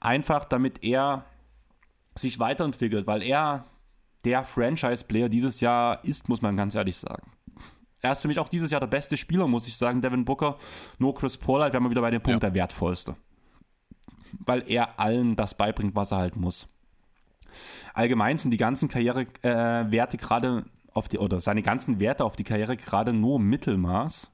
Einfach 0.00 0.44
damit 0.44 0.82
er 0.82 1.24
sich 2.16 2.40
weiterentwickelt, 2.40 3.06
weil 3.06 3.22
er 3.22 3.66
der 4.24 4.44
Franchise-Player 4.44 5.28
dieses 5.28 5.60
Jahr 5.60 6.04
ist, 6.04 6.28
muss 6.28 6.42
man 6.42 6.56
ganz 6.56 6.74
ehrlich 6.74 6.96
sagen. 6.96 7.35
Er 8.02 8.12
ist 8.12 8.22
für 8.22 8.28
mich 8.28 8.38
auch 8.38 8.48
dieses 8.48 8.70
Jahr 8.70 8.80
der 8.80 8.86
beste 8.86 9.16
Spieler, 9.16 9.46
muss 9.46 9.66
ich 9.66 9.76
sagen, 9.76 10.00
Devin 10.00 10.24
Booker. 10.24 10.56
Nur 10.98 11.14
Chris 11.14 11.36
Paul 11.36 11.62
halt, 11.62 11.72
wären 11.72 11.82
wir 11.82 11.90
wieder 11.90 12.02
bei 12.02 12.10
dem 12.10 12.22
Punkt 12.22 12.42
ja. 12.42 12.50
der 12.50 12.54
wertvollste. 12.54 13.16
Weil 14.38 14.64
er 14.70 15.00
allen 15.00 15.34
das 15.34 15.56
beibringt, 15.56 15.94
was 15.94 16.12
er 16.12 16.18
halt 16.18 16.36
muss. 16.36 16.68
Allgemein 17.94 18.38
sind 18.38 18.50
die 18.50 18.58
ganzen 18.58 18.88
Karrierewerte 18.88 20.16
äh, 20.16 20.20
gerade 20.20 20.64
auf 20.92 21.08
die, 21.08 21.18
oder 21.18 21.40
seine 21.40 21.62
ganzen 21.62 22.00
Werte 22.00 22.24
auf 22.24 22.36
die 22.36 22.44
Karriere 22.44 22.76
gerade 22.76 23.12
nur 23.12 23.38
Mittelmaß. 23.38 24.32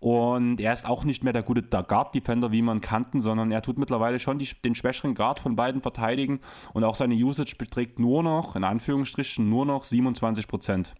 Und 0.00 0.60
er 0.60 0.74
ist 0.74 0.86
auch 0.86 1.04
nicht 1.04 1.24
mehr 1.24 1.32
der 1.32 1.42
gute 1.42 1.62
Guard-Defender, 1.62 2.52
wie 2.52 2.60
man 2.60 2.82
kannten, 2.82 3.22
sondern 3.22 3.50
er 3.50 3.62
tut 3.62 3.78
mittlerweile 3.78 4.18
schon 4.18 4.38
die, 4.38 4.48
den 4.62 4.74
schwächeren 4.74 5.14
Guard 5.14 5.40
von 5.40 5.56
beiden 5.56 5.80
verteidigen. 5.80 6.40
Und 6.74 6.84
auch 6.84 6.94
seine 6.94 7.14
Usage 7.14 7.56
beträgt 7.56 7.98
nur 7.98 8.22
noch, 8.22 8.54
in 8.54 8.64
Anführungsstrichen, 8.64 9.48
nur 9.48 9.64
noch 9.64 9.84
27 9.84 10.46
Prozent. 10.46 10.94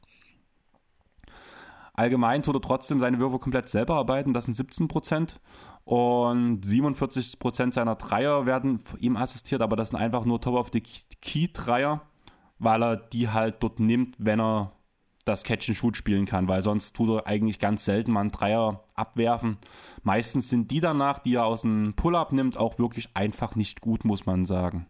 Allgemein 1.95 2.43
tut 2.43 2.57
er 2.57 2.61
trotzdem 2.61 2.99
seine 2.99 3.21
Würfe 3.21 3.39
komplett 3.39 3.69
selber 3.69 3.95
arbeiten, 3.95 4.35
das 4.35 4.47
sind 4.47 4.55
17 4.55 4.89
Prozent. 4.89 5.41
Und 5.85 6.65
47 6.65 7.39
Prozent 7.39 7.75
seiner 7.75 7.95
Dreier 7.95 8.47
werden 8.47 8.81
ihm 8.99 9.17
assistiert, 9.17 9.63
aber 9.63 9.77
das 9.77 9.91
sind 9.91 9.99
einfach 9.99 10.25
nur 10.25 10.41
Top 10.41 10.55
of 10.55 10.71
the 10.73 10.81
Key-Dreier, 10.81 12.03
weil 12.59 12.83
er 12.83 12.97
die 12.97 13.29
halt 13.29 13.63
dort 13.63 13.81
nimmt, 13.81 14.17
wenn 14.19 14.41
er 14.41 14.73
das 15.25 15.45
Catch-and-Shoot 15.45 15.97
spielen 15.97 16.27
kann, 16.27 16.49
weil 16.49 16.63
sonst 16.63 16.95
tut 16.97 17.11
er 17.11 17.27
eigentlich 17.27 17.59
ganz 17.59 17.85
selten 17.85 18.13
mal 18.13 18.21
einen 18.21 18.31
Dreier 18.33 18.85
abwerfen. 18.95 19.59
Meistens 20.03 20.51
sind 20.51 20.71
die 20.71 20.81
danach, 20.81 21.21
die 21.21 21.37
er 21.37 21.47
aus 21.47 21.63
dem 21.63 21.95
Pull-Up 21.95 22.33
nimmt, 22.33 22.57
auch 22.57 22.79
wirklich 22.79 23.09
einfach 23.15 23.55
nicht 23.55 23.81
gut, 23.81 24.05
muss 24.05 24.27
man 24.27 24.45
sagen 24.45 24.87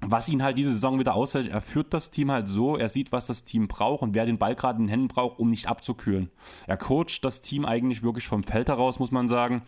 was 0.00 0.28
ihn 0.28 0.42
halt 0.42 0.56
diese 0.56 0.72
Saison 0.72 0.98
wieder 0.98 1.14
aushält, 1.14 1.48
er 1.48 1.60
führt 1.60 1.92
das 1.92 2.10
Team 2.10 2.30
halt 2.30 2.48
so, 2.48 2.76
er 2.76 2.88
sieht, 2.88 3.12
was 3.12 3.26
das 3.26 3.44
Team 3.44 3.68
braucht 3.68 4.02
und 4.02 4.14
wer 4.14 4.26
den 4.26 4.38
Ball 4.38 4.54
gerade 4.54 4.78
in 4.78 4.84
den 4.84 4.90
Händen 4.90 5.08
braucht, 5.08 5.38
um 5.38 5.50
nicht 5.50 5.66
abzukühlen. 5.66 6.30
Er 6.66 6.76
coacht 6.76 7.22
das 7.22 7.40
Team 7.40 7.64
eigentlich 7.64 8.02
wirklich 8.02 8.26
vom 8.26 8.42
Feld 8.42 8.68
heraus, 8.68 8.98
muss 8.98 9.10
man 9.10 9.28
sagen. 9.28 9.62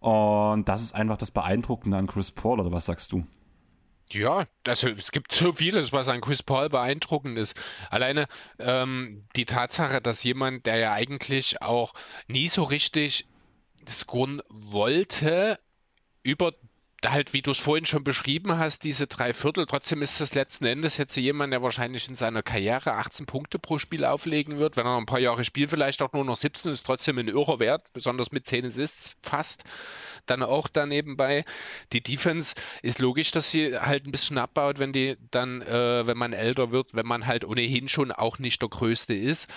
Und 0.00 0.68
das 0.68 0.82
ist 0.82 0.94
einfach 0.94 1.16
das 1.16 1.30
Beeindruckende 1.30 1.96
an 1.96 2.06
Chris 2.06 2.30
Paul, 2.30 2.60
oder 2.60 2.72
was 2.72 2.86
sagst 2.86 3.12
du? 3.12 3.24
Ja, 4.10 4.46
also 4.66 4.88
es 4.88 5.12
gibt 5.12 5.32
so 5.32 5.52
vieles, 5.52 5.92
was 5.92 6.08
an 6.08 6.20
Chris 6.20 6.42
Paul 6.42 6.68
beeindruckend 6.68 7.38
ist. 7.38 7.56
Alleine 7.90 8.26
ähm, 8.58 9.24
die 9.34 9.46
Tatsache, 9.46 10.00
dass 10.00 10.22
jemand, 10.22 10.66
der 10.66 10.76
ja 10.76 10.92
eigentlich 10.92 11.62
auch 11.62 11.94
nie 12.28 12.48
so 12.48 12.64
richtig 12.64 13.26
scoren 13.88 14.42
wollte, 14.50 15.58
über 16.22 16.52
halt, 17.10 17.32
wie 17.32 17.42
du 17.42 17.50
es 17.50 17.58
vorhin 17.58 17.86
schon 17.86 18.04
beschrieben 18.04 18.58
hast, 18.58 18.84
diese 18.84 19.06
drei 19.06 19.32
Viertel. 19.32 19.66
Trotzdem 19.66 20.02
ist 20.02 20.20
das 20.20 20.34
letzten 20.34 20.64
Endes 20.66 20.96
jetzt 20.96 21.16
jemand, 21.16 21.52
der 21.52 21.62
wahrscheinlich 21.62 22.08
in 22.08 22.14
seiner 22.14 22.42
Karriere 22.42 22.94
18 22.94 23.26
Punkte 23.26 23.58
pro 23.58 23.78
Spiel 23.78 24.04
auflegen 24.04 24.58
wird. 24.58 24.76
Wenn 24.76 24.86
er 24.86 24.96
ein 24.96 25.06
paar 25.06 25.20
Jahre 25.20 25.44
spielt, 25.44 25.70
vielleicht 25.70 26.02
auch 26.02 26.12
nur 26.12 26.24
noch 26.24 26.36
17, 26.36 26.72
ist 26.72 26.84
trotzdem 26.84 27.18
ein 27.18 27.28
irrer 27.28 27.58
Wert, 27.58 27.92
besonders 27.92 28.32
mit 28.32 28.46
10 28.46 28.66
Assists 28.66 29.16
fast. 29.22 29.64
Dann 30.26 30.42
auch 30.42 30.68
da 30.68 30.86
nebenbei. 30.86 31.42
Die 31.92 32.02
Defense 32.02 32.54
ist 32.82 32.98
logisch, 32.98 33.30
dass 33.30 33.50
sie 33.50 33.78
halt 33.78 34.06
ein 34.06 34.12
bisschen 34.12 34.38
abbaut, 34.38 34.78
wenn 34.78 34.92
die 34.92 35.16
dann, 35.30 35.62
äh, 35.62 36.06
wenn 36.06 36.16
man 36.16 36.32
älter 36.32 36.70
wird, 36.70 36.94
wenn 36.94 37.06
man 37.06 37.26
halt 37.26 37.44
ohnehin 37.44 37.88
schon 37.88 38.12
auch 38.12 38.38
nicht 38.38 38.62
der 38.62 38.68
Größte 38.68 39.14
ist. 39.14 39.48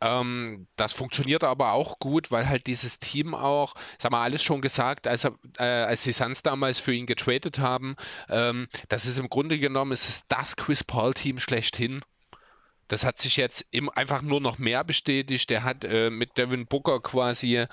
Ähm, 0.00 0.66
das 0.76 0.92
funktioniert 0.92 1.44
aber 1.44 1.72
auch 1.72 1.98
gut, 1.98 2.30
weil 2.30 2.48
halt 2.48 2.66
dieses 2.66 2.98
Team 2.98 3.34
auch, 3.34 3.74
sag 3.98 4.12
mal, 4.12 4.22
alles 4.22 4.42
schon 4.42 4.60
gesagt, 4.60 5.06
als, 5.06 5.24
er, 5.24 5.34
äh, 5.58 5.64
als 5.64 6.02
die 6.02 6.12
Suns 6.12 6.42
damals 6.42 6.78
für 6.78 6.92
ihn 6.92 7.06
getradet 7.06 7.58
haben, 7.58 7.96
ähm, 8.28 8.68
das 8.88 9.06
ist 9.06 9.18
im 9.18 9.28
Grunde 9.28 9.58
genommen, 9.58 9.92
es 9.92 10.26
das 10.28 10.56
Chris 10.56 10.84
Paul-Team 10.84 11.38
schlechthin. 11.38 12.02
Das 12.88 13.04
hat 13.04 13.18
sich 13.20 13.36
jetzt 13.36 13.64
im, 13.70 13.88
einfach 13.88 14.22
nur 14.22 14.40
noch 14.40 14.58
mehr 14.58 14.84
bestätigt. 14.84 15.48
Der 15.50 15.64
hat 15.64 15.84
äh, 15.84 16.10
mit 16.10 16.36
Devin 16.36 16.66
Booker 16.66 17.00
quasi 17.00 17.66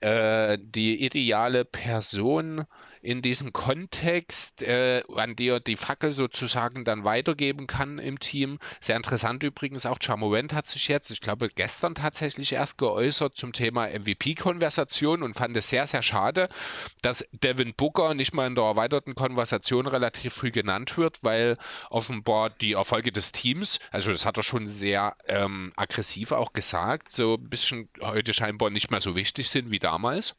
äh, 0.00 0.58
die 0.60 1.04
ideale 1.04 1.64
Person 1.64 2.64
in 3.06 3.22
diesem 3.22 3.52
Kontext, 3.52 4.62
äh, 4.62 5.04
an 5.14 5.36
der 5.36 5.60
die 5.60 5.76
Fackel 5.76 6.10
sozusagen 6.10 6.84
dann 6.84 7.04
weitergeben 7.04 7.68
kann 7.68 8.00
im 8.00 8.18
Team. 8.18 8.58
Sehr 8.80 8.96
interessant 8.96 9.44
übrigens 9.44 9.86
auch, 9.86 9.98
Chamorant 10.02 10.52
hat 10.52 10.66
sich 10.66 10.88
jetzt, 10.88 11.12
ich 11.12 11.20
glaube 11.20 11.48
gestern 11.48 11.94
tatsächlich 11.94 12.52
erst 12.52 12.78
geäußert 12.78 13.36
zum 13.36 13.52
Thema 13.52 13.86
MVP-Konversation 13.86 15.22
und 15.22 15.34
fand 15.34 15.56
es 15.56 15.70
sehr, 15.70 15.86
sehr 15.86 16.02
schade, 16.02 16.48
dass 17.00 17.24
Devin 17.30 17.74
Booker 17.74 18.14
nicht 18.14 18.34
mal 18.34 18.48
in 18.48 18.56
der 18.56 18.64
erweiterten 18.64 19.14
Konversation 19.14 19.86
relativ 19.86 20.34
früh 20.34 20.50
genannt 20.50 20.98
wird, 20.98 21.22
weil 21.22 21.58
offenbar 21.90 22.50
die 22.50 22.72
Erfolge 22.72 23.12
des 23.12 23.30
Teams, 23.30 23.78
also 23.92 24.10
das 24.10 24.26
hat 24.26 24.36
er 24.36 24.42
schon 24.42 24.66
sehr 24.66 25.16
ähm, 25.28 25.72
aggressiv 25.76 26.32
auch 26.32 26.52
gesagt, 26.52 27.12
so 27.12 27.36
ein 27.36 27.48
bisschen 27.48 27.88
heute 28.00 28.34
scheinbar 28.34 28.70
nicht 28.70 28.90
mehr 28.90 29.00
so 29.00 29.14
wichtig 29.14 29.48
sind 29.48 29.70
wie 29.70 29.78
damals. 29.78 30.34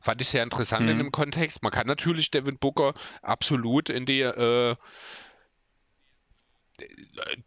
Fand 0.00 0.20
ich 0.20 0.28
sehr 0.28 0.42
interessant 0.42 0.84
mhm. 0.84 0.92
in 0.92 0.98
dem 0.98 1.12
Kontext. 1.12 1.62
Man 1.62 1.72
kann 1.72 1.86
natürlich 1.86 2.30
Devin 2.30 2.58
Booker 2.58 2.94
absolut 3.22 3.90
in 3.90 4.06
die 4.06 4.22
äh, 4.22 4.76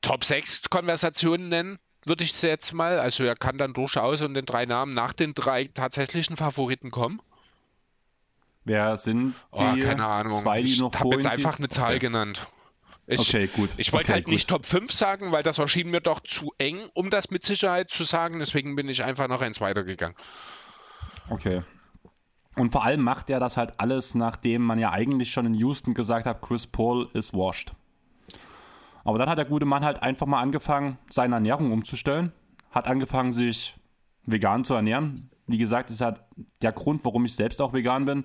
Top 0.02 0.24
6 0.24 0.70
Konversationen 0.70 1.50
nennen, 1.50 1.80
würde 2.06 2.24
ich 2.24 2.40
jetzt 2.42 2.74
mal. 2.74 3.00
Also 3.00 3.24
er 3.24 3.36
kann 3.36 3.58
dann 3.58 3.74
durchaus 3.74 4.22
in 4.22 4.34
den 4.34 4.46
drei 4.46 4.66
Namen 4.66 4.94
nach 4.94 5.14
den 5.14 5.34
drei 5.34 5.66
tatsächlichen 5.66 6.38
Favoriten 6.38 6.92
kommen. 6.92 7.22
Wer 8.66 8.96
sind 8.98 9.36
oh, 9.52 9.58
die 9.60 9.82
oh, 9.82 9.86
keine 9.86 10.06
Ahnung. 10.06 10.34
zwei, 10.34 10.62
die 10.62 10.80
noch 10.80 10.94
Ich 10.94 11.00
habe 11.00 11.16
jetzt 11.16 11.26
einfach 11.26 11.58
eine 11.58 11.70
Zahl 11.70 11.96
okay. 11.96 12.00
genannt. 12.00 12.48
Ich, 13.06 13.20
okay, 13.20 13.48
gut. 13.48 13.72
Ich 13.78 13.92
wollte 13.92 14.06
okay, 14.06 14.14
halt 14.14 14.26
gut. 14.26 14.34
nicht 14.34 14.50
Top 14.50 14.66
5 14.66 14.94
sagen, 14.94 15.32
weil 15.34 15.44
das 15.44 15.58
erschien 15.58 15.90
mir 15.90 16.00
doch 16.00 16.22
zu 16.22 16.54
eng, 16.58 16.90
um 16.94 17.10
das 17.10 17.32
mit 17.32 17.46
Sicherheit 17.46 17.90
zu 17.90 18.04
sagen. 18.04 18.40
Deswegen 18.40 18.76
bin 18.76 18.88
ich 18.88 19.04
einfach 19.04 19.28
noch 19.28 19.42
eins 19.42 19.60
weitergegangen. 19.60 20.16
Okay. 21.30 21.64
Und 22.56 22.72
vor 22.72 22.84
allem 22.84 23.02
macht 23.02 23.30
er 23.30 23.40
das 23.40 23.58
halt 23.58 23.80
alles, 23.80 24.16
nachdem 24.16 24.64
man 24.64 24.80
ja 24.80 24.92
eigentlich 24.92 25.32
schon 25.32 25.46
in 25.46 25.56
Houston 25.56 25.94
gesagt 25.94 26.26
hat, 26.26 26.42
Chris 26.42 26.68
Paul 26.68 27.10
ist 27.14 27.34
washed. 27.34 27.74
Aber 29.04 29.18
dann 29.18 29.30
hat 29.30 29.38
der 29.38 29.46
gute 29.46 29.66
Mann 29.66 29.84
halt 29.84 30.02
einfach 30.02 30.28
mal 30.28 30.40
angefangen, 30.40 30.98
seine 31.10 31.36
Ernährung 31.36 31.72
umzustellen. 31.72 32.32
Hat 32.72 32.88
angefangen, 32.88 33.32
sich 33.32 33.76
vegan 34.26 34.64
zu 34.64 34.74
ernähren. 34.74 35.30
Wie 35.46 35.58
gesagt, 35.58 35.90
ist 35.90 36.00
halt 36.00 36.22
der 36.62 36.72
Grund, 36.72 37.04
warum 37.04 37.26
ich 37.26 37.36
selbst 37.36 37.62
auch 37.62 37.74
vegan 37.74 38.06
bin. 38.06 38.24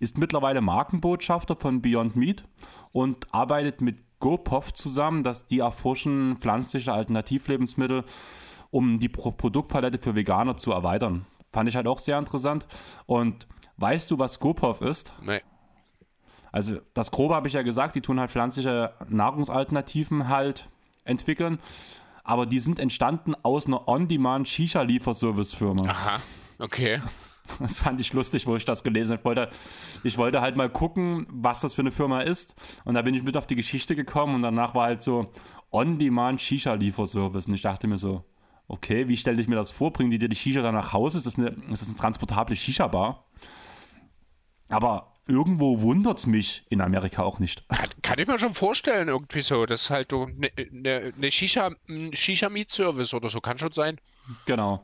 Ist 0.00 0.18
mittlerweile 0.18 0.60
Markenbotschafter 0.60 1.54
von 1.54 1.80
Beyond 1.80 2.16
Meat 2.16 2.44
und 2.92 3.32
arbeitet 3.32 3.80
mit 3.80 3.98
GoPov 4.18 4.72
zusammen, 4.72 5.22
dass 5.22 5.46
die 5.46 5.60
erforschen 5.60 6.38
pflanzliche 6.38 6.92
Alternativlebensmittel, 6.92 8.04
um 8.70 8.98
die 8.98 9.08
Produktpalette 9.08 9.98
für 9.98 10.16
Veganer 10.16 10.56
zu 10.56 10.72
erweitern. 10.72 11.26
Fand 11.52 11.68
ich 11.68 11.76
halt 11.76 11.86
auch 11.86 12.00
sehr 12.00 12.18
interessant. 12.18 12.66
Und 13.06 13.46
weißt 13.78 14.10
du, 14.10 14.18
was 14.18 14.34
Skopov 14.34 14.80
ist? 14.80 15.12
Nee. 15.22 15.42
Also 16.52 16.78
das 16.94 17.10
Grobe 17.10 17.34
habe 17.34 17.48
ich 17.48 17.54
ja 17.54 17.62
gesagt, 17.62 17.94
die 17.94 18.00
tun 18.00 18.18
halt 18.18 18.30
pflanzliche 18.30 18.92
Nahrungsalternativen 19.08 20.28
halt 20.28 20.68
entwickeln. 21.04 21.58
Aber 22.24 22.46
die 22.46 22.58
sind 22.58 22.80
entstanden 22.80 23.34
aus 23.42 23.66
einer 23.66 23.86
On-Demand 23.86 24.48
Shisha-Lieferservice-Firma. 24.48 25.88
Aha, 25.88 26.20
okay. 26.58 27.00
Das 27.60 27.78
fand 27.78 28.00
ich 28.00 28.12
lustig, 28.12 28.48
wo 28.48 28.56
ich 28.56 28.64
das 28.64 28.82
gelesen 28.82 29.12
habe. 29.12 29.20
Ich 29.20 29.24
wollte, 29.24 29.48
ich 30.02 30.18
wollte 30.18 30.40
halt 30.40 30.56
mal 30.56 30.68
gucken, 30.68 31.28
was 31.30 31.60
das 31.60 31.74
für 31.74 31.82
eine 31.82 31.92
Firma 31.92 32.22
ist. 32.22 32.56
Und 32.84 32.94
da 32.94 33.02
bin 33.02 33.14
ich 33.14 33.22
mit 33.22 33.36
auf 33.36 33.46
die 33.46 33.54
Geschichte 33.54 33.94
gekommen 33.94 34.34
und 34.34 34.42
danach 34.42 34.74
war 34.74 34.86
halt 34.86 35.00
so 35.00 35.30
On-Demand 35.70 36.40
Shisha-Lieferservice. 36.40 37.46
Und 37.46 37.54
ich 37.54 37.62
dachte 37.62 37.86
mir 37.86 37.98
so, 37.98 38.24
okay, 38.66 39.06
wie 39.06 39.16
stelle 39.16 39.40
ich 39.40 39.46
mir 39.46 39.54
das 39.54 39.70
vor? 39.70 39.92
Bringen 39.92 40.10
die 40.10 40.18
dir 40.18 40.28
die 40.28 40.34
Shisha 40.34 40.60
dann 40.60 40.74
nach 40.74 40.92
Hause? 40.92 41.18
Ist 41.18 41.26
das 41.26 41.38
eine, 41.38 41.50
ist 41.70 41.82
das 41.82 41.88
eine 41.88 41.96
transportable 41.96 42.56
Shisha-Bar? 42.56 43.24
Aber 44.68 45.12
irgendwo 45.26 45.80
wundert 45.80 46.18
es 46.18 46.26
mich 46.26 46.64
in 46.68 46.80
Amerika 46.80 47.22
auch 47.22 47.38
nicht. 47.38 47.68
Kann, 47.68 47.90
kann, 48.02 48.18
ich 48.18 48.26
mir 48.26 48.38
schon 48.38 48.54
vorstellen, 48.54 49.08
irgendwie 49.08 49.40
so. 49.40 49.66
Das 49.66 49.82
ist 49.82 49.90
halt 49.90 50.12
eine 50.12 50.50
ne, 50.70 51.12
ne 51.16 51.30
Shisha, 51.30 51.70
Shisha-Meat-Service 52.12 53.14
oder 53.14 53.28
so, 53.28 53.40
kann 53.40 53.58
schon 53.58 53.72
sein. 53.72 54.00
Genau. 54.46 54.82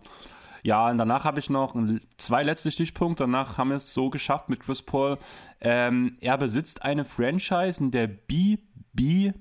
Ja, 0.65 0.89
und 0.89 0.99
danach 0.99 1.25
habe 1.25 1.41
ich 1.41 1.51
noch 1.51 1.75
zwei 2.19 2.43
letzte 2.45 2.71
Stichpunkte. 2.71 3.25
Danach 3.25 3.59
haben 3.59 3.71
wir 3.71 3.77
es 3.77 3.93
so 3.93 4.11
geschafft 4.11 4.49
mit 4.49 4.61
Chris 4.61 4.81
Paul. 4.81 5.19
Ähm, 5.61 6.17
er 6.21 6.39
besitzt 6.39 6.83
eine 6.83 7.05
Franchise 7.05 7.83
in 7.83 7.91
der 7.91 8.07
BB, 8.07 9.35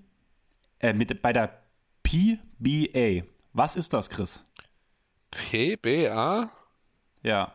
äh, 0.80 0.94
mit, 0.94 1.22
bei 1.22 1.32
der 1.32 1.62
PBA. 2.02 3.28
Was 3.54 3.76
ist 3.76 3.94
das, 3.94 4.10
Chris? 4.10 4.40
PBA? 5.30 6.50
Ja. 7.22 7.54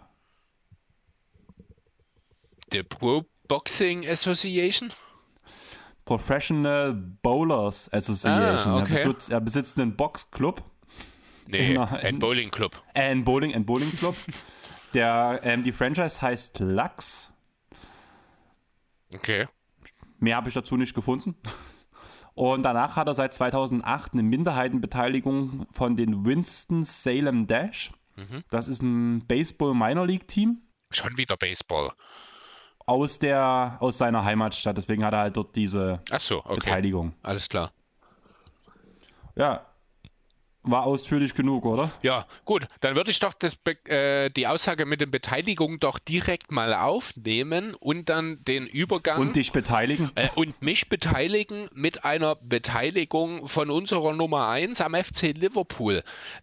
The 2.77 2.83
Pro 2.83 3.25
Boxing 3.49 4.07
Association? 4.07 4.93
Professional 6.05 6.93
Bowlers 6.93 7.89
Association. 7.93 8.73
Ah, 8.73 8.83
okay. 8.83 8.93
er, 8.93 8.97
besitzt, 8.97 9.31
er 9.31 9.41
besitzt 9.41 9.79
einen 9.79 9.97
Boxclub 9.97 10.63
Nee, 11.49 11.79
ein 11.79 12.19
Bowling 12.19 12.51
Club. 12.51 12.83
Ein 12.95 13.25
Bowling, 13.25 13.55
ein 13.55 13.65
Bowling 13.65 13.93
Club. 13.97 14.17
Der, 14.95 15.41
ähm, 15.43 15.63
die 15.63 15.73
Franchise 15.73 16.21
heißt 16.21 16.61
Lux. 16.61 17.33
Okay. 19.15 19.47
Mehr 20.19 20.37
habe 20.37 20.49
ich 20.49 20.55
dazu 20.55 20.77
nicht 20.77 20.95
gefunden. 20.95 21.37
Und 22.35 22.63
danach 22.65 22.97
hat 22.97 23.07
er 23.07 23.15
seit 23.15 23.33
2008 23.33 24.13
eine 24.13 24.23
Minderheitenbeteiligung 24.23 25.67
von 25.71 25.97
den 25.97 26.27
Winston 26.27 26.85
Salem 26.85 27.47
Dash. 27.47 27.93
Mhm. 28.17 28.43
Das 28.51 28.69
ist 28.69 28.83
ein 28.83 29.27
Baseball 29.27 29.75
Minor 29.75 30.07
League 30.07 30.29
Team. 30.29 30.63
Schon 30.91 31.17
wieder 31.17 31.37
Baseball. 31.37 31.93
Aus, 32.87 33.19
der, 33.19 33.77
aus 33.81 33.99
seiner 33.99 34.25
Heimatstadt. 34.25 34.77
Deswegen 34.77 35.05
hat 35.05 35.13
er 35.13 35.21
halt 35.21 35.37
dort 35.37 35.57
diese 35.57 36.01
so, 36.21 36.39
okay. 36.39 36.55
Beteiligung. 36.55 37.15
Alles 37.23 37.49
klar. 37.49 37.73
Ja, 39.35 39.67
war 40.67 40.85
ausführlich 40.85 41.35
genug, 41.35 41.65
oder? 41.65 41.93
Ja, 42.03 42.27
gut. 42.45 42.67
Dann 42.81 42.97
würde 42.97 43.13
ich 43.13 43.21
doch 43.21 43.35
das, 43.35 43.57
äh, 43.85 44.31
die 44.31 44.49
Aussage 44.49 44.85
mit 44.85 45.01
den 45.01 45.13
Beteiligungen 45.13 45.79
doch 45.79 45.99
direkt 46.01 46.51
mal 46.51 46.75
aufnehmen 46.75 47.75
und 47.75 48.09
dann 48.09 48.43
den 48.45 48.67
Übergang. 48.67 49.21
Und 49.21 49.37
dich 49.37 49.53
beteiligen? 49.53 50.11
Äh, 50.17 50.29
und 50.35 50.61
mich 50.63 50.89
beteiligen 50.89 51.69
mit 51.73 52.05
einer 52.05 52.35
Beteiligung 52.35 53.47
von 53.47 53.71
unserer 53.71 54.13
Nummer 54.13 54.49
1 54.49 54.81
am 54.81 54.95
FC 54.95 55.33
Liverpool. 55.37 56.03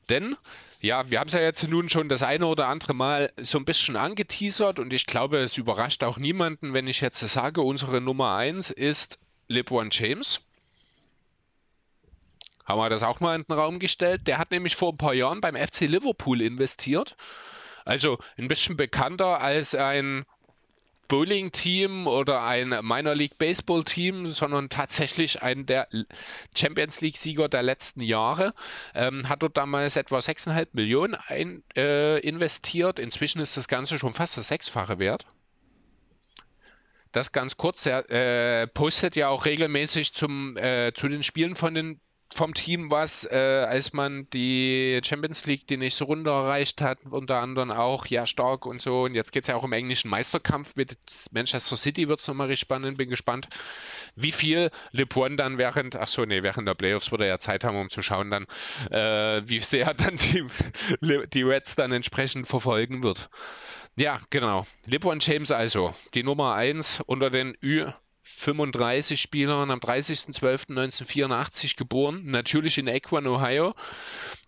Denn 0.10 0.38
ja, 0.84 1.10
wir 1.10 1.20
haben 1.22 1.28
es 1.28 1.34
ja 1.34 1.40
jetzt 1.40 1.66
nun 1.68 1.90
schon 1.90 2.10
das 2.10 2.24
eine 2.24 2.46
oder 2.46 2.68
andere 2.68 2.94
Mal 2.94 3.32
so 3.38 3.58
ein 3.58 3.64
bisschen 3.64 3.96
angeteasert 3.96 4.80
und 4.80 4.92
ich 4.92 5.06
glaube, 5.06 5.40
es 5.40 5.58
überrascht 5.58 6.04
auch 6.04 6.18
niemanden, 6.18 6.74
wenn 6.74 6.88
ich 6.88 7.00
jetzt 7.00 7.22
sage, 7.22 7.62
unsere 7.62 8.02
Nummer 8.02 8.36
1 8.36 8.70
ist 8.70 9.18
LeBron 9.48 9.90
James 9.92 10.42
haben 12.66 12.80
wir 12.80 12.90
das 12.90 13.04
auch 13.04 13.20
mal 13.20 13.36
in 13.36 13.44
den 13.44 13.58
Raum 13.58 13.80
gestellt. 13.80 14.28
Der 14.28 14.38
hat 14.38 14.52
nämlich 14.52 14.76
vor 14.76 14.94
ein 14.94 14.98
paar 14.98 15.14
Jahren 15.14 15.42
beim 15.42 15.56
FC 15.56 15.82
Liverpool 15.82 16.42
investiert. 16.42 17.16
Also 17.86 18.20
ein 18.38 18.48
bisschen 18.48 18.78
bekannter 18.78 19.42
als 19.42 19.76
ein 19.76 20.26
Bowling-Team 21.08 22.08
oder 22.08 22.44
ein 22.44 22.70
Minor 22.82 23.16
League 23.16 23.38
Baseball-Team, 23.38 24.28
sondern 24.28 24.70
tatsächlich 24.70 25.42
ein 25.42 25.66
der 25.66 25.88
Champions 26.56 27.02
League-Sieger 27.02 27.50
der 27.50 27.64
letzten 27.64 28.02
Jahre. 28.02 28.54
Ähm, 28.94 29.30
hat 29.30 29.44
dort 29.44 29.58
damals 29.58 29.96
etwa 29.96 30.20
6,5 30.20 30.70
Millionen 30.74 31.16
ein, 31.16 31.64
äh, 31.76 32.20
investiert. 32.20 33.00
Inzwischen 33.00 33.42
ist 33.42 33.58
das 33.58 33.68
Ganze 33.68 34.00
schon 34.00 34.14
fast 34.14 34.38
das 34.38 34.48
Sechsfache 34.48 35.00
wert. 35.00 35.28
Das 37.12 37.32
ganz 37.32 37.58
kurz, 37.58 37.86
er 37.86 38.10
äh, 38.10 38.68
postet 38.68 39.16
ja 39.16 39.28
auch 39.28 39.46
regelmäßig 39.46 40.14
zum, 40.14 40.58
äh, 40.58 40.94
zu 40.96 41.08
den 41.08 41.22
Spielen 41.22 41.56
von 41.56 41.76
den 41.76 42.02
vom 42.34 42.54
Team 42.54 42.92
was, 42.92 43.26
äh, 43.30 43.66
als 43.68 43.94
man 43.94 44.28
die 44.32 45.00
Champions 45.04 45.46
League 45.46 45.68
die 45.68 45.78
nächste 45.78 46.04
Runde 46.04 46.32
erreicht 46.32 46.82
hat, 46.82 47.00
unter 47.10 47.40
anderem 47.40 47.72
auch, 47.72 48.06
ja, 48.08 48.28
stark 48.28 48.66
und 48.66 48.82
so. 48.82 49.04
Und 49.04 49.16
jetzt 49.16 49.32
geht 49.32 49.44
es 49.44 49.48
ja 49.48 49.56
auch 49.56 49.64
um 49.64 49.74
englischen 49.74 50.10
Meisterkampf 50.10 50.76
mit 50.76 50.98
Manchester 51.32 51.76
City, 51.76 52.08
wird 52.08 52.20
es 52.20 52.28
nochmal 52.28 52.48
richtig 52.48 52.62
spannend. 52.62 52.98
Bin 52.98 53.10
gespannt, 53.10 53.48
wie 54.16 54.32
viel 54.32 54.72
LeBron 54.92 55.38
dann 55.38 55.58
während, 55.58 55.96
ach 55.96 56.08
so, 56.08 56.26
nee, 56.26 56.44
während 56.44 56.68
der 56.68 56.76
Playoffs 56.76 57.12
würde 57.12 57.26
er 57.26 57.30
ja 57.30 57.40
Zeit 57.40 57.64
haben, 57.64 57.78
um 57.78 57.90
zu 57.90 58.02
schauen 58.02 58.32
dann, 58.32 58.46
äh, 58.92 59.42
wie 59.48 59.60
sehr 59.60 59.94
dann 59.94 60.18
die, 60.18 60.46
die 61.34 61.44
Reds 61.44 61.76
dann 61.76 61.92
entsprechend 61.92 62.48
verfolgen 62.48 63.04
wird. 63.04 63.30
Ja, 63.96 64.20
genau. 64.32 64.66
LeBron 64.86 65.20
James 65.20 65.52
also, 65.52 65.94
die 66.16 66.24
Nummer 66.24 66.56
1 66.56 67.02
unter 67.06 67.30
den 67.30 67.56
Ü 67.62 67.92
35 68.24 69.20
Spielern 69.20 69.70
am 69.70 69.80
30.12.1984 69.80 71.76
geboren, 71.76 72.26
natürlich 72.26 72.78
in 72.78 72.88
Akron, 72.90 73.28
Ohio. 73.28 73.76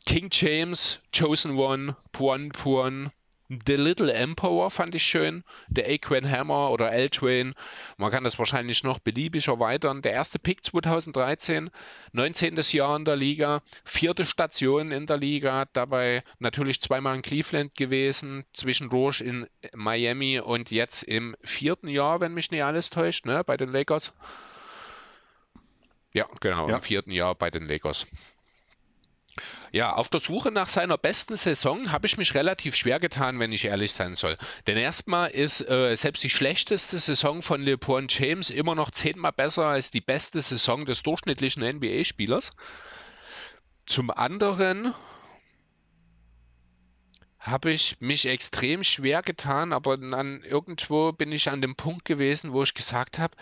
King 0.05 0.29
James, 0.29 0.99
Chosen 1.11 1.57
One, 1.57 1.95
Puan 2.13 2.51
Puan, 2.51 3.11
The 3.47 3.75
Little 3.75 4.11
Emperor 4.11 4.71
fand 4.71 4.95
ich 4.95 5.03
schön. 5.03 5.43
Der 5.67 5.87
Aquan 5.87 6.29
Hammer 6.29 6.71
oder 6.71 6.91
L-Train. 6.91 7.53
Man 7.97 8.11
kann 8.11 8.23
das 8.23 8.39
wahrscheinlich 8.39 8.83
noch 8.83 8.97
beliebig 8.97 9.47
erweitern. 9.47 10.01
Der 10.01 10.13
erste 10.13 10.39
Pick 10.39 10.65
2013, 10.65 11.69
19. 12.11 12.59
Jahr 12.71 12.95
in 12.95 13.05
der 13.05 13.15
Liga, 13.15 13.61
vierte 13.83 14.25
Station 14.25 14.91
in 14.91 15.05
der 15.05 15.17
Liga, 15.17 15.65
dabei 15.73 16.23
natürlich 16.39 16.81
zweimal 16.81 17.15
in 17.15 17.21
Cleveland 17.21 17.75
gewesen, 17.75 18.45
zwischendurch 18.53 19.21
in 19.21 19.47
Miami 19.73 20.39
und 20.39 20.71
jetzt 20.71 21.03
im 21.03 21.35
vierten 21.43 21.87
Jahr, 21.87 22.21
wenn 22.21 22.33
mich 22.33 22.49
nicht 22.49 22.63
alles 22.63 22.89
täuscht, 22.89 23.25
ne, 23.25 23.43
bei 23.43 23.57
den 23.57 23.69
Lakers. 23.69 24.11
Ja, 26.13 26.27
genau, 26.39 26.69
ja. 26.69 26.77
im 26.77 26.81
vierten 26.81 27.11
Jahr 27.11 27.35
bei 27.35 27.51
den 27.51 27.67
Lakers. 27.67 28.07
Ja, 29.71 29.93
auf 29.93 30.09
der 30.09 30.21
Suche 30.21 30.51
nach 30.51 30.69
seiner 30.69 30.97
besten 30.97 31.35
Saison 31.35 31.91
habe 31.91 32.07
ich 32.07 32.17
mich 32.17 32.33
relativ 32.33 32.75
schwer 32.75 32.99
getan, 32.99 33.39
wenn 33.39 33.51
ich 33.51 33.65
ehrlich 33.65 33.91
sein 33.93 34.15
soll. 34.15 34.37
Denn 34.67 34.77
erstmal 34.77 35.31
ist 35.31 35.61
äh, 35.61 35.95
selbst 35.95 36.23
die 36.23 36.29
schlechteste 36.29 36.97
Saison 36.97 37.41
von 37.41 37.61
LeBron 37.61 38.07
James 38.09 38.49
immer 38.49 38.75
noch 38.75 38.91
zehnmal 38.91 39.33
besser 39.33 39.65
als 39.65 39.91
die 39.91 40.01
beste 40.01 40.39
Saison 40.41 40.85
des 40.85 41.03
durchschnittlichen 41.03 41.63
NBA-Spielers. 41.63 42.51
Zum 43.85 44.09
anderen 44.09 44.93
habe 47.39 47.71
ich 47.71 47.97
mich 47.99 48.25
extrem 48.25 48.83
schwer 48.83 49.21
getan, 49.21 49.71
aber 49.73 49.97
dann 49.97 50.41
irgendwo 50.43 51.11
bin 51.11 51.31
ich 51.31 51.49
an 51.49 51.61
dem 51.61 51.75
Punkt 51.75 52.05
gewesen, 52.05 52.53
wo 52.53 52.63
ich 52.63 52.73
gesagt 52.73 53.19
habe, 53.19 53.35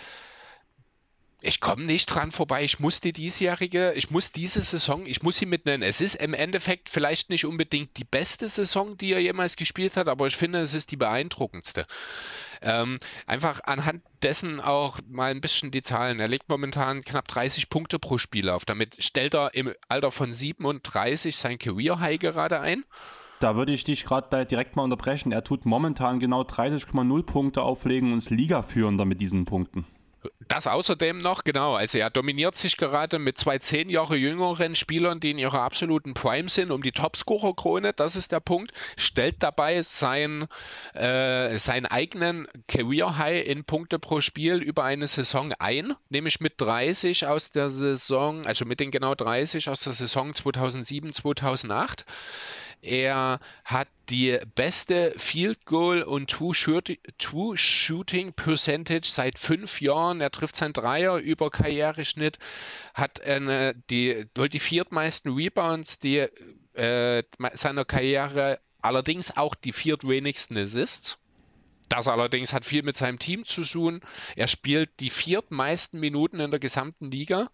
ich 1.46 1.60
komme 1.60 1.84
nicht 1.84 2.06
dran 2.06 2.32
vorbei. 2.32 2.64
Ich 2.64 2.80
muss 2.80 3.02
die 3.02 3.12
diesjährige, 3.12 3.92
ich 3.94 4.10
muss 4.10 4.32
diese 4.32 4.62
Saison, 4.62 5.06
ich 5.06 5.24
muss 5.24 5.38
sie 5.38 5.46
mitnennen. 5.46 5.88
Es 5.88 6.00
ist 6.00 6.16
im 6.16 6.34
Endeffekt 6.34 6.88
vielleicht 6.88 7.30
nicht 7.30 7.46
unbedingt 7.46 7.98
die 7.98 8.06
beste 8.06 8.48
Saison, 8.48 8.98
die 8.98 9.12
er 9.12 9.20
jemals 9.20 9.58
gespielt 9.58 9.98
hat, 9.98 10.08
aber 10.08 10.26
ich 10.28 10.38
finde, 10.38 10.60
es 10.60 10.74
ist 10.74 10.92
die 10.92 10.96
beeindruckendste. 10.96 11.86
Ähm, 12.62 12.98
einfach 13.28 13.60
anhand 13.66 14.04
dessen 14.22 14.62
auch 14.62 15.00
mal 15.10 15.32
ein 15.32 15.42
bisschen 15.42 15.72
die 15.72 15.84
Zahlen. 15.84 16.22
Er 16.22 16.30
legt 16.30 16.48
momentan 16.48 17.04
knapp 17.04 17.28
30 17.28 17.70
Punkte 17.70 18.00
pro 18.00 18.18
Spiel 18.18 18.48
auf. 18.48 18.64
Damit 18.64 19.04
stellt 19.04 19.36
er 19.36 19.54
im 19.54 19.74
Alter 19.90 20.12
von 20.12 20.32
37 20.32 21.36
sein 21.36 21.60
Career 21.60 22.00
High 22.00 22.20
gerade 22.20 22.62
ein. 22.62 22.86
Da 23.42 23.58
würde 23.58 23.74
ich 23.74 23.84
dich 23.84 24.06
gerade 24.06 24.46
direkt 24.46 24.78
mal 24.78 24.84
unterbrechen. 24.84 25.34
Er 25.34 25.44
tut 25.44 25.66
momentan 25.66 26.22
genau 26.22 26.44
30,0 26.44 27.24
Punkte 27.24 27.64
auflegen 27.64 28.14
und 28.14 28.20
ist 28.20 28.30
Ligaführender 28.30 29.04
mit 29.04 29.20
diesen 29.20 29.44
Punkten. 29.44 29.86
Das 30.48 30.68
außerdem 30.68 31.20
noch, 31.20 31.44
genau. 31.44 31.76
Also 31.76 31.98
er 31.98 32.10
dominiert 32.10 32.56
sich 32.56 32.78
gerade 32.78 33.20
mit 33.20 33.38
zwei 33.38 33.60
zehn 33.60 33.90
Jahre 33.90 34.16
jüngeren 34.16 34.76
Spielern, 34.76 35.20
die 35.20 35.32
in 35.32 35.38
ihrer 35.38 35.62
absoluten 35.62 36.14
Prime 36.14 36.50
sind, 36.50 36.72
um 36.72 36.82
die 36.82 36.92
Topscorer-Krone. 36.92 37.94
Das 37.94 38.16
ist 38.16 38.32
der 38.32 38.40
Punkt. 38.40 38.72
Stellt 38.98 39.42
dabei 39.42 39.82
sein, 39.82 40.48
äh, 40.94 41.58
seinen 41.58 41.86
eigenen 41.86 42.48
Career 42.68 43.18
High 43.18 43.46
in 43.46 43.64
Punkte 43.64 44.00
pro 44.00 44.22
Spiel 44.22 44.56
über 44.56 44.84
eine 44.84 45.08
Saison 45.08 45.54
ein, 45.60 45.94
nämlich 46.10 46.40
mit 46.40 46.60
30 46.60 47.28
aus 47.28 47.52
der 47.52 47.70
Saison, 47.70 48.46
also 48.46 48.66
mit 48.66 48.80
den 48.80 48.92
genau 48.92 49.16
30 49.16 49.70
aus 49.70 49.82
der 49.82 49.94
Saison 49.94 50.34
2007, 50.36 51.14
2008. 51.14 52.06
Er 52.84 53.40
hat 53.64 53.88
die 54.10 54.38
beste 54.56 55.14
Field 55.16 55.66
Goal 55.66 56.04
und 56.04 56.30
Two, 56.30 56.54
Shooting 56.54 58.34
Percentage 58.34 59.10
seit 59.10 59.40
fünf 59.40 59.80
Jahren. 59.80 60.20
Er 60.20 60.32
trifft 60.32 60.58
sein 60.58 60.74
Dreier 60.74 61.18
über 61.18 61.50
Karriereschnitt, 61.50 62.40
hat 62.94 63.22
eine, 63.22 63.74
die, 63.90 64.26
wohl 64.36 64.50
die 64.50 64.60
viertmeisten 64.60 65.34
Rebounds 65.34 65.98
die, 66.00 66.28
äh, 66.74 67.24
seiner 67.54 67.86
Karriere, 67.86 68.60
allerdings 68.82 69.38
auch 69.38 69.56
die 69.56 69.72
viertwenigsten 69.72 70.58
Assists. 70.58 71.18
Das 71.88 72.10
allerdings 72.10 72.52
hat 72.52 72.66
viel 72.66 72.84
mit 72.84 72.98
seinem 72.98 73.18
Team 73.18 73.46
zu 73.46 73.64
tun. 73.64 74.02
Er 74.36 74.50
spielt 74.50 74.90
die 75.00 75.10
viertmeisten 75.10 76.02
Minuten 76.02 76.42
in 76.42 76.52
der 76.52 76.60
gesamten 76.60 77.12
Liga 77.12 77.50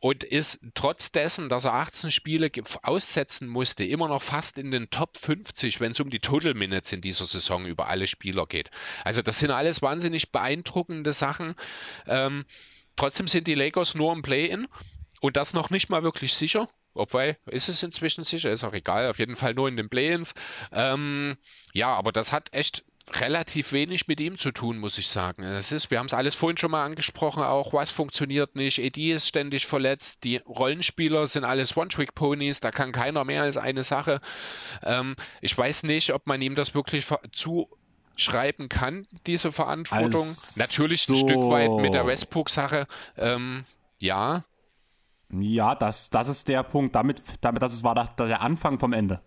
und 0.00 0.24
ist 0.24 0.60
trotz 0.74 1.12
dessen, 1.12 1.48
dass 1.50 1.66
er 1.66 1.74
18 1.74 2.10
Spiele 2.10 2.50
aussetzen 2.82 3.48
musste, 3.48 3.84
immer 3.84 4.08
noch 4.08 4.22
fast 4.22 4.56
in 4.58 4.70
den 4.70 4.88
Top 4.90 5.18
50, 5.18 5.78
wenn 5.80 5.92
es 5.92 6.00
um 6.00 6.10
die 6.10 6.20
Total 6.20 6.54
Minutes 6.54 6.92
in 6.92 7.02
dieser 7.02 7.26
Saison 7.26 7.66
über 7.66 7.88
alle 7.88 8.06
Spieler 8.06 8.46
geht. 8.46 8.70
Also 9.04 9.20
das 9.20 9.38
sind 9.38 9.50
alles 9.50 9.82
wahnsinnig 9.82 10.32
beeindruckende 10.32 11.12
Sachen. 11.12 11.54
Ähm, 12.06 12.46
trotzdem 12.96 13.28
sind 13.28 13.46
die 13.46 13.54
Lakers 13.54 13.94
nur 13.94 14.12
im 14.12 14.22
Play-in 14.22 14.66
und 15.20 15.36
das 15.36 15.52
noch 15.52 15.68
nicht 15.68 15.90
mal 15.90 16.02
wirklich 16.02 16.32
sicher. 16.32 16.68
Obwohl, 16.92 17.36
ist 17.46 17.68
es 17.68 17.82
inzwischen 17.82 18.24
sicher, 18.24 18.50
ist 18.50 18.64
auch 18.64 18.72
egal, 18.72 19.08
auf 19.08 19.18
jeden 19.20 19.36
Fall 19.36 19.54
nur 19.54 19.68
in 19.68 19.76
den 19.76 19.88
Play-ins. 19.88 20.34
Ähm, 20.72 21.36
ja, 21.72 21.94
aber 21.94 22.10
das 22.10 22.32
hat 22.32 22.52
echt 22.52 22.84
relativ 23.18 23.72
wenig 23.72 24.08
mit 24.08 24.20
ihm 24.20 24.38
zu 24.38 24.52
tun, 24.52 24.78
muss 24.78 24.98
ich 24.98 25.08
sagen. 25.08 25.42
Es 25.42 25.72
ist, 25.72 25.90
wir 25.90 25.98
haben 25.98 26.06
es 26.06 26.14
alles 26.14 26.34
vorhin 26.34 26.56
schon 26.56 26.70
mal 26.70 26.84
angesprochen, 26.84 27.42
auch 27.42 27.72
was 27.72 27.90
funktioniert 27.90 28.56
nicht. 28.56 28.78
Edi 28.78 29.12
ist 29.12 29.26
ständig 29.26 29.66
verletzt, 29.66 30.24
die 30.24 30.36
Rollenspieler 30.38 31.26
sind 31.26 31.44
alles 31.44 31.76
One-Trick-Ponys, 31.76 32.60
da 32.60 32.70
kann 32.70 32.92
keiner 32.92 33.24
mehr 33.24 33.42
als 33.42 33.56
eine 33.56 33.84
Sache. 33.84 34.20
Ähm, 34.82 35.16
ich 35.40 35.56
weiß 35.56 35.84
nicht, 35.84 36.12
ob 36.12 36.26
man 36.26 36.40
ihm 36.42 36.54
das 36.54 36.74
wirklich 36.74 37.06
zuschreiben 37.32 38.68
kann, 38.68 39.06
diese 39.26 39.52
Verantwortung. 39.52 40.20
Also 40.20 40.58
Natürlich 40.60 41.08
ein 41.08 41.16
Stück 41.16 41.50
weit 41.50 41.70
mit 41.72 41.94
der 41.94 42.06
Westbrook-Sache. 42.06 42.86
Ähm, 43.16 43.64
ja, 43.98 44.44
ja, 45.32 45.74
das, 45.76 46.10
das 46.10 46.28
ist 46.28 46.48
der 46.48 46.62
Punkt. 46.64 46.94
Damit, 46.94 47.22
damit 47.40 47.62
das 47.62 47.84
war 47.84 47.94
der, 47.94 48.26
der 48.26 48.40
Anfang 48.40 48.78
vom 48.78 48.92
Ende. 48.92 49.20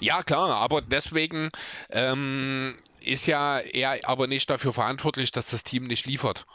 Ja, 0.00 0.22
klar, 0.22 0.50
aber 0.50 0.82
deswegen 0.82 1.50
ähm, 1.90 2.74
ist 3.06 3.26
ja 3.26 3.58
er 3.58 4.08
aber 4.08 4.26
nicht 4.26 4.48
dafür 4.50 4.72
verantwortlich, 4.72 5.32
dass 5.32 5.50
das 5.50 5.64
Team 5.64 5.86
nicht 5.86 6.06
liefert. 6.06 6.46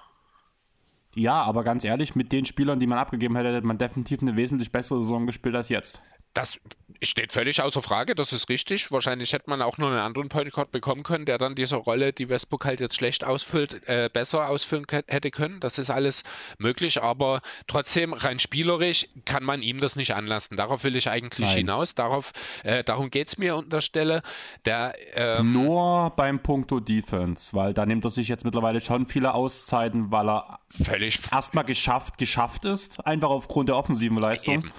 Ja, 1.16 1.42
aber 1.42 1.64
ganz 1.64 1.84
ehrlich, 1.84 2.16
mit 2.16 2.32
den 2.32 2.46
Spielern, 2.46 2.80
die 2.80 2.88
man 2.88 3.00
abgegeben 3.00 3.36
hätte, 3.36 3.54
hätte 3.54 3.68
man 3.68 3.78
definitiv 3.78 4.22
eine 4.22 4.36
wesentlich 4.36 4.72
bessere 4.72 5.02
Saison 5.02 5.26
gespielt 5.26 5.56
als 5.56 5.70
jetzt. 5.70 6.02
Das 6.34 6.60
steht 7.02 7.32
völlig 7.32 7.62
außer 7.62 7.82
Frage, 7.82 8.14
das 8.14 8.34
ist 8.34 8.50
richtig. 8.50 8.92
Wahrscheinlich 8.92 9.34
hätte 9.34 9.50
man 9.50 9.62
auch 9.62 9.78
noch 9.78 9.88
einen 9.88 10.00
anderen 10.00 10.30
Point 10.30 10.52
Guard 10.52 10.72
bekommen 10.72 11.04
können, 11.04 11.26
der 11.26 11.38
dann 11.38 11.56
diese 11.56 11.76
Rolle, 11.76 12.14
die 12.14 12.30
Westbrook 12.30 12.66
halt 12.66 12.80
jetzt 12.80 12.96
schlecht 12.96 13.24
ausfüllt, 13.24 13.88
äh, 13.88 14.10
besser 14.12 14.50
ausfüllen 14.50 14.86
hätte 15.08 15.32
können. 15.32 15.60
Das 15.60 15.78
ist 15.78 15.90
alles 15.90 16.24
möglich, 16.58 17.02
aber 17.02 17.42
trotzdem 17.68 18.14
rein 18.14 18.40
spielerisch 18.40 19.08
kann 19.26 19.44
man 19.44 19.62
ihm 19.62 19.80
das 19.80 19.96
nicht 19.96 20.14
anlassen. 20.14 20.58
Darauf 20.58 20.84
will 20.84 20.96
ich 20.96 21.10
eigentlich 21.10 21.48
Nein. 21.48 21.58
hinaus. 21.58 21.96
Darauf, 21.96 22.32
äh, 22.64 22.84
darum 22.84 23.10
geht 23.10 23.30
es 23.30 23.38
mir 23.38 23.56
an 23.56 23.70
der 23.70 23.82
Stelle. 23.82 24.22
Der, 24.66 24.96
ähm, 25.14 25.54
Nur 25.54 26.12
beim 26.16 26.40
Punkto 26.40 26.80
Defense, 26.80 27.54
weil 27.54 27.74
da 27.74 27.86
nimmt 27.86 28.06
er 28.06 28.12
sich 28.12 28.28
jetzt 28.28 28.46
mittlerweile 28.46 28.82
schon 28.82 29.08
viele 29.08 29.34
Auszeiten, 29.34 30.12
weil 30.12 30.30
er 30.30 30.60
völlig 30.84 31.20
erstmal 31.32 31.64
geschafft, 31.64 32.18
geschafft 32.18 32.66
ist, 32.66 33.06
einfach 33.06 33.30
aufgrund 33.30 33.70
der 33.70 33.78
offensiven 33.78 34.18
Leistung. 34.18 34.56
Eben. 34.56 34.72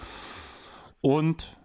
Und 1.01 1.57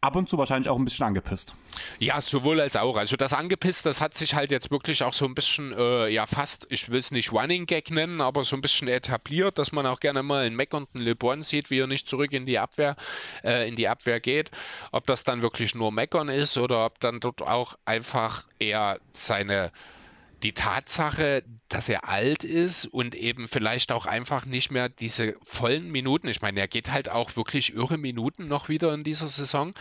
ab 0.00 0.14
und 0.14 0.28
zu 0.28 0.38
wahrscheinlich 0.38 0.68
auch 0.68 0.78
ein 0.78 0.84
bisschen 0.84 1.06
angepisst. 1.06 1.54
Ja, 1.98 2.20
sowohl 2.20 2.60
als 2.60 2.76
auch. 2.76 2.96
Also 2.96 3.16
das 3.16 3.32
angepisst, 3.32 3.86
das 3.86 4.00
hat 4.00 4.14
sich 4.14 4.34
halt 4.34 4.50
jetzt 4.50 4.70
wirklich 4.70 5.02
auch 5.02 5.12
so 5.12 5.24
ein 5.24 5.34
bisschen, 5.34 5.72
äh, 5.76 6.08
ja 6.08 6.26
fast, 6.26 6.66
ich 6.70 6.88
will 6.90 7.00
es 7.00 7.10
nicht 7.10 7.32
Running 7.32 7.66
Gag 7.66 7.90
nennen, 7.90 8.20
aber 8.20 8.44
so 8.44 8.56
ein 8.56 8.62
bisschen 8.62 8.88
etabliert, 8.88 9.58
dass 9.58 9.72
man 9.72 9.86
auch 9.86 10.00
gerne 10.00 10.22
mal 10.22 10.44
einen 10.44 10.54
Mac 10.54 10.72
und 10.74 10.88
einen 10.94 11.04
LeBron 11.04 11.42
sieht, 11.42 11.70
wie 11.70 11.80
er 11.80 11.86
nicht 11.86 12.08
zurück 12.08 12.32
in 12.32 12.46
die 12.46 12.58
Abwehr, 12.58 12.96
äh, 13.42 13.68
in 13.68 13.76
die 13.76 13.88
Abwehr 13.88 14.20
geht. 14.20 14.50
Ob 14.92 15.06
das 15.06 15.24
dann 15.24 15.42
wirklich 15.42 15.74
nur 15.74 15.90
Meckern 15.90 16.28
ist 16.28 16.56
oder 16.56 16.86
ob 16.86 17.00
dann 17.00 17.20
dort 17.20 17.42
auch 17.42 17.76
einfach 17.84 18.44
eher 18.58 19.00
seine 19.12 19.72
die 20.46 20.52
Tatsache, 20.52 21.42
dass 21.68 21.88
er 21.88 22.08
alt 22.08 22.44
ist 22.44 22.86
und 22.86 23.16
eben 23.16 23.48
vielleicht 23.48 23.90
auch 23.90 24.06
einfach 24.06 24.46
nicht 24.46 24.70
mehr 24.70 24.88
diese 24.88 25.34
vollen 25.42 25.90
Minuten, 25.90 26.28
ich 26.28 26.40
meine, 26.40 26.60
er 26.60 26.68
geht 26.68 26.92
halt 26.92 27.08
auch 27.08 27.34
wirklich 27.34 27.74
irre 27.74 27.98
Minuten 27.98 28.46
noch 28.46 28.68
wieder 28.68 28.94
in 28.94 29.02
dieser 29.02 29.26
Saison, 29.26 29.74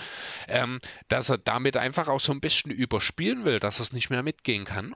ähm, 0.48 0.80
dass 1.08 1.30
er 1.30 1.38
damit 1.38 1.78
einfach 1.78 2.08
auch 2.08 2.20
so 2.20 2.32
ein 2.32 2.40
bisschen 2.40 2.72
überspielen 2.72 3.46
will, 3.46 3.60
dass 3.60 3.80
er 3.80 3.84
es 3.84 3.94
nicht 3.94 4.10
mehr 4.10 4.24
mitgehen 4.24 4.66
kann 4.66 4.96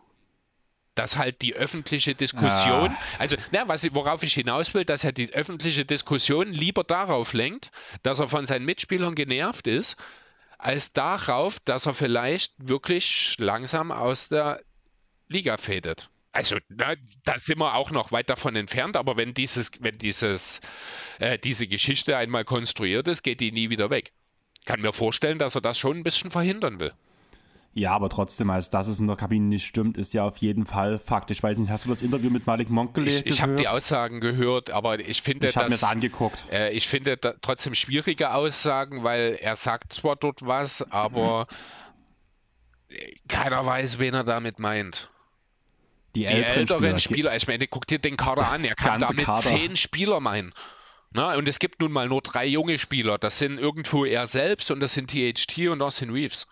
dass 0.96 1.16
halt 1.16 1.42
die 1.42 1.54
öffentliche 1.54 2.14
Diskussion, 2.14 2.90
ah. 2.90 2.98
also 3.20 3.38
na, 3.54 3.66
was, 3.70 3.88
worauf 3.96 4.22
ich 4.22 4.34
hinaus 4.34 4.74
will, 4.74 4.84
dass 4.84 5.06
er 5.06 5.14
die 5.14 5.32
öffentliche 5.32 5.86
Diskussion 5.86 6.52
lieber 6.52 6.84
darauf 6.84 7.32
lenkt, 7.32 7.72
dass 8.04 8.20
er 8.20 8.28
von 8.28 8.46
seinen 8.46 8.66
Mitspielern 8.66 9.16
genervt 9.16 9.66
ist, 9.66 9.96
als 10.58 10.92
darauf, 10.92 11.62
dass 11.62 11.86
er 11.86 11.94
vielleicht 11.94 12.54
wirklich 12.58 13.36
langsam 13.38 13.94
aus 13.94 14.28
der 14.28 14.60
Liga 15.30 15.58
fadet. 15.58 16.10
Also 16.32 16.58
na, 16.70 16.96
da 17.24 17.40
sind 17.40 17.60
wir 17.60 17.76
auch 17.76 17.92
noch 17.92 18.12
weit 18.12 18.30
davon 18.30 18.56
entfernt, 18.56 18.96
aber 18.96 19.18
wenn 19.18 19.34
dieses, 19.34 19.72
wenn 19.80 19.98
dieses, 19.98 20.62
äh, 21.20 21.40
diese 21.40 21.68
Geschichte 21.68 22.18
einmal 22.18 22.46
konstruiert 22.46 23.08
ist, 23.08 23.24
geht 23.24 23.40
die 23.40 23.52
nie 23.52 23.70
wieder 23.70 23.90
weg. 23.90 24.12
Kann 24.66 24.82
mir 24.82 24.94
vorstellen, 24.94 25.40
dass 25.40 25.56
er 25.56 25.62
das 25.62 25.80
schon 25.80 25.98
ein 25.98 26.04
bisschen 26.04 26.30
verhindern 26.30 26.80
will. 26.80 26.94
Ja, 27.74 27.92
aber 27.92 28.10
trotzdem, 28.10 28.50
als 28.50 28.70
dass 28.70 28.88
es 28.88 29.00
in 29.00 29.08
der 29.08 29.16
Kabine 29.16 29.46
nicht 29.46 29.66
stimmt, 29.66 29.98
ist 29.98 30.14
ja 30.14 30.24
auf 30.24 30.38
jeden 30.38 30.66
Fall 30.66 30.98
Fakt. 31.00 31.30
Ich 31.32 31.42
weiß 31.42 31.58
nicht, 31.60 31.70
hast 31.70 31.86
du 31.86 31.90
das 31.90 32.02
Interview 32.02 32.30
mit 32.30 32.48
Malik 32.48 32.70
Monk 32.70 32.96
gelesen? 32.96 33.24
Ich, 33.26 33.36
ich 33.36 33.42
habe 33.42 33.56
die 33.56 33.68
Aussagen 33.68 34.22
gehört, 34.22 34.72
aber 34.72 35.00
ich 35.00 35.22
finde 35.22 35.48
ich 35.48 35.56
habe 35.56 35.68
mir 35.68 35.72
das 35.72 35.84
angeguckt. 35.84 36.48
Äh, 36.52 36.72
ich 36.72 36.88
finde 36.88 37.18
da 37.18 37.34
trotzdem 37.42 37.76
schwierige 37.76 38.34
Aussagen, 38.34 39.04
weil 39.04 39.38
er 39.40 39.56
sagt 39.56 39.94
zwar 39.94 40.16
dort 40.16 40.46
was, 40.46 40.82
aber 40.92 41.48
mhm. 42.90 42.96
keiner 43.28 43.66
weiß, 43.66 44.00
wen 44.00 44.16
er 44.16 44.24
damit 44.24 44.58
meint. 44.58 45.10
Die, 46.16 46.22
die 46.22 46.26
älteren, 46.26 46.68
Spieler, 46.68 47.00
Spieler, 47.00 47.36
ich 47.36 47.48
meine, 47.48 47.68
guck 47.68 47.86
dir 47.88 48.00
den 48.00 48.18
Kader 48.18 48.50
an, 48.50 48.64
er 48.64 48.76
kann 48.76 49.02
damit 49.02 49.26
Kader. 49.26 49.42
zehn 49.42 49.78
Spieler 49.78 50.20
meinen. 50.20 50.54
Na, 51.12 51.36
und 51.36 51.48
es 51.48 51.60
gibt 51.60 51.82
nun 51.82 51.92
mal 51.92 52.08
nur 52.08 52.22
drei 52.22 52.46
junge 52.46 52.78
Spieler. 52.78 53.18
Das 53.18 53.40
sind 53.40 53.58
irgendwo 53.58 54.06
er 54.06 54.28
selbst 54.28 54.70
und 54.72 54.80
das 54.80 54.94
sind 54.94 55.10
THT 55.10 55.68
und 55.70 55.82
Austin 55.82 56.12
Reeves. 56.12 56.48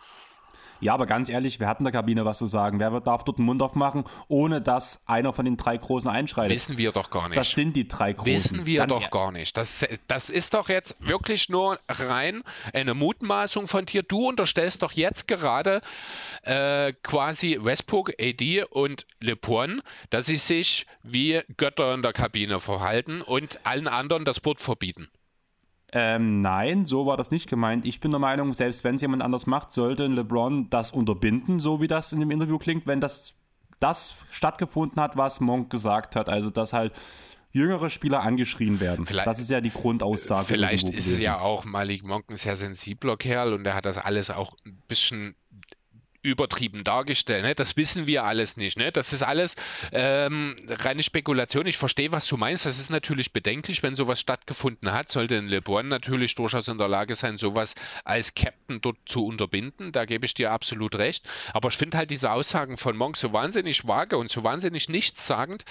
Ja, 0.80 0.94
aber 0.94 1.06
ganz 1.06 1.30
ehrlich, 1.30 1.60
wer 1.60 1.68
hat 1.68 1.80
in 1.80 1.86
der 1.86 1.94
Kabine 1.94 2.26
was 2.26 2.38
zu 2.38 2.46
sagen? 2.46 2.80
Wer 2.80 3.00
darf 3.00 3.24
dort 3.24 3.38
den 3.38 3.46
Mund 3.46 3.62
aufmachen, 3.62 4.04
ohne 4.28 4.62
dass 4.62 5.02
einer 5.06 5.34
von 5.34 5.46
den 5.46 5.58
drei 5.58 5.78
Großen 5.78 6.10
einschreitet? 6.10 6.56
Wissen 6.56 6.78
wir 6.78 6.92
doch 6.92 7.10
gar 7.10 7.30
nicht. 7.30 7.38
Das 7.38 7.52
sind 7.52 7.76
die 7.76 7.88
drei 7.88 8.14
Großen. 8.14 8.34
Wissen 8.34 8.66
wir 8.66 8.80
ganz 8.80 8.94
doch 8.94 9.10
gar 9.12 9.32
nicht. 9.32 9.58
Das, 9.58 9.86
das 10.08 10.30
ist 10.30 10.54
doch 10.54 10.70
jetzt 10.70 10.96
wirklich 11.00 11.50
nur 11.50 11.80
rein 11.88 12.44
eine 12.74 12.94
Mutmaßung 12.94 13.68
von 13.68 13.86
dir. 13.86 14.04
Du 14.04 14.28
unterstellst 14.28 14.84
doch 14.84 14.92
jetzt 14.92 15.28
gerade 15.28 15.82
äh, 16.44 16.94
quasi 17.04 17.58
Westbrook, 17.60 18.14
AD 18.20 18.66
und 18.70 19.06
LeBron, 19.20 19.82
dass 20.10 20.26
sie 20.26 20.38
sich 20.38 20.86
wie 21.04 21.42
Götter 21.58 21.94
in 21.94 22.02
der 22.02 22.14
Kabine 22.14 22.60
verhalten 22.60 23.22
und 23.22 23.60
allen 23.66 23.88
anderen 23.88 24.26
das 24.26 24.44
Wort 24.46 24.60
verbieten. 24.60 25.10
Ähm, 25.94 26.42
nein, 26.42 26.86
so 26.86 27.06
war 27.06 27.16
das 27.16 27.32
nicht 27.32 27.50
gemeint. 27.50 27.86
Ich 27.86 28.00
bin 28.00 28.12
der 28.12 28.20
Meinung, 28.20 28.54
selbst 28.54 28.84
wenn 28.84 28.96
es 28.96 29.02
jemand 29.02 29.24
anders 29.24 29.48
macht, 29.48 29.72
sollte 29.72 30.08
LeBron 30.08 30.70
das 30.70 30.92
unterbinden, 30.92 31.60
so 31.60 31.82
wie 31.82 31.88
das 31.88 32.12
in 32.12 32.20
dem 32.20 32.32
Interview 32.32 32.58
klingt, 32.58 32.88
wenn 32.88 33.00
das, 33.00 33.36
das 33.80 34.16
stattgefunden 34.30 35.02
hat, 35.02 35.16
was 35.16 35.40
Monk 35.40 35.70
gesagt 35.70 36.16
hat. 36.16 36.28
Also, 36.28 36.50
dass 36.50 36.74
halt 36.74 36.94
jüngere 37.52 37.90
Spieler 37.90 38.22
angeschrien 38.22 38.80
werden. 38.80 39.06
Vielleicht, 39.06 39.28
das 39.28 39.40
ist 39.40 39.50
ja 39.50 39.62
die 39.62 39.72
Grundaussage. 39.72 40.48
Vielleicht 40.48 40.90
ist 40.90 41.08
es 41.08 41.22
ja 41.22 41.40
auch 41.40 41.64
Malik 41.64 42.04
Monk 42.04 42.26
ein 42.30 42.36
sehr 42.36 42.58
sensibler 42.58 43.16
Kerl 43.18 43.54
und 43.54 43.66
er 43.66 43.74
hat 43.74 43.86
das 43.86 43.98
alles 43.98 44.30
auch 44.30 44.56
ein 44.66 44.82
bisschen 44.88 45.36
übertrieben 46.28 46.84
dargestellt. 46.84 47.44
Ne? 47.44 47.56
Das 47.56 47.78
wissen 47.78 48.08
wir 48.08 48.24
alles 48.24 48.58
nicht. 48.58 48.78
Ne? 48.78 48.92
Das 48.92 49.14
ist 49.14 49.24
alles 49.24 49.56
ähm, 49.92 50.56
reine 50.68 51.04
Spekulation. 51.04 51.66
Ich 51.66 51.78
verstehe, 51.78 52.12
was 52.12 52.28
du 52.28 52.38
meinst. 52.38 52.66
Das 52.66 52.80
ist 52.80 52.90
natürlich 52.90 53.34
bedenklich, 53.34 53.84
wenn 53.84 53.96
sowas 53.96 54.20
stattgefunden 54.20 54.92
hat. 54.92 55.12
Sollte 55.12 55.38
ein 55.38 55.48
LeBron 55.48 55.88
natürlich 55.88 56.36
durchaus 56.36 56.68
in 56.68 56.78
der 56.78 56.88
Lage 56.88 57.16
sein, 57.16 57.38
sowas 57.38 57.76
als 58.04 58.36
Captain 58.36 58.82
dort 58.82 58.98
zu 59.06 59.26
unterbinden. 59.26 59.92
Da 59.92 60.06
gebe 60.06 60.26
ich 60.26 60.34
dir 60.34 60.52
absolut 60.52 60.96
recht. 60.96 61.28
Aber 61.54 61.70
ich 61.70 61.78
finde 61.78 61.98
halt 61.98 62.12
diese 62.12 62.32
Aussagen 62.32 62.78
von 62.78 62.98
Monk 62.98 63.18
so 63.18 63.34
wahnsinnig 63.34 63.88
vage 63.88 64.18
und 64.18 64.30
so 64.32 64.44
wahnsinnig 64.44 64.90
nichtssagend. 64.90 65.66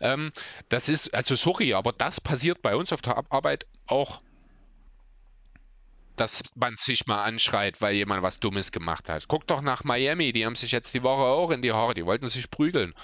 Ähm, 0.00 0.32
das 0.68 0.88
ist, 0.88 1.12
also 1.14 1.34
sorry, 1.34 1.74
aber 1.74 1.92
das 1.92 2.20
passiert 2.20 2.62
bei 2.62 2.76
uns 2.76 2.92
auf 2.92 3.02
der 3.02 3.24
Arbeit 3.30 3.66
auch 3.86 4.20
dass 6.16 6.42
man 6.54 6.76
sich 6.76 7.06
mal 7.06 7.22
anschreit, 7.24 7.80
weil 7.80 7.94
jemand 7.94 8.22
was 8.22 8.40
Dummes 8.40 8.72
gemacht 8.72 9.08
hat. 9.08 9.28
Guck 9.28 9.46
doch 9.46 9.60
nach 9.60 9.84
Miami, 9.84 10.32
die 10.32 10.44
haben 10.46 10.56
sich 10.56 10.72
jetzt 10.72 10.94
die 10.94 11.02
Woche 11.02 11.22
auch 11.22 11.50
in 11.50 11.62
die 11.62 11.72
Haare, 11.72 11.94
die 11.94 12.04
wollten 12.06 12.28
sich 12.28 12.50
prügeln. 12.50 12.94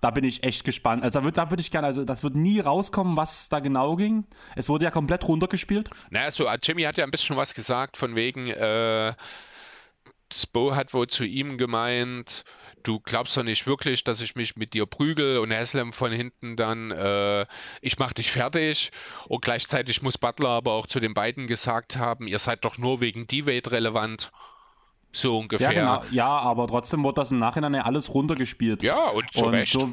da 0.00 0.10
bin 0.10 0.24
ich 0.24 0.42
echt 0.44 0.64
gespannt. 0.64 1.02
Also 1.02 1.20
da 1.20 1.24
würde 1.24 1.36
da 1.36 1.50
würd 1.50 1.60
ich 1.60 1.70
gerne, 1.70 1.86
also 1.86 2.04
das 2.04 2.22
wird 2.22 2.34
nie 2.34 2.58
rauskommen, 2.60 3.16
was 3.16 3.48
da 3.48 3.60
genau 3.60 3.96
ging. 3.96 4.24
Es 4.56 4.68
wurde 4.68 4.84
ja 4.86 4.90
komplett 4.90 5.26
runtergespielt. 5.28 5.90
Naja, 6.10 6.30
so, 6.30 6.46
äh, 6.46 6.58
Jimmy 6.62 6.82
hat 6.82 6.96
ja 6.96 7.04
ein 7.04 7.10
bisschen 7.10 7.36
was 7.36 7.54
gesagt, 7.54 7.96
von 7.96 8.14
wegen, 8.14 8.48
äh, 8.48 9.14
Spo 10.32 10.74
hat 10.74 10.94
wohl 10.94 11.08
zu 11.08 11.24
ihm 11.24 11.58
gemeint, 11.58 12.44
du 12.82 13.00
glaubst 13.00 13.36
doch 13.36 13.42
nicht 13.42 13.66
wirklich, 13.66 14.04
dass 14.04 14.20
ich 14.20 14.34
mich 14.34 14.56
mit 14.56 14.74
dir 14.74 14.86
prügel 14.86 15.38
und 15.38 15.52
Haslam 15.52 15.92
von 15.92 16.12
hinten 16.12 16.56
dann, 16.56 16.90
äh, 16.90 17.46
ich 17.80 17.98
mach 17.98 18.12
dich 18.12 18.30
fertig. 18.30 18.90
Und 19.28 19.42
gleichzeitig 19.42 20.02
muss 20.02 20.18
Butler 20.18 20.50
aber 20.50 20.72
auch 20.72 20.86
zu 20.86 21.00
den 21.00 21.14
beiden 21.14 21.46
gesagt 21.46 21.96
haben, 21.96 22.26
ihr 22.26 22.38
seid 22.38 22.64
doch 22.64 22.78
nur 22.78 23.00
wegen 23.00 23.26
D-Wade 23.26 23.70
relevant. 23.70 24.30
So 25.12 25.38
ungefähr. 25.38 25.72
Ja, 25.72 25.98
genau. 25.98 26.12
ja, 26.12 26.28
aber 26.28 26.68
trotzdem 26.68 27.02
wurde 27.02 27.16
das 27.16 27.32
im 27.32 27.40
Nachhinein 27.40 27.74
ja 27.74 27.82
alles 27.82 28.14
runtergespielt. 28.14 28.82
Ja, 28.82 29.08
und 29.08 29.32
zu 29.32 29.44
und 29.44 29.54
Recht. 29.54 29.72
So, 29.72 29.92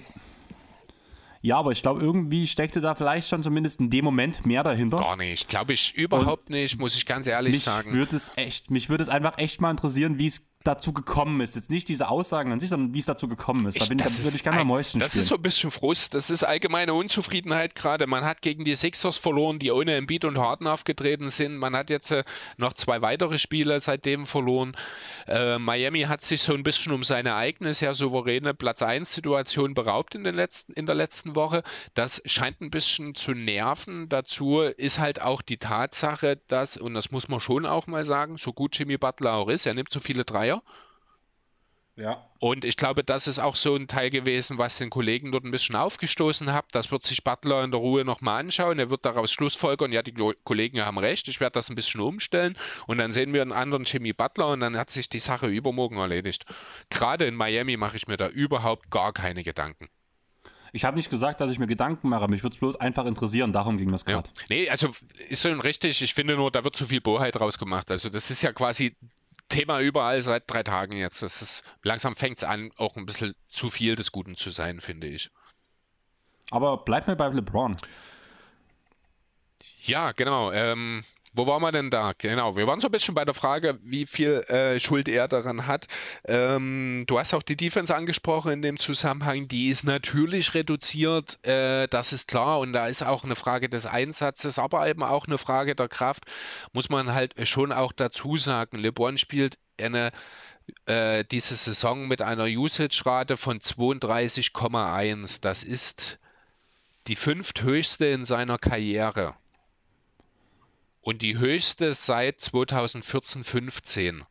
ja, 1.41 1.57
aber 1.57 1.71
ich 1.71 1.81
glaube, 1.81 2.01
irgendwie 2.01 2.47
steckte 2.47 2.81
da 2.81 2.95
vielleicht 2.95 3.29
schon 3.29 3.43
zumindest 3.43 3.79
in 3.79 3.89
dem 3.89 4.03
Moment 4.03 4.45
mehr 4.45 4.63
dahinter. 4.63 4.97
Gar 4.97 5.17
nicht. 5.17 5.47
Glaube 5.47 5.73
ich 5.73 5.93
überhaupt 5.95 6.49
und 6.49 6.49
nicht, 6.49 6.79
muss 6.79 6.95
ich 6.95 7.05
ganz 7.05 7.27
ehrlich 7.27 7.53
mich 7.53 7.63
sagen. 7.63 7.93
Würde 7.93 8.15
es 8.15 8.31
echt, 8.35 8.71
mich 8.71 8.89
würde 8.89 9.03
es 9.03 9.09
einfach 9.09 9.37
echt 9.37 9.61
mal 9.61 9.71
interessieren, 9.71 10.17
wie 10.19 10.27
es 10.27 10.47
dazu 10.67 10.93
gekommen 10.93 11.41
ist. 11.41 11.55
Jetzt 11.55 11.69
nicht 11.69 11.87
diese 11.87 12.09
Aussagen 12.09 12.51
an 12.51 12.59
sich, 12.59 12.69
sondern 12.69 12.93
wie 12.93 12.99
es 12.99 13.05
dazu 13.05 13.27
gekommen 13.27 13.65
ist. 13.65 13.79
Da, 13.79 13.85
bin, 13.85 13.99
ich, 13.99 14.23
würde 14.23 14.35
ich 14.35 14.43
gerne 14.43 14.57
mal 14.57 14.65
Mäuschen 14.65 14.99
Das 14.99 15.11
spielen. 15.11 15.23
ist 15.23 15.29
so 15.29 15.35
ein 15.35 15.41
bisschen 15.41 15.71
Frust. 15.71 16.13
Das 16.13 16.29
ist 16.29 16.43
allgemeine 16.43 16.93
Unzufriedenheit 16.93 17.75
gerade. 17.75 18.07
Man 18.07 18.25
hat 18.25 18.41
gegen 18.41 18.65
die 18.65 18.75
Sixers 18.75 19.17
verloren, 19.17 19.59
die 19.59 19.71
ohne 19.71 19.95
Embiid 19.95 20.25
und 20.25 20.37
Harden 20.37 20.67
aufgetreten 20.67 21.29
sind. 21.29 21.57
Man 21.57 21.75
hat 21.75 21.89
jetzt 21.89 22.11
äh, 22.11 22.23
noch 22.57 22.73
zwei 22.73 23.01
weitere 23.01 23.39
Spiele 23.39 23.79
seitdem 23.79 24.25
verloren. 24.25 24.75
Äh, 25.27 25.57
Miami 25.57 26.01
hat 26.01 26.23
sich 26.23 26.41
so 26.41 26.53
ein 26.53 26.63
bisschen 26.63 26.91
um 26.91 27.03
seine 27.03 27.35
eigene, 27.35 27.73
sehr 27.73 27.95
souveräne 27.95 28.53
Platz 28.53 28.81
1 28.81 29.13
Situation 29.13 29.73
beraubt 29.73 30.15
in, 30.15 30.23
den 30.23 30.35
letzten, 30.35 30.73
in 30.73 30.85
der 30.85 30.95
letzten 30.95 31.35
Woche. 31.35 31.63
Das 31.93 32.21
scheint 32.25 32.61
ein 32.61 32.71
bisschen 32.71 33.15
zu 33.15 33.31
nerven. 33.31 34.09
Dazu 34.09 34.59
ist 34.61 34.99
halt 34.99 35.21
auch 35.21 35.41
die 35.41 35.57
Tatsache, 35.57 36.39
dass, 36.47 36.77
und 36.77 36.93
das 36.93 37.11
muss 37.11 37.27
man 37.27 37.39
schon 37.39 37.65
auch 37.65 37.87
mal 37.87 38.03
sagen, 38.03 38.37
so 38.37 38.53
gut 38.53 38.77
Jimmy 38.77 38.97
Butler 38.97 39.33
auch 39.33 39.49
ist, 39.49 39.65
er 39.65 39.73
nimmt 39.73 39.91
so 39.91 39.99
viele 39.99 40.25
Dreier, 40.25 40.56
ja. 41.97 42.23
Und 42.39 42.63
ich 42.63 42.77
glaube, 42.77 43.03
das 43.03 43.25
ist 43.25 43.39
auch 43.39 43.55
so 43.55 43.75
ein 43.75 43.87
Teil 43.87 44.11
gewesen, 44.11 44.59
was 44.59 44.77
den 44.77 44.91
Kollegen 44.91 45.31
dort 45.31 45.43
ein 45.43 45.51
bisschen 45.51 45.75
aufgestoßen 45.75 46.53
hat. 46.53 46.65
Das 46.71 46.91
wird 46.91 47.03
sich 47.03 47.23
Butler 47.23 47.63
in 47.63 47.71
der 47.71 47.79
Ruhe 47.79 48.05
nochmal 48.05 48.39
anschauen. 48.39 48.77
Er 48.77 48.91
wird 48.91 49.03
daraus 49.03 49.31
Schlussfolgern, 49.31 49.91
ja, 49.91 50.03
die 50.03 50.13
Kollegen 50.43 50.79
haben 50.79 50.99
recht, 50.99 51.27
ich 51.27 51.39
werde 51.39 51.53
das 51.53 51.69
ein 51.69 51.75
bisschen 51.75 52.01
umstellen. 52.01 52.55
Und 52.85 52.99
dann 52.99 53.13
sehen 53.13 53.33
wir 53.33 53.41
einen 53.41 53.51
anderen 53.51 53.83
Jimmy 53.83 54.13
Butler 54.13 54.49
und 54.49 54.59
dann 54.59 54.77
hat 54.77 54.91
sich 54.91 55.09
die 55.09 55.19
Sache 55.19 55.47
übermorgen 55.47 55.97
erledigt. 55.97 56.45
Gerade 56.91 57.25
in 57.25 57.33
Miami 57.33 57.77
mache 57.77 57.97
ich 57.97 58.07
mir 58.07 58.17
da 58.17 58.27
überhaupt 58.27 58.91
gar 58.91 59.11
keine 59.11 59.43
Gedanken. 59.43 59.89
Ich 60.73 60.85
habe 60.85 60.97
nicht 60.97 61.09
gesagt, 61.09 61.41
dass 61.41 61.49
ich 61.49 61.57
mir 61.57 61.65
Gedanken 61.65 62.09
mache, 62.09 62.27
mich 62.27 62.43
würde 62.43 62.53
es 62.53 62.59
bloß 62.59 62.75
einfach 62.75 63.05
interessieren, 63.05 63.53
darum 63.53 63.77
ging 63.77 63.91
das 63.91 64.05
gerade. 64.05 64.29
Ja. 64.29 64.43
Nee, 64.49 64.69
also 64.69 64.91
ist 65.29 65.41
schon 65.41 65.61
richtig, 65.61 66.03
ich 66.03 66.13
finde 66.13 66.35
nur, 66.35 66.51
da 66.51 66.63
wird 66.63 66.75
zu 66.75 66.85
viel 66.85 67.01
Boheit 67.01 67.35
draus 67.35 67.57
gemacht. 67.57 67.89
Also 67.89 68.09
das 68.09 68.29
ist 68.29 68.43
ja 68.43 68.51
quasi 68.51 68.95
Thema 69.49 69.79
überall 69.79 70.21
seit 70.21 70.49
drei 70.49 70.63
Tagen 70.63 70.97
jetzt. 70.97 71.21
Das 71.21 71.41
ist, 71.41 71.63
langsam 71.83 72.15
fängt 72.15 72.37
es 72.37 72.43
an, 72.43 72.71
auch 72.77 72.95
ein 72.97 73.05
bisschen 73.05 73.35
zu 73.47 73.69
viel 73.69 73.95
des 73.95 74.11
Guten 74.11 74.35
zu 74.35 74.51
sein, 74.51 74.81
finde 74.81 75.07
ich. 75.07 75.29
Aber 76.51 76.77
bleib 76.77 77.07
mir 77.07 77.15
bei 77.15 77.27
LeBron. 77.27 77.77
Ja, 79.83 80.11
genau. 80.11 80.51
Ähm, 80.51 81.05
wo 81.37 81.45
waren 81.45 81.61
wir 81.61 81.71
denn 81.71 81.91
da? 81.91 82.13
Genau, 82.17 82.55
wir 82.55 82.65
waren 82.65 82.79
so 82.79 82.87
ein 82.87 82.91
bisschen 82.91 83.13
bei 83.13 83.23
der 83.23 83.35
Frage, 83.35 83.77
wie 83.83 84.07
viel 84.07 84.41
äh, 84.47 84.79
Schuld 84.79 85.07
er 85.07 85.27
daran 85.27 85.67
hat. 85.67 85.87
Ähm, 86.25 87.03
du 87.07 87.19
hast 87.19 87.33
auch 87.33 87.43
die 87.43 87.55
Defense 87.55 87.95
angesprochen 87.95 88.51
in 88.51 88.61
dem 88.63 88.79
Zusammenhang. 88.79 89.47
Die 89.47 89.69
ist 89.69 89.83
natürlich 89.83 90.55
reduziert, 90.55 91.37
äh, 91.45 91.87
das 91.87 92.11
ist 92.11 92.27
klar. 92.27 92.59
Und 92.59 92.73
da 92.73 92.87
ist 92.87 93.03
auch 93.03 93.23
eine 93.23 93.35
Frage 93.35 93.69
des 93.69 93.85
Einsatzes, 93.85 94.57
aber 94.57 94.87
eben 94.87 95.03
auch 95.03 95.27
eine 95.27 95.37
Frage 95.37 95.75
der 95.75 95.87
Kraft. 95.87 96.23
Muss 96.73 96.89
man 96.89 97.13
halt 97.13 97.35
schon 97.47 97.71
auch 97.71 97.93
dazu 97.93 98.37
sagen. 98.37 98.77
LeBron 98.79 99.19
spielt 99.19 99.59
eine 99.79 100.11
äh, 100.85 101.23
diese 101.23 101.55
Saison 101.55 102.07
mit 102.07 102.21
einer 102.21 102.45
Usage-Rate 102.45 103.37
von 103.37 103.59
32,1. 103.59 105.39
Das 105.41 105.63
ist 105.63 106.17
die 107.07 107.15
fünfthöchste 107.15 108.07
in 108.07 108.25
seiner 108.25 108.57
Karriere 108.57 109.35
und 111.07 111.21
die 111.21 111.37
höchste 111.37 111.93
seit 111.93 112.41
2014, 112.41 113.45
15. 113.45 114.25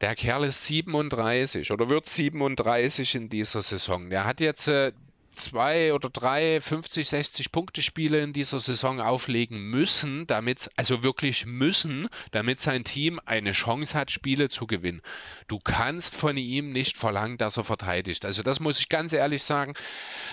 Der 0.00 0.16
Kerl 0.16 0.42
ist 0.42 0.66
37 0.66 1.70
oder 1.70 1.88
wird 1.88 2.08
37 2.08 3.14
in 3.14 3.28
dieser 3.28 3.62
Saison. 3.62 4.10
Der 4.10 4.24
hat 4.24 4.40
jetzt 4.40 4.66
äh, 4.66 4.90
zwei 5.30 5.94
oder 5.94 6.10
drei 6.10 6.60
50, 6.60 7.08
60 7.08 7.52
Punkte 7.52 7.82
Spiele 7.82 8.20
in 8.20 8.32
dieser 8.32 8.58
Saison 8.58 9.00
auflegen 9.00 9.70
müssen, 9.70 10.26
damit, 10.26 10.72
also 10.74 11.04
wirklich 11.04 11.46
müssen, 11.46 12.08
damit 12.32 12.60
sein 12.60 12.82
Team 12.82 13.20
eine 13.24 13.52
Chance 13.52 13.96
hat, 13.96 14.10
Spiele 14.10 14.48
zu 14.48 14.66
gewinnen. 14.66 15.02
Du 15.46 15.60
kannst 15.60 16.16
von 16.16 16.36
ihm 16.36 16.72
nicht 16.72 16.96
verlangen, 16.96 17.38
dass 17.38 17.58
er 17.58 17.64
verteidigt. 17.64 18.24
Also 18.24 18.42
das 18.42 18.58
muss 18.58 18.80
ich 18.80 18.88
ganz 18.88 19.12
ehrlich 19.12 19.44
sagen. 19.44 19.74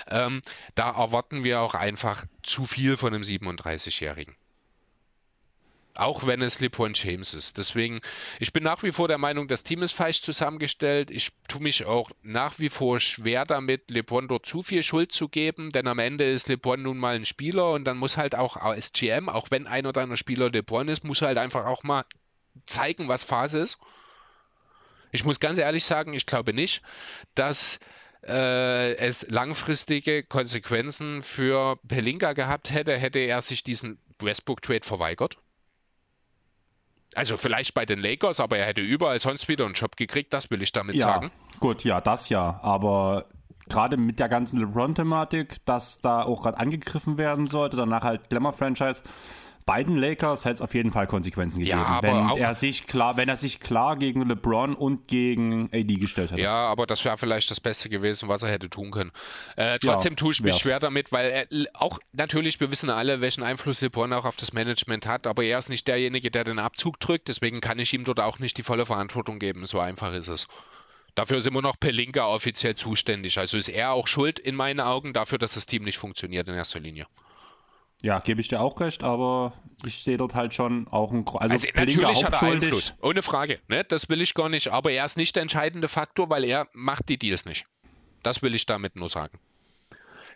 Ähm, 0.08 0.42
da 0.74 0.90
erwarten 0.90 1.44
wir 1.44 1.62
auch 1.62 1.76
einfach 1.76 2.26
zu 2.42 2.66
viel 2.66 2.98
von 2.98 3.14
einem 3.14 3.22
37-Jährigen. 3.22 4.36
Auch 5.94 6.26
wenn 6.26 6.42
es 6.42 6.60
LeBron 6.60 6.94
James 6.94 7.34
ist. 7.34 7.58
Deswegen, 7.58 8.00
ich 8.40 8.54
bin 8.54 8.64
nach 8.64 8.82
wie 8.82 8.94
vor 8.94 9.08
der 9.10 9.18
Meinung, 9.18 9.48
das 9.48 9.64
Team 9.64 9.84
ist 9.84 9.92
falsch 9.92 10.22
zusammengestellt. 10.22 11.12
Ich 11.12 11.32
tue 11.50 11.62
mich 11.62 11.86
auch 11.86 12.10
nach 12.24 12.60
wie 12.60 12.70
vor 12.70 13.00
schwer 13.00 13.46
damit, 13.46 13.90
LeBron 13.92 14.28
dort 14.30 14.46
zu 14.46 14.64
viel 14.64 14.84
Schuld 14.84 15.12
zu 15.12 15.28
geben, 15.28 15.72
denn 15.72 15.88
am 15.88 16.00
Ende 16.00 16.24
ist 16.24 16.48
LeBron 16.48 16.82
nun 16.82 16.98
mal 16.98 17.16
ein 17.16 17.26
Spieler 17.26 17.72
und 17.72 17.84
dann 17.84 17.98
muss 17.98 18.16
halt 18.16 18.36
auch 18.36 18.56
als 18.56 18.94
auch 19.28 19.52
wenn 19.52 19.68
einer 19.68 19.92
deiner 19.92 20.16
Spieler 20.16 20.50
LeBron 20.50 20.88
ist, 20.88 21.04
muss 21.04 21.22
halt 21.22 21.38
einfach 21.38 21.66
auch 21.66 21.84
mal 21.84 22.06
zeigen, 22.66 23.08
was 23.08 23.24
Phase 23.24 23.60
ist. 23.60 23.78
Ich 25.12 25.26
muss 25.26 25.40
ganz 25.40 25.60
ehrlich 25.60 25.84
sagen, 25.84 26.14
ich 26.14 26.26
glaube 26.26 26.54
nicht, 26.54 26.82
dass 27.36 27.80
äh, 28.26 28.96
es 28.96 29.26
langfristige 29.30 30.24
Konsequenzen 30.24 31.24
für 31.24 31.78
Pelinka 31.88 32.34
gehabt 32.34 32.72
hätte, 32.72 32.98
hätte 32.98 33.20
er 33.20 33.42
sich 33.42 33.64
diesen 33.64 34.00
Westbrook-Trade 34.20 34.86
verweigert. 34.86 35.38
Also 37.16 37.38
vielleicht 37.38 37.74
bei 37.74 37.86
den 37.86 38.00
Lakers, 38.00 38.40
aber 38.40 38.58
er 38.58 38.66
hätte 38.68 38.82
überall 38.82 39.20
sonst 39.20 39.48
wieder 39.48 39.66
einen 39.66 39.74
Job 39.74 39.98
gekriegt, 39.98 40.34
das 40.34 40.50
will 40.50 40.62
ich 40.62 40.72
damit 40.72 40.96
ja, 40.96 41.08
sagen. 41.08 41.32
Gut, 41.60 41.84
ja, 41.84 42.00
das 42.00 42.30
ja. 42.30 42.60
Aber 42.64 43.26
gerade 43.70 43.98
mit 43.98 44.20
der 44.20 44.30
ganzen 44.30 44.60
LeBron-Thematik, 44.60 45.66
dass 45.66 46.00
da 46.00 46.24
auch 46.24 46.44
gerade 46.44 46.58
angegriffen 46.58 47.18
werden 47.18 47.48
sollte, 47.48 47.78
danach 47.78 48.04
halt 48.04 48.30
Glamour-Franchise, 48.30 49.04
beiden 49.66 49.98
Lakers 49.98 50.46
hätte 50.46 50.56
es 50.56 50.62
auf 50.62 50.74
jeden 50.74 50.92
Fall 50.92 51.08
Konsequenzen 51.08 51.60
gegeben, 51.60 51.80
ja, 51.80 52.02
wenn 52.02 52.38
er 52.38 52.56
sich 52.56 52.88
klar, 52.88 53.18
wenn 53.18 53.30
er 53.30 53.38
sich 53.38 53.60
klar 53.60 53.96
gegen 53.96 54.28
LeBron 54.28 54.76
und 54.76 55.08
gegen 55.08 55.70
AD 55.74 55.96
gestellt 55.96 56.32
hätte. 56.32 56.42
Ja, 56.42 56.68
aber 56.68 56.88
das 56.88 57.04
wäre 57.06 57.18
vielleicht 57.18 57.52
das 57.52 57.60
Beste 57.60 57.90
gewesen, 57.90 58.30
was 58.30 58.44
er 58.44 58.50
hätte 58.50 58.70
tun 58.70 58.92
können. 58.92 59.12
Äh, 59.56 59.80
trotzdem 59.80 60.14
ja, 60.14 60.18
tue 60.18 60.32
ich 60.34 60.42
mich 60.42 60.58
schwer 60.58 60.80
damit, 60.80 61.12
weil 61.12 61.30
er 61.30 61.48
auch 61.74 62.00
natürlich, 62.14 62.60
wir 62.60 62.72
wissen 62.72 62.90
alle, 62.90 63.22
welchen 63.22 63.44
Einfluss 63.44 63.82
LeBron 63.82 64.14
auch 64.14 64.26
auf 64.26 64.36
das 64.36 64.54
Management 64.54 65.06
hat, 65.08 65.28
aber 65.28 65.44
er 65.44 65.60
ist 65.60 65.70
nicht 65.70 65.88
derjenige, 65.88 66.32
der 66.32 66.44
den 66.44 66.60
Abzug 66.60 67.00
drückt, 67.00 67.28
deswegen 67.28 67.62
kann 67.62 67.80
ich 67.80 67.94
ihm 67.94 68.04
dort 68.04 68.20
auch 68.20 68.40
nicht 68.40 68.58
die 68.58 68.64
volle 68.64 68.86
Verantwortung 68.86 69.40
geben. 69.40 69.66
So 69.66 69.80
einfach 69.80 70.14
ist 70.14 70.28
es. 70.28 70.48
Dafür 71.16 71.38
ist 71.38 71.48
immer 71.48 71.62
noch 71.62 71.78
Pelinka 71.80 72.26
offiziell 72.26 72.76
zuständig. 72.76 73.38
Also 73.38 73.58
ist 73.58 73.68
er 73.68 73.92
auch 73.92 74.08
schuld 74.08 74.40
in 74.40 74.56
meinen 74.56 74.80
Augen 74.80 75.14
dafür, 75.14 75.38
dass 75.38 75.56
das 75.56 75.66
Team 75.66 75.84
nicht 75.84 75.98
funktioniert 75.98 76.48
in 76.48 76.56
erster 76.56 76.80
Linie. 76.80 77.06
Ja, 78.02 78.20
gebe 78.20 78.42
ich 78.42 78.48
dir 78.48 78.62
auch 78.62 78.80
recht, 78.80 79.04
aber 79.04 79.54
ich 79.86 80.04
sehe 80.04 80.18
dort 80.18 80.34
halt 80.34 80.54
schon 80.54 80.88
auch 80.88 81.12
ein 81.12 81.26
also, 81.28 81.40
also 81.40 81.68
natürlich 81.76 82.24
hat 82.24 82.34
er 82.34 82.42
Einfluss, 82.42 82.94
ohne 83.02 83.22
Frage, 83.22 83.60
ne? 83.68 83.84
Das 83.84 84.10
will 84.10 84.22
ich 84.22 84.34
gar 84.34 84.50
nicht, 84.50 84.70
aber 84.70 84.92
er 84.92 85.06
ist 85.06 85.18
nicht 85.18 85.36
der 85.36 85.44
entscheidende 85.44 85.88
Faktor, 85.88 86.30
weil 86.30 86.44
er 86.44 86.68
macht 86.74 87.10
die 87.10 87.18
Deals 87.18 87.46
nicht. 87.46 87.66
Das 88.24 88.42
will 88.42 88.56
ich 88.56 88.66
damit 88.66 88.96
nur 88.96 89.10
sagen. 89.10 89.40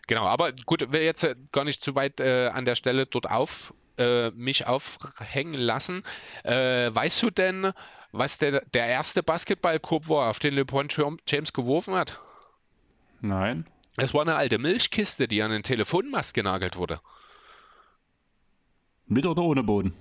Genau, 0.08 0.26
aber 0.26 0.52
gut, 0.52 0.92
will 0.92 1.02
jetzt 1.02 1.24
äh, 1.24 1.36
gar 1.52 1.64
nicht 1.64 1.84
zu 1.84 1.96
weit 1.96 2.20
äh, 2.20 2.48
an 2.48 2.66
der 2.66 2.76
Stelle 2.76 3.08
dort 3.08 3.30
auf 3.30 3.74
äh, 3.98 4.30
mich 4.32 4.68
aufhängen 4.68 5.56
lassen. 5.56 6.04
Äh, 6.44 6.94
weißt 6.94 7.24
du 7.24 7.32
denn, 7.32 7.72
was 8.12 8.38
der, 8.38 8.62
der 8.74 8.88
erste 8.88 9.24
Basketballkorb 9.24 10.08
war, 10.08 10.30
auf 10.30 10.40
den 10.40 10.54
LeBron 10.54 10.90
James 11.28 11.54
geworfen 11.54 11.96
hat? 11.96 12.20
Nein. 13.22 13.66
Es 13.98 14.14
war 14.14 14.22
eine 14.22 14.36
alte 14.36 14.58
Milchkiste, 14.58 15.28
die 15.28 15.42
an 15.42 15.52
den 15.52 15.64
Telefonmast 15.64 16.34
genagelt 16.34 16.76
wurde. 16.76 17.00
Mit 19.08 19.26
oder 19.26 19.44
ohne 19.44 19.64
Boden? 19.64 19.94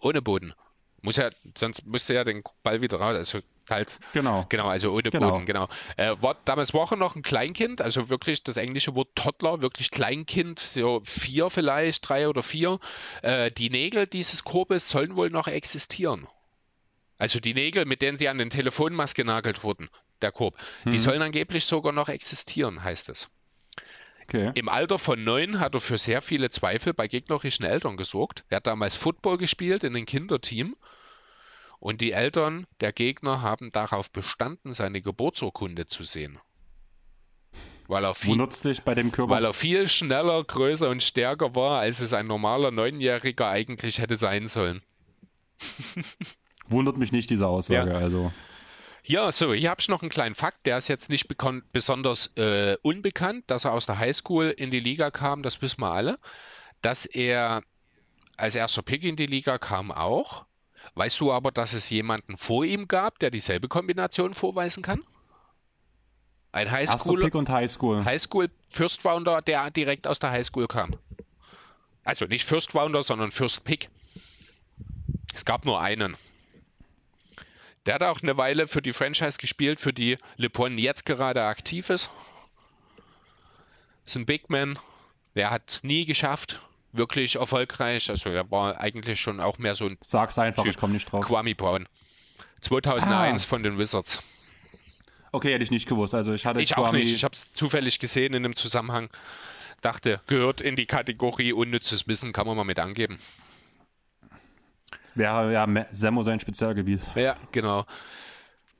Ohne 0.00 0.22
Boden. 0.22 0.54
Muss 1.02 1.16
ja, 1.16 1.30
sonst 1.56 1.86
müsste 1.86 2.14
ja 2.14 2.24
den 2.24 2.42
Ball 2.62 2.80
wieder 2.80 2.98
raus. 2.98 3.14
Also 3.14 3.40
halt. 3.70 3.98
Genau. 4.12 4.46
Genau, 4.48 4.68
also 4.68 4.92
ohne 4.92 5.10
genau. 5.10 5.30
Boden, 5.30 5.46
genau. 5.46 5.68
Äh, 5.96 6.14
war, 6.20 6.36
damals 6.44 6.74
war 6.74 6.90
er 6.92 6.96
noch 6.96 7.16
ein 7.16 7.22
Kleinkind, 7.22 7.82
also 7.82 8.08
wirklich 8.08 8.42
das 8.42 8.56
englische 8.56 8.94
Wort 8.94 9.08
Toddler, 9.14 9.62
wirklich 9.62 9.90
Kleinkind, 9.90 10.58
so 10.58 11.00
vier 11.04 11.50
vielleicht, 11.50 12.08
drei 12.08 12.28
oder 12.28 12.42
vier. 12.42 12.78
Äh, 13.22 13.50
die 13.50 13.70
Nägel 13.70 14.06
dieses 14.06 14.44
Korbes 14.44 14.88
sollen 14.88 15.16
wohl 15.16 15.30
noch 15.30 15.48
existieren. 15.48 16.26
Also 17.18 17.40
die 17.40 17.54
Nägel, 17.54 17.84
mit 17.86 18.02
denen 18.02 18.18
sie 18.18 18.28
an 18.28 18.38
den 18.38 18.50
Telefonmast 18.50 19.14
genagelt 19.14 19.64
wurden, 19.64 19.88
der 20.22 20.32
Korb, 20.32 20.56
hm. 20.82 20.92
die 20.92 20.98
sollen 20.98 21.22
angeblich 21.22 21.64
sogar 21.64 21.92
noch 21.92 22.08
existieren, 22.08 22.84
heißt 22.84 23.08
es. 23.08 23.30
Okay. 24.28 24.50
Im 24.54 24.68
Alter 24.68 24.98
von 24.98 25.22
neun 25.22 25.60
hat 25.60 25.74
er 25.74 25.80
für 25.80 25.98
sehr 25.98 26.20
viele 26.20 26.50
Zweifel 26.50 26.92
bei 26.92 27.06
gegnerischen 27.06 27.64
Eltern 27.64 27.96
gesorgt. 27.96 28.44
Er 28.48 28.56
hat 28.56 28.66
damals 28.66 28.96
Football 28.96 29.38
gespielt 29.38 29.84
in 29.84 29.94
einem 29.94 30.04
Kinderteam. 30.04 30.76
Und 31.78 32.00
die 32.00 32.10
Eltern 32.10 32.66
der 32.80 32.92
Gegner 32.92 33.42
haben 33.42 33.70
darauf 33.70 34.10
bestanden, 34.10 34.72
seine 34.72 35.00
Geburtsurkunde 35.00 35.86
zu 35.86 36.02
sehen. 36.02 36.40
Weil 37.86 38.04
er, 38.04 38.16
viel, 38.16 38.36
dich 38.64 38.82
bei 38.82 38.96
dem 38.96 39.12
Körper? 39.12 39.32
weil 39.32 39.44
er 39.44 39.52
viel 39.52 39.86
schneller, 39.86 40.42
größer 40.42 40.90
und 40.90 41.04
stärker 41.04 41.54
war, 41.54 41.78
als 41.78 42.00
es 42.00 42.12
ein 42.12 42.26
normaler 42.26 42.72
Neunjähriger 42.72 43.48
eigentlich 43.48 44.00
hätte 44.00 44.16
sein 44.16 44.48
sollen. 44.48 44.82
Wundert 46.68 46.96
mich 46.96 47.12
nicht, 47.12 47.30
diese 47.30 47.46
Aussage. 47.46 47.92
Ja. 47.92 47.98
Also. 47.98 48.32
Ja, 49.08 49.30
so, 49.30 49.54
hier 49.54 49.70
habe 49.70 49.80
ich 49.80 49.88
noch 49.88 50.02
einen 50.02 50.10
kleinen 50.10 50.34
Fakt, 50.34 50.66
der 50.66 50.78
ist 50.78 50.88
jetzt 50.88 51.10
nicht 51.10 51.28
besonders 51.72 52.36
äh, 52.36 52.76
unbekannt, 52.82 53.44
dass 53.46 53.64
er 53.64 53.72
aus 53.72 53.86
der 53.86 53.98
Highschool 53.98 54.46
in 54.46 54.72
die 54.72 54.80
Liga 54.80 55.12
kam, 55.12 55.44
das 55.44 55.62
wissen 55.62 55.80
wir 55.80 55.92
alle. 55.92 56.18
Dass 56.82 57.06
er 57.06 57.62
als 58.36 58.56
erster 58.56 58.82
Pick 58.82 59.04
in 59.04 59.14
die 59.14 59.26
Liga 59.26 59.58
kam 59.58 59.92
auch. 59.92 60.44
Weißt 60.96 61.20
du 61.20 61.32
aber, 61.32 61.52
dass 61.52 61.72
es 61.72 61.88
jemanden 61.88 62.36
vor 62.36 62.64
ihm 62.64 62.88
gab, 62.88 63.20
der 63.20 63.30
dieselbe 63.30 63.68
Kombination 63.68 64.34
vorweisen 64.34 64.82
kann? 64.82 65.04
Ein 66.50 66.70
Highschool 66.70 67.20
Pick 67.20 67.34
und 67.36 67.48
Highschool. 67.48 68.04
Highschool 68.04 68.50
First 68.70 69.04
Rounder, 69.04 69.40
der 69.40 69.70
direkt 69.70 70.08
aus 70.08 70.18
der 70.18 70.32
Highschool 70.32 70.66
kam. 70.66 70.90
Also 72.02 72.24
nicht 72.24 72.44
First 72.44 72.74
Rounder, 72.74 73.04
sondern 73.04 73.30
First 73.30 73.62
Pick. 73.62 73.88
Es 75.32 75.44
gab 75.44 75.64
nur 75.64 75.80
einen. 75.80 76.16
Der 77.86 77.94
hat 77.94 78.02
auch 78.02 78.20
eine 78.20 78.36
Weile 78.36 78.66
für 78.66 78.82
die 78.82 78.92
Franchise 78.92 79.38
gespielt, 79.38 79.78
für 79.78 79.92
die 79.92 80.18
LeBron 80.36 80.76
jetzt 80.76 81.06
gerade 81.06 81.44
aktiv 81.44 81.88
ist. 81.88 82.10
Ist 84.04 84.16
ein 84.16 84.26
Big 84.26 84.50
Man. 84.50 84.78
Der 85.36 85.50
hat 85.50 85.80
nie 85.82 86.04
geschafft, 86.04 86.60
wirklich 86.92 87.36
erfolgreich. 87.36 88.10
Also 88.10 88.30
er 88.30 88.50
war 88.50 88.80
eigentlich 88.80 89.20
schon 89.20 89.40
auch 89.40 89.58
mehr 89.58 89.76
so 89.76 89.86
ein. 89.86 89.98
Sag's 90.00 90.38
einfach, 90.38 90.64
typ. 90.64 90.70
ich 90.72 90.78
komme 90.78 90.94
nicht 90.94 91.10
drauf. 91.10 91.24
Kwame 91.24 91.54
Brown. 91.54 91.88
2001 92.62 93.44
ah. 93.44 93.46
von 93.46 93.62
den 93.62 93.78
Wizards. 93.78 94.22
Okay, 95.30 95.52
hätte 95.52 95.62
ich 95.62 95.70
nicht 95.70 95.88
gewusst. 95.88 96.14
Also 96.14 96.32
ich 96.32 96.46
hatte 96.46 96.60
ich 96.60 96.70
Kwame 96.70 96.88
auch 96.88 96.92
nicht. 96.92 97.12
Ich 97.12 97.22
habe 97.22 97.34
es 97.34 97.52
zufällig 97.52 97.98
gesehen 97.98 98.34
in 98.34 98.44
einem 98.44 98.56
Zusammenhang. 98.56 99.10
Dachte, 99.82 100.20
gehört 100.26 100.60
in 100.60 100.74
die 100.74 100.86
Kategorie 100.86 101.52
unnützes 101.52 102.08
Wissen, 102.08 102.32
kann 102.32 102.46
man 102.46 102.56
mal 102.56 102.64
mit 102.64 102.78
angeben. 102.78 103.20
Wäre 105.16 105.52
ja 105.52 105.66
Semmo 105.90 106.22
sein 106.22 106.38
Spezialgebiet. 106.38 107.00
Ja, 107.14 107.36
genau. 107.50 107.84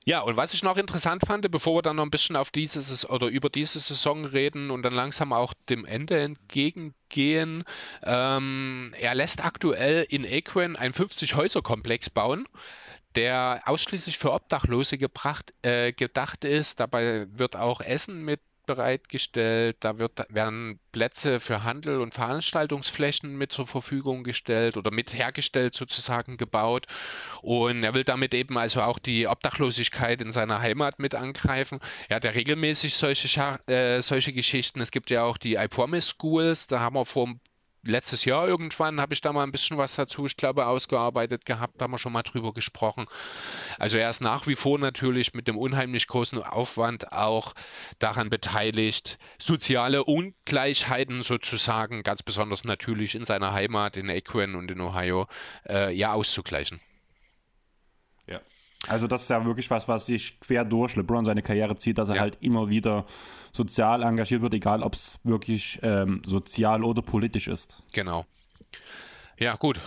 Ja, 0.05 0.21
und 0.21 0.37
was 0.37 0.55
ich 0.55 0.63
noch 0.63 0.77
interessant 0.77 1.27
fand, 1.27 1.51
bevor 1.51 1.79
wir 1.79 1.83
dann 1.83 1.97
noch 1.97 2.05
ein 2.05 2.13
bisschen 2.13 2.37
auf 2.37 2.53
dieses 2.53 3.09
oder 3.11 3.27
über 3.27 3.51
diese 3.51 3.81
Saison 3.81 4.25
reden 4.25 4.71
und 4.71 4.85
dann 4.85 4.95
langsam 4.95 5.33
auch 5.33 5.53
dem 5.69 5.85
Ende 5.85 6.21
entgegengehen, 6.21 7.65
ähm, 8.05 8.95
er 9.01 9.17
lässt 9.17 9.45
aktuell 9.45 10.07
in 10.09 10.25
Equen 10.25 10.77
ein 10.77 10.93
50-Häuser-Komplex 10.93 12.11
bauen 12.11 12.47
der 13.17 13.63
ausschließlich 13.65 14.19
für 14.19 14.33
Obdachlose 14.33 14.99
gebracht, 14.99 15.53
äh, 15.63 15.93
gedacht 15.93 16.45
ist. 16.45 16.79
Dabei 16.81 17.27
wird 17.31 17.57
auch 17.57 17.81
Essen 17.81 18.23
mit 18.25 18.41
bereitgestellt, 18.67 19.77
da 19.81 19.99
wird, 19.99 20.25
werden 20.29 20.79
Plätze 20.93 21.41
für 21.41 21.63
Handel 21.63 22.01
und 22.01 22.15
Veranstaltungsflächen 22.15 23.37
mit 23.37 23.53
zur 23.53 23.67
Verfügung 23.67 24.25
gestellt 24.25 24.77
oder 24.77 24.91
mit 24.91 25.15
hergestellt 25.15 25.75
sozusagen 25.75 26.37
gebaut. 26.37 26.87
Und 27.43 27.85
er 27.85 27.95
will 27.95 28.05
damit 28.05 28.35
eben 28.35 28.59
also 28.59 28.83
auch 28.83 28.99
die 28.99 29.27
Obdachlosigkeit 29.27 30.21
in 30.21 30.33
seiner 30.33 30.61
Heimat 30.61 30.99
mit 30.99 31.15
angreifen. 31.15 31.81
Er 32.09 32.17
hat 32.17 32.25
ja 32.25 32.31
regelmäßig 32.31 32.95
solche, 32.95 33.59
äh, 33.67 34.03
solche 34.03 34.33
Geschichten. 34.33 34.81
Es 34.81 34.91
gibt 34.91 35.11
ja 35.11 35.23
auch 35.23 35.39
die 35.39 35.55
I 35.55 35.69
Promise 35.69 36.15
Schools, 36.19 36.67
da 36.67 36.81
haben 36.81 36.97
wir 36.97 37.05
vor 37.05 37.35
letztes 37.87 38.25
Jahr 38.25 38.47
irgendwann 38.47 39.01
habe 39.01 39.15
ich 39.15 39.21
da 39.21 39.33
mal 39.33 39.43
ein 39.43 39.53
bisschen 39.53 39.79
was 39.79 39.95
dazu, 39.95 40.27
ich 40.27 40.37
glaube, 40.37 40.67
ausgearbeitet 40.67 41.45
gehabt, 41.47 41.75
da 41.79 41.85
haben 41.85 41.93
wir 41.93 41.99
schon 41.99 42.13
mal 42.13 42.23
drüber 42.23 42.53
gesprochen. 42.53 43.07
Also 43.79 43.99
er 43.99 44.11
ist 44.11 44.21
nach 44.21 44.47
wie 44.47 44.57
vor 44.57 44.79
natürlich 44.79 45.35
mit 45.35 45.49
dem 45.49 45.57
unheimlich 45.57 46.07
großen 46.07 46.43
Aufwand 46.43 47.13
auch 47.13 47.55
daran 47.99 48.31
beteiligt, 48.31 49.19
soziale 49.39 50.05
Ungleichheiten 50.05 51.23
sozusagen, 51.23 52.03
ganz 52.03 52.23
besonders 52.23 52.65
natürlich 52.65 53.15
in 53.15 53.25
seiner 53.25 53.53
Heimat 53.53 53.97
in 53.97 54.11
Akron 54.11 54.55
und 54.55 54.71
in 54.71 54.81
Ohio, 54.81 55.27
äh, 55.69 55.93
ja 55.93 56.13
auszugleichen. 56.13 56.81
Also 58.87 59.07
das 59.07 59.23
ist 59.23 59.31
ja 59.31 59.45
wirklich 59.45 59.71
was, 59.71 59.89
was 59.89 60.07
sich 60.07 60.39
quer 60.41 60.65
durch 60.65 60.97
LeBron 60.97 61.25
seine 61.25 61.43
Karriere 61.43 61.77
zieht, 61.77 61.99
dass 61.99 62.09
er 62.09 62.17
ja. 62.17 62.21
halt 62.21 62.39
immer 62.41 62.69
wieder 62.69 63.07
sozial 63.53 64.03
engagiert 64.03 64.43
wird, 64.43 64.55
egal 64.55 64.83
ob 64.83 64.95
es 64.95 65.19
wirklich 65.25 65.81
ähm, 65.83 66.23
sozial 66.25 66.85
oder 66.85 67.03
politisch 67.03 67.49
ist. 67.49 67.83
Genau. 67.93 68.27
Ja, 69.39 69.57
gut, 69.57 69.81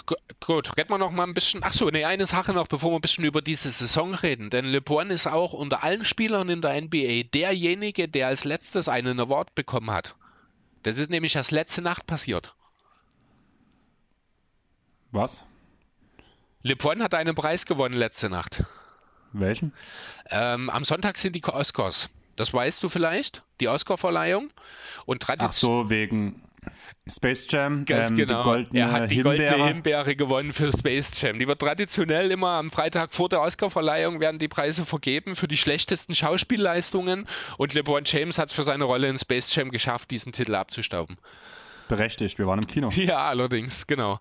gut. 0.46 0.78
Reden 0.78 0.90
wir 0.92 0.98
noch 1.00 1.12
mal 1.12 1.24
ein 1.24 1.34
bisschen. 1.34 1.64
Achso, 1.64 1.90
ne, 1.90 2.06
eine 2.06 2.28
Sache 2.28 2.54
noch, 2.54 2.68
bevor 2.68 2.92
wir 2.92 2.98
ein 2.98 3.02
bisschen 3.02 3.26
über 3.26 3.42
diese 3.42 3.72
Saison 3.72 4.14
reden. 4.14 4.52
Denn 4.52 4.66
LeBron 4.66 5.10
ist 5.10 5.28
auch 5.28 5.54
unter 5.54 5.84
allen 5.84 6.06
Spielern 6.06 6.50
in 6.50 6.62
der 6.62 6.80
NBA 6.80 7.24
derjenige, 7.34 8.08
der 8.08 8.28
als 8.28 8.44
letztes 8.44 8.88
einen 8.88 9.20
Award 9.20 9.56
bekommen 9.56 9.90
hat. 9.90 10.16
Das 10.84 10.98
ist 10.98 11.10
nämlich 11.10 11.36
erst 11.36 11.52
letzte 11.52 11.82
Nacht 11.82 12.06
passiert. 12.06 12.54
Was? 15.12 15.44
LeBron 16.62 17.02
hat 17.02 17.16
einen 17.16 17.34
Preis 17.34 17.66
gewonnen 17.66 17.96
letzte 17.96 18.30
Nacht. 18.30 18.66
Welchen? 19.34 19.74
Ähm, 20.30 20.70
am 20.70 20.84
Sonntag 20.84 21.18
sind 21.18 21.36
die 21.36 21.44
Oscars. 21.44 22.10
Das 22.36 22.54
weißt 22.54 22.82
du 22.84 22.90
vielleicht, 22.90 23.44
die 23.60 23.68
Oscarverleihung. 23.68 24.50
Und 25.06 25.26
Ach 25.28 25.52
so, 25.52 25.90
wegen 25.90 26.42
Space 27.08 27.48
Jam. 27.50 27.86
Ganz 27.86 28.10
ähm, 28.10 28.16
genau. 28.16 28.54
er 28.74 28.92
hat 28.92 29.12
die 29.12 29.16
Himbeere. 29.16 29.48
goldene 29.50 29.68
Himbeere 29.68 30.16
gewonnen 30.16 30.54
für 30.54 30.72
Space 30.72 31.12
Jam. 31.22 31.40
Die 31.40 31.48
wird 31.48 31.60
traditionell 31.60 32.32
immer 32.32 32.52
am 32.52 32.72
Freitag 32.72 33.14
vor 33.14 33.30
der 33.30 33.42
Oscarverleihung 33.42 34.20
werden 34.20 34.40
die 34.40 34.48
Preise 34.48 34.86
vergeben 34.86 35.36
für 35.36 35.48
die 35.48 35.58
schlechtesten 35.58 36.16
Schauspielleistungen. 36.16 37.28
Und 37.58 37.74
LeBron 37.74 38.04
James 38.06 38.38
hat 38.38 38.50
es 38.50 38.56
für 38.56 38.64
seine 38.64 38.84
Rolle 38.84 39.10
in 39.10 39.18
Space 39.18 39.54
Jam 39.56 39.72
geschafft, 39.72 40.12
diesen 40.12 40.32
Titel 40.32 40.56
abzustauben. 40.56 41.18
Berechtigt, 41.88 42.38
wir 42.38 42.46
waren 42.46 42.60
im 42.60 42.68
Kino. 42.68 42.92
Ja, 42.96 43.28
allerdings, 43.28 43.88
genau. 43.88 44.20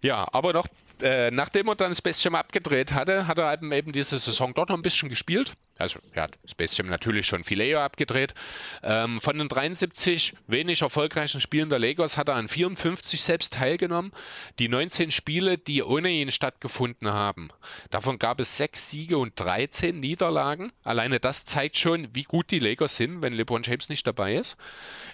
Ja, 0.00 0.26
aber 0.32 0.54
doch 0.54 0.66
äh, 1.02 1.30
nachdem 1.30 1.68
er 1.68 1.74
dann 1.74 1.94
Space 1.94 2.22
Jam 2.22 2.34
abgedreht 2.34 2.92
hatte, 2.92 3.26
hat 3.26 3.38
er 3.38 3.52
eben 3.72 3.92
diese 3.92 4.18
Saison 4.18 4.54
dort 4.54 4.68
noch 4.68 4.76
ein 4.76 4.82
bisschen 4.82 5.08
gespielt. 5.08 5.54
Also 5.78 5.98
hat 6.14 6.38
Space 6.44 6.76
Jam 6.76 6.88
natürlich 6.88 7.26
schon 7.26 7.44
viel 7.44 7.60
eher 7.60 7.80
abgedreht. 7.80 8.34
Ähm, 8.82 9.20
von 9.20 9.38
den 9.38 9.48
73 9.48 10.34
wenig 10.46 10.82
erfolgreichen 10.82 11.40
Spielen 11.40 11.70
der 11.70 11.78
Lakers 11.78 12.16
hat 12.16 12.28
er 12.28 12.34
an 12.34 12.48
54 12.48 13.20
selbst 13.20 13.54
teilgenommen. 13.54 14.12
Die 14.58 14.68
19 14.68 15.10
Spiele, 15.10 15.58
die 15.58 15.82
ohne 15.82 16.10
ihn 16.10 16.30
stattgefunden 16.30 17.10
haben, 17.10 17.48
davon 17.90 18.18
gab 18.18 18.38
es 18.38 18.56
6 18.58 18.90
Siege 18.90 19.18
und 19.18 19.38
13 19.40 19.98
Niederlagen. 19.98 20.72
Alleine 20.84 21.20
das 21.20 21.44
zeigt 21.44 21.78
schon, 21.78 22.08
wie 22.14 22.24
gut 22.24 22.50
die 22.50 22.58
Lakers 22.58 22.96
sind, 22.96 23.22
wenn 23.22 23.32
LeBron 23.32 23.62
James 23.62 23.88
nicht 23.88 24.06
dabei 24.06 24.36
ist. 24.36 24.56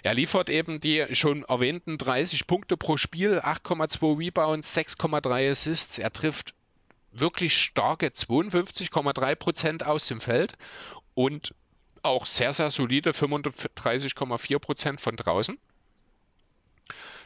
Er 0.03 0.13
liefert 0.13 0.49
eben 0.49 0.81
die 0.81 1.05
schon 1.13 1.43
erwähnten 1.45 1.97
30 1.97 2.47
Punkte 2.47 2.77
pro 2.77 2.97
Spiel, 2.97 3.39
8,2 3.39 4.19
Rebounds, 4.19 4.77
6,3 4.77 5.51
Assists. 5.51 5.97
Er 5.99 6.11
trifft 6.11 6.53
wirklich 7.11 7.57
starke 7.57 8.07
52,3 8.07 9.35
Prozent 9.35 9.85
aus 9.85 10.07
dem 10.07 10.21
Feld 10.21 10.57
und 11.15 11.53
auch 12.03 12.25
sehr, 12.25 12.53
sehr 12.53 12.69
solide 12.69 13.11
35,4 13.11 14.59
Prozent 14.59 15.01
von 15.01 15.15
draußen. 15.15 15.57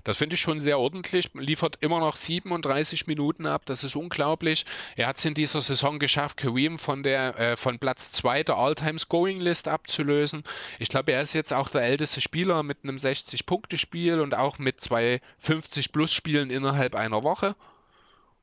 Das 0.04 0.18
finde 0.18 0.34
ich 0.36 0.42
schon 0.42 0.60
sehr 0.60 0.80
ordentlich. 0.80 1.30
Liefert 1.34 1.78
immer 1.80 2.00
noch 2.00 2.18
37 2.18 3.08
Minuten 3.08 3.46
ab. 3.46 3.66
Das 3.66 3.84
ist 3.84 3.96
unglaublich. 3.96 4.66
Er 4.98 5.08
hat 5.08 5.18
es 5.18 5.26
in 5.26 5.34
dieser 5.34 5.62
Saison 5.62 5.98
geschafft, 5.98 6.36
Kareem 6.38 6.78
von 6.78 7.04
der 7.04 7.40
äh, 7.40 7.58
von 7.58 7.80
Platz 7.80 8.12
2 8.12 8.44
der 8.44 8.58
All-Time 8.58 9.00
Scoring 9.00 9.40
List 9.40 9.70
abzulösen. 9.70 10.44
Ich 10.80 10.90
glaube, 10.90 11.14
er 11.14 11.22
ist 11.22 11.34
jetzt 11.34 11.54
auch 11.54 11.70
der 11.70 11.84
älteste 11.84 12.20
Spieler 12.20 12.64
mit 12.64 12.80
einem 12.84 12.98
60-Punkte-Spiel 12.98 14.20
und 14.20 14.36
auch 14.36 14.58
mit 14.58 14.82
zwei 14.82 15.22
50-Plus-Spielen 15.42 16.50
innerhalb 16.50 16.96
einer 16.96 17.24
Woche. 17.24 17.56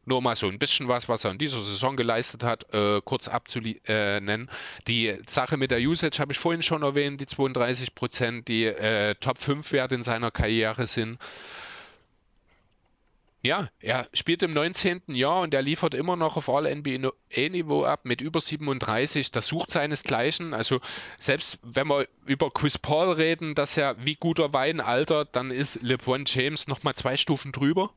Nur 0.07 0.23
mal 0.23 0.35
so 0.35 0.49
ein 0.49 0.59
bisschen 0.59 0.89
was, 0.89 1.09
was 1.09 1.25
er 1.25 1.31
in 1.31 1.39
dieser 1.39 1.63
Saison 1.63 1.97
geleistet 1.97 2.43
hat, 2.43 2.73
äh, 2.73 3.01
kurz 3.05 3.29
abzunennen. 3.29 4.49
Äh, 4.49 4.83
die 4.89 5.19
Sache 5.27 5.57
mit 5.57 5.71
der 5.71 5.79
Usage 5.81 6.19
habe 6.19 6.33
ich 6.33 6.39
vorhin 6.39 6.63
schon 6.63 6.83
erwähnt, 6.83 7.21
die 7.21 7.27
32 7.27 7.95
Prozent, 7.95 8.49
die 8.49 8.65
äh, 8.65 9.15
Top 9.17 9.39
5 9.39 9.73
Wert 9.73 9.93
in 9.93 10.03
seiner 10.03 10.31
Karriere 10.31 10.87
sind. 10.87 11.19
Ja, 13.43 13.71
er 13.81 14.07
spielt 14.13 14.43
im 14.43 14.53
19. 14.53 15.03
Jahr 15.09 15.41
und 15.41 15.55
er 15.55 15.63
liefert 15.63 15.95
immer 15.95 16.15
noch 16.15 16.37
auf 16.37 16.51
All-NBA-Niveau 16.51 17.85
ab 17.85 18.01
mit 18.05 18.21
über 18.21 18.41
37. 18.41 19.31
Das 19.33 19.47
sucht 19.47 19.71
seinesgleichen. 19.71 20.53
Also 20.53 20.81
selbst 21.19 21.59
wenn 21.63 21.89
wir 21.89 22.07
über 22.27 22.51
Chris 22.51 22.77
Paul 22.77 23.13
reden, 23.13 23.55
dass 23.55 23.79
er 23.79 23.97
wie 24.05 24.17
guter 24.17 24.53
Wein 24.53 24.81
altert, 24.81 25.35
dann 25.37 25.51
ist 25.51 25.83
LeBron 25.83 26.25
James 26.27 26.67
nochmal 26.67 26.95
zwei 26.97 27.17
Stufen 27.17 27.53
drüber 27.53 27.95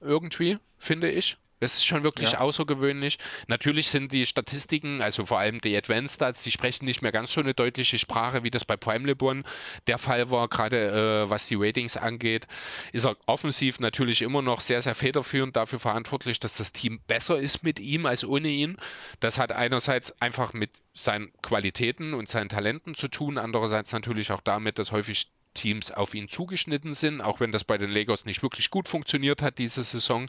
irgendwie, 0.00 0.58
finde 0.78 1.10
ich. 1.10 1.36
Das 1.60 1.74
ist 1.74 1.86
schon 1.86 2.02
wirklich 2.02 2.32
ja. 2.32 2.40
außergewöhnlich. 2.40 3.18
Natürlich 3.46 3.88
sind 3.88 4.12
die 4.12 4.24
Statistiken, 4.24 5.02
also 5.02 5.26
vor 5.26 5.38
allem 5.38 5.60
die 5.60 5.76
Advanced 5.76 6.16
Stats, 6.16 6.42
die 6.42 6.50
sprechen 6.50 6.86
nicht 6.86 7.02
mehr 7.02 7.12
ganz 7.12 7.32
so 7.32 7.40
eine 7.40 7.52
deutliche 7.52 7.98
Sprache, 7.98 8.42
wie 8.42 8.50
das 8.50 8.64
bei 8.64 8.78
Prime 8.78 9.06
LeBron 9.06 9.44
der 9.86 9.98
Fall 9.98 10.30
war, 10.30 10.48
gerade 10.48 11.24
äh, 11.26 11.30
was 11.30 11.46
die 11.46 11.56
Ratings 11.56 11.98
angeht. 11.98 12.46
Ist 12.92 13.04
er 13.04 13.16
offensiv 13.26 13.78
natürlich 13.78 14.22
immer 14.22 14.40
noch 14.40 14.62
sehr, 14.62 14.80
sehr 14.80 14.94
federführend 14.94 15.54
dafür 15.54 15.78
verantwortlich, 15.78 16.40
dass 16.40 16.56
das 16.56 16.72
Team 16.72 17.00
besser 17.06 17.38
ist 17.38 17.62
mit 17.62 17.78
ihm 17.78 18.06
als 18.06 18.24
ohne 18.24 18.48
ihn. 18.48 18.78
Das 19.20 19.36
hat 19.36 19.52
einerseits 19.52 20.20
einfach 20.22 20.54
mit 20.54 20.70
seinen 20.94 21.30
Qualitäten 21.42 22.14
und 22.14 22.30
seinen 22.30 22.48
Talenten 22.48 22.94
zu 22.94 23.08
tun, 23.08 23.36
andererseits 23.36 23.92
natürlich 23.92 24.32
auch 24.32 24.40
damit, 24.40 24.78
dass 24.78 24.92
häufig 24.92 25.28
Teams 25.54 25.90
auf 25.90 26.14
ihn 26.14 26.28
zugeschnitten 26.28 26.94
sind, 26.94 27.20
auch 27.20 27.40
wenn 27.40 27.52
das 27.52 27.64
bei 27.64 27.78
den 27.78 27.90
Lakers 27.90 28.24
nicht 28.24 28.42
wirklich 28.42 28.70
gut 28.70 28.88
funktioniert 28.88 29.42
hat 29.42 29.58
diese 29.58 29.82
Saison. 29.82 30.28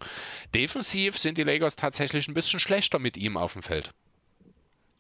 Defensiv 0.54 1.18
sind 1.18 1.38
die 1.38 1.44
Lakers 1.44 1.76
tatsächlich 1.76 2.28
ein 2.28 2.34
bisschen 2.34 2.60
schlechter 2.60 3.00
mit 3.00 3.18
ihm 3.18 3.38
auf 3.38 3.54
dem 3.54 3.64
Feld. 3.64 3.92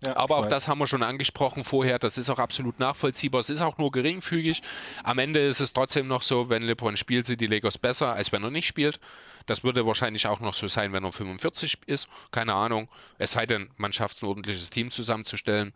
Ja, 0.03 0.17
Aber 0.17 0.37
auch 0.37 0.43
weiß. 0.43 0.49
das 0.49 0.67
haben 0.67 0.79
wir 0.79 0.87
schon 0.87 1.03
angesprochen 1.03 1.63
vorher. 1.63 1.99
Das 1.99 2.17
ist 2.17 2.29
auch 2.31 2.39
absolut 2.39 2.79
nachvollziehbar. 2.79 3.39
Es 3.39 3.51
ist 3.51 3.61
auch 3.61 3.77
nur 3.77 3.91
geringfügig. 3.91 4.63
Am 5.03 5.19
Ende 5.19 5.39
ist 5.45 5.59
es 5.59 5.73
trotzdem 5.73 6.07
noch 6.07 6.23
so, 6.23 6.49
wenn 6.49 6.63
LeBron 6.63 6.97
spielt, 6.97 7.27
sind 7.27 7.39
die 7.39 7.45
Lakers 7.47 7.77
besser, 7.77 8.13
als 8.13 8.31
wenn 8.31 8.43
er 8.43 8.49
nicht 8.49 8.65
spielt. 8.65 8.99
Das 9.45 9.63
würde 9.63 9.85
wahrscheinlich 9.85 10.25
auch 10.25 10.39
noch 10.39 10.55
so 10.55 10.67
sein, 10.67 10.91
wenn 10.91 11.03
er 11.03 11.11
45 11.11 11.77
ist. 11.85 12.07
Keine 12.31 12.53
Ahnung. 12.53 12.89
Es 13.19 13.33
sei 13.33 13.45
denn, 13.45 13.69
man 13.77 13.93
schafft 13.93 14.23
ein 14.23 14.25
ordentliches 14.25 14.71
Team 14.71 14.89
zusammenzustellen. 14.89 15.71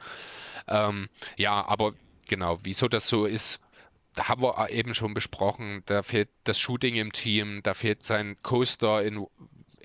Ähm, 0.68 1.08
ja, 1.38 1.64
aber 1.64 1.94
genau, 2.28 2.58
wieso 2.64 2.88
das 2.88 3.08
so 3.08 3.26
ist, 3.28 3.60
da 4.16 4.28
haben 4.30 4.42
wir 4.42 4.70
eben 4.70 4.96
schon 4.96 5.14
besprochen, 5.14 5.84
da 5.86 6.04
fehlt 6.04 6.30
das 6.44 6.60
Shooting 6.60 6.96
im 6.96 7.12
Team, 7.12 7.62
da 7.64 7.74
fehlt 7.74 8.04
sein 8.04 8.38
Co-Star 8.42 9.04
in 9.04 9.28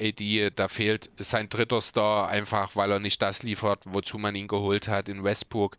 AD, 0.00 0.50
da 0.56 0.68
fehlt 0.68 1.10
sein 1.18 1.48
dritter 1.50 1.82
Star 1.82 2.28
einfach, 2.28 2.74
weil 2.74 2.90
er 2.90 3.00
nicht 3.00 3.20
das 3.20 3.42
liefert, 3.42 3.82
wozu 3.84 4.16
man 4.18 4.34
ihn 4.34 4.48
geholt 4.48 4.88
hat 4.88 5.08
in 5.08 5.22
Westbrook. 5.24 5.76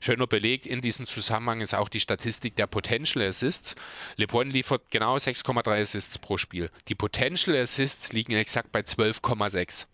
Schöner 0.00 0.28
Beleg 0.28 0.64
in 0.64 0.80
diesem 0.80 1.06
Zusammenhang 1.06 1.60
ist 1.60 1.74
auch 1.74 1.88
die 1.88 2.00
Statistik 2.00 2.54
der 2.54 2.68
Potential 2.68 3.26
Assists. 3.26 3.74
LeBron 4.16 4.50
liefert 4.50 4.90
genau 4.90 5.16
6,3 5.16 5.82
Assists 5.82 6.18
pro 6.18 6.38
Spiel. 6.38 6.70
Die 6.88 6.94
Potential 6.94 7.56
Assists 7.56 8.12
liegen 8.12 8.32
exakt 8.32 8.70
bei 8.70 8.80
12,6. 8.80 9.86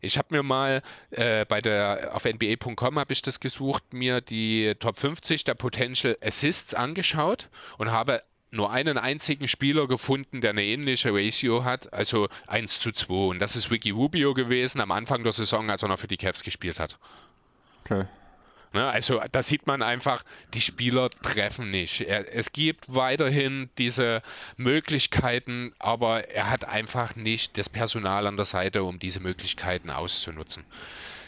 Ich 0.00 0.18
habe 0.18 0.28
mir 0.30 0.42
mal 0.42 0.82
äh, 1.10 1.44
bei 1.44 1.60
der 1.60 2.10
auf 2.12 2.24
nba.com 2.24 2.98
habe 2.98 3.12
ich 3.12 3.22
das 3.22 3.40
gesucht, 3.40 3.92
mir 3.92 4.20
die 4.20 4.74
Top 4.78 4.98
50 4.98 5.44
der 5.44 5.54
Potential 5.54 6.16
Assists 6.20 6.74
angeschaut 6.74 7.48
und 7.78 7.90
habe 7.90 8.22
nur 8.50 8.70
einen 8.70 8.98
einzigen 8.98 9.48
Spieler 9.48 9.88
gefunden, 9.88 10.40
der 10.40 10.50
eine 10.50 10.64
ähnliche 10.64 11.12
Ratio 11.12 11.64
hat, 11.64 11.92
also 11.92 12.28
1 12.46 12.80
zu 12.80 12.92
2. 12.92 13.12
Und 13.12 13.38
das 13.40 13.56
ist 13.56 13.70
Wiki 13.70 13.90
Rubio 13.90 14.32
gewesen 14.32 14.80
am 14.80 14.92
Anfang 14.92 15.24
der 15.24 15.32
Saison, 15.32 15.70
als 15.70 15.82
er 15.82 15.88
noch 15.88 15.98
für 15.98 16.06
die 16.06 16.16
Cavs 16.16 16.42
gespielt 16.42 16.78
hat. 16.78 16.98
Okay. 17.84 18.06
Ne, 18.74 18.90
also 18.90 19.22
da 19.30 19.42
sieht 19.44 19.68
man 19.68 19.82
einfach, 19.82 20.24
die 20.52 20.60
Spieler 20.60 21.08
treffen 21.08 21.70
nicht. 21.70 22.00
Er, 22.00 22.34
es 22.34 22.52
gibt 22.52 22.92
weiterhin 22.92 23.70
diese 23.78 24.20
Möglichkeiten, 24.56 25.72
aber 25.78 26.28
er 26.30 26.50
hat 26.50 26.64
einfach 26.64 27.14
nicht 27.14 27.56
das 27.56 27.68
Personal 27.68 28.26
an 28.26 28.36
der 28.36 28.46
Seite, 28.46 28.82
um 28.82 28.98
diese 28.98 29.20
Möglichkeiten 29.20 29.90
auszunutzen. 29.90 30.66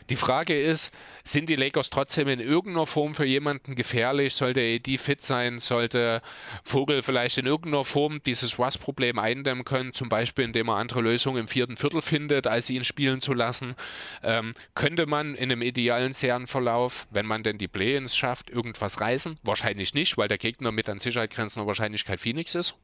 Die 0.09 0.17
Frage 0.17 0.61
ist, 0.61 0.95
sind 1.25 1.49
die 1.49 1.57
Lakers 1.57 1.91
trotzdem 1.91 2.29
in 2.29 2.39
irgendeiner 2.39 2.87
Form 2.87 3.17
für 3.17 3.25
jemanden 3.25 3.75
gefährlich? 3.75 4.35
Sollte 4.35 4.61
AD 4.61 4.99
fit 4.99 5.23
sein? 5.23 5.59
Sollte 5.59 6.23
Vogel 6.63 7.03
vielleicht 7.03 7.39
in 7.39 7.47
irgendeiner 7.47 7.85
Form 7.85 8.23
dieses 8.25 8.57
Rust-Problem 8.59 9.19
eindämmen 9.19 9.65
können? 9.65 9.95
Zum 9.95 10.09
Beispiel, 10.09 10.45
indem 10.45 10.69
er 10.69 10.77
andere 10.77 11.01
Lösungen 11.01 11.41
im 11.41 11.49
vierten 11.49 11.77
Viertel 11.77 12.03
findet, 12.03 12.47
als 12.47 12.71
ihn 12.71 12.85
spielen 12.85 13.21
zu 13.21 13.35
lassen? 13.35 13.75
Ähm, 14.23 14.53
könnte 14.75 15.07
man 15.07 15.35
in 15.35 15.51
einem 15.51 15.63
idealen 15.63 16.13
Serienverlauf, 16.13 17.09
wenn 17.11 17.27
man 17.27 17.43
denn 17.43 17.59
die 17.59 17.69
Play-ins 17.69 18.17
schafft, 18.17 18.49
irgendwas 18.49 19.01
reißen? 19.01 19.39
Wahrscheinlich 19.43 19.93
nicht, 19.93 20.17
weil 20.17 20.29
der 20.29 20.39
Gegner 20.39 20.71
mit 20.71 20.89
an 20.89 21.01
Sicherheit 21.01 21.33
grenzender 21.33 21.67
Wahrscheinlichkeit 21.67 22.21
Phoenix 22.21 22.55
ist. 22.55 22.77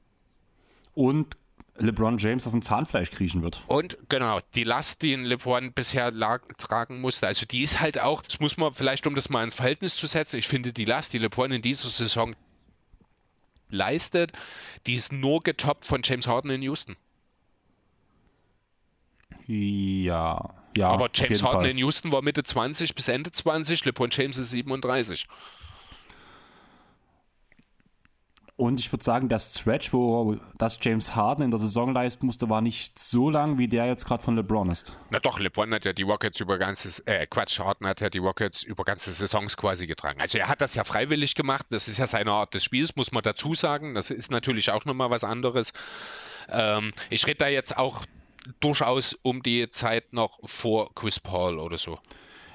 Und 0.94 1.36
LeBron 1.78 2.18
James 2.18 2.46
auf 2.46 2.52
dem 2.52 2.62
Zahnfleisch 2.62 3.10
kriechen 3.10 3.42
wird. 3.42 3.62
Und 3.66 3.96
genau, 4.08 4.40
die 4.54 4.64
Last, 4.64 5.02
die 5.02 5.14
LeBron 5.14 5.72
bisher 5.72 6.10
lag, 6.10 6.42
tragen 6.58 7.00
musste, 7.00 7.26
also 7.26 7.46
die 7.46 7.62
ist 7.62 7.80
halt 7.80 7.98
auch, 7.98 8.22
das 8.22 8.40
muss 8.40 8.56
man 8.56 8.74
vielleicht, 8.74 9.06
um 9.06 9.14
das 9.14 9.30
mal 9.30 9.42
ins 9.42 9.54
Verhältnis 9.54 9.96
zu 9.96 10.06
setzen, 10.06 10.36
ich 10.36 10.48
finde 10.48 10.72
die 10.72 10.84
Last, 10.84 11.12
die 11.12 11.18
LeBron 11.18 11.50
in 11.50 11.62
dieser 11.62 11.88
Saison 11.88 12.36
leistet, 13.70 14.32
die 14.86 14.96
ist 14.96 15.12
nur 15.12 15.42
getoppt 15.42 15.86
von 15.86 16.02
James 16.04 16.26
Harden 16.26 16.50
in 16.50 16.62
Houston. 16.62 16.96
Ja, 19.46 20.54
ja. 20.76 20.88
Aber 20.88 21.10
James 21.12 21.42
Harden 21.42 21.62
Fall. 21.62 21.70
in 21.70 21.78
Houston 21.78 22.12
war 22.12 22.22
Mitte 22.22 22.44
20 22.44 22.94
bis 22.94 23.08
Ende 23.08 23.32
20, 23.32 23.84
LeBron 23.86 24.10
James 24.12 24.36
ist 24.36 24.50
37. 24.50 25.26
Und 28.56 28.78
ich 28.78 28.92
würde 28.92 29.02
sagen, 29.02 29.28
der 29.28 29.38
Stretch, 29.38 29.92
wo 29.92 30.36
das 30.58 30.78
James 30.80 31.16
Harden 31.16 31.44
in 31.44 31.50
der 31.50 31.58
Saison 31.58 31.92
leisten 31.92 32.26
musste, 32.26 32.50
war 32.50 32.60
nicht 32.60 32.98
so 32.98 33.30
lang, 33.30 33.58
wie 33.58 33.66
der 33.66 33.86
jetzt 33.86 34.04
gerade 34.04 34.22
von 34.22 34.36
LeBron 34.36 34.70
ist. 34.70 34.96
Na 35.10 35.20
doch, 35.20 35.38
LeBron 35.38 35.72
hat 35.72 35.84
ja 35.84 35.92
die 35.92 36.02
Rockets 36.02 36.38
über 36.38 36.58
ganzes, 36.58 37.00
äh, 37.00 37.26
Quatsch, 37.26 37.58
Harden 37.58 37.86
hat 37.86 38.00
ja 38.00 38.10
die 38.10 38.18
Rockets 38.18 38.62
über 38.62 38.84
ganze 38.84 39.12
Saisons 39.12 39.56
quasi 39.56 39.86
getragen. 39.86 40.20
Also 40.20 40.38
er 40.38 40.48
hat 40.48 40.60
das 40.60 40.74
ja 40.74 40.84
freiwillig 40.84 41.34
gemacht, 41.34 41.66
das 41.70 41.88
ist 41.88 41.98
ja 41.98 42.06
seine 42.06 42.30
Art 42.30 42.52
des 42.52 42.62
Spiels, 42.62 42.94
muss 42.94 43.10
man 43.10 43.22
dazu 43.22 43.54
sagen. 43.54 43.94
Das 43.94 44.10
ist 44.10 44.30
natürlich 44.30 44.70
auch 44.70 44.84
nochmal 44.84 45.10
was 45.10 45.24
anderes. 45.24 45.72
Ähm, 46.48 46.92
ich 47.08 47.26
rede 47.26 47.38
da 47.38 47.48
jetzt 47.48 47.76
auch 47.76 48.04
durchaus 48.60 49.14
um 49.22 49.42
die 49.42 49.70
Zeit 49.70 50.12
noch 50.12 50.38
vor 50.44 50.94
Chris 50.94 51.18
Paul 51.18 51.58
oder 51.58 51.78
so. 51.78 51.98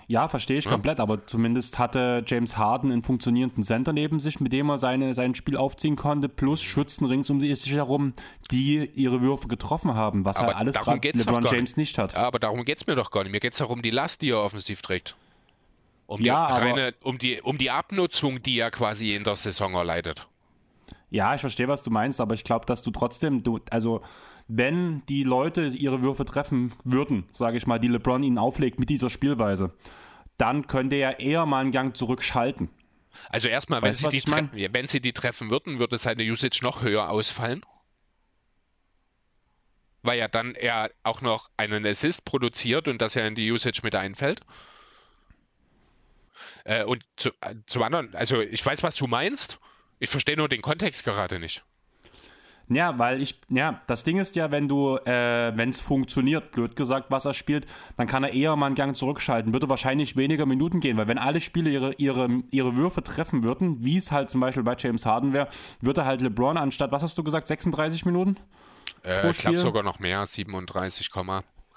Ja, 0.10 0.30
verstehe 0.30 0.58
ich 0.58 0.66
ja. 0.66 0.72
komplett, 0.72 1.02
aber 1.02 1.27
zumindest 1.27 1.80
hatte 1.80 2.24
James 2.26 2.58
Harden 2.58 2.94
einen 2.94 3.03
funktionierenden 3.03 3.64
Center 3.64 3.92
neben 3.92 4.22
sich, 4.22 4.40
mit 4.40 4.53
dem 4.53 4.69
er 4.69 4.77
seine, 4.77 5.14
sein 5.14 5.36
Spiel 5.36 5.58
aufziehen 5.58 5.98
konnte, 5.98 6.30
plus 6.30 6.64
Schützen 6.64 7.06
rings 7.06 7.30
um 7.30 7.42
sich 7.42 7.74
herum, 7.74 8.14
die 8.50 8.90
ihre 8.95 9.19
Würfe 9.19 9.50
getroffen 9.50 9.95
haben, 9.95 10.24
was 10.24 10.38
aber 10.38 10.48
halt 10.48 10.58
alles 10.58 10.76
gerade 10.77 11.11
LeBron 11.11 11.45
James 11.45 11.76
nicht 11.76 11.98
hat. 11.98 12.14
Ja, 12.14 12.19
aber 12.19 12.40
darum 12.40 12.64
geht 12.64 12.77
es 12.77 12.88
mir 12.88 12.95
doch 12.95 13.11
gar 13.11 13.24
nicht. 13.24 13.34
Mir 13.34 13.42
geht 13.42 13.53
es 13.53 13.61
auch 13.61 13.69
um 13.69 13.82
die 13.82 13.92
Last, 13.92 14.22
die 14.22 14.30
er 14.30 14.42
offensiv 14.42 14.82
trägt. 14.82 15.18
Um 16.06 16.19
die, 16.19 16.27
ja, 16.27 16.45
reine, 16.45 16.94
um, 17.03 17.18
die, 17.18 17.42
um 17.42 17.58
die 17.58 17.69
Abnutzung, 17.69 18.42
die 18.42 18.60
er 18.60 18.72
quasi 18.72 19.14
in 19.14 19.26
der 19.26 19.36
Saison 19.36 19.74
erleidet. 19.74 20.26
Ja, 21.10 21.36
ich 21.36 21.42
verstehe, 21.42 21.68
was 21.68 21.84
du 21.84 21.92
meinst, 21.92 22.22
aber 22.22 22.34
ich 22.34 22.45
glaube, 22.45 22.66
dass 22.66 22.82
du 22.82 22.92
trotzdem, 22.92 23.44
du, 23.44 23.60
also 23.72 24.02
wenn 24.48 25.06
die 25.08 25.24
Leute 25.24 25.67
ihre 25.67 26.01
Würfe 26.01 26.26
treffen 26.26 26.74
würden, 26.84 27.26
sage 27.34 27.58
ich 27.58 27.67
mal, 27.67 27.80
die 27.80 27.90
LeBron 27.90 28.24
ihnen 28.24 28.38
auflegt 28.38 28.80
mit 28.80 28.90
dieser 28.90 29.09
Spielweise, 29.09 29.74
dann 30.38 30.67
könnte 30.67 30.95
er 30.95 31.19
eher 31.19 31.45
mal 31.45 31.61
einen 31.61 31.72
Gang 31.72 31.95
zurückschalten. 31.95 32.69
Also 33.30 33.48
erstmal, 33.50 33.82
wenn, 33.82 33.93
sie 33.93 34.08
die 34.09 34.24
wenn 34.26 34.88
sie 34.88 35.01
die 35.01 35.14
treffen 35.14 35.50
würden, 35.50 35.80
würde 35.80 35.98
seine 35.98 36.24
Usage 36.24 36.59
noch 36.61 36.82
höher 36.82 37.09
ausfallen. 37.09 37.66
Weil 40.03 40.19
ja 40.19 40.27
dann 40.27 40.56
er 40.56 40.92
auch 41.03 41.22
noch 41.22 41.50
einen 41.58 41.85
Assist 41.85 42.24
produziert 42.24 42.88
und 42.88 43.01
das 43.01 43.16
ja 43.16 43.26
in 43.27 43.35
die 43.35 43.51
Usage 43.51 43.82
mit 43.84 43.95
einfällt. 43.95 44.42
Äh, 46.64 46.84
und 46.84 47.06
zu, 47.17 47.30
äh, 47.42 47.56
zum 47.66 47.82
anderen, 47.82 48.14
also 48.16 48.40
ich 48.40 48.66
weiß, 48.66 48.84
was 48.84 48.95
du 48.95 49.08
meinst. 49.08 49.59
Ich 50.00 50.09
verstehe 50.09 50.38
nur 50.38 50.48
den 50.48 50.61
Kontext 50.61 51.03
gerade 51.03 51.40
nicht. 51.40 51.64
Ja, 52.70 53.00
weil 53.00 53.22
ich, 53.22 53.40
ja, 53.50 53.82
das 53.88 54.04
Ding 54.04 54.18
ist 54.18 54.36
ja, 54.36 54.52
wenn 54.52 54.68
du, 54.68 54.98
äh, 54.98 55.54
wenn 55.56 55.70
es 55.70 55.80
funktioniert, 55.80 56.52
blöd 56.52 56.76
gesagt, 56.76 57.06
was 57.10 57.24
er 57.26 57.34
spielt, 57.34 57.66
dann 57.96 58.08
kann 58.08 58.24
er 58.24 58.34
eher 58.34 58.56
mal 58.58 58.66
einen 58.66 58.76
Gang 58.76 58.96
zurückschalten. 58.96 59.54
Würde 59.54 59.70
wahrscheinlich 59.70 60.18
weniger 60.18 60.46
Minuten 60.46 60.82
gehen, 60.82 60.98
weil 60.98 61.08
wenn 61.08 61.18
alle 61.18 61.40
Spieler 61.40 61.70
ihre, 61.70 61.94
ihre, 61.94 62.28
ihre 62.52 62.76
Würfe 62.76 63.04
treffen 63.04 63.44
würden, 63.44 63.84
wie 63.86 63.98
es 63.98 64.12
halt 64.12 64.30
zum 64.30 64.42
Beispiel 64.42 64.64
bei 64.64 64.76
James 64.78 65.06
Harden 65.06 65.32
wäre, 65.32 65.48
würde 65.80 66.04
halt 66.04 66.22
LeBron 66.22 66.58
anstatt, 66.58 66.92
was 66.92 67.04
hast 67.04 67.18
du 67.18 67.24
gesagt, 67.24 67.48
36 67.48 68.06
Minuten? 68.06 68.36
Äh, 69.04 69.30
ich 69.30 69.38
glaube 69.38 69.60
sogar 69.60 69.84
noch 69.84 70.00
mehr, 70.00 70.26
37, 70.26 71.10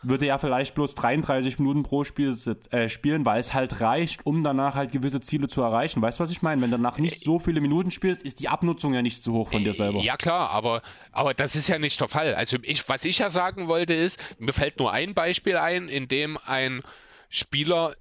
würde 0.02 0.26
er 0.26 0.38
vielleicht 0.38 0.74
bloß 0.74 0.94
33 0.94 1.58
Minuten 1.58 1.82
pro 1.82 2.04
Spiel 2.04 2.36
äh, 2.70 2.88
spielen, 2.88 3.24
weil 3.24 3.40
es 3.40 3.52
halt 3.52 3.80
reicht, 3.80 4.24
um 4.24 4.42
danach 4.42 4.74
halt 4.74 4.92
gewisse 4.92 5.20
Ziele 5.20 5.48
zu 5.48 5.60
erreichen. 5.62 6.00
Weißt 6.00 6.18
du, 6.18 6.24
was 6.24 6.30
ich 6.30 6.42
meine? 6.42 6.62
Wenn 6.62 6.70
du 6.70 6.76
danach 6.78 6.98
nicht 6.98 7.24
so 7.24 7.38
viele 7.38 7.60
Minuten 7.60 7.90
spielst, 7.90 8.22
ist 8.22 8.40
die 8.40 8.48
Abnutzung 8.48 8.94
ja 8.94 9.02
nicht 9.02 9.22
so 9.22 9.32
hoch 9.32 9.48
von 9.50 9.62
dir 9.62 9.74
selber. 9.74 10.00
Ja 10.00 10.16
klar, 10.16 10.50
aber, 10.50 10.82
aber 11.12 11.34
das 11.34 11.54
ist 11.54 11.68
ja 11.68 11.78
nicht 11.78 12.00
der 12.00 12.08
Fall. 12.08 12.34
Also 12.34 12.56
ich, 12.62 12.88
was 12.88 13.04
ich 13.04 13.18
ja 13.18 13.30
sagen 13.30 13.68
wollte 13.68 13.94
ist, 13.94 14.18
mir 14.38 14.52
fällt 14.52 14.78
nur 14.78 14.92
ein 14.92 15.14
Beispiel 15.14 15.56
ein, 15.56 15.88
in 15.88 16.08
dem 16.08 16.38
ein 16.44 16.82
Spieler 17.28 17.94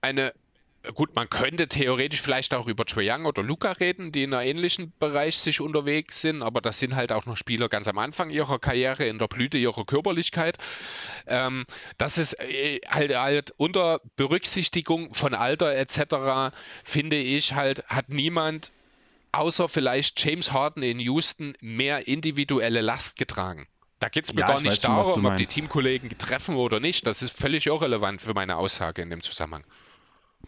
eine 0.00 0.32
gut, 0.94 1.14
man 1.14 1.28
könnte 1.28 1.68
theoretisch 1.68 2.20
vielleicht 2.20 2.54
auch 2.54 2.66
über 2.66 2.84
Trae 2.84 3.10
Young 3.10 3.26
oder 3.26 3.42
Luca 3.42 3.72
reden, 3.72 4.12
die 4.12 4.22
in 4.22 4.34
einem 4.34 4.48
ähnlichen 4.48 4.92
Bereich 4.98 5.38
sich 5.38 5.60
unterwegs 5.60 6.20
sind, 6.20 6.42
aber 6.42 6.60
das 6.60 6.78
sind 6.78 6.94
halt 6.96 7.12
auch 7.12 7.26
noch 7.26 7.36
Spieler 7.36 7.68
ganz 7.68 7.88
am 7.88 7.98
Anfang 7.98 8.30
ihrer 8.30 8.58
Karriere, 8.58 9.06
in 9.06 9.18
der 9.18 9.28
Blüte 9.28 9.58
ihrer 9.58 9.84
Körperlichkeit. 9.84 10.58
Ähm, 11.26 11.66
das 11.98 12.18
ist 12.18 12.34
äh, 12.40 12.80
halt, 12.88 13.16
halt 13.16 13.52
unter 13.56 14.00
Berücksichtigung 14.16 15.14
von 15.14 15.34
Alter 15.34 15.74
etc., 15.74 16.54
finde 16.84 17.16
ich 17.16 17.54
halt, 17.54 17.86
hat 17.88 18.08
niemand 18.08 18.70
außer 19.32 19.68
vielleicht 19.68 20.22
James 20.24 20.52
Harden 20.52 20.82
in 20.82 20.98
Houston 20.98 21.54
mehr 21.60 22.08
individuelle 22.08 22.80
Last 22.80 23.16
getragen. 23.16 23.66
Da 23.98 24.08
geht 24.08 24.26
es 24.26 24.34
mir 24.34 24.40
ja, 24.40 24.48
gar 24.48 24.60
nicht 24.60 24.82
schon, 24.82 24.94
darum, 24.94 25.24
ob 25.24 25.36
die 25.36 25.46
Teamkollegen 25.46 26.16
treffen 26.18 26.56
oder 26.56 26.80
nicht. 26.80 27.06
Das 27.06 27.22
ist 27.22 27.36
völlig 27.36 27.66
irrelevant 27.66 28.20
für 28.20 28.34
meine 28.34 28.56
Aussage 28.56 29.00
in 29.02 29.10
dem 29.10 29.22
Zusammenhang. 29.22 29.64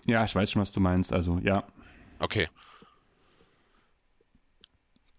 Ja, 0.06 0.24
ich 0.24 0.34
weiß 0.34 0.50
schon, 0.50 0.62
was 0.62 0.72
du 0.72 0.80
meinst. 0.80 1.12
Also, 1.12 1.38
ja. 1.42 1.64
Okay. 2.18 2.48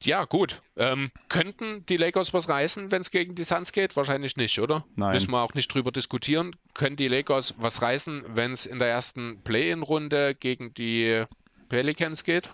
Ja, 0.01 0.23
gut. 0.23 0.61
Ähm, 0.77 1.11
könnten 1.27 1.85
die 1.87 1.97
Lakers 1.97 2.33
was 2.33 2.47
reißen, 2.47 2.89
wenn 2.91 3.01
es 3.01 3.11
gegen 3.11 3.35
die 3.35 3.43
Suns 3.43 3.73
geht? 3.73 3.97
Wahrscheinlich 3.97 4.37
nicht, 4.37 4.57
oder? 4.59 4.85
Nein. 4.95 5.13
Müssen 5.13 5.31
wir 5.31 5.41
auch 5.41 5.53
nicht 5.53 5.73
drüber 5.73 5.91
diskutieren. 5.91 6.55
Können 6.73 6.95
die 6.95 7.09
Lakers 7.09 7.53
was 7.57 7.81
reißen, 7.81 8.23
wenn 8.29 8.53
es 8.53 8.65
in 8.65 8.79
der 8.79 8.87
ersten 8.87 9.41
Play-In-Runde 9.43 10.35
gegen 10.35 10.73
die 10.73 11.25
Pelicans 11.67 12.23
geht? 12.23 12.49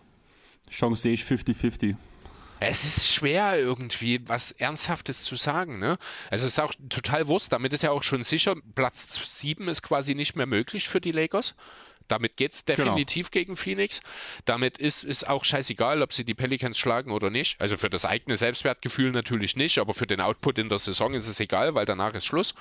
Chance 0.72 1.04
sehe 1.04 1.14
ich 1.14 1.22
50-50. 1.22 1.96
Es 2.60 2.84
ist 2.84 3.08
schwer 3.14 3.60
irgendwie 3.60 4.28
was 4.28 4.52
Ernsthaftes 4.52 5.24
zu 5.24 5.36
sagen. 5.36 5.78
Ne? 5.78 6.00
Also 6.32 6.48
es 6.48 6.54
ist 6.54 6.60
auch 6.60 6.74
total 6.90 7.28
Wurst. 7.28 7.52
Damit 7.52 7.74
ist 7.74 7.84
ja 7.84 7.92
auch 7.92 8.02
schon 8.02 8.24
sicher, 8.24 8.56
Platz 8.74 9.20
7 9.40 9.68
ist 9.68 9.84
quasi 9.84 10.16
nicht 10.16 10.36
mehr 10.36 10.48
möglich 10.48 10.88
für 10.88 11.02
die 11.02 11.12
Lakers. 11.12 11.54
Damit 12.08 12.38
geht 12.38 12.54
es 12.54 12.66
genau. 12.66 12.78
definitiv 12.78 13.32
genau. 13.32 13.42
gegen 13.42 13.56
Phoenix. 13.56 14.02
Damit 14.46 14.78
ist 14.78 15.04
es 15.04 15.24
auch 15.24 15.46
scheißegal, 15.46 16.02
ob 16.02 16.14
sie 16.14 16.24
die 16.24 16.34
Pelicans 16.34 16.78
schlagen 16.78 17.12
oder 17.12 17.30
nicht. 17.30 17.60
Also 17.60 17.78
für 17.78 17.90
das 17.90 18.06
eigene 18.06 18.38
Selbstwertgefühl 18.38 19.12
natürlich 19.12 19.56
nicht, 19.56 19.78
aber 19.78 19.94
für 19.94 20.08
den 20.08 20.22
Output 20.22 20.58
in 20.60 20.70
der 20.70 20.80
Saison 20.80 21.14
ist 21.14 21.28
es 21.28 21.40
egal, 21.40 21.76
weil 21.76 21.86
danach 21.86 22.14
ist 22.14 22.26
Schluss. 22.26 22.54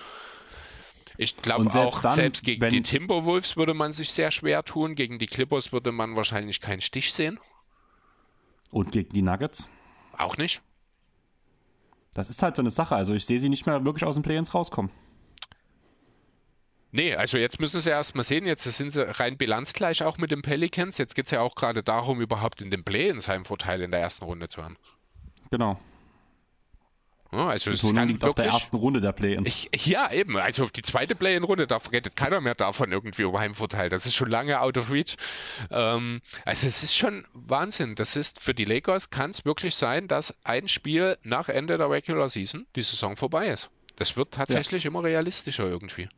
Ich 1.17 1.37
glaube 1.37 1.71
auch, 1.79 2.01
dann, 2.01 2.15
selbst 2.15 2.45
gegen 2.45 2.69
die 2.71 2.83
Timberwolves 2.83 3.57
würde 3.57 3.75
man 3.75 3.93
sich 3.93 4.11
sehr 4.11 4.31
schwer 4.31 4.65
tun. 4.65 4.97
Gegen 4.97 5.19
die 5.19 5.29
Clippers 5.29 5.73
würde 5.73 5.93
man 5.93 6.17
wahrscheinlich 6.17 6.61
keinen 6.61 6.81
Stich 6.81 7.13
sehen. 7.13 7.39
Und 8.71 8.91
gegen 8.91 9.11
die 9.11 9.23
Nuggets? 9.23 9.69
Auch 10.19 10.37
nicht. 10.37 10.61
Das 12.15 12.31
ist 12.31 12.43
halt 12.43 12.57
so 12.57 12.63
eine 12.63 12.71
Sache. 12.71 12.97
Also 12.97 13.15
ich 13.15 13.27
sehe 13.27 13.39
sie 13.39 13.49
nicht 13.49 13.67
mehr 13.67 13.85
wirklich 13.85 14.05
aus 14.05 14.15
dem 14.17 14.23
Play-ins 14.25 14.55
rauskommen. 14.55 14.91
Nee, 16.97 17.17
also 17.17 17.39
jetzt 17.39 17.59
müssen 17.59 17.81
sie 17.81 17.91
erst 17.91 18.15
mal 18.15 18.23
sehen, 18.23 18.47
jetzt 18.47 18.63
sind 18.63 18.91
sie 18.91 19.05
rein 19.19 19.37
bilanzgleich 19.37 20.05
auch 20.05 20.17
mit 20.17 20.31
den 20.31 20.43
Pelicans. 20.43 20.97
Jetzt 20.97 21.17
geht 21.17 21.25
es 21.25 21.33
ja 21.33 21.41
auch 21.41 21.57
gerade 21.57 21.83
darum, 21.83 22.21
überhaupt 22.21 22.63
in 22.63 22.71
den 22.71 22.85
Play-ins 22.85 23.27
Heimvorteil 23.27 23.83
in 23.83 23.91
der 23.91 23.99
ersten 23.99 24.25
Runde 24.25 24.49
zu 24.49 24.63
haben. 24.63 24.77
Genau. 25.51 25.81
Ja, 27.33 27.49
also 27.49 27.73
es 27.73 27.83
liegt 27.83 27.97
wirklich, 27.97 28.23
auf 28.23 28.37
der 28.37 28.45
ersten 28.45 28.77
Runde 28.77 29.01
der 29.01 29.11
Play-ins. 29.11 29.67
Ja, 29.75 30.13
eben. 30.13 30.37
Also 30.37 30.63
auf 30.63 30.71
die 30.71 30.83
zweite 30.83 31.17
Play-in-Runde, 31.17 31.67
da 31.67 31.79
redet 31.79 32.15
keiner 32.15 32.41
mehr 32.41 32.55
davon 32.55 32.93
irgendwie 32.93 33.23
über 33.23 33.41
Heimvorteil. 33.41 33.89
Das 33.89 34.07
ist 34.07 34.15
schon 34.15 34.31
lange 34.31 34.61
out 34.61 34.79
of 34.79 34.89
reach. 34.89 35.17
Ähm, 35.73 36.21
also 36.45 36.69
es 36.69 36.85
ist 36.85 36.95
schon 36.95 37.27
Wahnsinn. 37.33 37.97
Das 37.97 38.15
ist 38.15 38.41
für 38.41 38.55
die 38.55 38.67
Lakers 38.67 39.11
kann 39.11 39.33
es 39.33 39.45
wirklich 39.45 39.75
sein, 39.75 40.07
dass 40.07 40.33
ein 40.45 40.69
Spiel 40.69 41.19
nach 41.25 41.49
Ende 41.49 41.77
der 41.77 41.91
Regular 41.91 42.29
Season 42.29 42.67
die 42.77 42.83
Saison 42.83 43.17
vorbei 43.17 43.49
ist. 43.49 43.69
Das 43.97 44.17
wird 44.17 44.31
tatsächlich 44.31 44.85
ja. 44.85 44.91
immer 44.91 45.03
realistischer 45.03 45.65
irgendwie. 45.65 46.09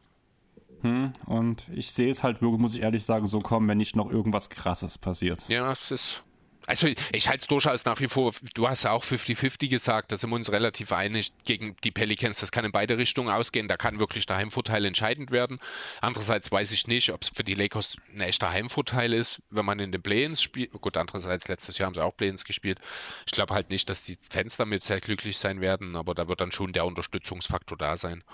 Hm, 0.83 1.13
und 1.27 1.65
ich 1.75 1.91
sehe 1.91 2.11
es 2.11 2.23
halt 2.23 2.43
wirklich, 2.43 2.61
muss 2.61 2.75
ich 2.75 2.83
ehrlich 2.83 3.05
sagen, 3.05 3.27
so 3.27 3.41
kommen, 3.41 3.69
wenn 3.69 3.79
nicht 3.79 3.97
noch 3.97 4.11
irgendwas 4.11 4.51
Krasses 4.51 4.99
passiert. 4.99 5.45
Ja, 5.49 5.73
es 5.73 5.91
ist. 5.91 6.23
Also 6.67 6.89
ich 7.13 7.29
halte 7.29 7.43
es 7.43 7.47
durchaus 7.47 7.85
nach 7.85 8.01
wie 8.01 8.09
vor, 8.09 8.33
du 8.55 8.69
hast 8.69 8.83
ja 8.83 8.91
auch 8.91 9.05
50-50 9.05 9.69
gesagt, 9.69 10.11
da 10.11 10.17
sind 10.17 10.31
wir 10.31 10.37
uns 10.37 10.51
relativ 10.51 10.91
einig 10.91 11.33
gegen 11.45 11.77
die 11.85 11.93
Pelicans, 11.93 12.41
das 12.41 12.51
kann 12.51 12.65
in 12.65 12.73
beide 12.73 12.99
Richtungen 12.99 13.29
ausgehen, 13.29 13.69
da 13.69 13.77
kann 13.77 14.01
wirklich 14.01 14.27
der 14.27 14.37
Heimvorteil 14.37 14.85
entscheidend 14.85 15.31
werden. 15.31 15.61
Andererseits 16.01 16.51
weiß 16.51 16.73
ich 16.73 16.89
nicht, 16.89 17.13
ob 17.13 17.23
es 17.23 17.29
für 17.29 17.45
die 17.45 17.55
Lakers 17.55 17.97
ein 18.13 18.21
echter 18.21 18.51
Heimvorteil 18.51 19.13
ist, 19.13 19.41
wenn 19.51 19.65
man 19.65 19.79
in 19.79 19.93
den 19.93 20.03
Play-ins 20.03 20.43
spielt. 20.43 20.73
Gut, 20.73 20.97
andererseits 20.97 21.47
letztes 21.47 21.79
Jahr 21.79 21.87
haben 21.87 21.95
sie 21.95 22.03
auch 22.03 22.17
Play-ins 22.17 22.45
gespielt. 22.45 22.81
Ich 23.27 23.33
glaube 23.33 23.55
halt 23.55 23.71
nicht, 23.71 23.89
dass 23.89 24.03
die 24.03 24.19
Fans 24.21 24.57
damit 24.57 24.83
sehr 24.83 25.01
glücklich 25.01 25.39
sein 25.39 25.61
werden, 25.61 25.95
aber 25.95 26.15
da 26.15 26.27
wird 26.27 26.41
dann 26.41 26.51
schon 26.51 26.73
der 26.73 26.85
Unterstützungsfaktor 26.85 27.79
da 27.79 27.97
sein. 27.97 28.25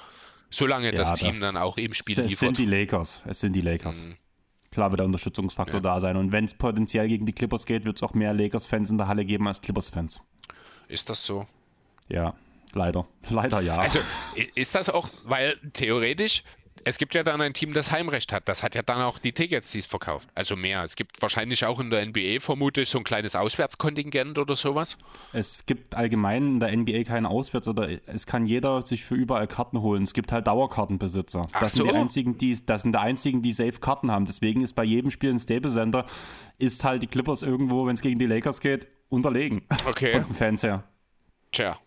Solange 0.52 0.86
ja, 0.86 0.92
das 0.92 1.18
Team 1.18 1.30
das 1.30 1.40
dann 1.40 1.56
auch 1.56 1.76
im 1.76 1.94
Spiel 1.94 2.18
es 2.18 2.38
sind 2.38 2.58
die 2.58 2.66
Lakers. 2.66 3.22
Es 3.26 3.40
sind 3.40 3.54
die 3.54 3.60
Lakers. 3.60 4.02
Mhm. 4.02 4.16
Klar 4.70 4.90
wird 4.90 5.00
der 5.00 5.06
Unterstützungsfaktor 5.06 5.76
ja. 5.76 5.80
da 5.80 6.00
sein. 6.00 6.16
Und 6.16 6.32
wenn 6.32 6.44
es 6.44 6.54
potenziell 6.54 7.08
gegen 7.08 7.26
die 7.26 7.32
Clippers 7.32 7.66
geht, 7.66 7.84
wird 7.84 7.96
es 7.96 8.02
auch 8.02 8.14
mehr 8.14 8.32
Lakers-Fans 8.32 8.90
in 8.90 8.98
der 8.98 9.08
Halle 9.08 9.24
geben 9.24 9.48
als 9.48 9.60
Clippers-Fans. 9.60 10.22
Ist 10.88 11.10
das 11.10 11.24
so? 11.24 11.46
Ja, 12.08 12.34
leider. 12.72 13.06
Leider 13.30 13.60
ja. 13.60 13.78
Also 13.78 13.98
ist 14.54 14.74
das 14.74 14.88
auch, 14.88 15.08
weil 15.24 15.56
theoretisch 15.72 16.42
es 16.84 16.98
gibt 16.98 17.14
ja 17.14 17.22
dann 17.22 17.40
ein 17.40 17.54
Team, 17.54 17.72
das 17.72 17.92
Heimrecht 17.92 18.32
hat. 18.32 18.48
Das 18.48 18.62
hat 18.62 18.74
ja 18.74 18.82
dann 18.82 19.02
auch 19.02 19.18
die 19.18 19.32
Tickets, 19.32 19.70
die 19.70 19.78
es 19.78 19.86
verkauft. 19.86 20.28
Also 20.34 20.56
mehr. 20.56 20.82
Es 20.84 20.96
gibt 20.96 21.22
wahrscheinlich 21.22 21.64
auch 21.64 21.78
in 21.78 21.90
der 21.90 22.04
NBA 22.04 22.40
vermutlich 22.40 22.88
so 22.88 22.98
ein 22.98 23.04
kleines 23.04 23.36
Auswärtskontingent 23.36 24.38
oder 24.38 24.56
sowas. 24.56 24.96
Es 25.32 25.66
gibt 25.66 25.94
allgemein 25.94 26.46
in 26.46 26.60
der 26.60 26.76
NBA 26.76 27.04
keinen 27.04 27.26
Auswärts 27.26 27.68
oder 27.68 27.88
es 28.06 28.26
kann 28.26 28.46
jeder 28.46 28.82
sich 28.82 29.04
für 29.04 29.14
überall 29.14 29.46
Karten 29.46 29.80
holen. 29.80 30.02
Es 30.02 30.12
gibt 30.12 30.32
halt 30.32 30.46
Dauerkartenbesitzer. 30.46 31.46
Ach 31.52 31.60
das 31.60 31.74
so. 31.74 31.84
sind 31.84 31.92
die 31.92 31.98
einzigen, 31.98 32.38
die 32.38 32.66
das 32.66 32.82
sind 32.82 32.92
die 32.92 32.98
einzigen, 32.98 33.42
die 33.42 33.52
safe 33.52 33.78
Karten 33.80 34.10
haben. 34.10 34.26
Deswegen 34.26 34.62
ist 34.62 34.72
bei 34.74 34.84
jedem 34.84 35.10
Spiel 35.10 35.30
ein 35.30 35.38
Stable 35.38 35.70
Center 35.70 36.06
ist 36.58 36.84
halt 36.84 37.02
die 37.02 37.06
Clippers 37.06 37.42
irgendwo, 37.42 37.86
wenn 37.86 37.94
es 37.94 38.02
gegen 38.02 38.18
die 38.18 38.26
Lakers 38.26 38.60
geht, 38.60 38.88
unterlegen. 39.08 39.62
Okay. 39.86 40.12
Von 40.12 40.24
den 40.24 40.34
Fans 40.34 40.62
her. 40.62 40.84
Tja. 41.52 41.78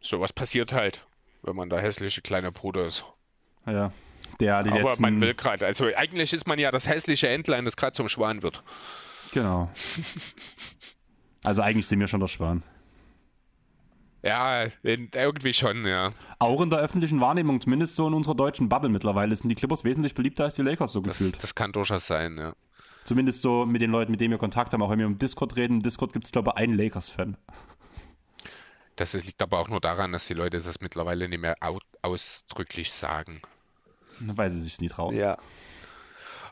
Sowas 0.00 0.32
passiert 0.32 0.72
halt, 0.72 1.04
wenn 1.42 1.56
man 1.56 1.68
der 1.68 1.80
hässliche 1.80 2.22
kleine 2.22 2.52
Bruder 2.52 2.86
ist. 2.86 3.04
Ja. 3.70 3.92
Der 4.40 4.62
die 4.62 4.70
Aber 4.70 4.82
letzten... 4.82 5.02
man 5.02 5.20
will 5.20 5.34
gerade, 5.34 5.66
also 5.66 5.86
eigentlich 5.96 6.32
ist 6.32 6.46
man 6.46 6.58
ja 6.58 6.70
das 6.70 6.86
hässliche 6.86 7.28
Entlein, 7.28 7.64
das 7.64 7.76
gerade 7.76 7.94
zum 7.94 8.08
Schwan 8.08 8.42
wird. 8.42 8.62
Genau. 9.32 9.70
also 11.42 11.62
eigentlich 11.62 11.86
sind 11.86 12.00
wir 12.00 12.06
schon 12.06 12.20
der 12.20 12.28
Schwan. 12.28 12.62
Ja, 14.22 14.66
irgendwie 14.82 15.54
schon, 15.54 15.86
ja. 15.86 16.12
Auch 16.38 16.60
in 16.60 16.70
der 16.70 16.80
öffentlichen 16.80 17.20
Wahrnehmung, 17.20 17.60
zumindest 17.60 17.96
so 17.96 18.06
in 18.08 18.14
unserer 18.14 18.34
deutschen 18.34 18.68
Bubble 18.68 18.90
mittlerweile, 18.90 19.34
sind 19.34 19.48
die 19.48 19.54
Clippers 19.54 19.84
wesentlich 19.84 20.14
beliebter 20.14 20.44
als 20.44 20.54
die 20.54 20.62
Lakers 20.62 20.92
so 20.92 21.00
das, 21.00 21.18
gefühlt. 21.18 21.42
Das 21.42 21.54
kann 21.54 21.72
durchaus 21.72 22.06
sein, 22.06 22.36
ja. 22.36 22.54
Zumindest 23.04 23.42
so 23.42 23.64
mit 23.64 23.80
den 23.80 23.90
Leuten, 23.90 24.10
mit 24.10 24.20
denen 24.20 24.32
wir 24.32 24.38
Kontakt 24.38 24.72
haben, 24.72 24.82
auch 24.82 24.90
wenn 24.90 24.98
wir 24.98 25.06
im 25.06 25.18
Discord 25.18 25.56
reden. 25.56 25.78
Im 25.78 25.82
Discord 25.82 26.12
gibt 26.12 26.26
es, 26.26 26.32
glaube 26.32 26.50
ich, 26.50 26.56
einen 26.56 26.76
Lakers-Fan. 26.76 27.36
Das 28.96 29.12
liegt 29.12 29.40
aber 29.40 29.60
auch 29.60 29.68
nur 29.68 29.80
daran, 29.80 30.12
dass 30.12 30.26
die 30.26 30.34
Leute 30.34 30.60
das 30.60 30.80
mittlerweile 30.80 31.28
nicht 31.28 31.40
mehr 31.40 31.56
ausdrücklich 32.02 32.92
sagen. 32.92 33.40
Weil 34.36 34.50
sie 34.50 34.60
sich 34.60 34.80
nie 34.80 34.88
trauen. 34.88 35.16
Ja. 35.16 35.38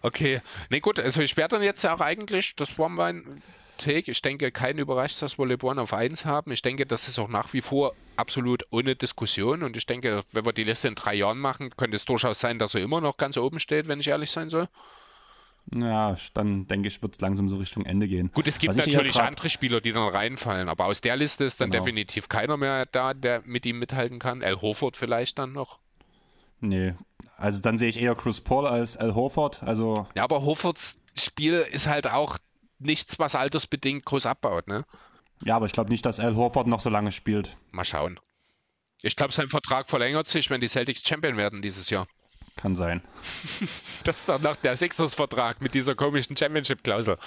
Okay. 0.03 0.41
Ne, 0.71 0.81
gut, 0.81 1.01
also 1.01 1.21
ich 1.21 1.37
werde 1.37 1.57
dann 1.57 1.65
jetzt 1.65 1.83
ja 1.83 1.95
auch 1.95 2.01
eigentlich, 2.01 2.55
das 2.57 2.79
war 2.79 2.89
mein 2.89 3.43
Take, 3.79 4.11
ich 4.11 4.23
denke, 4.23 4.51
kein 4.53 4.79
überrascht, 4.79 5.21
dass 5.21 5.39
wir 5.39 5.47
LeBron 5.47 5.79
auf 5.79 5.93
1 5.93 6.25
haben. 6.25 6.53
Ich 6.53 6.63
denke, 6.63 6.87
das 6.87 7.09
ist 7.09 7.19
auch 7.19 7.29
nach 7.29 7.53
wie 7.53 7.61
vor 7.61 7.95
absolut 8.17 8.65
ohne 8.71 8.97
Diskussion 8.97 9.63
und 9.63 9.77
ich 9.77 9.87
denke, 9.87 10.23
wenn 10.33 10.45
wir 10.45 10.53
die 10.53 10.65
Liste 10.65 10.89
in 10.89 10.95
drei 10.95 11.15
Jahren 11.15 11.39
machen, 11.39 11.71
könnte 11.77 11.97
es 11.97 12.05
durchaus 12.05 12.41
sein, 12.41 12.59
dass 12.59 12.75
er 12.75 12.83
immer 12.83 13.01
noch 13.01 13.17
ganz 13.17 13.37
oben 13.37 13.61
steht, 13.61 13.89
wenn 13.89 14.01
ich 14.01 14.09
ehrlich 14.09 14.31
sein 14.31 14.49
soll. 14.49 14.69
Ja, 15.75 16.15
dann 16.33 16.69
denke 16.69 16.87
ich, 16.87 17.03
wird 17.03 17.15
es 17.15 17.21
langsam 17.21 17.49
so 17.49 17.57
Richtung 17.57 17.85
Ende 17.85 18.07
gehen. 18.07 18.31
Gut, 18.33 18.47
es 18.47 18.61
gibt 18.61 18.77
Was 18.77 18.87
natürlich 18.87 19.21
andere 19.21 19.51
Spieler, 19.51 19.81
die 19.81 19.93
dann 19.93 20.09
reinfallen, 20.09 20.69
aber 20.69 20.87
aus 20.87 21.01
der 21.01 21.17
Liste 21.17 21.45
ist 21.45 21.61
dann 21.61 21.71
genau. 21.71 21.83
definitiv 21.83 22.29
keiner 22.29 22.57
mehr 22.57 22.87
da, 22.87 23.15
der 23.15 23.43
mit 23.45 23.67
ihm 23.67 23.81
mithalten 23.81 24.21
kann. 24.21 24.45
Al 24.45 24.61
Horford 24.61 24.97
vielleicht 24.97 25.39
dann 25.39 25.53
noch. 25.53 25.81
Nee, 26.61 26.95
also 27.37 27.61
dann 27.61 27.79
sehe 27.79 27.89
ich 27.89 28.01
eher 28.01 28.15
Chris 28.15 28.41
Paul 28.41 28.67
als 28.67 28.97
Al 28.97 29.15
Horford. 29.15 29.63
Also 29.63 30.07
ja, 30.15 30.25
aber 30.25 30.43
Horfords 30.43 31.01
Spiel 31.19 31.67
ist 31.71 31.87
halt 31.87 32.07
auch 32.07 32.39
nichts, 32.79 33.19
was 33.19 33.35
altersbedingt 33.35 34.05
groß 34.05 34.27
abbaut, 34.27 34.69
ne? 34.69 34.85
Ja, 35.43 35.57
aber 35.57 35.67
ich 35.67 35.73
glaube 35.73 35.91
nicht, 35.91 36.05
dass 36.07 36.21
Al 36.21 36.37
Horford 36.37 36.67
noch 36.67 36.81
so 36.81 36.91
lange 36.91 37.13
spielt. 37.13 37.57
Mal 37.71 37.85
schauen. 37.85 38.19
Ich 39.03 39.17
glaube, 39.17 39.33
sein 39.33 39.49
Vertrag 39.49 39.89
verlängert 39.89 40.29
sich, 40.29 40.51
wenn 40.51 40.61
die 40.61 40.69
Celtics 40.69 41.07
Champion 41.07 41.37
werden 41.37 41.63
dieses 41.63 41.91
Jahr. 41.91 42.07
Kann 42.57 42.75
sein. 42.75 43.03
das 44.05 44.19
ist 44.19 44.29
dann 44.29 44.43
nach 44.43 44.57
der 44.57 44.77
Sixers-Vertrag 44.77 45.61
mit 45.61 45.75
dieser 45.75 45.95
komischen 45.95 46.37
Championship-Klausel. 46.37 47.19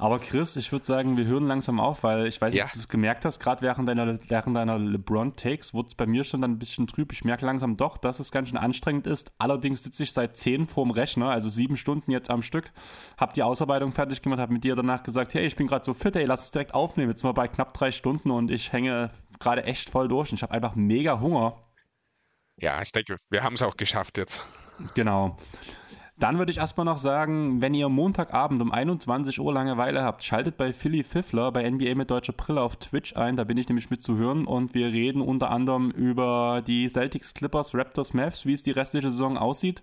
Aber 0.00 0.18
Chris, 0.18 0.56
ich 0.56 0.72
würde 0.72 0.86
sagen, 0.86 1.18
wir 1.18 1.26
hören 1.26 1.46
langsam 1.46 1.78
auf, 1.78 2.04
weil 2.04 2.26
ich 2.26 2.40
weiß 2.40 2.54
nicht, 2.54 2.60
ja. 2.60 2.64
ob 2.64 2.72
du 2.72 2.78
es 2.78 2.88
gemerkt 2.88 3.26
hast, 3.26 3.38
gerade 3.38 3.60
während 3.60 3.86
deiner, 3.86 4.18
während 4.28 4.56
deiner 4.56 4.78
LeBron-Takes 4.78 5.74
wurde 5.74 5.88
es 5.88 5.94
bei 5.94 6.06
mir 6.06 6.24
schon 6.24 6.40
dann 6.40 6.52
ein 6.52 6.58
bisschen 6.58 6.86
trüb. 6.86 7.12
Ich 7.12 7.22
merke 7.22 7.44
langsam 7.44 7.76
doch, 7.76 7.98
dass 7.98 8.18
es 8.18 8.32
ganz 8.32 8.48
schön 8.48 8.56
anstrengend 8.56 9.06
ist. 9.06 9.30
Allerdings 9.36 9.82
sitze 9.82 10.02
ich 10.04 10.12
seit 10.12 10.38
zehn 10.38 10.66
vorm 10.66 10.90
Rechner, 10.90 11.28
also 11.28 11.50
sieben 11.50 11.76
Stunden 11.76 12.12
jetzt 12.12 12.30
am 12.30 12.40
Stück, 12.40 12.72
habe 13.18 13.34
die 13.34 13.42
Ausarbeitung 13.42 13.92
fertig 13.92 14.22
gemacht, 14.22 14.40
habe 14.40 14.54
mit 14.54 14.64
dir 14.64 14.74
danach 14.74 15.02
gesagt, 15.02 15.34
hey, 15.34 15.44
ich 15.44 15.54
bin 15.54 15.66
gerade 15.66 15.84
so 15.84 15.92
fit, 15.92 16.16
ey, 16.16 16.24
lass 16.24 16.44
es 16.44 16.50
direkt 16.50 16.72
aufnehmen. 16.72 17.10
Jetzt 17.10 17.20
sind 17.20 17.28
wir 17.28 17.34
bei 17.34 17.48
knapp 17.48 17.74
drei 17.74 17.90
Stunden 17.90 18.30
und 18.30 18.50
ich 18.50 18.72
hänge 18.72 19.10
gerade 19.38 19.64
echt 19.64 19.90
voll 19.90 20.08
durch 20.08 20.30
und 20.30 20.36
ich 20.36 20.42
habe 20.42 20.54
einfach 20.54 20.76
mega 20.76 21.20
Hunger. 21.20 21.62
Ja, 22.56 22.80
ich 22.80 22.92
denke, 22.92 23.18
wir 23.28 23.42
haben 23.42 23.54
es 23.54 23.60
auch 23.60 23.76
geschafft 23.76 24.16
jetzt. 24.16 24.46
Genau. 24.94 25.36
Dann 26.20 26.36
würde 26.36 26.52
ich 26.52 26.58
erstmal 26.58 26.84
noch 26.84 26.98
sagen, 26.98 27.62
wenn 27.62 27.72
ihr 27.72 27.88
Montagabend 27.88 28.60
um 28.60 28.72
21 28.72 29.40
Uhr 29.40 29.54
Langeweile 29.54 30.02
habt, 30.02 30.22
schaltet 30.22 30.58
bei 30.58 30.74
Philly 30.74 31.02
Fiffler 31.02 31.50
bei 31.50 31.68
NBA 31.68 31.94
mit 31.94 32.10
deutscher 32.10 32.34
Brille 32.34 32.60
auf 32.60 32.76
Twitch 32.76 33.16
ein. 33.16 33.38
Da 33.38 33.44
bin 33.44 33.56
ich 33.56 33.66
nämlich 33.66 33.88
mit 33.88 34.02
zu 34.02 34.18
hören 34.18 34.44
und 34.44 34.74
wir 34.74 34.88
reden 34.88 35.22
unter 35.22 35.50
anderem 35.50 35.90
über 35.90 36.62
die 36.66 36.86
Celtics, 36.90 37.32
Clippers, 37.32 37.74
Raptors, 37.74 38.12
Mavs, 38.12 38.44
wie 38.44 38.52
es 38.52 38.62
die 38.62 38.70
restliche 38.70 39.10
Saison 39.10 39.38
aussieht. 39.38 39.82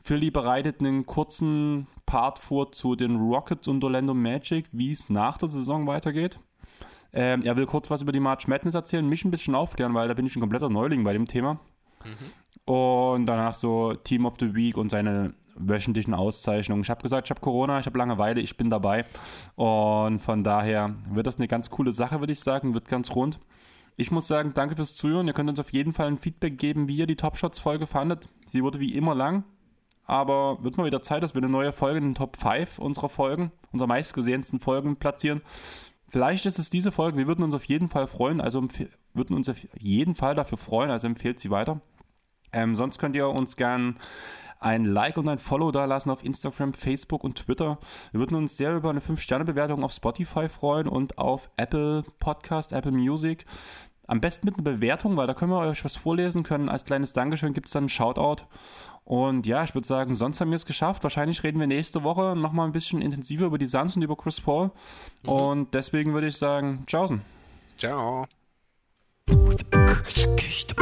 Philly 0.00 0.30
bereitet 0.30 0.78
einen 0.78 1.04
kurzen 1.04 1.88
Part 2.06 2.38
vor 2.38 2.70
zu 2.70 2.94
den 2.94 3.16
Rockets 3.16 3.66
und 3.66 3.82
Orlando 3.82 4.14
Magic, 4.14 4.66
wie 4.70 4.92
es 4.92 5.08
nach 5.08 5.36
der 5.36 5.48
Saison 5.48 5.88
weitergeht. 5.88 6.38
Ähm, 7.12 7.42
er 7.42 7.56
will 7.56 7.66
kurz 7.66 7.90
was 7.90 8.02
über 8.02 8.12
die 8.12 8.20
March 8.20 8.46
Madness 8.46 8.76
erzählen, 8.76 9.08
mich 9.08 9.24
ein 9.24 9.32
bisschen 9.32 9.56
aufklären, 9.56 9.94
weil 9.94 10.06
da 10.06 10.14
bin 10.14 10.26
ich 10.26 10.36
ein 10.36 10.40
kompletter 10.40 10.68
Neuling 10.68 11.02
bei 11.02 11.12
dem 11.12 11.26
Thema. 11.26 11.54
Mhm. 12.04 12.43
Und 12.64 13.26
danach 13.26 13.54
so 13.54 13.94
Team 13.94 14.26
of 14.26 14.34
the 14.40 14.54
Week 14.54 14.76
und 14.76 14.90
seine 14.90 15.34
wöchentlichen 15.56 16.14
Auszeichnungen. 16.14 16.82
Ich 16.82 16.90
habe 16.90 17.02
gesagt, 17.02 17.26
ich 17.26 17.30
habe 17.30 17.40
Corona, 17.40 17.78
ich 17.78 17.86
habe 17.86 17.98
Langeweile, 17.98 18.40
ich 18.40 18.56
bin 18.56 18.70
dabei. 18.70 19.04
Und 19.54 20.20
von 20.20 20.42
daher 20.42 20.94
wird 21.10 21.26
das 21.26 21.36
eine 21.36 21.48
ganz 21.48 21.70
coole 21.70 21.92
Sache, 21.92 22.20
würde 22.20 22.32
ich 22.32 22.40
sagen, 22.40 22.74
wird 22.74 22.88
ganz 22.88 23.14
rund. 23.14 23.38
Ich 23.96 24.10
muss 24.10 24.26
sagen, 24.26 24.52
danke 24.54 24.76
fürs 24.76 24.96
Zuhören. 24.96 25.28
Ihr 25.28 25.34
könnt 25.34 25.48
uns 25.48 25.60
auf 25.60 25.72
jeden 25.72 25.92
Fall 25.92 26.08
ein 26.08 26.18
Feedback 26.18 26.58
geben, 26.58 26.88
wie 26.88 26.96
ihr 26.96 27.06
die 27.06 27.16
Top 27.16 27.36
Shots 27.36 27.60
Folge 27.60 27.86
fandet. 27.86 28.28
Sie 28.46 28.62
wurde 28.62 28.80
wie 28.80 28.94
immer 28.94 29.14
lang, 29.14 29.44
aber 30.04 30.64
wird 30.64 30.76
mal 30.76 30.86
wieder 30.86 31.02
Zeit, 31.02 31.22
dass 31.22 31.34
wir 31.34 31.42
eine 31.42 31.52
neue 31.52 31.72
Folge 31.72 31.98
in 31.98 32.04
den 32.04 32.14
Top 32.14 32.36
5 32.36 32.78
unserer 32.78 33.08
Folgen, 33.08 33.52
unserer 33.70 33.86
meistgesehensten 33.86 34.58
Folgen 34.58 34.96
platzieren. 34.96 35.42
Vielleicht 36.08 36.46
ist 36.46 36.58
es 36.58 36.70
diese 36.70 36.92
Folge, 36.92 37.18
wir 37.18 37.26
würden 37.26 37.44
uns 37.44 37.54
auf 37.54 37.64
jeden 37.64 37.88
Fall 37.88 38.06
freuen, 38.06 38.40
also 38.40 38.66
würden 39.14 39.36
uns 39.36 39.48
auf 39.48 39.58
jeden 39.78 40.14
Fall 40.14 40.34
dafür 40.34 40.58
freuen, 40.58 40.90
also 40.90 41.06
empfehlt 41.06 41.38
sie 41.38 41.50
weiter. 41.50 41.80
Ähm, 42.54 42.76
sonst 42.76 42.98
könnt 42.98 43.16
ihr 43.16 43.28
uns 43.28 43.56
gern 43.56 43.96
ein 44.60 44.86
Like 44.86 45.18
und 45.18 45.28
ein 45.28 45.38
Follow 45.38 45.72
da 45.72 45.84
lassen 45.84 46.10
auf 46.10 46.24
Instagram, 46.24 46.72
Facebook 46.72 47.22
und 47.22 47.36
Twitter. 47.36 47.78
Wir 48.12 48.20
würden 48.20 48.36
uns 48.36 48.56
sehr 48.56 48.74
über 48.74 48.90
eine 48.90 49.00
5-Sterne-Bewertung 49.00 49.84
auf 49.84 49.92
Spotify 49.92 50.48
freuen 50.48 50.88
und 50.88 51.18
auf 51.18 51.50
Apple 51.56 52.04
Podcast, 52.18 52.72
Apple 52.72 52.92
Music. 52.92 53.44
Am 54.06 54.20
besten 54.20 54.46
mit 54.46 54.54
einer 54.54 54.64
Bewertung, 54.64 55.16
weil 55.16 55.26
da 55.26 55.34
können 55.34 55.50
wir 55.50 55.58
euch 55.58 55.84
was 55.84 55.96
vorlesen 55.96 56.42
können. 56.42 56.68
Als 56.68 56.84
kleines 56.84 57.12
Dankeschön 57.12 57.54
gibt 57.54 57.66
es 57.66 57.72
dann 57.72 57.84
einen 57.84 57.88
Shoutout. 57.88 58.44
Und 59.04 59.46
ja, 59.46 59.64
ich 59.64 59.74
würde 59.74 59.86
sagen, 59.86 60.14
sonst 60.14 60.40
haben 60.40 60.50
wir 60.50 60.56
es 60.56 60.66
geschafft. 60.66 61.02
Wahrscheinlich 61.02 61.42
reden 61.42 61.60
wir 61.60 61.66
nächste 61.66 62.02
Woche 62.02 62.34
nochmal 62.36 62.66
ein 62.66 62.72
bisschen 62.72 63.02
intensiver 63.02 63.46
über 63.46 63.58
die 63.58 63.66
Suns 63.66 63.96
und 63.96 64.02
über 64.02 64.16
Chris 64.16 64.40
Paul. 64.40 64.70
Mhm. 65.22 65.28
Und 65.28 65.74
deswegen 65.74 66.14
würde 66.14 66.28
ich 66.28 66.36
sagen, 66.36 66.84
tschaußen. 66.86 67.20
Ciao. 67.78 68.26
Gedicht. 70.14 70.74